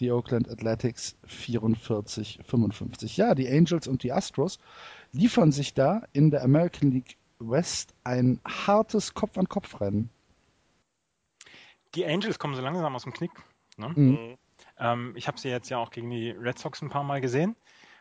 die 0.00 0.10
Oakland 0.10 0.50
Athletics 0.50 1.16
44, 1.26 2.40
55. 2.44 3.16
Ja, 3.16 3.34
die 3.34 3.48
Angels 3.48 3.86
und 3.86 4.02
die 4.02 4.12
Astros 4.12 4.58
liefern 5.12 5.52
sich 5.52 5.74
da 5.74 6.02
in 6.12 6.30
der 6.30 6.42
American 6.42 6.90
League 6.90 7.16
West 7.38 7.94
ein 8.04 8.40
hartes 8.44 9.14
Kopf-an-Kopf-Rennen. 9.14 10.10
Die 11.94 12.06
Angels 12.06 12.38
kommen 12.38 12.54
so 12.54 12.62
langsam 12.62 12.94
aus 12.94 13.02
dem 13.02 13.12
Knick. 13.12 13.32
Ne? 13.76 13.92
Mhm. 13.94 14.38
Ähm, 14.78 15.12
ich 15.16 15.28
habe 15.28 15.38
sie 15.38 15.48
jetzt 15.48 15.68
ja 15.68 15.78
auch 15.78 15.90
gegen 15.90 16.10
die 16.10 16.30
Red 16.30 16.58
Sox 16.58 16.80
ein 16.80 16.88
paar 16.88 17.04
Mal 17.04 17.20
gesehen. 17.20 17.54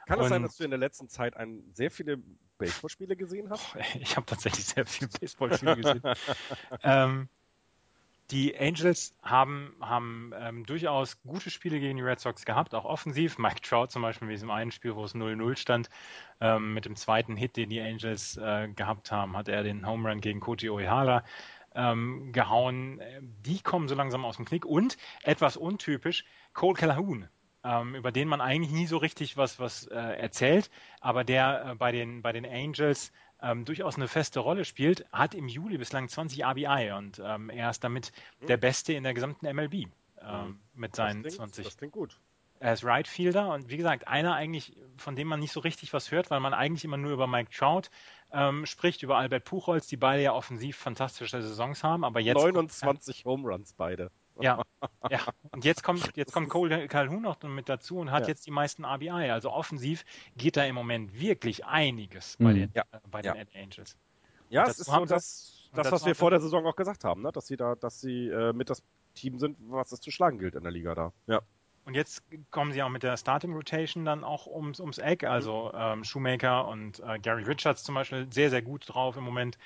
Kann 0.07 0.19
es 0.19 0.29
sein, 0.29 0.41
dass 0.41 0.57
du 0.57 0.63
in 0.63 0.71
der 0.71 0.79
letzten 0.79 1.09
Zeit 1.09 1.37
ein, 1.37 1.63
sehr 1.73 1.91
viele 1.91 2.21
Baseballspiele 2.65 3.15
gesehen 3.15 3.49
hast? 3.49 3.75
Ich 3.99 4.15
habe 4.15 4.25
tatsächlich 4.25 4.65
sehr 4.65 4.85
viele 4.85 5.09
Baseballspiele 5.19 5.75
gesehen. 5.75 6.01
ähm, 6.83 7.29
die 8.31 8.57
Angels 8.57 9.13
haben, 9.21 9.75
haben 9.81 10.31
ähm, 10.39 10.65
durchaus 10.65 11.21
gute 11.23 11.49
Spiele 11.49 11.79
gegen 11.79 11.97
die 11.97 12.03
Red 12.03 12.21
Sox 12.21 12.45
gehabt, 12.45 12.73
auch 12.73 12.85
offensiv. 12.85 13.37
Mike 13.37 13.61
Trout 13.61 13.87
zum 13.87 14.01
Beispiel 14.01 14.27
in 14.27 14.31
diesem 14.31 14.51
einen 14.51 14.71
Spiel, 14.71 14.95
wo 14.95 15.03
es 15.03 15.13
0-0 15.13 15.57
stand, 15.57 15.89
ähm, 16.39 16.73
mit 16.73 16.85
dem 16.85 16.95
zweiten 16.95 17.35
Hit, 17.35 17.57
den 17.57 17.69
die 17.69 17.81
Angels 17.81 18.37
äh, 18.37 18.69
gehabt 18.69 19.11
haben, 19.11 19.35
hat 19.35 19.49
er 19.49 19.63
den 19.63 19.85
Home 19.85 20.09
Run 20.09 20.21
gegen 20.21 20.39
Koji 20.39 20.69
Oihara 20.69 21.25
ähm, 21.75 22.31
gehauen. 22.31 23.01
Die 23.21 23.59
kommen 23.61 23.89
so 23.89 23.95
langsam 23.95 24.23
aus 24.23 24.37
dem 24.37 24.45
Knick. 24.45 24.65
Und 24.65 24.97
etwas 25.23 25.57
untypisch, 25.57 26.23
Cole 26.53 26.75
Calhoun 26.75 27.27
ähm, 27.63 27.95
über 27.95 28.11
den 28.11 28.27
man 28.27 28.41
eigentlich 28.41 28.71
nie 28.71 28.87
so 28.87 28.97
richtig 28.97 29.37
was, 29.37 29.59
was 29.59 29.87
äh, 29.87 29.95
erzählt, 29.95 30.69
aber 30.99 31.23
der 31.23 31.65
äh, 31.65 31.75
bei, 31.75 31.91
den, 31.91 32.21
bei 32.21 32.31
den 32.31 32.45
Angels 32.45 33.11
ähm, 33.41 33.65
durchaus 33.65 33.95
eine 33.95 34.07
feste 34.07 34.39
Rolle 34.39 34.65
spielt, 34.65 35.05
hat 35.11 35.33
im 35.33 35.47
Juli 35.47 35.77
bislang 35.77 36.09
20 36.09 36.43
RBI 36.45 36.91
und 36.97 37.21
ähm, 37.23 37.49
er 37.49 37.69
ist 37.69 37.83
damit 37.83 38.11
mhm. 38.39 38.47
der 38.47 38.57
Beste 38.57 38.93
in 38.93 39.03
der 39.03 39.13
gesamten 39.13 39.45
MLB 39.53 39.73
ähm, 39.73 39.89
mhm. 40.21 40.59
mit 40.75 40.95
seinen 40.95 41.23
das 41.23 41.35
klingt, 41.35 41.53
20. 41.53 41.65
Das 41.65 41.77
klingt 41.77 41.93
gut. 41.93 42.19
Er 42.59 42.73
ist 42.73 42.83
Right 42.83 43.07
Fielder 43.07 43.51
und 43.53 43.69
wie 43.69 43.77
gesagt, 43.77 44.07
einer 44.07 44.35
eigentlich, 44.35 44.75
von 44.97 45.15
dem 45.15 45.27
man 45.27 45.39
nicht 45.39 45.51
so 45.51 45.61
richtig 45.61 45.93
was 45.93 46.11
hört, 46.11 46.29
weil 46.29 46.39
man 46.39 46.53
eigentlich 46.53 46.85
immer 46.85 46.97
nur 46.97 47.11
über 47.11 47.25
Mike 47.25 47.49
Trout 47.51 47.89
ähm, 48.31 48.67
spricht, 48.67 49.01
über 49.01 49.17
Albert 49.17 49.45
Puchholz, 49.45 49.87
die 49.87 49.97
beide 49.97 50.21
ja 50.21 50.33
offensiv 50.33 50.77
fantastische 50.77 51.41
Saisons 51.41 51.83
haben, 51.83 52.03
aber 52.03 52.19
jetzt. 52.19 52.35
29 52.37 53.25
Home 53.25 53.49
Runs 53.49 53.73
beide. 53.73 54.11
Ja, 54.41 54.63
ja. 55.09 55.19
Und 55.51 55.65
jetzt 55.65 55.83
kommt, 55.83 56.15
jetzt 56.15 56.33
kommt 56.33 56.49
Cole 56.49 56.87
Calhoun 56.87 57.21
noch 57.21 57.41
mit 57.43 57.69
dazu 57.69 57.97
und 57.97 58.11
hat 58.11 58.23
ja. 58.23 58.29
jetzt 58.29 58.45
die 58.45 58.51
meisten 58.51 58.85
RBI. 58.85 59.31
Also 59.31 59.51
offensiv 59.51 60.05
geht 60.37 60.57
da 60.57 60.63
im 60.63 60.75
Moment 60.75 61.19
wirklich 61.19 61.65
einiges 61.65 62.37
mhm. 62.39 62.43
bei 62.43 62.53
den, 62.53 62.71
ja. 62.73 62.83
äh, 62.91 62.99
bei 63.09 63.21
den 63.21 63.35
ja. 63.35 63.43
Angels. 63.61 63.97
Ja, 64.49 64.65
es 64.65 64.79
ist 64.79 64.87
so 64.87 65.05
das, 65.05 65.69
das 65.73 65.91
was 65.91 66.05
wir 66.05 66.13
vor 66.13 66.29
der 66.29 66.41
Saison 66.41 66.65
auch 66.65 66.75
gesagt 66.75 67.03
haben, 67.05 67.21
ne? 67.21 67.31
dass 67.31 67.47
sie 67.47 67.55
da, 67.55 67.75
dass 67.75 68.01
sie 68.01 68.27
äh, 68.27 68.51
mit 68.51 68.69
das 68.69 68.83
Team 69.15 69.39
sind, 69.39 69.57
was 69.61 69.91
es 69.91 70.01
zu 70.01 70.11
schlagen 70.11 70.39
gilt 70.39 70.55
in 70.55 70.63
der 70.63 70.71
Liga 70.71 70.93
da. 70.93 71.13
Ja. 71.27 71.41
Und 71.85 71.95
jetzt 71.95 72.23
kommen 72.51 72.71
sie 72.71 72.83
auch 72.83 72.89
mit 72.89 73.03
der 73.03 73.17
Starting 73.17 73.53
Rotation 73.53 74.05
dann 74.05 74.23
auch 74.23 74.45
ums, 74.45 74.79
ums 74.79 74.97
Eck. 74.99 75.23
Also 75.23 75.71
ähm, 75.73 76.03
Shoemaker 76.03 76.67
und 76.67 76.99
äh, 76.99 77.17
Gary 77.19 77.43
Richards 77.43 77.83
zum 77.83 77.95
Beispiel 77.95 78.27
sehr, 78.31 78.49
sehr 78.49 78.61
gut 78.61 78.83
drauf 78.87 79.17
im 79.17 79.23
Moment. 79.23 79.57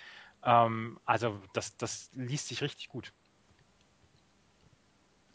Ähm, 0.44 1.00
also 1.06 1.40
das, 1.54 1.76
das 1.78 2.10
liest 2.14 2.48
sich 2.48 2.62
richtig 2.62 2.88
gut. 2.88 3.12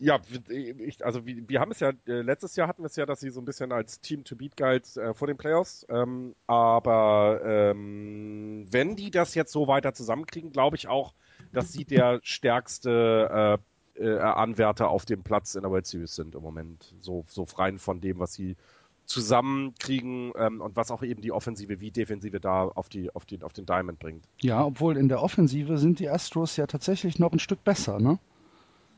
Ja, 0.02 0.18
ich, 0.48 1.04
also 1.04 1.26
wir, 1.26 1.46
wir 1.46 1.60
haben 1.60 1.70
es 1.70 1.80
ja, 1.80 1.90
äh, 2.06 2.22
letztes 2.22 2.56
Jahr 2.56 2.68
hatten 2.68 2.82
wir 2.82 2.86
es 2.86 2.96
ja, 2.96 3.04
dass 3.04 3.20
sie 3.20 3.28
so 3.28 3.40
ein 3.40 3.44
bisschen 3.44 3.70
als 3.70 4.00
Team 4.00 4.24
to 4.24 4.34
beat 4.34 4.56
galt 4.56 4.96
äh, 4.96 5.12
vor 5.12 5.28
den 5.28 5.36
Playoffs. 5.36 5.86
Ähm, 5.90 6.34
aber 6.46 7.40
ähm, 7.44 8.66
wenn 8.70 8.96
die 8.96 9.10
das 9.10 9.34
jetzt 9.34 9.52
so 9.52 9.68
weiter 9.68 9.92
zusammenkriegen, 9.92 10.52
glaube 10.52 10.76
ich 10.76 10.88
auch, 10.88 11.12
dass 11.52 11.72
sie 11.72 11.84
der 11.84 12.20
stärkste 12.22 13.58
äh, 13.98 14.02
äh, 14.02 14.18
Anwärter 14.18 14.88
auf 14.88 15.04
dem 15.04 15.22
Platz 15.22 15.54
in 15.54 15.62
der 15.62 15.70
World 15.70 15.86
Series 15.86 16.14
sind 16.14 16.34
im 16.34 16.42
Moment. 16.42 16.94
So, 17.00 17.24
so 17.28 17.44
frei 17.44 17.76
von 17.76 18.00
dem, 18.00 18.18
was 18.18 18.32
sie 18.32 18.56
zusammenkriegen 19.04 20.32
ähm, 20.36 20.60
und 20.60 20.76
was 20.76 20.90
auch 20.90 21.02
eben 21.02 21.20
die 21.20 21.32
Offensive 21.32 21.80
wie 21.80 21.90
Defensive 21.90 22.40
da 22.40 22.64
auf, 22.68 22.88
die, 22.88 23.14
auf, 23.14 23.26
die, 23.26 23.42
auf 23.42 23.52
den 23.52 23.66
Diamond 23.66 23.98
bringt. 23.98 24.24
Ja, 24.40 24.64
obwohl 24.64 24.96
in 24.96 25.08
der 25.08 25.22
Offensive 25.22 25.76
sind 25.78 25.98
die 25.98 26.08
Astros 26.08 26.56
ja 26.56 26.66
tatsächlich 26.66 27.18
noch 27.18 27.32
ein 27.32 27.40
Stück 27.40 27.64
besser, 27.64 27.98
ne? 27.98 28.18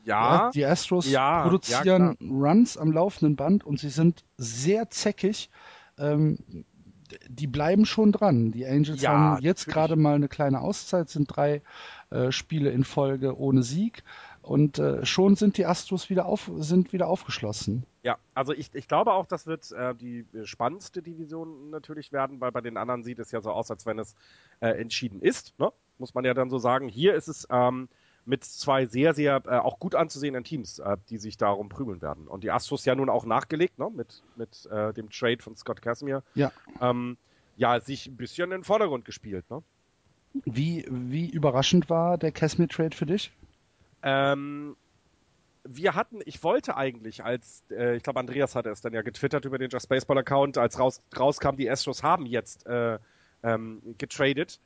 Ja. 0.03 0.51
Die 0.53 0.65
Astros 0.65 1.09
ja, 1.09 1.43
produzieren 1.43 2.17
ja, 2.19 2.27
Runs 2.27 2.77
am 2.77 2.91
laufenden 2.91 3.35
Band 3.35 3.63
und 3.63 3.79
sie 3.79 3.89
sind 3.89 4.23
sehr 4.37 4.89
zäckig. 4.89 5.49
Ähm, 5.97 6.37
die 7.27 7.47
bleiben 7.47 7.85
schon 7.85 8.11
dran. 8.11 8.51
Die 8.51 8.65
Angels 8.65 9.01
ja, 9.01 9.11
haben 9.11 9.41
jetzt 9.41 9.67
gerade 9.67 9.95
mal 9.95 10.15
eine 10.15 10.27
kleine 10.27 10.61
Auszeit, 10.61 11.09
sind 11.09 11.27
drei 11.27 11.61
äh, 12.09 12.31
Spiele 12.31 12.71
in 12.71 12.83
Folge 12.83 13.37
ohne 13.37 13.63
Sieg. 13.63 14.03
Und 14.41 14.77
äh, 14.77 15.05
schon 15.05 15.35
sind 15.35 15.57
die 15.57 15.65
Astros 15.65 16.09
wieder 16.09 16.25
auf, 16.25 16.51
sind 16.57 16.91
wieder 16.91 17.07
aufgeschlossen. 17.07 17.85
Ja, 18.03 18.17
also 18.33 18.51
ich, 18.51 18.73
ich 18.73 18.89
glaube 18.89 19.13
auch, 19.13 19.25
das 19.25 19.47
wird 19.47 19.71
äh, 19.71 19.95
die 19.95 20.25
spannendste 20.43 21.01
Division 21.01 21.69
natürlich 21.69 22.11
werden, 22.11 22.41
weil 22.41 22.51
bei 22.51 22.59
den 22.59 22.75
anderen 22.75 23.03
sieht 23.03 23.19
es 23.19 23.31
ja 23.31 23.39
so 23.39 23.51
aus, 23.51 23.71
als 23.71 23.85
wenn 23.85 23.99
es 23.99 24.15
äh, 24.59 24.69
entschieden 24.69 25.21
ist. 25.21 25.57
Ne? 25.59 25.71
Muss 25.97 26.13
man 26.13 26.25
ja 26.25 26.33
dann 26.33 26.49
so 26.49 26.57
sagen. 26.57 26.89
Hier 26.89 27.15
ist 27.15 27.29
es 27.29 27.47
ähm, 27.49 27.87
mit 28.25 28.43
zwei 28.43 28.85
sehr, 28.85 29.13
sehr 29.13 29.41
äh, 29.45 29.57
auch 29.57 29.79
gut 29.79 29.95
anzusehenden 29.95 30.43
Teams, 30.43 30.79
äh, 30.79 30.97
die 31.09 31.17
sich 31.17 31.37
darum 31.37 31.69
prügeln 31.69 32.01
werden. 32.01 32.27
Und 32.27 32.43
die 32.43 32.51
Astros 32.51 32.85
ja 32.85 32.95
nun 32.95 33.09
auch 33.09 33.25
nachgelegt, 33.25 33.79
ne, 33.79 33.89
mit, 33.93 34.23
mit 34.35 34.65
äh, 34.67 34.93
dem 34.93 35.09
Trade 35.09 35.41
von 35.41 35.55
Scott 35.55 35.81
Casimir. 35.81 36.23
Ja. 36.35 36.51
Ähm, 36.81 37.17
ja, 37.55 37.79
sich 37.79 38.07
ein 38.07 38.15
bisschen 38.15 38.45
in 38.45 38.59
den 38.59 38.63
Vordergrund 38.63 39.05
gespielt, 39.05 39.49
ne? 39.49 39.61
Wie, 40.45 40.85
wie 40.89 41.29
überraschend 41.29 41.91
war 41.91 42.17
der 42.17 42.31
Casimir-Trade 42.31 42.95
für 42.95 43.05
dich? 43.05 43.31
Ähm, 44.01 44.75
wir 45.63 45.93
hatten, 45.95 46.19
ich 46.25 46.43
wollte 46.43 46.75
eigentlich, 46.75 47.23
als, 47.23 47.63
äh, 47.69 47.95
ich 47.95 48.03
glaube, 48.03 48.19
Andreas 48.19 48.55
hatte 48.55 48.69
es 48.69 48.81
dann 48.81 48.93
ja 48.93 49.03
getwittert 49.03 49.45
über 49.45 49.59
den 49.59 49.69
Just 49.69 49.89
Baseball 49.89 50.17
Account, 50.17 50.57
als 50.57 50.79
raus, 50.79 51.01
rauskam, 51.17 51.55
die 51.55 51.69
Astros 51.69 52.01
haben 52.01 52.25
jetzt 52.25 52.65
äh, 52.65 52.97
ähm, 53.43 53.95
getradet, 53.97 54.59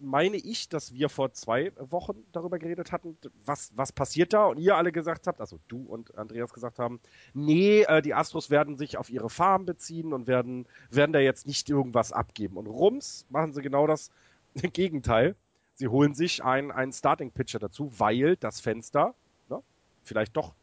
meine 0.00 0.36
ich, 0.36 0.68
dass 0.68 0.92
wir 0.92 1.08
vor 1.08 1.32
zwei 1.32 1.72
Wochen 1.78 2.24
darüber 2.32 2.58
geredet 2.58 2.90
hatten, 2.90 3.16
was, 3.44 3.72
was 3.76 3.92
passiert 3.92 4.32
da 4.32 4.46
und 4.46 4.58
ihr 4.58 4.76
alle 4.76 4.90
gesagt 4.90 5.26
habt, 5.26 5.40
also 5.40 5.58
du 5.68 5.82
und 5.82 6.16
Andreas 6.18 6.52
gesagt 6.52 6.78
haben, 6.78 7.00
nee, 7.32 7.82
äh, 7.82 8.02
die 8.02 8.14
Astros 8.14 8.50
werden 8.50 8.76
sich 8.76 8.98
auf 8.98 9.08
ihre 9.08 9.30
Farm 9.30 9.66
beziehen 9.66 10.12
und 10.12 10.26
werden, 10.26 10.66
werden 10.90 11.12
da 11.12 11.20
jetzt 11.20 11.46
nicht 11.46 11.70
irgendwas 11.70 12.12
abgeben. 12.12 12.56
Und 12.56 12.66
rums 12.66 13.26
machen 13.30 13.52
sie 13.52 13.62
genau 13.62 13.86
das 13.86 14.10
Gegenteil. 14.72 15.36
Sie 15.74 15.86
holen 15.86 16.14
sich 16.14 16.42
einen, 16.42 16.72
einen 16.72 16.92
Starting-Pitcher 16.92 17.60
dazu, 17.60 17.92
weil 17.98 18.36
das 18.36 18.60
Fenster 18.60 19.14
ne, 19.48 19.62
vielleicht 20.02 20.36
doch 20.36 20.54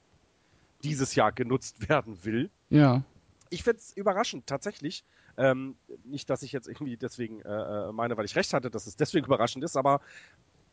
dieses 0.83 1.15
Jahr 1.15 1.31
genutzt 1.31 1.87
werden 1.89 2.25
will. 2.25 2.49
Ja. 2.69 3.03
Ich 3.49 3.63
finde 3.63 3.79
es 3.79 3.95
überraschend, 3.95 4.47
tatsächlich, 4.47 5.05
ähm, 5.37 5.75
nicht, 6.03 6.29
dass 6.29 6.43
ich 6.43 6.51
jetzt 6.51 6.67
irgendwie 6.67 6.97
deswegen 6.97 7.41
äh, 7.41 7.49
äh, 7.89 7.91
meine, 7.91 8.17
weil 8.17 8.25
ich 8.25 8.35
recht 8.35 8.53
hatte, 8.53 8.69
dass 8.69 8.87
es 8.87 8.95
deswegen 8.95 9.25
überraschend 9.25 9.63
ist, 9.63 9.77
aber 9.77 10.01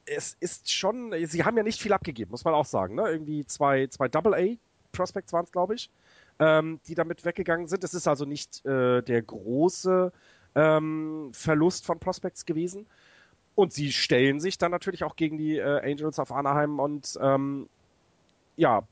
es 0.05 0.36
ist 0.40 0.72
schon, 0.72 1.14
sie 1.26 1.44
haben 1.44 1.56
ja 1.56 1.62
nicht 1.62 1.80
viel 1.80 1.93
abgegeben, 1.93 2.30
muss 2.30 2.44
man 2.44 2.55
auch 2.55 2.66
sagen. 2.66 2.97
Ne? 2.97 3.09
Irgendwie 3.09 3.44
zwei, 3.47 3.86
zwei 3.86 4.09
Double-A 4.09 4.56
Prospects 4.93 5.32
waren 5.32 5.44
es, 5.44 5.52
glaube 5.52 5.74
ich, 5.74 5.90
ähm, 6.39 6.80
die 6.86 6.94
damit 6.94 7.24
weggegangen 7.24 7.68
sind. 7.68 7.84
Es 7.84 7.94
ist 7.94 8.09
also 8.09 8.24
nicht 8.24 8.64
äh, 8.66 9.02
der 9.02 9.22
große 9.22 10.12
ähm, 10.55 11.30
Verlust 11.32 11.86
von 11.86 11.98
Prospects 11.98 12.44
gewesen. 12.47 12.86
Und 13.55 13.72
sie 13.72 13.93
stellen 13.93 14.40
sich 14.40 14.59
dann 14.59 14.70
natürlich 14.70 15.05
auch 15.05 15.16
gegen 15.16 15.36
die 15.36 15.56
äh, 15.56 15.80
Angels 15.82 16.18
auf 16.18 16.32
Anaheim 16.32 16.78
und 16.80 17.18
ähm, 17.20 17.68
ja, 18.56 18.86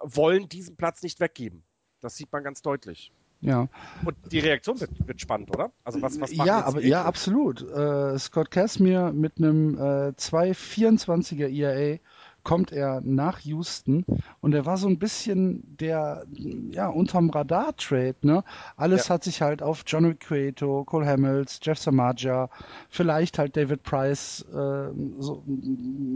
wollen 0.00 0.48
diesen 0.48 0.76
Platz 0.76 1.02
nicht 1.02 1.20
weggeben. 1.20 1.62
Das 2.00 2.16
sieht 2.16 2.32
man 2.32 2.42
ganz 2.42 2.62
deutlich. 2.62 3.12
Ja. 3.42 3.68
Und 4.04 4.16
die 4.30 4.38
Reaktion 4.38 4.80
wird, 4.80 4.90
wird 5.06 5.20
spannend, 5.20 5.50
oder? 5.54 5.72
Also 5.84 6.00
was, 6.00 6.20
was 6.20 6.32
ja, 6.32 6.64
aber 6.64 6.80
ja, 6.80 7.04
absolut. 7.04 7.60
Äh, 7.60 8.16
Scott 8.18 8.52
Casimir 8.52 9.12
mit 9.12 9.38
einem 9.38 9.76
äh, 9.76 10.12
2,24er 10.12 11.48
ERA 11.48 11.98
kommt 12.44 12.72
er 12.72 13.00
nach 13.02 13.40
Houston 13.40 14.04
und 14.40 14.54
er 14.54 14.66
war 14.66 14.76
so 14.76 14.88
ein 14.88 14.98
bisschen 14.98 15.76
der 15.76 16.24
ja 16.70 16.88
unterm 16.88 17.30
Radar 17.30 17.76
Trade, 17.76 18.16
ne? 18.22 18.44
Alles 18.76 19.08
ja. 19.08 19.14
hat 19.14 19.24
sich 19.24 19.42
halt 19.42 19.62
auf 19.62 19.84
John 19.86 20.18
Cueto, 20.18 20.84
Cole 20.84 21.06
Hamels, 21.06 21.60
Jeff 21.62 21.78
Samaja, 21.78 22.48
vielleicht 22.88 23.38
halt 23.38 23.56
David 23.56 23.82
Price 23.82 24.44
äh, 24.52 24.88
so, 25.18 25.44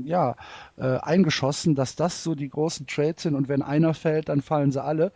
ja 0.05 0.37
äh, 0.77 0.99
eingeschossen, 0.99 1.75
dass 1.75 1.97
das 1.97 2.23
so 2.23 2.35
die 2.35 2.49
großen 2.49 2.87
Trades 2.87 3.23
sind 3.23 3.35
und 3.35 3.49
wenn 3.49 3.63
einer 3.63 3.95
fällt, 3.95 4.29
dann 4.29 4.43
fallen 4.43 4.73
sie 4.73 4.83
alle. 4.83 5.13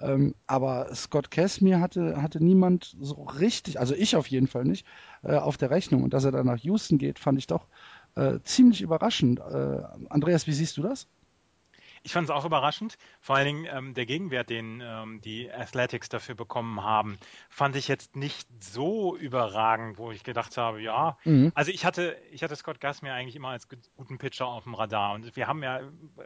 Ähm, 0.00 0.34
aber 0.46 0.94
Scott 0.94 1.30
Casimir 1.30 1.80
hatte, 1.80 2.22
hatte 2.22 2.42
niemand 2.42 2.96
so 3.00 3.22
richtig, 3.22 3.80
also 3.80 3.94
ich 3.94 4.16
auf 4.16 4.28
jeden 4.28 4.46
Fall 4.46 4.64
nicht, 4.64 4.86
äh, 5.22 5.34
auf 5.36 5.56
der 5.56 5.70
Rechnung. 5.70 6.02
Und 6.02 6.14
dass 6.14 6.24
er 6.24 6.32
dann 6.32 6.46
nach 6.46 6.58
Houston 6.58 6.98
geht, 6.98 7.18
fand 7.18 7.38
ich 7.38 7.46
doch 7.46 7.66
äh, 8.14 8.38
ziemlich 8.42 8.80
überraschend. 8.80 9.40
Äh, 9.40 9.82
Andreas, 10.08 10.46
wie 10.46 10.52
siehst 10.52 10.76
du 10.76 10.82
das? 10.82 11.08
Ich 12.02 12.12
fand 12.12 12.28
es 12.28 12.34
auch 12.34 12.44
überraschend. 12.44 12.96
Vor 13.20 13.36
allen 13.36 13.46
Dingen 13.46 13.68
ähm, 13.70 13.94
der 13.94 14.06
Gegenwert, 14.06 14.50
den 14.50 14.80
ähm, 14.84 15.20
die 15.20 15.50
Athletics 15.50 16.08
dafür 16.08 16.34
bekommen 16.34 16.82
haben, 16.82 17.18
fand 17.48 17.76
ich 17.76 17.88
jetzt 17.88 18.16
nicht 18.16 18.48
so 18.60 19.16
überragend, 19.16 19.98
wo 19.98 20.12
ich 20.12 20.22
gedacht 20.22 20.56
habe, 20.56 20.80
ja. 20.80 21.18
Mhm. 21.24 21.52
Also 21.54 21.70
ich 21.70 21.84
hatte, 21.84 22.16
ich 22.30 22.42
hatte 22.42 22.56
Scott 22.56 22.80
Gassmer 22.80 23.12
eigentlich 23.12 23.36
immer 23.36 23.48
als 23.48 23.68
guten 23.96 24.18
Pitcher 24.18 24.46
auf 24.46 24.64
dem 24.64 24.74
Radar. 24.74 25.14
Und 25.14 25.34
wir 25.36 25.46
haben 25.46 25.62
ja 25.62 25.80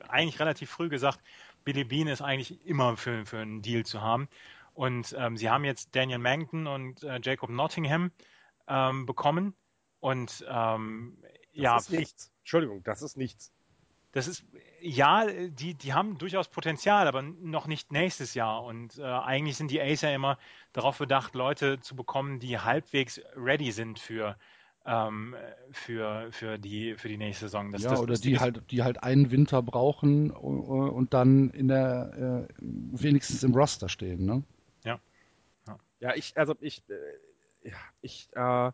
eigentlich 0.08 0.40
relativ 0.40 0.70
früh 0.70 0.88
gesagt, 0.88 1.20
Billy 1.64 1.84
Bean 1.84 2.08
ist 2.08 2.22
eigentlich 2.22 2.64
immer 2.66 2.96
für, 2.96 3.24
für 3.26 3.38
einen 3.38 3.62
Deal 3.62 3.84
zu 3.84 4.00
haben. 4.00 4.28
Und 4.74 5.14
ähm, 5.18 5.36
sie 5.36 5.50
haben 5.50 5.64
jetzt 5.64 5.94
Daniel 5.94 6.18
Mangton 6.18 6.66
und 6.66 7.02
äh, 7.02 7.20
Jacob 7.22 7.50
Nottingham 7.50 8.10
ähm, 8.68 9.06
bekommen. 9.06 9.54
Und 10.00 10.44
ähm, 10.48 11.18
das 11.22 11.30
ja. 11.52 11.76
Ist 11.76 11.90
nichts. 11.90 12.32
Entschuldigung, 12.40 12.82
das 12.82 13.02
ist 13.02 13.16
nichts. 13.16 13.52
Das 14.12 14.26
ist, 14.26 14.44
ja, 14.80 15.26
die, 15.26 15.74
die 15.74 15.94
haben 15.94 16.18
durchaus 16.18 16.48
Potenzial, 16.48 17.08
aber 17.08 17.22
noch 17.22 17.66
nicht 17.66 17.92
nächstes 17.92 18.34
Jahr. 18.34 18.62
Und 18.62 18.98
äh, 18.98 19.04
eigentlich 19.04 19.56
sind 19.56 19.70
die 19.70 19.80
Acer 19.80 20.12
immer 20.12 20.38
darauf 20.72 20.98
bedacht, 20.98 21.34
Leute 21.34 21.80
zu 21.80 21.96
bekommen, 21.96 22.38
die 22.38 22.58
halbwegs 22.58 23.20
ready 23.36 23.72
sind 23.72 23.98
für, 23.98 24.36
ähm, 24.84 25.34
für, 25.70 26.28
für, 26.30 26.58
die, 26.58 26.94
für 26.96 27.08
die 27.08 27.16
nächste 27.16 27.46
Saison. 27.46 27.70
Das, 27.72 27.82
ja, 27.82 27.90
das, 27.90 28.00
oder 28.00 28.14
die 28.14 28.38
halt, 28.38 28.62
die 28.70 28.82
halt 28.82 29.02
einen 29.02 29.30
Winter 29.30 29.62
brauchen 29.62 30.30
und, 30.30 30.60
und 30.60 31.14
dann 31.14 31.50
in 31.50 31.68
der 31.68 32.48
äh, 32.48 32.54
wenigstens 32.60 33.42
im 33.42 33.54
Roster 33.54 33.88
stehen, 33.88 34.24
ne? 34.24 34.42
Ja. 34.84 34.98
Ja, 35.66 35.78
ja 36.00 36.14
ich, 36.14 36.36
also 36.36 36.54
ich, 36.60 36.82
äh, 36.88 37.70
ich, 38.00 38.28
äh, 38.32 38.72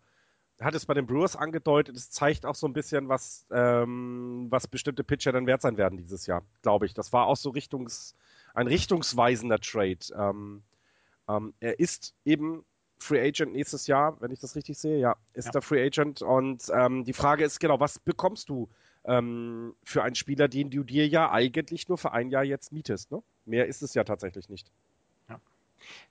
hat 0.61 0.75
es 0.75 0.87
bei 0.87 0.95
den 0.95 1.07
Brewers 1.07 1.37
angedeutet, 1.37 1.97
es 1.97 2.11
zeigt 2.11 2.45
auch 2.45 2.55
so 2.55 2.67
ein 2.67 2.73
bisschen, 2.73 3.09
was, 3.09 3.47
ähm, 3.53 4.47
was 4.51 4.67
bestimmte 4.67 5.05
Pitcher 5.05 5.33
dann 5.33 5.47
wert 5.47 5.63
sein 5.63 5.77
werden 5.77 5.97
dieses 5.97 6.27
Jahr, 6.27 6.43
glaube 6.63 6.87
ich. 6.87 6.95
Das 6.95 7.13
war 7.13 7.27
auch 7.27 7.37
so 7.37 7.51
Richtungs, 7.51 8.17
ein 8.55 8.67
richtungsweisender 8.67 9.61
Trade. 9.61 9.99
Ähm, 10.17 10.63
ähm, 11.29 11.55
er 11.61 11.79
ist 11.79 12.15
eben 12.25 12.65
Free 12.99 13.21
Agent 13.21 13.53
nächstes 13.53 13.87
Jahr, 13.87 14.21
wenn 14.21 14.31
ich 14.31 14.41
das 14.41 14.57
richtig 14.57 14.79
sehe. 14.79 14.99
Ja, 14.99 15.17
ist 15.33 15.47
ja. 15.47 15.53
der 15.53 15.63
Free 15.63 15.85
Agent. 15.85 16.23
Und 16.23 16.65
ähm, 16.73 17.05
die 17.05 17.13
Frage 17.13 17.45
ist 17.45 17.61
genau, 17.61 17.81
was 17.81 17.99
bekommst 17.99 18.49
du 18.49 18.69
ähm, 19.05 19.75
für 19.85 20.03
einen 20.03 20.15
Spieler, 20.15 20.49
den 20.49 20.71
du 20.71 20.83
dir 20.83 21.07
ja 21.07 21.31
eigentlich 21.31 21.89
nur 21.89 21.99
für 21.99 22.13
ein 22.13 22.31
Jahr 22.31 22.45
jetzt 22.45 22.73
mietest? 22.73 23.11
Ne? 23.11 23.23
Mehr 23.47 23.67
ist 23.67 23.83
es 23.83 23.95
ja 23.95 24.05
tatsächlich 24.05 24.49
nicht. 24.49 24.71
Ja. 25.29 25.41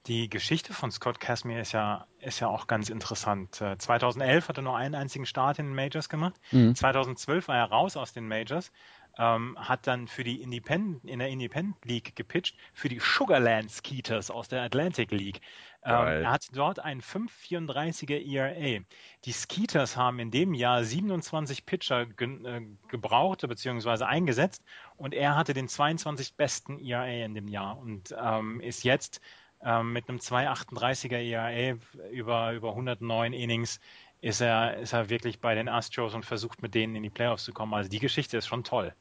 Die 0.07 0.29
Geschichte 0.29 0.73
von 0.73 0.91
Scott 0.91 1.19
Casimir 1.19 1.59
ist 1.59 1.73
ja, 1.73 2.07
ist 2.19 2.39
ja 2.39 2.47
auch 2.47 2.67
ganz 2.67 2.89
interessant. 2.89 3.55
2011 3.55 4.45
äh, 4.45 4.47
hat 4.47 4.57
er 4.57 4.63
nur 4.63 4.77
einen 4.77 4.95
einzigen 4.95 5.25
Start 5.25 5.59
in 5.59 5.67
den 5.67 5.75
Majors 5.75 6.09
gemacht. 6.09 6.35
Mhm. 6.51 6.73
2012 6.75 7.47
war 7.49 7.57
er 7.57 7.65
raus 7.65 7.97
aus 7.97 8.13
den 8.13 8.27
Majors 8.27 8.71
ähm, 9.17 9.57
hat 9.59 9.87
dann 9.87 10.07
für 10.07 10.23
die 10.23 10.41
Independent, 10.41 11.03
in 11.05 11.19
der 11.19 11.29
Independent 11.29 11.83
League 11.85 12.15
gepitcht, 12.15 12.55
für 12.73 12.89
die 12.89 12.99
Sugarland 12.99 13.71
Skeeters 13.71 14.29
aus 14.29 14.47
der 14.47 14.61
Atlantic 14.61 15.11
League. 15.11 15.41
Ähm, 15.87 16.23
er 16.23 16.31
hat 16.31 16.47
dort 16.51 16.79
einen 16.79 17.01
5,34er 17.01 18.19
ERA. 18.19 18.83
Die 19.23 19.31
Skeeters 19.31 19.95
haben 19.95 20.19
in 20.19 20.31
dem 20.31 20.53
Jahr 20.53 20.83
27 20.83 21.65
Pitcher 21.65 22.05
ge 22.05 22.27
äh, 22.45 22.61
gebraucht 22.89 23.47
bzw. 23.47 24.03
eingesetzt 24.03 24.63
und 24.97 25.13
er 25.13 25.35
hatte 25.37 25.53
den 25.53 25.69
22 25.69 26.35
besten 26.35 26.77
ERA 26.79 27.07
in 27.07 27.35
dem 27.35 27.47
Jahr 27.47 27.77
und 27.77 28.13
ähm, 28.21 28.59
ist 28.59 28.83
jetzt 28.83 29.21
ähm, 29.63 29.93
mit 29.93 30.09
einem 30.09 30.17
2,38er 30.17 31.17
ERA 31.17 31.77
über, 32.11 32.53
über 32.53 32.69
109 32.71 33.31
Innings 33.31 33.79
ist 34.19 34.41
er, 34.41 34.77
ist 34.77 34.93
er 34.93 35.09
wirklich 35.09 35.39
bei 35.39 35.55
den 35.55 35.69
Astros 35.69 36.13
und 36.15 36.25
versucht 36.25 36.61
mit 36.61 36.73
denen 36.73 36.95
in 36.95 37.03
die 37.03 37.09
Playoffs 37.09 37.45
zu 37.45 37.53
kommen. 37.53 37.73
Also 37.73 37.89
die 37.89 37.99
Geschichte 37.99 38.37
ist 38.37 38.47
schon 38.47 38.63
toll. 38.63 38.93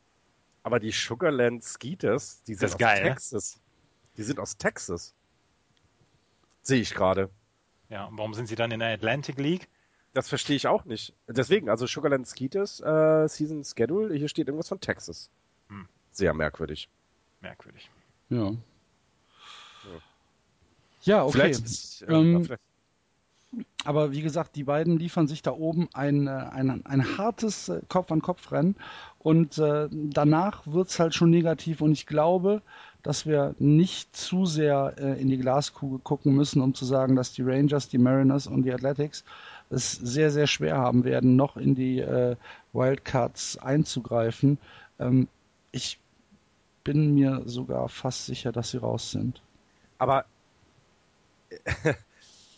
Aber 0.63 0.79
die 0.79 0.93
Sugarland 0.93 1.65
Skeeters, 1.65 2.43
die 2.45 2.55
sind 2.55 2.73
aus 2.73 2.79
geil, 2.79 3.03
ne? 3.03 3.09
Texas. 3.11 3.57
Ne? 3.57 3.63
Die 4.19 4.23
sind 4.23 4.39
aus 4.39 4.57
Texas. 4.57 5.15
Sehe 6.67 6.81
ich 6.81 6.95
gerade. 6.95 7.31
Ja, 7.91 8.07
und 8.07 8.19
warum 8.19 8.35
sind 8.35 8.49
sie 8.49 8.57
dann 8.57 8.73
in 8.73 8.81
der 8.81 8.93
Atlantic 8.93 9.39
League? 9.39 9.69
Das 10.15 10.29
verstehe 10.29 10.57
ich 10.57 10.67
auch 10.67 10.85
nicht. 10.85 11.15
Deswegen, 11.29 11.69
also 11.69 11.87
Sugarland 11.87 12.27
Skeeters 12.27 12.81
äh, 12.81 13.29
Season 13.29 13.63
Schedule, 13.63 14.13
hier 14.17 14.29
steht 14.29 14.49
irgendwas 14.49 14.69
von 14.69 14.81
Texas. 14.81 15.31
Hm. 15.69 15.87
Sehr 16.11 16.35
merkwürdig. 16.35 16.89
Merkwürdig. 17.41 17.89
Ja. 18.31 18.53
Ja, 21.03 21.25
okay. 21.25 21.33
Vielleicht, 21.33 22.03
äh, 22.03 22.13
ähm, 22.13 22.45
vielleicht 22.45 22.63
aber 23.85 24.13
wie 24.13 24.23
gesagt, 24.23 24.57
die 24.57 24.65
beiden 24.65 24.99
liefern 24.99 25.29
sich 25.29 25.43
da 25.43 25.53
oben 25.53 25.89
ein, 25.93 26.27
äh, 26.27 26.31
ein, 26.31 26.85
ein 26.85 27.17
hartes 27.17 27.69
äh, 27.69 27.81
Kopf-an-Kopf-Rennen 27.89 28.77
und 29.19 29.59
äh, 29.59 29.89
danach 29.91 30.67
es 30.67 30.99
halt 30.99 31.15
schon 31.15 31.31
negativ 31.31 31.81
und 31.81 31.93
ich 31.93 32.07
glaube, 32.07 32.63
dass 33.07 33.25
wir 33.25 33.55
nicht 33.61 34.17
zu 34.17 34.47
sehr 34.47 34.95
äh, 34.99 35.21
in 35.21 35.29
die 35.29 35.39
Glaskugel 35.39 36.01
gucken 36.01 36.35
müssen, 36.35 36.61
um 36.61 36.75
zu 36.75 36.85
sagen, 36.85 37.15
dass 37.15 37.33
die 37.33 37.43
Rangers, 37.43 37.89
die 37.89 37.99
Mariners 37.99 38.49
und 38.49 38.65
die 38.65 38.73
Athletics 38.73 39.25
es 39.71 39.93
sehr, 39.93 40.33
sehr 40.33 40.49
schwer 40.49 40.77
haben 40.77 41.05
werden, 41.05 41.37
noch 41.37 41.57
in 41.57 41.77
die 41.77 42.01
äh, 42.01 42.35
Wildcards 42.73 43.59
einzugreifen. 43.59 44.59
Ähm, 44.99 45.29
ich 45.71 46.01
bin 46.83 47.15
mir 47.15 47.43
sogar 47.47 47.89
fast 47.89 48.27
sicher, 48.27 48.51
dass 48.51 48.71
sie 48.71 48.79
raus 48.79 49.13
sind. 49.13 49.41
Aber 49.99 50.25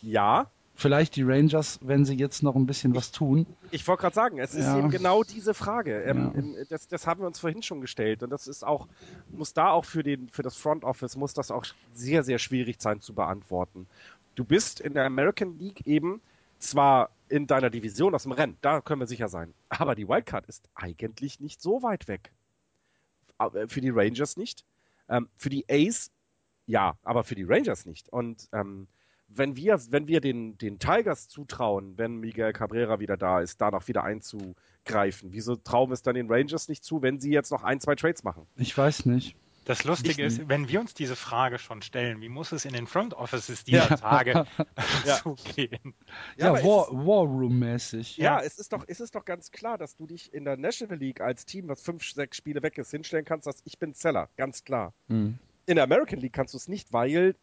ja, 0.01 0.47
vielleicht 0.79 1.15
die 1.15 1.23
Rangers, 1.23 1.79
wenn 1.81 2.05
sie 2.05 2.15
jetzt 2.15 2.43
noch 2.43 2.55
ein 2.55 2.65
bisschen 2.65 2.95
was 2.95 3.11
tun. 3.11 3.45
Ich, 3.71 3.81
ich 3.81 3.87
wollte 3.87 4.01
gerade 4.01 4.15
sagen, 4.15 4.39
es 4.39 4.53
ist 4.53 4.65
ja. 4.65 4.77
eben 4.77 4.89
genau 4.89 5.23
diese 5.23 5.53
Frage. 5.53 6.01
Ähm, 6.03 6.31
ja. 6.33 6.39
Ähm, 6.39 6.55
das, 6.69 6.87
das, 6.87 7.05
haben 7.05 7.21
wir 7.21 7.27
uns 7.27 7.39
vorhin 7.39 7.61
schon 7.61 7.81
gestellt 7.81 8.23
und 8.23 8.29
das 8.29 8.47
ist 8.47 8.65
auch, 8.65 8.87
muss 9.31 9.53
da 9.53 9.69
auch 9.71 9.85
für, 9.85 10.03
den, 10.03 10.29
für 10.29 10.43
das 10.43 10.55
Front 10.55 10.83
Office, 10.83 11.15
muss 11.15 11.33
das 11.33 11.51
auch 11.51 11.65
sehr, 11.93 12.23
sehr 12.23 12.39
schwierig 12.39 12.81
sein 12.81 13.01
zu 13.01 13.13
beantworten. 13.13 13.87
Du 14.35 14.43
bist 14.43 14.79
in 14.79 14.93
der 14.93 15.05
American 15.05 15.57
League 15.59 15.85
eben 15.85 16.21
zwar 16.59 17.09
in 17.27 17.45
deiner 17.45 17.69
Division 17.69 18.15
aus 18.15 18.23
dem 18.23 18.31
Rennen, 18.31 18.57
da 18.61 18.81
können 18.81 19.01
wir 19.01 19.07
sicher 19.07 19.27
sein, 19.27 19.53
aber 19.69 19.95
die 19.95 20.07
Wildcard 20.07 20.47
ist 20.47 20.69
eigentlich 20.75 21.39
nicht 21.39 21.61
so 21.61 21.83
weit 21.83 22.07
weg. 22.07 22.31
Äh, 23.37 23.67
für 23.67 23.81
die 23.81 23.91
Rangers 23.91 24.37
nicht. 24.37 24.65
Ähm, 25.09 25.27
für 25.37 25.49
die 25.49 25.65
Ace 25.69 26.11
ja, 26.69 26.95
aber 27.03 27.23
für 27.23 27.33
die 27.33 27.45
Rangers 27.45 27.87
nicht. 27.87 28.09
Und 28.09 28.47
ähm, 28.53 28.87
wenn 29.29 29.55
wir, 29.55 29.79
wenn 29.89 30.07
wir 30.07 30.21
den, 30.21 30.57
den 30.57 30.79
Tigers 30.79 31.27
zutrauen, 31.27 31.97
wenn 31.97 32.17
Miguel 32.17 32.53
Cabrera 32.53 32.99
wieder 32.99 33.17
da 33.17 33.39
ist, 33.39 33.61
da 33.61 33.71
noch 33.71 33.87
wieder 33.87 34.03
einzugreifen, 34.03 35.31
wieso 35.31 35.55
trauen 35.55 35.89
wir 35.89 35.93
es 35.93 36.01
dann 36.01 36.15
den 36.15 36.31
Rangers 36.31 36.67
nicht 36.67 36.83
zu, 36.83 37.01
wenn 37.01 37.19
sie 37.19 37.31
jetzt 37.31 37.51
noch 37.51 37.63
ein, 37.63 37.79
zwei 37.79 37.95
Trades 37.95 38.23
machen? 38.23 38.47
Ich 38.57 38.77
weiß 38.77 39.05
nicht. 39.05 39.35
Das 39.65 39.83
Lustige 39.83 40.25
ich, 40.25 40.39
ist, 40.39 40.49
wenn 40.49 40.67
wir 40.67 40.79
uns 40.79 40.95
diese 40.95 41.15
Frage 41.15 41.59
schon 41.59 41.83
stellen, 41.83 42.21
wie 42.21 42.29
muss 42.29 42.51
es 42.51 42.65
in 42.65 42.73
den 42.73 42.87
Front 42.87 43.13
Offices 43.13 43.63
dieser 43.65 43.87
ja. 43.89 43.97
Tage 43.97 44.47
zugehen? 45.21 45.93
Ja, 46.37 46.55
ja 46.55 46.63
War, 46.63 46.87
War 46.89 47.25
Room-mäßig. 47.27 48.17
Ja, 48.17 48.39
ja, 48.39 48.43
es, 48.43 48.57
ist 48.57 48.73
doch, 48.73 48.83
es 48.87 48.99
ist 48.99 49.13
doch 49.13 49.25
ganz 49.25 49.51
klar, 49.51 49.77
dass 49.77 49.95
du 49.95 50.07
dich 50.07 50.33
in 50.33 50.43
der 50.43 50.57
National 50.57 50.97
League 50.97 51.21
als 51.21 51.45
Team, 51.45 51.67
was 51.67 51.83
fünf, 51.83 52.03
sechs 52.03 52.37
Spiele 52.37 52.63
weg 52.63 52.79
ist, 52.79 52.89
hinstellen 52.89 53.25
kannst, 53.25 53.45
dass 53.45 53.61
ich 53.63 53.77
bin 53.77 53.93
Zeller. 53.93 54.29
Ganz 54.37 54.63
klar. 54.63 54.91
Mhm. 55.07 55.37
In 55.67 55.75
der 55.75 55.83
American 55.83 56.19
League 56.19 56.33
kannst 56.33 56.55
du 56.55 56.57
es 56.57 56.67
nicht, 56.67 56.91
weil 56.91 57.35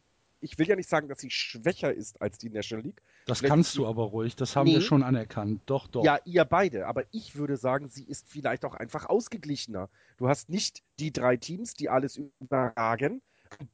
ich 0.47 0.59
will 0.59 0.69
ja 0.69 0.77
nicht 0.77 0.89
sagen, 0.89 1.09
dass 1.09 1.19
sie 1.19 1.31
schwächer 1.31 1.93
ist 1.93 2.23
als 2.23 2.39
die 2.39 2.49
National 2.49 2.85
League. 2.85 3.03
Das 3.27 3.43
Wenn 3.43 3.49
kannst 3.49 3.77
du 3.77 3.87
aber 3.87 4.05
ruhig, 4.05 4.37
das 4.37 4.55
haben 4.55 4.69
nee. 4.69 4.75
wir 4.75 4.81
schon 4.81 5.03
anerkannt. 5.03 5.61
Doch, 5.67 5.89
doch. 5.89 6.05
Ja, 6.05 6.21
ihr 6.25 6.45
beide, 6.45 6.87
aber 6.87 7.03
ich 7.11 7.35
würde 7.35 7.57
sagen, 7.57 7.89
sie 7.89 8.05
ist 8.05 8.29
vielleicht 8.29 8.65
auch 8.65 8.75
einfach 8.75 9.07
ausgeglichener. 9.07 9.89
Du 10.19 10.29
hast 10.29 10.49
nicht 10.49 10.85
die 11.01 11.13
drei 11.13 11.37
Teams, 11.37 11.75
die 11.75 11.89
alles 11.89 12.21
überragen, 12.41 13.23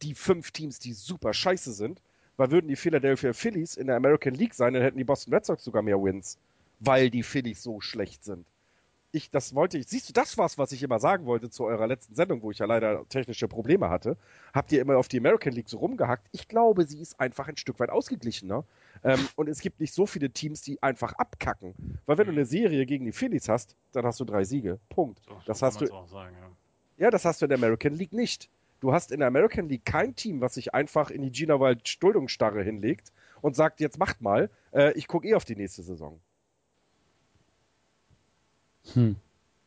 die 0.01 0.15
fünf 0.15 0.51
Teams, 0.51 0.79
die 0.79 0.95
super 0.95 1.35
scheiße 1.35 1.73
sind, 1.73 2.01
weil 2.39 2.51
würden 2.51 2.69
die 2.69 2.77
Philadelphia 2.77 3.35
Phillies 3.35 3.77
in 3.77 3.89
der 3.89 3.97
American 3.97 4.35
League 4.35 4.55
sein, 4.55 4.73
dann 4.73 4.83
hätten 4.83 4.97
die 4.97 5.05
Boston 5.05 5.35
Red 5.35 5.45
Sox 5.45 5.63
sogar 5.63 5.83
mehr 5.83 6.03
Wins, 6.03 6.39
weil 6.81 7.11
die 7.11 7.23
Phillies 7.23 7.63
so 7.63 7.83
schlecht 7.83 8.25
sind 8.25 8.47
ich, 9.13 9.31
das 9.31 9.55
wollte 9.55 9.77
ich, 9.77 9.87
siehst 9.87 10.09
du, 10.09 10.13
das 10.15 10.39
war's, 10.39 10.57
was 10.57 10.73
ich 10.73 10.83
immer 10.83 10.99
sagen 10.99 11.27
wollte 11.27 11.51
zu 11.51 11.65
eurer 11.65 11.87
letzten 11.87 12.15
Sendung, 12.15 12.43
wo 12.43 12.51
ich 12.51 12.59
ja 12.59 12.67
leider 12.67 13.07
technische 13.11 13.47
Probleme 13.47 13.91
hatte. 13.91 14.17
Habt 14.55 14.73
ihr 14.73 14.81
immer 14.81 14.97
auf 14.97 15.09
die 15.09 15.19
American 15.19 15.53
League 15.53 15.69
so 15.69 15.79
rumgehackt? 15.79 16.27
Ich 16.33 16.49
glaube, 16.49 16.87
sie 16.87 16.99
ist 16.99 17.21
einfach 17.21 17.47
ein 17.47 17.59
Stück 17.59 17.79
weit 17.79 17.91
ausgeglichener. 17.91 18.65
Ähm, 19.05 19.21
und 19.37 19.49
es 19.49 19.61
gibt 19.61 19.81
nicht 19.81 19.93
so 19.93 20.07
viele 20.07 20.31
Teams, 20.31 20.63
die 20.63 20.83
einfach 20.83 21.13
abkacken. 21.13 21.75
Weil 22.07 22.19
wenn 22.19 22.27
du 22.27 22.33
eine 22.33 22.47
Serie 22.47 22.87
gegen 22.87 23.05
die 23.05 23.13
Phillies 23.13 23.49
hast, 23.49 23.77
dann 23.93 24.07
hast 24.07 24.19
du 24.19 24.25
drei 24.25 24.45
Siege. 24.45 24.79
Punkt. 24.89 25.21
So, 25.29 25.37
das 25.45 25.61
hast 25.61 25.83
du. 25.83 25.87
Sagen, 25.87 26.35
ja. 26.41 27.05
ja, 27.05 27.11
das 27.11 27.27
hast 27.27 27.43
du 27.43 27.45
in 27.45 27.51
der 27.51 27.59
American 27.59 27.93
League 27.93 28.15
nicht. 28.15 28.49
Du 28.81 28.93
hast 28.93 29.13
in 29.13 29.21
der 29.21 29.29
American 29.29 29.69
League 29.69 29.85
kein 29.85 30.17
Team, 30.17 30.41
was 30.41 30.55
sich 30.55 30.75
einfach 30.75 31.11
in 31.11 31.23
die 31.23 31.31
Gina 31.31 31.61
Wild 31.61 31.87
Stuldungsstarre 31.87 32.63
hinlegt 32.63 33.13
und 33.43 33.55
sagt, 33.55 33.81
jetzt 33.81 33.99
macht 33.99 34.23
mal, 34.23 34.51
äh, 34.73 34.93
ich 34.95 35.07
gucke 35.07 35.29
eh 35.29 35.35
auf 35.35 35.45
die 35.45 35.55
nächste 35.55 35.83
Saison. 35.83 36.19
Hm. 38.95 39.17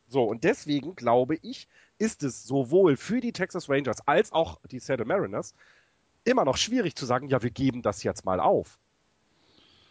So, 0.08 0.24
und 0.24 0.44
deswegen 0.44 0.94
glaube 0.94 1.36
ich, 1.42 1.68
ist 1.98 2.22
es 2.22 2.44
sowohl 2.44 2.96
für 2.96 3.20
die 3.20 3.32
Texas 3.32 3.68
Rangers 3.68 4.06
als 4.06 4.32
auch 4.32 4.60
die 4.70 4.78
Seattle 4.78 5.06
Mariners 5.06 5.54
immer 6.24 6.44
noch 6.44 6.56
schwierig 6.56 6.94
zu 6.96 7.06
sagen, 7.06 7.28
ja, 7.28 7.42
wir 7.42 7.50
geben 7.50 7.82
das 7.82 8.02
jetzt 8.02 8.24
mal 8.24 8.40
auf. 8.40 8.78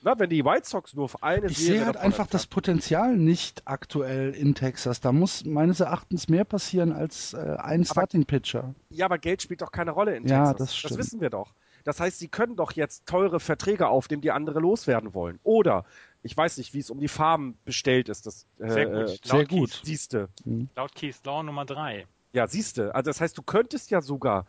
Na, 0.03 0.19
wenn 0.19 0.29
die 0.29 0.45
White 0.45 0.69
Sox 0.69 0.93
nur 0.93 1.05
auf 1.05 1.23
eine 1.23 1.47
Ich 1.47 1.57
sehe 1.57 1.83
halt 1.83 1.97
einfach 1.97 2.27
das 2.27 2.45
Potenzial 2.45 3.17
nicht 3.17 3.63
aktuell 3.65 4.35
in 4.35 4.53
Texas. 4.53 5.01
Da 5.01 5.11
muss 5.11 5.45
meines 5.45 5.79
Erachtens 5.79 6.29
mehr 6.29 6.45
passieren 6.45 6.91
als 6.91 7.33
äh, 7.33 7.57
ein 7.57 7.83
Starting-Pitcher. 7.83 8.75
Ja, 8.91 9.05
aber 9.05 9.17
Geld 9.17 9.41
spielt 9.41 9.61
doch 9.61 9.71
keine 9.71 9.89
Rolle 9.89 10.15
in 10.15 10.27
ja, 10.27 10.49
Texas. 10.49 10.57
Das, 10.57 10.77
stimmt. 10.77 10.91
das 10.91 10.97
wissen 10.99 11.21
wir 11.21 11.31
doch. 11.31 11.55
Das 11.85 11.99
heißt, 11.99 12.19
sie 12.19 12.27
können 12.27 12.55
doch 12.55 12.73
jetzt 12.73 13.07
teure 13.07 13.39
Verträge 13.39 13.87
aufnehmen, 13.87 14.21
die 14.21 14.31
andere 14.31 14.59
loswerden 14.59 15.15
wollen. 15.15 15.39
Oder 15.43 15.85
ich 16.25 16.35
weiß 16.35 16.57
nicht, 16.57 16.73
wie 16.73 16.79
es 16.79 16.89
um 16.89 16.99
die 16.99 17.07
Farben 17.07 17.55
bestellt 17.65 18.09
ist. 18.09 18.25
Das, 18.25 18.47
äh, 18.57 18.69
sehr 18.69 18.85
gut. 18.87 19.09
Äh, 19.09 19.27
sehr 19.27 19.45
gut. 19.45 19.81
Siehste. 19.83 20.29
Mhm. 20.43 20.69
Laut 20.75 20.95
Keith 20.95 21.23
Law 21.23 21.43
Nummer 21.43 21.65
3. 21.65 22.07
Ja, 22.33 22.47
siehste. 22.47 22.95
Also 22.95 23.09
das 23.09 23.21
heißt, 23.21 23.37
du 23.37 23.43
könntest 23.43 23.91
ja 23.91 24.01
sogar 24.01 24.45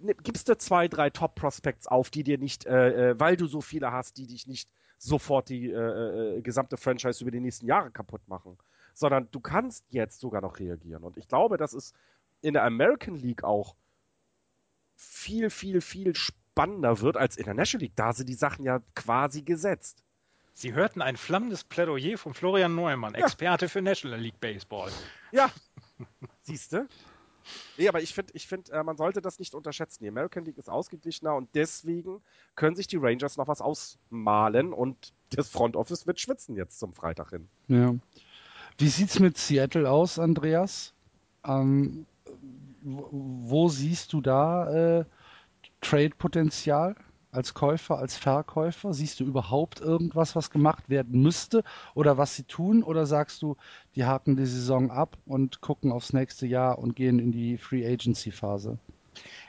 ne, 0.00 0.14
gibst 0.14 0.48
du 0.48 0.56
zwei, 0.56 0.86
drei 0.86 1.10
Top-Prospects 1.10 1.88
auf, 1.88 2.10
die 2.10 2.22
dir 2.22 2.38
nicht, 2.38 2.64
äh, 2.66 3.10
äh, 3.10 3.20
weil 3.20 3.36
du 3.36 3.46
so 3.46 3.60
viele 3.60 3.90
hast, 3.90 4.18
die 4.18 4.26
dich 4.26 4.46
nicht 4.46 4.70
sofort 4.98 5.48
die 5.48 5.70
äh, 5.70 6.36
äh, 6.36 6.40
gesamte 6.42 6.76
Franchise 6.76 7.22
über 7.22 7.32
die 7.32 7.40
nächsten 7.40 7.66
Jahre 7.66 7.90
kaputt 7.90 8.26
machen, 8.28 8.56
sondern 8.94 9.28
du 9.32 9.40
kannst 9.40 9.84
jetzt 9.90 10.20
sogar 10.20 10.40
noch 10.40 10.58
reagieren. 10.60 11.02
Und 11.02 11.16
ich 11.16 11.28
glaube, 11.28 11.56
das 11.56 11.72
ist 11.72 11.94
in 12.40 12.54
der 12.54 12.64
American 12.64 13.16
League 13.16 13.44
auch 13.44 13.74
viel, 14.94 15.50
viel, 15.50 15.80
viel 15.80 16.14
spannender 16.14 17.00
wird 17.00 17.16
als 17.16 17.36
in 17.36 17.44
der 17.44 17.54
National 17.54 17.82
League. 17.82 17.96
Da 17.96 18.12
sind 18.12 18.28
die 18.28 18.34
Sachen 18.34 18.64
ja 18.64 18.80
quasi 18.94 19.42
gesetzt. 19.42 20.04
Sie 20.58 20.72
hörten 20.72 21.02
ein 21.02 21.16
flammendes 21.16 21.62
Plädoyer 21.62 22.18
von 22.18 22.34
Florian 22.34 22.74
Neumann, 22.74 23.14
ja. 23.14 23.20
Experte 23.20 23.68
für 23.68 23.80
National 23.80 24.18
League 24.18 24.40
Baseball. 24.40 24.90
Ja, 25.30 25.52
siehst 26.42 26.72
du? 26.72 26.88
Nee, 27.76 27.88
aber 27.88 28.02
ich 28.02 28.12
finde, 28.12 28.32
ich 28.34 28.48
find, 28.48 28.68
äh, 28.70 28.82
man 28.82 28.96
sollte 28.96 29.22
das 29.22 29.38
nicht 29.38 29.54
unterschätzen. 29.54 30.02
Die 30.02 30.08
American 30.08 30.44
League 30.44 30.58
ist 30.58 30.68
ausgeglichener 30.68 31.36
und 31.36 31.48
deswegen 31.54 32.20
können 32.56 32.74
sich 32.74 32.88
die 32.88 32.96
Rangers 32.96 33.36
noch 33.36 33.46
was 33.46 33.60
ausmalen 33.60 34.72
und 34.72 35.12
das 35.30 35.48
Front 35.48 35.76
Office 35.76 36.08
wird 36.08 36.18
schwitzen 36.18 36.56
jetzt 36.56 36.80
zum 36.80 36.92
Freitag 36.92 37.30
hin. 37.30 37.48
Ja. 37.68 37.94
Wie 38.78 38.88
sieht's 38.88 39.20
mit 39.20 39.38
Seattle 39.38 39.88
aus, 39.88 40.18
Andreas? 40.18 40.92
Ähm, 41.44 42.04
wo 42.82 43.68
siehst 43.68 44.12
du 44.12 44.20
da 44.20 44.98
äh, 44.98 45.04
Trade-Potenzial 45.82 46.96
als 47.30 47.54
Käufer, 47.54 47.98
als 47.98 48.16
Verkäufer? 48.16 48.92
Siehst 48.94 49.20
du 49.20 49.24
überhaupt 49.24 49.80
irgendwas, 49.80 50.36
was 50.36 50.50
gemacht 50.50 50.88
werden 50.88 51.22
müsste 51.22 51.62
oder 51.94 52.18
was 52.18 52.34
sie 52.36 52.44
tun? 52.44 52.82
Oder 52.82 53.06
sagst 53.06 53.42
du, 53.42 53.56
die 53.94 54.04
haken 54.04 54.36
die 54.36 54.46
Saison 54.46 54.90
ab 54.90 55.16
und 55.26 55.60
gucken 55.60 55.92
aufs 55.92 56.12
nächste 56.12 56.46
Jahr 56.46 56.78
und 56.78 56.96
gehen 56.96 57.18
in 57.18 57.32
die 57.32 57.58
Free 57.58 57.86
Agency 57.86 58.30
Phase? 58.30 58.78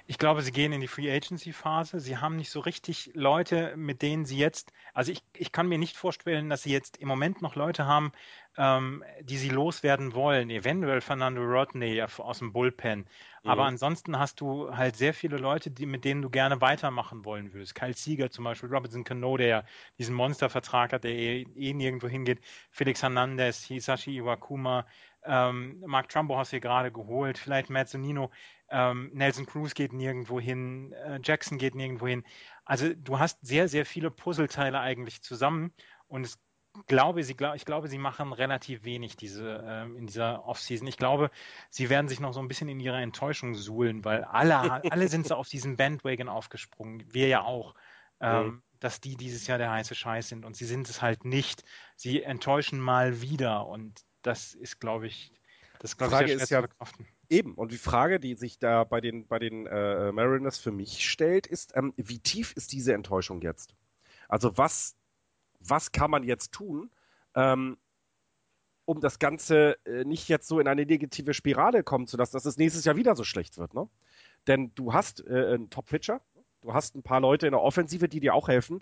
Ich 0.08 0.18
glaube, 0.18 0.42
sie 0.42 0.52
gehen 0.52 0.72
in 0.72 0.82
die 0.82 0.88
Free 0.88 1.12
Agency 1.12 1.54
Phase. 1.54 2.00
Sie 2.00 2.18
haben 2.18 2.36
nicht 2.36 2.50
so 2.50 2.60
richtig 2.60 3.12
Leute, 3.14 3.76
mit 3.78 4.02
denen 4.02 4.26
sie 4.26 4.38
jetzt, 4.38 4.74
also 4.94 5.12
ich, 5.12 5.22
ich 5.34 5.52
kann 5.52 5.68
mir 5.68 5.78
nicht 5.78 5.98
vorstellen, 5.98 6.50
dass 6.50 6.64
sie 6.64 6.72
jetzt 6.72 6.98
im 6.98 7.08
Moment 7.08 7.42
noch 7.42 7.56
Leute 7.56 7.86
haben, 7.86 8.12
ähm, 8.58 9.04
die 9.22 9.38
sie 9.38 9.50
loswerden 9.50 10.14
wollen. 10.14 10.50
Eventuell 10.50 11.02
Fernando 11.02 11.42
Rodney 11.42 12.02
aus 12.02 12.40
dem 12.40 12.52
Bullpen. 12.52 13.00
Mhm. 13.44 13.50
Aber 13.50 13.66
ansonsten 13.66 14.20
hast 14.20 14.42
du 14.42 14.76
halt 14.76 14.96
sehr 14.96 15.14
viele 15.14 15.38
Leute, 15.38 15.72
die, 15.72 15.86
mit 15.86 16.06
denen 16.06 16.22
du 16.22 16.30
gerne 16.30 16.60
weitermachen 16.60 17.24
wollen 17.24 17.54
würdest. 17.54 17.76
Kyle 17.76 17.94
Sieger 17.94 18.32
zum 18.32 18.44
Beispiel, 18.46 18.70
Robinson 18.70 19.04
Cano, 19.04 19.38
der 19.38 19.66
diesen 19.98 20.16
Monstervertrag 20.16 20.94
hat, 20.94 21.04
der 21.04 21.12
eh, 21.12 21.46
eh 21.56 21.74
nirgendwo 21.74 22.08
hingeht. 22.08 22.40
Felix 22.72 23.02
Hernandez, 23.02 23.64
Hisashi 23.64 24.18
Iwakuma, 24.18 24.86
ähm, 25.24 25.84
Mark 25.86 26.10
Trumbo 26.10 26.38
hast 26.38 26.52
du 26.52 26.56
hier 26.56 26.62
gerade 26.62 26.92
geholt, 26.92 27.38
vielleicht 27.38 27.70
Matt 27.70 27.90
Zonino. 27.90 28.32
Ähm, 28.72 29.10
Nelson 29.14 29.46
Cruz 29.46 29.74
geht 29.74 29.94
nirgendwo 29.94 30.40
hin, 30.40 30.94
äh, 30.94 31.20
Jackson 31.24 31.58
geht 31.58 31.76
nirgendwo 31.76 32.08
hin. 32.08 32.24
Also 32.66 32.94
du 32.94 33.20
hast 33.20 33.40
sehr, 33.42 33.68
sehr 33.68 33.86
viele 33.86 34.12
Puzzleteile 34.12 34.80
eigentlich 34.80 35.22
zusammen 35.22 35.74
und 36.08 36.26
es 36.26 36.40
glaube, 36.88 37.24
sie, 37.24 37.36
ich 37.56 37.66
glaube, 37.66 37.88
sie 37.88 37.98
machen 37.98 38.32
relativ 38.32 38.84
wenig 38.84 39.18
diese, 39.18 39.64
ähm, 39.68 39.98
in 39.98 40.08
dieser 40.08 40.46
Offseason. 40.46 40.88
Ich 40.88 40.98
glaube, 40.98 41.32
sie 41.70 41.90
werden 41.90 42.08
sich 42.08 42.20
noch 42.20 42.34
so 42.34 42.40
ein 42.40 42.48
bisschen 42.48 42.70
in 42.70 42.80
ihrer 42.80 43.02
Enttäuschung 43.02 43.56
suhlen, 43.56 44.06
weil 44.06 44.24
alle, 44.24 44.56
alle 44.94 45.08
sind 45.08 45.28
so 45.28 45.36
auf 45.36 45.50
diesen 45.50 45.78
Bandwagon 45.78 46.30
aufgesprungen. 46.30 47.04
Wir 47.12 47.28
ja 47.28 47.44
auch. 47.44 47.76
Ähm, 48.22 48.46
mhm. 48.46 48.64
dass 48.82 49.00
die 49.00 49.16
dieses 49.16 49.48
Jahr 49.48 49.58
der 49.58 49.72
heiße 49.72 49.96
Scheiß 49.96 50.28
sind 50.28 50.44
und 50.44 50.54
sie 50.58 50.66
sind 50.66 50.90
es 50.90 51.02
halt 51.02 51.24
nicht. 51.24 51.64
Sie 51.96 52.22
enttäuschen 52.22 52.78
mal 52.78 53.22
wieder 53.22 53.66
und 53.66 54.02
das 54.24 54.54
ist, 54.54 54.82
glaube 54.82 55.08
ich, 55.08 55.32
das 55.80 55.98
glaube 55.98 56.12
Frage 56.12 56.34
ist 56.34 56.50
ja 56.50 56.66
eben 57.30 57.56
und 57.56 57.72
die 57.72 57.78
Frage, 57.78 58.20
die 58.20 58.36
sich 58.36 58.60
da 58.60 58.84
bei 58.84 59.02
den 59.02 59.28
bei 59.28 59.40
den 59.40 59.66
äh, 59.66 60.12
Mariners 60.12 60.60
für 60.60 60.72
mich 60.72 61.10
stellt, 61.10 61.48
ist, 61.48 61.76
ähm, 61.76 61.94
wie 61.96 62.20
tief 62.20 62.54
ist 62.56 62.74
diese 62.74 62.94
Enttäuschung 62.94 63.42
jetzt? 63.42 63.76
Also 64.28 64.58
was 64.58 64.96
was 65.60 65.92
kann 65.92 66.12
man 66.12 66.24
jetzt 66.24 66.52
tun, 66.52 66.92
ähm, 67.36 67.78
um 68.86 69.00
das 69.02 69.20
Ganze 69.20 69.78
äh, 69.86 70.04
nicht 70.04 70.28
jetzt 70.30 70.48
so 70.48 70.60
in 70.60 70.68
eine 70.68 70.86
negative 70.86 71.34
Spirale 71.34 71.84
kommen 71.84 72.08
zu 72.08 72.18
lassen, 72.18 72.34
dass 72.34 72.46
es 72.46 72.58
nächstes 72.58 72.86
Jahr 72.86 72.96
wieder 72.96 73.16
so 73.16 73.24
schlecht 73.24 73.58
wird, 73.58 73.74
ne? 73.74 73.88
Denn 74.48 74.72
du 74.76 74.94
hast 74.94 75.26
äh, 75.28 75.54
einen 75.54 75.70
Top-Pitcher, 75.70 76.22
du 76.62 76.74
hast 76.74 76.96
ein 76.96 77.04
paar 77.04 77.20
Leute 77.20 77.46
in 77.46 77.52
der 77.52 77.62
Offensive, 77.62 78.10
die 78.10 78.20
dir 78.20 78.34
auch 78.34 78.48
helfen. 78.48 78.82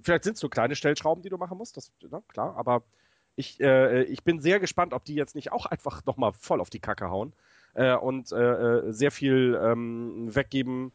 Vielleicht 0.00 0.24
sind 0.24 0.34
es 0.34 0.40
so 0.40 0.48
kleine 0.48 0.76
Stellschrauben, 0.76 1.22
die 1.22 1.28
du 1.28 1.38
machen 1.38 1.58
musst, 1.58 1.76
das, 1.76 1.90
ne, 2.02 2.22
klar, 2.28 2.56
aber 2.56 2.84
ich, 3.36 3.60
äh, 3.60 4.02
ich 4.04 4.24
bin 4.24 4.40
sehr 4.40 4.58
gespannt, 4.58 4.92
ob 4.92 5.04
die 5.04 5.14
jetzt 5.14 5.34
nicht 5.34 5.52
auch 5.52 5.66
einfach 5.66 6.04
nochmal 6.06 6.32
voll 6.32 6.60
auf 6.60 6.70
die 6.70 6.80
Kacke 6.80 7.10
hauen 7.10 7.32
äh, 7.74 7.94
und 7.94 8.32
äh, 8.32 8.36
äh 8.36 8.92
sehr 8.92 9.10
viel 9.10 9.58
ähm, 9.62 10.34
weggeben, 10.34 10.92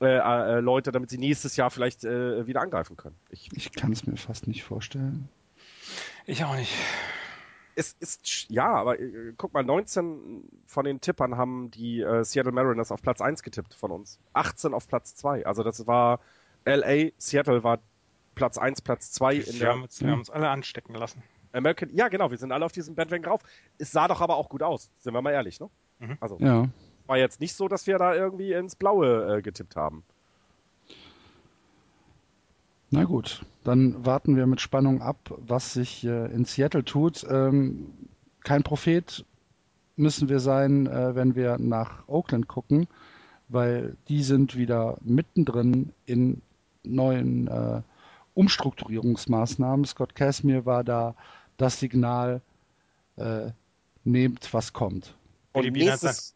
äh, 0.00 0.06
äh, 0.06 0.60
Leute, 0.60 0.90
damit 0.90 1.10
sie 1.10 1.18
nächstes 1.18 1.56
Jahr 1.56 1.70
vielleicht 1.70 2.04
äh, 2.04 2.46
wieder 2.46 2.60
angreifen 2.60 2.96
können. 2.96 3.16
Ich, 3.30 3.50
ich 3.54 3.72
kann 3.72 3.92
es 3.92 4.06
mir 4.06 4.16
fast 4.16 4.48
nicht 4.48 4.64
vorstellen. 4.64 5.28
Ich 6.26 6.44
auch 6.44 6.56
nicht. 6.56 6.74
Es 7.74 7.96
ist, 8.00 8.50
ja, 8.50 8.68
aber 8.72 8.98
äh, 8.98 9.32
guck 9.36 9.54
mal, 9.54 9.62
19 9.62 10.48
von 10.66 10.84
den 10.84 11.00
Tippern 11.00 11.36
haben 11.36 11.70
die 11.70 12.00
äh, 12.00 12.24
Seattle 12.24 12.52
Mariners 12.52 12.90
auf 12.90 13.00
Platz 13.00 13.20
1 13.20 13.42
getippt 13.42 13.74
von 13.74 13.90
uns. 13.90 14.18
18 14.32 14.74
auf 14.74 14.88
Platz 14.88 15.14
2. 15.14 15.46
Also 15.46 15.62
das 15.62 15.86
war 15.86 16.20
LA, 16.64 17.10
Seattle 17.18 17.62
war 17.62 17.78
Platz 18.34 18.58
1, 18.58 18.82
Platz 18.82 19.12
2 19.12 19.34
in 19.34 19.46
wir 19.46 19.52
der. 19.52 19.68
Haben 19.70 19.82
uns, 19.82 20.00
wir 20.00 20.10
haben 20.10 20.18
uns 20.18 20.30
alle 20.30 20.48
anstecken 20.48 20.94
lassen. 20.94 21.22
American, 21.52 21.90
ja, 21.94 22.08
genau, 22.08 22.30
wir 22.30 22.38
sind 22.38 22.52
alle 22.52 22.64
auf 22.64 22.72
diesem 22.72 22.94
Bandwagon 22.94 23.24
drauf. 23.24 23.40
Es 23.78 23.92
sah 23.92 24.08
doch 24.08 24.20
aber 24.20 24.36
auch 24.36 24.48
gut 24.48 24.62
aus, 24.62 24.90
sind 24.98 25.14
wir 25.14 25.22
mal 25.22 25.32
ehrlich, 25.32 25.60
ne? 25.60 25.68
Mhm. 25.98 26.16
Also, 26.20 26.38
ja. 26.40 26.68
war 27.06 27.18
jetzt 27.18 27.40
nicht 27.40 27.54
so, 27.54 27.68
dass 27.68 27.86
wir 27.86 27.98
da 27.98 28.14
irgendwie 28.14 28.52
ins 28.52 28.76
Blaue 28.76 29.38
äh, 29.38 29.42
getippt 29.42 29.76
haben. 29.76 30.04
Na 32.94 33.04
gut, 33.04 33.42
dann 33.64 34.04
warten 34.04 34.36
wir 34.36 34.46
mit 34.46 34.60
Spannung 34.60 35.00
ab, 35.00 35.16
was 35.38 35.72
sich 35.72 36.04
äh, 36.04 36.26
in 36.26 36.44
Seattle 36.44 36.84
tut. 36.84 37.24
Ähm, 37.26 37.86
kein 38.44 38.62
Prophet 38.62 39.24
müssen 39.96 40.28
wir 40.28 40.40
sein, 40.40 40.86
äh, 40.86 41.14
wenn 41.14 41.34
wir 41.34 41.56
nach 41.58 42.06
Oakland 42.06 42.48
gucken, 42.48 42.88
weil 43.48 43.96
die 44.08 44.22
sind 44.22 44.56
wieder 44.56 44.98
mittendrin 45.02 45.92
in 46.04 46.42
neuen 46.82 47.48
äh, 47.48 47.80
Umstrukturierungsmaßnahmen. 48.34 49.84
Scott 49.84 50.14
Casimir 50.14 50.66
war 50.66 50.84
da 50.84 51.14
das 51.56 51.78
Signal, 51.78 52.40
äh, 53.16 53.50
nehmt, 54.04 54.52
was 54.52 54.72
kommt. 54.72 55.16
Billy 55.52 55.70
Bean, 55.70 55.86
nächstes... 55.86 56.34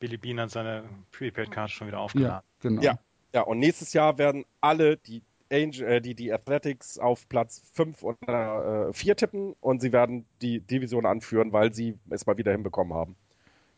Billy 0.00 0.16
Bean 0.16 0.40
hat 0.40 0.50
seine 0.50 0.84
Prepaid-Card 1.12 1.70
schon 1.70 1.88
wieder 1.88 2.00
aufgeladen. 2.00 2.42
Ja, 2.62 2.68
genau. 2.68 2.82
Ja, 2.82 2.98
ja, 3.34 3.42
und 3.42 3.58
nächstes 3.58 3.92
Jahr 3.92 4.18
werden 4.18 4.44
alle, 4.60 4.96
die 4.96 5.22
Angel, 5.50 5.88
äh, 5.88 6.00
die, 6.00 6.14
die 6.14 6.32
Athletics 6.32 6.98
auf 6.98 7.28
Platz 7.28 7.62
5 7.74 8.02
oder 8.02 8.88
äh, 8.88 8.92
4 8.92 9.16
tippen 9.16 9.54
und 9.60 9.80
sie 9.80 9.92
werden 9.92 10.26
die 10.42 10.60
Division 10.60 11.06
anführen, 11.06 11.52
weil 11.52 11.74
sie 11.74 11.98
es 12.10 12.26
mal 12.26 12.36
wieder 12.36 12.52
hinbekommen 12.52 12.94
haben. 12.94 13.16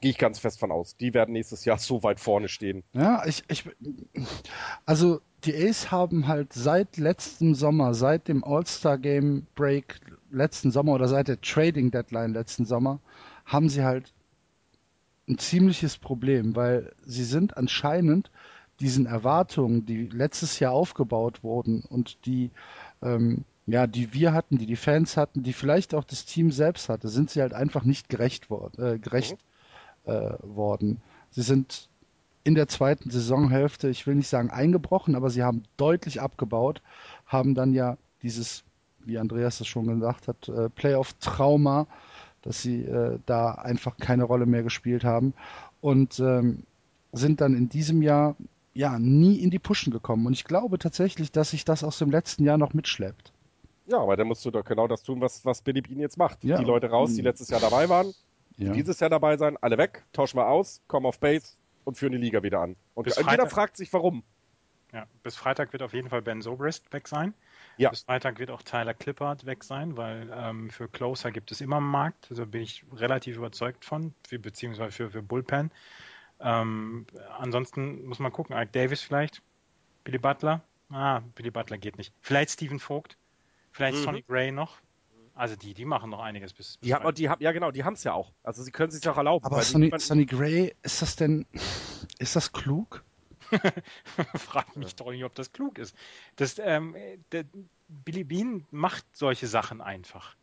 Gehe 0.00 0.10
ich 0.10 0.18
ganz 0.18 0.38
fest 0.38 0.58
von 0.58 0.72
aus. 0.72 0.96
Die 0.96 1.12
werden 1.12 1.32
nächstes 1.32 1.64
Jahr 1.64 1.78
so 1.78 2.02
weit 2.02 2.20
vorne 2.20 2.48
stehen. 2.48 2.82
Ja, 2.94 3.24
ich, 3.26 3.44
ich 3.48 3.64
also 4.86 5.20
die 5.44 5.54
Ace 5.54 5.90
haben 5.90 6.28
halt 6.28 6.52
seit 6.52 6.96
letztem 6.96 7.54
Sommer, 7.54 7.94
seit 7.94 8.28
dem 8.28 8.44
All-Star 8.44 8.98
Game 8.98 9.46
Break 9.54 10.00
letzten 10.30 10.70
Sommer 10.70 10.92
oder 10.92 11.08
seit 11.08 11.28
der 11.28 11.40
Trading 11.40 11.90
Deadline 11.90 12.32
letzten 12.32 12.64
Sommer, 12.64 13.00
haben 13.44 13.68
sie 13.68 13.82
halt 13.82 14.12
ein 15.28 15.38
ziemliches 15.38 15.96
Problem, 15.96 16.56
weil 16.56 16.92
sie 17.04 17.24
sind 17.24 17.56
anscheinend 17.56 18.30
diesen 18.80 19.06
Erwartungen, 19.06 19.86
die 19.86 20.06
letztes 20.06 20.58
Jahr 20.58 20.72
aufgebaut 20.72 21.42
wurden 21.42 21.82
und 21.82 22.24
die 22.26 22.50
ähm, 23.02 23.44
ja, 23.66 23.86
die 23.86 24.12
wir 24.14 24.32
hatten, 24.32 24.58
die 24.58 24.66
die 24.66 24.76
Fans 24.76 25.16
hatten, 25.16 25.42
die 25.42 25.52
vielleicht 25.52 25.94
auch 25.94 26.04
das 26.04 26.24
Team 26.24 26.50
selbst 26.50 26.88
hatte, 26.88 27.08
sind 27.08 27.30
sie 27.30 27.40
halt 27.40 27.52
einfach 27.52 27.84
nicht 27.84 28.08
gerecht, 28.08 28.50
wor 28.50 28.72
äh, 28.78 28.98
gerecht 28.98 29.36
mhm. 30.06 30.12
äh, 30.12 30.32
worden. 30.42 31.00
Sie 31.30 31.42
sind 31.42 31.89
in 32.44 32.54
der 32.54 32.68
zweiten 32.68 33.10
Saisonhälfte, 33.10 33.88
ich 33.88 34.06
will 34.06 34.14
nicht 34.14 34.28
sagen 34.28 34.50
eingebrochen, 34.50 35.14
aber 35.14 35.30
sie 35.30 35.42
haben 35.42 35.64
deutlich 35.76 36.20
abgebaut, 36.20 36.82
haben 37.26 37.54
dann 37.54 37.72
ja 37.72 37.96
dieses, 38.22 38.64
wie 39.00 39.18
Andreas 39.18 39.60
es 39.60 39.66
schon 39.66 39.86
gesagt 39.86 40.28
hat, 40.28 40.48
äh, 40.48 40.68
Playoff-Trauma, 40.70 41.86
dass 42.42 42.62
sie 42.62 42.84
äh, 42.84 43.18
da 43.26 43.52
einfach 43.52 43.98
keine 43.98 44.24
Rolle 44.24 44.46
mehr 44.46 44.62
gespielt 44.62 45.04
haben 45.04 45.34
und 45.80 46.18
ähm, 46.20 46.64
sind 47.12 47.40
dann 47.40 47.54
in 47.54 47.68
diesem 47.68 48.02
Jahr 48.02 48.36
ja 48.72 48.98
nie 48.98 49.36
in 49.36 49.50
die 49.50 49.58
Pushen 49.58 49.92
gekommen. 49.92 50.26
Und 50.26 50.32
ich 50.32 50.44
glaube 50.44 50.78
tatsächlich, 50.78 51.32
dass 51.32 51.50
sich 51.50 51.64
das 51.64 51.84
aus 51.84 51.98
dem 51.98 52.10
letzten 52.10 52.44
Jahr 52.44 52.56
noch 52.56 52.72
mitschleppt. 52.72 53.32
Ja, 53.86 53.98
aber 53.98 54.16
dann 54.16 54.28
musst 54.28 54.44
du 54.46 54.50
doch 54.50 54.64
genau 54.64 54.86
das 54.86 55.02
tun, 55.02 55.20
was, 55.20 55.44
was 55.44 55.62
Billy 55.62 55.82
Bean 55.82 55.98
jetzt 55.98 56.16
macht. 56.16 56.42
Ja. 56.44 56.58
Die 56.58 56.64
Leute 56.64 56.88
raus, 56.88 57.12
die 57.14 57.22
letztes 57.22 57.50
Jahr 57.50 57.60
dabei 57.60 57.88
waren, 57.88 58.14
ja. 58.56 58.72
dieses 58.72 59.00
Jahr 59.00 59.10
dabei 59.10 59.36
sein, 59.36 59.56
alle 59.60 59.76
weg, 59.78 60.04
tausch 60.12 60.34
mal 60.34 60.46
aus, 60.46 60.80
komm 60.86 61.06
auf 61.06 61.18
Base 61.18 61.56
und 61.90 61.96
führen 61.96 62.12
die 62.12 62.18
Liga 62.18 62.42
wieder 62.44 62.60
an. 62.60 62.76
Und 62.94 63.04
bis 63.04 63.16
jeder 63.16 63.28
Freitag, 63.28 63.50
fragt 63.50 63.76
sich, 63.76 63.92
warum. 63.92 64.22
Ja, 64.92 65.06
bis 65.24 65.36
Freitag 65.36 65.72
wird 65.72 65.82
auf 65.82 65.92
jeden 65.92 66.08
Fall 66.08 66.22
Ben 66.22 66.40
Sobrist 66.40 66.92
weg 66.92 67.08
sein. 67.08 67.34
Ja. 67.78 67.90
Bis 67.90 68.02
Freitag 68.02 68.38
wird 68.38 68.50
auch 68.50 68.62
Tyler 68.62 68.94
Clippard 68.94 69.44
weg 69.44 69.64
sein, 69.64 69.96
weil 69.96 70.30
ähm, 70.32 70.70
für 70.70 70.88
Closer 70.88 71.32
gibt 71.32 71.50
es 71.50 71.60
immer 71.60 71.78
einen 71.78 71.86
Markt. 71.86 72.28
Also 72.30 72.46
bin 72.46 72.62
ich 72.62 72.84
relativ 72.94 73.36
überzeugt 73.36 73.84
von, 73.84 74.14
für, 74.26 74.38
beziehungsweise 74.38 74.92
für, 74.92 75.10
für 75.10 75.22
Bullpen. 75.22 75.72
Ähm, 76.40 77.06
ansonsten 77.38 78.04
muss 78.06 78.20
man 78.20 78.32
gucken, 78.32 78.56
Ike 78.56 78.70
Davis 78.70 79.02
vielleicht, 79.02 79.42
Billy 80.04 80.18
Butler. 80.18 80.62
Ah, 80.90 81.20
Billy 81.34 81.50
Butler 81.50 81.78
geht 81.78 81.98
nicht. 81.98 82.12
Vielleicht 82.20 82.50
Stephen 82.50 82.78
Vogt, 82.78 83.16
vielleicht 83.72 83.98
mhm. 83.98 84.02
Sonny 84.02 84.22
Gray 84.22 84.52
noch. 84.52 84.78
Also 85.34 85.56
die, 85.56 85.74
die 85.74 85.84
machen 85.84 86.10
noch 86.10 86.20
einiges 86.20 86.52
bis. 86.52 86.76
bis 86.76 86.80
die 86.80 86.94
haben, 86.94 87.14
die 87.14 87.28
haben, 87.28 87.42
ja 87.42 87.52
genau, 87.52 87.70
die 87.70 87.84
haben 87.84 87.94
es 87.94 88.04
ja 88.04 88.12
auch. 88.12 88.32
Also 88.42 88.62
sie 88.62 88.70
können 88.70 88.88
es 88.88 88.96
sich 88.96 89.08
auch 89.08 89.16
erlauben. 89.16 89.44
Aber 89.44 89.62
Sonny, 89.62 89.90
Sonny 89.96 90.26
Gray, 90.26 90.74
ist 90.82 91.02
das 91.02 91.16
denn, 91.16 91.46
ist 92.18 92.36
das 92.36 92.52
klug? 92.52 93.04
Frag 94.36 94.76
mich 94.76 94.94
doch 94.96 95.10
nicht, 95.10 95.24
ob 95.24 95.34
das 95.34 95.52
klug 95.52 95.78
ist. 95.78 95.96
Das, 96.36 96.58
ähm, 96.58 96.94
der, 97.32 97.44
Billy 97.88 98.24
Bean 98.24 98.66
macht 98.70 99.04
solche 99.12 99.46
Sachen 99.48 99.80
einfach. 99.80 100.36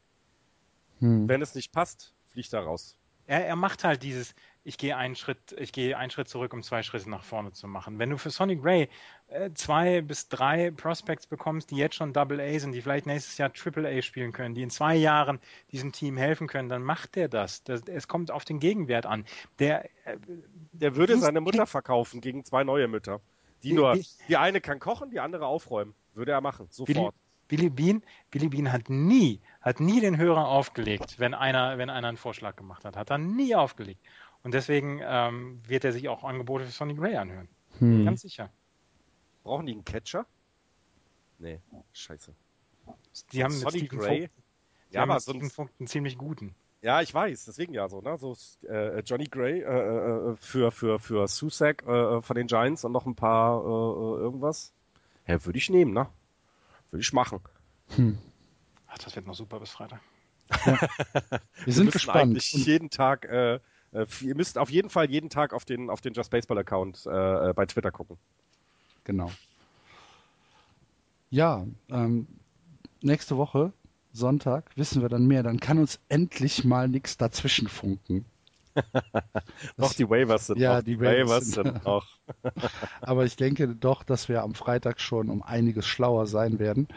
Hm. 0.99 1.27
Wenn 1.29 1.41
es 1.41 1.55
nicht 1.55 1.71
passt, 1.71 2.13
fliegt 2.31 2.51
er 2.53 2.61
raus. 2.61 2.97
Er, 3.25 3.45
er 3.45 3.55
macht 3.55 3.83
halt 3.83 4.03
dieses, 4.03 4.33
ich 4.67 4.77
gehe 4.77 4.97
einen 4.97 5.15
Schritt, 5.15 5.55
ich 5.57 5.71
gehe 5.71 5.97
einen 5.97 6.11
Schritt 6.11 6.27
zurück, 6.27 6.53
um 6.53 6.61
zwei 6.61 6.83
Schritte 6.83 7.09
nach 7.09 7.23
vorne 7.23 7.53
zu 7.53 7.69
machen. 7.69 7.99
Wenn 7.99 8.09
du 8.09 8.17
für 8.17 8.29
Sonny 8.29 8.57
Gray 8.57 8.89
äh, 9.29 9.49
zwei 9.53 10.01
bis 10.01 10.27
drei 10.27 10.71
Prospects 10.71 11.25
bekommst, 11.25 11.71
die 11.71 11.77
jetzt 11.77 11.95
schon 11.95 12.11
Double 12.11 12.41
A 12.41 12.59
sind, 12.59 12.73
die 12.73 12.81
vielleicht 12.81 13.05
nächstes 13.05 13.37
Jahr 13.37 13.53
Triple 13.53 13.87
A 13.87 14.01
spielen 14.01 14.33
können, 14.33 14.55
die 14.55 14.63
in 14.63 14.69
zwei 14.69 14.97
Jahren 14.97 15.39
diesem 15.71 15.93
Team 15.93 16.17
helfen 16.17 16.47
können, 16.47 16.67
dann 16.67 16.83
macht 16.83 17.15
der 17.15 17.29
das. 17.29 17.63
das 17.63 17.83
es 17.87 18.09
kommt 18.09 18.29
auf 18.29 18.43
den 18.43 18.59
Gegenwert 18.59 19.05
an. 19.05 19.23
Der, 19.59 19.85
äh, 19.85 20.17
der 20.73 20.97
würde 20.97 21.17
seine 21.17 21.39
Mutter 21.39 21.65
verkaufen 21.65 22.19
gegen 22.19 22.43
zwei 22.43 22.65
neue 22.65 22.89
Mütter. 22.89 23.21
Die 23.63 23.71
nur, 23.71 23.97
die 24.27 24.35
eine 24.35 24.59
kann 24.59 24.79
kochen, 24.79 25.09
die 25.11 25.21
andere 25.21 25.45
aufräumen. 25.45 25.95
Würde 26.13 26.33
er 26.33 26.41
machen, 26.41 26.67
sofort. 26.71 27.15
Billy 27.47 27.69
Bean, 27.69 28.03
Billy 28.29 28.49
Bean 28.49 28.71
hat 28.71 28.89
nie, 28.89 29.39
hat 29.61 29.79
nie 29.79 30.01
den 30.01 30.17
Hörer 30.17 30.47
aufgelegt, 30.47 31.17
wenn 31.19 31.33
einer, 31.33 31.77
wenn 31.77 31.89
einer 31.89 32.09
einen 32.09 32.17
Vorschlag 32.17 32.55
gemacht 32.55 32.83
hat. 32.83 32.97
Hat 32.97 33.09
er 33.09 33.17
nie 33.17 33.55
aufgelegt. 33.55 34.01
Und 34.43 34.53
deswegen 34.53 35.01
ähm, 35.03 35.61
wird 35.67 35.83
er 35.83 35.91
sich 35.91 36.07
auch 36.09 36.23
Angebote 36.23 36.65
für 36.65 36.71
Sonny 36.71 36.95
Gray 36.95 37.15
anhören. 37.15 37.49
Hm. 37.79 38.05
Ganz 38.05 38.21
sicher. 38.21 38.49
Brauchen 39.43 39.65
die 39.65 39.73
einen 39.73 39.85
Catcher? 39.85 40.25
Nee, 41.39 41.59
scheiße. 41.93 42.33
Die 43.31 43.43
haben 43.43 43.51
Sonny 43.51 43.81
mit 43.81 43.87
Stephen 43.87 43.99
Gray. 43.99 44.21
Vogt, 44.21 44.33
ja, 44.91 45.03
aber 45.03 45.19
so 45.19 45.33
einen, 45.33 45.51
einen 45.79 45.87
ziemlich 45.87 46.17
guten. 46.17 46.55
Ja, 46.81 47.01
ich 47.01 47.13
weiß, 47.13 47.45
deswegen 47.45 47.73
ja 47.73 47.89
so, 47.89 48.01
ne? 48.01 48.17
So 48.17 48.35
äh, 48.67 48.99
Johnny 48.99 49.25
Gray 49.25 49.61
äh, 49.61 49.65
äh, 49.65 50.35
für, 50.37 50.71
für, 50.71 50.99
für 50.99 51.27
Susak 51.27 51.83
äh, 51.87 52.21
von 52.21 52.35
den 52.35 52.47
Giants 52.47 52.85
und 52.85 52.91
noch 52.91 53.05
ein 53.05 53.15
paar 53.15 53.61
äh, 53.61 53.65
äh, 53.65 54.21
irgendwas. 54.21 54.73
Ja, 55.25 55.43
würde 55.45 55.57
ich 55.57 55.69
nehmen, 55.69 55.93
ne? 55.93 56.07
Würde 56.91 57.01
ich 57.01 57.11
machen. 57.13 57.39
Hm. 57.95 58.17
Ach, 58.87 58.97
das 58.99 59.15
wird 59.15 59.25
noch 59.27 59.35
super 59.35 59.59
bis 59.59 59.71
Freitag. 59.71 59.99
Ja. 60.65 60.79
Wir 61.65 61.73
sind 61.73 61.91
gespannt. 61.91 62.41
jeden 62.51 62.89
Tag 62.89 63.27
äh, 63.97 64.05
ihr 64.21 64.35
müsst 64.35 64.57
auf 64.57 64.69
jeden 64.69 64.89
Fall 64.89 65.09
jeden 65.09 65.29
Tag 65.29 65.53
auf 65.53 65.65
den, 65.65 65.89
auf 65.89 66.01
den 66.01 66.13
Just 66.13 66.31
Baseball 66.31 66.57
Account 66.57 67.05
äh, 67.05 67.49
äh, 67.49 67.53
bei 67.53 67.65
Twitter 67.65 67.91
gucken. 67.91 68.17
Genau. 69.03 69.31
Ja, 71.29 71.65
ähm, 71.89 72.27
nächste 73.01 73.37
Woche, 73.37 73.73
Sonntag, 74.13 74.71
wissen 74.75 75.01
wir 75.01 75.09
dann 75.09 75.27
mehr. 75.27 75.43
Dann 75.43 75.59
kann 75.59 75.77
uns 75.79 75.99
endlich 76.09 76.63
mal 76.63 76.87
nichts 76.87 77.17
dazwischen 77.17 77.67
funken. 77.67 78.25
noch 79.77 79.93
die 79.93 80.09
Waivers 80.09 80.47
sind 80.47 80.59
ja, 80.59 80.77
noch. 80.77 80.83
die 80.83 80.99
Waivers, 80.99 81.47
sind 81.47 81.83
noch. 81.83 82.07
Aber 83.01 83.25
ich 83.25 83.35
denke 83.35 83.67
doch, 83.67 84.03
dass 84.03 84.29
wir 84.29 84.43
am 84.43 84.53
Freitag 84.53 85.01
schon 85.01 85.29
um 85.29 85.41
einiges 85.41 85.87
schlauer 85.87 86.27
sein 86.27 86.59
werden. 86.59 86.87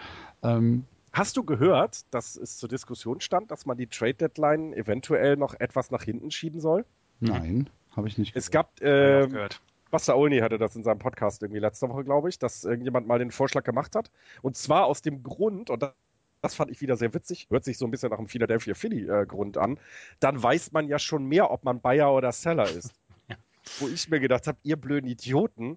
Ähm, 0.42 0.84
Hast 1.12 1.36
du 1.36 1.44
gehört, 1.44 2.02
dass 2.14 2.36
es 2.36 2.58
zur 2.58 2.68
Diskussion 2.68 3.20
stand, 3.20 3.50
dass 3.50 3.66
man 3.66 3.76
die 3.76 3.88
Trade 3.88 4.14
Deadline 4.14 4.72
eventuell 4.72 5.36
noch 5.36 5.54
etwas 5.58 5.90
nach 5.90 6.02
hinten 6.02 6.30
schieben 6.30 6.60
soll? 6.60 6.84
Nein, 7.18 7.68
habe 7.96 8.08
ich 8.08 8.16
nicht 8.16 8.32
gehört. 8.32 8.44
Es 8.44 8.50
gab, 8.50 8.80
äh, 8.80 9.48
Buster 9.90 10.16
Olney 10.16 10.38
hatte 10.38 10.58
das 10.58 10.76
in 10.76 10.84
seinem 10.84 11.00
Podcast 11.00 11.42
irgendwie 11.42 11.60
letzte 11.60 11.88
Woche, 11.88 12.04
glaube 12.04 12.28
ich, 12.28 12.38
dass 12.38 12.64
irgendjemand 12.64 13.08
mal 13.08 13.18
den 13.18 13.32
Vorschlag 13.32 13.64
gemacht 13.64 13.96
hat. 13.96 14.10
Und 14.40 14.56
zwar 14.56 14.86
aus 14.86 15.02
dem 15.02 15.24
Grund, 15.24 15.68
und 15.68 15.82
das 16.42 16.54
fand 16.54 16.70
ich 16.70 16.80
wieder 16.80 16.96
sehr 16.96 17.12
witzig, 17.12 17.48
hört 17.50 17.64
sich 17.64 17.76
so 17.76 17.86
ein 17.86 17.90
bisschen 17.90 18.10
nach 18.10 18.18
einem 18.18 18.28
Philadelphia 18.28 18.74
Philly-Grund 18.74 19.56
äh, 19.56 19.60
an, 19.60 19.78
dann 20.20 20.40
weiß 20.40 20.72
man 20.72 20.88
ja 20.88 20.98
schon 20.98 21.26
mehr, 21.26 21.50
ob 21.50 21.64
man 21.64 21.80
Buyer 21.80 22.14
oder 22.14 22.30
Seller 22.30 22.70
ist. 22.70 22.94
Wo 23.80 23.88
ich 23.88 24.08
mir 24.08 24.20
gedacht 24.20 24.46
habe, 24.46 24.58
ihr 24.62 24.76
blöden 24.76 25.10
Idioten, 25.10 25.76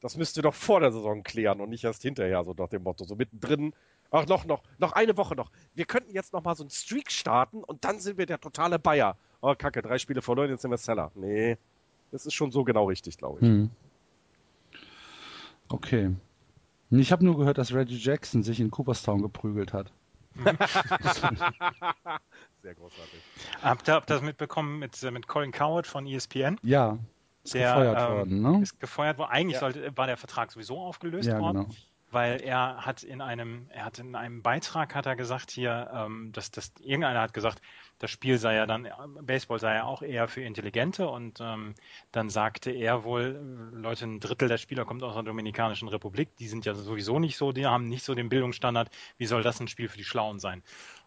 das 0.00 0.16
müsst 0.16 0.36
ihr 0.36 0.42
doch 0.42 0.54
vor 0.54 0.80
der 0.80 0.92
Saison 0.92 1.22
klären 1.22 1.60
und 1.60 1.70
nicht 1.70 1.84
erst 1.84 2.02
hinterher, 2.02 2.44
so 2.44 2.54
nach 2.56 2.68
dem 2.68 2.82
Motto. 2.82 3.04
So 3.04 3.16
mittendrin 3.16 3.72
Ach, 4.10 4.26
noch, 4.26 4.44
noch, 4.44 4.62
noch 4.78 4.92
eine 4.92 5.16
Woche 5.16 5.34
noch. 5.34 5.50
Wir 5.74 5.84
könnten 5.84 6.12
jetzt 6.12 6.32
noch 6.32 6.44
mal 6.44 6.54
so 6.54 6.62
einen 6.62 6.70
Streak 6.70 7.10
starten 7.10 7.64
und 7.64 7.84
dann 7.84 7.98
sind 8.00 8.18
wir 8.18 8.26
der 8.26 8.40
totale 8.40 8.78
Bayer. 8.78 9.16
Oh, 9.40 9.54
kacke, 9.56 9.82
drei 9.82 9.98
Spiele 9.98 10.22
verloren, 10.22 10.50
jetzt 10.50 10.62
sind 10.62 10.70
wir 10.70 10.78
Seller. 10.78 11.10
Nee, 11.14 11.58
das 12.12 12.26
ist 12.26 12.34
schon 12.34 12.50
so 12.50 12.64
genau 12.64 12.86
richtig, 12.86 13.18
glaube 13.18 13.38
ich. 13.40 13.46
Hm. 13.46 13.70
Okay. 15.68 16.14
Ich 16.90 17.10
habe 17.10 17.24
nur 17.24 17.36
gehört, 17.36 17.58
dass 17.58 17.74
Reggie 17.74 17.98
Jackson 17.98 18.42
sich 18.44 18.60
in 18.60 18.70
Cooperstown 18.70 19.20
geprügelt 19.22 19.72
hat. 19.72 19.92
Sehr 22.62 22.74
großartig. 22.74 23.20
Habt 23.62 23.88
ihr, 23.88 23.94
habt 23.94 24.10
das 24.10 24.22
mitbekommen 24.22 24.78
mit, 24.78 25.00
mit 25.02 25.26
Colin 25.26 25.50
Coward 25.50 25.86
von 25.86 26.06
ESPN? 26.06 26.58
Ja. 26.62 26.98
Ist 27.42 27.54
der, 27.54 27.74
gefeuert 27.74 27.98
ähm, 27.98 28.16
worden, 28.16 28.42
ne? 28.42 28.62
Ist 28.62 28.78
gefeuert 28.78 29.18
worden. 29.18 29.30
Eigentlich 29.30 29.54
ja. 29.54 29.60
sollte, 29.60 29.96
war 29.96 30.06
der 30.06 30.16
Vertrag 30.16 30.52
sowieso 30.52 30.78
aufgelöst 30.78 31.28
ja, 31.28 31.40
worden. 31.40 31.64
Genau 31.64 31.74
weil 32.16 32.40
er 32.40 32.86
hat 32.86 33.02
in 33.02 33.20
einem, 33.20 33.66
er 33.68 33.84
hat 33.84 33.98
in 33.98 34.14
einem 34.14 34.40
Beitrag 34.40 34.94
hat 34.94 35.04
er 35.04 35.16
gesagt 35.16 35.50
hier, 35.50 35.90
ähm, 35.92 36.32
dass 36.32 36.50
das 36.50 36.72
irgendeiner 36.80 37.20
hat 37.20 37.34
gesagt, 37.34 37.60
das 37.98 38.10
Spiel 38.10 38.38
sei 38.38 38.54
ja 38.54 38.64
dann, 38.64 38.88
Baseball 39.20 39.60
sei 39.60 39.74
ja 39.74 39.84
auch 39.84 40.00
eher 40.00 40.26
für 40.26 40.40
Intelligente 40.40 41.08
und 41.08 41.40
ähm, 41.42 41.74
dann 42.12 42.30
sagte 42.30 42.70
er 42.70 43.04
wohl, 43.04 43.38
Leute, 43.74 44.06
ein 44.06 44.18
Drittel 44.18 44.48
der 44.48 44.56
Spieler 44.56 44.86
kommt 44.86 45.02
aus 45.02 45.12
der 45.12 45.24
Dominikanischen 45.24 45.88
Republik, 45.88 46.34
die 46.38 46.48
sind 46.48 46.64
ja 46.64 46.72
sowieso 46.72 47.18
nicht 47.18 47.36
so, 47.36 47.52
die 47.52 47.66
haben 47.66 47.86
nicht 47.86 48.02
so 48.02 48.14
den 48.14 48.30
Bildungsstandard, 48.30 48.88
wie 49.18 49.26
soll 49.26 49.42
das 49.42 49.60
ein 49.60 49.68
Spiel 49.68 49.90
für 49.90 49.98
die 49.98 50.04
Schlauen 50.04 50.38
sein? 50.38 50.62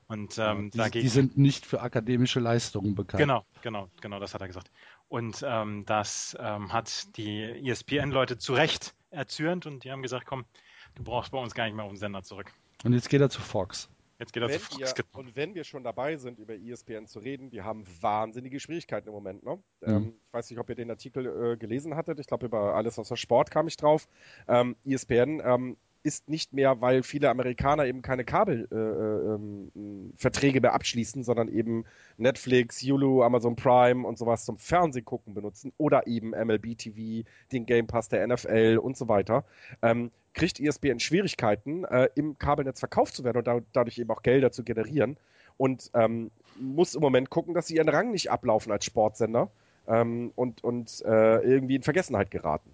Und 0.06 0.38
ähm, 0.38 0.70
die, 0.70 0.78
dagegen, 0.78 1.02
die 1.02 1.10
sind 1.10 1.40
nicht 1.40 1.66
für 1.66 1.82
akademische 1.82 2.40
Leistungen 2.40 2.94
bekannt. 2.94 3.20
Genau, 3.20 3.46
genau, 3.64 3.90
genau, 4.00 4.20
das 4.20 4.36
hat 4.36 4.42
er 4.42 4.48
gesagt. 4.48 4.70
Und 5.08 5.44
ähm, 5.44 5.86
das 5.88 6.38
ähm, 6.40 6.72
hat 6.72 7.18
die 7.18 7.68
ESPN-Leute 7.68 8.38
zu 8.38 8.54
Recht 8.54 8.94
erzürnt 9.10 9.66
und 9.66 9.84
die 9.84 9.92
haben 9.92 10.04
gesagt, 10.04 10.28
komm, 10.28 10.46
Du 10.96 11.04
brauchst 11.04 11.32
bei 11.32 11.40
uns 11.40 11.54
gar 11.54 11.66
nicht 11.66 11.76
mehr 11.76 11.86
um 11.86 11.92
den 11.92 11.98
Sender 11.98 12.24
zurück. 12.24 12.52
Und 12.84 12.94
jetzt 12.94 13.10
geht 13.10 13.22
er 13.22 13.30
zu 13.30 13.42
Fox. 13.42 13.90
Jetzt 14.20 14.34
geht 14.34 14.44
er 14.44 14.50
wenn 14.50 14.60
zu 14.60 14.66
Fox. 14.66 14.94
Ihr, 14.98 15.06
und 15.18 15.36
wenn 15.36 15.56
wir 15.56 15.64
schon 15.64 15.84
dabei 15.84 16.18
sind, 16.18 16.40
über 16.40 16.56
ESPN 16.56 17.08
zu 17.08 17.20
reden, 17.20 17.50
die 17.50 17.62
haben 17.62 17.86
wahnsinnige 18.02 18.60
Schwierigkeiten 18.60 19.08
im 19.08 19.14
Moment. 19.14 19.44
Ne? 19.44 19.60
Mhm. 19.82 19.88
Ähm, 19.88 20.14
ich 20.28 20.34
weiß 20.34 20.50
nicht, 20.50 20.60
ob 20.60 20.70
ihr 20.70 20.76
den 20.76 20.90
Artikel 20.90 21.26
äh, 21.26 21.58
gelesen 21.58 21.96
hattet. 21.96 22.20
Ich 22.20 22.28
glaube, 22.28 22.48
über 22.48 22.76
alles 22.76 23.00
außer 23.00 23.16
Sport 23.16 23.50
kam 23.50 23.68
ich 23.68 23.78
drauf. 23.78 24.08
Ähm, 24.48 24.76
ESPN 24.86 25.42
ähm, 25.44 25.78
ist 26.04 26.30
nicht 26.30 26.54
mehr, 26.54 26.80
weil 26.82 27.04
viele 27.04 27.30
Amerikaner 27.30 27.86
eben 27.86 28.02
keine 28.02 28.24
Kabelverträge 28.24 30.56
äh, 30.56 30.58
äh, 30.58 30.62
mehr 30.62 30.74
abschließen, 30.74 31.24
sondern 31.24 31.50
eben 31.50 31.86
Netflix, 32.18 32.82
Hulu, 32.82 33.24
Amazon 33.24 33.56
Prime 33.56 34.08
und 34.08 34.18
sowas 34.18 34.46
zum 34.46 34.58
Fernsehgucken 34.58 35.34
benutzen 35.34 35.74
oder 35.78 36.08
eben 36.08 36.32
MLB 36.32 36.78
TV, 36.78 37.28
den 37.52 37.66
Game 37.66 37.88
Pass 37.88 38.08
der 38.08 38.26
NFL 38.28 38.80
und 38.82 38.98
so 38.98 39.10
weiter. 39.10 39.44
Ähm, 39.82 40.12
kriegt 40.40 40.60
ESPN 40.60 41.02
Schwierigkeiten, 41.02 41.84
äh, 41.84 42.10
im 42.16 42.40
Kabelnetz 42.40 42.80
verkauft 42.80 43.14
zu 43.14 43.26
werden 43.26 43.40
und 43.40 43.48
da, 43.48 43.60
dadurch 43.74 43.98
eben 44.00 44.10
auch 44.10 44.24
Gelder 44.24 44.54
zu 44.54 44.64
generieren 44.64 45.18
und 45.58 45.92
ähm, 45.94 46.32
muss 46.58 46.96
im 46.96 47.02
Moment 47.02 47.30
gucken, 47.30 47.54
dass 47.54 47.68
sie 47.68 47.76
ihren 47.76 47.90
Rang 47.90 48.12
nicht 48.12 48.32
ablaufen 48.32 48.72
als 48.72 48.86
Sportsender 48.86 49.50
ähm, 49.86 50.32
und, 50.36 50.64
und 50.64 51.04
äh, 51.06 51.40
irgendwie 51.42 51.76
in 51.76 51.84
Vergessenheit 51.84 52.32
geraten. 52.32 52.72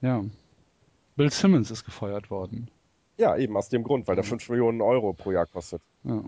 Ja, 0.00 0.24
Bill 1.16 1.30
Simmons 1.30 1.70
ist 1.70 1.84
gefeuert 1.84 2.30
worden. 2.30 2.68
Ja, 3.18 3.36
eben 3.36 3.54
aus 3.54 3.68
dem 3.68 3.84
Grund, 3.84 4.08
weil 4.08 4.14
der 4.14 4.24
5 4.24 4.48
Millionen 4.48 4.80
Euro 4.80 5.12
pro 5.12 5.32
Jahr 5.32 5.44
kostet. 5.44 5.82
Ja. 6.04 6.24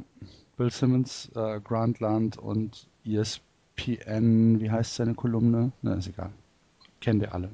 Bill 0.58 0.70
Simmons, 0.70 1.30
äh, 1.34 1.60
Grantland 1.60 2.36
und 2.36 2.88
ESPN, 3.06 4.60
wie 4.60 4.70
heißt 4.70 4.96
seine 4.96 5.14
Kolumne? 5.14 5.72
Na, 5.80 5.94
ist 5.94 6.08
egal. 6.08 6.30
Kennen 7.00 7.22
wir 7.22 7.34
alle. 7.34 7.48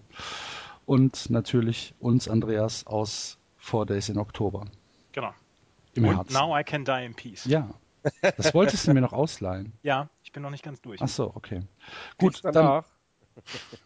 Und 0.90 1.30
natürlich 1.30 1.94
uns, 2.00 2.26
Andreas, 2.26 2.84
aus 2.84 3.38
Four 3.58 3.86
Days 3.86 4.08
in 4.08 4.18
Oktober. 4.18 4.64
Genau. 5.12 5.32
Im 5.94 6.04
und 6.04 6.16
Herzen. 6.16 6.32
Now 6.32 6.58
I 6.58 6.64
Can 6.64 6.84
Die 6.84 7.04
in 7.04 7.14
Peace. 7.14 7.44
Ja. 7.44 7.70
Das 8.36 8.52
wolltest 8.54 8.88
du 8.88 8.94
mir 8.94 9.00
noch 9.00 9.12
ausleihen. 9.12 9.72
Ja, 9.84 10.10
ich 10.24 10.32
bin 10.32 10.42
noch 10.42 10.50
nicht 10.50 10.64
ganz 10.64 10.82
durch. 10.82 11.00
Ach 11.00 11.06
so, 11.06 11.30
okay. 11.36 11.62
Gut, 12.18 12.40
dann, 12.42 12.82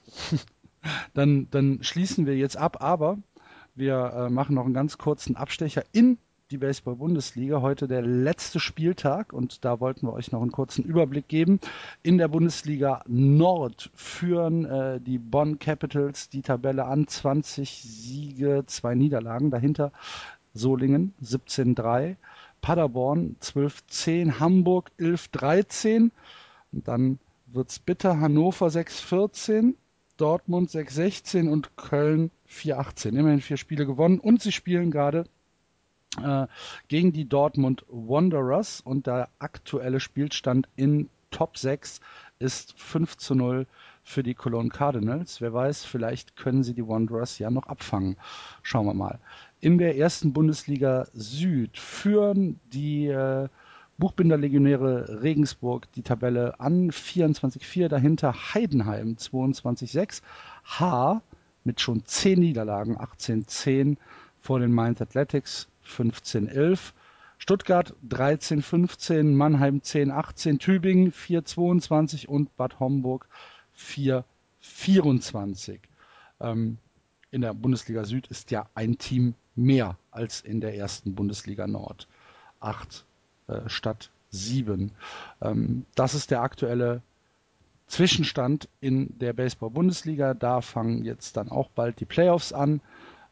dann, 1.12 1.50
dann 1.50 1.82
schließen 1.82 2.24
wir 2.24 2.38
jetzt 2.38 2.56
ab, 2.56 2.82
aber 2.82 3.18
wir 3.74 4.14
äh, 4.14 4.30
machen 4.30 4.54
noch 4.54 4.64
einen 4.64 4.72
ganz 4.72 4.96
kurzen 4.96 5.36
Abstecher 5.36 5.84
in 5.92 6.16
die 6.54 6.58
Baseball-Bundesliga. 6.58 7.62
Heute 7.62 7.88
der 7.88 8.02
letzte 8.02 8.60
Spieltag 8.60 9.32
und 9.32 9.64
da 9.64 9.80
wollten 9.80 10.06
wir 10.06 10.12
euch 10.12 10.30
noch 10.30 10.40
einen 10.40 10.52
kurzen 10.52 10.84
Überblick 10.84 11.26
geben. 11.26 11.58
In 12.04 12.16
der 12.16 12.28
Bundesliga 12.28 13.02
Nord 13.08 13.90
führen 13.96 14.64
äh, 14.64 15.00
die 15.00 15.18
Bonn 15.18 15.58
Capitals 15.58 16.28
die 16.28 16.42
Tabelle 16.42 16.84
an. 16.84 17.08
20 17.08 17.82
Siege, 17.82 18.62
zwei 18.66 18.94
Niederlagen. 18.94 19.50
Dahinter 19.50 19.90
Solingen 20.52 21.12
17-3, 21.24 22.14
Paderborn 22.60 23.34
12-10, 23.42 24.38
Hamburg 24.38 24.92
11-13. 25.00 26.12
Und 26.72 26.86
dann 26.86 27.18
wird 27.48 27.70
es 27.70 27.80
bitter. 27.80 28.20
Hannover 28.20 28.68
6-14. 28.68 29.74
Dortmund 30.18 30.70
6-16 30.70 31.48
und 31.48 31.76
Köln 31.76 32.30
4-18. 32.48 33.18
Immerhin 33.18 33.40
vier 33.40 33.56
Spiele 33.56 33.86
gewonnen 33.86 34.20
und 34.20 34.40
sie 34.40 34.52
spielen 34.52 34.92
gerade 34.92 35.24
gegen 36.88 37.12
die 37.12 37.28
Dortmund 37.28 37.84
Wanderers 37.88 38.80
und 38.80 39.06
der 39.06 39.28
aktuelle 39.38 40.00
Spielstand 40.00 40.68
in 40.76 41.08
Top 41.30 41.58
6 41.58 42.00
ist 42.38 42.78
5 42.78 43.16
zu 43.16 43.34
0 43.34 43.66
für 44.04 44.22
die 44.22 44.34
Cologne 44.34 44.68
Cardinals. 44.68 45.40
Wer 45.40 45.52
weiß, 45.52 45.84
vielleicht 45.84 46.36
können 46.36 46.62
sie 46.62 46.74
die 46.74 46.86
Wanderers 46.86 47.38
ja 47.38 47.50
noch 47.50 47.66
abfangen. 47.66 48.16
Schauen 48.62 48.86
wir 48.86 48.94
mal. 48.94 49.18
In 49.60 49.78
der 49.78 49.96
ersten 49.96 50.32
Bundesliga 50.32 51.08
Süd 51.12 51.76
führen 51.76 52.60
die 52.72 53.08
äh, 53.08 53.48
Buchbinderlegionäre 53.98 55.22
Regensburg 55.22 55.90
die 55.92 56.02
Tabelle 56.02 56.60
an 56.60 56.90
24-4, 56.90 57.88
dahinter 57.88 58.54
Heidenheim 58.54 59.16
22-6, 59.18 60.20
H 60.64 61.22
mit 61.64 61.80
schon 61.80 62.04
10 62.04 62.38
Niederlagen 62.38 62.96
18-10 62.98 63.96
vor 64.38 64.60
den 64.60 64.72
Mainz 64.72 65.00
Athletics 65.00 65.68
15-11, 65.86 66.92
Stuttgart 67.38 67.94
13-15, 68.08 69.34
Mannheim 69.34 69.78
10-18, 69.78 70.58
Tübingen 70.58 71.12
4-22 71.12 72.26
und 72.26 72.56
Bad 72.56 72.80
Homburg 72.80 73.28
4-24. 73.78 75.78
Ähm, 76.40 76.78
in 77.30 77.40
der 77.40 77.52
Bundesliga 77.52 78.04
Süd 78.04 78.28
ist 78.28 78.50
ja 78.50 78.68
ein 78.74 78.98
Team 78.98 79.34
mehr 79.56 79.96
als 80.10 80.40
in 80.40 80.60
der 80.60 80.76
ersten 80.76 81.14
Bundesliga 81.14 81.66
Nord. 81.66 82.06
Acht 82.60 83.04
äh, 83.48 83.68
statt 83.68 84.10
sieben. 84.30 84.92
Ähm, 85.40 85.84
das 85.94 86.14
ist 86.14 86.30
der 86.30 86.42
aktuelle 86.42 87.02
Zwischenstand 87.86 88.68
in 88.80 89.18
der 89.18 89.32
Baseball-Bundesliga. 89.32 90.34
Da 90.34 90.60
fangen 90.60 91.04
jetzt 91.04 91.36
dann 91.36 91.50
auch 91.50 91.68
bald 91.70 92.00
die 92.00 92.06
Playoffs 92.06 92.52
an. 92.52 92.80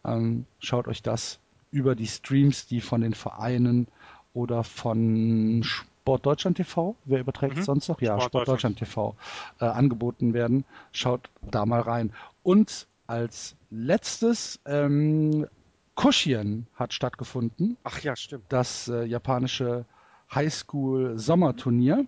Ähm, 0.05 0.47
schaut 0.59 0.89
euch 0.89 1.03
das 1.03 1.39
über 1.73 1.97
die 1.97 2.07
Streams, 2.07 2.67
die 2.67 2.81
von 2.81 3.01
den 3.01 3.15
Vereinen 3.15 3.89
oder 4.35 4.63
von 4.63 5.63
Sport 5.65 6.27
Deutschland 6.27 6.57
TV, 6.59 6.95
wer 7.05 7.21
überträgt 7.21 7.57
mhm. 7.57 7.63
sonst 7.63 7.89
noch? 7.89 8.01
Ja, 8.01 8.17
Sport, 8.19 8.31
Sport 8.31 8.49
Deutschland, 8.49 8.79
TV 8.79 9.17
äh, 9.61 9.65
angeboten 9.65 10.35
werden. 10.35 10.65
Schaut 10.93 11.29
da 11.43 11.67
mal 11.67 11.81
rein. 11.81 12.13
Und 12.43 12.87
als 13.07 13.57
letztes 13.71 14.61
ähm, 14.67 15.47
Kushien 15.95 16.67
hat 16.75 16.93
stattgefunden. 16.93 17.77
Ach 17.85 18.01
ja, 18.01 18.17
stimmt. 18.17 18.45
Das 18.49 18.89
äh, 18.89 19.05
japanische 19.05 19.85
Highschool-Sommerturnier. 20.35 22.07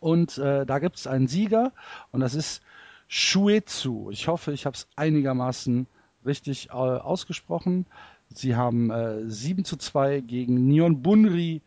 Und 0.00 0.38
äh, 0.38 0.64
da 0.64 0.78
gibt 0.78 0.96
es 0.96 1.06
einen 1.06 1.28
Sieger 1.28 1.72
und 2.12 2.20
das 2.20 2.34
ist 2.34 2.62
Shuetsu. 3.08 4.10
Ich 4.10 4.28
hoffe, 4.28 4.52
ich 4.52 4.64
habe 4.64 4.74
es 4.74 4.86
einigermaßen 4.96 5.86
richtig 6.24 6.70
äh, 6.70 6.72
ausgesprochen. 6.72 7.86
Sie 8.38 8.56
haben 8.56 8.90
äh, 8.90 9.28
7 9.28 9.64
zu 9.64 9.76
2 9.76 10.20
gegen 10.20 10.66
Nyon 10.68 11.02
Bunri 11.02 11.62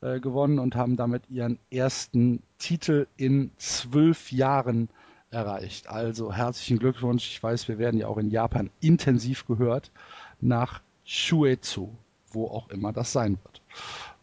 äh, 0.00 0.20
gewonnen 0.20 0.58
und 0.58 0.76
haben 0.76 0.96
damit 0.96 1.28
ihren 1.28 1.58
ersten 1.70 2.42
Titel 2.58 3.06
in 3.16 3.50
zwölf 3.56 4.32
Jahren 4.32 4.88
erreicht. 5.30 5.88
Also 5.88 6.32
herzlichen 6.32 6.78
Glückwunsch. 6.78 7.28
Ich 7.30 7.42
weiß, 7.42 7.68
wir 7.68 7.78
werden 7.78 7.98
ja 8.00 8.06
auch 8.08 8.18
in 8.18 8.30
Japan 8.30 8.70
intensiv 8.80 9.46
gehört 9.46 9.90
nach 10.40 10.80
Shuetsu, 11.04 11.90
wo 12.30 12.46
auch 12.46 12.68
immer 12.70 12.92
das 12.92 13.12
sein 13.12 13.38
wird. 13.44 13.62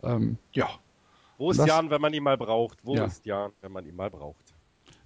Ähm, 0.03 0.37
ja. 0.53 0.69
Wo 1.37 1.51
ist 1.51 1.57
das, 1.57 1.67
Jan, 1.67 1.89
wenn 1.89 2.01
man 2.01 2.13
ihn 2.13 2.23
mal 2.23 2.37
braucht? 2.37 2.79
Wo 2.83 2.95
ja. 2.95 3.05
ist 3.05 3.25
Jan, 3.25 3.51
wenn 3.61 3.71
man 3.71 3.85
ihn 3.85 3.95
mal 3.95 4.09
braucht? 4.09 4.43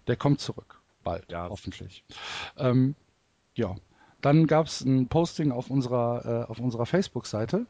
Der 0.07 0.15
kommt 0.15 0.39
zurück. 0.39 0.81
Bald, 1.03 1.31
ja. 1.31 1.49
hoffentlich. 1.49 2.03
Ähm, 2.57 2.95
ja. 3.55 3.75
Dann 4.21 4.47
gab 4.47 4.67
es 4.67 4.81
ein 4.81 5.07
Posting 5.07 5.51
auf 5.51 5.69
unserer, 5.69 6.47
äh, 6.49 6.61
unserer 6.61 6.85
Facebook-Seite, 6.85 7.65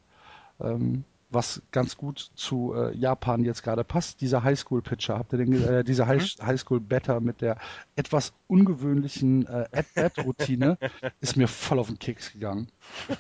ähm, 0.59 1.05
was 1.31 1.61
ganz 1.71 1.95
gut 1.95 2.31
zu 2.35 2.73
äh, 2.75 2.93
Japan 2.95 3.45
jetzt 3.45 3.63
gerade 3.63 3.85
passt. 3.85 4.19
Dieser 4.19 4.43
Highschool-Pitcher, 4.43 5.17
habt 5.17 5.31
ihr 5.31 5.38
den, 5.38 5.63
äh, 5.63 5.83
dieser 5.83 6.07
High 6.07 6.21
mhm. 6.21 6.45
Highschool-Better 6.45 7.21
mit 7.21 7.41
der 7.41 7.57
etwas 7.95 8.33
ungewöhnlichen 8.47 9.47
äh, 9.47 9.67
At-Bat-Routine 9.71 10.77
ist 11.21 11.38
mir 11.38 11.47
voll 11.47 11.80
auf 11.80 11.88
den 11.88 11.99
Keks 11.99 12.33
gegangen. 12.33 12.67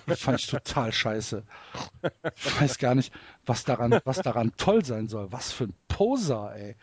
Fand 0.07 0.39
ich 0.39 0.47
total 0.47 0.91
scheiße. 0.91 1.43
Ich 2.35 2.61
weiß 2.61 2.77
gar 2.79 2.95
nicht, 2.95 3.13
was 3.45 3.63
daran, 3.63 3.97
was 4.03 4.17
daran 4.17 4.51
toll 4.57 4.83
sein 4.83 5.07
soll. 5.07 5.31
Was 5.31 5.53
für 5.53 5.65
ein 5.65 5.73
Poser, 5.87 6.53
ey. 6.55 6.75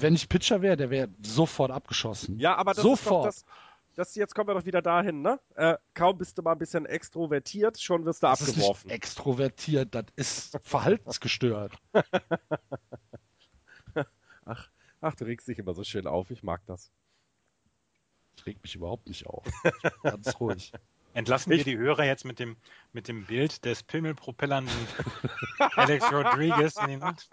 Wenn 0.00 0.14
ich 0.14 0.28
Pitcher 0.28 0.62
wäre, 0.62 0.76
der 0.76 0.90
wäre 0.90 1.08
sofort 1.22 1.70
abgeschossen. 1.70 2.38
Ja, 2.38 2.56
aber 2.56 2.72
das 2.72 2.82
sofort. 2.82 3.28
ist 3.28 3.42
doch 3.42 3.46
das, 3.48 3.65
das, 3.96 4.14
jetzt 4.14 4.34
kommen 4.34 4.48
wir 4.48 4.54
doch 4.54 4.66
wieder 4.66 4.82
dahin, 4.82 5.22
ne? 5.22 5.40
Äh, 5.54 5.76
kaum 5.94 6.18
bist 6.18 6.36
du 6.36 6.42
mal 6.42 6.52
ein 6.52 6.58
bisschen 6.58 6.84
extrovertiert, 6.86 7.80
schon 7.80 8.04
wirst 8.04 8.22
du 8.22 8.26
das 8.26 8.42
abgeworfen. 8.42 8.80
Ist 8.80 8.84
nicht 8.84 8.94
extrovertiert, 8.94 9.94
das 9.94 10.04
ist 10.16 10.58
verhaltensgestört. 10.62 11.76
ach, 14.44 14.68
ach, 15.00 15.14
du 15.14 15.24
regst 15.24 15.48
dich 15.48 15.58
immer 15.58 15.74
so 15.74 15.82
schön 15.82 16.06
auf, 16.06 16.30
ich 16.30 16.42
mag 16.42 16.60
das. 16.66 16.92
Ich 18.36 18.44
reg 18.44 18.62
mich 18.62 18.74
überhaupt 18.74 19.08
nicht 19.08 19.26
auf. 19.26 19.46
Ganz 20.02 20.38
ruhig. 20.38 20.72
Entlassen 21.14 21.52
ich... 21.52 21.64
wir 21.64 21.64
die 21.64 21.78
Hörer 21.78 22.04
jetzt 22.04 22.26
mit 22.26 22.38
dem, 22.38 22.58
mit 22.92 23.08
dem 23.08 23.24
Bild 23.24 23.64
des 23.64 23.82
Pimmelpropellern 23.82 24.68
Alex 25.58 26.12
Rodriguez 26.12 26.76
in 26.76 26.88
den 26.88 27.00
Mund? 27.00 27.30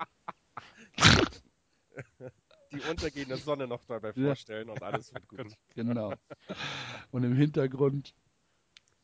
Die 2.74 2.82
untergehende 2.82 3.38
Sonne 3.38 3.68
noch 3.68 3.86
dabei 3.86 4.14
vorstellen 4.14 4.68
ja. 4.68 4.74
und 4.74 4.84
alles 4.84 5.14
wird 5.14 5.28
gut. 5.28 5.54
Genau. 5.76 6.14
Und 7.12 7.24
im 7.24 7.36
Hintergrund 7.36 8.14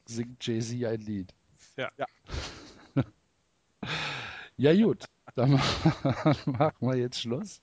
singt 0.06 0.46
Jay-Z 0.46 0.84
ein 0.86 1.02
Lied. 1.02 1.34
Ja. 1.78 1.92
Ja, 1.98 2.06
ja 4.58 4.86
gut, 4.86 5.06
dann 5.36 5.52
machen 6.46 6.88
wir 6.88 6.96
jetzt 6.96 7.22
Schluss. 7.22 7.62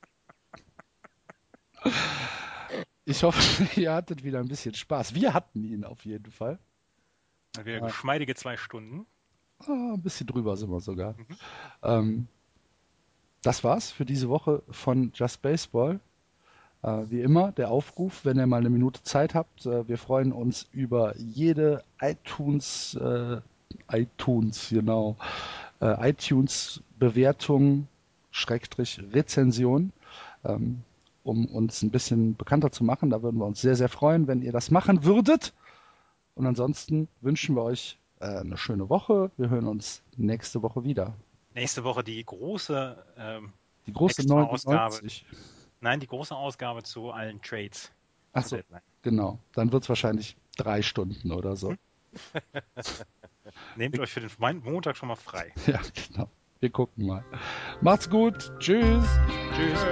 Ich 3.05 3.23
hoffe, 3.23 3.81
ihr 3.81 3.93
hattet 3.93 4.25
wieder 4.25 4.41
ein 4.41 4.49
bisschen 4.49 4.75
Spaß. 4.75 5.15
Wir 5.15 5.35
hatten 5.35 5.65
ihn 5.65 5.85
auf 5.85 6.05
jeden 6.05 6.33
Fall. 6.33 6.59
Wir 7.63 7.81
geschmeidige 7.81 8.35
zwei 8.35 8.57
Stunden. 8.57 9.07
Ah, 9.61 9.95
ein 9.95 10.03
bisschen 10.03 10.27
drüber 10.27 10.57
sind 10.57 10.71
wir 10.71 10.81
sogar. 10.81 11.15
Mhm. 11.15 11.37
Ähm, 11.83 12.29
das 13.47 13.63
war's 13.63 13.93
für 13.93 14.05
diese 14.05 14.29
Woche 14.29 14.63
von 14.71 15.13
Just 15.15 15.41
Baseball. 15.41 16.01
Äh, 16.83 17.05
wie 17.11 17.21
immer, 17.21 17.53
der 17.53 17.71
Aufruf, 17.71 18.25
wenn 18.25 18.39
ihr 18.39 18.47
mal 18.49 18.57
eine 18.57 18.71
Minute 18.71 19.05
Zeit 19.05 19.37
habt. 19.37 19.67
Äh, 19.67 19.87
wir 19.87 19.99
freuen 19.99 20.33
uns 20.33 20.69
über 20.73 21.17
jede 21.17 21.85
iTunes, 22.01 22.99
äh, 23.01 23.41
iTunes, 23.93 24.71
genau, 24.71 25.17
äh, 25.81 26.11
iTunes-Bewertung, 26.11 27.87
Schrägstrich, 28.33 29.01
Rezension, 29.13 29.93
ähm, 30.45 30.83
um 31.23 31.47
uns 31.47 31.83
ein 31.83 31.91
bisschen 31.91 32.35
bekannter 32.35 32.73
zu 32.73 32.83
machen. 32.83 33.11
Da 33.11 33.23
würden 33.23 33.39
wir 33.39 33.47
uns 33.47 33.61
sehr, 33.61 33.77
sehr 33.77 33.89
freuen, 33.89 34.27
wenn 34.27 34.43
ihr 34.43 34.53
das 34.53 34.73
machen 34.73 35.05
würdet. 35.05 35.55
Und 36.35 36.47
ansonsten 36.47 37.07
wünschen 37.21 37.55
wir 37.55 37.63
euch 37.63 37.97
äh, 38.19 38.27
eine 38.27 38.57
schöne 38.57 38.89
Woche. 38.89 39.31
Wir 39.37 39.51
hören 39.51 39.69
uns 39.69 40.03
nächste 40.17 40.63
Woche 40.63 40.83
wieder 40.83 41.15
nächste 41.57 41.83
Woche 41.83 42.05
die 42.05 42.25
große 42.25 43.05
ähm, 43.19 43.53
die 43.87 43.93
große 43.93 44.23
Ausgabe. 44.33 45.01
Nein, 45.81 46.01
die 46.01 46.07
große 46.07 46.35
Ausgabe 46.35 46.83
zu 46.83 47.11
allen 47.11 47.41
Trades. 47.43 47.91
Achso, 48.33 48.59
genau. 49.03 49.39
Dann 49.55 49.73
wird 49.73 49.83
es 49.83 49.89
wahrscheinlich 49.89 50.37
drei 50.57 50.83
Stunden 50.83 51.33
oder 51.33 51.57
so. 51.57 51.75
Nehmt 53.77 53.99
euch 53.99 54.11
für 54.11 54.21
den 54.21 54.31
Montag 54.63 54.97
schon 54.97 55.09
mal 55.09 55.17
frei. 55.17 55.53
Ja, 55.67 55.81
genau. 56.09 56.29
Wir 56.61 56.71
gucken 56.71 57.07
mal. 57.07 57.25
Macht's 57.81 58.09
gut. 58.09 58.53
Tschüss. 58.59 59.07
Tschüss. 59.55 59.87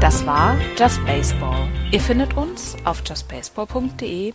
Das 0.00 0.26
war 0.26 0.58
Just 0.76 1.04
Baseball. 1.06 1.68
Ihr 1.92 2.00
findet 2.00 2.36
uns 2.36 2.76
auf 2.84 3.02
justbaseball.de, 3.06 4.34